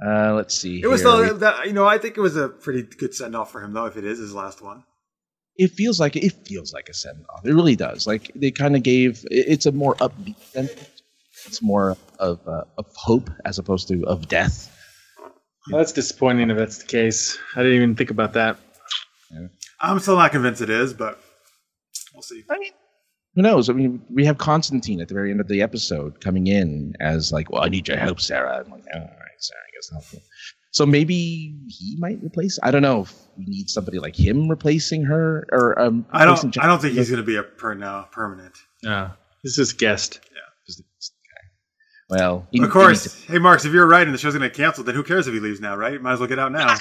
Uh, 0.05 0.35
let's 0.35 0.55
see. 0.55 0.81
It 0.83 0.87
was 0.89 1.03
here. 1.03 1.11
though 1.11 1.33
that 1.39 1.67
you 1.67 1.73
know 1.73 1.87
I 1.87 1.99
think 1.99 2.17
it 2.17 2.21
was 2.21 2.37
a 2.37 2.49
pretty 2.49 2.83
good 2.83 3.15
send 3.15 3.37
off 3.37 3.53
for 3.53 3.63
him 3.63 3.73
though 3.73 3.87
if 3.87 3.97
it 3.97 4.05
is 4.05 4.19
his 4.19 4.35
last 4.35 4.61
one. 4.63 4.85
it 5.57 5.69
feels 5.73 6.01
like 6.01 6.17
it 6.17 6.33
feels 6.47 6.73
like 6.73 6.89
a 6.89 6.95
send 6.95 7.25
off. 7.31 7.45
It 7.47 7.53
really 7.55 7.77
does. 7.77 8.07
Like 8.07 8.31
they 8.35 8.51
kind 8.51 8.75
of 8.77 8.83
gave. 8.83 9.25
It's 9.31 9.67
a 9.67 9.73
more 9.73 9.95
upbeat 9.97 10.37
sentiment. 10.53 10.89
It's 11.47 11.63
more 11.63 11.97
of 12.19 12.41
uh, 12.49 12.65
of 12.79 12.87
hope 12.95 13.31
as 13.45 13.59
opposed 13.59 13.89
to 13.89 14.05
of 14.07 14.29
death. 14.29 14.69
Well, 15.71 15.79
that's 15.79 15.93
disappointing 15.93 16.51
if 16.51 16.57
that's 16.57 16.79
the 16.79 16.87
case. 16.87 17.39
I 17.55 17.63
didn't 17.63 17.77
even 17.77 17.97
think 17.97 18.11
about 18.11 18.33
that. 18.33 18.59
I'm 19.81 19.99
still 19.99 20.17
not 20.17 20.33
convinced 20.33 20.61
it 20.61 20.71
is, 20.71 20.93
but 20.93 21.21
we'll 22.15 22.23
see. 22.23 22.43
I 22.51 22.59
mean, 22.59 22.73
who 23.35 23.43
knows? 23.43 23.71
I 23.71 23.73
mean, 23.73 24.03
we 24.11 24.25
have 24.25 24.39
Constantine 24.39 25.01
at 25.01 25.09
the 25.09 25.15
very 25.15 25.31
end 25.31 25.41
of 25.41 25.49
the 25.49 25.63
episode 25.63 26.21
coming 26.21 26.47
in 26.47 26.95
as 27.01 27.33
like, 27.33 27.51
"Well, 27.51 27.65
I 27.65 27.69
need 27.69 27.89
your 27.89 27.97
help, 27.97 28.21
Sara." 28.21 28.63
I'm 28.65 28.71
like, 28.71 28.85
"Oh, 28.95 28.99
"All 28.99 29.05
right, 29.05 29.39
Sara, 29.39 29.61
I 29.61 29.71
guess 29.75 30.13
not." 30.13 30.23
So 30.73 30.87
maybe 30.87 31.55
he 31.69 31.97
might 31.99 32.23
replace. 32.23 32.59
I 32.63 32.71
don't 32.71 32.83
know 32.83 33.03
if 33.03 33.15
we 33.37 33.45
need 33.47 33.69
somebody 33.69 33.99
like 33.99 34.17
him 34.17 34.49
replacing 34.49 35.05
her 35.05 35.47
or 35.53 35.79
um. 35.81 36.07
I 36.11 36.25
don't. 36.25 36.59
I 36.59 36.67
don't 36.67 36.81
think 36.81 36.95
he's 36.95 37.11
going 37.11 37.23
to 37.23 37.27
be 37.27 37.37
a 37.37 37.43
per 37.43 37.75
now 37.75 38.09
permanent. 38.11 38.55
No, 38.83 39.11
this 39.45 39.59
is 39.59 39.73
guest. 39.73 40.21
Well, 42.19 42.47
he- 42.51 42.63
of 42.63 42.71
course. 42.71 43.05
needs 43.07 43.27
to- 43.27 43.33
Hey, 43.33 43.39
Marks, 43.39 43.65
if 43.65 43.73
you're 43.73 43.87
right 43.87 44.05
and 44.07 44.15
the 44.15 44.19
show's 44.19 44.35
going 44.35 44.43
to 44.43 44.49
get 44.49 44.57
canceled, 44.57 44.87
then 44.87 44.95
who 44.95 45.03
cares 45.03 45.27
if 45.27 45.35
he 45.35 45.41
leaves 45.41 45.61
now, 45.61 45.77
right? 45.77 46.01
Might 46.01 46.13
as 46.15 46.19
well 46.21 46.29
get 46.29 46.39
out 46.39 46.53
now. 46.53 46.77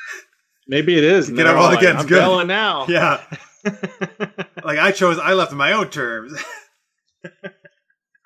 Maybe 0.68 0.96
it 0.96 1.04
is. 1.04 1.28
Get 1.28 1.36
They're 1.36 1.48
all 1.56 1.62
while 1.62 1.68
the 1.70 1.74
like, 1.76 1.82
getting's 1.82 2.02
I'm 2.02 2.08
good." 2.08 2.20
bailing 2.20 2.46
now. 2.46 2.86
yeah. 2.88 3.20
Like 4.64 4.78
I 4.78 4.92
chose. 4.92 5.18
I 5.18 5.32
left 5.34 5.50
on 5.52 5.58
my 5.58 5.72
own 5.72 5.88
terms. 5.90 6.32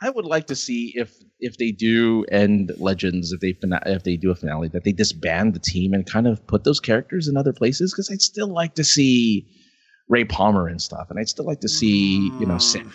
I 0.03 0.11
would 0.11 0.27
like 0.27 0.47
to 0.49 0.55
see 0.55 0.93
if 0.95 1.15
if 1.41 1.57
they 1.57 1.73
do 1.73 2.25
end 2.31 2.73
Legends, 2.79 3.33
if 3.33 3.41
they 3.41 3.53
fina- 3.55 3.83
if 3.87 4.03
they 4.05 4.17
do 4.17 4.31
a 4.31 4.35
finale, 4.35 4.69
that 4.69 4.85
they 4.85 4.93
disband 4.93 5.55
the 5.55 5.59
team 5.59 5.95
and 5.95 6.05
kind 6.07 6.27
of 6.27 6.47
put 6.47 6.65
those 6.65 6.79
characters 6.81 7.29
in 7.29 7.37
other 7.39 7.53
places. 7.55 7.93
Because 7.93 8.11
I'd 8.11 8.21
still 8.21 8.49
like 8.53 8.75
to 8.75 8.85
see 8.85 9.47
Ray 10.09 10.25
Palmer 10.25 10.69
and 10.69 10.81
stuff, 10.81 11.07
and 11.09 11.19
I'd 11.19 11.29
still 11.29 11.47
like 11.47 11.61
to 11.61 11.69
see 11.69 12.31
you 12.39 12.47
know 12.47 12.59
Sam. 12.59 12.91
Mm. 12.91 12.93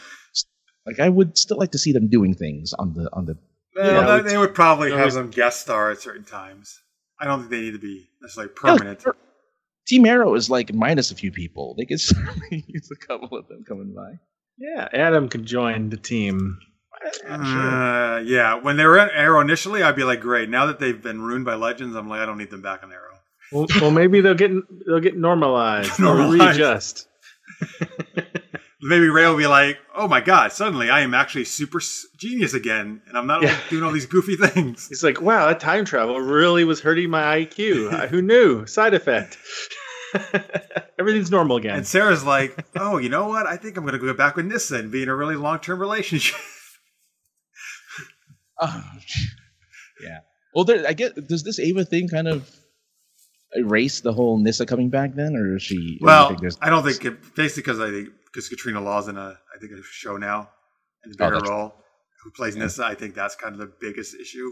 Like 0.86 0.99
I 0.99 1.10
would 1.10 1.38
still 1.38 1.58
like 1.58 1.72
to 1.72 1.78
see 1.78 1.91
them 1.94 2.10
doing 2.10 2.34
things 2.34 2.74
on 2.78 2.94
the 2.94 3.10
on 3.14 3.26
the. 3.26 3.38
Well, 3.76 3.91
Yeah. 4.16 4.22
they- 4.22 4.32
they 4.32 4.38
would 4.38 4.53
probably 4.56 4.90
No, 4.90 4.98
have 4.98 5.08
it's- 5.08 5.16
them 5.16 5.30
guest 5.30 5.62
star 5.62 5.91
at 5.91 6.02
certain 6.02 6.24
times. 6.26 6.80
I 7.20 7.26
don't 7.26 7.40
think 7.41 7.52
they 7.52 7.62
need 7.62 7.72
to 7.74 7.80
be 7.80 8.08
necessarily 8.22 8.52
Yeah, 8.64 8.72
like, 8.72 8.78
permanent. 8.80 9.06
Team 9.88 10.06
Arrow 10.06 10.34
is 10.36 10.49
like 10.49 10.74
minus 10.74 11.12
a 11.12 11.16
few 11.16 11.32
people. 11.32 11.76
They 11.78 11.86
could 11.86 11.99
certainly 12.02 12.64
use 12.68 12.90
a 12.91 13.06
couple 13.08 13.38
of 13.38 13.48
them 13.48 13.64
coming 13.68 13.94
by. 13.95 14.14
Yeah, 14.58 14.88
Adam 14.94 15.30
can 15.30 15.45
join 15.45 15.90
the 15.90 15.98
team. 15.98 16.58
Uh, 17.28 18.22
yeah, 18.24 18.56
when 18.56 18.78
they 18.78 18.86
were 18.86 18.99
at 18.99 19.12
Arrow 19.16 19.40
initially, 19.41 19.82
I'd 19.82 19.95
be 19.95 20.03
like, 20.03 20.20
great. 20.22 20.49
Now 20.49 20.68
that 20.68 20.80
they've 20.80 21.02
been 21.02 21.22
ruined 21.22 21.45
by 21.45 21.56
Legends, 21.56 21.95
I'm 21.95 22.08
like, 22.08 22.20
I 22.22 22.26
don't 22.28 22.38
need 22.38 22.52
them 22.52 22.62
back 22.62 22.84
on 22.84 22.91
Arrow. 22.91 23.18
Well, 23.52 23.66
well 23.82 23.91
maybe 23.91 24.22
they'll 24.22 24.34
get 24.36 24.52
they'll 24.86 24.99
get 24.99 25.18
normalized, 25.18 25.99
or 25.99 26.03
Normalized. 26.16 26.40
readjust. 26.60 27.08
Maybe 28.84 29.10
Ray 29.10 29.28
will 29.28 29.38
be 29.38 29.45
like, 29.48 29.78
oh 29.95 30.08
my 30.08 30.22
god, 30.22 30.52
suddenly 30.52 30.90
I 30.90 31.02
am 31.02 31.14
actually 31.14 31.45
super 31.45 31.80
genius 32.18 32.53
again, 32.56 33.02
and 33.08 33.18
I'm 33.18 33.28
not 33.28 33.44
Yeah. 33.44 33.49
like, 33.49 33.70
doing 33.70 33.84
all 33.84 33.91
these 33.91 34.08
goofy 34.08 34.36
things. 34.36 34.88
He's 34.88 35.03
like, 35.03 35.22
wow, 35.22 35.48
that 35.48 35.60
time 35.60 35.86
travel 35.86 36.20
really 36.20 36.64
was 36.64 36.82
hurting 36.82 37.10
my 37.10 37.22
IQ. 37.45 37.94
Uh, 37.94 38.08
Who 38.08 38.22
knew? 38.24 38.66
Side 38.66 38.94
effect. 38.95 39.38
Everything's 40.99 41.30
normal 41.32 41.58
again. 41.58 41.78
And 41.78 41.88
Sara's 41.88 42.24
like, 42.26 42.58
oh, 42.76 42.98
you 42.98 43.10
know 43.10 43.28
what? 43.28 43.45
I 43.45 43.56
think 43.56 43.78
I'm 43.78 43.84
going 43.86 43.94
to 43.94 43.99
go 44.06 44.14
back 44.14 44.36
with 44.36 44.45
Nyssa 44.45 44.78
and 44.78 44.91
be 44.91 45.03
in 45.03 45.10
a 45.10 45.16
really 45.16 45.36
long 45.36 45.60
term 45.60 45.80
relationship. 45.80 46.40
Oh, 48.64 48.84
yeah. 50.03 50.20
Well, 50.53 50.66
there, 50.66 50.86
I 50.88 50.94
get. 50.94 51.16
Does 51.28 51.41
this 51.44 51.58
Ava 51.58 51.84
thing 51.84 52.08
kind 52.08 52.28
of 52.28 52.48
erase 53.56 54.02
the 54.02 54.14
whole 54.14 54.38
Nyssa 54.40 54.65
coming 54.65 54.90
back 54.90 55.15
then, 55.15 55.36
or 55.36 55.56
is 55.56 55.64
she? 55.64 55.76
or 55.76 55.80
do 55.99 56.06
well, 56.06 56.28
think 56.30 56.53
I 56.61 56.69
don't 56.69 56.84
think, 56.84 57.03
it, 57.06 57.36
basically 57.36 57.61
because 57.64 57.80
I 57.80 57.90
think, 57.91 58.10
because 58.26 58.48
Katrina 58.49 58.82
Law's 58.82 59.07
in 59.07 59.18
a, 59.18 59.38
I 59.56 59.60
think, 59.60 59.72
a 59.73 59.82
show 59.84 60.18
now, 60.18 60.49
in 61.03 61.11
a 61.11 61.14
Oh, 61.14 61.18
bigger 61.18 61.32
that's- 61.36 61.49
role, 61.49 61.73
who 62.23 62.32
plays 62.32 62.56
Nyssa. 62.56 62.86
I 62.86 62.95
think 62.95 63.15
that's 63.15 63.36
kind 63.36 63.53
of 63.53 63.60
the 63.60 63.72
biggest 63.82 64.15
issue. 64.15 64.52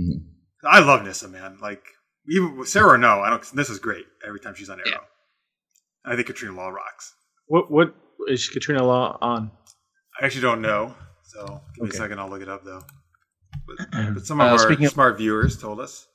Mhm. 0.00 0.26
I 0.64 0.80
love 0.80 1.02
Nyssa, 1.04 1.28
man. 1.28 1.58
Like, 1.60 1.84
even 2.28 2.56
with 2.58 2.68
Sara, 2.68 2.94
or 2.94 2.98
no, 2.98 3.20
I 3.20 3.30
don't. 3.30 3.42
Nyssa's 3.54 3.78
great 3.78 4.06
every 4.26 4.40
time 4.40 4.54
she's 4.54 4.68
on 4.70 4.80
Arrow. 4.80 4.88
Yeah. 4.90 4.98
I 6.12 6.14
think 6.16 6.26
Katrina 6.26 6.54
Law 6.56 6.68
rocks. 6.68 7.14
what 7.46 7.70
what 7.70 7.94
is 8.28 8.48
Katrina 8.48 8.82
Law 8.84 9.18
on? 9.20 9.50
I 10.20 10.24
actually 10.26 10.40
don't 10.42 10.60
know. 10.62 10.94
So 11.24 11.46
give 11.74 11.82
me 11.82 11.88
Okay. 11.88 11.96
a 11.96 12.00
second. 12.00 12.18
I'll 12.18 12.28
look 12.30 12.42
it 12.42 12.48
up 12.48 12.64
though. 12.64 12.82
But, 13.66 14.14
but 14.14 14.26
some 14.26 14.40
of 14.40 14.46
Uh, 14.48 14.50
our 14.52 14.58
speaking 14.58 14.86
of- 14.86 14.92
smart 14.92 15.16
viewers 15.18 15.56
told 15.58 15.80
us. 15.80 16.06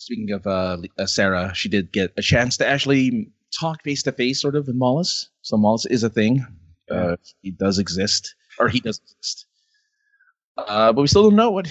Speaking 0.00 0.32
of 0.32 0.46
uh, 0.46 0.78
uh, 0.98 1.04
Sara, 1.04 1.52
she 1.54 1.68
did 1.68 1.92
get 1.92 2.14
a 2.16 2.22
chance 2.22 2.56
to 2.56 2.66
actually 2.66 3.30
talk 3.60 3.82
face 3.82 4.02
to 4.04 4.12
face, 4.12 4.40
sort 4.40 4.56
of, 4.56 4.66
with 4.66 4.74
Mallus. 4.74 5.26
So 5.42 5.58
Mallus 5.58 5.84
is 5.90 6.02
a 6.02 6.08
thing. 6.08 6.46
Uh, 6.90 7.16
he 7.42 7.50
does 7.50 7.78
exist, 7.78 8.34
or 8.58 8.68
he 8.68 8.80
does 8.80 8.98
exist. 8.98 9.44
Uh, 10.56 10.90
but 10.94 11.02
we 11.02 11.06
still 11.06 11.24
don't 11.24 11.36
know 11.36 11.50
what 11.50 11.68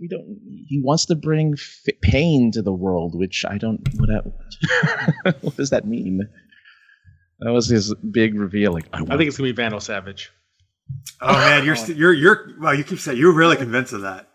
we 0.00 0.08
don't. 0.08 0.26
He 0.66 0.80
wants 0.82 1.06
to 1.06 1.14
bring 1.14 1.54
f- 1.56 1.94
pain 2.02 2.50
to 2.52 2.62
the 2.62 2.72
world, 2.72 3.14
which 3.14 3.44
I 3.48 3.58
don't. 3.58 3.80
What, 3.96 4.08
that- 4.08 5.36
what 5.42 5.56
does 5.56 5.70
that 5.70 5.86
mean? 5.86 6.28
That 7.38 7.52
was 7.52 7.68
his 7.68 7.94
big 8.10 8.34
reveal. 8.34 8.72
Like, 8.72 8.88
I, 8.92 9.02
I 9.02 9.16
think 9.16 9.28
it's 9.28 9.36
gonna 9.38 9.48
be 9.50 9.52
Vandal 9.52 9.78
Savage. 9.80 10.32
Oh 11.20 11.32
man, 11.32 11.64
you're 11.64 11.76
st- 11.84 11.96
you're 11.96 12.12
you're 12.12 12.48
well. 12.60 12.74
You 12.74 12.82
keep 12.82 12.98
saying 12.98 13.18
you're 13.18 13.32
really 13.32 13.56
convinced 13.56 13.92
of 13.92 14.00
that. 14.02 14.27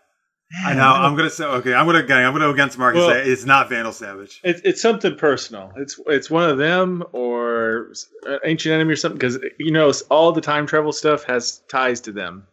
I 0.64 0.74
know. 0.74 0.82
I'm 0.82 1.16
gonna 1.16 1.30
say 1.30 1.44
okay. 1.44 1.74
I'm 1.74 1.86
gonna. 1.86 2.00
I'm 2.00 2.32
gonna 2.32 2.38
go 2.38 2.50
against 2.50 2.78
Mark 2.78 2.94
and 2.94 3.04
say 3.04 3.22
it's 3.30 3.44
not 3.44 3.68
Vandal 3.68 3.92
Savage. 3.92 4.40
It's 4.44 4.60
it's 4.64 4.82
something 4.82 5.16
personal. 5.16 5.72
It's 5.76 5.98
it's 6.06 6.30
one 6.30 6.48
of 6.48 6.58
them 6.58 7.02
or 7.12 7.92
uh, 8.28 8.38
ancient 8.44 8.72
enemy 8.74 8.92
or 8.92 8.96
something 8.96 9.18
because 9.18 9.38
you 9.58 9.72
know 9.72 9.92
all 10.10 10.32
the 10.32 10.40
time 10.40 10.66
travel 10.66 10.92
stuff 10.92 11.24
has 11.24 11.62
ties 11.68 12.00
to 12.02 12.12
them. 12.12 12.46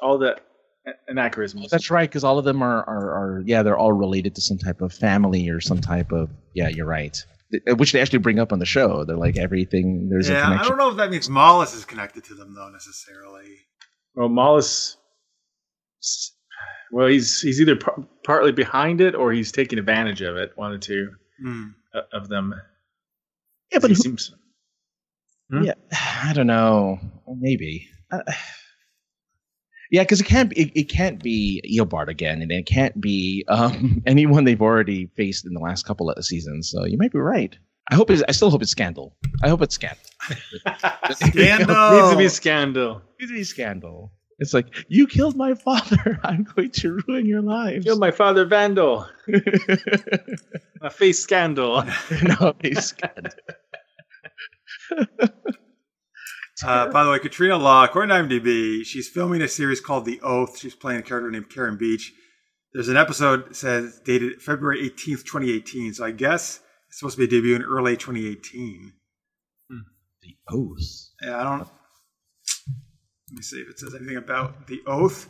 All 0.00 0.18
the 0.18 0.36
anachronisms. 1.08 1.70
That's 1.70 1.90
right, 1.90 2.08
because 2.08 2.24
all 2.24 2.38
of 2.38 2.44
them 2.44 2.62
are, 2.62 2.84
are, 2.84 3.10
are, 3.10 3.42
yeah, 3.46 3.62
they're 3.62 3.78
all 3.78 3.92
related 3.92 4.34
to 4.36 4.40
some 4.40 4.58
type 4.58 4.80
of 4.80 4.92
family 4.92 5.48
or 5.48 5.60
some 5.60 5.80
type 5.80 6.12
of, 6.12 6.30
yeah, 6.54 6.68
you're 6.68 6.86
right. 6.86 7.16
Which 7.76 7.92
they 7.92 8.00
actually 8.00 8.18
bring 8.18 8.38
up 8.38 8.52
on 8.52 8.58
the 8.58 8.66
show. 8.66 9.04
They're 9.04 9.16
like 9.16 9.36
everything. 9.36 10.08
There's 10.08 10.28
a 10.28 10.32
Yeah, 10.32 10.58
I 10.60 10.66
don't 10.66 10.76
know 10.76 10.90
if 10.90 10.96
that 10.96 11.10
means 11.10 11.28
Mallus 11.28 11.76
is 11.76 11.84
connected 11.84 12.24
to 12.24 12.34
them 12.34 12.54
though 12.54 12.70
necessarily. 12.70 13.58
Well, 14.16 14.28
Mallus. 14.28 14.96
Well, 16.92 17.08
he's 17.08 17.40
he's 17.40 17.60
either 17.60 17.76
par- 17.76 18.04
partly 18.24 18.52
behind 18.52 19.00
it 19.00 19.14
or 19.14 19.32
he's 19.32 19.52
taking 19.52 19.78
advantage 19.78 20.20
of 20.22 20.36
it. 20.36 20.52
One 20.56 20.72
or 20.72 20.78
two 20.78 21.10
uh, 21.94 22.00
of 22.12 22.28
them. 22.28 22.54
Yeah, 23.72 23.78
but 23.80 23.90
he 23.90 23.96
who- 23.96 24.02
seems. 24.02 24.32
Hmm? 25.50 25.62
yeah, 25.62 25.74
I 25.92 26.32
don't 26.34 26.48
know. 26.48 26.98
Maybe. 27.28 27.88
Uh, 28.10 28.20
yeah, 29.90 30.02
because 30.02 30.20
it 30.20 30.24
can't 30.24 30.50
be. 30.50 30.60
It, 30.62 30.72
it 30.74 30.84
can't 30.84 31.22
be 31.22 31.62
Eobard 31.78 32.08
again, 32.08 32.42
and 32.42 32.50
it 32.50 32.66
can't 32.66 33.00
be 33.00 33.44
um, 33.48 34.02
anyone 34.06 34.44
they've 34.44 34.60
already 34.62 35.06
faced 35.16 35.46
in 35.46 35.54
the 35.54 35.60
last 35.60 35.84
couple 35.84 36.10
of 36.10 36.24
seasons. 36.24 36.70
So 36.70 36.84
you 36.84 36.98
might 36.98 37.12
be 37.12 37.18
right. 37.18 37.56
I 37.90 37.94
hope. 37.94 38.10
It's, 38.10 38.22
I 38.28 38.32
still 38.32 38.50
hope 38.50 38.62
it's 38.62 38.72
Scandal. 38.72 39.16
I 39.44 39.48
hope 39.48 39.62
it's 39.62 39.76
Scandal. 39.76 40.02
Scandal. 41.12 41.92
Needs 41.92 42.10
to 42.10 42.16
be 42.18 42.28
scandal. 42.28 43.02
Needs 43.20 43.30
to 43.30 43.36
be 43.38 43.44
Scandal. 43.44 44.12
It's 44.38 44.52
like 44.52 44.84
you 44.88 45.06
killed 45.06 45.36
my 45.36 45.54
father. 45.54 46.20
I'm 46.24 46.44
going 46.44 46.70
to 46.70 47.00
ruin 47.06 47.26
your 47.26 47.42
lives. 47.42 47.84
Kill 47.84 47.98
my 47.98 48.10
father, 48.10 48.44
Vandal. 48.44 49.08
My 50.82 50.90
face, 50.90 51.20
scandal. 51.20 51.82
no, 52.22 52.54
he's 52.60 52.84
Scandal. 52.84 53.32
Uh, 56.64 56.90
by 56.90 57.04
the 57.04 57.10
way, 57.10 57.18
Katrina 57.18 57.56
Law, 57.56 57.84
according 57.84 58.10
to 58.10 58.14
IMDb, 58.14 58.84
she's 58.84 59.08
filming 59.08 59.42
a 59.42 59.48
series 59.48 59.80
called 59.80 60.04
The 60.04 60.20
Oath. 60.20 60.58
She's 60.58 60.74
playing 60.74 61.00
a 61.00 61.02
character 61.02 61.30
named 61.30 61.50
Karen 61.50 61.76
Beach. 61.76 62.12
There's 62.72 62.88
an 62.88 62.96
episode 62.96 63.48
that 63.48 63.56
says 63.56 64.00
dated 64.04 64.42
February 64.42 64.88
18th, 64.88 65.24
2018. 65.24 65.94
So 65.94 66.04
I 66.04 66.10
guess 66.10 66.60
it's 66.88 66.98
supposed 66.98 67.18
to 67.18 67.26
be 67.26 67.36
debuting 67.36 67.56
in 67.56 67.62
early 67.62 67.96
2018. 67.96 68.92
The 70.22 70.36
oath. 70.50 71.10
Yeah, 71.22 71.40
I 71.40 71.42
don't. 71.58 71.68
Let 73.30 73.36
me 73.36 73.42
see 73.42 73.60
if 73.60 73.68
it 73.68 73.78
says 73.78 73.94
anything 73.94 74.16
about 74.16 74.66
the 74.66 74.82
oath. 74.86 75.28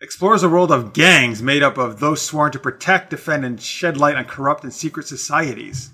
Explores 0.00 0.42
a 0.42 0.48
world 0.48 0.72
of 0.72 0.92
gangs 0.92 1.42
made 1.42 1.62
up 1.62 1.78
of 1.78 2.00
those 2.00 2.20
sworn 2.22 2.50
to 2.52 2.58
protect, 2.58 3.10
defend, 3.10 3.44
and 3.44 3.60
shed 3.60 3.96
light 3.96 4.16
on 4.16 4.24
corrupt 4.24 4.64
and 4.64 4.72
secret 4.72 5.06
societies. 5.06 5.90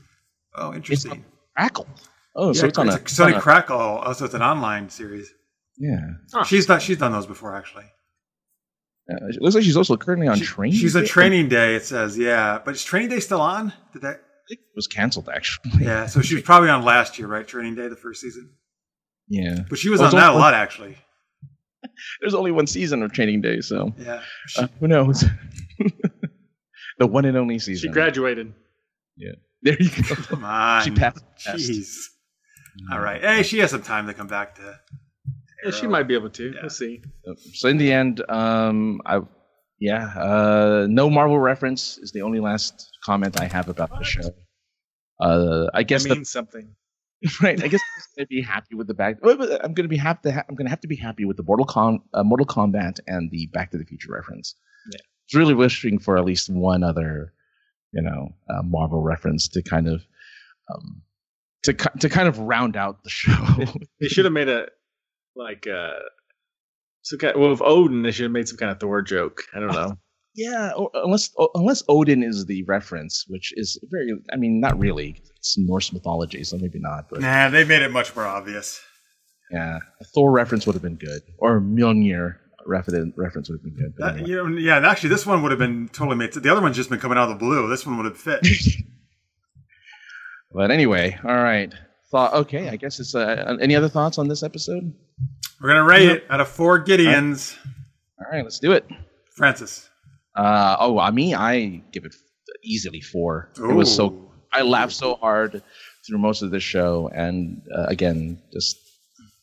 Oh, 0.55 0.73
interesting. 0.75 1.25
Crackle. 1.57 1.87
Oh, 2.35 2.49
yeah, 2.49 2.61
so 2.61 2.67
it's 2.67 2.79
on 2.79 2.89
a, 2.89 2.95
it's 2.97 3.19
Sony 3.19 3.33
on 3.33 3.35
a- 3.35 3.41
Crackle. 3.41 4.03
Oh, 4.05 4.13
so 4.15 4.25
it's 4.25 4.35
an 4.35 4.43
online 4.43 4.89
series. 4.89 5.31
Yeah. 5.77 6.01
She's 6.47 6.67
done. 6.67 6.81
She's 6.81 6.99
done 6.99 7.13
those 7.13 7.27
before, 7.27 7.55
actually. 7.55 7.85
Uh, 9.11 9.17
it 9.29 9.41
looks 9.41 9.55
like 9.55 9.65
she's 9.65 9.77
also 9.77 9.97
currently 9.97 10.29
on 10.29 10.37
She- 10.39 10.45
training. 10.45 10.79
She's 10.79 10.95
a 10.95 11.01
Day. 11.03 11.07
training 11.07 11.49
day. 11.49 11.75
It 11.77 11.85
says, 11.85 12.17
yeah, 12.19 12.59
but 12.65 12.75
is 12.75 12.85
training 12.85 13.09
day 13.11 13.21
still 13.21 13.41
on? 13.41 13.73
Did 13.93 14.03
that? 14.03 14.17
I 14.17 14.45
think 14.49 14.61
it 14.61 14.77
was 14.77 14.87
canceled 14.87 15.29
actually. 15.29 15.85
Yeah, 15.85 16.07
so 16.07 16.21
she 16.23 16.35
was 16.35 16.43
probably 16.45 16.71
on 16.71 16.83
last 16.85 17.19
year, 17.19 17.29
right? 17.29 17.47
Training 17.47 17.75
day, 17.75 17.89
the 17.89 17.97
first 17.97 18.21
season. 18.23 18.51
Yeah. 19.29 19.61
But 19.69 19.79
she 19.79 19.89
was 19.91 20.01
Well, 20.01 20.09
on 20.15 20.17
that 20.21 20.33
a 20.35 20.39
lot, 20.39 20.55
actually. 20.55 20.97
There's 22.21 22.35
only 22.35 22.51
one 22.53 22.67
season 22.67 23.03
of 23.03 23.13
Training 23.13 23.41
Day, 23.41 23.61
so 23.61 23.93
Yeah. 23.99 24.23
She- 24.49 24.63
uh, 24.63 24.69
who 24.81 24.89
knows? 24.89 25.25
the 26.99 27.07
one 27.07 27.25
and 27.25 27.37
only 27.37 27.59
season. 27.59 27.91
She 27.91 27.93
graduated. 27.93 28.53
Yeah. 29.17 29.33
There 29.63 29.77
you 29.81 29.91
go. 29.91 30.15
come 30.15 30.45
on. 30.45 30.85
She 30.85 30.91
passed. 30.91 31.25
passed. 31.45 31.71
Jeez. 31.71 31.97
All 32.93 33.01
right. 33.01 33.21
Hey, 33.23 33.43
she 33.43 33.59
has 33.59 33.71
some 33.73 33.83
time 33.83 34.07
to 34.07 34.15
come 34.15 34.29
back 34.29 34.55
to. 34.57 34.79
Yeah, 35.65 35.71
she 35.73 35.89
might 35.89 36.05
be 36.05 36.15
able 36.15 36.31
to. 36.31 36.53
Yeah. 36.53 36.61
We'll 36.63 36.71
see. 36.71 37.03
So 37.55 37.69
in 37.69 37.77
the 37.79 37.93
end, 37.93 38.23
um, 38.29 39.01
I, 39.05 39.21
yeah, 39.81 40.07
uh, 40.17 40.87
no 40.89 41.11
Marvel 41.11 41.39
reference 41.41 41.99
is 41.99 42.13
the 42.13 42.23
only 42.23 42.39
last 42.39 42.89
comment 43.05 43.41
I 43.41 43.47
have 43.47 43.69
about 43.69 43.91
the 43.99 44.05
show. 44.05 44.31
Uh, 45.21 45.67
I 45.75 45.83
guess 45.83 46.05
That 46.05 46.11
the 46.11 46.15
means 46.17 46.31
something. 46.31 46.75
right. 47.43 47.63
I 47.63 47.69
guess 47.69 47.81
I'm 47.97 48.05
gonna 48.17 48.27
be 48.27 48.43
happy 48.43 48.75
with 48.75 48.87
the 48.87 48.95
back. 48.95 49.17
I'm 49.25 49.75
gonna 49.75 49.89
be 49.89 49.97
happy. 49.97 50.31
I'm 50.31 50.55
gonna 50.55 50.71
have 50.71 50.81
to 50.83 50.89
be 50.89 50.97
happy 50.97 51.25
with 51.25 51.37
the 51.37 51.43
Mortal 51.43 51.67
Com, 51.67 52.03
uh, 52.15 52.23
Mortal 52.23 52.47
Kombat, 52.47 53.01
and 53.07 53.31
the 53.31 53.47
Back 53.47 53.73
to 53.73 53.79
the 53.79 53.85
Future 53.85 54.13
reference. 54.13 54.55
Yeah. 54.93 54.99
I 55.01 55.25
was 55.27 55.35
really 55.35 55.55
wishing 55.55 55.99
for 55.99 56.17
at 56.17 56.25
least 56.25 56.49
one 56.49 56.83
other, 56.83 57.33
you 57.93 58.03
know, 58.03 58.29
uh, 58.49 58.63
Marvel 58.63 59.03
reference 59.03 59.49
to 59.49 59.63
kind 59.63 59.89
of, 59.89 60.07
um, 60.73 61.03
to 61.65 61.75
ki- 61.75 61.99
to 62.01 62.09
kind 62.09 62.29
of 62.29 62.39
round 62.39 62.77
out 62.77 63.03
the 63.03 63.11
show. 63.11 63.35
They 64.01 64.09
should 64.09 64.25
have 64.25 64.33
made 64.33 64.49
a 64.49 64.69
like 65.35 65.67
uh 65.67 65.99
some 67.03 67.19
kind 67.19 67.37
well 67.37 67.51
with 67.51 67.63
Odin 67.63 68.03
they 68.03 68.11
should 68.11 68.25
have 68.25 68.33
made 68.33 68.49
some 68.49 68.59
kind 68.59 68.71
of 68.71 68.79
Thor 68.79 69.03
joke. 69.03 69.43
I 69.55 69.61
don't 69.61 69.73
know. 69.73 69.99
Yeah, 70.39 70.71
or, 70.77 70.91
unless 70.95 71.31
unless 71.55 71.83
Odin 71.89 72.23
is 72.23 72.47
the 72.47 72.63
reference, 72.65 73.25
which 73.29 73.53
is 73.57 73.79
very. 73.91 74.13
I 74.33 74.37
mean, 74.37 74.61
not 74.61 74.79
really. 74.79 75.21
It's 75.37 75.59
Norse 75.59 75.93
mythology, 75.93 76.45
so 76.45 76.57
maybe 76.59 76.79
not. 76.79 77.09
But 77.11 77.21
Nah, 77.21 77.49
they 77.49 77.65
made 77.65 77.83
it 77.83 77.91
much 77.91 78.15
more 78.15 78.25
obvious. 78.25 78.81
yeah, 79.51 79.79
a 80.01 80.05
Thor 80.05 80.31
reference 80.31 80.65
would 80.67 80.75
have 80.75 80.83
been 80.83 80.97
good, 80.97 81.23
or 81.39 81.61
Mjolnir 81.61 82.37
reference 82.67 83.13
reference 83.17 83.51
would 83.51 83.57
have 83.57 83.65
been 83.65 83.75
good. 83.75 83.95
That, 83.99 84.13
anyway. 84.15 84.31
you 84.31 84.49
know, 84.49 84.59
yeah, 84.59 84.89
actually, 84.89 85.09
this 85.09 85.27
one 85.27 85.43
would 85.43 85.51
have 85.51 85.59
been 85.59 85.89
totally 85.89 86.17
made. 86.17 86.33
The 86.33 86.53
other 86.53 86.61
one's 86.63 86.77
just 86.77 86.91
been 86.91 87.01
coming 87.01 87.19
out 87.19 87.31
of 87.31 87.39
the 87.39 87.45
blue. 87.45 87.69
This 87.69 87.85
one 87.85 87.97
would 87.97 88.07
have 88.07 88.17
fit. 88.17 88.47
But 90.51 90.71
anyway, 90.71 91.19
all 91.25 91.37
right. 91.37 91.73
Thought 92.11 92.33
okay. 92.33 92.71
I 92.71 92.77
guess 92.77 93.01
it's 93.01 93.15
uh, 93.15 93.57
any 93.61 93.77
other 93.77 93.89
thoughts 93.89 94.17
on 94.17 94.29
this 94.29 94.43
episode? 94.43 94.95
We're 95.61 95.69
gonna 95.69 95.85
rate 95.85 96.09
it 96.09 96.25
out 96.31 96.41
of 96.41 96.49
four 96.49 96.83
Gideons. 96.83 97.55
All 98.19 98.27
right, 98.33 98.43
let's 98.43 98.59
do 98.59 98.73
it. 98.73 98.89
Francis. 99.37 99.89
Uh, 100.39 100.77
oh, 100.79 100.99
I 101.01 101.11
mean, 101.11 101.35
I 101.35 101.83
give 101.91 102.05
it 102.05 102.15
easily 102.63 103.01
four. 103.01 103.51
It 103.57 103.75
was 103.75 103.93
so 103.93 104.31
I 104.53 104.63
laughed 104.63 104.93
so 104.93 105.17
hard 105.17 105.63
through 106.07 106.19
most 106.19 106.43
of 106.43 106.53
this 106.53 106.63
show, 106.63 107.11
and 107.13 107.61
uh, 107.77 107.87
again, 107.89 108.41
just 108.53 108.77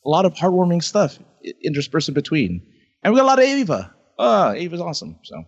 a 0.06 0.10
lot 0.10 0.26
of 0.26 0.34
heartwarming 0.34 0.82
stuff 0.82 1.20
interspersed 1.64 2.08
in 2.08 2.14
between, 2.14 2.66
and 3.04 3.14
we 3.14 3.20
got 3.20 3.26
a 3.26 3.28
lot 3.28 3.40
of 3.40 3.46
Ava. 3.46 3.94
Ah, 4.18 4.54
Ava's 4.54 4.80
awesome. 4.80 5.20
So 5.24 5.44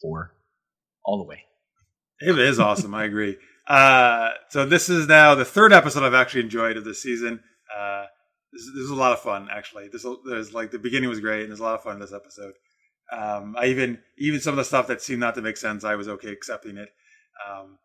four, 0.00 0.34
all 1.04 1.18
the 1.18 1.24
way. 1.24 1.44
It 2.20 2.38
is 2.38 2.60
awesome. 2.60 2.94
I 2.94 3.02
agree. 3.04 3.36
Uh, 3.66 4.30
so 4.50 4.64
this 4.64 4.88
is 4.88 5.08
now 5.08 5.34
the 5.34 5.44
third 5.44 5.72
episode 5.72 6.04
I've 6.04 6.14
actually 6.14 6.42
enjoyed 6.42 6.76
of 6.76 6.84
this 6.84 7.02
season. 7.02 7.40
Uh, 7.76 8.04
this, 8.52 8.66
this 8.66 8.84
is 8.84 8.90
a 8.90 8.94
lot 8.94 9.12
of 9.12 9.20
fun, 9.20 9.48
actually. 9.50 9.88
This 9.88 10.06
there's 10.28 10.54
like 10.54 10.70
the 10.70 10.78
beginning 10.78 11.08
was 11.08 11.18
great, 11.18 11.40
and 11.40 11.50
there's 11.50 11.60
a 11.60 11.64
lot 11.64 11.74
of 11.74 11.82
fun 11.82 11.94
in 11.94 12.00
this 12.00 12.12
episode. 12.12 12.52
Um, 13.12 13.54
I 13.58 13.66
even 13.66 13.98
even 14.18 14.40
some 14.40 14.52
of 14.52 14.56
the 14.56 14.64
stuff 14.64 14.86
that 14.88 15.02
seemed 15.02 15.20
not 15.20 15.34
to 15.34 15.42
make 15.42 15.56
sense, 15.56 15.84
I 15.84 15.96
was 15.96 16.08
okay 16.08 16.30
accepting 16.32 16.76
it. 16.78 16.88
Um, 17.48 17.78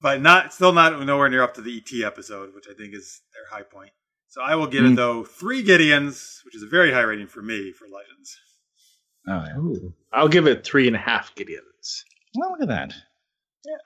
but 0.00 0.20
not 0.20 0.52
still 0.52 0.72
not 0.72 1.00
nowhere 1.04 1.28
near 1.30 1.42
up 1.42 1.54
to 1.54 1.62
the 1.62 1.76
ET 1.78 2.04
episode, 2.06 2.54
which 2.54 2.66
I 2.70 2.74
think 2.74 2.94
is 2.94 3.22
their 3.32 3.46
high 3.58 3.62
point. 3.64 3.90
So 4.28 4.42
I 4.42 4.56
will 4.56 4.66
give 4.66 4.84
it 4.84 4.88
Mm. 4.92 4.96
though 4.96 5.24
three 5.24 5.64
Gideons, 5.64 6.44
which 6.44 6.54
is 6.54 6.62
a 6.62 6.66
very 6.68 6.92
high 6.92 7.00
rating 7.02 7.28
for 7.28 7.40
me 7.40 7.72
for 7.72 7.84
Legends. 7.86 8.36
Oh 9.26 9.44
yeah. 9.46 9.56
Ooh. 9.56 9.94
I'll 10.12 10.28
give 10.28 10.46
it 10.46 10.64
three 10.64 10.86
and 10.86 10.96
a 10.96 10.98
half 10.98 11.34
Gideons. 11.34 12.02
Well, 12.36 12.50
look 12.50 12.62
at 12.62 12.68
that. 12.68 12.92
Yeah. 13.64 13.76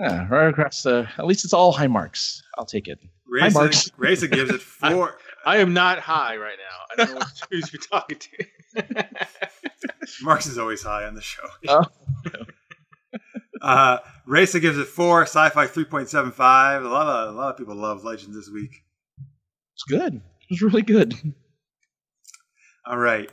Yeah, 0.00 0.26
right 0.28 0.48
across 0.48 0.82
the. 0.82 1.08
At 1.18 1.26
least 1.26 1.44
it's 1.44 1.52
all 1.54 1.70
high 1.70 1.86
marks. 1.86 2.42
I'll 2.58 2.64
take 2.66 2.88
it. 2.88 2.98
Racing, 3.28 3.52
Marks. 3.60 3.90
Racing 3.96 4.30
gives 4.30 4.50
it 4.50 4.60
four. 4.80 5.16
I 5.46 5.58
am 5.58 5.72
not 5.72 6.00
high 6.00 6.36
right 6.36 6.56
now. 6.58 6.80
I 6.90 7.06
don't 7.06 7.14
know 7.14 7.18
what 7.20 7.40
who's 7.50 7.72
you're 7.72 7.80
talking 7.80 8.18
to. 8.18 9.06
Marks 10.22 10.46
is 10.46 10.58
always 10.58 10.82
high 10.82 11.04
on 11.04 11.14
the 11.14 11.22
show. 11.22 11.42
Oh. 11.68 11.84
uh, 13.62 13.98
Racer 14.26 14.58
gives 14.60 14.78
it 14.78 14.86
four. 14.86 15.22
Sci-fi 15.22 15.66
three 15.66 15.84
point 15.84 16.08
seven 16.08 16.32
five. 16.32 16.84
A 16.84 16.88
lot 16.88 17.06
of 17.06 17.34
a 17.34 17.38
lot 17.38 17.50
of 17.52 17.56
people 17.56 17.74
love 17.74 18.04
Legends 18.04 18.36
this 18.36 18.50
week. 18.52 18.82
It's 19.74 19.84
good. 19.88 20.20
It's 20.50 20.62
really 20.62 20.82
good. 20.82 21.14
All 22.86 22.98
right, 22.98 23.30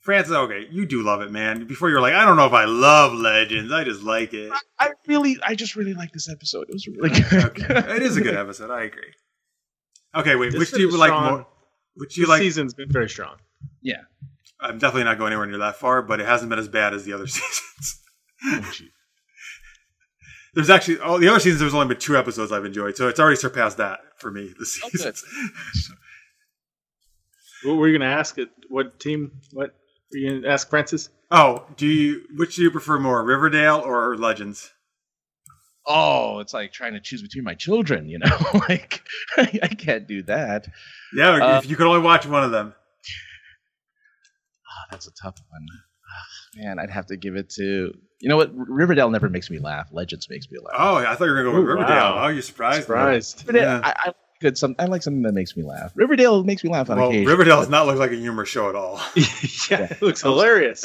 Francis. 0.00 0.32
Okay, 0.34 0.66
you 0.70 0.86
do 0.86 1.02
love 1.02 1.20
it, 1.22 1.30
man. 1.32 1.66
Before 1.66 1.90
you're 1.90 2.00
like, 2.00 2.14
I 2.14 2.24
don't 2.24 2.36
know 2.36 2.46
if 2.46 2.52
I 2.52 2.64
love 2.64 3.12
Legends. 3.14 3.72
I 3.72 3.84
just 3.84 4.02
like 4.02 4.32
it. 4.34 4.52
I 4.78 4.90
really, 5.06 5.36
I 5.44 5.54
just 5.54 5.74
really 5.76 5.94
like 5.94 6.12
this 6.12 6.28
episode. 6.28 6.68
It 6.68 6.74
was 6.74 6.86
really 6.86 7.10
good. 7.10 7.44
Okay, 7.44 7.96
it 7.96 8.02
is 8.02 8.16
a 8.16 8.20
good 8.20 8.36
episode. 8.36 8.70
I 8.70 8.84
agree. 8.84 9.12
Okay, 10.14 10.36
wait. 10.36 10.52
This 10.52 10.60
which 10.60 10.70
do 10.72 10.86
is 10.88 10.94
you 10.94 10.98
like 10.98 11.12
more? 11.12 11.46
Which 11.94 12.16
you 12.16 12.24
This 12.24 12.30
like? 12.30 12.42
season's 12.42 12.74
been 12.74 12.90
very 12.90 13.08
strong. 13.08 13.36
Yeah. 13.82 14.02
I'm 14.60 14.78
definitely 14.78 15.04
not 15.04 15.18
going 15.18 15.32
anywhere 15.32 15.46
near 15.46 15.58
that 15.58 15.76
far, 15.76 16.02
but 16.02 16.20
it 16.20 16.26
hasn't 16.26 16.50
been 16.50 16.58
as 16.58 16.68
bad 16.68 16.92
as 16.94 17.04
the 17.04 17.12
other 17.12 17.26
seasons. 17.28 18.00
Oh. 18.44 18.70
There's 20.54 20.70
actually 20.70 20.98
all 20.98 21.18
the 21.18 21.28
other 21.28 21.38
seasons. 21.38 21.60
There's 21.60 21.74
only 21.74 21.86
been 21.88 21.98
two 22.00 22.16
episodes 22.16 22.50
I've 22.50 22.64
enjoyed, 22.64 22.96
so 22.96 23.06
it's 23.08 23.20
already 23.20 23.36
surpassed 23.36 23.76
that 23.76 24.00
for 24.18 24.30
me 24.30 24.52
this 24.58 24.80
Oh. 24.82 24.88
What 27.64 27.74
were 27.74 27.88
you 27.88 27.98
gonna 27.98 28.10
ask? 28.10 28.38
It 28.38 28.50
what 28.68 29.00
team? 29.00 29.32
What 29.52 29.74
were 30.12 30.18
you 30.18 30.40
gonna 30.40 30.52
ask, 30.52 30.68
Francis? 30.70 31.10
Oh, 31.30 31.66
do 31.76 31.86
you 31.86 32.22
which 32.36 32.56
do 32.56 32.62
you 32.62 32.70
prefer 32.70 32.98
more, 32.98 33.22
Riverdale 33.24 33.82
or 33.84 34.16
Legends? 34.16 34.72
oh, 35.90 36.38
it's 36.40 36.52
like 36.52 36.70
trying 36.70 36.92
to 36.92 37.00
choose 37.00 37.22
between 37.22 37.42
my 37.44 37.54
children. 37.54 38.08
You 38.08 38.18
know, 38.18 38.36
like 38.68 39.02
I, 39.36 39.58
I 39.62 39.68
can't 39.68 40.06
do 40.06 40.22
that. 40.24 40.68
Yeah, 41.14 41.30
Uh, 41.36 41.58
if 41.58 41.68
you 41.68 41.76
could 41.76 41.86
only 41.86 42.00
watch 42.02 42.26
one 42.26 42.44
of 42.44 42.50
them. 42.50 42.74
That's 44.90 45.06
a 45.06 45.12
tough 45.12 45.36
one. 45.50 45.66
Ah, 45.72 46.24
Man, 46.56 46.78
I'd 46.78 46.90
have 46.90 47.06
to 47.06 47.16
give 47.16 47.36
it 47.36 47.50
to. 47.50 47.92
You 48.20 48.28
know 48.28 48.36
what? 48.36 48.50
Riverdale 48.54 49.10
never 49.10 49.28
makes 49.28 49.50
me 49.50 49.58
laugh. 49.58 49.88
Legends 49.92 50.28
makes 50.30 50.50
me 50.50 50.58
laugh. 50.62 50.74
Oh, 50.78 50.96
I 50.96 51.14
thought 51.14 51.24
you 51.26 51.30
were 51.30 51.36
gonna 51.36 51.50
go 51.50 51.52
with 51.52 51.60
Ooh, 51.64 51.66
Riverdale. 51.72 51.88
wow. 51.96 52.24
Oh, 52.24 52.28
you 52.28 52.42
surprised 52.42 52.82
Surprised. 52.82 53.40
Riverdale, 53.46 53.62
yeah. 53.62 53.80
I, 53.84 53.90
I 53.90 54.06
like 54.08 54.16
good. 54.40 54.58
Some 54.58 54.74
I 54.78 54.86
like 54.86 55.02
something 55.02 55.22
that 55.22 55.34
makes 55.34 55.56
me 55.56 55.62
laugh. 55.62 55.92
Riverdale 55.94 56.42
makes 56.44 56.64
me 56.64 56.70
laugh 56.70 56.88
on 56.90 56.98
Well, 56.98 57.08
occasion. 57.10 57.28
Riverdale 57.28 57.60
does 57.60 57.68
not 57.68 57.86
look 57.86 57.98
like 57.98 58.10
a 58.12 58.16
humor 58.16 58.44
show 58.44 58.68
at 58.68 58.74
all. 58.74 59.00
yeah, 59.70 59.82
it 59.90 60.02
looks 60.02 60.22
hilarious. 60.22 60.84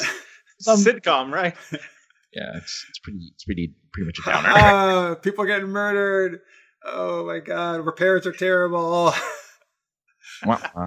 Some- 0.60 0.78
Sitcom, 0.78 1.32
right? 1.32 1.54
yeah, 1.72 2.56
it's 2.56 2.86
it's 2.88 2.98
pretty 3.02 3.30
it's 3.34 3.44
pretty 3.44 3.74
pretty 3.92 4.06
much 4.06 4.18
a 4.20 4.22
downer. 4.30 4.48
Ah, 4.52 5.14
people 5.20 5.44
getting 5.46 5.68
murdered. 5.68 6.40
Oh 6.84 7.26
my 7.26 7.38
god, 7.40 7.84
repairs 7.86 8.26
are 8.26 8.32
terrible. 8.32 9.12
Wah, 10.44 10.60
wah. 10.76 10.86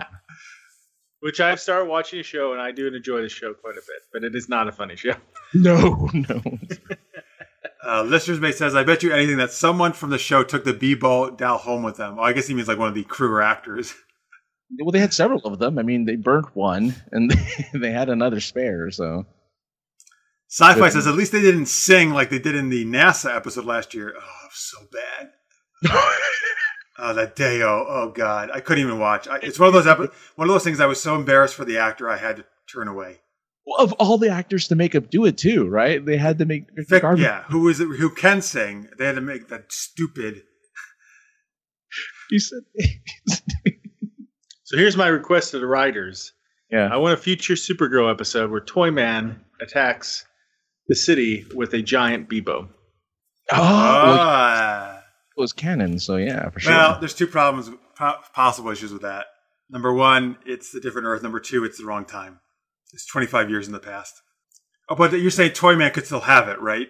Which 1.20 1.40
I've 1.40 1.60
started 1.60 1.90
watching 1.90 2.20
a 2.20 2.24
show, 2.24 2.54
and 2.54 2.62
I 2.62 2.72
do 2.72 2.88
enjoy 2.88 3.22
the 3.22 3.30
show 3.30 3.54
quite 3.54 3.74
a 3.76 3.82
bit, 3.82 4.04
but 4.14 4.24
it 4.24 4.36
is 4.36 4.48
not 4.50 4.68
a 4.68 4.72
funny 4.72 4.96
show. 4.96 5.14
no, 5.54 6.10
no. 6.14 6.42
Uh, 7.86 8.04
Lister's 8.04 8.42
Mate 8.42 8.56
says, 8.56 8.76
I 8.76 8.84
bet 8.84 9.02
you 9.02 9.14
anything 9.14 9.38
that 9.38 9.52
someone 9.52 9.94
from 9.94 10.10
the 10.10 10.18
show 10.18 10.44
took 10.44 10.66
the 10.66 10.74
Beebo 10.74 11.38
doll 11.38 11.58
home 11.58 11.84
with 11.84 11.96
them. 11.96 12.18
Oh, 12.20 12.24
I 12.24 12.34
guess 12.34 12.46
he 12.46 12.54
means 12.54 12.68
like 12.68 12.78
one 12.78 12.90
of 12.90 12.96
the 12.96 13.04
crew 13.04 13.32
or 13.32 13.42
actors. 13.42 13.94
Well, 14.82 14.92
they 14.92 15.00
had 15.00 15.14
several 15.14 15.40
of 15.46 15.60
them. 15.60 15.80
I 15.80 15.84
mean, 15.84 16.04
they 16.04 16.18
burnt 16.18 16.54
one, 16.54 16.94
and 17.14 17.34
they 17.74 17.90
had 17.90 18.10
another 18.10 18.42
spare. 18.42 18.92
So 18.92 19.26
Sci-fi 20.50 20.80
Good. 20.80 20.92
says 20.92 21.08
at 21.08 21.16
least 21.16 21.32
they 21.32 21.42
didn't 21.42 21.68
sing 21.68 22.12
like 22.12 22.30
they 22.30 22.40
did 22.40 22.56
in 22.56 22.70
the 22.70 22.86
NASA 22.86 23.34
episode 23.34 23.64
last 23.64 23.94
year. 23.94 24.14
Oh, 24.20 24.48
so 24.52 24.78
bad. 24.92 25.32
Oh, 27.00 27.14
that 27.14 27.36
Deo. 27.36 27.86
Oh 27.88 28.12
God, 28.16 28.50
I 28.54 28.60
couldn't 28.60 28.84
even 28.84 29.00
watch. 29.00 29.28
I, 29.28 29.38
it's 29.38 29.60
one 29.60 29.68
of 29.68 29.74
those 29.74 29.88
epi- 29.88 30.10
one 30.36 30.50
of 30.50 30.54
those 30.54 30.64
things. 30.64 30.80
I 30.80 30.86
was 30.88 31.02
so 31.02 31.16
embarrassed 31.16 31.56
for 31.56 31.66
the 31.66 31.78
actor, 31.78 32.10
I 32.10 32.18
had 32.18 32.38
to 32.38 32.46
turn 32.72 32.88
away. 32.88 33.20
Well, 33.66 33.82
of 33.84 33.94
all 33.94 34.18
the 34.18 34.30
actors 34.30 34.68
to 34.70 34.76
make 34.76 34.96
up 34.96 35.10
do 35.10 35.26
it 35.26 35.38
too, 35.38 35.68
right? 35.68 36.04
They 36.04 36.18
had 36.18 36.38
to 36.40 36.46
make 36.46 36.68
Victor 36.76 36.86
Vic, 36.96 37.02
Garber. 37.04 37.22
yeah, 37.22 37.44
who 37.50 37.68
is 37.70 37.80
it? 37.80 37.86
Who 37.88 38.10
can 38.10 38.42
sing? 38.42 38.88
They 38.98 39.06
had 39.06 39.16
to 39.16 39.22
make 39.22 39.50
that 39.50 39.72
stupid. 39.72 40.42
You 42.32 42.40
said 42.40 42.60
So 44.64 44.76
here's 44.78 44.98
my 44.98 45.08
request 45.08 45.52
to 45.52 45.60
the 45.60 45.68
writers. 45.68 46.34
Yeah. 46.70 46.90
I 46.92 46.98
want 46.98 47.14
a 47.14 47.22
future 47.22 47.54
Supergirl 47.54 48.12
episode 48.12 48.52
where 48.52 48.60
Toyman 48.60 49.40
attacks 49.62 50.26
the 50.90 50.96
city 50.96 51.46
with 51.56 51.74
a 51.74 51.82
giant 51.82 52.30
Beebo. 52.30 52.68
Oh, 53.50 53.58
well, 53.58 54.18
Ah. 54.20 54.97
it 54.97 54.97
was 55.38 55.54
canon, 55.54 56.00
so 56.00 56.16
yeah, 56.18 56.50
for 56.50 56.60
sure. 56.60 56.72
Well, 56.74 57.00
there's 57.00 57.14
two 57.14 57.28
problems, 57.28 57.70
possible 58.34 58.70
issues 58.72 58.92
with 58.94 59.02
that. 59.04 59.26
Number 59.70 59.94
one, 59.94 60.38
it's 60.46 60.74
a 60.74 60.80
different 60.80 61.08
Earth. 61.08 61.22
Number 61.24 61.40
two, 61.40 61.64
it's 61.64 61.78
the 61.78 61.86
wrong 61.86 62.06
time. 62.06 62.40
It's 62.94 63.06
25 63.06 63.50
years 63.50 63.68
in 63.68 63.74
the 63.74 63.80
past. 63.80 64.22
Oh, 64.90 64.96
but 64.96 65.12
you're 65.14 65.30
saying 65.32 65.52
Toyman 65.52 65.92
could 65.92 66.06
still 66.06 66.22
have 66.22 66.48
it, 66.48 66.60
right? 66.62 66.88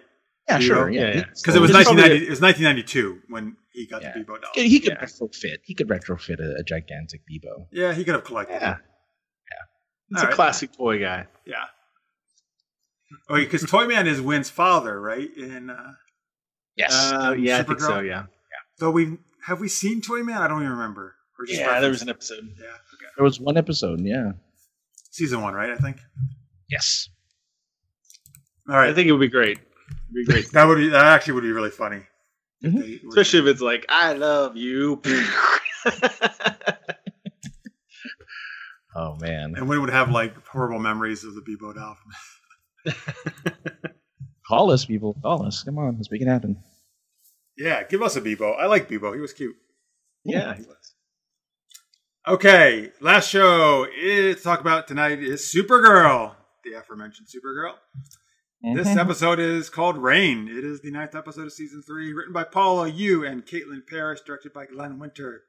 yeah, 0.48 0.60
sure. 0.60 0.86
Beebo? 0.86 0.94
Yeah, 0.94 1.00
Yeah, 1.00 1.14
yeah. 1.16 1.24
Because 1.36 1.56
it 1.56 1.60
was 1.60 1.70
It's 1.70 1.82
probably 1.84 2.02
1990. 2.02 2.26
It 2.26 2.30
was 2.30 2.40
1992 2.40 3.20
when 3.28 3.56
he 3.72 3.86
got 3.86 4.02
Yeah. 4.02 4.12
the 4.14 4.20
Beebo 4.20 4.40
doll. 4.40 4.50
He 4.54 4.80
could 4.80 4.92
Yeah. 4.92 5.04
retrofit. 5.04 5.56
He 5.64 5.74
could 5.74 5.88
retrofit 5.88 6.40
a, 6.40 6.60
a 6.60 6.62
gigantic 6.62 7.22
Beebo. 7.30 7.66
Yeah, 7.72 7.92
he 7.92 8.04
could 8.04 8.14
have 8.14 8.24
collected 8.24 8.54
Yeah. 8.60 8.72
it. 8.74 8.78
It's 10.10 10.20
All 10.20 10.24
a 10.24 10.28
right. 10.28 10.34
classic 10.34 10.72
toy 10.74 11.00
guy. 11.00 11.26
Yeah. 11.44 11.64
Oh, 13.28 13.36
because 13.36 13.62
Toyman 13.64 14.06
is 14.06 14.20
Winn's 14.22 14.48
father, 14.48 14.98
right? 15.00 15.28
In 15.36 15.68
uh, 15.70 15.92
Yes. 16.76 16.94
Uh, 17.12 17.34
yeah, 17.38 17.58
I 17.58 17.62
think 17.64 17.80
so. 17.80 17.98
Yeah. 18.00 18.26
So 18.78 18.90
we 18.90 19.18
have 19.44 19.60
we 19.60 19.68
seen 19.68 20.00
Toyman? 20.00 20.36
I 20.36 20.46
don't 20.48 20.60
even 20.62 20.72
remember. 20.72 21.14
Or 21.38 21.46
just 21.46 21.60
Yeah, 21.60 21.80
there 21.80 21.90
was 21.90 22.02
an 22.02 22.08
episode. 22.08 22.44
Yeah. 22.58 22.66
Okay. 22.66 23.06
there 23.16 23.24
was 23.24 23.40
one 23.40 23.56
episode. 23.56 24.00
Yeah. 24.00 24.32
Season 25.10 25.40
one, 25.40 25.54
right? 25.54 25.70
I 25.70 25.76
think. 25.76 25.98
Yes. 26.70 27.08
All 28.68 28.76
right. 28.76 28.90
I 28.90 28.94
think 28.94 29.08
it 29.08 29.12
would 29.12 29.20
be 29.20 29.28
great. 29.28 29.58
It'd 29.58 30.14
be 30.14 30.24
great. 30.24 30.50
that 30.52 30.64
would 30.64 30.78
be 30.78 30.88
that 30.88 31.04
actually 31.06 31.34
would 31.34 31.42
be 31.44 31.52
really 31.52 31.70
funny. 31.70 32.02
If 32.60 32.72
Mhm. 32.72 32.80
they 32.82 33.00
were- 33.02 33.08
Especially 33.10 33.40
if 33.40 33.46
it's 33.46 33.60
like, 33.62 33.86
I 33.88 34.12
love 34.14 34.56
you. 34.56 35.00
Oh 38.96 39.16
man. 39.20 39.54
and 39.56 39.68
we 39.68 39.78
would 39.78 39.90
have 39.90 40.10
like 40.10 40.34
horrible 40.46 40.80
memories 40.80 41.22
of 41.22 41.34
the 41.34 41.40
Beebo 41.42 41.72
doll. 41.74 41.96
Call 44.48 44.72
us, 44.72 44.84
people. 44.86 45.14
Call 45.22 45.46
us. 45.46 45.62
Come 45.62 45.78
on, 45.78 45.96
let's 45.96 46.10
make 46.10 46.20
it 46.22 46.26
happen. 46.26 46.56
Yeah, 47.58 47.82
give 47.82 48.02
us 48.02 48.14
a 48.16 48.20
Beebo. 48.20 48.56
I 48.58 48.66
like 48.66 48.88
Beebo. 48.88 49.14
He 49.14 49.20
was 49.20 49.32
cute. 49.32 49.56
yeah, 50.24 50.54
he 50.54 50.62
was. 50.62 50.94
Okay, 52.26 52.92
last 53.00 53.28
show 53.30 53.86
is 53.96 54.36
to 54.36 54.42
talk 54.42 54.60
about 54.60 54.86
tonight 54.86 55.22
is 55.22 55.40
Supergirl, 55.42 56.34
the 56.64 56.74
aforementioned 56.74 57.28
Supergirl. 57.28 57.74
This 58.74 58.88
Mhm. 58.88 58.96
episode 58.98 59.38
is 59.38 59.70
called 59.70 59.96
Reign. 59.96 60.48
It 60.48 60.64
is 60.64 60.80
the 60.82 60.90
ninth 60.90 61.14
episode 61.14 61.46
of 61.46 61.52
season 61.52 61.82
three, 61.82 62.12
written 62.12 62.32
by 62.32 62.44
Paula 62.44 62.88
Yoo 62.88 63.24
and 63.24 63.46
Caitlin 63.46 63.86
Parrish, 63.86 64.20
directed 64.20 64.52
by 64.52 64.66
Glen 64.66 64.98
Winter. 64.98 65.44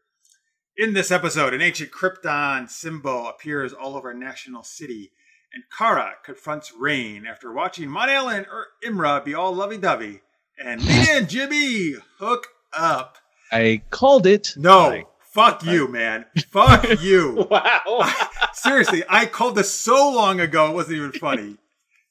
In 0.77 0.93
this 0.93 1.11
episode, 1.11 1.53
an 1.53 1.61
ancient 1.61 1.91
Krypton 1.91 2.69
symbol 2.69 3.27
appears 3.27 3.73
all 3.73 3.97
over 3.97 4.13
National 4.13 4.63
City, 4.63 5.11
and 5.51 5.63
Kara 5.75 6.17
confronts 6.23 6.71
Reign 6.71 7.25
after 7.27 7.51
watching 7.51 7.89
Monel 7.89 8.31
and 8.33 8.45
Imra 8.85 9.25
be 9.25 9.33
all 9.33 9.53
lovey-dovey, 9.53 10.21
and 10.63 10.81
Lena 10.83 11.05
and 11.11 11.29
Jimmy 11.29 11.95
hook 12.19 12.47
up. 12.73 13.17
I 13.51 13.81
called 13.89 14.25
it. 14.27 14.53
No, 14.57 14.91
I- 14.91 15.05
fuck 15.31 15.63
you, 15.65 15.87
man. 15.87 16.25
Fuck 16.49 16.85
you. 17.01 17.47
Wow. 17.49 18.11
Seriously, 18.53 19.03
I 19.09 19.25
called 19.25 19.55
this 19.55 19.71
so 19.73 20.11
long 20.11 20.39
ago, 20.39 20.69
it 20.69 20.73
wasn't 20.73 20.97
even 20.97 21.11
funny. 21.13 21.57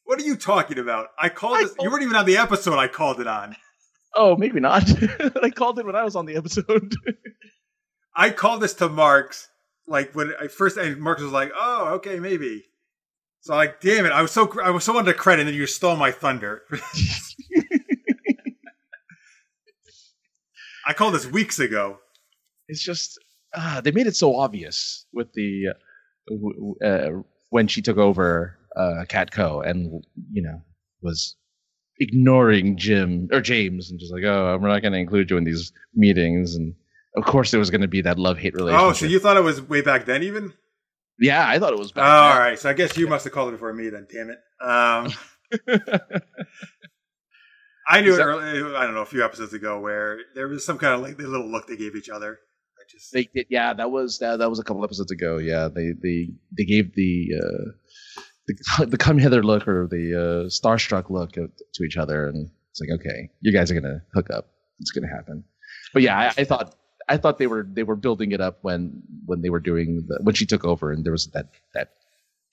What 0.05 0.19
are 0.21 0.25
you 0.25 0.37
talking 0.37 0.79
about? 0.79 1.09
I 1.19 1.29
called 1.29 1.59
I 1.59 1.63
this. 1.65 1.75
You 1.81 1.91
weren't 1.91 2.03
even 2.03 2.17
on 2.17 2.25
the 2.27 2.39
episode 2.39 2.79
I 2.79 2.89
called 2.89 3.21
it 3.21 3.27
on. 3.27 3.57
Oh, 4.15 4.37
maybe 4.37 4.59
not. 4.59 4.85
I 5.43 5.51
called 5.51 5.79
it 5.79 5.85
when 5.87 5.95
I 5.95 6.03
was 6.03 6.17
on 6.17 6.25
the 6.27 6.37
episode. 6.37 6.95
I 8.17 8.31
called 8.31 8.63
this 8.63 8.75
to 8.75 8.89
Marks, 8.89 9.49
like 9.87 10.15
when 10.15 10.33
I 10.41 10.49
first, 10.49 10.77
and 10.77 10.99
Marks 10.99 11.23
was 11.23 11.31
like, 11.33 11.53
oh, 11.55 11.89
okay, 11.97 12.19
maybe. 12.19 12.65
So 13.43 13.55
like, 13.55 13.81
damn 13.81 14.07
it, 14.07 14.13
I 14.13 14.23
was 14.23 14.33
so, 14.33 14.51
I 14.61 14.71
was 14.71 14.83
so 14.83 14.99
under 14.99 15.13
credit, 15.13 15.43
and 15.43 15.49
then 15.51 15.55
you 15.55 15.67
stole 15.67 15.95
my 15.95 16.11
thunder. 16.11 16.63
I 20.89 20.95
called 20.95 21.15
this 21.15 21.27
weeks 21.27 21.59
ago. 21.59 21.99
it's 22.67 22.83
just 22.83 23.19
ah, 23.55 23.81
they 23.85 23.91
made 23.93 24.07
it 24.07 24.17
so 24.17 24.35
obvious 24.35 25.07
with 25.13 25.33
the 25.35 25.75
uh, 26.31 26.85
uh, 26.85 27.11
when 27.51 27.69
she 27.69 27.83
took 27.83 27.99
over 27.99 28.57
uh, 28.77 29.05
Catco 29.09 29.65
and 29.69 30.03
you 30.33 30.43
know 30.43 30.63
was 31.03 31.37
ignoring 32.01 32.77
Jim 32.77 33.29
or 33.33 33.41
James 33.41 33.91
and 33.91 34.01
just 34.01 34.13
like 34.13 34.25
oh 34.25 34.59
we're 34.61 34.69
not 34.69 34.83
going 34.83 34.93
to 34.93 34.99
include 34.99 35.31
you 35.31 35.37
in 35.37 35.45
these 35.45 35.73
meetings 35.95 36.55
and 36.55 36.75
of 37.17 37.25
course 37.25 37.51
there 37.51 37.61
was 37.61 37.71
going 37.71 37.81
to 37.81 37.89
be 37.89 38.01
that 38.03 38.19
love 38.19 38.39
hate 38.39 38.55
relationship. 38.55 38.89
Oh, 38.89 38.93
so 38.93 39.07
you 39.07 39.19
thought 39.19 39.37
it 39.37 39.43
was 39.43 39.61
way 39.61 39.81
back 39.83 40.07
then, 40.07 40.23
even? 40.23 40.53
yeah, 41.19 41.49
I 41.49 41.59
thought 41.59 41.73
it 41.73 41.79
was. 41.79 41.91
Oh, 41.91 41.95
Back 41.95 42.35
all 42.35 42.39
right. 42.39 42.59
So 42.59 42.71
I 42.71 42.75
guess 42.75 42.97
you 42.97 43.09
must 43.09 43.25
have 43.25 43.33
called 43.33 43.49
it 43.49 43.53
before 43.53 43.73
me 43.73 43.89
then. 43.89 44.07
Damn 44.11 44.31
it. 44.31 44.39
Um. 44.63 45.13
I 47.89 48.03
knew 48.03 48.13
Is 48.13 48.19
it 48.19 48.23
early, 48.23 48.77
I 48.77 48.85
don't 48.85 48.95
know, 48.95 49.03
a 49.03 49.07
few 49.07 49.25
episodes 49.25 49.55
ago 49.55 49.81
where 49.81 50.21
there 50.35 50.47
was 50.47 50.65
some 50.65 50.79
kind 50.79 50.95
of 50.95 51.01
like 51.01 51.17
the 51.17 51.27
little 51.27 51.51
look 51.51 51.67
they 51.67 51.77
gave 51.77 51.97
each 51.97 52.11
other. 52.11 52.39
I 52.79 52.83
just 52.91 53.13
They 53.13 53.29
did, 53.35 53.47
yeah. 53.49 53.73
That 53.73 53.91
was 53.91 54.19
that, 54.19 54.39
that 54.39 54.51
was 54.51 54.59
a 54.59 54.65
couple 54.65 54.85
episodes 54.85 55.11
ago. 55.11 55.39
Yeah, 55.39 55.69
they 55.69 55.93
they 56.03 56.29
they 56.57 56.65
gave 56.65 56.95
the 56.95 57.29
uh, 57.43 58.23
the 58.47 58.87
the 58.91 58.99
come 58.99 59.19
hither 59.19 59.43
look 59.43 59.67
or 59.67 59.89
the 59.91 60.15
uh, 60.15 60.49
starstruck 60.49 61.09
look 61.09 61.33
to 61.33 61.49
to 61.75 61.85
each 61.85 61.97
other, 61.97 62.27
and 62.27 62.51
it's 62.71 62.81
like, 62.81 63.01
okay, 63.01 63.31
you 63.41 63.53
guys 63.53 63.71
are 63.71 63.81
gonna 63.81 64.03
hook 64.15 64.29
up. 64.31 64.49
It's 64.81 64.91
gonna 64.91 65.09
happen. 65.09 65.45
But 65.95 66.03
yeah, 66.03 66.19
I, 66.19 66.43
I 66.43 66.45
thought 66.45 66.75
I 67.09 67.17
thought 67.17 67.39
they 67.39 67.47
were 67.47 67.67
they 67.73 67.85
were 67.85 67.97
building 67.97 68.33
it 68.33 68.41
up 68.41 68.59
when 68.63 69.03
when 69.25 69.41
they 69.41 69.51
were 69.51 69.61
doing 69.61 70.05
the, 70.07 70.21
when 70.23 70.35
she 70.35 70.47
took 70.47 70.65
over, 70.65 70.93
and 70.93 71.05
there 71.05 71.13
was 71.13 71.29
that 71.29 71.49
that 71.75 71.93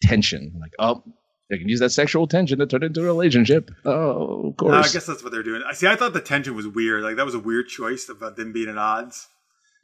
tension. 0.01 0.57
Like, 0.59 0.71
oh, 0.79 1.03
they 1.49 1.57
can 1.57 1.69
use 1.69 1.79
that 1.79 1.91
sexual 1.91 2.27
tension 2.27 2.59
to 2.59 2.65
turn 2.65 2.83
into 2.83 3.01
a 3.01 3.05
relationship. 3.05 3.69
Oh, 3.85 4.53
of 4.57 4.67
No, 4.67 4.73
I 4.73 4.81
guess 4.83 5.05
that's 5.05 5.23
what 5.23 5.31
they're 5.31 5.43
doing. 5.43 5.61
I 5.67 5.73
see. 5.73 5.87
I 5.87 5.95
thought 5.95 6.13
the 6.13 6.21
tension 6.21 6.55
was 6.55 6.67
weird. 6.67 7.03
Like 7.03 7.17
that 7.17 7.25
was 7.25 7.35
a 7.35 7.39
weird 7.39 7.67
choice 7.67 8.09
about 8.09 8.35
them 8.35 8.51
being 8.51 8.69
at 8.69 8.77
odds. 8.77 9.27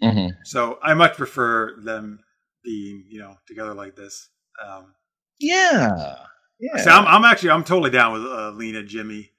Mhm. 0.01 0.31
So 0.45 0.79
I 0.81 0.93
much 0.95 1.15
prefer 1.17 1.75
them 1.79 2.19
being, 2.63 3.05
you 3.09 3.19
know, 3.19 3.35
together 3.47 3.73
like 3.73 3.95
this. 3.95 4.29
Um, 4.63 4.93
Yeah. 5.39 6.15
Yeah. 6.59 6.77
See, 6.77 6.89
I'm, 6.89 7.05
I'm 7.05 7.25
actually, 7.25 7.51
I'm 7.51 7.63
totally 7.63 7.89
down 7.91 8.13
with 8.13 8.23
uh, 8.23 8.51
Lena 8.51 8.83
Jimmy 8.83 9.31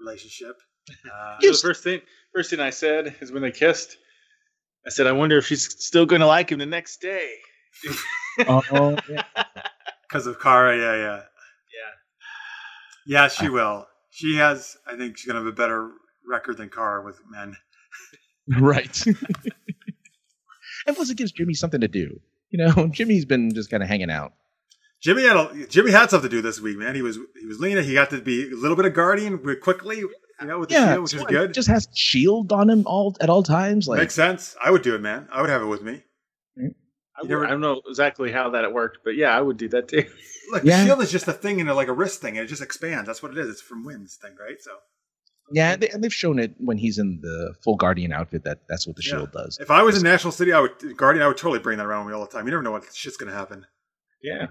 relationship. 0.00 0.56
Uh, 0.90 1.36
So 1.40 1.52
the 1.52 1.58
first 1.58 1.84
thing, 1.84 2.00
first 2.34 2.50
thing 2.50 2.60
I 2.60 2.70
said 2.70 3.16
is 3.20 3.30
when 3.32 3.42
they 3.42 3.50
kissed. 3.50 3.96
I 4.86 4.90
said, 4.90 5.06
I 5.06 5.12
wonder 5.12 5.36
if 5.36 5.46
she's 5.46 5.84
still 5.84 6.06
going 6.06 6.20
to 6.20 6.26
like 6.26 6.50
him 6.50 6.58
the 6.58 6.66
next 6.66 7.02
day. 7.02 7.30
oh, 8.48 8.96
yeah. 9.10 9.22
because 10.08 10.26
of 10.26 10.40
Kara, 10.40 10.76
yeah, 10.76 10.96
yeah, 10.96 11.16
Yeah. 11.16 11.22
Yeah. 13.08 13.26
She 13.28 13.48
will. 13.48 13.86
She 14.10 14.36
has. 14.36 14.76
I 14.86 14.96
think 14.96 15.16
she's 15.18 15.26
gonna 15.26 15.40
have 15.40 15.46
a 15.48 15.52
better 15.52 15.90
record 16.28 16.58
than 16.58 16.68
Kara 16.70 17.04
with 17.04 17.18
men. 17.30 17.56
Right. 18.60 19.04
and 19.06 20.96
plus, 20.96 21.10
it 21.10 21.16
gives 21.16 21.32
Jimmy 21.32 21.54
something 21.54 21.80
to 21.80 21.88
do. 21.88 22.20
You 22.50 22.58
know, 22.64 22.86
Jimmy's 22.92 23.24
been 23.24 23.52
just 23.52 23.70
kind 23.70 23.82
of 23.82 23.88
hanging 23.88 24.10
out. 24.10 24.32
Jimmy 25.00 25.22
had 25.24 25.36
a, 25.36 25.66
Jimmy 25.68 25.90
had 25.92 26.10
something 26.10 26.28
to 26.30 26.36
do 26.36 26.42
this 26.42 26.60
week, 26.60 26.76
man. 26.76 26.94
He 26.94 27.02
was 27.02 27.18
he 27.38 27.46
was 27.46 27.60
Lena. 27.60 27.82
He 27.82 27.94
got 27.94 28.10
to 28.10 28.20
be 28.20 28.50
a 28.50 28.56
little 28.56 28.76
bit 28.76 28.84
of 28.86 28.94
guardian 28.94 29.38
quickly, 29.62 29.98
you 29.98 30.10
know, 30.42 30.58
with 30.58 30.70
the 30.70 30.74
Yeah, 30.74 30.92
shield, 30.94 31.02
which 31.02 31.14
is 31.14 31.24
good. 31.24 31.54
Just 31.54 31.68
has 31.68 31.88
shield 31.94 32.52
on 32.52 32.68
him 32.68 32.84
all 32.86 33.16
at 33.20 33.30
all 33.30 33.42
times. 33.42 33.86
Like, 33.86 34.00
Makes 34.00 34.14
sense. 34.14 34.56
I 34.64 34.70
would 34.70 34.82
do 34.82 34.94
it, 34.94 35.00
man. 35.00 35.28
I 35.30 35.40
would 35.40 35.50
have 35.50 35.62
it 35.62 35.66
with 35.66 35.82
me. 35.82 36.02
I, 37.18 37.22
would- 37.22 37.30
never- 37.30 37.46
I 37.46 37.50
don't 37.50 37.60
know 37.60 37.82
exactly 37.88 38.30
how 38.32 38.50
that 38.50 38.64
it 38.64 38.72
worked, 38.72 38.98
but 39.04 39.16
yeah, 39.16 39.36
I 39.36 39.40
would 39.40 39.56
do 39.56 39.68
that 39.70 39.88
too. 39.88 40.04
Look, 40.52 40.64
Yeah. 40.64 40.78
the 40.80 40.86
shield 40.86 41.02
is 41.02 41.10
just 41.10 41.28
a 41.28 41.32
thing 41.32 41.60
and 41.60 41.68
like 41.74 41.88
a 41.88 41.92
wrist 41.92 42.20
thing, 42.20 42.38
and 42.38 42.44
it 42.44 42.48
just 42.48 42.62
expands. 42.62 43.06
That's 43.06 43.22
what 43.22 43.32
it 43.32 43.38
is. 43.38 43.48
It's 43.50 43.60
from 43.60 43.84
Winn's 43.84 44.16
thing, 44.16 44.34
right? 44.40 44.56
So 44.60 44.70
yeah, 45.50 45.76
they, 45.76 45.88
and 45.88 46.02
they've 46.04 46.12
shown 46.14 46.38
it 46.38 46.54
when 46.58 46.76
he's 46.78 46.98
in 46.98 47.20
the 47.22 47.54
full 47.64 47.76
Guardian 47.76 48.12
outfit 48.12 48.44
that 48.44 48.60
that's 48.68 48.86
what 48.86 48.96
the 48.96 49.02
Yeah. 49.04 49.10
shield 49.16 49.32
does. 49.32 49.58
if 49.60 49.70
I 49.70 49.82
was 49.82 49.96
in 49.96 50.02
National 50.02 50.32
City, 50.32 50.52
I 50.52 50.60
would 50.60 50.96
Guardian. 50.96 51.24
I 51.24 51.28
would 51.28 51.36
totally 51.38 51.58
bring 51.58 51.78
that 51.78 51.86
around 51.86 52.06
with 52.06 52.12
me 52.14 52.18
all 52.18 52.24
the 52.26 52.30
time. 52.32 52.44
You 52.46 52.50
never 52.52 52.62
know 52.62 52.70
what 52.72 52.84
shit's 52.94 53.16
gonna 53.16 53.32
happen. 53.32 53.66
Yeah. 54.22 54.46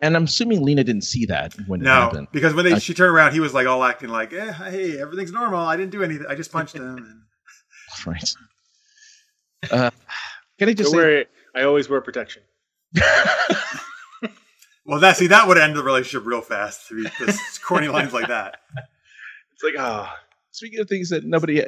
And 0.00 0.14
I'm 0.14 0.24
assuming 0.24 0.62
Lena 0.64 0.84
didn't 0.84 1.02
see 1.02 1.26
that 1.26 1.54
when 1.66 1.80
it 1.80 1.84
No, 1.84 1.90
happened. 1.92 2.28
because 2.32 2.54
when 2.54 2.64
they 2.64 2.72
Uh, 2.74 2.78
she 2.78 2.94
turned 2.94 3.12
around, 3.12 3.32
he 3.32 3.40
was 3.40 3.52
like 3.54 3.66
all 3.66 3.82
acting 3.82 4.10
like, 4.10 4.32
eh, 4.32 4.52
"Hey, 4.52 5.00
everything's 5.00 5.32
normal. 5.32 5.58
I 5.60 5.76
didn't 5.76 5.90
do 5.90 6.04
anything. 6.04 6.26
I 6.28 6.36
just 6.36 6.52
punched 6.52 6.76
him." 6.76 6.82
And 6.96 7.22
Right. 8.06 8.30
Uh, 9.70 9.90
can 10.58 10.68
I 10.68 10.72
just 10.74 10.92
Don't 10.92 10.92
say? 10.92 10.96
worry, 10.96 11.26
I 11.54 11.62
always 11.62 11.88
wear 11.88 12.00
protection. 12.00 12.42
well, 14.84 15.00
that 15.00 15.16
see 15.16 15.26
that 15.28 15.46
would 15.48 15.58
end 15.58 15.76
the 15.76 15.82
relationship 15.82 16.26
real 16.26 16.40
fast. 16.40 16.88
To 16.88 17.02
be 17.02 17.10
just 17.18 17.62
corny 17.62 17.88
lines 17.88 18.12
like 18.12 18.28
that. 18.28 18.58
It's 19.60 19.74
like, 19.74 19.84
ah, 19.84 20.16
Speaking 20.58 20.80
of 20.80 20.88
things 20.88 21.10
that 21.10 21.24
nobody, 21.24 21.62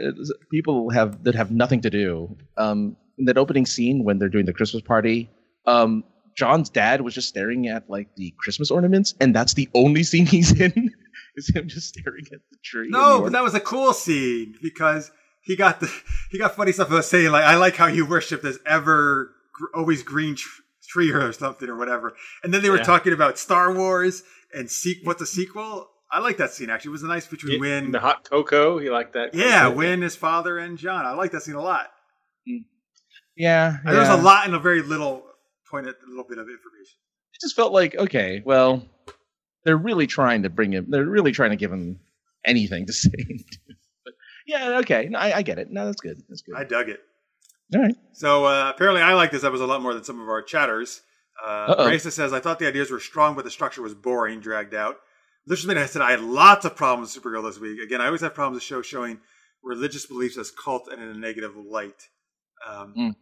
people 0.50 0.90
have 0.90 1.22
that 1.22 1.36
have 1.36 1.52
nothing 1.52 1.80
to 1.82 1.90
do. 1.90 2.36
Um, 2.56 2.96
in 3.18 3.26
that 3.26 3.38
opening 3.38 3.64
scene 3.64 4.02
when 4.02 4.18
they're 4.18 4.28
doing 4.28 4.46
the 4.46 4.52
Christmas 4.52 4.82
party, 4.82 5.30
um, 5.66 6.02
John's 6.36 6.70
dad 6.70 7.02
was 7.02 7.14
just 7.14 7.28
staring 7.28 7.68
at 7.68 7.88
like 7.88 8.08
the 8.16 8.34
Christmas 8.38 8.68
ornaments, 8.68 9.14
and 9.20 9.32
that's 9.32 9.54
the 9.54 9.68
only 9.74 10.02
scene 10.02 10.26
he's 10.26 10.58
in. 10.58 10.90
is 11.36 11.54
him 11.54 11.68
just 11.68 11.88
staring 11.88 12.24
at 12.32 12.40
the 12.50 12.56
tree. 12.64 12.88
No, 12.90 13.18
the 13.18 13.22
but 13.24 13.32
that 13.32 13.44
was 13.44 13.54
a 13.54 13.60
cool 13.60 13.92
scene 13.92 14.56
because 14.60 15.12
he 15.42 15.54
got 15.54 15.78
the 15.78 15.92
he 16.32 16.38
got 16.38 16.56
funny 16.56 16.72
stuff 16.72 16.88
about 16.88 17.04
saying 17.04 17.30
like, 17.30 17.44
"I 17.44 17.56
like 17.56 17.76
how 17.76 17.86
you 17.86 18.06
worship 18.06 18.42
this 18.42 18.58
ever 18.66 19.30
gr- 19.36 19.39
always 19.74 20.02
green 20.02 20.34
tr- 20.36 20.62
tree 20.88 21.10
or 21.12 21.32
something 21.32 21.68
or 21.68 21.76
whatever. 21.76 22.14
And 22.42 22.52
then 22.52 22.62
they 22.62 22.70
were 22.70 22.78
Yeah. 22.78 22.82
talking 22.84 23.12
about 23.12 23.38
Star 23.38 23.72
Wars 23.74 24.22
and 24.54 24.70
seek 24.70 24.98
what's 25.06 25.22
a 25.22 25.26
sequel. 25.26 25.88
I 26.12 26.18
like 26.18 26.38
that 26.38 26.50
scene 26.52 26.70
actually. 26.70 26.88
It 26.90 26.92
was 26.92 27.02
a 27.04 27.08
nice 27.08 27.26
between 27.26 27.60
Winn. 27.60 27.92
the 27.92 28.00
hot 28.00 28.28
cocoa. 28.28 28.78
He 28.78 28.90
liked 28.90 29.12
that. 29.12 29.32
Yeah, 29.34 29.64
cocoa. 29.64 29.76
Winn, 29.76 30.02
his 30.02 30.16
father, 30.16 30.58
and 30.58 30.76
John. 30.76 31.06
I 31.06 31.12
like 31.12 31.30
that 31.32 31.42
scene 31.42 31.54
a 31.54 31.62
lot. 31.62 31.92
Hmm. 32.48 32.56
Yeah, 33.36 33.76
And 33.84 33.96
There's 33.96 34.08
a 34.08 34.16
lot 34.16 34.46
in 34.48 34.54
a 34.54 34.58
very 34.58 34.82
little 34.82 35.24
point, 35.70 35.86
a 35.86 35.94
little 36.08 36.24
bit 36.24 36.38
of 36.38 36.46
information. 36.48 36.96
It 37.34 37.40
just 37.40 37.54
felt 37.54 37.72
like 37.72 37.94
okay, 37.94 38.42
well, 38.44 38.84
they're 39.64 39.76
really 39.76 40.06
trying 40.08 40.42
to 40.42 40.50
bring 40.50 40.72
him. 40.72 40.86
They're 40.88 41.04
really 41.04 41.32
trying 41.32 41.50
to 41.50 41.56
give 41.56 41.72
him 41.72 42.00
anything 42.44 42.86
to 42.86 42.92
say. 42.92 43.10
but 44.04 44.14
yeah, 44.46 44.78
okay, 44.78 45.06
no, 45.10 45.18
I, 45.18 45.36
I 45.38 45.42
get 45.42 45.58
it. 45.58 45.70
No, 45.70 45.86
that's 45.86 46.00
good. 46.00 46.20
That's 46.28 46.42
good. 46.42 46.56
I 46.56 46.64
dug 46.64 46.88
it. 46.88 47.00
All 47.74 47.82
right. 47.82 47.94
So 48.12 48.44
uh, 48.46 48.70
apparently, 48.74 49.02
I 49.02 49.14
like 49.14 49.30
this 49.30 49.44
episode 49.44 49.64
a 49.64 49.66
lot 49.66 49.82
more 49.82 49.94
than 49.94 50.04
some 50.04 50.20
of 50.20 50.28
our 50.28 50.42
chatters. 50.42 51.02
Uh, 51.44 51.74
Raisa 51.86 52.10
says, 52.10 52.32
"I 52.32 52.40
thought 52.40 52.58
the 52.58 52.66
ideas 52.68 52.90
were 52.90 53.00
strong, 53.00 53.34
but 53.34 53.44
the 53.44 53.50
structure 53.50 53.82
was 53.82 53.94
boring, 53.94 54.40
dragged 54.40 54.74
out." 54.74 54.96
This 55.46 55.66
I 55.66 55.86
said 55.86 56.02
I 56.02 56.10
had 56.10 56.20
lots 56.20 56.64
of 56.64 56.76
problems 56.76 57.14
with 57.14 57.24
Supergirl 57.24 57.42
this 57.44 57.58
week. 57.58 57.80
Again, 57.80 58.00
I 58.00 58.06
always 58.06 58.20
have 58.20 58.34
problems 58.34 58.56
with 58.56 58.62
shows 58.62 58.86
showing 58.86 59.20
religious 59.62 60.06
beliefs 60.06 60.36
as 60.36 60.50
cult 60.50 60.88
and 60.92 61.02
in 61.02 61.08
a 61.08 61.14
negative 61.14 61.56
light. 61.56 62.08
Um, 62.66 62.94
Mm. 62.96 63.16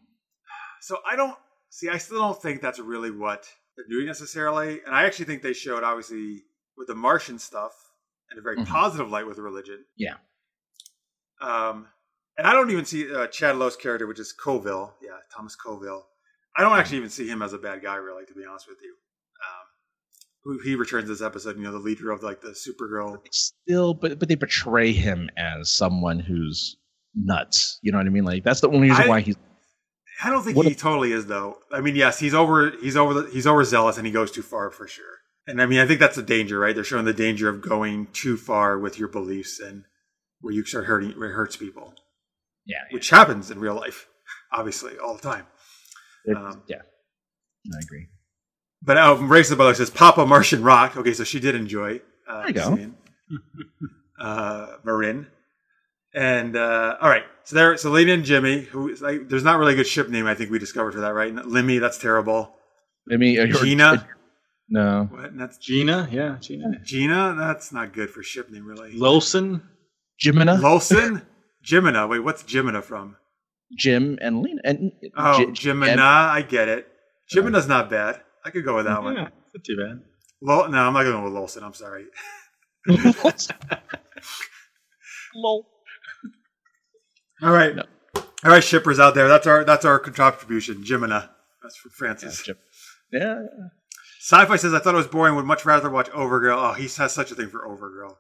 So 0.81 0.99
I 1.09 1.17
don't 1.17 1.37
see. 1.71 1.89
I 1.89 1.99
still 1.99 2.19
don't 2.19 2.41
think 2.41 2.61
that's 2.61 2.79
really 2.79 3.11
what 3.11 3.49
they're 3.77 3.87
doing 3.89 4.07
necessarily. 4.07 4.81
And 4.85 4.95
I 4.95 5.05
actually 5.05 5.25
think 5.27 5.43
they 5.43 5.53
showed 5.53 5.83
obviously 5.85 6.43
with 6.77 6.89
the 6.89 6.95
Martian 6.95 7.39
stuff 7.39 7.73
in 8.31 8.39
a 8.39 8.43
very 8.43 8.57
Mhm. 8.57 8.67
positive 8.67 9.11
light 9.11 9.27
with 9.27 9.39
religion. 9.39 9.85
Yeah. 9.97 10.17
Um, 11.41 11.89
and 12.39 12.47
I 12.47 12.53
don't 12.53 12.71
even 12.71 12.85
see 12.85 13.13
uh, 13.15 13.27
Chad 13.27 13.57
Lowe's 13.57 13.77
character, 13.77 14.07
which 14.07 14.19
is 14.21 14.33
Coville. 14.33 14.95
Yeah, 15.03 15.11
Thomas 15.35 15.55
Coville. 15.57 16.05
I 16.57 16.63
don't 16.63 16.79
actually 16.79 16.99
even 16.99 17.11
see 17.11 17.29
him 17.29 17.43
as 17.43 17.53
a 17.53 17.59
bad 17.59 17.83
guy, 17.83 17.97
really, 17.97 18.25
to 18.27 18.35
be 18.35 18.43
honest 18.49 18.67
with 18.69 18.79
you. 18.83 18.95
Um, 19.49 20.59
he 20.65 20.75
returns 20.75 21.09
this 21.09 21.21
episode, 21.23 21.57
you 21.57 21.63
know, 21.63 21.73
the 21.73 21.79
leader 21.79 22.11
of 22.11 22.23
like 22.23 22.41
the 22.41 22.49
Supergirl. 22.51 23.19
Still, 23.33 23.93
but 23.95 24.19
but 24.19 24.29
they 24.29 24.37
portray 24.37 24.93
him 24.93 25.29
as 25.37 25.71
someone 25.71 26.19
who's 26.19 26.77
nuts. 27.15 27.79
You 27.83 27.93
know 27.93 27.99
what 27.99 28.07
I 28.07 28.11
mean? 28.11 28.25
Like 28.25 28.45
that's 28.45 28.61
the 28.61 28.69
only 28.69 28.89
reason 28.89 29.05
I- 29.05 29.09
why 29.09 29.21
he's 29.21 29.37
I 30.25 30.31
don't 30.31 30.43
think 30.43 30.57
What 30.57 30.67
he 30.67 30.73
if- 30.73 30.79
totally 30.79 31.13
is, 31.13 31.27
though. 31.27 31.59
I 31.71 31.81
mean, 31.81 31.95
yes, 31.95 32.19
he's 32.19 32.35
over, 32.35 32.73
he's 32.81 32.97
over, 32.97 33.15
the, 33.15 33.31
he's 33.31 33.47
overzealous, 33.47 33.99
and 33.99 34.07
he 34.07 34.13
goes 34.13 34.33
too 34.33 34.43
far 34.43 34.69
for 34.73 34.89
sure. 34.89 35.05
And 35.47 35.63
I 35.63 35.67
mean, 35.67 35.79
I 35.79 35.87
think 35.87 36.01
that's 36.01 36.17
the 36.17 36.25
danger, 36.25 36.59
right? 36.59 36.75
They're 36.75 36.83
showing 36.83 37.05
the 37.05 37.13
danger 37.13 37.49
of 37.49 37.61
going 37.63 38.09
too 38.13 38.37
far 38.37 38.79
with 38.81 38.99
your 38.99 39.07
beliefs 39.09 39.61
and 39.61 39.85
where 40.41 40.53
you 40.53 40.65
start 40.65 40.87
hurting, 40.87 41.13
where 41.13 41.31
it 41.31 41.35
hurts 41.35 41.57
people, 41.57 41.95
yeah, 42.69 42.85
which 42.93 43.11
happens 43.11 43.51
in 43.51 43.59
real 43.59 43.75
life, 43.75 44.07
obviously, 44.53 44.97
all 44.99 45.15
the 45.17 45.23
time. 45.23 45.47
yeah, 46.25 46.35
um, 46.41 46.63
yeah. 46.69 46.83
I 47.75 47.79
agree. 47.83 48.07
But 48.83 48.97
um, 48.99 49.29
Race 49.31 49.51
Butler 49.53 49.75
says 49.75 49.91
Papa 49.91 50.25
Martian 50.25 50.63
Rock. 50.63 50.97
Okay, 50.97 51.13
so 51.13 51.25
she 51.25 51.41
did 51.41 51.57
enjoy. 51.57 52.01
Uh, 52.29 52.43
There 52.43 52.49
you 52.49 52.55
go. 52.55 52.93
uh, 54.25 54.77
Marin. 54.85 55.27
And 56.15 56.57
uh, 56.57 56.97
all 57.01 57.09
right, 57.09 57.25
so 57.45 57.55
there, 57.57 57.77
so 57.77 57.91
Lena 57.91 58.13
and 58.15 58.25
Jimmy, 58.25 58.63
who 58.63 58.89
is 58.89 59.03
like, 59.03 59.29
there's 59.29 59.45
not 59.45 59.59
really 59.59 59.75
a 59.75 59.77
good 59.77 59.87
ship 59.87 60.09
name. 60.09 60.27
I 60.27 60.35
think 60.35 60.51
we 60.51 60.59
discovered 60.59 60.93
for 60.93 61.01
that, 61.01 61.13
right? 61.15 61.35
Limmy, 61.35 61.81
that's 61.81 61.99
terrible. 61.99 62.55
I 63.13 63.17
mean, 63.17 63.39
uh, 63.39 63.45
you're- 63.45 63.61
Gina, 63.61 64.07
No, 64.69 65.09
what? 65.11 65.25
And 65.31 65.41
that's 65.41 65.59
Gina. 65.59 66.09
Yeah, 66.11 66.37
Gina. 66.41 66.79
Gina. 66.85 67.35
That's 67.39 67.73
not 67.73 67.93
good 67.93 68.11
for 68.11 68.23
ship 68.23 68.51
name, 68.51 68.67
really. 68.67 68.95
Lolson. 68.99 69.63
Jimina, 70.25 70.59
Lolson, 70.61 71.23
Jimina. 71.69 72.09
Wait, 72.09 72.21
what's 72.21 72.43
Jimina 72.45 72.83
from? 72.83 73.17
Jim, 73.77 74.19
and 74.23 74.43
Lena, 74.43 74.61
and 74.65 74.93
Oh, 75.17 75.39
J- 75.39 75.47
Jimina. 75.71 75.87
Jen- 75.87 75.99
I 76.01 76.43
get 76.43 76.69
it. 76.69 76.89
Jimina's 77.33 77.69
not 77.69 77.91
bad. 77.91 78.21
I 78.45 78.51
could 78.51 78.65
go 78.65 78.77
with 78.77 78.87
that 78.87 79.03
one. 79.03 79.15
Yeah, 79.17 79.23
not 79.23 79.65
too 79.65 79.77
bad. 79.77 80.01
Lol, 80.41 80.69
no, 80.69 80.79
I'm 80.79 80.93
not 80.95 81.03
going 81.03 81.23
with 81.25 81.33
Lolson. 81.33 81.63
I'm 81.63 81.75
sorry. 81.75 82.07
Lol. 85.35 85.67
All 87.43 87.51
right. 87.53 87.75
No. 87.77 87.83
All 88.45 88.51
right, 88.53 88.63
shippers 88.65 88.99
out 89.01 89.15
there. 89.15 89.29
That's 89.29 89.47
our 89.47 89.65
that's 89.65 89.85
our 89.85 89.99
contribution. 89.99 90.83
Jimina. 90.85 91.29
That's 91.63 91.77
from 91.77 91.91
Yeah, 91.91 91.97
Francis. 91.99 92.43
Jim. 92.45 92.57
yeah, 93.13 93.43
Sci-fi 94.21 94.57
says 94.57 94.73
I 94.75 94.79
thought 94.79 94.95
it 94.95 94.99
was 94.99 95.07
boring. 95.09 95.35
Would 95.35 95.45
much 95.45 95.65
rather 95.67 95.91
watch 95.91 96.09
Overgirl. 96.11 96.71
Oh, 96.71 96.73
he 96.75 96.85
has 96.85 97.13
such 97.13 97.31
a 97.31 97.35
thing 97.35 97.49
for 97.49 97.61
Overgirl. 97.67 98.15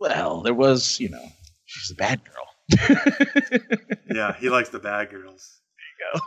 Well, 0.00 0.42
there 0.42 0.52
was, 0.54 0.98
you 1.00 1.08
know, 1.10 1.24
she's 1.80 1.90
a 1.90 1.94
bad 1.94 2.20
girl. 2.24 2.44
Yeah, 4.14 4.34
he 4.34 4.48
likes 4.48 4.68
the 4.68 4.78
bad 4.78 5.10
girls. 5.10 5.60
There 5.76 6.08
you 6.12 6.20
go. 6.20 6.26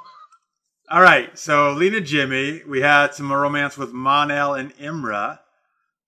All 0.96 1.02
right, 1.02 1.38
so 1.38 1.72
Lena 1.72 2.02
Jimmy, 2.02 2.62
we 2.68 2.82
had 2.82 3.14
some 3.14 3.32
romance 3.32 3.78
with 3.78 3.94
Monel 3.94 4.60
and 4.60 4.76
Imra. 4.78 5.40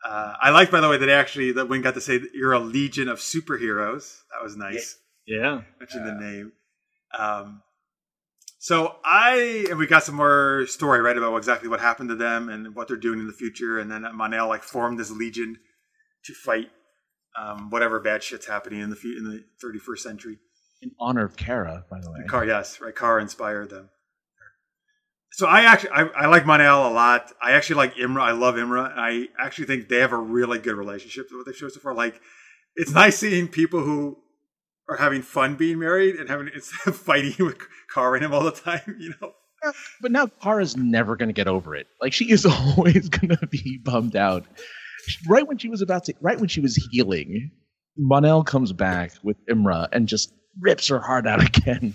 Uh, 0.03 0.33
I 0.41 0.49
like, 0.51 0.71
by 0.71 0.81
the 0.81 0.89
way, 0.89 0.97
that 0.97 1.09
actually 1.09 1.53
that 1.53 1.67
Winn 1.67 1.81
got 1.81 1.93
to 1.95 2.01
say 2.01 2.17
that 2.17 2.33
you're 2.33 2.53
a 2.53 2.59
legion 2.59 3.07
of 3.07 3.19
superheroes. 3.19 4.19
That 4.31 4.43
was 4.43 4.55
nice. 4.55 4.97
Yeah. 5.25 5.61
Mention 5.79 6.05
the 6.05 6.13
name. 6.13 6.51
Um, 7.17 7.61
so 8.59 8.95
I 9.05 9.65
and 9.69 9.79
we 9.79 9.87
got 9.87 10.03
some 10.03 10.15
more 10.15 10.65
story 10.67 11.01
right 11.01 11.17
about 11.17 11.35
exactly 11.37 11.69
what 11.69 11.79
happened 11.79 12.09
to 12.09 12.15
them 12.15 12.49
and 12.49 12.75
what 12.75 12.87
they're 12.87 12.97
doing 12.97 13.19
in 13.19 13.27
the 13.27 13.33
future, 13.33 13.79
and 13.79 13.89
then 13.89 14.03
Monel 14.03 14.49
like 14.49 14.63
formed 14.63 14.99
this 14.99 15.11
legion 15.11 15.57
to 16.25 16.33
fight 16.33 16.69
um, 17.37 17.69
whatever 17.69 17.99
bad 17.99 18.23
shit's 18.23 18.45
happening 18.45 18.81
in 18.81 18.89
the 18.89 18.97
in 19.03 19.23
the 19.23 19.43
31st 19.65 19.99
century. 19.99 20.37
In 20.81 20.91
honor 20.99 21.25
of 21.25 21.35
Kara, 21.35 21.85
by 21.89 21.99
the 21.99 22.09
way. 22.09 22.19
Car, 22.27 22.45
yes, 22.45 22.79
right. 22.79 22.95
Car 22.95 23.19
inspired 23.19 23.69
them. 23.69 23.89
So 25.31 25.45
I 25.45 25.61
actually 25.61 25.91
I, 25.91 26.03
I 26.03 26.25
like 26.27 26.43
Monel 26.43 26.89
a 26.89 26.93
lot. 26.93 27.31
I 27.41 27.51
actually 27.51 27.77
like 27.77 27.95
Imra. 27.95 28.21
I 28.21 28.31
love 28.31 28.55
Imra. 28.55 28.91
I 28.95 29.27
actually 29.39 29.65
think 29.65 29.89
they 29.89 29.99
have 29.99 30.13
a 30.13 30.17
really 30.17 30.59
good 30.59 30.75
relationship. 30.75 31.27
With 31.29 31.39
what 31.39 31.45
they've 31.45 31.55
shown 31.55 31.69
so 31.69 31.79
far, 31.79 31.93
like 31.93 32.19
it's 32.75 32.91
nice 32.91 33.17
seeing 33.17 33.47
people 33.47 33.81
who 33.81 34.17
are 34.87 34.97
having 34.97 35.21
fun 35.21 35.55
being 35.55 35.79
married 35.79 36.15
and 36.15 36.29
having 36.29 36.49
instead 36.53 36.87
of 36.87 36.97
fighting 36.97 37.45
with 37.45 37.57
Car 37.93 38.15
and 38.15 38.25
him 38.25 38.33
all 38.33 38.43
the 38.43 38.51
time. 38.51 38.97
You 38.99 39.13
know, 39.21 39.33
But 40.01 40.11
now 40.11 40.27
Kara's 40.27 40.75
never 40.75 41.15
going 41.15 41.29
to 41.29 41.33
get 41.33 41.47
over 41.47 41.75
it. 41.75 41.87
Like 42.01 42.13
she 42.13 42.31
is 42.31 42.45
always 42.77 43.09
going 43.09 43.35
to 43.37 43.47
be 43.47 43.77
bummed 43.77 44.15
out. 44.15 44.45
Right 45.27 45.47
when 45.47 45.57
she 45.57 45.69
was 45.69 45.81
about 45.81 46.05
to, 46.05 46.13
right 46.21 46.39
when 46.39 46.49
she 46.49 46.61
was 46.61 46.75
healing, 46.91 47.51
Monel 47.99 48.45
comes 48.45 48.71
back 48.73 49.11
with 49.23 49.37
Imra 49.47 49.87
and 49.91 50.07
just 50.07 50.33
rips 50.59 50.87
her 50.87 50.99
heart 50.99 51.25
out 51.27 51.43
again. 51.57 51.93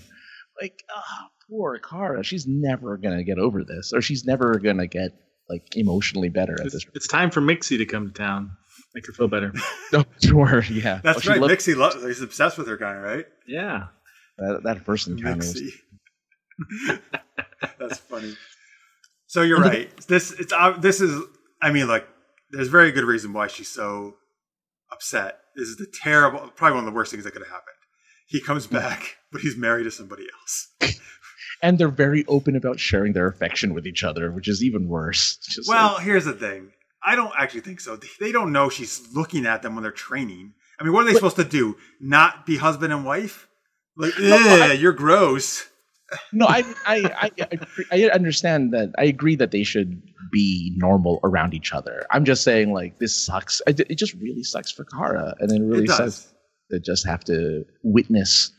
Like, 0.61 0.83
ah, 0.95 1.29
poor 1.49 1.77
Kara. 1.79 2.23
She's 2.23 2.45
never 2.47 2.97
going 2.97 3.17
to 3.17 3.23
get 3.23 3.37
over 3.39 3.63
this, 3.63 3.91
or 3.93 4.01
she's 4.01 4.25
never 4.25 4.57
going 4.59 4.77
to 4.77 4.87
get 4.87 5.11
like 5.49 5.75
emotionally 5.75 6.29
better 6.29 6.53
at 6.53 6.65
It's, 6.65 6.73
this. 6.73 6.85
it's 6.95 7.07
time 7.07 7.29
for 7.31 7.41
Mixie 7.41 7.77
to 7.77 7.85
come 7.85 8.07
to 8.07 8.13
town. 8.13 8.51
Make 8.93 9.05
her 9.07 9.13
feel 9.13 9.27
better. 9.27 9.53
Oh, 9.93 10.03
sure, 10.23 10.63
yeah. 10.63 10.99
that's 11.03 11.17
Oh, 11.17 11.21
she 11.21 11.29
right. 11.29 11.39
loved 11.41 11.53
Mixie 11.53 11.75
loves. 11.75 12.03
He's 12.03 12.21
obsessed 12.21 12.57
with 12.57 12.67
her, 12.67 12.77
kind 12.77 12.97
of 12.97 13.03
right. 13.03 13.25
Yeah. 13.47 13.87
that, 14.37 14.61
that 14.63 14.85
first 14.85 15.07
encounter. 15.07 15.37
Was, 15.37 15.61
Mixie. 15.61 16.99
That's 17.79 17.97
funny. 17.99 18.35
So 19.27 19.41
you're 19.41 19.59
right. 19.59 19.89
This 20.07 20.31
it's 20.31 20.53
uh, 20.53 20.71
this 20.79 21.01
is. 21.01 21.21
I 21.61 21.71
mean, 21.71 21.87
like, 21.87 22.07
there's 22.55 22.69
very 22.69 22.91
good 22.91 23.03
reason 23.03 23.33
why 23.33 23.47
she's 23.47 23.67
so 23.67 24.15
upset. 24.91 25.39
This 25.55 25.67
is 25.67 25.77
the 25.77 25.87
terrible, 26.01 26.51
probably 26.55 26.75
one 26.75 26.87
of 26.87 26.93
the 26.93 26.95
worst 26.95 27.11
things 27.11 27.23
that 27.23 27.31
could 27.31 27.41
have 27.41 27.51
happened. 27.51 27.75
He 28.27 28.41
comes 28.41 28.65
hmm. 28.65 28.75
back, 28.75 29.17
but 29.31 29.41
he's 29.41 29.57
married 29.57 29.83
to 29.83 29.91
somebody 29.91 30.25
else. 30.39 30.95
and 31.61 31.77
they're 31.77 31.89
very 31.89 32.25
open 32.27 32.55
about 32.55 32.79
sharing 32.79 33.13
their 33.13 33.27
affection 33.27 33.73
with 33.73 33.85
each 33.85 34.03
other, 34.03 34.31
which 34.31 34.47
is 34.47 34.63
even 34.63 34.87
worse. 34.87 35.37
Well, 35.67 35.93
like- 35.93 36.03
here's 36.03 36.25
the 36.25 36.33
thing. 36.33 36.71
I 37.07 37.15
don't 37.15 37.33
actually 37.37 37.61
think 37.61 37.81
so. 37.81 37.99
They 38.19 38.31
don't 38.31 38.51
know 38.51 38.69
she's 38.69 39.13
looking 39.13 39.45
at 39.45 39.61
them 39.61 39.75
when 39.75 39.83
they're 39.83 39.91
training. 39.91 40.53
I 40.79 40.83
mean, 40.83 40.91
what 40.91 41.01
are 41.01 41.07
they 41.07 41.13
supposed 41.13 41.35
to 41.35 41.43
do? 41.43 41.77
Not 42.01 42.47
be 42.47 42.57
husband 42.57 42.91
and 42.91 43.05
wife? 43.05 43.47
Like, 43.95 44.13
I- 44.17 44.73
you're 44.73 44.91
gross. 44.91 45.65
No, 46.31 46.45
I, 46.47 46.63
I, 46.85 47.31
I, 47.39 47.47
I, 47.91 48.05
I 48.05 48.09
understand 48.09 48.73
that. 48.73 48.93
I 48.97 49.05
agree 49.05 49.35
that 49.37 49.51
they 49.51 49.63
should 49.63 50.01
be 50.31 50.73
normal 50.77 51.19
around 51.23 51.53
each 51.53 51.73
other. 51.73 52.05
I'm 52.11 52.25
just 52.25 52.43
saying, 52.43 52.73
like, 52.73 52.99
this 52.99 53.25
sucks. 53.25 53.61
It, 53.67 53.79
it 53.79 53.95
just 53.97 54.13
really 54.15 54.43
sucks 54.43 54.71
for 54.71 54.85
Kara, 54.85 55.35
and 55.39 55.51
it 55.51 55.61
really 55.63 55.83
it 55.85 55.89
sucks 55.89 56.33
to 56.71 56.79
just 56.79 57.05
have 57.05 57.23
to 57.25 57.63
witness 57.83 58.51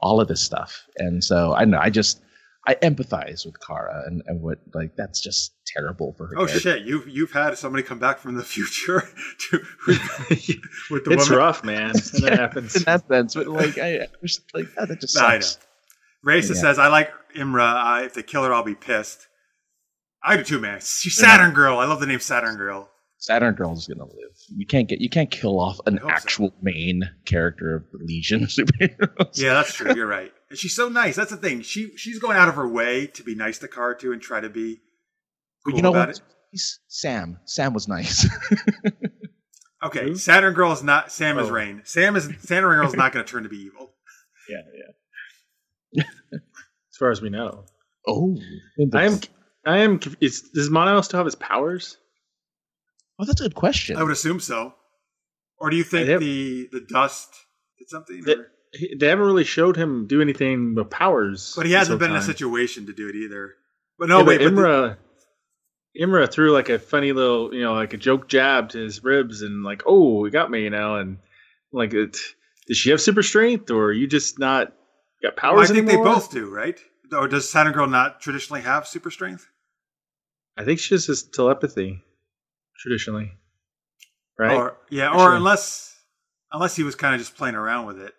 all 0.00 0.20
of 0.20 0.28
this 0.28 0.40
stuff. 0.42 0.84
And 0.98 1.24
so 1.24 1.54
I 1.54 1.64
know, 1.64 1.78
I 1.80 1.90
just, 1.90 2.20
I 2.66 2.74
empathize 2.76 3.44
with 3.44 3.56
Kara, 3.66 4.04
and, 4.06 4.22
and 4.26 4.40
what, 4.40 4.58
like, 4.74 4.96
that's 4.96 5.20
just 5.20 5.52
terrible 5.66 6.14
for 6.16 6.26
her. 6.28 6.34
Oh 6.36 6.46
character. 6.46 6.60
shit! 6.60 6.82
You've 6.86 7.08
you've 7.08 7.32
had 7.32 7.56
somebody 7.58 7.82
come 7.82 7.98
back 7.98 8.18
from 8.18 8.36
the 8.36 8.42
future 8.44 9.02
to 9.50 9.60
with, 9.86 10.00
with 10.90 11.04
the 11.04 11.10
it's 11.12 11.28
woman. 11.28 11.38
rough, 11.38 11.64
man. 11.64 11.92
When 12.12 12.22
that 12.22 12.38
happens. 12.38 12.76
in 12.76 12.82
that 12.84 13.06
sense, 13.08 13.34
but 13.34 13.46
like, 13.48 13.78
I, 13.78 14.02
I 14.02 14.06
just 14.22 14.42
like 14.54 14.66
oh, 14.78 14.86
that 14.86 15.00
just 15.00 15.16
Nah, 15.16 15.26
I 15.26 15.40
sucks. 15.40 15.58
Raisa 16.24 16.54
Yeah. 16.54 16.60
says, 16.60 16.78
"I 16.78 16.88
like 16.88 17.10
Imra. 17.36 18.00
Uh, 18.00 18.04
if 18.04 18.14
they 18.14 18.22
kill 18.22 18.44
her, 18.44 18.52
I'll 18.52 18.62
be 18.64 18.74
pissed." 18.74 19.28
I 20.22 20.36
do 20.38 20.42
too, 20.44 20.58
man. 20.58 20.80
She's 20.80 21.16
Saturn 21.16 21.52
Girl. 21.52 21.78
I 21.78 21.84
love 21.84 22.00
the 22.00 22.06
name 22.06 22.18
Saturn 22.20 22.56
Girl. 22.56 22.90
Saturn 23.18 23.54
Girl 23.54 23.72
is 23.72 23.86
gonna 23.86 24.04
live. 24.04 24.36
You 24.56 24.66
can't 24.66 24.88
get, 24.88 25.00
you 25.00 25.08
can't 25.10 25.30
kill 25.30 25.58
off 25.60 25.78
an 25.86 25.98
hope 25.98 26.10
so. 26.10 26.14
actual 26.14 26.54
main 26.62 27.02
character 27.26 27.74
of 27.76 27.84
the 27.92 27.98
Legion 28.04 28.42
of 28.44 28.48
superheroes. 28.50 29.38
Yeah, 29.38 29.54
that's 29.54 29.72
true. 29.74 29.94
You're 29.94 30.06
right. 30.06 30.32
and 30.50 30.58
she's 30.58 30.74
so 30.74 30.88
nice. 30.88 31.16
That's 31.16 31.30
the 31.30 31.36
thing. 31.36 31.60
She 31.62 31.96
she's 31.96 32.18
going 32.18 32.36
out 32.36 32.48
of 32.48 32.54
her 32.56 32.68
way 32.68 33.06
to 33.08 33.22
be 33.22 33.34
nice 33.34 33.58
to 33.58 33.68
too, 33.98 34.12
and 34.12 34.20
try 34.22 34.40
to 34.40 34.48
be 34.50 34.80
But 35.64 35.76
you 35.76 35.82
know 35.82 35.90
about 35.90 36.08
what? 36.08 36.16
it. 36.16 36.22
He's 36.50 36.80
Sam. 36.88 37.38
Sam 37.46 37.72
was 37.74 37.86
nice. 37.88 38.26
Okay, 39.82 40.14
Saturn 40.14 40.54
Girl 40.54 40.72
is 40.72 40.82
not 40.82 41.12
Sam 41.12 41.38
is 41.38 41.50
Oh. 41.50 41.52
Reign. 41.52 41.82
Sam 41.84 42.16
is 42.16 42.24
Saturn 42.40 42.74
Girl 42.78 42.86
is 42.88 42.94
not 42.94 43.12
going 43.12 43.24
to 43.24 43.30
turn 43.30 43.42
to 43.42 43.48
be 43.50 43.58
evil. 43.58 43.90
Yeah, 44.48 44.58
yeah. 44.74 44.92
As 45.98 46.96
far 46.98 47.10
as 47.10 47.20
we 47.22 47.30
know, 47.30 47.64
oh, 48.06 48.36
I 48.92 49.04
am. 49.04 49.20
I 49.66 49.78
am. 49.78 50.00
Is, 50.20 50.42
does 50.54 50.70
Mono 50.70 51.00
still 51.00 51.18
have 51.18 51.26
his 51.26 51.34
powers? 51.34 51.96
Oh, 53.18 53.24
that's 53.24 53.40
a 53.40 53.44
good 53.44 53.54
question. 53.54 53.96
I 53.96 54.02
would 54.02 54.12
assume 54.12 54.40
so. 54.40 54.74
Or 55.58 55.70
do 55.70 55.76
you 55.76 55.84
think 55.84 56.08
Yep. 56.08 56.20
the 56.20 56.68
the 56.72 56.80
dust 56.88 57.30
did 57.78 57.88
something? 57.88 58.22
That- 58.24 58.50
He- 58.72 58.96
They 58.98 59.06
haven't 59.06 59.24
really 59.24 59.44
showed 59.44 59.76
him 59.76 60.08
do 60.08 60.20
anything 60.20 60.74
with 60.74 60.90
powers. 60.90 61.52
But 61.56 61.66
he 61.66 61.72
hasn't 61.72 61.92
whole 62.00 62.08
been 62.08 62.10
in 62.16 62.20
a 62.20 62.24
situation 62.24 62.86
to 62.86 62.92
do 62.92 63.08
it 63.08 63.14
either. 63.14 63.54
But 64.00 64.08
no, 64.08 64.18
Yeah, 64.18 64.24
wait, 64.24 64.38
but 64.40 64.54
but 64.56 64.60
the- 64.62 64.62
Imra, 64.62 64.96
Imra 66.00 66.30
threw 66.32 66.50
like 66.50 66.68
a 66.70 66.80
funny 66.80 67.12
little, 67.12 67.54
you 67.54 67.62
know, 67.62 67.74
like 67.74 67.94
a 67.94 67.96
joke 67.96 68.28
jab 68.28 68.70
to 68.70 68.78
his 68.78 69.04
ribs, 69.04 69.42
and 69.42 69.62
like, 69.62 69.84
oh, 69.86 70.24
he 70.24 70.30
got 70.32 70.50
me, 70.50 70.64
you 70.64 70.70
know, 70.70 70.96
and 70.96 71.18
like, 71.72 71.94
it, 71.94 72.18
does 72.66 72.76
she 72.76 72.90
have 72.90 73.00
super 73.00 73.22
strength, 73.22 73.70
or 73.70 73.84
are 73.86 73.92
you 73.92 74.08
just 74.08 74.40
not 74.40 74.72
got 75.30 75.42
well, 75.42 75.60
I 75.62 75.66
think 75.66 75.86
anymore? 75.88 76.04
they 76.04 76.10
both 76.14 76.30
do, 76.30 76.48
right? 76.50 76.78
Or 77.12 77.28
does 77.28 77.48
Saturn 77.50 77.72
Girl 77.72 77.86
not 77.86 78.20
traditionally 78.20 78.62
have 78.62 78.86
super 78.86 79.10
strength? 79.10 79.46
I 80.56 80.64
think 80.64 80.78
she 80.78 80.90
just 80.94 81.08
has 81.08 81.22
telepathy, 81.22 82.02
traditionally, 82.78 83.32
right? 84.38 84.56
Or 84.56 84.76
yeah, 84.90 85.12
For 85.12 85.32
or 85.32 85.36
unless 85.36 85.96
unless 86.52 86.76
he 86.76 86.82
was 86.82 86.94
kind 86.94 87.14
of 87.14 87.20
just 87.20 87.36
playing 87.36 87.54
around 87.56 87.86
with 87.86 87.98
it. 88.00 88.14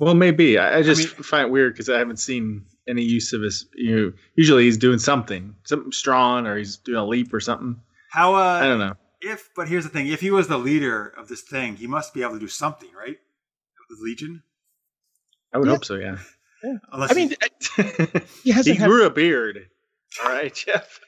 well, 0.00 0.14
maybe. 0.14 0.58
I, 0.58 0.78
I 0.78 0.82
just 0.82 1.14
mean- 1.16 1.22
find 1.24 1.46
it 1.46 1.50
weird 1.50 1.74
because 1.74 1.88
I 1.88 1.98
haven't 1.98 2.18
seen 2.18 2.66
any 2.88 3.02
use 3.02 3.32
of 3.32 3.42
his. 3.42 3.66
You 3.74 3.96
know, 3.96 4.12
usually 4.34 4.64
he's 4.64 4.76
doing 4.78 4.98
something, 4.98 5.54
something 5.64 5.92
strong, 5.92 6.46
or 6.46 6.56
he's 6.58 6.76
doing 6.76 6.98
a 6.98 7.06
leap 7.06 7.32
or 7.32 7.40
something. 7.40 7.80
How 8.10 8.34
uh 8.34 8.60
I 8.62 8.66
don't 8.66 8.78
know. 8.78 8.94
if 9.20 9.50
but 9.56 9.68
here's 9.68 9.84
the 9.84 9.90
thing, 9.90 10.08
if 10.08 10.20
he 10.20 10.30
was 10.30 10.48
the 10.48 10.58
leader 10.58 11.06
of 11.16 11.28
this 11.28 11.42
thing, 11.42 11.76
he 11.76 11.86
must 11.86 12.12
be 12.14 12.22
able 12.22 12.34
to 12.34 12.40
do 12.40 12.48
something, 12.48 12.90
right? 12.96 13.16
With 13.88 13.98
Legion? 14.00 14.42
I 15.52 15.58
would 15.58 15.66
Yeah. 15.68 15.72
hope 15.74 15.84
so. 15.84 15.94
Yeah. 15.96 16.18
Unless 16.92 17.10
I 17.10 17.14
mean, 17.14 17.30
he 17.76 18.20
he 18.44 18.50
hasn't 18.52 18.78
had 18.78 18.88
grew 18.88 19.06
a 19.06 19.10
beard. 19.10 19.66
All 20.24 20.30
right, 20.30 20.52
Jeff. 20.52 20.98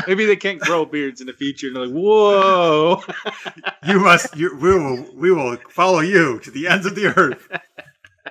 Maybe 0.06 0.24
they 0.24 0.36
can't 0.36 0.60
grow 0.60 0.84
beards 0.84 1.20
in 1.20 1.26
the 1.26 1.32
future. 1.32 1.66
And 1.66 1.76
they're 1.76 1.86
like, 1.86 1.94
whoa. 1.94 3.02
you 3.86 3.98
must 4.00 4.36
you 4.36 4.56
we 4.56 4.70
will 4.78 5.06
we 5.16 5.32
will 5.32 5.56
follow 5.70 6.00
you 6.00 6.38
to 6.40 6.50
the 6.50 6.68
ends 6.68 6.86
of 6.86 6.94
the 6.94 7.06
earth. 7.18 7.48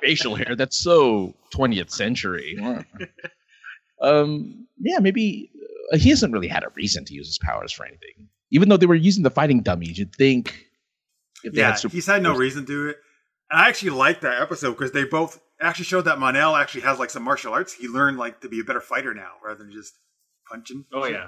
facial 0.01 0.35
hair. 0.35 0.55
That's 0.55 0.77
so 0.77 1.35
20th 1.53 1.91
century. 1.91 2.57
um, 4.01 4.67
yeah, 4.79 4.99
maybe 4.99 5.51
uh, 5.93 5.97
he 5.97 6.09
hasn't 6.09 6.33
really 6.33 6.47
had 6.47 6.63
a 6.63 6.69
reason 6.75 7.05
to 7.05 7.13
use 7.13 7.27
his 7.27 7.37
powers 7.39 7.71
for 7.71 7.85
anything. 7.85 8.29
Even 8.51 8.69
though 8.69 8.77
they 8.77 8.85
were 8.85 8.95
using 8.95 9.23
the 9.23 9.29
fighting 9.29 9.61
dummies, 9.61 9.97
you'd 9.97 10.15
think 10.15 10.67
if 11.43 11.53
they 11.53 11.59
Yeah, 11.61 11.67
had 11.71 11.75
super 11.79 11.93
he's 11.93 12.05
had 12.07 12.23
no 12.23 12.35
reason 12.35 12.65
to 12.65 12.67
do 12.67 12.87
it. 12.89 12.97
And 13.51 13.61
I 13.61 13.67
actually 13.67 13.91
like 13.91 14.21
that 14.21 14.41
episode 14.41 14.71
because 14.71 14.91
they 14.93 15.03
both 15.03 15.39
actually 15.59 15.85
showed 15.85 16.05
that 16.05 16.17
Monel 16.17 16.59
actually 16.59 16.81
has 16.81 16.97
like 16.99 17.09
some 17.09 17.23
martial 17.23 17.53
arts. 17.53 17.73
He 17.73 17.87
learned 17.87 18.17
like 18.17 18.41
to 18.41 18.49
be 18.49 18.61
a 18.61 18.63
better 18.63 18.81
fighter 18.81 19.13
now 19.13 19.31
rather 19.43 19.59
than 19.63 19.71
just 19.71 19.93
punching. 20.49 20.85
Oh, 20.93 21.05
yeah. 21.05 21.27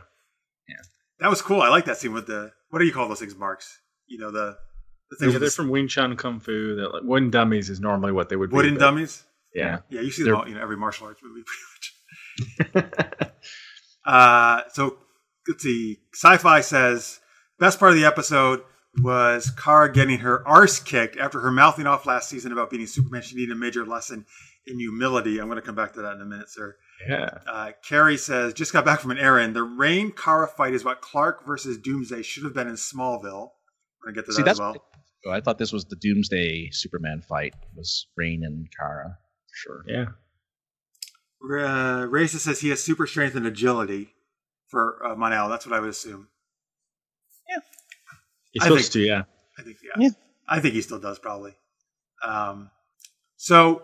Yeah. 0.68 0.76
That 1.20 1.30
was 1.30 1.42
cool. 1.42 1.62
I 1.62 1.70
like 1.70 1.86
that 1.86 1.98
scene 1.98 2.14
with 2.14 2.28
the 2.28 2.52
what 2.70 2.80
do 2.80 2.86
you 2.86 2.94
call 2.94 3.08
those 3.10 3.20
things, 3.20 3.36
Marks? 3.36 3.80
You 4.08 4.20
know 4.20 4.32
the 4.32 4.58
the 5.12 5.18
things 5.18 5.34
Yeah, 5.34 5.40
they're 5.40 5.50
the 5.50 5.54
from 5.54 5.70
Wing 5.70 5.88
Chun 5.88 6.16
Kung 6.16 6.40
Fu. 6.40 6.76
That 6.78 6.94
like, 6.94 7.04
wooden 7.04 7.30
dummies 7.30 7.70
is 7.70 7.80
normally 7.80 8.12
what 8.14 8.30
they 8.30 8.36
would 8.36 8.50
be. 8.50 8.56
wooden 8.56 8.78
dummies. 8.78 9.24
Yeah. 9.54 9.80
Yeah, 9.90 10.02
you 10.02 10.10
see 10.12 10.24
They're- 10.24 10.34
them 10.34 10.42
all, 10.42 10.48
you 10.48 10.56
know 10.56 10.62
every 10.62 10.78
martial 10.78 11.08
arts 11.08 11.22
movie 11.24 11.44
pretty 12.74 12.88
much. 12.88 13.32
uh, 14.06 14.62
so 14.74 14.98
let's 15.48 15.64
see. 15.64 16.00
Sci-fi 16.14 16.62
says 16.62 17.20
best 17.60 17.80
part 17.80 17.92
of 17.92 17.98
the 17.98 18.06
episode 18.06 18.62
was 19.02 19.50
Kara 19.50 19.92
getting 19.92 20.20
her 20.20 20.48
arse 20.48 20.80
kicked 20.80 21.18
after 21.18 21.40
her 21.40 21.52
mouthing 21.52 21.88
off 21.88 22.06
last 22.06 22.30
season 22.30 22.52
about 22.52 22.70
beating 22.70 22.88
Superman. 22.88 23.22
She 23.24 23.36
needed 23.36 23.56
a 23.56 23.60
major 23.60 23.86
lesson 23.86 24.26
in 24.68 24.80
humility. 24.80 25.40
I'm 25.40 25.48
going 25.48 25.60
to 25.60 25.66
come 25.66 25.76
back 25.76 25.94
to 25.94 26.02
that 26.04 26.14
in 26.14 26.22
a 26.22 26.26
minute, 26.26 26.50
sir. 26.50 26.76
Yeah. 27.08 27.30
Uh, 27.48 27.72
Carrie 27.88 28.18
says, 28.18 28.54
just 28.54 28.72
got 28.72 28.86
back 28.86 29.00
from 29.00 29.12
an 29.12 29.18
errand. 29.18 29.56
The 29.56 29.64
Reign 29.64 30.12
Kara 30.12 30.48
fight 30.48 30.74
is 30.74 30.86
what 30.86 31.02
Clark 31.02 31.46
versus 31.46 31.78
Doomsday 31.78 32.22
should 32.22 32.44
have 32.44 32.54
been 32.54 32.68
in 32.68 32.76
Smallville. 32.76 33.50
We're 34.04 34.12
going 34.12 34.16
to 34.16 34.22
get 34.22 34.26
to 34.28 34.34
See, 34.34 34.44
that 34.44 34.52
as 34.52 34.58
that's 34.58 34.76
well. 34.76 34.86
oh, 35.26 35.32
I 35.32 35.42
thought 35.42 35.58
this 35.58 35.74
was 35.74 35.86
the 35.86 35.96
Doomsday 35.96 36.70
Superman 36.72 37.22
fight 37.28 37.56
was 37.76 38.08
Reign 38.16 38.44
and 38.44 38.68
Kara 38.78 39.18
for 39.48 39.56
sure. 39.56 39.84
Yeah. 39.88 40.06
Uh, 41.44 42.06
Raisa 42.06 42.40
says 42.40 42.62
he 42.62 42.70
has 42.70 42.82
super 42.82 43.08
strength 43.08 43.36
and 43.36 43.46
agility 43.46 44.14
for 44.70 45.06
uh, 45.06 45.16
Monel. 45.16 45.50
That's 45.50 45.66
what 45.66 45.76
I 45.76 45.80
would 45.80 45.90
assume. 45.90 46.28
He's 48.54 48.64
I 48.64 48.68
supposed 48.68 48.94
think- 48.94 49.04
to, 49.04 49.08
yeah. 49.10 49.24
I 49.60 49.62
think, 49.64 49.78
yeah. 49.84 50.04
Yeah. 50.06 50.10
I 50.48 50.60
think 50.60 50.74
he 50.74 50.82
still 50.82 51.00
does 51.00 51.20
probably. 51.20 51.54
Um, 52.26 52.70
so 53.38 53.84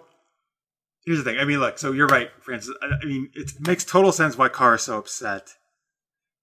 here's 1.05 1.17
the 1.19 1.23
thing. 1.23 1.37
I 1.39 1.45
mean, 1.45 1.59
look. 1.59 1.77
So 1.77 1.91
you're 1.91 2.07
right, 2.07 2.29
Francis. 2.41 2.75
I, 2.81 2.87
I 3.01 3.05
mean, 3.05 3.29
it 3.35 3.51
makes 3.59 3.83
total 3.85 4.11
sense 4.11 4.37
why 4.37 4.49
Kara's 4.49 4.83
so 4.83 4.97
upset. 4.97 5.49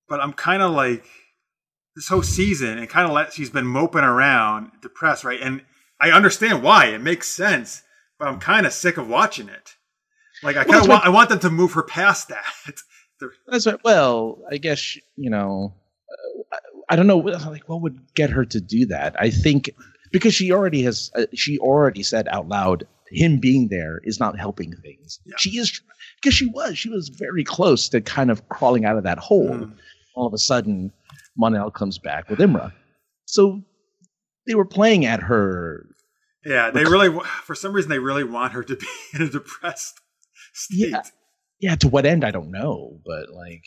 But 0.09 0.21
I'm 0.21 0.33
kind 0.33 0.63
of 0.63 0.73
like 0.73 1.05
this 1.97 2.09
whole 2.09 2.23
season, 2.23 2.79
and 2.79 2.89
kind 2.89 3.07
of 3.07 3.13
let 3.13 3.33
she's 3.33 3.51
been 3.51 3.67
moping 3.67 4.05
around, 4.05 4.71
depressed, 4.83 5.25
right? 5.25 5.41
And 5.41 5.63
I 6.01 6.11
understand 6.11 6.63
why. 6.63 6.87
It 6.87 7.01
makes 7.01 7.27
sense, 7.29 7.83
but 8.19 8.29
I'm 8.29 8.39
kind 8.39 8.67
of 8.67 8.73
sick 8.73 8.99
of 8.99 9.09
watching 9.09 9.49
it. 9.49 9.75
Like 10.43 10.57
I 10.57 10.65
kind 10.65 10.77
of 10.77 10.83
what- 10.83 10.89
want, 10.91 11.05
I 11.07 11.09
want 11.09 11.29
them 11.31 11.41
to 11.41 11.51
move 11.51 11.73
her 11.73 11.83
past 11.83 12.29
that. 12.29 12.45
That's 13.49 13.67
right. 13.67 13.81
Well, 13.83 14.39
I 14.51 14.59
guess 14.59 14.97
you 15.17 15.31
know. 15.31 15.75
I 16.89 16.97
don't 16.97 17.07
know. 17.07 17.19
Like, 17.19 17.69
what 17.69 17.83
would 17.83 17.99
get 18.15 18.31
her 18.31 18.45
to 18.45 18.61
do 18.61 18.87
that? 18.87 19.17
I 19.19 19.31
think 19.31 19.71
because 20.13 20.35
she 20.35 20.53
already 20.53 20.83
has. 20.83 21.11
Uh, 21.15 21.27
she 21.35 21.59
already 21.59 22.03
said 22.03 22.29
out 22.29 22.49
loud, 22.49 22.87
him 23.09 23.39
being 23.39 23.69
there 23.69 24.01
is 24.05 24.21
not 24.21 24.39
helping 24.39 24.73
things. 24.77 25.21
Yeah. 25.25 25.35
She 25.39 25.59
is 25.59 25.81
because 26.21 26.35
she 26.35 26.47
was. 26.47 26.79
She 26.79 26.89
was 26.89 27.09
very 27.09 27.45
close 27.45 27.89
to 27.91 28.01
kind 28.01 28.31
of 28.31 28.49
crawling 28.49 28.85
out 28.85 28.97
of 28.97 29.05
that 29.05 29.19
hole. 29.19 29.51
Mm. 29.51 29.73
All 30.15 30.27
of 30.27 30.33
a 30.33 30.39
sudden, 30.39 30.93
Monel 31.39 31.73
comes 31.73 31.99
back 31.99 32.29
with 32.31 32.39
Imra. 32.39 32.73
So 33.27 33.63
they 34.47 34.55
were 34.55 34.65
playing 34.65 35.05
at 35.05 35.21
her. 35.21 35.87
Yeah, 36.45 36.71
they 36.71 36.85
really, 36.85 37.11
for 37.43 37.57
some 37.57 37.73
reason, 37.73 37.91
they 37.91 37.99
really 37.99 38.25
want 38.25 38.53
her 38.53 38.63
to 38.63 38.77
be 38.77 38.87
in 39.15 39.23
a 39.23 39.29
depressed 39.29 40.01
state. 40.55 40.91
Yeah. 40.91 41.03
Yeah, 41.59 41.75
to 41.77 41.89
what 41.89 42.05
end 42.05 42.23
I 42.23 42.31
don't 42.31 42.51
know, 42.51 43.01
but 43.05 43.31
like, 43.31 43.65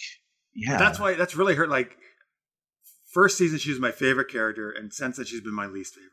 yeah, 0.54 0.78
That's 0.78 1.00
why 1.00 1.16
that's 1.16 1.36
really 1.36 1.56
hurt. 1.56 1.70
Like 1.70 1.98
first 3.12 3.38
season, 3.38 3.60
she 3.60 3.70
was 3.72 3.80
my 3.80 3.92
favorite 3.92 4.30
character, 4.30 4.72
and 4.72 4.94
since 4.94 5.18
then, 5.18 5.26
she's 5.26 5.42
been 5.42 5.54
my 5.54 5.66
least 5.68 5.96
favorite. 5.96 6.12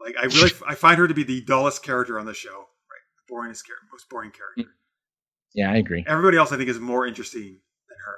Like 0.00 0.16
I 0.20 0.24
really, 0.26 0.50
I 0.66 0.74
find 0.74 0.98
her 0.98 1.06
to 1.08 1.14
be 1.14 1.24
the 1.24 1.42
dullest 1.42 1.82
character 1.82 2.18
on 2.18 2.26
the 2.26 2.34
show. 2.34 2.50
Right, 2.50 3.04
the 3.28 3.32
boringest 3.32 3.64
character, 3.66 3.86
most 3.92 4.08
boring 4.08 4.30
character. 4.32 4.62
Mm. 4.62 4.74
Yeah, 5.54 5.70
I 5.72 5.76
agree. 5.76 6.04
Everybody 6.06 6.36
else, 6.38 6.50
I 6.52 6.56
think, 6.56 6.68
is 6.70 6.80
more 6.80 7.06
interesting 7.06 7.42
than 7.88 7.98
her, 8.06 8.16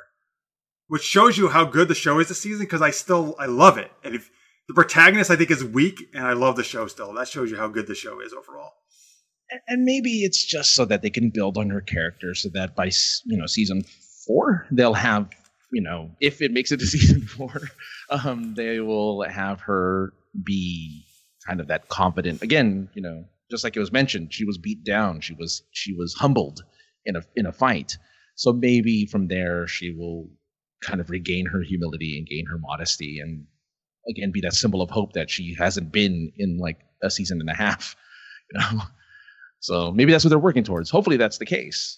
which 0.86 1.02
shows 1.02 1.36
you 1.36 1.48
how 1.48 1.64
good 1.64 1.88
the 1.88 1.94
show 1.94 2.18
is 2.20 2.28
this 2.28 2.40
season. 2.40 2.64
Because 2.64 2.80
I 2.82 2.90
still, 2.90 3.34
I 3.38 3.46
love 3.46 3.76
it, 3.78 3.90
and 4.02 4.14
if 4.14 4.30
the 4.68 4.74
protagonist, 4.74 5.30
I 5.30 5.36
think, 5.36 5.50
is 5.50 5.62
weak, 5.62 6.00
and 6.14 6.24
I 6.26 6.32
love 6.32 6.56
the 6.56 6.64
show 6.64 6.86
still. 6.86 7.12
That 7.12 7.28
shows 7.28 7.50
you 7.50 7.56
how 7.58 7.68
good 7.68 7.86
the 7.86 7.94
show 7.94 8.20
is 8.20 8.32
overall. 8.32 8.72
And- 9.50 9.60
and 9.68 9.84
maybe 9.84 10.22
it's 10.24 10.42
just 10.42 10.74
so 10.74 10.86
that 10.86 11.02
they 11.02 11.10
can 11.10 11.28
build 11.28 11.58
on 11.58 11.68
her 11.68 11.82
character, 11.82 12.34
so 12.34 12.48
that 12.54 12.74
by 12.74 12.90
you 13.26 13.36
know 13.36 13.46
season 13.46 13.84
four 14.26 14.66
they'll 14.70 14.94
have 14.94 15.28
you 15.74 15.82
know 15.82 16.10
if 16.20 16.40
it 16.40 16.52
makes 16.52 16.72
it 16.72 16.78
to 16.80 16.86
season 16.86 17.22
four, 17.22 17.60
um, 18.10 18.54
they 18.54 18.80
will 18.80 19.22
have 19.22 19.60
her 19.62 20.12
be 20.42 21.04
kind 21.46 21.60
of 21.60 21.68
that 21.68 21.88
confident 21.88 22.42
again. 22.42 22.88
You 22.94 23.02
know, 23.02 23.24
just 23.50 23.64
like 23.64 23.76
it 23.76 23.80
was 23.80 23.92
mentioned, 23.92 24.32
she 24.32 24.44
was 24.44 24.58
beat 24.58 24.84
down, 24.84 25.20
she 25.20 25.34
was 25.34 25.62
she 25.72 25.92
was 25.94 26.14
humbled 26.14 26.62
in 27.04 27.16
a 27.16 27.22
in 27.36 27.46
a 27.46 27.52
fight. 27.52 27.98
So 28.36 28.52
maybe 28.52 29.06
from 29.06 29.28
there 29.28 29.66
she 29.66 29.92
will 29.92 30.30
kind 30.82 31.00
of 31.00 31.10
regain 31.10 31.46
her 31.46 31.62
humility 31.62 32.18
and 32.18 32.26
gain 32.26 32.46
her 32.46 32.58
modesty, 32.58 33.20
and 33.20 33.46
again 34.08 34.32
be 34.32 34.40
that 34.42 34.54
symbol 34.54 34.82
of 34.82 34.90
hope 34.90 35.12
that 35.14 35.30
she 35.30 35.54
hasn't 35.58 35.92
been 35.92 36.32
in 36.36 36.58
like 36.58 36.78
a 37.02 37.10
season 37.10 37.40
and 37.40 37.50
a 37.50 37.54
half. 37.54 37.96
You 38.52 38.60
know. 38.60 38.82
So 39.60 39.90
maybe 39.90 40.12
that's 40.12 40.24
what 40.24 40.28
they're 40.28 40.38
working 40.38 40.64
towards. 40.64 40.90
Hopefully 40.90 41.16
that's 41.16 41.38
the 41.38 41.46
case. 41.46 41.96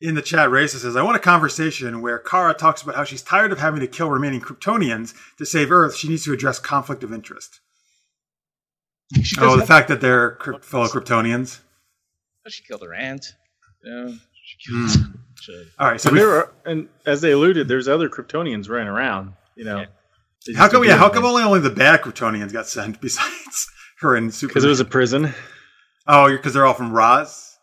In 0.00 0.14
the 0.14 0.22
chat, 0.22 0.50
Raisa 0.50 0.78
says, 0.78 0.96
I 0.96 1.02
want 1.02 1.16
a 1.16 1.20
conversation 1.20 2.02
where 2.02 2.18
Kara 2.18 2.52
talks 2.52 2.82
about 2.82 2.94
how 2.96 3.04
she's 3.04 3.22
tired 3.22 3.52
of 3.52 3.58
having 3.60 3.80
to 3.80 3.86
kill 3.86 4.10
remaining 4.10 4.40
Kryptonians 4.40 5.14
to 5.38 5.46
save 5.46 5.70
Earth. 5.70 5.96
She 5.96 6.08
needs 6.08 6.24
to 6.24 6.32
address 6.32 6.58
conflict 6.58 7.02
of 7.04 7.12
interest. 7.12 7.60
She, 9.22 9.36
Oh, 9.40 9.52
the 9.54 9.58
have- 9.60 9.68
fact 9.68 9.88
that 9.88 10.00
they're 10.00 10.32
crypt- 10.32 10.64
fellow 10.64 10.86
Kryptonians. 10.88 11.60
Oh, 12.46 12.50
she 12.50 12.62
killed 12.64 12.82
her 12.82 12.92
aunt. 12.92 13.24
Yeah. 13.84 14.10
She 14.42 14.70
killed 14.70 14.90
hmm. 14.90 15.12
she- 15.40 15.68
All 15.78 15.88
right, 15.88 16.00
so 16.00 16.08
And, 16.08 16.14
we, 16.14 16.20
there 16.20 16.30
are, 16.36 16.52
and 16.66 16.88
as 17.06 17.20
they 17.20 17.32
alluded, 17.32 17.68
there's 17.68 17.88
other 17.88 18.08
Kryptonians 18.08 18.68
running 18.68 18.88
around. 18.88 19.34
You 19.56 19.64
know, 19.64 19.84
Yeah. 20.46 20.56
how 20.58 20.68
come? 20.68 20.82
Yeah, 20.84 20.96
how 20.96 21.08
come 21.08 21.24
only 21.24 21.42
only 21.44 21.60
the 21.60 21.70
bad 21.70 22.02
Kryptonians 22.02 22.52
got 22.52 22.66
sent 22.66 23.00
besides 23.00 23.68
her 24.00 24.16
and 24.16 24.34
Superman? 24.34 24.50
Because 24.50 24.64
it 24.64 24.68
was 24.68 24.80
a 24.80 24.84
prison. 24.84 25.32
Oh, 26.06 26.28
because 26.28 26.52
they're 26.52 26.66
all 26.66 26.74
from 26.74 26.90
Rozz. 26.90 27.53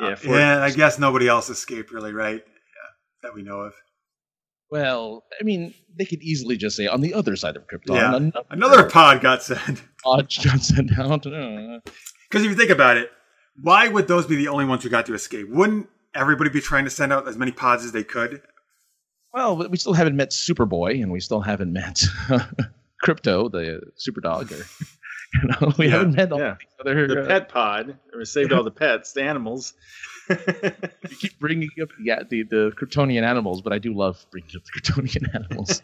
Yeah, 0.00 0.14
Fort- 0.14 0.38
yeah. 0.38 0.62
I 0.62 0.70
guess 0.70 0.98
nobody 0.98 1.28
else 1.28 1.48
escaped, 1.50 1.90
really, 1.92 2.12
right? 2.12 2.42
Yeah, 2.44 2.88
that 3.22 3.34
we 3.34 3.42
know 3.42 3.60
of. 3.60 3.74
Well, 4.70 5.24
I 5.40 5.44
mean, 5.44 5.74
they 5.98 6.04
could 6.04 6.22
easily 6.22 6.56
just 6.56 6.76
say 6.76 6.86
on 6.86 7.00
the 7.00 7.12
other 7.14 7.34
side 7.36 7.56
of 7.56 7.66
Krypton. 7.66 7.96
Yeah. 7.96 8.14
another 8.14 8.42
Another 8.50 8.84
pod 8.88 9.20
got 9.20 9.42
sent. 9.42 9.82
pod 10.04 10.32
got 10.44 10.60
sent 10.62 10.96
out. 10.98 11.26
Uh, 11.26 11.80
Because 12.30 12.44
if 12.44 12.50
you 12.50 12.54
think 12.54 12.70
about 12.70 12.96
it, 12.96 13.10
why 13.60 13.88
would 13.88 14.06
those 14.06 14.26
be 14.26 14.36
the 14.36 14.48
only 14.48 14.64
ones 14.64 14.84
who 14.84 14.88
got 14.88 15.06
to 15.06 15.14
escape? 15.14 15.48
Wouldn't 15.50 15.88
everybody 16.14 16.50
be 16.50 16.60
trying 16.60 16.84
to 16.84 16.90
send 16.90 17.12
out 17.12 17.26
as 17.26 17.36
many 17.36 17.50
pods 17.52 17.84
as 17.84 17.90
they 17.92 18.04
could? 18.04 18.42
Well, 19.32 19.68
we 19.68 19.76
still 19.76 19.92
haven't 19.92 20.16
met 20.16 20.30
Superboy, 20.30 21.02
and 21.02 21.10
we 21.12 21.20
still 21.20 21.40
haven't 21.40 21.72
met 21.72 22.02
Krypto, 23.04 23.50
the 23.50 23.80
super 23.96 24.20
dog. 24.20 24.52
Or, 24.52 24.64
you 25.42 25.48
know, 25.48 25.72
we 25.78 25.86
Yeah, 25.86 25.92
haven't 25.98 26.16
met 26.16 26.32
all 26.32 26.38
yeah. 26.40 26.56
other. 26.80 27.06
the 27.06 27.22
uh, 27.22 27.26
pet 27.26 27.48
pod. 27.48 27.96
We 28.16 28.24
saved 28.24 28.52
all 28.52 28.64
the 28.64 28.70
pets, 28.70 29.12
the 29.12 29.22
animals. 29.22 29.74
you 30.30 31.16
keep 31.18 31.38
bringing 31.38 31.70
up 31.82 31.88
yeah, 32.02 32.22
the, 32.28 32.42
the 32.44 32.72
Kryptonian 32.76 33.22
animals, 33.22 33.62
but 33.62 33.72
I 33.72 33.78
do 33.78 33.94
love 33.94 34.24
bringing 34.30 34.50
up 34.56 34.62
the 34.64 34.80
Kryptonian 34.80 35.34
animals. 35.34 35.82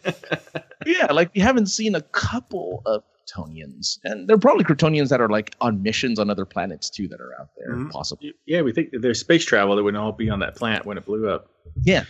yeah, 0.85 1.11
like 1.11 1.31
we 1.35 1.41
haven't 1.41 1.67
seen 1.67 1.95
a 1.95 2.01
couple 2.01 2.81
of 2.85 3.03
Kryptonians, 3.35 3.99
and 4.05 4.27
there 4.27 4.35
are 4.35 4.39
probably 4.39 4.63
Kryptonians 4.63 5.09
that 5.09 5.19
are 5.19 5.27
like 5.29 5.55
on 5.59 5.81
missions 5.83 6.17
on 6.19 6.29
other 6.29 6.45
planets 6.45 6.89
too 6.89 7.07
that 7.09 7.19
are 7.19 7.33
out 7.39 7.49
there, 7.57 7.75
Mhm. 7.75 7.89
possibly. 7.91 8.33
yeah, 8.45 8.61
we 8.61 8.71
think 8.71 8.89
there's 8.93 9.19
space 9.19 9.43
travel, 9.43 9.75
they 9.75 9.81
wouldn't 9.81 10.01
all 10.01 10.13
be 10.13 10.29
on 10.29 10.39
that 10.39 10.55
planet 10.55 10.85
when 10.85 10.97
it 10.97 11.05
blew 11.05 11.29
up. 11.29 11.49
Yeah. 11.83 12.05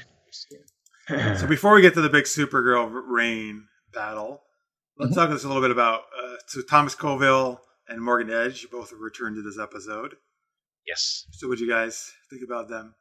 So 1.07 1.47
before 1.47 1.73
we 1.73 1.81
get 1.81 1.93
to 1.93 2.01
the 2.01 2.09
big 2.09 2.25
Supergirl 2.25 2.89
Reign 3.07 3.63
battle, 3.93 4.41
let's 4.99 5.11
Mhm. 5.11 5.15
talk 5.15 5.29
just 5.29 5.45
a 5.45 5.47
little 5.47 5.61
bit 5.61 5.71
about 5.71 6.01
uh, 6.21 6.35
so 6.47 6.61
Thomas 6.61 6.95
Colville 6.95 7.61
and 7.87 8.01
Morgan 8.01 8.29
Edge 8.33 8.69
both 8.69 8.91
returned 8.93 9.35
to 9.37 9.41
this 9.41 9.59
episode. 9.59 10.15
Yes. 10.85 11.25
So 11.31 11.47
what 11.47 11.57
do 11.57 11.65
you 11.65 11.69
guys 11.69 12.11
think 12.29 12.41
about 12.43 12.69
them? 12.69 12.95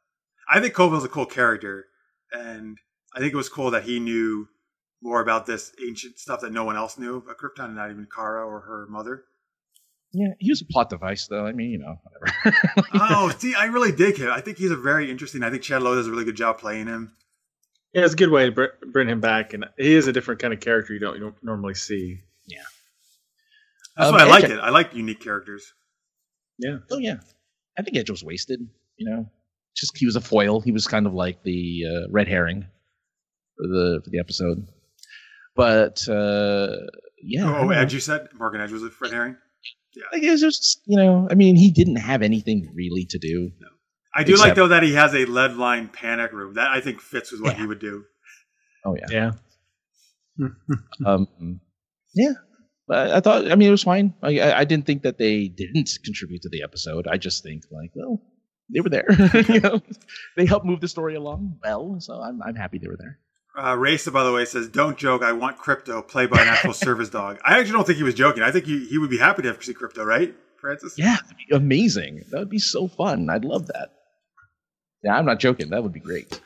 I 0.49 0.59
think 0.59 0.73
Colville's 0.73 1.03
a 1.05 1.09
cool 1.09 1.25
character, 1.25 1.85
and 2.31 2.77
I 3.15 3.19
think 3.19 3.33
it 3.33 3.37
was 3.37 3.49
cool 3.49 3.71
that 3.71 3.83
he 3.83 3.99
knew 3.99 4.47
more 5.01 5.21
about 5.21 5.45
this 5.45 5.73
ancient 5.87 6.17
stuff 6.17 6.41
that 6.41 6.51
no 6.51 6.63
one 6.63 6.75
else 6.75 6.97
knew 6.97 7.17
about 7.17 7.37
Krypton, 7.37 7.75
not 7.75 7.91
even 7.91 8.07
Kara 8.13 8.45
or 8.45 8.61
her 8.61 8.87
mother. 8.89 9.25
Yeah, 10.13 10.29
he 10.39 10.49
was 10.49 10.61
a 10.61 10.65
plot 10.71 10.89
device, 10.89 11.27
though. 11.27 11.45
I 11.45 11.51
mean, 11.51 11.69
you 11.69 11.79
know, 11.79 11.95
whatever. 12.03 12.87
oh, 12.93 13.29
see, 13.37 13.53
I 13.55 13.65
really 13.65 13.91
dig 13.91 14.17
him. 14.17 14.29
I 14.31 14.39
think 14.41 14.57
he's 14.57 14.71
a 14.71 14.77
very 14.77 15.11
interesting. 15.11 15.43
I 15.43 15.49
think 15.49 15.63
Chad 15.63 15.83
Lowe 15.83 15.95
does 15.95 16.07
a 16.07 16.11
really 16.11 16.23
good 16.25 16.37
job 16.37 16.57
playing 16.59 16.87
him. 16.87 17.13
Yeah, 17.93 18.03
it's 18.03 18.13
a 18.13 18.17
good 18.17 18.29
way 18.29 18.45
to 18.47 18.51
br- 18.51 18.65
bring 18.91 19.07
him 19.07 19.21
back, 19.21 19.53
and 19.53 19.65
he 19.77 19.93
is 19.95 20.07
a 20.07 20.13
different 20.13 20.41
kind 20.41 20.53
of 20.53 20.59
character 20.59 20.93
you 20.93 20.99
don't, 20.99 21.15
you 21.15 21.21
don't 21.21 21.43
normally 21.43 21.73
see. 21.73 22.19
Yeah, 22.45 22.59
that's 23.95 24.09
Um, 24.09 24.15
why 24.15 24.21
I 24.21 24.25
like 24.25 24.43
it. 24.43 24.59
I 24.59 24.69
like 24.69 24.93
unique 24.93 25.21
characters. 25.21 25.73
Yeah, 26.59 26.77
Oh 26.91 26.97
yeah, 26.97 27.17
I 27.77 27.81
think 27.83 27.97
Edge 27.97 28.09
was 28.09 28.23
wasted. 28.23 28.59
You 28.97 29.09
know, 29.09 29.31
just 29.75 29.97
he 29.97 30.05
was 30.05 30.15
a 30.15 30.21
foil. 30.21 30.59
He 30.61 30.71
was 30.71 30.87
kind 30.87 31.05
of 31.07 31.13
like 31.13 31.43
the 31.43 31.83
uh, 31.87 32.07
red 32.11 32.27
herring 32.27 32.65
for 33.57 33.67
the 33.67 34.01
for 34.03 34.09
the 34.09 34.19
episode. 34.19 34.67
But 35.55 36.07
uh, 36.07 36.67
yeah, 37.21 37.49
oh, 37.49 37.63
don't. 37.63 37.73
Edge, 37.73 37.93
you 37.93 37.99
said 37.99 38.27
Morgan 38.33 38.61
Edge 38.61 38.71
was 38.71 38.83
a 38.83 38.91
red 39.01 39.11
Herring. 39.11 39.37
Like, 40.13 40.21
it 40.21 40.29
was 40.29 40.41
just 40.41 40.81
you 40.85 40.97
know, 40.97 41.27
I 41.31 41.33
mean, 41.35 41.55
he 41.55 41.71
didn't 41.71 41.95
have 41.95 42.21
anything 42.21 42.69
really 42.75 43.05
to 43.09 43.17
do. 43.17 43.51
I 44.17 44.23
do 44.23 44.35
like 44.35 44.55
though 44.55 44.69
that 44.69 44.83
he 44.83 44.93
has 44.93 45.13
a 45.13 45.25
lead 45.25 45.55
line 45.55 45.87
panic 45.89 46.31
room. 46.33 46.55
That 46.55 46.71
I 46.71 46.81
think 46.81 46.99
fits 47.01 47.31
with 47.31 47.41
what 47.41 47.53
Yeah. 47.53 47.61
he 47.61 47.67
would 47.67 47.79
do. 47.79 48.03
Oh 48.83 48.95
yeah, 48.95 49.31
yeah. 50.39 50.47
um, 51.05 51.59
yeah. 52.13 52.33
But 52.87 53.11
I 53.11 53.19
thought, 53.19 53.51
I 53.51 53.55
mean, 53.55 53.67
it 53.67 53.71
was 53.71 53.83
fine. 53.83 54.13
I, 54.23 54.39
I 54.39 54.59
I 54.59 54.63
didn't 54.63 54.85
think 54.85 55.03
that 55.03 55.17
they 55.17 55.47
didn't 55.47 55.89
contribute 56.03 56.41
to 56.43 56.49
the 56.49 56.63
episode. 56.63 57.05
I 57.07 57.17
just 57.17 57.43
think 57.43 57.63
like, 57.71 57.91
well, 57.95 58.21
they 58.73 58.79
were 58.79 58.89
there. 58.89 59.05
you 59.49 59.59
know, 59.59 59.81
they 60.35 60.45
helped 60.45 60.65
move 60.65 60.81
the 60.81 60.87
story 60.87 61.15
along 61.15 61.59
well, 61.63 61.97
so 61.99 62.21
I'm 62.21 62.41
I'm 62.41 62.55
happy 62.55 62.77
they 62.79 62.87
were 62.87 62.97
there. 62.97 63.19
Uh, 63.61 63.75
Racer, 63.75 64.11
by 64.11 64.23
the 64.23 64.31
way, 64.31 64.45
says, 64.45 64.69
"Don't 64.69 64.97
joke. 64.97 65.21
I 65.23 65.33
want 65.33 65.57
Krypto 65.57 66.07
played 66.07 66.29
by 66.29 66.41
an 66.41 66.47
actual 66.47 66.73
service 66.87 67.09
dog." 67.09 67.39
I 67.43 67.59
actually 67.59 67.73
don't 67.73 67.85
think 67.87 67.97
he 67.97 68.03
was 68.03 68.13
joking. 68.13 68.43
I 68.43 68.51
think 68.51 68.65
he, 68.65 68.85
he 68.85 68.97
would 68.97 69.09
be 69.09 69.17
happy 69.17 69.41
to 69.41 69.47
have 69.49 69.63
see 69.63 69.73
Krypto, 69.73 70.05
right, 70.05 70.33
Francis? 70.61 70.93
Yeah, 70.97 71.15
that'd 71.15 71.37
be 71.37 71.55
amazing. 71.55 72.23
That 72.31 72.39
would 72.39 72.49
be 72.49 72.59
so 72.59 72.87
fun. 72.87 73.29
I'd 73.29 73.43
love 73.45 73.67
that. 73.67 73.89
Yeah, 75.03 75.15
I'm 75.15 75.25
not 75.25 75.39
joking. 75.39 75.69
That 75.69 75.83
would 75.83 75.93
be 75.93 75.99
great. 75.99 76.41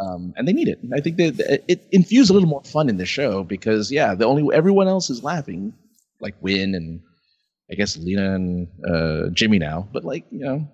Um, 0.00 0.32
and 0.36 0.46
they 0.48 0.52
need 0.52 0.68
it. 0.68 0.80
I 0.94 1.00
think 1.00 1.16
that 1.18 1.36
that 1.36 1.64
it 1.68 1.86
infused 1.92 2.30
a 2.30 2.32
little 2.32 2.48
more 2.48 2.62
fun 2.64 2.88
in 2.88 2.96
the 2.96 3.06
show 3.06 3.44
because 3.44 3.92
yeah, 3.92 4.14
the 4.14 4.26
only 4.26 4.54
everyone 4.54 4.88
else 4.88 5.08
is 5.10 5.22
laughing, 5.22 5.72
like 6.20 6.34
Winn 6.40 6.74
and 6.74 7.00
I 7.70 7.74
guess 7.74 7.96
Lena 7.96 8.34
and 8.34 8.68
uh, 8.88 9.30
Jimmy 9.32 9.58
now. 9.60 9.88
But 9.92 10.04
like 10.04 10.24
you 10.30 10.40
know, 10.40 10.68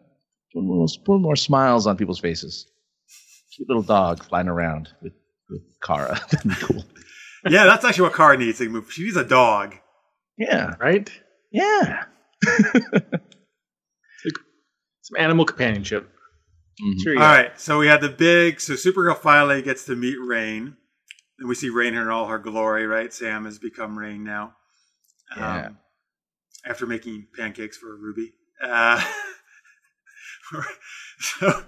put 0.54 0.62
more, 0.64 0.86
put 1.04 1.18
more 1.20 1.36
smiles 1.36 1.86
on 1.86 1.96
people's 1.98 2.18
faces. 2.20 2.66
Cute 3.54 3.68
little 3.68 3.82
dog 3.82 4.24
flying 4.24 4.48
around 4.48 4.88
with 5.02 5.12
with 5.50 5.62
Kara. 5.82 6.18
That'd 6.30 6.48
be 6.48 6.54
cool. 6.56 6.84
yeah, 7.48 7.66
that's 7.66 7.84
actually 7.84 8.04
what 8.04 8.14
Kara 8.14 8.38
needs 8.38 8.60
move. 8.60 8.90
She 8.90 9.04
needs 9.04 9.16
a 9.16 9.24
dog. 9.24 9.74
Yeah, 10.38 10.76
Right? 10.80 11.10
yeah. 11.52 12.04
Some 15.02 15.18
animal 15.18 15.44
companionship. 15.44 16.08
Mhm. 16.82 17.16
All 17.16 17.22
right, 17.22 17.60
so 17.60 17.78
we 17.78 17.86
had 17.86 18.00
the 18.00 18.08
big. 18.08 18.60
So 18.60 18.74
Supergirl 18.74 19.18
finally 19.18 19.62
gets 19.62 19.84
to 19.84 19.96
meet 19.96 20.16
Reign, 20.18 20.76
and 21.38 21.48
we 21.48 21.54
see 21.54 21.68
Reign 21.68 21.94
in 21.94 22.08
all 22.08 22.26
her 22.28 22.38
glory. 22.38 22.86
Right, 22.86 23.12
Sam 23.12 23.44
has 23.44 23.58
become 23.58 23.98
Reign 23.98 24.24
now. 24.24 24.54
Yeah. 25.36 25.66
Um, 25.66 25.78
after 26.64 26.86
making 26.86 27.26
pancakes 27.36 27.76
for 27.76 27.96
Ruby. 27.96 28.32
Uh, 28.62 29.02
so, 31.18 31.64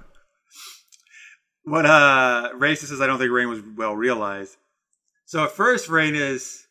what 1.65 1.87
uh, 1.87 2.51
Race 2.55 2.81
says, 2.81 3.01
I 3.01 3.07
don't 3.07 3.19
think 3.19 3.31
Reign 3.31 3.49
was 3.49 3.63
well 3.77 3.95
realized. 3.95 4.57
So 5.25 5.45
at 5.45 5.53
first, 5.53 5.89
Reign 5.89 6.15
is, 6.15 6.67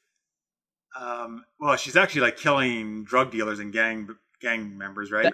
um, 1.00 1.46
well, 1.60 1.76
she's 1.78 1.96
actually 1.96 2.22
like 2.22 2.38
killing 2.38 3.04
drug 3.06 3.32
dealers 3.32 3.60
and 3.60 3.74
gang 3.74 4.10
gang 4.42 4.78
members, 4.78 5.12
right? 5.12 5.34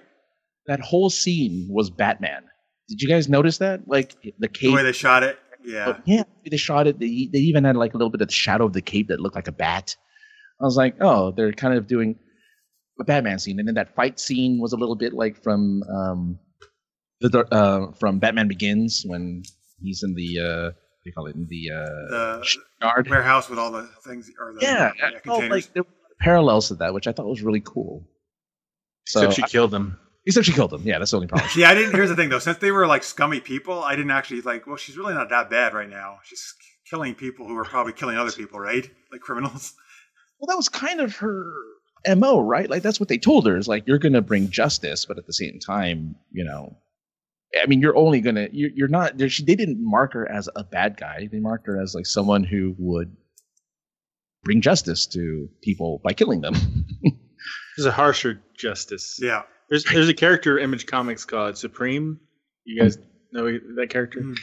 That 0.68 0.80
whole 0.82 1.10
scene 1.10 1.68
was 1.70 1.90
Batman. 1.90 2.44
Did 2.90 3.02
you 3.02 3.10
guys 3.10 3.28
notice 3.28 3.58
that? 3.60 3.88
Like 3.88 4.16
the 4.40 4.48
cape, 4.48 4.70
the 4.70 4.76
way 4.76 4.84
they 4.84 4.92
shot 4.92 5.24
it. 5.24 5.40
Yeah. 5.64 5.96
Oh, 5.98 6.02
yeah, 6.06 6.24
they 6.50 6.58
shot 6.58 6.88
it. 6.88 7.00
They, 7.00 7.30
they 7.32 7.40
even 7.40 7.66
had 7.66 7.76
like 7.76 7.94
a 7.94 7.98
little 7.98 8.10
bit 8.10 8.22
of 8.22 8.28
the 8.30 8.34
shadow 8.34 8.66
of 8.66 8.74
the 8.74 8.82
cape 8.82 9.10
that 9.10 9.20
looked 9.20 9.36
like 9.36 9.48
a 9.48 9.52
bat. 9.52 9.96
I 10.62 10.64
was 10.64 10.78
like, 10.78 10.96
oh, 11.02 11.32
they're 11.32 11.52
kind 11.52 11.74
of 11.74 11.88
doing 11.88 12.18
a 13.00 13.04
Batman 13.04 13.40
scene, 13.40 13.60
and 13.60 13.68
then 13.68 13.76
that 13.76 13.94
fight 13.96 14.20
scene 14.20 14.60
was 14.60 14.74
a 14.74 14.78
little 14.78 14.96
bit 14.96 15.14
like 15.14 15.44
from 15.44 15.84
um, 15.84 16.40
the 17.22 17.46
uh, 17.52 17.92
from 18.00 18.20
Batman 18.20 18.48
Begins 18.48 19.04
when 19.06 19.44
he's 19.82 20.04
in 20.04 20.16
the 20.16 20.40
uh, 20.40 20.64
what 20.64 20.74
do 21.04 21.10
you 21.10 21.14
call 21.14 21.28
it 21.28 21.36
in 21.36 21.48
the 21.50 21.70
uh, 21.72 21.86
The 22.40 22.58
yard. 22.82 23.10
warehouse 23.10 23.50
with 23.50 23.60
all 23.60 23.72
the 23.72 23.88
things, 24.06 24.32
or 24.40 24.54
the 24.54 24.62
Yeah, 24.62 24.92
I 25.04 25.20
felt 25.20 25.44
like 25.50 25.72
there 25.74 25.84
were 25.84 25.90
parallels 26.20 26.70
to 26.70 26.76
that, 26.76 26.94
which 26.94 27.08
I 27.08 27.12
thought 27.12 27.28
was 27.28 27.42
really 27.44 27.62
cool. 27.62 28.08
So, 29.06 29.22
Except 29.22 29.36
she 29.36 29.52
killed 29.54 29.72
them. 29.72 30.00
Except 30.28 30.46
she 30.46 30.54
killed 30.54 30.74
him. 30.74 30.82
Yeah, 30.84 31.00
that's 31.00 31.12
the 31.12 31.18
only 31.18 31.28
problem. 31.28 31.50
yeah, 31.56 31.70
I 31.70 31.74
didn't. 31.74 31.94
Here's 31.94 32.10
the 32.10 32.16
thing, 32.16 32.30
though. 32.30 32.40
Since 32.40 32.58
they 32.58 32.72
were 32.72 32.86
like 32.86 33.04
scummy 33.04 33.40
people, 33.40 33.84
I 33.84 33.96
didn't 33.96 34.12
actually 34.12 34.42
like. 34.42 34.68
Well, 34.68 34.78
she's 34.78 34.98
really 34.98 35.14
not 35.14 35.30
that 35.30 35.50
bad 35.50 35.74
right 35.74 35.90
now. 35.90 36.20
She's 36.24 36.54
killing 36.90 37.16
people 37.16 37.48
who 37.48 37.58
are 37.58 37.66
probably 37.66 37.94
killing 37.94 38.18
other 38.18 38.32
people, 38.32 38.60
right? 38.60 38.90
Like 39.10 39.22
criminals. 39.22 39.74
Well, 40.38 40.48
that 40.48 40.58
was 40.58 40.68
kind 40.68 41.00
of 41.00 41.16
her 41.16 41.50
mo, 42.16 42.42
right? 42.42 42.70
Like 42.70 42.84
that's 42.84 43.00
what 43.00 43.08
they 43.08 43.18
told 43.18 43.48
her 43.48 43.56
is 43.56 43.66
like 43.66 43.88
you're 43.88 44.00
going 44.00 44.14
to 44.14 44.22
bring 44.22 44.50
justice, 44.50 45.06
but 45.06 45.18
at 45.18 45.26
the 45.26 45.32
same 45.32 45.60
time, 45.66 46.18
you 46.30 46.44
know, 46.44 46.76
I 47.64 47.68
mean, 47.68 47.80
you're 47.80 47.96
only 47.96 48.20
going 48.20 48.36
to 48.36 48.50
you're, 48.52 48.70
you're 48.76 48.88
not. 48.90 49.14
She, 49.32 49.46
they 49.46 49.56
didn't 49.56 49.78
mark 49.80 50.12
her 50.12 50.30
as 50.30 50.50
a 50.58 50.66
bad 50.66 50.98
guy. 50.98 51.30
They 51.32 51.40
marked 51.40 51.68
her 51.68 51.82
as 51.82 51.96
like 51.96 52.06
someone 52.06 52.44
who 52.44 52.76
would 52.78 53.16
bring 54.44 54.60
justice 54.60 55.08
to 55.08 55.48
people 55.62 56.02
by 56.04 56.12
killing 56.12 56.42
them. 56.42 56.54
There's 57.78 57.86
a 57.86 57.92
harsher 57.92 58.42
justice. 58.58 59.20
Yeah. 59.22 59.44
There's 59.70 59.84
there's 59.86 60.10
a 60.10 60.14
character 60.14 60.58
Image 60.60 60.86
Comics 60.86 61.26
called 61.26 61.58
Supreme. 61.58 62.20
You 62.66 62.82
guys 62.82 62.98
know 63.32 63.46
that 63.76 63.88
character? 63.90 64.22
Mhm. 64.22 64.38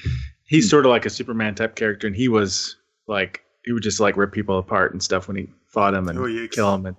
He's 0.46 0.68
sort 0.68 0.84
of 0.86 0.90
like 0.90 1.06
a 1.06 1.10
Superman 1.10 1.54
type 1.54 1.74
character, 1.76 2.06
and 2.06 2.14
he 2.16 2.28
was 2.28 2.76
like 3.08 3.40
he 3.64 3.72
would 3.72 3.82
just 3.82 4.00
like 4.00 4.16
rip 4.16 4.32
people 4.32 4.58
apart 4.58 4.92
and 4.92 5.02
stuff 5.02 5.26
when 5.28 5.36
he 5.36 5.48
fought 5.68 5.94
him 5.94 6.08
and 6.08 6.18
Oh, 6.18 6.46
kill 6.50 6.74
him 6.74 6.86
And 6.86 6.96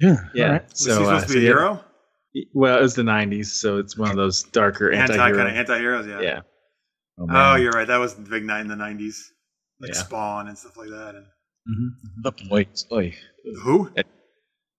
yeah, 0.00 0.16
yeah, 0.34 0.44
Alright. 0.46 0.70
Was 0.70 0.84
he 0.86 0.92
supposed 0.92 1.10
uh, 1.10 1.20
to 1.20 1.28
so 1.28 1.34
be 1.34 1.38
a 1.40 1.42
yeah. 1.42 1.46
hero? 1.48 1.84
Well, 2.54 2.78
it 2.78 2.82
was 2.82 2.94
the 2.94 3.02
'90s, 3.02 3.46
so 3.46 3.78
it's 3.78 3.96
one 3.96 4.10
of 4.10 4.16
those 4.16 4.42
darker 4.44 4.90
anti 4.92 5.16
kind 5.16 5.40
of 5.40 5.46
anti 5.48 5.78
heroes. 5.78 6.06
Yeah. 6.06 6.20
yeah, 6.20 6.40
Oh, 7.18 7.26
Oh, 7.28 7.54
you're 7.56 7.72
right. 7.72 7.86
That 7.88 7.98
was 7.98 8.14
the 8.14 8.22
big 8.22 8.44
night 8.44 8.60
in 8.60 8.68
the 8.68 8.76
'90s, 8.76 9.16
like 9.80 9.92
Yeah. 9.92 10.00
Spawn 10.00 10.48
and 10.48 10.56
stuff 10.56 10.76
like 10.76 10.90
that. 10.90 11.14
And 11.16 11.26
the 12.22 12.32
boys. 12.48 12.86
Oy. 12.92 13.14
who? 13.62 13.90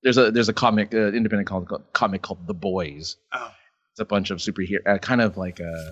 There's 0.03 0.17
a 0.17 0.31
there's 0.31 0.49
a 0.49 0.53
comic, 0.53 0.93
uh, 0.93 1.11
independent 1.11 1.47
comic, 1.47 1.69
comic 1.93 2.21
called 2.21 2.47
The 2.47 2.53
Boys. 2.53 3.17
Oh, 3.33 3.51
It's 3.91 3.99
a 3.99 4.05
bunch 4.05 4.31
of 4.31 4.39
superhero, 4.39 4.79
uh, 4.87 4.97
kind 4.97 5.21
of 5.21 5.37
like 5.37 5.59
uh, 5.61 5.91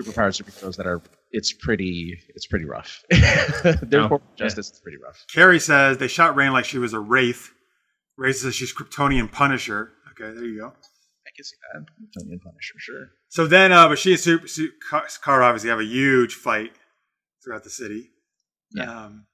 superpowered 0.00 0.40
superheroes 0.40 0.76
that 0.76 0.86
are. 0.86 1.02
It's 1.34 1.52
pretty. 1.52 2.18
It's 2.34 2.46
pretty 2.46 2.64
rough. 2.66 3.02
Therefore, 3.10 4.20
Oh, 4.22 4.28
yeah. 4.36 4.44
justice 4.44 4.70
is 4.70 4.80
pretty 4.80 4.98
rough. 5.02 5.24
Carrie 5.32 5.58
says 5.60 5.96
they 5.98 6.08
shot 6.08 6.36
Reign 6.36 6.52
like 6.52 6.64
she 6.66 6.78
was 6.78 6.92
a 6.92 7.00
wraith. 7.00 7.50
Wraith 8.18 8.36
says 8.36 8.54
she's 8.54 8.74
Kryptonian 8.74 9.30
Punisher. 9.32 9.92
Okay, 10.10 10.32
there 10.34 10.44
you 10.44 10.58
go. 10.60 10.66
I 10.68 11.30
can 11.34 11.44
see 11.44 11.56
that. 11.72 11.80
Kryptonian 11.82 12.40
Punisher, 12.42 12.74
sure. 12.78 13.06
So 13.30 13.46
then, 13.46 13.72
uh, 13.72 13.88
but 13.88 13.98
she 13.98 14.10
and 14.12 14.20
Super, 14.20 14.46
Super 14.46 14.74
Kara 15.24 15.44
obviously 15.46 15.70
have 15.70 15.80
a 15.80 15.84
huge 15.84 16.34
fight 16.34 16.72
throughout 17.42 17.64
the 17.64 17.70
city. 17.70 18.10
Yeah. 18.74 19.04
Um, 19.06 19.24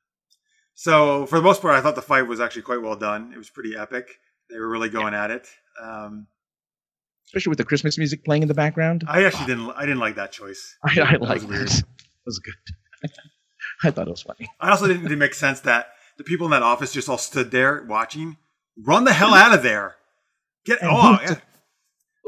so 0.80 1.26
for 1.26 1.36
the 1.38 1.42
most 1.42 1.60
part, 1.60 1.74
I 1.74 1.80
thought 1.80 1.96
the 1.96 2.02
fight 2.02 2.22
was 2.22 2.38
actually 2.38 2.62
quite 2.62 2.80
well 2.80 2.94
done. 2.94 3.32
It 3.34 3.36
was 3.38 3.50
pretty 3.50 3.76
epic. 3.76 4.20
They 4.48 4.58
were 4.60 4.68
really 4.68 4.88
going 4.88 5.12
at 5.12 5.32
it. 5.32 5.48
Um, 5.82 6.28
Especially 7.26 7.50
with 7.50 7.58
the 7.58 7.64
Christmas 7.64 7.98
music 7.98 8.24
playing 8.24 8.42
in 8.42 8.48
the 8.48 8.54
background. 8.54 9.02
I 9.08 9.24
actually 9.24 9.46
didn't. 9.46 9.70
I 9.72 9.80
didn't 9.82 9.98
like 9.98 10.14
that 10.14 10.30
choice. 10.30 10.76
I, 10.84 10.92
I 10.92 10.94
That 10.94 11.20
like 11.22 11.40
was 11.42 11.46
weird. 11.46 11.68
It 11.70 11.84
was 12.24 12.38
good. 12.38 12.54
I 13.82 13.90
thought 13.90 14.06
it 14.06 14.10
was 14.10 14.22
funny. 14.22 14.48
I 14.60 14.70
also 14.70 14.86
didn't, 14.86 15.02
didn't 15.02 15.18
make 15.18 15.34
sense 15.34 15.60
that 15.62 15.88
the 16.16 16.24
people 16.24 16.46
in 16.46 16.52
that 16.52 16.62
office 16.62 16.92
just 16.92 17.08
all 17.08 17.18
stood 17.18 17.50
there 17.50 17.84
watching. 17.88 18.36
Run 18.86 19.02
the 19.04 19.12
hell 19.12 19.34
out 19.34 19.52
of 19.52 19.62
there! 19.64 19.96
Get 20.64 20.80
And 20.80 20.90
who- 20.90 20.96
yeah. 21.24 21.32
It 21.32 21.40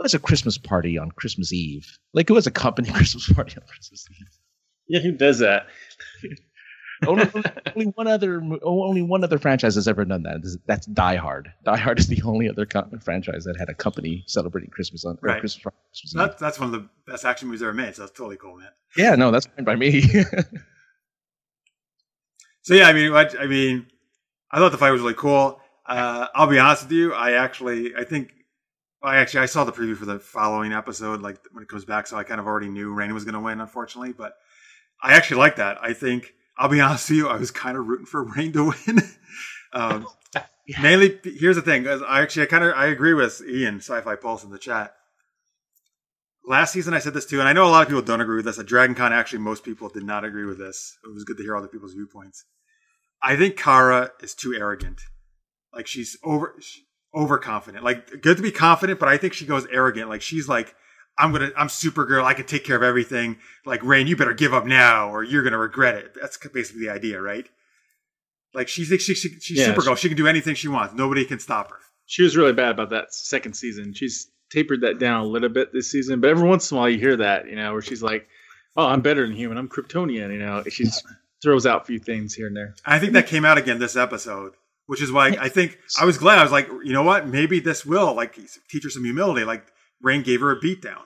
was 0.02 0.14
a 0.14 0.18
Christmas 0.18 0.58
party 0.58 0.98
on 0.98 1.10
Christmas 1.12 1.52
Eve. 1.52 1.86
Like 2.12 2.28
it 2.28 2.32
was 2.32 2.46
a 2.46 2.50
company 2.50 2.90
Christmas 2.92 3.32
party 3.32 3.56
on 3.60 3.66
Christmas 3.68 4.04
Eve. 4.10 4.26
Yeah, 4.88 5.00
who 5.00 5.12
does 5.12 5.38
that? 5.38 5.66
only, 7.06 7.30
only 7.74 7.86
one 7.94 8.06
other 8.06 8.42
only 8.62 9.02
one 9.02 9.24
other 9.24 9.38
franchise 9.38 9.74
has 9.74 9.88
ever 9.88 10.04
done 10.04 10.22
that. 10.24 10.58
That's 10.66 10.86
Die 10.86 11.16
Hard. 11.16 11.52
Die 11.64 11.76
Hard 11.76 11.98
is 11.98 12.06
the 12.08 12.22
only 12.24 12.48
other 12.48 12.66
co- 12.66 12.88
franchise 13.02 13.44
that 13.44 13.56
had 13.58 13.68
a 13.68 13.74
company 13.74 14.24
celebrating 14.26 14.70
Christmas 14.70 15.04
on 15.04 15.18
Right. 15.22 15.40
Christmas, 15.40 15.66
on 15.66 15.72
Christmas 15.90 16.12
So 16.12 16.18
that, 16.18 16.38
that's 16.38 16.58
one 16.60 16.72
of 16.74 16.80
the 16.80 16.88
best 17.10 17.24
action 17.24 17.48
movies 17.48 17.62
ever 17.62 17.72
made. 17.72 17.94
So 17.94 18.02
that's 18.02 18.12
totally 18.16 18.36
cool, 18.36 18.56
man. 18.56 18.70
Yeah, 18.96 19.14
no, 19.14 19.30
that's 19.30 19.46
fine 19.46 19.64
by 19.64 19.76
me. 19.76 20.02
So 22.62 22.74
yeah, 22.74 22.88
I 22.88 22.92
mean, 22.92 23.12
I, 23.12 23.28
I 23.40 23.46
mean, 23.46 23.86
I 24.50 24.58
thought 24.58 24.72
the 24.72 24.78
fight 24.78 24.90
was 24.90 25.00
really 25.00 25.14
cool. 25.14 25.60
Uh, 25.86 26.26
I'll 26.34 26.46
be 26.46 26.58
honest 26.58 26.84
with 26.84 26.92
you. 26.92 27.12
I 27.14 27.32
actually, 27.32 27.96
I 27.96 28.04
think, 28.04 28.32
I 29.02 29.16
actually, 29.16 29.40
I 29.40 29.46
saw 29.46 29.64
the 29.64 29.72
preview 29.72 29.96
for 29.96 30.04
the 30.04 30.18
following 30.18 30.72
episode, 30.72 31.22
like 31.22 31.38
when 31.52 31.62
it 31.62 31.68
comes 31.68 31.84
back. 31.84 32.06
So 32.06 32.16
I 32.16 32.22
kind 32.22 32.38
of 32.38 32.46
already 32.46 32.68
knew 32.68 32.92
Reign 32.92 33.14
was 33.14 33.24
going 33.24 33.34
to 33.34 33.40
win, 33.40 33.60
unfortunately. 33.60 34.12
But 34.12 34.34
I 35.02 35.14
actually 35.14 35.38
like 35.38 35.56
that. 35.56 35.78
I 35.80 35.94
think, 35.94 36.34
I'll 36.60 36.68
be 36.68 36.80
honest 36.80 37.08
with 37.08 37.16
you, 37.16 37.28
I 37.28 37.36
was 37.36 37.50
kind 37.50 37.78
of 37.78 37.86
rooting 37.86 38.04
for 38.04 38.22
Reign 38.22 38.52
to 38.52 38.64
win. 38.64 38.98
um, 39.72 40.06
Mainly, 40.82 41.18
here's 41.24 41.56
the 41.56 41.62
thing: 41.62 41.88
I 41.88 42.20
actually, 42.20 42.42
I 42.42 42.46
kind 42.46 42.64
of, 42.64 42.74
I 42.76 42.86
agree 42.86 43.14
with 43.14 43.42
Ian, 43.48 43.76
Sci-Fi 43.76 44.14
Pulse 44.16 44.44
in 44.44 44.50
the 44.50 44.58
chat. 44.58 44.94
Last 46.46 46.72
season, 46.72 46.92
I 46.92 46.98
said 46.98 47.14
this 47.14 47.24
too, 47.24 47.40
and 47.40 47.48
I 47.48 47.54
know 47.54 47.66
a 47.66 47.70
lot 47.70 47.82
of 47.82 47.88
people 47.88 48.02
don't 48.02 48.20
agree 48.20 48.36
with 48.36 48.44
this. 48.44 48.58
At 48.58 48.66
Dragon 48.66 48.94
Con, 48.94 49.10
actually, 49.12 49.38
most 49.38 49.64
people 49.64 49.88
did 49.88 50.04
not 50.04 50.24
agree 50.24 50.44
with 50.44 50.58
this. 50.58 50.98
It 51.02 51.12
was 51.12 51.24
good 51.24 51.38
to 51.38 51.42
hear 51.42 51.56
other 51.56 51.66
people's 51.66 51.94
viewpoints. 51.94 52.44
I 53.22 53.36
think 53.36 53.56
Kara 53.56 54.12
is 54.22 54.34
too 54.34 54.54
arrogant. 54.54 55.00
Like 55.74 55.86
she's 55.86 56.18
over 56.22 56.54
she- 56.60 56.82
overconfident. 57.14 57.82
Like 57.82 58.20
good 58.20 58.36
to 58.36 58.42
be 58.42 58.52
confident, 58.52 59.00
but 59.00 59.08
I 59.08 59.16
think 59.16 59.32
she 59.32 59.46
goes 59.46 59.66
arrogant. 59.72 60.10
Like 60.10 60.22
she's 60.22 60.48
like, 60.48 60.74
I'm 61.20 61.32
gonna, 61.32 61.50
I'm 61.56 61.68
Supergirl. 61.68 62.24
I 62.24 62.34
can 62.34 62.46
take 62.46 62.64
care 62.64 62.76
of 62.76 62.82
everything. 62.82 63.38
Like 63.66 63.82
Reign, 63.84 64.06
you 64.06 64.16
better 64.16 64.34
give 64.34 64.54
up 64.54 64.64
now, 64.64 65.10
or 65.10 65.22
you're 65.22 65.42
gonna 65.42 65.58
regret 65.58 65.96
it. 65.96 66.16
That's 66.20 66.36
basically 66.48 66.82
the 66.82 66.90
idea, 66.90 67.20
right? 67.20 67.48
Like 68.54 68.68
she's 68.68 68.88
she, 68.88 69.14
she, 69.14 69.28
she's 69.40 69.58
Yeah, 69.58 69.74
Supergirl. 69.74 69.96
She 69.96 70.08
can 70.08 70.16
do 70.16 70.26
anything 70.26 70.54
she 70.54 70.68
wants. 70.68 70.94
Nobody 70.94 71.24
can 71.24 71.38
stop 71.38 71.70
her. 71.70 71.76
She 72.06 72.22
was 72.22 72.36
really 72.36 72.52
bad 72.52 72.70
about 72.70 72.90
that 72.90 73.14
second 73.14 73.54
season. 73.54 73.94
She's 73.94 74.28
tapered 74.50 74.80
that 74.80 74.98
down 74.98 75.20
a 75.20 75.26
little 75.26 75.48
bit 75.48 75.72
this 75.72 75.90
season, 75.90 76.20
but 76.20 76.30
every 76.30 76.48
once 76.48 76.70
in 76.70 76.76
a 76.76 76.80
while 76.80 76.88
you 76.88 76.98
hear 76.98 77.16
that, 77.16 77.46
you 77.46 77.54
know, 77.54 77.72
where 77.72 77.82
she's 77.82 78.02
like, 78.02 78.26
"Oh, 78.76 78.86
I'm 78.86 79.00
better 79.00 79.26
than 79.26 79.36
human. 79.36 79.58
I'm 79.58 79.68
Kryptonian." 79.68 80.32
You 80.32 80.38
know, 80.38 80.64
she 80.68 80.86
throws 81.42 81.66
out 81.66 81.82
a 81.82 81.84
few 81.84 81.98
things 81.98 82.34
here 82.34 82.46
and 82.46 82.56
there. 82.56 82.74
I 82.84 82.98
think 82.98 83.12
that 83.12 83.26
came 83.26 83.44
out 83.44 83.58
again 83.58 83.78
this 83.78 83.96
episode, 83.96 84.54
which 84.86 85.02
is 85.02 85.12
why 85.12 85.36
I 85.40 85.48
think 85.48 85.78
I 86.00 86.04
was 86.04 86.18
glad. 86.18 86.38
I 86.38 86.42
was 86.42 86.52
like, 86.52 86.68
you 86.82 86.92
know 86.92 87.02
what? 87.02 87.28
Maybe 87.28 87.60
this 87.60 87.86
will 87.86 88.14
like 88.14 88.38
teach 88.68 88.84
her 88.84 88.90
some 88.90 89.04
humility. 89.04 89.44
Like 89.44 89.66
Reign 90.02 90.22
gave 90.22 90.40
her 90.40 90.50
a 90.50 90.60
beatdown. 90.60 91.02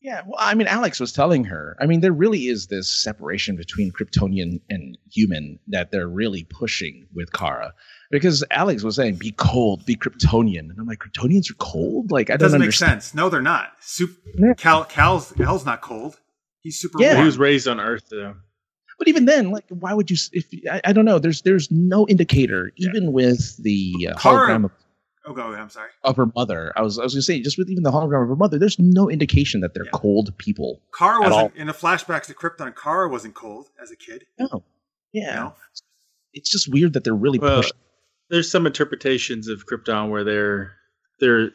Yeah, 0.00 0.22
well, 0.26 0.36
I 0.38 0.54
mean, 0.54 0.66
Alex 0.68 1.00
was 1.00 1.12
telling 1.12 1.44
her. 1.44 1.76
I 1.80 1.86
mean, 1.86 2.00
there 2.00 2.12
really 2.12 2.46
is 2.48 2.68
this 2.68 2.88
separation 3.02 3.56
between 3.56 3.90
Kryptonian 3.92 4.60
and 4.70 4.96
human 5.10 5.58
that 5.68 5.90
they're 5.90 6.08
really 6.08 6.44
pushing 6.44 7.06
with 7.14 7.32
Kara, 7.32 7.74
because 8.10 8.44
Alex 8.50 8.82
was 8.84 8.96
saying, 8.96 9.16
"Be 9.16 9.32
cold, 9.32 9.84
be 9.86 9.96
Kryptonian," 9.96 10.70
and 10.70 10.74
I'm 10.78 10.86
like, 10.86 11.00
"Kryptonians 11.00 11.50
are 11.50 11.54
cold? 11.54 12.10
Like, 12.12 12.30
I 12.30 12.34
It 12.34 12.38
don't 12.38 12.46
doesn't 12.46 12.60
make 12.60 12.66
understand." 12.66 13.02
sense. 13.02 13.14
No, 13.14 13.28
they're 13.28 13.42
not. 13.42 13.72
Sup- 13.80 14.10
Yeah. 14.38 14.54
Cal 14.54 14.84
Cal's 14.84 15.32
Cal's 15.36 15.66
not 15.66 15.80
cold. 15.82 16.16
He's 16.60 16.78
super 16.78 17.00
Yeah. 17.00 17.16
He 17.18 17.24
was 17.24 17.38
raised 17.38 17.66
on 17.68 17.80
Earth, 17.80 18.04
though. 18.10 18.34
But 18.98 19.06
even 19.06 19.26
then, 19.26 19.52
like, 19.52 19.64
why 19.68 19.94
would 19.94 20.10
you? 20.10 20.16
If 20.32 20.46
I, 20.70 20.80
I 20.86 20.92
don't 20.92 21.04
know, 21.04 21.18
there's 21.20 21.42
there's 21.42 21.70
no 21.70 22.06
indicator, 22.08 22.72
Yeah. 22.76 22.88
even 22.90 23.12
with 23.12 23.56
the 23.62 24.08
uh, 24.12 24.18
Kara- 24.18 24.48
hologram 24.48 24.64
of, 24.64 24.70
oh, 25.28 25.32
go 25.34 25.48
ahead. 25.48 25.60
I'm 25.60 25.70
sorry. 25.70 25.90
of 26.04 26.16
her 26.16 26.26
mother. 26.34 26.72
I 26.76 26.82
was 26.82 26.98
I 26.98 27.02
was 27.04 27.14
gonna 27.14 27.22
say, 27.22 27.40
just 27.40 27.58
with 27.58 27.68
even 27.70 27.82
the 27.84 27.92
hologram 27.92 28.22
of 28.22 28.28
her 28.28 28.36
mother, 28.36 28.58
there's 28.58 28.78
no 28.78 29.08
indication 29.10 29.60
that 29.60 29.74
they're 29.74 29.84
Yeah. 29.84 29.90
cold 29.92 30.36
people. 30.38 30.80
Kara 30.98 31.20
wasn't 31.20 31.56
in 31.56 31.66
the 31.66 31.72
flashbacks 31.72 32.26
to 32.26 32.34
Krypton. 32.34 32.74
Kara 32.76 33.08
wasn't 33.08 33.34
cold 33.34 33.68
as 33.80 33.90
a 33.90 33.96
kid. 33.96 34.24
No, 34.38 34.64
yeah, 35.12 35.28
You 35.28 35.34
know? 35.40 35.54
it's 36.32 36.50
just 36.50 36.68
weird 36.72 36.92
that 36.94 37.04
they're 37.04 37.14
really 37.14 37.38
Well, 37.38 37.56
pushing. 37.62 37.76
there's 38.30 38.50
some 38.50 38.66
interpretations 38.66 39.48
of 39.48 39.66
Krypton 39.66 40.10
where 40.10 40.24
their 40.24 40.72
their 41.20 41.50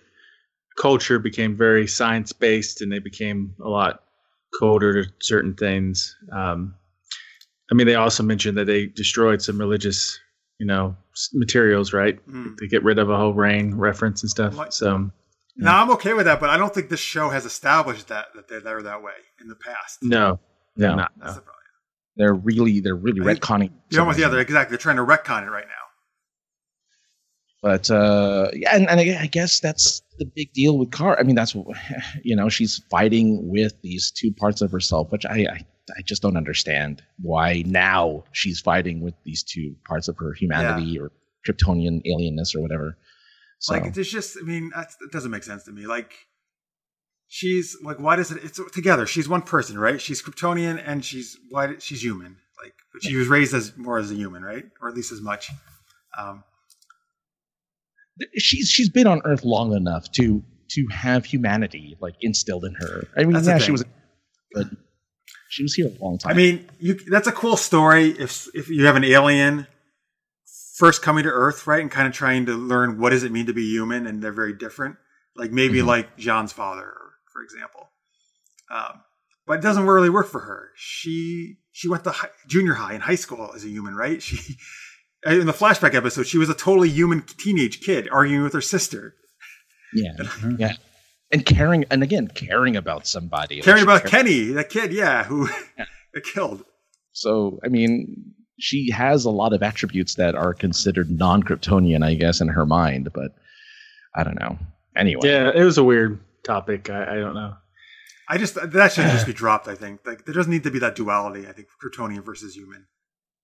culture 0.77 1.19
became 1.19 1.55
very 1.55 1.87
science 1.87 2.33
based 2.33 2.81
and 2.81 2.91
they 2.91 2.99
became 2.99 3.55
a 3.63 3.69
lot 3.69 4.03
colder 4.59 5.03
to 5.03 5.09
certain 5.21 5.53
things. 5.55 6.15
Um, 6.31 6.75
I 7.71 7.75
mean, 7.75 7.87
they 7.87 7.95
also 7.95 8.23
mentioned 8.23 8.57
that 8.57 8.65
they 8.65 8.87
destroyed 8.87 9.41
some 9.41 9.57
religious, 9.57 10.19
you 10.59 10.65
know, 10.65 10.95
materials, 11.33 11.93
right, 11.93 12.19
Mm. 12.27 12.57
to 12.57 12.67
get 12.67 12.83
rid 12.83 12.99
of 12.99 13.09
a 13.09 13.17
whole 13.17 13.33
rain 13.33 13.75
reference 13.75 14.21
and 14.23 14.29
stuff. 14.29 14.55
Like- 14.55 14.71
so 14.73 15.11
Now 15.55 15.81
I'm 15.81 15.91
okay 15.91 16.13
with 16.13 16.25
that, 16.25 16.39
but 16.39 16.49
I 16.49 16.57
don't 16.57 16.73
think 16.73 16.89
this 16.89 16.99
show 16.99 17.29
has 17.29 17.45
established 17.45 18.07
that 18.07 18.27
that 18.35 18.47
they're, 18.47 18.59
they're 18.61 18.81
that 18.83 19.01
way 19.03 19.13
in 19.41 19.47
the 19.47 19.55
past. 19.55 19.99
no, 20.01 20.19
No, 20.19 20.39
they're 20.75 20.95
not. 20.95 21.11
No. 21.17 21.33
the 21.33 21.43
they're 22.15 22.33
really 22.33 22.79
they're 22.79 22.95
really 22.95 23.21
I 23.21 23.25
think- 23.33 23.39
retconning. 23.41 23.71
They're 23.89 24.01
almost 24.01 24.19
yeah, 24.19 24.29
they're 24.29 24.39
exactly. 24.39 24.71
They're 24.75 24.81
trying 24.81 24.97
to 24.97 25.03
retcon 25.05 25.45
it 25.47 25.49
right 25.49 25.65
now. 25.67 25.82
But 27.63 27.89
uh, 27.89 28.49
yeah, 28.53 28.75
and, 28.75 28.89
and 28.89 28.99
I 28.99 29.21
I 29.21 29.27
guess 29.27 29.61
that's 29.61 30.01
the 30.19 30.25
big 30.25 30.51
deal 30.51 30.77
with 30.77 30.91
Kara. 30.91 31.17
I 31.17 31.23
mean, 31.23 31.35
that's 31.35 31.55
what 31.55 31.77
you 32.23 32.35
know. 32.35 32.49
She's 32.49 32.81
fighting 32.91 33.49
with 33.49 33.81
these 33.81 34.11
two 34.11 34.33
parts 34.33 34.61
of 34.61 34.69
herself, 34.69 35.11
which 35.11 35.25
I, 35.25 35.47
I 35.49 35.65
I 35.97 36.01
just 36.03 36.21
don't 36.21 36.37
understand 36.37 37.01
why 37.21 37.63
now 37.65 38.25
she's 38.33 38.59
fighting 38.59 39.01
with 39.01 39.15
these 39.23 39.43
two 39.43 39.75
parts 39.85 40.07
of 40.07 40.17
her 40.17 40.33
humanity 40.33 40.99
or 40.99 41.11
Kryptonian 41.47 42.01
alienness 42.05 42.55
or 42.55 42.61
whatever. 42.61 42.97
So 43.59 43.73
Like 43.73 43.97
it's 43.97 44.09
just, 44.09 44.37
I 44.37 44.45
mean, 44.45 44.71
that's, 44.75 44.97
it 45.01 45.11
doesn't 45.11 45.31
make 45.31 45.43
sense 45.43 45.63
to 45.65 45.71
me. 45.71 45.85
Like 45.87 46.13
she's 47.27 47.77
like, 47.83 47.99
why 47.99 48.15
does 48.15 48.31
it? 48.31 48.43
It's 48.43 48.59
together. 48.73 49.05
She's 49.05 49.27
one 49.27 49.41
person, 49.41 49.77
right? 49.77 50.01
She's 50.01 50.21
Kryptonian 50.21 50.81
and 50.85 51.03
she's 51.03 51.37
why? 51.49 51.75
She's 51.79 52.03
human. 52.03 52.37
Like, 52.61 52.73
she 53.01 53.15
was 53.15 53.27
raised 53.27 53.53
as 53.53 53.75
more 53.77 53.97
as 53.97 54.11
a 54.11 54.15
human, 54.15 54.43
right? 54.43 54.65
Or 54.81 54.87
at 54.87 54.95
least 54.95 55.11
as 55.11 55.21
much. 55.21 55.49
Um, 56.17 56.43
she's 58.37 58.69
she's 58.69 58.89
been 58.89 59.07
on 59.07 59.21
Earth 59.25 59.43
long 59.43 59.73
enough 59.73 60.11
to 60.13 60.43
to 60.71 60.87
have 60.91 61.25
humanity 61.25 61.95
like 61.99 62.15
instilled 62.21 62.65
in 62.65 62.73
her. 62.75 63.07
I 63.15 63.23
mean, 63.23 63.33
That's 63.33 63.47
yeah, 63.47 63.57
she 63.59 63.71
was, 63.71 63.83
but 64.53 64.67
she 65.49 65.63
was 65.63 65.73
here 65.73 65.87
a 65.87 66.03
long 66.03 66.17
time. 66.17 66.31
I 66.31 66.35
mean, 66.35 66.67
you 66.79 66.95
that's 67.09 67.27
a 67.27 67.31
cool 67.31 67.57
story 67.57 68.09
if 68.09 68.47
if 68.55 68.69
you 68.69 68.85
have 68.85 68.95
an 68.95 69.03
alien 69.03 69.67
first 70.75 71.01
coming 71.01 71.23
to 71.23 71.29
Earth, 71.29 71.67
right, 71.67 71.81
and 71.81 71.91
kind 71.91 72.07
of 72.07 72.13
trying 72.13 72.45
to 72.47 72.53
learn 72.53 72.99
what 72.99 73.11
does 73.11 73.23
it 73.23 73.31
mean 73.31 73.45
to 73.45 73.53
be 73.53 73.65
human, 73.69 74.07
and 74.07 74.21
they're 74.23 74.31
very 74.31 74.53
different. 74.53 74.95
Like 75.35 75.51
maybe 75.51 75.79
Mhm. 75.79 75.85
like 75.87 76.17
John's 76.17 76.51
father, 76.53 76.93
for 77.31 77.43
example. 77.43 77.89
Um, 78.71 79.01
but 79.45 79.59
it 79.59 79.61
doesn't 79.61 79.85
really 79.85 80.09
work 80.09 80.27
for 80.27 80.39
her. 80.39 80.69
She 80.75 81.57
she 81.71 81.87
went 81.89 82.03
to 82.05 82.11
high, 82.11 82.29
junior 82.47 82.73
high 82.73 82.93
and 82.93 83.03
high 83.03 83.15
school 83.15 83.51
as 83.55 83.63
a 83.65 83.69
human, 83.69 83.95
right? 83.95 84.21
She 84.23 84.57
Uh, 85.25 85.31
in 85.31 85.45
the 85.45 85.53
flashback 85.53 85.93
episode, 85.93 86.27
she 86.27 86.37
was 86.37 86.49
a 86.49 86.53
totally 86.53 86.89
human 86.89 87.21
teenage 87.21 87.81
kid 87.81 88.09
arguing 88.11 88.43
with 88.43 88.53
her 88.53 88.61
sister, 88.61 89.15
yeah, 89.93 90.11
mm-hmm, 90.19 90.55
yeah, 90.59 90.73
and 91.31 91.45
caring, 91.45 91.85
and 91.89 92.03
again, 92.03 92.27
caring 92.27 92.75
about 92.75 93.07
somebody, 93.07 93.61
caring 93.61 93.79
she 93.79 93.83
about 93.83 94.01
cared- 94.01 94.11
Kenny, 94.11 94.43
that 94.51 94.69
kid, 94.69 94.91
yeah, 94.93 95.23
who 95.23 95.47
got 96.13 96.23
killed. 96.33 96.63
So, 97.13 97.59
I 97.63 97.67
mean, 97.67 98.33
she 98.59 98.89
has 98.91 99.25
a 99.25 99.29
lot 99.29 99.53
of 99.53 99.61
attributes 99.63 100.15
that 100.15 100.35
are 100.35 100.53
considered 100.53 101.09
non-Kryptonian, 101.11 102.03
I 102.03 102.15
guess, 102.15 102.41
in 102.41 102.47
her 102.47 102.65
mind. 102.65 103.11
But 103.13 103.31
I 104.15 104.23
don't 104.23 104.39
know. 104.39 104.57
Anyway, 104.95 105.21
Yeah, 105.27 105.51
it 105.53 105.63
was 105.63 105.77
a 105.77 105.83
weird 105.83 106.19
topic. 106.43 106.89
I, 106.89 107.03
I 107.03 107.15
don't 107.15 107.35
know. 107.35 107.53
I 108.29 108.37
just 108.37 108.55
that 108.55 108.91
should 108.91 109.05
just 109.05 109.25
be 109.25 109.33
dropped. 109.43 109.67
I 109.67 109.75
think 109.75 110.01
like 110.05 110.25
there 110.25 110.33
doesn't 110.33 110.51
need 110.51 110.63
to 110.63 110.71
be 110.71 110.79
that 110.79 110.95
duality. 110.95 111.47
I 111.47 111.51
think 111.51 111.67
Kryptonian 111.83 112.23
versus 112.23 112.55
human. 112.55 112.85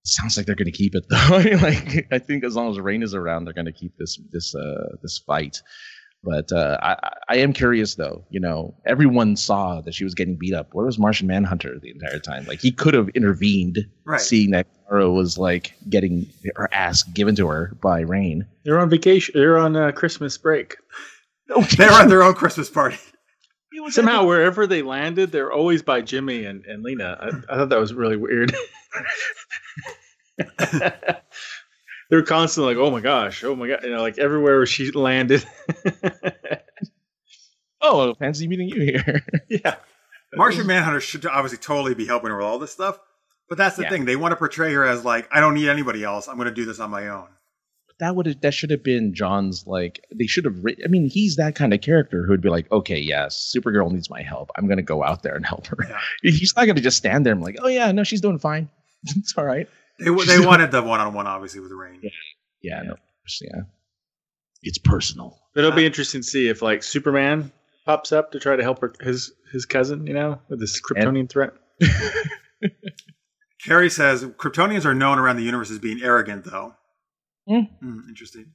Sounds 0.06 0.38
like 0.38 0.46
they're 0.46 0.56
going 0.56 0.66
to 0.66 0.72
keep 0.72 0.96
it 0.96 1.04
though. 1.10 1.18
I 1.38 1.44
mean, 1.44 1.62
like, 1.62 2.08
I 2.12 2.20
think 2.20 2.44
as 2.44 2.56
long 2.56 2.70
as 2.72 2.80
Reign 2.80 3.04
is 3.04 3.14
around, 3.14 3.46
they're 3.46 3.54
going 3.54 3.66
to 3.66 3.72
keep 3.74 3.98
this 3.98 4.20
this 4.32 4.56
uh, 4.56 4.96
this 5.02 5.20
fight. 5.26 5.62
But 6.24 6.52
uh, 6.52 6.78
I, 6.82 6.92
I- 6.94 7.10
I 7.32 7.36
am 7.38 7.54
curious 7.54 7.94
though. 7.96 8.26
You 8.32 8.40
know, 8.40 8.76
everyone 8.88 9.36
saw 9.36 9.82
that 9.82 9.94
she 9.94 10.04
was 10.04 10.16
getting 10.16 10.36
beat 10.36 10.54
up. 10.54 10.70
Where 10.74 10.86
was 10.86 10.98
Martian 10.98 11.28
Manhunter 11.28 11.78
the 11.80 11.92
entire 11.92 12.18
time? 12.20 12.46
Like, 12.48 12.60
he 12.60 12.72
could 12.72 12.94
have 12.96 13.08
intervened, 13.10 13.78
Right. 14.04 14.20
seeing 14.20 14.50
that 14.52 14.66
Kara 14.90 15.12
was 15.12 15.38
like 15.38 15.74
getting 15.90 16.26
her 16.56 16.68
ass 16.74 17.04
given 17.04 17.36
to 17.36 17.48
her 17.48 17.78
by 17.84 18.00
Reign. 18.02 18.48
They're 18.66 18.80
on 18.80 18.90
vacation. 18.90 19.34
They're 19.38 19.60
on 19.60 19.76
uh, 19.76 19.92
Christmas 19.92 20.38
break. 20.40 20.76
they're 21.78 21.90
at 21.92 22.08
their 22.10 22.24
own 22.24 22.34
Christmas 22.34 22.70
party. 22.70 22.98
He 23.80 23.82
was 23.82 23.96
Somehow, 23.96 24.26
wherever 24.26 24.68
they 24.68 24.82
landed, 24.82 25.32
they're 25.32 25.54
always 25.54 25.82
by 25.84 26.02
Jimmy 26.02 26.44
and, 26.44 26.66
and 26.66 26.84
Lena. 26.84 27.18
I, 27.18 27.28
I 27.28 27.56
thought 27.56 27.70
that 27.70 27.80
was 27.80 27.94
really 27.94 28.18
weird. 28.18 28.54
they're 32.10 32.24
constantly 32.24 32.76
like, 32.76 32.84
"Oh 32.86 32.92
my 32.92 33.00
gosh, 33.00 33.42
oh 33.46 33.56
my 33.56 33.70
god!" 33.70 33.80
You 33.84 33.92
know, 33.92 34.02
like 34.02 34.18
everywhere 34.18 34.66
she 34.66 34.92
landed. 34.92 35.46
oh, 37.82 38.16
fancy 38.16 38.50
meeting 38.50 38.68
you 38.68 38.82
here. 38.82 39.26
yeah, 39.48 39.76
Martian 40.36 40.68
Manhunter 40.68 41.00
should 41.00 41.26
obviously 41.26 41.60
totally 41.60 41.96
be 41.96 42.06
helping 42.06 42.32
her 42.32 42.38
with 42.38 42.48
all 42.48 42.60
this 42.60 42.74
stuff, 42.74 43.00
but 43.48 43.58
that's 43.58 43.78
the 43.78 43.84
Yeah. 43.84 43.92
thing. 43.92 44.04
They 44.04 44.18
want 44.18 44.34
to 44.34 44.36
portray 44.36 44.74
her 44.74 44.84
as 44.84 45.06
like, 45.06 45.30
I 45.32 45.40
don't 45.40 45.54
need 45.54 45.70
anybody 45.70 46.04
else. 46.04 46.28
I'm 46.28 46.36
going 46.36 46.50
to 46.50 46.54
do 46.54 46.66
this 46.66 46.82
on 46.82 46.90
my 46.90 47.08
own. 47.08 47.30
That 48.00 48.16
would 48.16 48.26
have 48.28 48.42
that 48.42 48.54
should 48.54 48.70
have 48.72 48.84
been 48.84 49.14
John's 49.14 49.66
like 49.68 50.06
they 50.14 50.26
should 50.26 50.46
have 50.46 50.64
written 50.64 50.86
I 50.86 50.88
mean 50.88 51.10
he's 51.10 51.36
that 51.36 51.56
kind 51.56 51.74
of 51.74 51.82
character 51.82 52.26
who'd 52.26 52.42
be 52.42 52.50
like 52.50 52.72
okay 52.72 53.00
yes 53.00 53.54
Supergirl 53.56 53.92
needs 53.92 54.10
my 54.10 54.22
help 54.22 54.50
I'm 54.56 54.68
gonna 54.68 54.82
go 54.82 55.04
out 55.04 55.22
there 55.24 55.36
and 55.36 55.46
help 55.46 55.68
her 55.68 55.78
Yeah. 55.90 56.00
he's 56.32 56.56
not 56.56 56.66
gonna 56.66 56.80
just 56.82 56.98
stand 56.98 57.26
there 57.26 57.34
and 57.34 57.42
be 57.42 57.46
like 57.46 57.58
oh 57.62 57.68
yeah 57.68 57.92
no 57.92 58.04
she's 58.04 58.22
doing 58.22 58.40
fine 58.40 58.70
it's 59.18 59.34
all 59.38 59.44
right 59.46 59.68
They 60.00 60.06
they 60.26 60.40
wanted 60.46 60.72
the 60.72 60.82
one 60.82 61.00
on 61.02 61.14
one, 61.14 61.28
obviously, 61.28 61.60
with 61.60 61.72
Reign. 61.72 62.00
yeah 62.02 62.10
yeah 62.62 62.82
no 62.84 62.96
yeah 63.42 63.62
it's 64.64 64.78
personal 64.78 65.38
it'll 65.56 65.72
be 65.72 65.86
interesting 65.86 66.22
to 66.22 66.28
see 66.28 66.48
if 66.48 66.62
like 66.62 66.84
Superman 66.84 67.52
pops 67.86 68.12
up 68.12 68.32
to 68.32 68.40
try 68.40 68.56
to 68.56 68.64
help 68.64 68.80
her, 68.82 68.94
his 69.02 69.32
his 69.52 69.66
cousin. 69.66 70.06
You 70.08 70.14
know, 70.14 70.40
with 70.48 70.60
this 70.60 70.80
Kryptonian 70.82 71.28
threat. 71.30 71.54
Carrie 73.66 73.90
says 73.90 74.24
Kryptonians 74.24 74.86
are 74.86 74.94
known 74.94 75.20
around 75.20 75.36
the 75.38 75.44
universe 75.44 75.70
as 75.72 75.80
being 75.80 76.02
arrogant, 76.02 76.46
though. 76.46 76.76
Hmm. 77.50 77.62
Hmm, 77.82 78.00
interesting. 78.08 78.52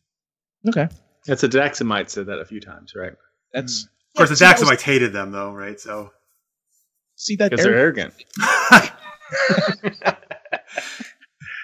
okay 0.68 0.88
That's 1.26 1.42
a 1.42 1.48
Daxamite 1.48 2.08
said 2.10 2.26
that 2.26 2.38
a 2.38 2.44
few 2.44 2.60
times, 2.60 2.94
right? 2.94 3.14
that's 3.52 3.84
Of 3.84 3.88
course, 4.16 4.28
Yeah, 4.28 4.32
the 4.32 4.36
see, 4.36 4.44
that 4.44 4.60
was- 4.60 4.70
Daxamites 4.70 4.82
hated 4.82 5.12
them, 5.12 5.32
though, 5.32 5.52
right? 5.52 5.78
So 5.80 6.12
see 7.16 7.36
that 7.36 7.50
Because 7.50 7.64
they're 7.64 7.74
arrogant. 7.76 8.14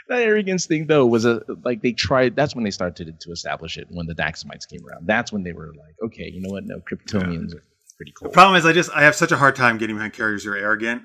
that 0.09 0.23
arrogance 0.23 0.67
thing 0.67 0.87
though 0.87 1.07
was 1.07 1.25
a 1.25 1.43
like 1.65 1.83
they 1.83 1.93
tried 1.93 2.35
that's 2.35 2.55
when 2.55 2.65
they 2.65 2.71
started 2.71 3.21
to 3.21 3.31
establish 3.31 3.77
it 3.77 3.87
when 3.91 4.07
the 4.07 4.15
Daxamites 4.15 4.67
came 4.69 4.85
around 4.87 5.07
that's 5.07 5.33
when 5.33 5.43
they 5.43 5.53
were 5.53 5.73
like 5.77 5.95
okay 6.03 6.29
you 6.33 6.41
know 6.41 6.51
what 6.51 6.65
no 6.65 6.81
Kryptonians 6.81 7.55
are 7.55 7.63
pretty 7.97 8.13
cool 8.17 8.29
the 8.29 8.33
problem 8.33 8.57
is, 8.57 8.65
I 8.67 8.73
just 8.73 8.91
I 8.93 9.03
have 9.03 9.15
such 9.15 9.31
a 9.31 9.37
hard 9.37 9.55
time 9.57 9.79
getting 9.79 9.97
behind 9.97 10.13
characters 10.15 10.45
who 10.45 10.53
are 10.53 10.57
arrogant. 10.57 11.03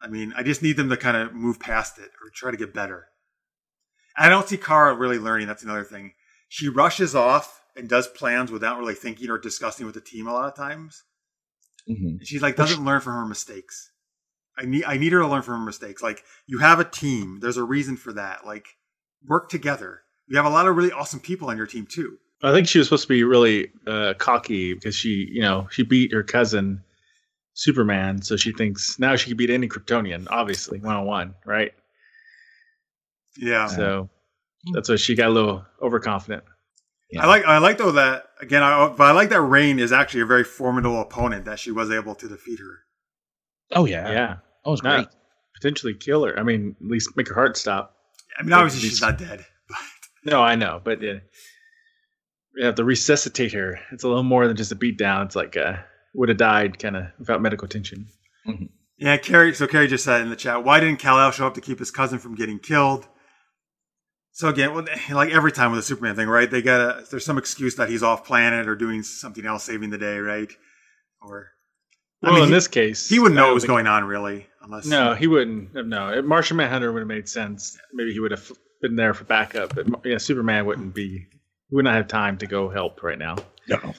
I 0.00 0.06
mean, 0.08 0.32
I 0.36 0.42
just 0.44 0.62
need 0.62 0.76
them 0.76 0.88
to 0.90 0.96
kind 0.96 1.16
of 1.16 1.34
move 1.34 1.58
past 1.60 1.98
it 1.98 2.04
or 2.22 2.30
try 2.32 2.50
to 2.52 2.56
get 2.56 2.72
better. 2.72 3.08
I 4.18 4.28
don't 4.28 4.48
see 4.48 4.56
Kara 4.56 4.94
really 4.94 5.18
learning. 5.18 5.46
That's 5.46 5.62
another 5.62 5.84
thing. 5.84 6.12
She 6.48 6.68
rushes 6.68 7.14
off 7.14 7.60
and 7.76 7.88
does 7.88 8.08
plans 8.08 8.50
without 8.50 8.78
really 8.78 8.94
thinking 8.94 9.30
or 9.30 9.38
discussing 9.38 9.86
with 9.86 9.94
the 9.94 10.00
team 10.00 10.26
a 10.26 10.32
lot 10.32 10.48
of 10.48 10.56
times. 10.56 11.04
Mhm. 11.88 12.18
And 12.18 12.26
she 12.26 12.38
like 12.38 12.56
doesn't 12.56 12.84
learn 12.84 13.00
from 13.00 13.14
her 13.14 13.26
mistakes. 13.26 13.90
I 14.58 14.64
need 14.64 14.84
I 14.84 14.98
need 14.98 15.12
her 15.12 15.20
to 15.20 15.28
learn 15.28 15.42
from 15.42 15.60
her 15.60 15.64
mistakes. 15.64 16.02
Like 16.02 16.24
you 16.46 16.58
have 16.58 16.80
a 16.80 16.84
team, 16.84 17.38
there's 17.40 17.56
a 17.56 17.62
reason 17.62 17.96
for 17.96 18.12
that. 18.14 18.44
Like 18.44 18.66
work 19.26 19.48
together. 19.48 20.02
You 20.26 20.36
have 20.36 20.46
a 20.46 20.50
lot 20.50 20.66
of 20.66 20.76
really 20.76 20.92
awesome 20.92 21.20
people 21.20 21.48
on 21.48 21.56
your 21.56 21.66
team 21.66 21.86
too. 21.86 22.18
I 22.42 22.52
think 22.52 22.68
she 22.68 22.78
was 22.78 22.88
supposed 22.88 23.02
to 23.04 23.08
be 23.08 23.24
really 23.24 23.72
uh, 23.86 24.14
cocky 24.18 24.74
because 24.74 24.94
she, 24.94 25.28
you 25.32 25.40
know, 25.40 25.66
she 25.70 25.82
beat 25.82 26.12
her 26.12 26.22
cousin 26.22 26.82
Superman, 27.54 28.22
so 28.22 28.36
she 28.36 28.52
thinks 28.52 28.98
now 28.98 29.16
she 29.16 29.30
can 29.30 29.36
beat 29.36 29.50
any 29.50 29.68
Kryptonian, 29.68 30.28
obviously 30.30 30.78
one 30.78 30.94
on 30.94 31.06
one, 31.06 31.34
right? 31.44 31.72
Yeah. 33.38 33.66
So 33.68 34.10
that's 34.74 34.88
why 34.88 34.96
she 34.96 35.14
got 35.14 35.28
a 35.28 35.32
little 35.32 35.64
overconfident. 35.80 36.44
Yeah. 37.10 37.24
I 37.24 37.26
like 37.26 37.44
I 37.46 37.58
like 37.58 37.78
though 37.78 37.92
that 37.92 38.24
again. 38.40 38.62
I, 38.62 38.88
but 38.88 39.04
I 39.04 39.12
like 39.12 39.30
that 39.30 39.40
Reign 39.40 39.78
is 39.78 39.92
actually 39.92 40.20
a 40.22 40.26
very 40.26 40.44
formidable 40.44 41.00
opponent 41.00 41.46
that 41.46 41.58
she 41.58 41.70
was 41.70 41.90
able 41.90 42.14
to 42.16 42.28
defeat 42.28 42.58
her. 42.58 42.80
oh 43.72 43.86
yeah 43.86 44.10
Yeah, 44.10 44.36
that 44.64 44.70
was 44.70 44.82
Not- 44.82 44.96
great 44.96 45.08
potentially 45.54 45.94
kill 45.94 46.24
her. 46.24 46.38
I 46.38 46.42
mean, 46.44 46.76
at 46.80 46.86
least 46.86 47.16
make 47.16 47.28
her 47.28 47.34
heart 47.34 47.56
stop. 47.56 47.96
I 48.38 48.42
mean, 48.42 48.52
obviously 48.52 48.82
These- 48.82 48.90
she's 48.90 49.00
not 49.02 49.18
dead. 49.18 49.44
No, 50.24 50.42
I 50.42 50.56
know, 50.56 50.80
but 50.84 50.98
uh, 50.98 51.20
you 52.56 52.64
have 52.64 52.74
to 52.74 52.84
resuscitate 52.84 53.52
her. 53.52 53.78
It's 53.92 54.02
a 54.04 54.08
little 54.08 54.24
more 54.24 54.46
than 54.48 54.56
just 54.56 54.72
a 54.72 54.74
beat 54.74 54.98
down. 54.98 55.24
It's 55.26 55.36
like 55.36 55.56
uh, 55.56 55.76
would 56.14 56.28
have 56.28 56.38
died 56.38 56.78
kind 56.78 56.96
of 56.96 57.04
without 57.18 57.40
medical 57.40 57.64
attention. 57.64 58.08
Yeah, 58.98 59.16
Carrie. 59.16 59.54
So 59.54 59.66
Carrie 59.68 59.86
just 59.86 60.04
said 60.04 60.20
in 60.22 60.28
the 60.30 60.36
chat, 60.36 60.64
why 60.64 60.80
didn't 60.80 60.98
Kal 60.98 61.18
El 61.20 61.30
show 61.30 61.46
up 61.46 61.54
to 61.54 61.60
keep 61.60 61.78
his 61.78 61.90
cousin 61.92 62.18
from 62.18 62.34
getting 62.34 62.58
killed? 62.58 63.06
So 64.38 64.48
again, 64.48 64.72
well, 64.72 64.84
like 65.10 65.30
every 65.30 65.50
time 65.50 65.72
with 65.72 65.80
the 65.80 65.82
Superman 65.82 66.14
thing, 66.14 66.28
right? 66.28 66.48
They 66.48 66.62
gotta. 66.62 67.04
There's 67.10 67.24
some 67.24 67.38
excuse 67.38 67.74
that 67.74 67.88
he's 67.88 68.04
off 68.04 68.24
planet 68.24 68.68
or 68.68 68.76
doing 68.76 69.02
something 69.02 69.44
else, 69.44 69.64
saving 69.64 69.90
the 69.90 69.98
day, 69.98 70.18
right? 70.18 70.48
Or 71.20 71.48
I 72.22 72.26
Well, 72.28 72.34
mean, 72.34 72.42
in 72.44 72.48
he- 72.50 72.54
this 72.54 72.68
case, 72.68 73.08
he 73.08 73.18
wouldn't 73.18 73.34
know 73.34 73.46
I 73.46 73.48
what 73.48 73.54
was 73.54 73.64
going 73.64 73.88
on 73.88 74.04
really, 74.04 74.46
unless 74.62 74.86
No, 74.86 75.14
he 75.14 75.26
wouldn't. 75.26 75.76
have 75.76 75.86
No, 75.86 76.22
Martian 76.22 76.56
Manhunter 76.56 76.92
would 76.92 77.00
have 77.00 77.08
made 77.08 77.28
sense. 77.28 77.76
Maybe 77.92 78.12
he 78.12 78.20
would 78.20 78.30
have 78.30 78.48
been 78.80 78.94
there 78.94 79.12
for 79.12 79.24
backup, 79.24 79.74
but 79.74 79.88
yeah, 80.06 80.18
Superman 80.18 80.66
wouldn't 80.66 80.94
be. 80.94 81.26
He 81.68 81.74
would 81.74 81.84
not 81.84 81.96
have 81.96 82.06
time 82.06 82.38
to 82.38 82.46
go 82.46 82.68
help 82.68 83.02
right 83.02 83.18
now. 83.18 83.38
no 83.66 83.92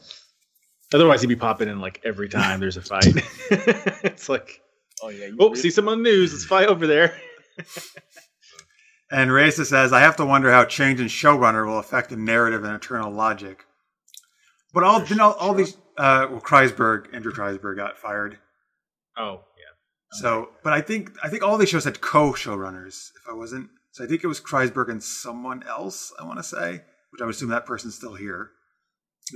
Otherwise, 0.94 1.20
he'd 1.20 1.28
be 1.28 1.36
popping 1.36 1.68
in 1.68 1.82
like 1.82 2.00
every 2.06 2.30
time 2.30 2.62
there's 2.62 2.78
a 2.78 2.82
fight. 2.82 3.06
it's 3.52 4.30
like, 4.30 4.62
oh 5.04 5.10
yeah 5.10 5.32
oh, 5.38 5.54
see 5.54 5.70
someone 5.70 5.98
on 5.98 6.04
the 6.04 6.10
news. 6.10 6.32
Let's 6.32 6.46
fight 6.46 6.70
over 6.70 6.88
there. 6.88 7.14
And 9.12 9.32
Raisa 9.32 9.66
says, 9.66 9.92
I 9.92 10.02
have 10.02 10.16
to 10.18 10.26
wonder 10.26 10.52
how 10.52 10.66
change 10.66 11.00
in 11.00 11.08
showrunner 11.08 11.66
will 11.66 11.80
affect 11.80 12.10
the 12.10 12.16
narrative 12.16 12.64
and 12.64 12.76
eternal 12.76 13.12
logic. 13.12 13.66
But 14.72 14.84
all, 14.84 15.00
then 15.00 15.20
all, 15.20 15.34
all 15.34 15.56
these, 15.56 15.76
uh, 15.98 16.28
well, 16.30 16.42
Kreisberg, 16.42 17.14
Andrew 17.14 17.32
Kreisberg 17.32 17.76
got 17.76 17.98
fired. 17.98 18.38
Oh, 19.18 19.42
yeah. 19.58 20.20
So, 20.20 20.50
but 20.64 20.74
I 20.74 20.82
think, 20.82 21.12
I 21.24 21.30
think 21.30 21.44
all 21.44 21.58
these 21.58 21.70
shows 21.70 21.86
had 21.86 22.02
co-showrunners, 22.02 23.10
if 23.16 23.28
I 23.30 23.34
wasn't. 23.34 23.70
So 23.92 24.04
I 24.04 24.08
think 24.08 24.24
it 24.24 24.28
was 24.28 24.40
Kreisberg 24.40 24.92
and 24.92 25.02
someone 25.02 25.64
else, 25.68 26.14
I 26.20 26.24
want 26.24 26.38
to 26.38 26.44
say, 26.44 26.84
which 27.10 27.22
I 27.22 27.26
would 27.26 27.34
assume 27.34 27.50
that 27.50 27.66
person's 27.66 27.96
still 27.96 28.14
here. 28.14 28.52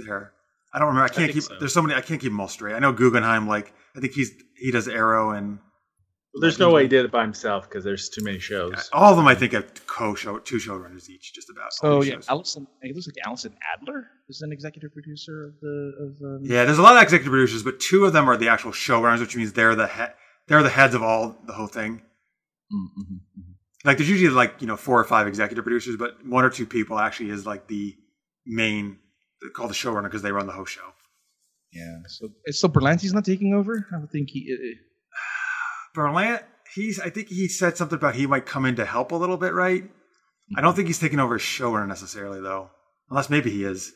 There. 0.06 0.34
I 0.74 0.80
don't 0.80 0.90
remember. 0.90 1.06
I 1.06 1.08
can't 1.08 1.32
think 1.32 1.34
keep, 1.34 1.44
so. 1.44 1.56
there's 1.60 1.74
so 1.74 1.82
many, 1.82 1.96
I 1.96 2.02
can't 2.02 2.22
keep 2.22 2.32
them 2.32 2.40
all 2.40 2.48
straight. 2.48 2.76
I 2.76 2.80
know 2.80 2.92
Guggenheim, 2.92 3.48
like, 3.48 3.74
I 3.96 4.00
think 4.00 4.14
he's, 4.14 4.32
he 4.56 4.72
does 4.72 4.88
Arrow 4.88 5.32
and 5.32 5.60
Well, 6.34 6.42
there's 6.42 6.58
no 6.58 6.72
way 6.72 6.84
he 6.84 6.88
did 6.88 7.06
it 7.06 7.12
by 7.12 7.22
himself 7.22 7.70
because 7.70 7.84
there's 7.84 8.10
too 8.10 8.24
many 8.24 8.40
shows. 8.40 8.90
all 8.92 9.12
of 9.12 9.18
them, 9.18 9.28
I 9.28 9.36
think, 9.36 9.54
have 9.54 9.86
co-show, 9.86 10.40
two 10.40 10.56
showrunners 10.58 11.08
each, 11.08 11.32
just 11.34 11.50
about. 11.52 11.72
Oh 11.84 12.00
these 12.02 12.10
yeah, 12.10 12.16
shows. 12.16 12.30
Allison. 12.30 12.68
It 12.82 12.96
looks 12.96 13.06
like 13.08 13.18
Allison 13.26 13.56
Adler 13.72 14.08
is 14.28 14.42
an 14.42 14.52
executive 14.52 14.92
producer 14.94 15.44
of 15.46 15.60
the 15.62 15.94
of. 16.00 16.22
Um, 16.24 16.40
Yeah, 16.44 16.66
there's 16.66 16.80
a 16.80 16.82
lot 16.82 16.96
of 16.98 17.04
executive 17.04 17.32
producers, 17.32 17.62
but 17.62 17.80
two 17.80 18.06
of 18.06 18.14
them 18.14 18.28
are 18.28 18.36
the 18.36 18.48
actual 18.50 18.72
showrunners, 18.72 19.20
which 19.20 19.36
means 19.36 19.54
they're 19.54 19.76
the 19.76 19.88
he- 19.88 20.14
they're 20.48 20.64
the 20.64 20.70
heads 20.70 20.96
of 20.96 21.04
all 21.04 21.38
the 21.46 21.54
whole 21.54 21.68
thing. 21.68 22.02
Mm, 22.74 22.88
mhm, 22.98 23.20
mhm. 23.38 23.54
Like 23.86 23.98
there's 23.98 24.10
usually 24.10 24.32
like 24.34 24.60
you 24.60 24.66
know 24.68 24.76
four 24.78 25.00
or 25.00 25.04
five 25.04 25.28
executive 25.28 25.64
producers, 25.64 25.98
but 25.98 26.26
one 26.26 26.44
or 26.44 26.50
two 26.50 26.66
people 26.66 26.98
actually 26.98 27.30
is 27.30 27.46
like 27.46 27.68
the 27.68 27.96
main 28.46 28.98
they're 29.40 29.52
called 29.52 29.70
the 29.70 29.76
showrunner 29.76 30.06
because 30.06 30.24
they 30.24 30.32
run 30.32 30.48
the 30.48 30.54
whole 30.54 30.66
show. 30.66 30.94
Yeah. 31.72 32.00
So 32.08 32.30
so 32.50 32.68
Berlanti's 32.70 33.14
not 33.14 33.26
taking 33.26 33.54
over. 33.54 33.88
I 33.92 33.98
don't 33.98 34.12
think 34.12 34.30
he. 34.32 34.52
uh, 34.52 34.78
Berlant, 35.96 36.44
he's 36.76 37.00
I 37.00 37.10
think 37.10 37.28
he 37.30 37.48
said 37.48 37.78
something 37.78 37.96
about 37.98 38.16
he 38.16 38.28
might 38.28 38.46
come 38.46 38.66
in 38.66 38.76
to 38.78 38.86
help 38.86 39.12
a 39.12 39.16
little 39.16 39.38
bit, 39.38 39.54
right? 39.54 39.84
I 40.58 40.62
don't 40.62 40.76
think 40.76 40.88
he's 40.88 41.00
taking 41.00 41.20
over 41.20 41.36
as 41.36 41.42
showrunner 41.42 41.88
necessarily 41.88 42.42
though, 42.42 42.70
unless 43.10 43.30
maybe 43.30 43.50
he 43.52 43.64
is. 43.64 43.94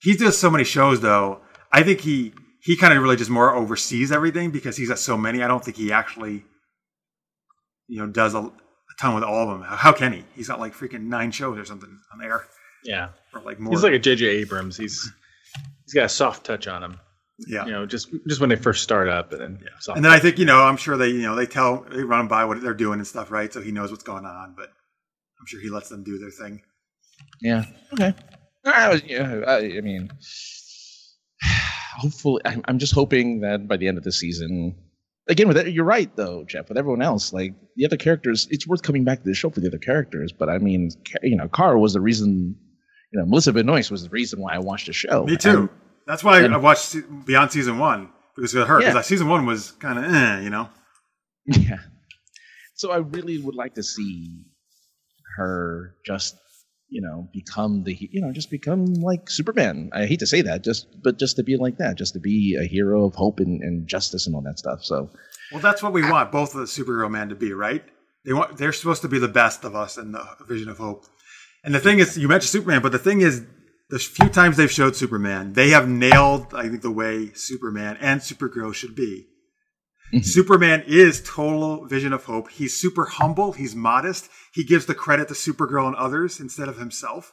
He 0.00 0.16
does 0.16 0.38
so 0.38 0.50
many 0.50 0.64
shows 0.64 1.00
though. 1.00 1.40
I 1.72 1.82
think 1.82 2.00
he 2.00 2.32
he 2.62 2.76
kind 2.76 2.92
of 2.96 3.02
really 3.02 3.16
just 3.16 3.30
more 3.30 3.54
oversees 3.54 4.12
everything 4.12 4.50
because 4.50 4.76
he's 4.76 4.88
got 4.88 4.98
so 4.98 5.16
many. 5.16 5.42
I 5.42 5.48
don't 5.48 5.64
think 5.64 5.76
he 5.76 5.92
actually, 5.92 6.44
you 7.88 7.98
know, 8.00 8.06
does 8.06 8.34
a, 8.34 8.38
a 8.40 8.52
ton 9.00 9.14
with 9.14 9.24
all 9.24 9.42
of 9.42 9.48
them. 9.58 9.62
How, 9.68 9.76
how 9.76 9.92
can 9.92 10.12
he? 10.12 10.24
He's 10.34 10.48
got 10.48 10.60
like 10.60 10.74
freaking 10.74 11.04
nine 11.04 11.30
shows 11.30 11.58
or 11.58 11.64
something 11.64 11.98
on 12.12 12.22
air, 12.24 12.44
Yeah, 12.84 13.08
or 13.34 13.40
like 13.42 13.58
more. 13.60 13.72
he's 13.72 13.82
like 13.82 13.92
a 13.92 13.98
J.J. 13.98 14.24
Abrams. 14.26 14.76
He's 14.76 15.10
he's 15.84 15.94
got 15.94 16.04
a 16.04 16.08
soft 16.08 16.44
touch 16.44 16.66
on 16.66 16.82
him. 16.82 17.00
Yeah. 17.38 17.66
You 17.66 17.72
know, 17.72 17.86
just 17.86 18.08
just 18.26 18.40
when 18.40 18.48
they 18.48 18.56
first 18.56 18.82
start 18.82 19.08
up, 19.08 19.32
and 19.32 19.40
then 19.40 19.58
soft 19.80 19.96
And 19.96 20.04
then 20.04 20.12
I 20.12 20.18
think 20.18 20.38
you 20.38 20.44
know, 20.44 20.62
I'm 20.62 20.76
sure 20.76 20.96
they 20.96 21.08
you 21.08 21.22
know 21.22 21.34
they 21.34 21.46
tell 21.46 21.84
they 21.90 22.02
run 22.02 22.28
by 22.28 22.44
what 22.44 22.60
they're 22.62 22.74
doing 22.74 22.98
and 22.98 23.06
stuff, 23.06 23.30
right? 23.30 23.52
So 23.52 23.60
he 23.60 23.72
knows 23.72 23.90
what's 23.90 24.04
going 24.04 24.24
on, 24.24 24.54
but 24.56 24.68
I'm 24.68 25.46
sure 25.46 25.60
he 25.60 25.68
lets 25.68 25.88
them 25.88 26.02
do 26.02 26.18
their 26.18 26.30
thing. 26.30 26.62
Yeah. 27.40 27.64
Okay. 27.92 28.14
I 28.64 28.88
was, 28.88 29.02
yeah. 29.04 29.42
I, 29.46 29.58
I 29.58 29.80
mean, 29.80 30.10
hopefully, 31.98 32.42
I'm, 32.44 32.62
I'm 32.66 32.78
just 32.78 32.94
hoping 32.94 33.40
that 33.40 33.68
by 33.68 33.76
the 33.76 33.86
end 33.86 33.98
of 33.98 34.04
the 34.04 34.12
season, 34.12 34.74
again, 35.28 35.46
with 35.46 35.56
that, 35.56 35.72
you're 35.72 35.84
right 35.84 36.14
though, 36.16 36.44
Jeff. 36.44 36.68
With 36.68 36.78
everyone 36.78 37.02
else, 37.02 37.32
like 37.32 37.54
the 37.76 37.84
other 37.84 37.96
characters, 37.96 38.48
it's 38.50 38.66
worth 38.66 38.82
coming 38.82 39.04
back 39.04 39.22
to 39.22 39.28
the 39.28 39.34
show 39.34 39.50
for 39.50 39.60
the 39.60 39.68
other 39.68 39.78
characters. 39.78 40.32
But 40.32 40.48
I 40.48 40.58
mean, 40.58 40.90
you 41.22 41.36
know, 41.36 41.48
Kara 41.48 41.78
was 41.78 41.92
the 41.92 42.00
reason. 42.00 42.56
You 43.12 43.20
know, 43.20 43.26
Melissa 43.26 43.52
Benoist 43.52 43.90
was 43.90 44.02
the 44.02 44.10
reason 44.10 44.40
why 44.40 44.54
I 44.54 44.58
watched 44.58 44.86
the 44.86 44.92
show. 44.92 45.24
Me 45.24 45.36
too. 45.36 45.50
And- 45.50 45.68
That's 46.06 46.22
why 46.24 46.42
and- 46.42 46.54
I 46.54 46.58
watched 46.58 46.96
beyond 47.26 47.52
season 47.52 47.78
one 47.78 48.10
because 48.34 48.54
of 48.54 48.68
her. 48.68 48.78
Because 48.78 48.94
Yeah. 48.94 49.00
season 49.02 49.28
one 49.28 49.46
was 49.46 49.72
kind 49.72 49.98
of, 49.98 50.04
eh, 50.04 50.40
you 50.42 50.50
know. 50.50 50.68
Yeah. 51.46 51.78
So 52.74 52.92
I 52.92 52.98
really 52.98 53.38
would 53.38 53.54
like 53.54 53.74
to 53.74 53.82
see 53.82 54.44
her 55.36 55.94
just, 56.04 56.36
you 56.88 57.02
know 57.02 57.28
become 57.32 57.82
the 57.82 57.96
you 58.12 58.20
know 58.20 58.30
just 58.32 58.48
become 58.48 58.84
like 58.94 59.28
Superman. 59.28 59.90
I 59.92 60.06
hate 60.06 60.20
to 60.20 60.26
say 60.26 60.40
that, 60.42 60.62
just 60.62 60.86
but 61.02 61.18
just 61.18 61.34
to 61.36 61.42
be 61.42 61.56
like 61.56 61.78
that, 61.78 61.96
just 61.98 62.12
to 62.14 62.20
be 62.20 62.56
a 62.60 62.64
hero 62.64 63.04
of 63.06 63.14
hope 63.16 63.40
and, 63.40 63.60
and 63.60 63.88
justice 63.88 64.26
and 64.26 64.36
all 64.36 64.42
that 64.42 64.56
stuff. 64.60 64.84
So 64.84 65.10
Well, 65.50 65.60
that's 65.60 65.82
what 65.82 65.92
we 65.92 66.02
want 66.08 66.30
both 66.30 66.54
of 66.54 66.60
the 66.60 66.66
superhero 66.66 67.10
man 67.10 67.28
to 67.30 67.34
be, 67.34 67.52
right? 67.52 67.82
They 68.24 68.32
want 68.32 68.56
they're 68.56 68.72
supposed 68.72 69.02
to 69.02 69.08
be 69.08 69.18
the 69.18 69.26
best 69.42 69.64
of 69.64 69.74
us 69.74 69.96
and 69.96 70.14
the 70.14 70.24
vision 70.46 70.68
of 70.68 70.78
hope. 70.78 71.06
And 71.64 71.74
the 71.74 71.80
thing 71.80 71.98
is, 71.98 72.16
you 72.16 72.28
mentioned 72.28 72.50
Superman, 72.50 72.82
but 72.82 72.92
the 72.92 73.00
thing 73.00 73.20
is, 73.20 73.42
the 73.90 73.98
few 73.98 74.28
times 74.28 74.56
they've 74.56 74.70
showed 74.70 74.96
Superman, 74.96 75.52
they 75.52 75.70
have 75.70 75.88
nailed, 75.88 76.52
I 76.54 76.68
think, 76.68 76.82
the 76.82 76.90
way 76.90 77.32
Superman 77.34 77.96
and 78.00 78.20
Supergirl 78.20 78.74
should 78.74 78.94
be. 78.96 79.26
Superman 80.22 80.84
is 80.86 81.20
total 81.22 81.84
vision 81.86 82.12
of 82.12 82.24
hope. 82.24 82.48
He's 82.50 82.76
super 82.76 83.06
humble. 83.06 83.52
He's 83.52 83.74
modest. 83.74 84.28
He 84.54 84.62
gives 84.64 84.86
the 84.86 84.94
credit 84.94 85.26
to 85.28 85.34
Supergirl 85.34 85.88
and 85.88 85.96
others 85.96 86.38
instead 86.38 86.68
of 86.68 86.78
himself. 86.78 87.32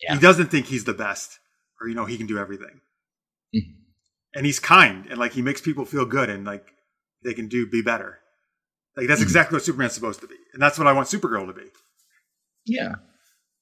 Yeah. 0.00 0.14
He 0.14 0.20
doesn't 0.20 0.46
think 0.46 0.66
he's 0.66 0.84
the 0.84 0.94
best 0.94 1.38
or, 1.80 1.88
you 1.88 1.94
know, 1.94 2.06
he 2.06 2.16
can 2.16 2.26
do 2.26 2.38
everything. 2.38 2.80
Mhm. 3.54 3.74
And 4.34 4.46
he's 4.46 4.58
kind 4.58 5.06
and 5.10 5.18
like 5.18 5.32
he 5.34 5.42
makes 5.42 5.60
people 5.60 5.84
feel 5.84 6.06
good 6.06 6.30
and 6.30 6.46
like 6.46 6.66
they 7.22 7.34
can 7.34 7.48
do 7.48 7.66
be 7.68 7.82
better. 7.82 8.18
Like 8.96 9.04
Mm-hmm. 9.04 9.08
that's 9.10 9.22
exactly 9.22 9.56
what 9.56 9.62
Superman's 9.64 9.92
supposed 9.92 10.20
to 10.22 10.26
be. 10.26 10.36
And 10.54 10.62
that's 10.62 10.78
what 10.78 10.86
I 10.86 10.92
want 10.94 11.08
Supergirl 11.08 11.46
to 11.48 11.52
be. 11.52 11.68
yeah. 12.64 12.94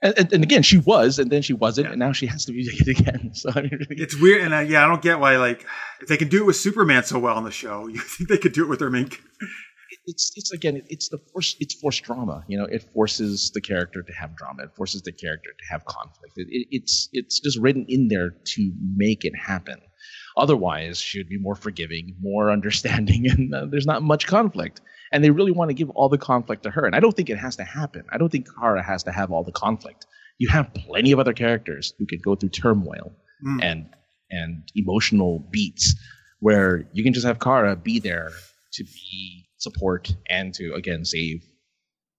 And, 0.00 0.32
and, 0.32 0.44
again, 0.44 0.62
she 0.62 0.78
was, 0.78 1.18
and 1.18 1.28
then 1.30 1.42
she 1.42 1.52
wasn't, 1.54 1.86
Yeah. 1.86 1.92
and 1.92 1.98
now 1.98 2.12
she 2.12 2.26
has 2.26 2.44
to 2.44 2.52
be 2.52 2.60
it 2.62 2.86
again. 3.00 3.32
So 3.34 3.50
I 3.54 3.62
mean, 3.62 3.70
really, 3.72 4.00
It's 4.02 4.18
weird 4.20 4.42
and 4.42 4.54
uh, 4.54 4.58
yeah, 4.60 4.84
I 4.84 4.88
don't 4.88 5.02
get 5.02 5.18
why 5.18 5.36
like 5.38 5.66
if 6.00 6.08
they 6.08 6.16
can 6.16 6.28
do 6.28 6.38
it 6.38 6.46
with 6.46 6.56
Superman 6.56 7.02
so 7.02 7.18
well 7.18 7.36
on 7.36 7.44
the 7.44 7.50
show, 7.50 7.86
you 7.94 8.00
think 8.00 8.28
they 8.28 8.38
could 8.38 8.52
do 8.52 8.62
it 8.62 8.68
with 8.68 8.78
their 8.78 8.90
main 8.90 9.10
it's 10.06 10.32
it's 10.36 10.52
again 10.52 10.82
it's 10.88 11.08
the 11.08 11.18
force 11.32 11.56
it's 11.60 11.74
forced 11.74 12.02
drama 12.02 12.44
you 12.46 12.58
know 12.58 12.64
it 12.66 12.82
forces 12.92 13.50
the 13.54 13.60
character 13.60 14.02
to 14.02 14.12
have 14.12 14.36
drama 14.36 14.62
it 14.64 14.70
forces 14.76 15.00
the 15.02 15.12
character 15.12 15.50
to 15.58 15.64
have 15.70 15.84
conflict. 15.86 16.34
It, 16.36 16.46
it, 16.50 16.66
it's 16.70 17.08
it's 17.12 17.40
just 17.40 17.58
written 17.58 17.84
in 17.88 18.08
there 18.08 18.30
to 18.30 18.72
make 18.96 19.24
it 19.24 19.32
happen. 19.36 19.78
Otherwise 20.36 20.98
she 21.00 21.18
would 21.18 21.28
be 21.28 21.38
more 21.38 21.54
forgiving 21.54 22.16
more 22.20 22.50
understanding 22.56 23.26
and 23.30 23.54
uh, 23.54 23.66
there's 23.70 23.86
not 23.86 24.02
much 24.02 24.26
conflict 24.26 24.80
and 25.12 25.22
they 25.24 25.30
really 25.30 25.52
want 25.52 25.68
to 25.70 25.74
give 25.74 25.90
all 25.90 26.08
the 26.08 26.18
conflict 26.18 26.62
to 26.64 26.70
her 26.70 26.84
and 26.86 26.94
i 26.94 27.00
don't 27.00 27.16
think 27.16 27.30
it 27.30 27.38
has 27.38 27.56
to 27.56 27.64
happen 27.64 28.04
i 28.12 28.18
don't 28.18 28.30
think 28.30 28.46
kara 28.58 28.82
has 28.82 29.02
to 29.02 29.12
have 29.12 29.30
all 29.32 29.44
the 29.44 29.52
conflict 29.52 30.06
you 30.38 30.48
have 30.48 30.72
plenty 30.74 31.12
of 31.12 31.18
other 31.18 31.32
characters 31.32 31.92
who 31.98 32.06
can 32.06 32.20
go 32.24 32.34
through 32.34 32.50
turmoil 32.50 33.12
Mm. 33.46 33.62
and 33.62 33.86
and 34.30 34.68
emotional 34.74 35.46
beats 35.52 35.94
where 36.40 36.88
you 36.92 37.04
can 37.04 37.12
just 37.12 37.24
have 37.24 37.38
Kara 37.38 37.76
be 37.76 38.00
there 38.00 38.32
to 38.72 38.82
be 38.82 39.46
support 39.58 40.12
and 40.28 40.52
to 40.54 40.74
again 40.74 41.04
save 41.04 41.44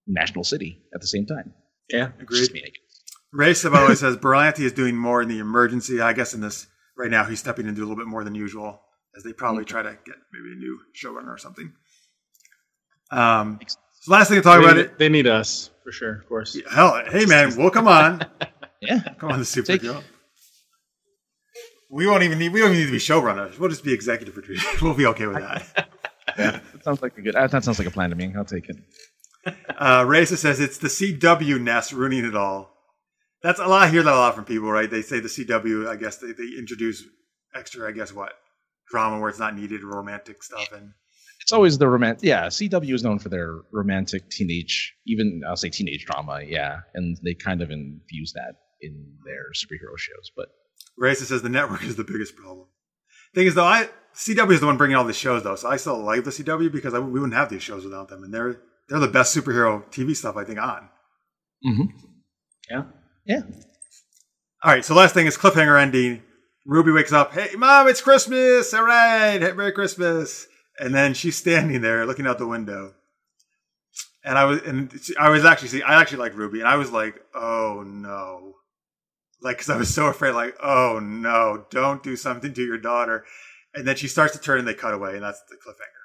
National 0.07 0.45
City 0.45 0.81
at 0.95 1.01
the 1.01 1.07
same 1.07 1.25
time. 1.25 1.53
Yeah. 1.89 2.11
Agreed. 2.21 2.53
me, 2.53 2.61
I 2.61 2.67
guess. 2.67 3.03
Ray 3.33 3.51
Savello 3.51 3.95
says 3.97 4.15
Berlanti 4.15 4.61
is 4.61 4.71
doing 4.71 4.95
more 4.95 5.21
in 5.21 5.27
the 5.27 5.39
emergency. 5.39 5.99
I 5.99 6.13
guess 6.13 6.33
in 6.33 6.39
this 6.39 6.67
right 6.97 7.11
now 7.11 7.25
he's 7.25 7.39
stepping 7.39 7.67
into 7.67 7.81
a 7.81 7.83
little 7.83 7.97
bit 7.97 8.07
more 8.07 8.23
than 8.23 8.33
usual 8.33 8.81
as 9.17 9.23
they 9.23 9.33
probably 9.33 9.65
try 9.65 9.81
to 9.81 9.89
get 10.05 10.15
maybe 10.31 10.53
a 10.53 10.55
new 10.55 10.79
showrunner 10.95 11.33
or 11.33 11.37
something. 11.37 11.73
Um, 13.11 13.59
so 13.67 14.11
last 14.11 14.29
thing 14.29 14.37
to 14.37 14.41
talk 14.41 14.59
they, 14.59 14.65
about 14.65 14.75
need, 14.77 14.85
it. 14.85 14.99
they 14.99 15.09
need 15.09 15.27
us 15.27 15.69
for 15.83 15.91
sure, 15.91 16.13
of 16.19 16.27
course. 16.27 16.57
Hell, 16.71 17.01
hey 17.09 17.25
man, 17.25 17.55
we'll 17.57 17.69
come 17.71 17.87
on. 17.87 18.25
Yeah, 18.81 19.01
Come 19.17 19.31
on, 19.31 19.39
the 19.39 19.45
Take- 19.45 19.81
Supergirl. 19.81 20.03
We 21.91 22.05
won't 22.05 22.21
even 22.23 22.37
need. 22.37 22.53
We 22.53 22.59
don't 22.59 22.69
even 22.71 22.81
need 22.81 22.85
to 22.85 22.91
be 22.91 22.99
showrunners. 22.99 23.57
We'll 23.57 23.69
just 23.69 23.83
be 23.83 23.93
executive 23.93 24.33
producers. 24.35 24.65
We'll 24.81 24.93
be 24.93 25.07
okay 25.07 25.25
with 25.25 25.37
that. 25.37 25.89
yeah, 26.37 26.59
that 26.73 26.83
sounds 26.83 27.01
like 27.01 27.17
a 27.17 27.21
good. 27.21 27.33
That 27.33 27.49
sounds 27.63 27.79
like 27.79 27.87
a 27.87 27.91
plan 27.91 28.11
to 28.11 28.15
me. 28.15 28.31
I'll 28.37 28.45
take 28.45 28.69
it. 28.69 28.77
Uh, 29.77 30.05
Raisa 30.07 30.37
says 30.37 30.59
it's 30.59 30.77
the 30.77 30.87
CW 30.87 31.59
nest 31.59 31.91
ruining 31.91 32.25
it 32.25 32.35
all. 32.35 32.71
That's 33.41 33.59
a 33.59 33.65
lot. 33.65 33.83
I 33.83 33.89
hear 33.89 34.03
that 34.03 34.13
a 34.13 34.17
lot 34.17 34.35
from 34.35 34.45
people, 34.45 34.69
right? 34.71 34.89
They 34.89 35.01
say 35.01 35.19
the 35.19 35.29
CW. 35.29 35.87
I 35.89 35.95
guess 35.95 36.17
they, 36.17 36.33
they 36.33 36.49
introduce 36.59 37.03
extra. 37.55 37.87
I 37.87 37.91
guess 37.91 38.13
what 38.13 38.33
drama 38.91 39.19
where 39.19 39.29
it's 39.29 39.39
not 39.39 39.55
needed, 39.55 39.83
romantic 39.83 40.43
stuff, 40.43 40.71
and 40.71 40.91
It's 41.49 41.53
always 41.55 41.79
the 41.79 41.87
romantic. 41.87 42.23
Yeah, 42.23 42.45
CW 42.45 42.93
is 42.93 43.01
known 43.01 43.17
for 43.17 43.29
their 43.29 43.61
romantic 43.71 44.29
teenage, 44.29 44.93
even 45.07 45.41
I'll 45.47 45.55
say 45.55 45.69
teenage 45.69 46.05
drama. 46.05 46.41
Yeah, 46.45 46.81
and 46.93 47.17
they 47.23 47.33
kind 47.33 47.63
of 47.63 47.71
infuse 47.71 48.33
that 48.33 48.53
in 48.81 49.15
their 49.25 49.45
superhero 49.55 49.97
shows. 49.97 50.29
But 50.37 50.49
Raisa 50.95 51.25
says 51.25 51.41
the 51.41 51.49
network 51.49 51.81
is 51.85 51.95
the 51.95 52.03
biggest 52.03 52.35
problem. 52.35 52.67
Thing 53.33 53.47
is, 53.47 53.55
though, 53.55 53.65
I 53.65 53.89
CW 54.15 54.51
is 54.51 54.59
the 54.59 54.67
one 54.67 54.77
bringing 54.77 54.95
all 54.95 55.03
these 55.03 55.15
shows, 55.15 55.41
though, 55.41 55.55
so 55.55 55.67
I 55.67 55.77
still 55.77 55.97
like 55.97 56.23
the 56.23 56.29
CW 56.29 56.71
because 56.71 56.93
I, 56.93 56.99
we 56.99 57.13
wouldn't 57.19 57.33
have 57.33 57.49
these 57.49 57.63
shows 57.63 57.83
without 57.83 58.09
them, 58.09 58.23
and 58.23 58.31
they're 58.31 58.61
they're 58.87 58.99
the 58.99 59.07
best 59.07 59.35
superhero 59.35 59.83
TV 59.85 60.15
stuff 60.15 60.37
I 60.37 60.43
think 60.43 60.59
on. 60.59 60.87
Mm-hmm. 61.65 61.97
Yeah. 62.69 62.83
yeah, 63.25 63.41
All 64.63 64.71
right, 64.71 64.85
so 64.85 64.93
last 64.93 65.15
thing 65.15 65.25
is 65.25 65.35
cliffhanger 65.35 65.81
ending. 65.81 66.21
Ruby 66.67 66.91
wakes 66.91 67.11
up. 67.11 67.33
Hey, 67.33 67.55
mom, 67.57 67.87
it's 67.87 68.01
Christmas. 68.01 68.71
All 68.71 68.83
right, 68.83 69.41
hey, 69.41 69.51
Merry 69.53 69.71
Christmas. 69.71 70.45
And 70.79 70.95
then 70.95 71.13
she's 71.13 71.35
standing 71.35 71.81
there 71.81 72.05
looking 72.05 72.25
out 72.25 72.37
the 72.37 72.47
window. 72.47 72.93
And 74.23 74.37
I 74.37 74.45
was, 74.45 74.61
and 74.61 74.91
I 75.19 75.29
was 75.29 75.45
actually, 75.45 75.69
see, 75.69 75.81
I 75.81 75.99
actually 75.99 76.19
like 76.19 76.35
Ruby, 76.35 76.59
and 76.59 76.67
I 76.67 76.75
was 76.75 76.91
like, 76.91 77.21
oh 77.33 77.83
no, 77.85 78.55
like, 79.41 79.57
because 79.57 79.69
I 79.69 79.77
was 79.77 79.93
so 79.93 80.07
afraid, 80.07 80.31
like, 80.31 80.55
oh 80.61 80.99
no, 81.01 81.65
don't 81.69 82.03
do 82.03 82.15
something 82.15 82.53
to 82.53 82.63
your 82.63 82.77
daughter. 82.77 83.25
And 83.73 83.87
then 83.87 83.95
she 83.95 84.07
starts 84.07 84.33
to 84.33 84.41
turn, 84.41 84.59
and 84.59 84.67
they 84.67 84.73
cut 84.73 84.93
away, 84.93 85.13
and 85.13 85.23
that's 85.23 85.41
the 85.49 85.55
cliffhanger. 85.55 85.99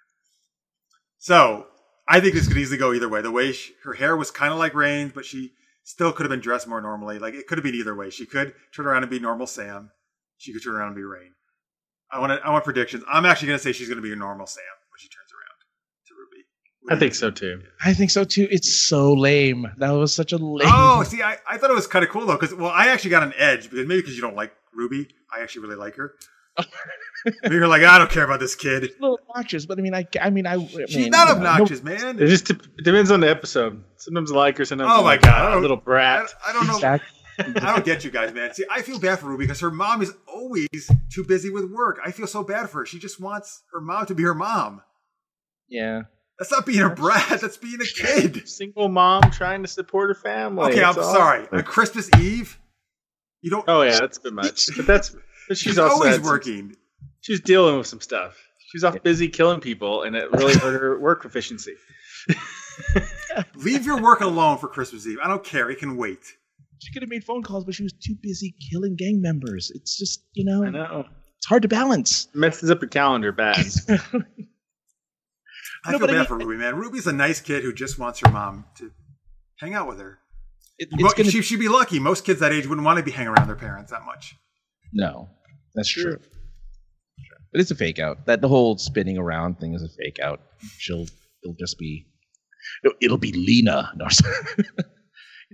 So 1.18 1.66
I 2.06 2.20
think 2.20 2.34
this 2.34 2.46
could 2.46 2.58
easily 2.58 2.78
go 2.78 2.92
either 2.92 3.08
way. 3.08 3.22
The 3.22 3.30
way 3.30 3.52
she, 3.52 3.72
her 3.84 3.94
hair 3.94 4.16
was 4.16 4.30
kind 4.30 4.52
of 4.52 4.58
like 4.58 4.74
Reign's, 4.74 5.12
but 5.12 5.24
she 5.24 5.52
still 5.82 6.12
could 6.12 6.24
have 6.24 6.30
been 6.30 6.40
dressed 6.40 6.68
more 6.68 6.80
normally. 6.80 7.18
Like 7.18 7.34
it 7.34 7.46
could 7.46 7.58
have 7.58 7.64
been 7.64 7.74
either 7.74 7.94
way. 7.94 8.10
She 8.10 8.26
could 8.26 8.54
turn 8.74 8.86
around 8.86 9.02
and 9.02 9.10
be 9.10 9.18
normal 9.18 9.46
Sam. 9.46 9.90
She 10.36 10.52
could 10.52 10.62
turn 10.62 10.76
around 10.76 10.88
and 10.88 10.96
be 10.96 11.02
Rain. 11.02 11.32
I 12.14 12.18
want 12.20 12.32
to, 12.32 12.46
I 12.46 12.50
want 12.50 12.64
predictions. 12.64 13.02
I'm 13.10 13.26
actually 13.26 13.48
going 13.48 13.58
to 13.58 13.62
say 13.62 13.72
she's 13.72 13.88
going 13.88 13.96
to 13.98 14.02
be 14.02 14.12
a 14.12 14.16
normal 14.16 14.46
Sam 14.46 14.62
when 14.90 14.98
she 14.98 15.08
turns 15.08 15.30
around 15.32 15.58
to 16.06 16.14
Ruby. 16.14 16.44
I 16.94 16.98
think 16.98 17.14
so 17.14 17.30
too. 17.30 17.60
I 17.84 17.92
think 17.92 18.10
so 18.10 18.24
too. 18.24 18.46
It's 18.50 18.72
so 18.86 19.12
lame. 19.12 19.66
That 19.78 19.90
was 19.90 20.14
such 20.14 20.32
a 20.32 20.36
lame. 20.36 20.68
Oh, 20.72 21.02
see, 21.02 21.22
I, 21.22 21.38
I 21.48 21.58
thought 21.58 21.70
it 21.70 21.74
was 21.74 21.86
kind 21.88 22.04
of 22.04 22.10
cool 22.10 22.24
though, 22.26 22.36
because 22.38 22.54
well, 22.54 22.70
I 22.70 22.88
actually 22.88 23.10
got 23.10 23.22
an 23.24 23.34
edge 23.36 23.68
because 23.70 23.86
maybe 23.88 24.00
because 24.02 24.14
you 24.14 24.22
don't 24.22 24.36
like 24.36 24.52
Ruby, 24.72 25.08
I 25.36 25.42
actually 25.42 25.62
really 25.62 25.76
like 25.76 25.96
her. 25.96 26.14
maybe 27.42 27.56
you're 27.56 27.66
like, 27.66 27.82
I 27.82 27.98
don't 27.98 28.10
care 28.10 28.22
about 28.24 28.38
this 28.38 28.54
kid. 28.54 28.84
a 28.84 28.88
little 29.00 29.18
obnoxious, 29.28 29.66
but 29.66 29.78
I 29.78 29.82
mean, 29.82 29.94
I, 29.94 30.06
I 30.20 30.30
mean, 30.30 30.46
I. 30.46 30.54
I 30.54 30.66
She's 30.86 30.96
mean, 30.96 31.10
not 31.10 31.28
you 31.28 31.34
know, 31.34 31.40
no- 31.40 31.48
obnoxious, 31.50 31.82
man. 31.82 32.18
It 32.20 32.26
just 32.28 32.46
depends 32.84 33.10
on 33.10 33.18
the 33.20 33.28
episode. 33.28 33.82
Sometimes 33.96 34.30
I 34.30 34.36
like 34.36 34.58
her, 34.58 34.64
sometimes 34.64 34.90
Oh 34.92 34.98
my 35.02 35.10
like 35.14 35.22
God, 35.22 35.48
a 35.48 35.52
don't- 35.54 35.62
little 35.62 35.78
I, 35.78 35.80
brat. 35.80 36.34
I 36.46 36.52
don't 36.52 36.66
know. 36.68 36.74
Exactly. 36.76 37.08
I 37.38 37.52
don't 37.74 37.84
get 37.84 38.04
you 38.04 38.10
guys, 38.10 38.32
man. 38.32 38.54
See, 38.54 38.64
I 38.70 38.82
feel 38.82 38.98
bad 38.98 39.18
for 39.18 39.26
Ruby 39.26 39.44
because 39.44 39.60
her 39.60 39.70
mom 39.70 40.02
is 40.02 40.12
always 40.26 40.68
too 41.12 41.24
busy 41.24 41.50
with 41.50 41.70
work. 41.70 41.98
I 42.04 42.10
feel 42.10 42.26
so 42.26 42.42
bad 42.42 42.70
for 42.70 42.80
her. 42.80 42.86
She 42.86 42.98
just 42.98 43.20
wants 43.20 43.62
her 43.72 43.80
mom 43.80 44.06
to 44.06 44.14
be 44.14 44.22
her 44.22 44.34
mom. 44.34 44.82
Yeah. 45.68 46.02
That's 46.38 46.50
not 46.50 46.66
being 46.66 46.82
a 46.82 46.90
brat. 46.90 47.40
That's 47.40 47.56
being 47.56 47.78
a 47.80 47.84
kid. 47.84 48.48
Single 48.48 48.88
mom 48.88 49.30
trying 49.30 49.62
to 49.62 49.68
support 49.68 50.10
her 50.10 50.14
family. 50.14 50.72
Okay, 50.72 50.82
I'm 50.82 50.90
It's 50.90 50.98
all- 50.98 51.14
sorry. 51.14 51.46
On 51.52 51.62
Christmas 51.62 52.10
Eve, 52.18 52.58
you 53.40 53.50
don't. 53.50 53.64
Oh 53.68 53.82
yeah, 53.82 54.00
that's 54.00 54.18
a 54.18 54.20
bit 54.22 54.32
much. 54.32 54.68
But 54.76 54.86
that's 54.86 55.10
but 55.48 55.56
she's, 55.56 55.58
she's 55.74 55.78
always 55.78 56.10
had 56.10 56.22
some- 56.24 56.30
working. 56.32 56.76
she's 57.20 57.40
dealing 57.40 57.78
with 57.78 57.86
some 57.86 58.00
stuff. 58.00 58.36
She's 58.72 58.82
off 58.82 59.00
busy 59.04 59.28
killing 59.28 59.60
people, 59.60 60.02
and 60.02 60.16
it 60.16 60.32
really 60.32 60.54
hurt 60.54 60.80
her 60.80 60.98
work 60.98 61.24
efficiency. 61.24 61.74
Leave 63.56 63.86
your 63.86 64.00
work 64.00 64.20
alone 64.20 64.58
for 64.58 64.68
Christmas 64.68 65.06
Eve. 65.06 65.18
I 65.22 65.28
don't 65.28 65.44
care. 65.44 65.70
It 65.70 65.78
can 65.78 65.96
wait. 65.96 66.18
She 66.84 66.92
could 66.92 67.02
have 67.02 67.08
made 67.08 67.24
phone 67.24 67.42
calls, 67.42 67.64
but 67.64 67.74
she 67.74 67.82
was 67.82 67.94
too 67.94 68.14
busy 68.22 68.54
killing 68.70 68.94
gang 68.94 69.22
members. 69.22 69.72
It's 69.74 69.96
just, 69.96 70.22
you 70.34 70.44
know, 70.44 70.64
I 70.64 70.70
know. 70.70 71.04
it's 71.38 71.46
hard 71.46 71.62
to 71.62 71.68
balance. 71.68 72.28
Messes 72.34 72.70
up 72.70 72.82
your 72.82 72.90
calendar 72.90 73.32
bad. 73.32 73.56
I 73.88 73.98
No, 75.92 75.98
feel 75.98 76.00
but 76.00 76.10
I 76.10 76.12
bad 76.12 76.18
mean- 76.18 76.26
for 76.26 76.38
Ruby, 76.38 76.56
man. 76.56 76.76
Ruby's 76.76 77.06
a 77.06 77.12
nice 77.12 77.40
kid 77.40 77.62
who 77.62 77.72
just 77.72 77.98
wants 77.98 78.20
her 78.20 78.30
mom 78.30 78.64
to 78.78 78.90
hang 79.60 79.74
out 79.74 79.88
with 79.88 79.98
her. 79.98 80.18
It- 80.78 80.88
Mo- 80.92 81.06
it's 81.06 81.14
gonna 81.14 81.30
she, 81.30 81.42
she'd 81.42 81.60
be 81.60 81.68
lucky. 81.68 81.98
Most 81.98 82.24
kids 82.24 82.40
that 82.40 82.52
age 82.52 82.66
wouldn't 82.66 82.84
want 82.84 82.98
to 82.98 83.04
be 83.04 83.10
hanging 83.12 83.32
around 83.32 83.46
their 83.48 83.56
parents 83.56 83.90
that 83.92 84.04
much. 84.04 84.34
no, 84.92 85.28
that's 85.74 85.88
True. 85.88 86.02
true. 86.02 86.18
But 87.52 87.60
it's 87.60 87.70
a 87.70 87.76
fake 87.76 88.00
out. 88.00 88.26
That 88.26 88.40
the 88.40 88.48
whole 88.48 88.76
spinning 88.78 89.16
around 89.16 89.60
thing 89.60 89.74
is 89.74 89.82
a 89.82 89.88
fake 89.88 90.18
out. 90.20 90.40
She'll, 90.78 91.06
it'll 91.44 91.54
just 91.58 91.78
be, 91.78 92.04
it'll, 92.84 92.96
it'll 93.00 93.18
be 93.18 93.32
Lena. 93.32 93.92
No, 93.96 94.08
sorry. 94.08 94.34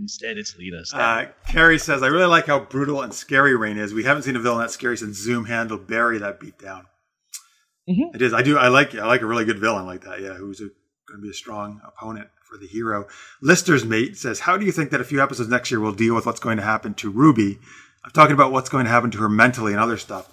Instead, 0.00 0.38
it's 0.38 0.56
Lena. 0.56 0.82
Uh, 0.94 1.26
Carrie 1.46 1.78
says, 1.78 2.02
I 2.02 2.06
really 2.06 2.26
like 2.26 2.46
how 2.46 2.60
brutal 2.60 3.02
and 3.02 3.12
scary 3.12 3.54
Reign 3.54 3.76
is. 3.76 3.92
We 3.92 4.04
haven't 4.04 4.22
seen 4.22 4.34
a 4.34 4.40
villain 4.40 4.60
that 4.62 4.70
scary 4.70 4.96
since 4.96 5.18
Zoom 5.18 5.44
handled 5.44 5.86
Barry 5.86 6.18
that 6.18 6.40
beat 6.40 6.58
down. 6.58 6.86
Mhm. 7.88 8.14
It 8.14 8.22
is. 8.22 8.32
I 8.32 8.42
do. 8.42 8.56
I 8.56 8.68
like. 8.68 8.94
I 8.94 9.06
like 9.06 9.20
a 9.20 9.26
really 9.26 9.44
good 9.44 9.58
villain 9.58 9.84
like 9.86 10.02
that. 10.04 10.20
Yeah, 10.20 10.34
who's 10.34 10.60
going 10.60 10.70
to 11.16 11.18
be 11.22 11.30
a 11.30 11.34
strong 11.34 11.80
opponent 11.86 12.28
for 12.48 12.56
the 12.56 12.66
hero. 12.66 13.06
Lister's 13.42 13.84
mate 13.84 14.16
says, 14.16 14.40
"How 14.40 14.56
do 14.56 14.64
you 14.64 14.72
think 14.72 14.90
that 14.90 15.00
a 15.00 15.04
few 15.04 15.20
episodes 15.22 15.48
next 15.48 15.70
year 15.70 15.80
will 15.80 15.92
deal 15.92 16.14
with 16.14 16.24
what's 16.26 16.40
going 16.40 16.56
to 16.58 16.62
happen 16.62 16.94
to 16.94 17.10
Ruby? 17.10 17.58
I'm 18.04 18.10
talking 18.12 18.32
about 18.34 18.52
what's 18.52 18.68
going 18.68 18.84
to 18.84 18.90
happen 18.90 19.10
to 19.12 19.18
her 19.18 19.28
mentally 19.28 19.72
and 19.72 19.80
other 19.80 19.96
stuff. 19.98 20.28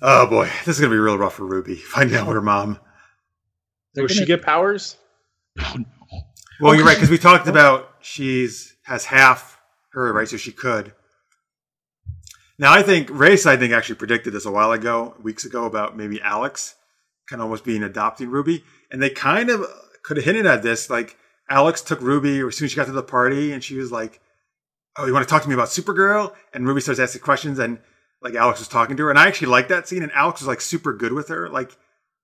Oh 0.00 0.26
boy, 0.26 0.46
this 0.64 0.76
is 0.76 0.80
going 0.80 0.90
to 0.90 0.94
be 0.96 0.98
real 1.00 1.18
rough 1.18 1.34
for 1.34 1.44
Ruby. 1.46 1.76
Finding 1.76 2.16
out 2.16 2.26
what 2.26 2.34
her 2.34 2.42
mom. 2.42 2.80
Will 3.94 4.08
she 4.08 4.24
get 4.24 4.42
powers? 4.42 4.96
Well, 6.60 6.74
you're 6.74 6.84
right 6.86 6.96
because 6.96 7.10
we 7.10 7.18
talked 7.18 7.48
about 7.48 7.90
she's 8.00 8.71
has 8.84 9.06
half 9.06 9.60
her, 9.92 10.12
right? 10.12 10.28
So 10.28 10.36
she 10.36 10.52
could. 10.52 10.92
Now, 12.58 12.72
I 12.72 12.82
think 12.82 13.08
Race, 13.10 13.46
I 13.46 13.56
think, 13.56 13.72
actually 13.72 13.96
predicted 13.96 14.32
this 14.32 14.46
a 14.46 14.50
while 14.50 14.72
ago, 14.72 15.14
weeks 15.22 15.44
ago, 15.44 15.64
about 15.64 15.96
maybe 15.96 16.20
Alex 16.20 16.74
kind 17.28 17.40
of 17.40 17.44
almost 17.44 17.64
being 17.64 17.82
adopting 17.82 18.28
Ruby. 18.28 18.64
And 18.90 19.02
they 19.02 19.10
kind 19.10 19.50
of 19.50 19.64
could 20.02 20.16
have 20.16 20.26
hinted 20.26 20.46
at 20.46 20.62
this. 20.62 20.90
Like, 20.90 21.16
Alex 21.48 21.80
took 21.82 22.00
Ruby 22.00 22.40
as 22.40 22.56
soon 22.56 22.66
as 22.66 22.72
she 22.72 22.76
got 22.76 22.86
to 22.86 22.92
the 22.92 23.02
party, 23.02 23.52
and 23.52 23.64
she 23.64 23.76
was 23.76 23.90
like, 23.90 24.20
Oh, 24.96 25.06
you 25.06 25.12
want 25.14 25.26
to 25.26 25.30
talk 25.30 25.42
to 25.42 25.48
me 25.48 25.54
about 25.54 25.68
Supergirl? 25.68 26.34
And 26.52 26.66
Ruby 26.66 26.82
starts 26.82 27.00
asking 27.00 27.22
questions, 27.22 27.58
and 27.58 27.78
like 28.20 28.34
Alex 28.34 28.58
was 28.58 28.68
talking 28.68 28.96
to 28.96 29.04
her. 29.04 29.10
And 29.10 29.18
I 29.18 29.26
actually 29.26 29.48
liked 29.48 29.70
that 29.70 29.88
scene, 29.88 30.02
and 30.02 30.12
Alex 30.12 30.40
was 30.40 30.48
like 30.48 30.60
super 30.60 30.92
good 30.92 31.12
with 31.12 31.28
her. 31.28 31.48
Like, 31.48 31.76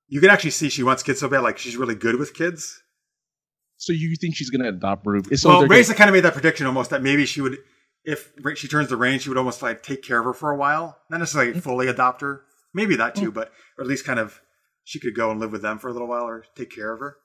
you 0.07 0.21
can 0.21 0.31
actually 0.31 0.51
see 0.51 0.69
she 0.69 0.83
wants 0.83 1.03
kids 1.03 1.21
so 1.21 1.29
bad, 1.29 1.41
like, 1.41 1.59
she's 1.59 1.77
really 1.77 1.95
good 1.95 2.17
with 2.17 2.35
kids. 2.35 2.83
So 3.79 3.93
you 3.93 4.15
think 4.17 4.35
she's 4.37 4.51
gonna 4.51 4.69
adopt 4.69 5.07
Ruby? 5.07 5.37
So 5.37 5.49
well, 5.49 5.59
they're 5.61 5.69
Raisa 5.69 5.95
kind 5.95 6.11
of 6.11 6.15
made 6.15 6.25
that 6.25 6.35
prediction 6.35 6.67
almost 6.67 6.91
that 6.91 7.03
maybe 7.03 7.25
she 7.27 7.41
would, 7.41 7.59
if 8.05 8.33
she 8.57 8.69
turns 8.69 8.89
the 8.89 8.97
reign, 8.97 9.19
she 9.21 9.29
would 9.29 9.39
almost 9.39 9.63
like 9.63 9.83
take 9.83 10.03
care 10.03 10.19
of 10.19 10.25
her 10.25 10.33
for 10.35 10.51
a 10.51 10.57
while, 10.57 10.99
not 11.11 11.19
necessarily 11.21 11.59
fully 11.61 11.87
adopt 11.89 12.21
her, 12.21 12.43
maybe 12.75 12.97
that 12.97 13.15
too, 13.15 13.31
but 13.33 13.53
or 13.79 13.83
at 13.85 13.89
least 13.89 14.05
kind 14.05 14.19
of 14.19 14.41
she 14.85 14.99
could 14.99 15.15
go 15.15 15.31
and 15.31 15.39
live 15.41 15.53
with 15.53 15.63
them 15.63 15.79
for 15.79 15.89
a 15.89 15.93
little 15.93 16.09
while 16.09 16.25
or 16.27 16.45
take 16.57 16.71
care 16.71 16.93
of 16.93 17.01
her. 17.01 17.17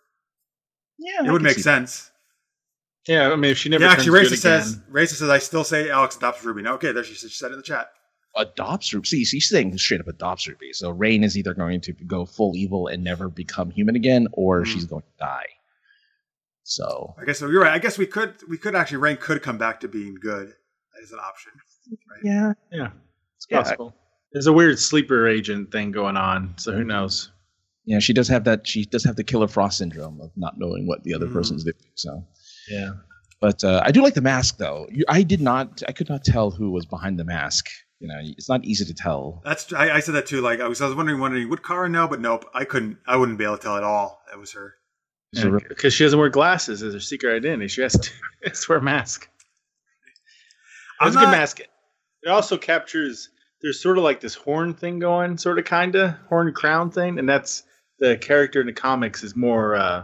yeah, 0.99 1.23
It 1.23 1.29
I 1.29 1.31
would 1.31 1.41
make 1.41 1.55
see 1.55 1.61
sense. 1.61 2.11
Yeah, 3.07 3.31
I 3.31 3.35
mean, 3.35 3.51
if 3.51 3.57
she 3.57 3.67
never 3.69 3.83
yeah, 3.83 3.89
turns 3.95 3.99
actually, 4.01 4.19
Raisa 4.19 4.37
says, 4.37 4.73
again, 4.73 4.83
Raisa 4.89 5.15
says, 5.15 5.29
I 5.29 5.39
still 5.39 5.63
say 5.65 5.89
Alex 5.89 6.15
adopts 6.17 6.43
Ruby. 6.43 6.61
Now, 6.61 6.75
okay, 6.75 6.91
there 6.93 7.03
she, 7.03 7.13
she 7.15 7.27
said 7.29 7.47
it 7.49 7.53
in 7.53 7.57
the 7.59 7.63
chat. 7.63 7.87
adopts 8.37 8.93
Ruby. 8.93 9.07
See, 9.07 9.25
she's 9.25 9.49
saying 9.49 9.77
straight 9.77 9.99
up 9.99 10.07
adopts 10.07 10.47
Ruby. 10.47 10.71
So 10.71 10.89
Reign 10.91 11.23
is 11.23 11.37
either 11.37 11.53
going 11.53 11.81
to 11.81 11.91
go 11.93 12.25
full 12.25 12.55
evil 12.55 12.87
and 12.87 13.03
never 13.03 13.27
become 13.27 13.71
human 13.71 13.95
again, 13.97 14.27
or 14.31 14.61
Mhm. 14.61 14.67
she's 14.67 14.85
going 14.85 15.01
to 15.03 15.17
die. 15.19 15.47
So 16.63 17.13
I 17.21 17.25
guess 17.25 17.39
so. 17.39 17.49
You're 17.49 17.61
right. 17.61 17.73
I 17.73 17.79
guess 17.79 17.97
we 17.97 18.05
could, 18.05 18.35
we 18.49 18.57
could 18.57 18.75
actually, 18.75 18.97
Reign 18.97 19.17
could 19.17 19.41
come 19.41 19.57
back 19.57 19.79
to 19.81 19.87
being 19.87 20.15
good 20.15 20.53
as 21.01 21.11
an 21.11 21.19
option. 21.19 21.51
Right? 22.09 22.21
yeah, 22.23 22.53
yeah, 22.71 22.89
it's 23.37 23.45
Yeah, 23.49 23.61
possible. 23.61 23.95
There's 24.31 24.47
a 24.47 24.53
weird 24.53 24.79
sleeper 24.79 25.27
agent 25.27 25.71
thing 25.71 25.91
going 25.91 26.17
on, 26.17 26.53
so 26.57 26.71
who 26.71 26.83
knows? 26.83 27.31
yeah, 27.85 27.99
she 27.99 28.13
does 28.13 28.27
have 28.29 28.45
that. 28.45 28.65
She 28.65 28.85
does 28.85 29.03
have 29.03 29.15
the 29.17 29.23
Killer 29.23 29.47
Frost 29.47 29.77
syndrome 29.79 30.21
of 30.21 30.31
not 30.37 30.53
knowing 30.57 30.87
what 30.87 31.03
the 31.03 31.13
other 31.13 31.27
Mhm. 31.27 31.33
person's 31.33 31.63
doing. 31.65 31.75
So, 31.95 32.25
Yeah, 32.69 32.91
but 33.41 33.61
uh, 33.63 33.81
I 33.83 33.91
do 33.91 34.01
like 34.01 34.13
the 34.13 34.21
mask 34.21 34.57
though. 34.57 34.87
I 35.09 35.23
did 35.23 35.41
not. 35.41 35.83
I 35.87 35.91
could 35.91 36.07
not 36.09 36.23
tell 36.23 36.49
who 36.49 36.71
was 36.71 36.85
behind 36.85 37.19
the 37.19 37.25
mask. 37.25 37.65
You 37.99 38.07
know, 38.07 38.19
it's 38.21 38.49
not 38.49 38.63
easy 38.65 38.83
to 38.85 38.93
tell. 38.93 39.41
That's, 39.45 39.71
I, 39.71 39.91
I 39.95 39.99
said 40.01 40.15
that 40.15 40.25
too. 40.25 40.41
Like, 40.41 40.59
I 40.59 40.67
was, 40.67 40.81
I 40.81 40.87
was 40.87 40.95
wondering, 40.95 41.19
wondering, 41.21 41.49
would 41.49 41.63
Kara 41.63 41.87
know? 41.87 42.05
But 42.07 42.19
nope, 42.21 42.43
I 42.53 42.65
couldn't, 42.65 42.97
I 43.07 43.15
wouldn't 43.17 43.37
be 43.37 43.43
able 43.45 43.57
to 43.57 43.63
tell 43.63 43.77
at 43.77 43.83
all. 43.83 44.21
That 44.29 44.39
was 44.39 44.51
her. 44.53 44.73
It's 45.33 45.43
a 45.43 45.51
real- 45.51 45.61
because 45.67 45.93
she 45.93 46.03
doesn't 46.03 46.17
wear 46.19 46.29
glasses 46.29 46.83
as 46.83 46.93
her 46.93 46.99
secret 46.99 47.35
identity. 47.35 47.67
She 47.67 47.81
has 47.81 47.93
to, 47.93 48.11
has 48.45 48.61
to 48.65 48.69
wear 48.69 48.77
a 48.79 48.81
mask. 48.81 49.27
I'm 50.99 51.07
It's 51.07 51.17
a 51.17 51.19
good 51.19 51.31
mask. 51.31 51.59
It 51.59 52.29
also 52.29 52.57
captures. 52.57 53.29
There's 53.61 53.81
sort 53.81 53.97
of 53.97 54.03
like 54.03 54.19
this 54.21 54.35
horn 54.35 54.73
thing 54.73 54.99
going, 54.99 55.37
sort 55.37 55.57
of, 55.59 55.65
kinda 55.65 56.19
horn 56.29 56.53
crown 56.53 56.91
thing, 56.91 57.17
and 57.17 57.27
that's 57.27 57.63
the 57.99 58.17
character 58.17 58.61
in 58.61 58.67
the 58.67 58.73
comics 58.73 59.23
is 59.23 59.35
more, 59.35 59.75
uh, 59.75 60.03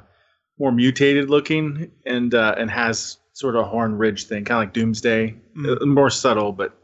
more 0.57 0.71
mutated 0.71 1.29
looking 1.29 1.91
and 2.05 2.33
uh, 2.33 2.55
and 2.57 2.69
has 2.71 3.17
sort 3.33 3.55
of 3.55 3.61
a 3.61 3.67
horn 3.67 3.95
ridge 3.97 4.25
thing, 4.25 4.43
kind 4.45 4.57
of 4.63 4.67
like 4.67 4.73
Doomsday, 4.73 5.35
Mm. 5.57 5.81
Uh, 5.81 5.85
more 5.85 6.09
subtle, 6.09 6.51
but 6.53 6.77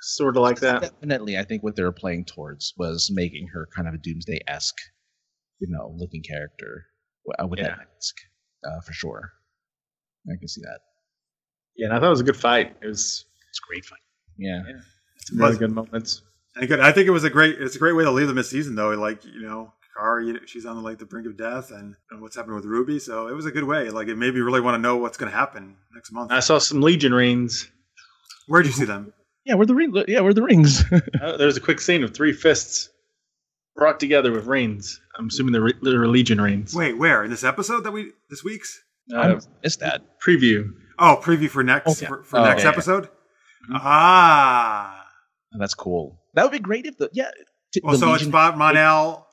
sort 0.00 0.36
of 0.36 0.42
like 0.42 0.60
that. 0.60 0.82
Definitely, 0.82 1.38
I 1.38 1.44
think 1.44 1.62
what 1.62 1.76
they 1.76 1.82
were 1.84 1.92
playing 1.92 2.24
towards 2.24 2.74
was 2.76 3.10
making 3.12 3.48
her 3.48 3.68
kind 3.74 3.86
of 3.88 3.94
a 3.94 3.98
Doomsday 3.98 4.40
esque, 4.48 4.78
you 5.60 5.68
know, 5.70 5.94
looking 5.96 6.22
character 6.22 6.86
with 7.48 7.58
Yeah. 7.60 7.68
that 7.68 7.78
mask 7.78 8.16
uh, 8.64 8.80
for 8.80 8.92
sure. 8.92 9.30
I 10.30 10.36
can 10.38 10.48
see 10.48 10.60
that. 10.62 10.80
Yeah, 11.76 11.86
and 11.86 11.94
I 11.96 12.00
thought 12.00 12.06
it 12.06 12.10
was 12.10 12.20
a 12.20 12.24
good 12.24 12.36
fight. 12.36 12.76
It 12.82 12.86
was 12.86 13.24
It's 13.50 13.60
a 13.64 13.66
great 13.68 13.84
fight. 13.84 14.00
Yeah. 14.36 14.62
some 15.26 15.38
really 15.38 15.50
Was- 15.50 15.58
good 15.58 15.72
moments. 15.72 16.22
And 16.56 16.66
good. 16.68 16.80
I 16.80 16.90
think 16.92 17.06
it 17.06 17.10
was 17.12 17.24
a 17.24 17.30
great. 17.30 17.60
It's 17.60 17.76
a 17.76 17.78
great 17.78 17.94
way 17.94 18.04
to 18.04 18.10
leave 18.10 18.26
the 18.26 18.32
this 18.34 18.50
season, 18.50 18.74
though. 18.74 18.90
Like 18.90 19.24
you 19.24 19.42
know, 19.42 19.72
Kara, 19.96 20.24
you- 20.24 20.46
she's 20.46 20.66
on 20.66 20.76
the, 20.76 20.82
like 20.82 20.98
the 20.98 21.06
brink 21.06 21.26
of 21.28 21.36
death, 21.36 21.70
and, 21.70 21.94
and 22.10 22.20
what's 22.20 22.34
happening 22.36 22.56
with 22.56 22.64
Ruby. 22.64 22.98
So 22.98 23.28
it 23.28 23.32
was 23.34 23.46
a 23.46 23.52
good 23.52 23.64
way. 23.64 23.90
Like 23.90 24.08
it 24.08 24.16
made 24.16 24.34
me 24.34 24.40
really 24.40 24.60
want 24.60 24.74
to 24.74 24.78
know 24.78 24.96
what's 24.96 25.16
going 25.16 25.30
to 25.30 25.36
happen 25.38 25.76
next 25.94 26.10
month. 26.12 26.32
I 26.32 26.40
saw 26.40 26.58
some 26.58 26.80
Legion 26.80 27.14
rings. 27.14 27.70
Where'd 28.48 28.66
you 28.66 28.72
see 28.72 28.86
them? 28.86 29.12
Yeah, 29.44 29.54
where 29.54 29.66
the 29.66 29.74
ring? 29.74 29.94
Yeah, 30.08 30.20
where 30.20 30.34
the 30.34 30.42
rings? 30.42 30.82
Uh, 31.22 31.36
there's 31.36 31.56
a 31.56 31.60
quick 31.60 31.80
scene 31.80 32.02
of 32.02 32.12
three 32.14 32.32
fists 32.32 32.88
brought 33.78 33.98
together 34.00 34.32
with 34.32 34.46
rings. 34.46 35.00
I'm 35.18 35.28
assuming 35.28 35.52
they're, 35.52 35.62
re- 35.62 35.74
they're 35.82 36.06
Legion 36.08 36.40
rings. 36.40 36.74
Wait, 36.74 36.98
where 36.98 37.24
in 37.24 37.30
this 37.30 37.44
episode 37.44 37.84
that 37.84 37.92
we 37.92 38.12
this 38.28 38.44
week's? 38.44 38.82
I 39.14 39.30
Uh, 39.32 39.40
missed 39.62 39.80
that. 39.80 40.20
preview. 40.20 40.70
Oh, 40.98 41.18
preview 41.22 41.48
for 41.48 41.62
next 41.62 41.88
Oh, 41.88 41.94
yeah. 42.02 42.08
for, 42.08 42.22
for 42.24 42.38
Oh, 42.40 42.44
next 42.44 42.62
yeah, 42.62 42.68
yeah. 42.68 42.72
episode. 42.72 43.04
Mhm. 43.70 43.80
Ah, 43.82 45.06
Oh, 45.54 45.58
that's 45.58 45.74
cool. 45.74 46.20
That 46.34 46.42
would 46.42 46.52
be 46.52 46.58
great 46.58 46.84
if 46.84 46.98
the 46.98 47.08
yeah. 47.12 47.30
t- 47.72 47.80
well, 47.82 47.92
the 47.92 47.98
so 47.98 48.10
Legion- 48.12 48.28
it's 48.28 48.32
Bob 48.32 48.56
Mon-El, 48.56 49.26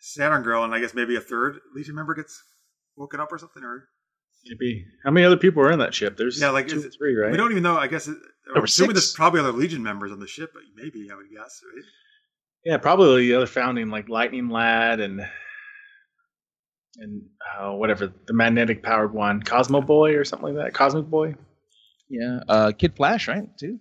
Saturn 0.00 0.42
Girl, 0.42 0.64
and 0.64 0.74
I 0.74 0.80
guess 0.80 0.92
maybe 0.94 1.16
a 1.16 1.20
third 1.20 1.60
Legion 1.74 1.94
member 1.94 2.14
gets 2.14 2.42
woken 2.96 3.20
up 3.20 3.32
or 3.32 3.38
something. 3.38 3.62
Or 3.64 3.88
Maybe. 4.44 4.84
How 5.04 5.12
many 5.12 5.24
other 5.24 5.36
people 5.36 5.62
are 5.62 5.70
in 5.70 5.78
that 5.78 5.94
ship? 5.94 6.16
There's 6.16 6.40
Yeah, 6.40 6.50
like, 6.50 6.66
two 6.68 6.76
is 6.78 6.84
it- 6.84 6.94
three, 6.98 7.14
right? 7.16 7.30
we 7.30 7.36
don't 7.36 7.52
even 7.52 7.62
know. 7.62 7.76
I 7.78 7.86
guess 7.86 8.08
it, 8.08 8.16
There 8.46 8.60
were 8.60 8.64
assuming 8.64 8.96
six. 8.96 9.06
there's 9.06 9.14
probably 9.14 9.38
other 9.40 9.52
Legion 9.52 9.82
members 9.84 10.10
on 10.10 10.18
the 10.18 10.26
ship, 10.26 10.50
but 10.52 10.62
maybe 10.74 11.08
I 11.10 11.14
would 11.14 11.30
guess. 11.30 11.60
Right? 11.74 11.84
Yeah, 12.64 12.76
probably 12.78 13.26
the 13.28 13.34
other 13.34 13.46
founding, 13.46 13.90
like 13.90 14.08
Lightning 14.08 14.48
Lad 14.48 15.00
and 15.00 15.20
and 16.98 17.22
uh, 17.58 17.72
whatever 17.72 18.12
the 18.26 18.32
magnetic 18.34 18.82
powered 18.82 19.12
one, 19.14 19.42
Cosmo 19.42 19.80
Boy 19.80 20.14
or 20.14 20.24
something 20.24 20.54
like 20.54 20.64
that. 20.66 20.74
Cosmic 20.74 21.06
Boy. 21.06 21.34
yeah, 22.08 22.40
uh, 22.48 22.72
Kid 22.76 22.94
Flash, 22.94 23.28
right? 23.28 23.46
Too 23.58 23.78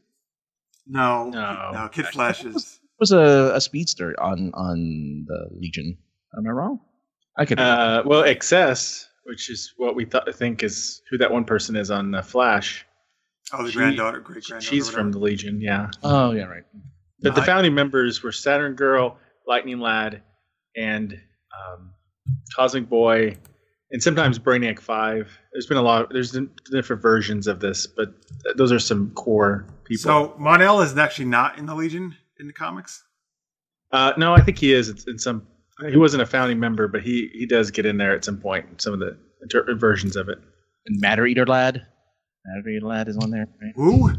No, 0.88 1.30
No. 1.30 1.72
no. 1.74 1.90
Kid 1.90 2.08
Flash 2.08 2.43
is. 2.45 2.80
was 3.00 3.11
a, 3.11 3.51
a 3.56 3.61
speedster 3.61 4.16
on 4.22 4.51
on 4.53 5.26
the 5.27 5.48
Legion. 5.60 5.98
Am 6.38 6.48
I 6.48 6.51
wrong? 6.51 6.80
I 7.38 7.45
could. 7.45 7.60
Uh, 7.60 8.03
well, 8.06 8.24
XS, 8.24 9.08
which 9.26 9.50
is 9.50 9.74
what 9.77 9.95
we 9.95 10.06
th- 10.06 10.24
think 10.34 10.64
is 10.64 11.01
who 11.10 11.18
that 11.18 11.32
one 11.32 11.43
person 11.45 11.76
is 11.76 11.92
on 11.92 12.16
uh, 12.16 12.22
Flash. 12.22 12.85
Oh, 13.53 13.64
the 13.64 13.72
She- 13.72 13.77
granddaughter, 13.77 14.19
great 14.22 14.43
granddaughter. 14.45 14.61
She's 14.66 14.90
from 14.90 15.11
the 15.11 15.19
Legion, 15.19 15.60
yeah. 15.61 15.90
oh 16.03 16.32
yeah, 16.32 16.43
right. 16.45 16.64
But 17.22 17.35
the 17.35 17.41
founding 17.43 17.75
members 17.75 18.24
were 18.24 18.32
Saturn 18.32 18.74
Girl, 18.75 19.17
Lightning 19.48 19.80
Lad, 19.80 20.22
and 20.75 21.14
um, 21.14 21.93
Cosmic 22.56 22.90
Boy, 22.90 23.38
and 23.91 24.01
sometimes 24.01 24.40
Brainiac 24.40 24.80
Five. 24.80 25.30
There's 25.53 25.67
been 25.67 25.77
a 25.77 25.82
lot. 25.82 26.03
Of, 26.03 26.09
there's 26.09 26.35
different 26.72 27.01
versions 27.01 27.48
of 27.48 27.59
this, 27.59 27.85
but 27.88 28.14
those 28.56 28.72
are 28.72 28.80
some 28.80 29.11
core 29.11 29.67
people. 29.83 30.01
So 30.03 30.35
Mon-El 30.40 30.82
is 30.82 30.98
actually 30.98 31.25
not 31.25 31.58
in 31.58 31.66
the 31.66 31.75
Legion 31.75 32.16
in 32.40 32.48
the 32.48 32.53
comics. 32.53 33.03
uh, 33.91 34.14
no, 34.17 34.33
I 34.33 34.41
think 34.41 34.58
he 34.58 34.74
is. 34.74 34.90
It's 34.90 35.06
in 35.08 35.19
some. 35.19 35.45
He 35.90 35.98
wasn't 35.98 36.22
a 36.24 36.25
founding 36.27 36.59
member, 36.59 36.88
but 36.88 37.01
he 37.01 37.30
he 37.33 37.45
does 37.45 37.72
get 37.72 37.85
in 37.85 37.98
there 37.98 38.14
at 38.16 38.24
some 38.25 38.38
point. 38.40 38.66
in 38.72 38.80
Some 38.80 38.93
of 38.93 39.00
the 39.00 39.17
inter- 39.41 39.75
versions 39.75 40.16
of 40.16 40.30
it. 40.30 40.38
And 40.88 41.00
Matter 41.00 41.25
Eater 41.25 41.45
Lad. 41.45 41.85
Matter 42.45 42.69
Eater 42.69 42.85
Lad 42.85 43.08
is 43.08 43.17
on 43.17 43.30
there. 43.32 43.48
Right? 43.61 43.74
Who? 43.75 44.11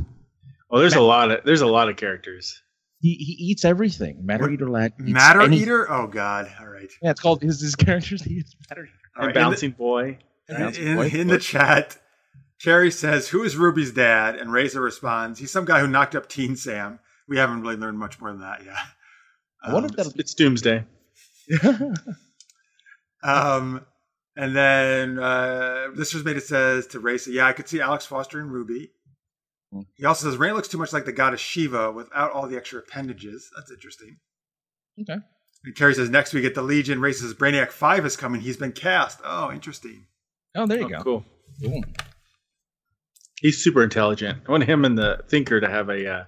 Well, 0.70 0.80
there's 0.80 0.94
a 0.94 1.00
lot 1.00 1.30
of 1.30 1.44
there's 1.44 1.60
a 1.60 1.66
lot 1.66 1.88
of 1.88 1.96
characters. 1.96 2.60
He 3.02 3.14
he 3.14 3.32
eats 3.50 3.64
everything. 3.64 4.24
Matter 4.24 4.44
What? 4.44 4.52
Eater 4.52 4.70
Lad. 4.70 4.92
Matter 4.98 5.42
any- 5.42 5.58
Eater? 5.58 5.90
Oh 5.92 6.06
God! 6.06 6.50
All 6.60 6.68
right. 6.68 6.88
Yeah, 7.02 7.10
it's 7.10 7.20
called 7.20 7.42
his 7.42 7.60
his 7.60 7.74
characters. 7.76 8.22
He 8.22 8.34
eats 8.34 8.54
Matter 8.70 8.84
Eater. 8.84 8.92
All 9.18 9.24
and 9.24 9.26
right. 9.26 9.36
In 9.36 9.42
the- 9.42 9.50
Bouncing 9.50 9.70
Boy. 9.72 10.18
In, 10.48 10.56
Bouncing 10.56 10.86
in, 10.86 10.96
boy. 10.96 11.08
in 11.08 11.26
the 11.26 11.38
chat, 11.38 11.98
Cherry 12.58 12.90
says, 12.92 13.28
"Who 13.28 13.42
is 13.42 13.56
Ruby's 13.56 13.92
dad?" 13.92 14.36
And 14.36 14.52
Raisa 14.52 14.80
responds, 14.80 15.38
"He's 15.40 15.50
some 15.50 15.64
guy 15.64 15.80
who 15.80 15.86
knocked 15.88 16.14
up 16.14 16.28
Teen 16.28 16.54
Sam." 16.56 17.00
We 17.28 17.38
haven't 17.38 17.62
really 17.62 17.76
learned 17.76 17.98
much 17.98 18.20
more 18.20 18.30
than 18.30 18.40
that 18.40 18.64
yet. 18.64 18.76
I 19.64 19.72
wonder 19.74 19.86
Um, 19.86 19.90
if 19.90 19.96
that'll 19.96 20.12
It's 20.16 20.34
Doomsday. 20.34 20.84
Um, 23.22 23.86
and 24.36 24.56
then 24.56 25.18
uh, 25.18 25.88
this 25.94 26.14
was 26.14 26.24
made 26.24 26.36
it 26.36 26.42
says 26.44 26.86
to 26.88 27.00
Raisa, 27.00 27.30
yeah, 27.30 27.46
I 27.46 27.52
could 27.52 27.68
see 27.68 27.80
Alex 27.80 28.04
Foster 28.06 28.40
and 28.40 28.50
Ruby. 28.50 28.90
Hmm. 29.72 29.80
He 29.96 30.04
also 30.04 30.28
says 30.28 30.36
Reign 30.38 30.54
looks 30.54 30.68
too 30.68 30.78
much 30.78 30.92
like 30.92 31.04
the 31.04 31.12
goddess 31.12 31.40
Shiva 31.40 31.90
without 31.92 32.32
all 32.32 32.46
the 32.46 32.56
extra 32.56 32.78
appendages. 32.80 33.50
That's 33.56 33.70
interesting. 33.70 34.18
okay. 35.00 35.16
And 35.64 35.76
Terry 35.76 35.94
says 35.94 36.10
next 36.10 36.34
we 36.34 36.40
get 36.40 36.54
the 36.54 36.62
Legion. 36.62 37.00
Ray 37.00 37.12
says 37.12 37.34
Brainiac 37.34 37.70
Five 37.70 38.04
is 38.04 38.16
coming. 38.16 38.40
He's 38.40 38.56
been 38.56 38.72
cast. 38.72 39.20
Oh, 39.24 39.50
interesting. 39.52 40.06
Oh, 40.56 40.66
there 40.66 40.78
you 40.80 40.86
Oh, 40.86 40.88
go. 40.88 41.02
Cool. 41.02 41.24
Boom. 41.60 41.84
He's 43.40 43.62
super 43.62 43.82
intelligent. 43.82 44.38
I 44.46 44.50
want 44.50 44.64
him 44.64 44.84
and 44.84 44.98
the 44.98 45.22
Thinker 45.28 45.60
to 45.60 45.68
have 45.68 45.88
a, 45.88 46.06
uh, 46.12 46.24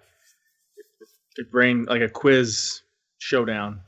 a 1.39 1.45
brain 1.51 1.85
like 1.85 2.01
a 2.01 2.09
quiz 2.09 2.83
showdown, 3.19 3.81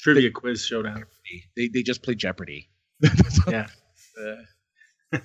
trivia 0.00 0.30
quiz 0.30 0.64
showdown. 0.64 1.04
They 1.56 1.68
they 1.68 1.82
just 1.82 2.02
play 2.02 2.14
Jeopardy. 2.14 2.68
Yeah. 3.48 3.66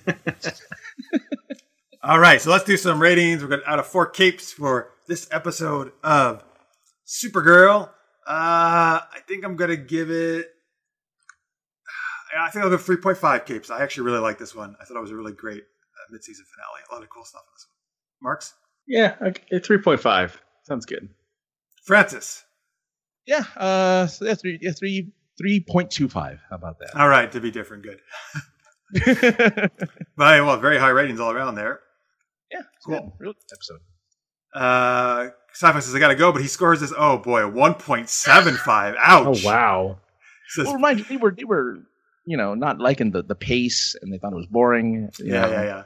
All 2.02 2.18
right, 2.18 2.40
so 2.40 2.50
let's 2.50 2.64
do 2.64 2.78
some 2.78 3.00
ratings. 3.00 3.42
We're 3.42 3.48
going 3.48 3.60
to 3.60 3.70
out 3.70 3.78
of 3.78 3.86
four 3.86 4.06
capes 4.06 4.50
for 4.52 4.92
this 5.06 5.28
episode 5.30 5.92
of 6.02 6.42
Supergirl. 7.06 7.88
Uh, 8.26 9.00
I 9.04 9.18
think 9.28 9.44
I'm 9.44 9.54
going 9.54 9.68
to 9.68 9.76
give 9.76 10.10
it. 10.10 10.48
I 12.38 12.48
think 12.48 12.64
I'll 12.64 12.70
go 12.70 12.78
3.5 12.78 13.44
capes. 13.44 13.70
I 13.70 13.82
actually 13.82 14.04
really 14.04 14.20
like 14.20 14.38
this 14.38 14.54
one. 14.54 14.76
I 14.80 14.84
thought 14.84 14.96
it 14.96 15.00
was 15.00 15.10
a 15.10 15.16
really 15.16 15.32
great 15.32 15.62
uh, 15.62 16.06
mid-season 16.10 16.46
finale. 16.54 16.80
A 16.90 16.94
lot 16.94 17.02
of 17.02 17.10
cool 17.10 17.24
stuff 17.24 17.42
in 17.46 17.52
this 17.54 17.66
one. 17.68 18.30
Marks? 18.30 18.54
Yeah, 18.86 19.16
okay, 19.20 19.58
three 19.58 19.78
point 19.78 20.00
five 20.00 20.40
sounds 20.64 20.86
good. 20.86 21.10
Francis. 21.84 22.44
Yeah, 23.26 23.44
uh, 23.56 24.06
so 24.06 24.24
yeah, 24.24 24.34
three, 24.34 24.58
yeah, 24.62 24.72
three, 24.72 25.12
three 25.38 25.60
point 25.60 25.90
two 25.90 26.08
five. 26.08 26.40
How 26.48 26.56
about 26.56 26.78
that? 26.78 26.96
All 26.96 27.08
right, 27.08 27.30
to 27.32 27.40
be 27.40 27.50
different, 27.50 27.82
good. 27.84 28.00
But 30.16 30.44
well, 30.44 30.56
very 30.58 30.78
high 30.78 30.88
ratings 30.88 31.20
all 31.20 31.30
around 31.30 31.54
there. 31.54 31.80
Yeah, 32.50 32.62
Cool. 32.84 33.14
Real 33.18 33.34
episode. 33.52 33.80
Uh, 34.54 35.28
Sci-Fi 35.52 35.80
says 35.80 35.94
I 35.94 35.98
gotta 35.98 36.14
go, 36.16 36.32
but 36.32 36.42
he 36.42 36.48
scores 36.48 36.80
this. 36.80 36.92
Oh 36.96 37.18
boy, 37.18 37.46
one 37.48 37.74
point 37.74 38.08
seven 38.08 38.54
five. 38.54 38.94
Ouch. 39.00 39.44
Oh 39.44 39.46
wow. 39.46 39.98
Says, 40.48 40.66
Well, 40.66 40.74
remind 40.74 40.98
you, 40.98 41.04
they 41.04 41.16
were 41.16 41.30
they 41.30 41.44
were 41.44 41.78
you 42.24 42.36
know 42.36 42.54
not 42.54 42.78
liking 42.78 43.10
the 43.12 43.22
the 43.22 43.34
pace, 43.34 43.94
and 44.00 44.12
they 44.12 44.18
thought 44.18 44.32
it 44.32 44.36
was 44.36 44.46
boring. 44.46 45.10
yeah, 45.18 45.42
know. 45.42 45.50
yeah, 45.50 45.62
yeah. 45.64 45.82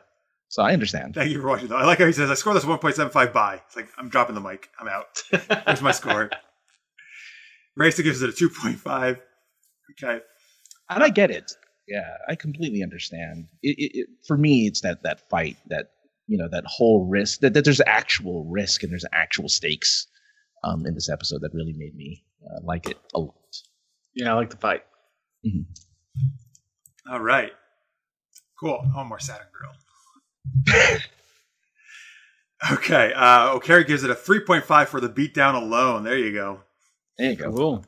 So 0.49 0.63
I 0.63 0.73
understand. 0.73 1.15
Thank 1.15 1.31
you 1.31 1.41
for 1.41 1.49
watching. 1.49 1.69
Though 1.69 1.77
I 1.77 1.85
like 1.85 1.99
how 1.99 2.07
he 2.07 2.13
says 2.13 2.31
I 2.31 2.35
score 2.35 2.55
this 2.55 2.65
one 2.65 2.79
point 2.79 2.95
seven 2.95 3.13
five 3.13 3.33
by. 3.33 3.61
It's 3.67 3.77
like 3.77 3.89
I'm 3.99 4.09
dropping 4.09 4.35
the 4.35 4.41
mic. 4.41 4.71
I'm 4.79 4.89
out. 4.89 5.23
Here's 5.67 5.83
my 5.83 5.93
score. 5.93 6.31
Raisa 7.77 8.03
gives 8.03 8.23
it 8.23 8.31
a 8.31 8.33
two 8.33 8.49
point 8.49 8.79
five. 8.79 9.21
Okay. 9.93 10.21
and 10.91 11.03
I 11.03 11.09
get 11.09 11.31
it. 11.31 11.53
Yeah, 11.87 12.17
I 12.29 12.35
completely 12.35 12.83
understand. 12.83 13.49
It, 13.63 13.77
it, 13.79 13.99
it, 13.99 14.07
for 14.27 14.39
me, 14.39 14.67
it's 14.67 14.81
that 14.81 15.03
that 15.03 15.29
fight, 15.29 15.59
that 15.69 15.91
you 16.27 16.39
know, 16.39 16.49
that 16.51 16.65
whole 16.67 17.07
risk. 17.07 17.41
That, 17.41 17.55
that 17.55 17.65
there's 17.65 17.81
actual 17.87 18.45
risk 18.45 18.83
and 18.83 18.93
there's 18.93 19.05
actual 19.13 19.49
stakes 19.49 20.07
um, 20.63 20.87
in 20.87 20.95
this 20.95 21.09
episode 21.09 21.41
that 21.43 21.53
really 21.55 21.75
made 21.77 21.95
me 21.95 22.25
uh, 22.45 22.61
like 22.63 22.89
it 22.89 22.99
a 23.15 23.21
lot. 23.21 23.35
Yeah, 24.15 24.33
I 24.33 24.35
like 24.35 24.51
the 24.51 24.57
fight. 24.57 24.85
All 27.11 27.21
right. 27.21 27.53
Cool. 28.59 28.79
One 28.95 29.09
more 29.09 29.19
Saturn 29.19 29.47
Grill. 29.53 30.99
okay. 32.73 33.13
Uh, 33.13 33.55
O'Carey 33.55 33.85
gives 33.85 34.05
it 34.05 34.11
a 34.11 34.15
3.5 34.15 34.87
for 34.87 35.01
the 35.01 35.09
beatdown 35.09 35.55
alone. 35.55 36.05
There 36.05 36.19
you 36.19 36.33
go. 36.33 36.61
There 37.19 37.31
you 37.31 37.37
go. 37.37 37.53
Cool. 37.53 37.85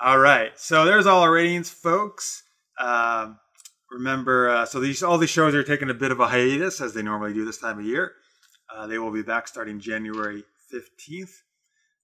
All 0.00 0.18
right. 0.18 0.56
So 0.58 0.84
there's 0.84 1.06
all 1.06 1.22
our 1.22 1.32
ratings, 1.32 1.70
folks. 1.70 2.44
Um, 2.78 3.38
remember, 3.90 4.48
uh, 4.48 4.66
so 4.66 4.80
these 4.80 5.02
all 5.02 5.18
these 5.18 5.30
shows 5.30 5.54
are 5.54 5.62
taking 5.62 5.90
a 5.90 5.94
bit 5.94 6.10
of 6.10 6.20
a 6.20 6.26
hiatus 6.26 6.80
as 6.80 6.94
they 6.94 7.02
normally 7.02 7.32
do 7.34 7.44
this 7.44 7.58
time 7.58 7.78
of 7.78 7.84
year. 7.84 8.12
Uh, 8.74 8.86
they 8.86 8.98
will 8.98 9.10
be 9.10 9.22
back 9.22 9.48
starting 9.48 9.80
January 9.80 10.44
15th, 10.72 11.30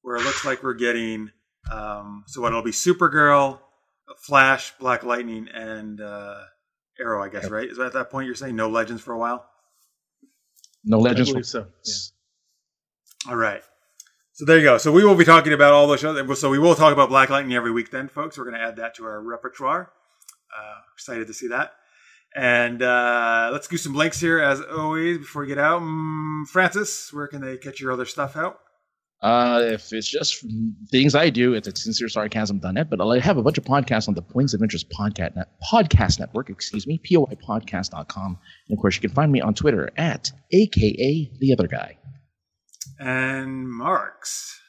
where 0.03 0.17
it 0.17 0.23
looks 0.23 0.45
like 0.45 0.63
we're 0.63 0.75
getting. 0.75 1.31
Um, 1.71 2.25
so 2.27 2.41
what 2.41 2.49
it'll 2.49 2.63
be 2.63 2.71
Supergirl, 2.71 3.61
Flash, 4.19 4.73
Black 4.79 5.03
Lightning, 5.03 5.49
and 5.53 6.01
uh, 6.01 6.43
Arrow. 6.99 7.23
I 7.23 7.29
guess 7.29 7.49
right. 7.49 7.69
Is 7.69 7.79
that 7.79 7.87
at 7.87 7.93
that 7.95 8.11
point 8.11 8.27
you're 8.27 8.35
saying 8.35 8.57
no 8.57 8.69
Legends 8.69 9.03
for 9.03 9.13
a 9.13 9.19
while? 9.19 9.47
No 10.85 10.99
I 10.99 11.03
legends. 11.03 11.31
believe 11.31 11.47
so. 11.47 11.67
Yeah. 11.85 13.31
All 13.31 13.37
right. 13.37 13.63
So 14.33 14.45
there 14.45 14.59
you 14.59 14.65
go. 14.65 14.79
So 14.79 14.93
we 14.93 15.05
will 15.05 15.15
be 15.15 15.25
talking 15.25 15.53
about 15.53 15.73
all 15.73 15.87
those 15.87 16.01
shows. 16.01 16.41
So 16.41 16.51
we 16.51 16.59
will 16.59 16.75
talk 16.75 16.93
about 16.93 17.09
Black 17.09 17.31
Lightning 17.31 17.55
every 17.55 17.71
week 17.71 17.91
then, 17.91 18.09
folks. 18.09 18.37
We're 18.37 18.45
going 18.45 18.57
to 18.57 18.61
add 18.61 18.77
that 18.77 18.97
to 18.97 19.05
our 19.05 19.21
repertoire. 19.23 19.93
Uh, 20.57 20.81
excited 20.95 21.27
to 21.27 21.35
see 21.35 21.49
that. 21.49 21.73
And 22.37 22.83
uh, 22.83 23.51
let's 23.53 23.69
do 23.69 23.77
some 23.77 23.95
links 23.95 24.21
here 24.21 24.41
as 24.41 24.61
always 24.61 25.19
before 25.19 25.43
we 25.43 25.49
get 25.49 25.59
out. 25.59 25.83
Mm, 25.83 26.49
Francis, 26.49 27.13
where 27.13 27.29
can 27.29 27.41
they 27.41 27.57
catch 27.57 27.81
your 27.81 27.93
other 27.93 28.05
stuff 28.05 28.37
out? 28.37 28.59
Uh, 29.23 29.63
if 29.63 29.91
it's 29.93 30.09
just 30.09 30.45
things 30.91 31.15
I 31.15 31.31
do, 31.31 31.55
it's 31.55 31.67
at 31.67 31.75
sinceresarcasm.net. 31.75 32.91
But 32.91 33.01
I 33.01 33.19
have 33.21 33.39
a 33.39 33.43
bunch 33.43 33.57
of 33.57 33.65
podcasts 33.65 34.09
on 34.09 34.15
the 34.15 34.21
Points 34.21 34.53
of 34.53 34.63
Interest 34.63 34.87
podcast, 34.91 35.37
net, 35.37 35.49
podcast 35.73 36.19
network, 36.19 36.51
excuse 36.51 36.87
me, 36.87 37.01
poipodcast.com. 37.11 38.39
And 38.69 38.77
of 38.77 38.81
course, 38.81 38.97
you 38.97 39.01
can 39.01 39.11
find 39.11 39.33
me 39.33 39.41
on 39.41 39.55
Twitter 39.55 39.91
at 39.97 40.31
AKA 40.53 41.31
the 41.39 41.53
other 41.53 41.69
guy. 41.69 41.97
And 42.99 43.71
Marks. 43.71 44.61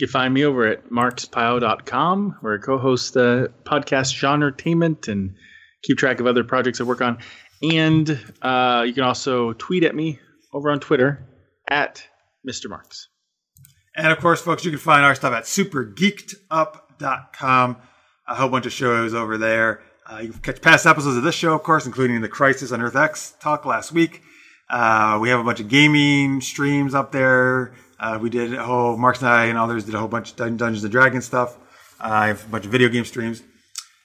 You 0.00 0.06
can 0.06 0.12
find 0.12 0.32
me 0.32 0.46
over 0.46 0.66
at 0.66 0.88
markspio.com, 0.88 2.38
where 2.40 2.54
I 2.54 2.58
co-host 2.58 3.12
the 3.12 3.52
podcast 3.64 4.14
Genre 4.14 4.50
Tainment 4.50 5.08
and 5.08 5.34
keep 5.82 5.98
track 5.98 6.20
of 6.20 6.26
other 6.26 6.42
projects 6.42 6.80
I 6.80 6.84
work 6.84 7.02
on. 7.02 7.18
And 7.70 8.18
uh, 8.40 8.84
you 8.86 8.94
can 8.94 9.02
also 9.02 9.52
tweet 9.52 9.84
at 9.84 9.94
me 9.94 10.18
over 10.54 10.70
on 10.70 10.80
Twitter 10.80 11.28
at 11.68 12.02
Mr. 12.48 12.70
Marks. 12.70 13.08
And 13.94 14.10
of 14.10 14.18
course, 14.20 14.40
folks, 14.40 14.64
you 14.64 14.70
can 14.70 14.80
find 14.80 15.04
our 15.04 15.14
stuff 15.14 15.34
at 15.34 15.44
supergeekedup.com. 15.44 17.76
A 18.26 18.34
whole 18.34 18.48
bunch 18.48 18.64
of 18.64 18.72
shows 18.72 19.12
over 19.12 19.36
there. 19.36 19.82
Uh, 20.10 20.20
you 20.22 20.30
can 20.30 20.40
catch 20.40 20.62
past 20.62 20.86
episodes 20.86 21.18
of 21.18 21.24
this 21.24 21.34
show, 21.34 21.52
of 21.52 21.62
course, 21.62 21.84
including 21.84 22.22
the 22.22 22.28
Crisis 22.28 22.72
on 22.72 22.80
Earth 22.80 22.96
X 22.96 23.34
talk 23.38 23.66
last 23.66 23.92
week. 23.92 24.22
Uh, 24.70 25.18
we 25.20 25.28
have 25.28 25.40
a 25.40 25.44
bunch 25.44 25.60
of 25.60 25.68
gaming 25.68 26.40
streams 26.40 26.94
up 26.94 27.12
there. 27.12 27.74
Uh, 28.00 28.18
we 28.20 28.30
did 28.30 28.54
a 28.54 28.64
whole, 28.64 28.96
Marks 28.96 29.20
and 29.20 29.28
I 29.28 29.46
and 29.46 29.58
others 29.58 29.84
did 29.84 29.94
a 29.94 29.98
whole 29.98 30.08
bunch 30.08 30.30
of 30.30 30.36
Dun- 30.36 30.56
Dungeons 30.56 30.82
and 30.82 30.90
Dragons 30.90 31.26
stuff. 31.26 31.56
Uh, 32.00 32.08
I 32.08 32.26
have 32.28 32.46
a 32.46 32.48
bunch 32.48 32.64
of 32.64 32.72
video 32.72 32.88
game 32.88 33.04
streams. 33.04 33.42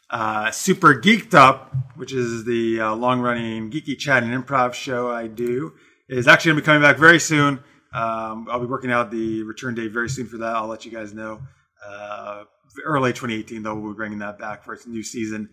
Uh, 0.09 0.51
Super 0.51 0.93
Geeked 0.93 1.33
Up, 1.33 1.73
which 1.95 2.13
is 2.13 2.43
the 2.43 2.81
uh, 2.81 2.95
long 2.95 3.21
running 3.21 3.71
geeky 3.71 3.97
chat 3.97 4.21
and 4.21 4.31
improv 4.31 4.73
show 4.73 5.09
I 5.09 5.27
do, 5.27 5.73
is 6.09 6.27
actually 6.27 6.49
going 6.49 6.57
to 6.57 6.61
be 6.61 6.65
coming 6.65 6.81
back 6.81 6.97
very 6.97 7.19
soon. 7.19 7.63
Um, 7.93 8.47
I'll 8.51 8.59
be 8.59 8.65
working 8.65 8.91
out 8.91 9.11
the 9.11 9.43
return 9.43 9.73
date 9.75 9.91
very 9.91 10.09
soon 10.09 10.27
for 10.27 10.37
that. 10.37 10.55
I'll 10.57 10.67
let 10.67 10.85
you 10.85 10.91
guys 10.91 11.13
know. 11.13 11.41
Uh, 11.83 12.43
early 12.83 13.13
2018, 13.13 13.63
though, 13.63 13.75
we'll 13.75 13.93
be 13.93 13.95
bringing 13.95 14.19
that 14.19 14.37
back 14.37 14.65
for 14.65 14.73
its 14.73 14.85
new 14.85 15.03
season. 15.03 15.49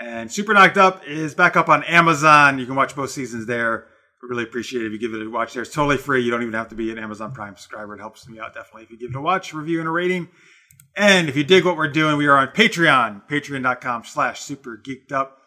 And 0.00 0.32
Super 0.32 0.54
Knocked 0.54 0.78
Up 0.78 1.06
is 1.06 1.34
back 1.34 1.56
up 1.56 1.68
on 1.68 1.84
Amazon. 1.84 2.58
You 2.58 2.64
can 2.64 2.74
watch 2.74 2.96
both 2.96 3.10
seasons 3.10 3.44
there. 3.44 3.86
Really 4.22 4.44
appreciate 4.44 4.82
it 4.82 4.86
if 4.86 4.92
you 4.92 4.98
give 4.98 5.14
it 5.14 5.26
a 5.26 5.28
watch 5.28 5.54
there. 5.54 5.62
It's 5.62 5.74
totally 5.74 5.96
free. 5.96 6.22
You 6.22 6.30
don't 6.30 6.42
even 6.42 6.54
have 6.54 6.68
to 6.68 6.76
be 6.76 6.92
an 6.92 6.98
Amazon 6.98 7.32
Prime 7.32 7.56
subscriber. 7.56 7.96
It 7.96 8.00
helps 8.00 8.28
me 8.28 8.38
out 8.38 8.54
definitely 8.54 8.84
if 8.84 8.90
you 8.90 8.98
give 8.98 9.10
it 9.10 9.16
a 9.16 9.20
watch, 9.20 9.52
review, 9.52 9.80
and 9.80 9.88
a 9.88 9.90
rating. 9.90 10.28
And 10.96 11.28
if 11.28 11.36
you 11.36 11.42
dig 11.42 11.64
what 11.64 11.76
we're 11.76 11.88
doing, 11.88 12.16
we 12.16 12.26
are 12.26 12.38
on 12.38 12.48
Patreon, 12.48 13.28
patreon.com 13.28 14.04
slash 14.04 14.40
super 14.40 14.80
geeked 14.80 15.10
up. 15.10 15.38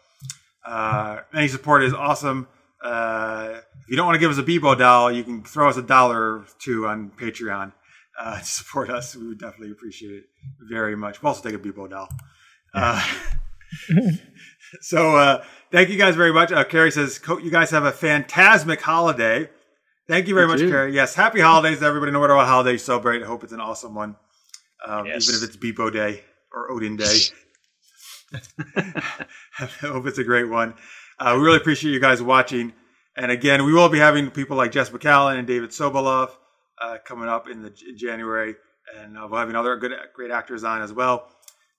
Uh, 0.65 1.21
any 1.33 1.47
support 1.47 1.83
is 1.83 1.93
awesome. 1.93 2.47
Uh, 2.83 3.59
if 3.81 3.89
you 3.89 3.95
don't 3.95 4.05
want 4.05 4.15
to 4.15 4.19
give 4.19 4.31
us 4.31 4.37
a 4.37 4.43
Beebo 4.43 4.77
doll, 4.77 5.11
you 5.11 5.23
can 5.23 5.43
throw 5.43 5.69
us 5.69 5.77
a 5.77 5.81
dollar 5.81 6.19
or 6.19 6.45
two 6.59 6.87
on 6.87 7.11
Patreon 7.11 7.71
uh, 8.19 8.39
to 8.39 8.45
support 8.45 8.89
us. 8.89 9.15
We 9.15 9.27
would 9.27 9.39
definitely 9.39 9.71
appreciate 9.71 10.15
it 10.15 10.25
very 10.59 10.95
much. 10.95 11.21
We'll 11.21 11.29
also 11.29 11.47
take 11.47 11.55
a 11.55 11.63
Beebo 11.63 11.89
doll. 11.89 12.09
Uh, 12.73 13.07
so 14.81 15.15
uh, 15.15 15.43
thank 15.71 15.89
you 15.89 15.97
guys 15.97 16.15
very 16.15 16.33
much. 16.33 16.51
Uh, 16.51 16.63
Carrie 16.63 16.91
says, 16.91 17.19
you 17.27 17.51
guys 17.51 17.71
have 17.71 17.85
a 17.85 17.91
phantasmic 17.91 18.81
holiday. 18.81 19.49
Thank 20.07 20.27
you 20.27 20.35
very 20.35 20.47
much. 20.47 20.59
Carrie. 20.59 20.93
Yes, 20.93 21.15
happy 21.15 21.39
holidays 21.39 21.79
to 21.79 21.85
everybody, 21.85 22.11
no 22.11 22.21
matter 22.21 22.35
what 22.35 22.45
holiday 22.47 22.73
you 22.73 22.77
celebrate. 22.77 23.23
I 23.23 23.25
hope 23.25 23.43
it's 23.43 23.53
an 23.53 23.59
awesome 23.59 23.95
one, 23.95 24.15
um, 24.85 25.05
Yes. 25.07 25.27
even 25.27 25.41
if 25.41 25.49
it's 25.49 25.57
Beebo 25.57 25.91
Day 25.91 26.23
or 26.53 26.71
Odin 26.71 26.95
Day. 26.95 27.17
I 28.77 29.65
hope 29.81 30.05
it's 30.05 30.17
a 30.17 30.23
great 30.23 30.49
one. 30.49 30.75
Uh, 31.19 31.33
we 31.37 31.43
really 31.43 31.57
appreciate 31.57 31.91
you 31.91 31.99
guys 31.99 32.21
watching. 32.21 32.73
And 33.17 33.31
again, 33.31 33.65
we 33.65 33.73
will 33.73 33.89
be 33.89 33.99
having 33.99 34.29
people 34.29 34.57
like 34.57 34.73
Jes 34.75 34.91
Macallan 34.91 35.37
and 35.37 35.47
David 35.47 35.69
Sobolov 35.69 36.31
uh, 36.81 36.97
coming 37.05 37.29
up 37.29 37.47
in 37.49 37.61
the 37.61 37.73
in 37.87 37.97
January, 37.97 38.55
and 38.97 39.17
uh, 39.17 39.27
we'll 39.29 39.39
having 39.39 39.55
other 39.55 39.77
good, 39.77 39.93
great 40.13 40.31
actors 40.31 40.63
on 40.65 40.81
as 40.81 40.91
well. 40.91 41.29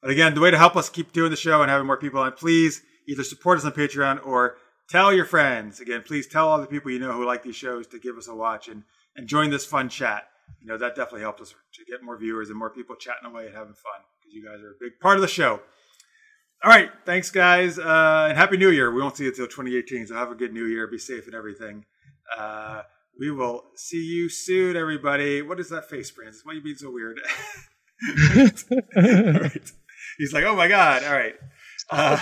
But 0.01 0.11
again, 0.11 0.35
the 0.35 0.41
way 0.41 0.51
to 0.51 0.57
help 0.59 0.77
us 0.77 0.89
keep 0.89 1.13
doing 1.13 1.31
the 1.31 1.37
show 1.37 1.61
and 1.63 1.71
having 1.71 1.87
more 1.87 1.99
people 1.99 2.21
on, 2.21 2.33
please 2.33 2.83
either 3.09 3.25
support 3.25 3.59
us 3.59 3.65
on 3.65 3.73
Patreon 3.73 4.27
or 4.27 4.57
tell 4.89 5.13
your 5.13 5.25
friends. 5.25 5.81
Again, 5.81 6.03
please 6.07 6.27
tell 6.27 6.49
all 6.49 6.61
the 6.61 6.67
people 6.67 6.91
you 6.91 6.99
know 6.99 7.13
who 7.13 7.25
like 7.25 7.43
these 7.43 7.57
shows 7.57 7.87
to 7.89 7.99
give 7.99 8.17
us 8.17 8.29
a 8.29 8.35
watch 8.35 8.69
and, 8.69 8.83
and 9.17 9.27
join 9.27 9.51
this 9.51 9.65
fun 9.65 9.89
chat. 9.89 10.29
You 10.61 10.69
know, 10.69 10.79
that 10.79 10.95
definitely 10.95 11.23
helps 11.23 11.43
us 11.43 11.55
to 11.75 11.85
get 11.85 12.03
more 12.03 12.17
viewers 12.17 12.51
and 12.51 12.59
more 12.59 12.71
people 12.71 12.97
chatting 12.97 13.29
away 13.29 13.47
and 13.47 13.55
having 13.55 13.75
fun 13.75 14.01
because 14.21 14.35
you 14.35 14.45
guys 14.45 14.63
are 14.63 14.71
a 14.71 14.79
big 14.81 15.01
part 15.01 15.17
of 15.17 15.23
the 15.23 15.29
show. 15.29 15.61
All 16.65 16.71
right. 16.71 16.91
Thanks, 17.05 17.31
guys. 17.31 17.79
Uh, 17.79 18.27
and 18.29 18.39
Happy 18.39 18.57
New 18.57 18.71
Year. 18.71 18.91
We 18.91 19.03
won't 19.03 19.17
see 19.17 19.25
you 19.25 19.31
until 19.31 19.47
2018, 19.47 20.07
so 20.07 20.15
have 20.15 20.31
a 20.31 20.35
good 20.35 20.53
New 20.53 20.65
Year. 20.65 20.87
Be 20.87 20.99
safe 20.99 21.27
and 21.27 21.35
everything. 21.35 21.85
Uh, 22.37 22.83
we 23.19 23.31
will 23.31 23.65
see 23.77 24.03
you 24.03 24.29
soon, 24.29 24.77
everybody. 24.77 25.43
What 25.43 25.61
is 25.61 25.69
that 25.71 25.89
face, 25.89 26.11
Francis? 26.11 26.43
Why 26.45 26.53
are 26.53 26.57
you 26.57 26.63
being 26.63 26.77
so 26.77 26.91
weird? 26.91 27.21
All 28.97 29.41
right. 29.41 29.73
He's 30.19 30.33
like, 30.33 30.45
oh 30.45 30.57
my 30.57 30.69
God. 30.69 31.05
All 31.05 31.13
right. 31.13 31.35
Uh, 31.91 32.21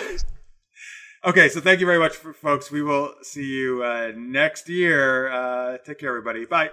okay. 1.25 1.49
So 1.49 1.61
thank 1.61 1.81
you 1.81 1.87
very 1.87 1.99
much, 1.99 2.17
folks. 2.17 2.71
We 2.71 2.83
will 2.83 3.15
see 3.23 3.45
you 3.47 3.83
uh, 3.83 4.13
next 4.17 4.69
year. 4.69 5.29
Uh, 5.31 5.79
take 5.79 5.99
care, 5.99 6.11
everybody. 6.11 6.45
Bye. 6.45 6.71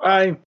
Bye. 0.00 0.42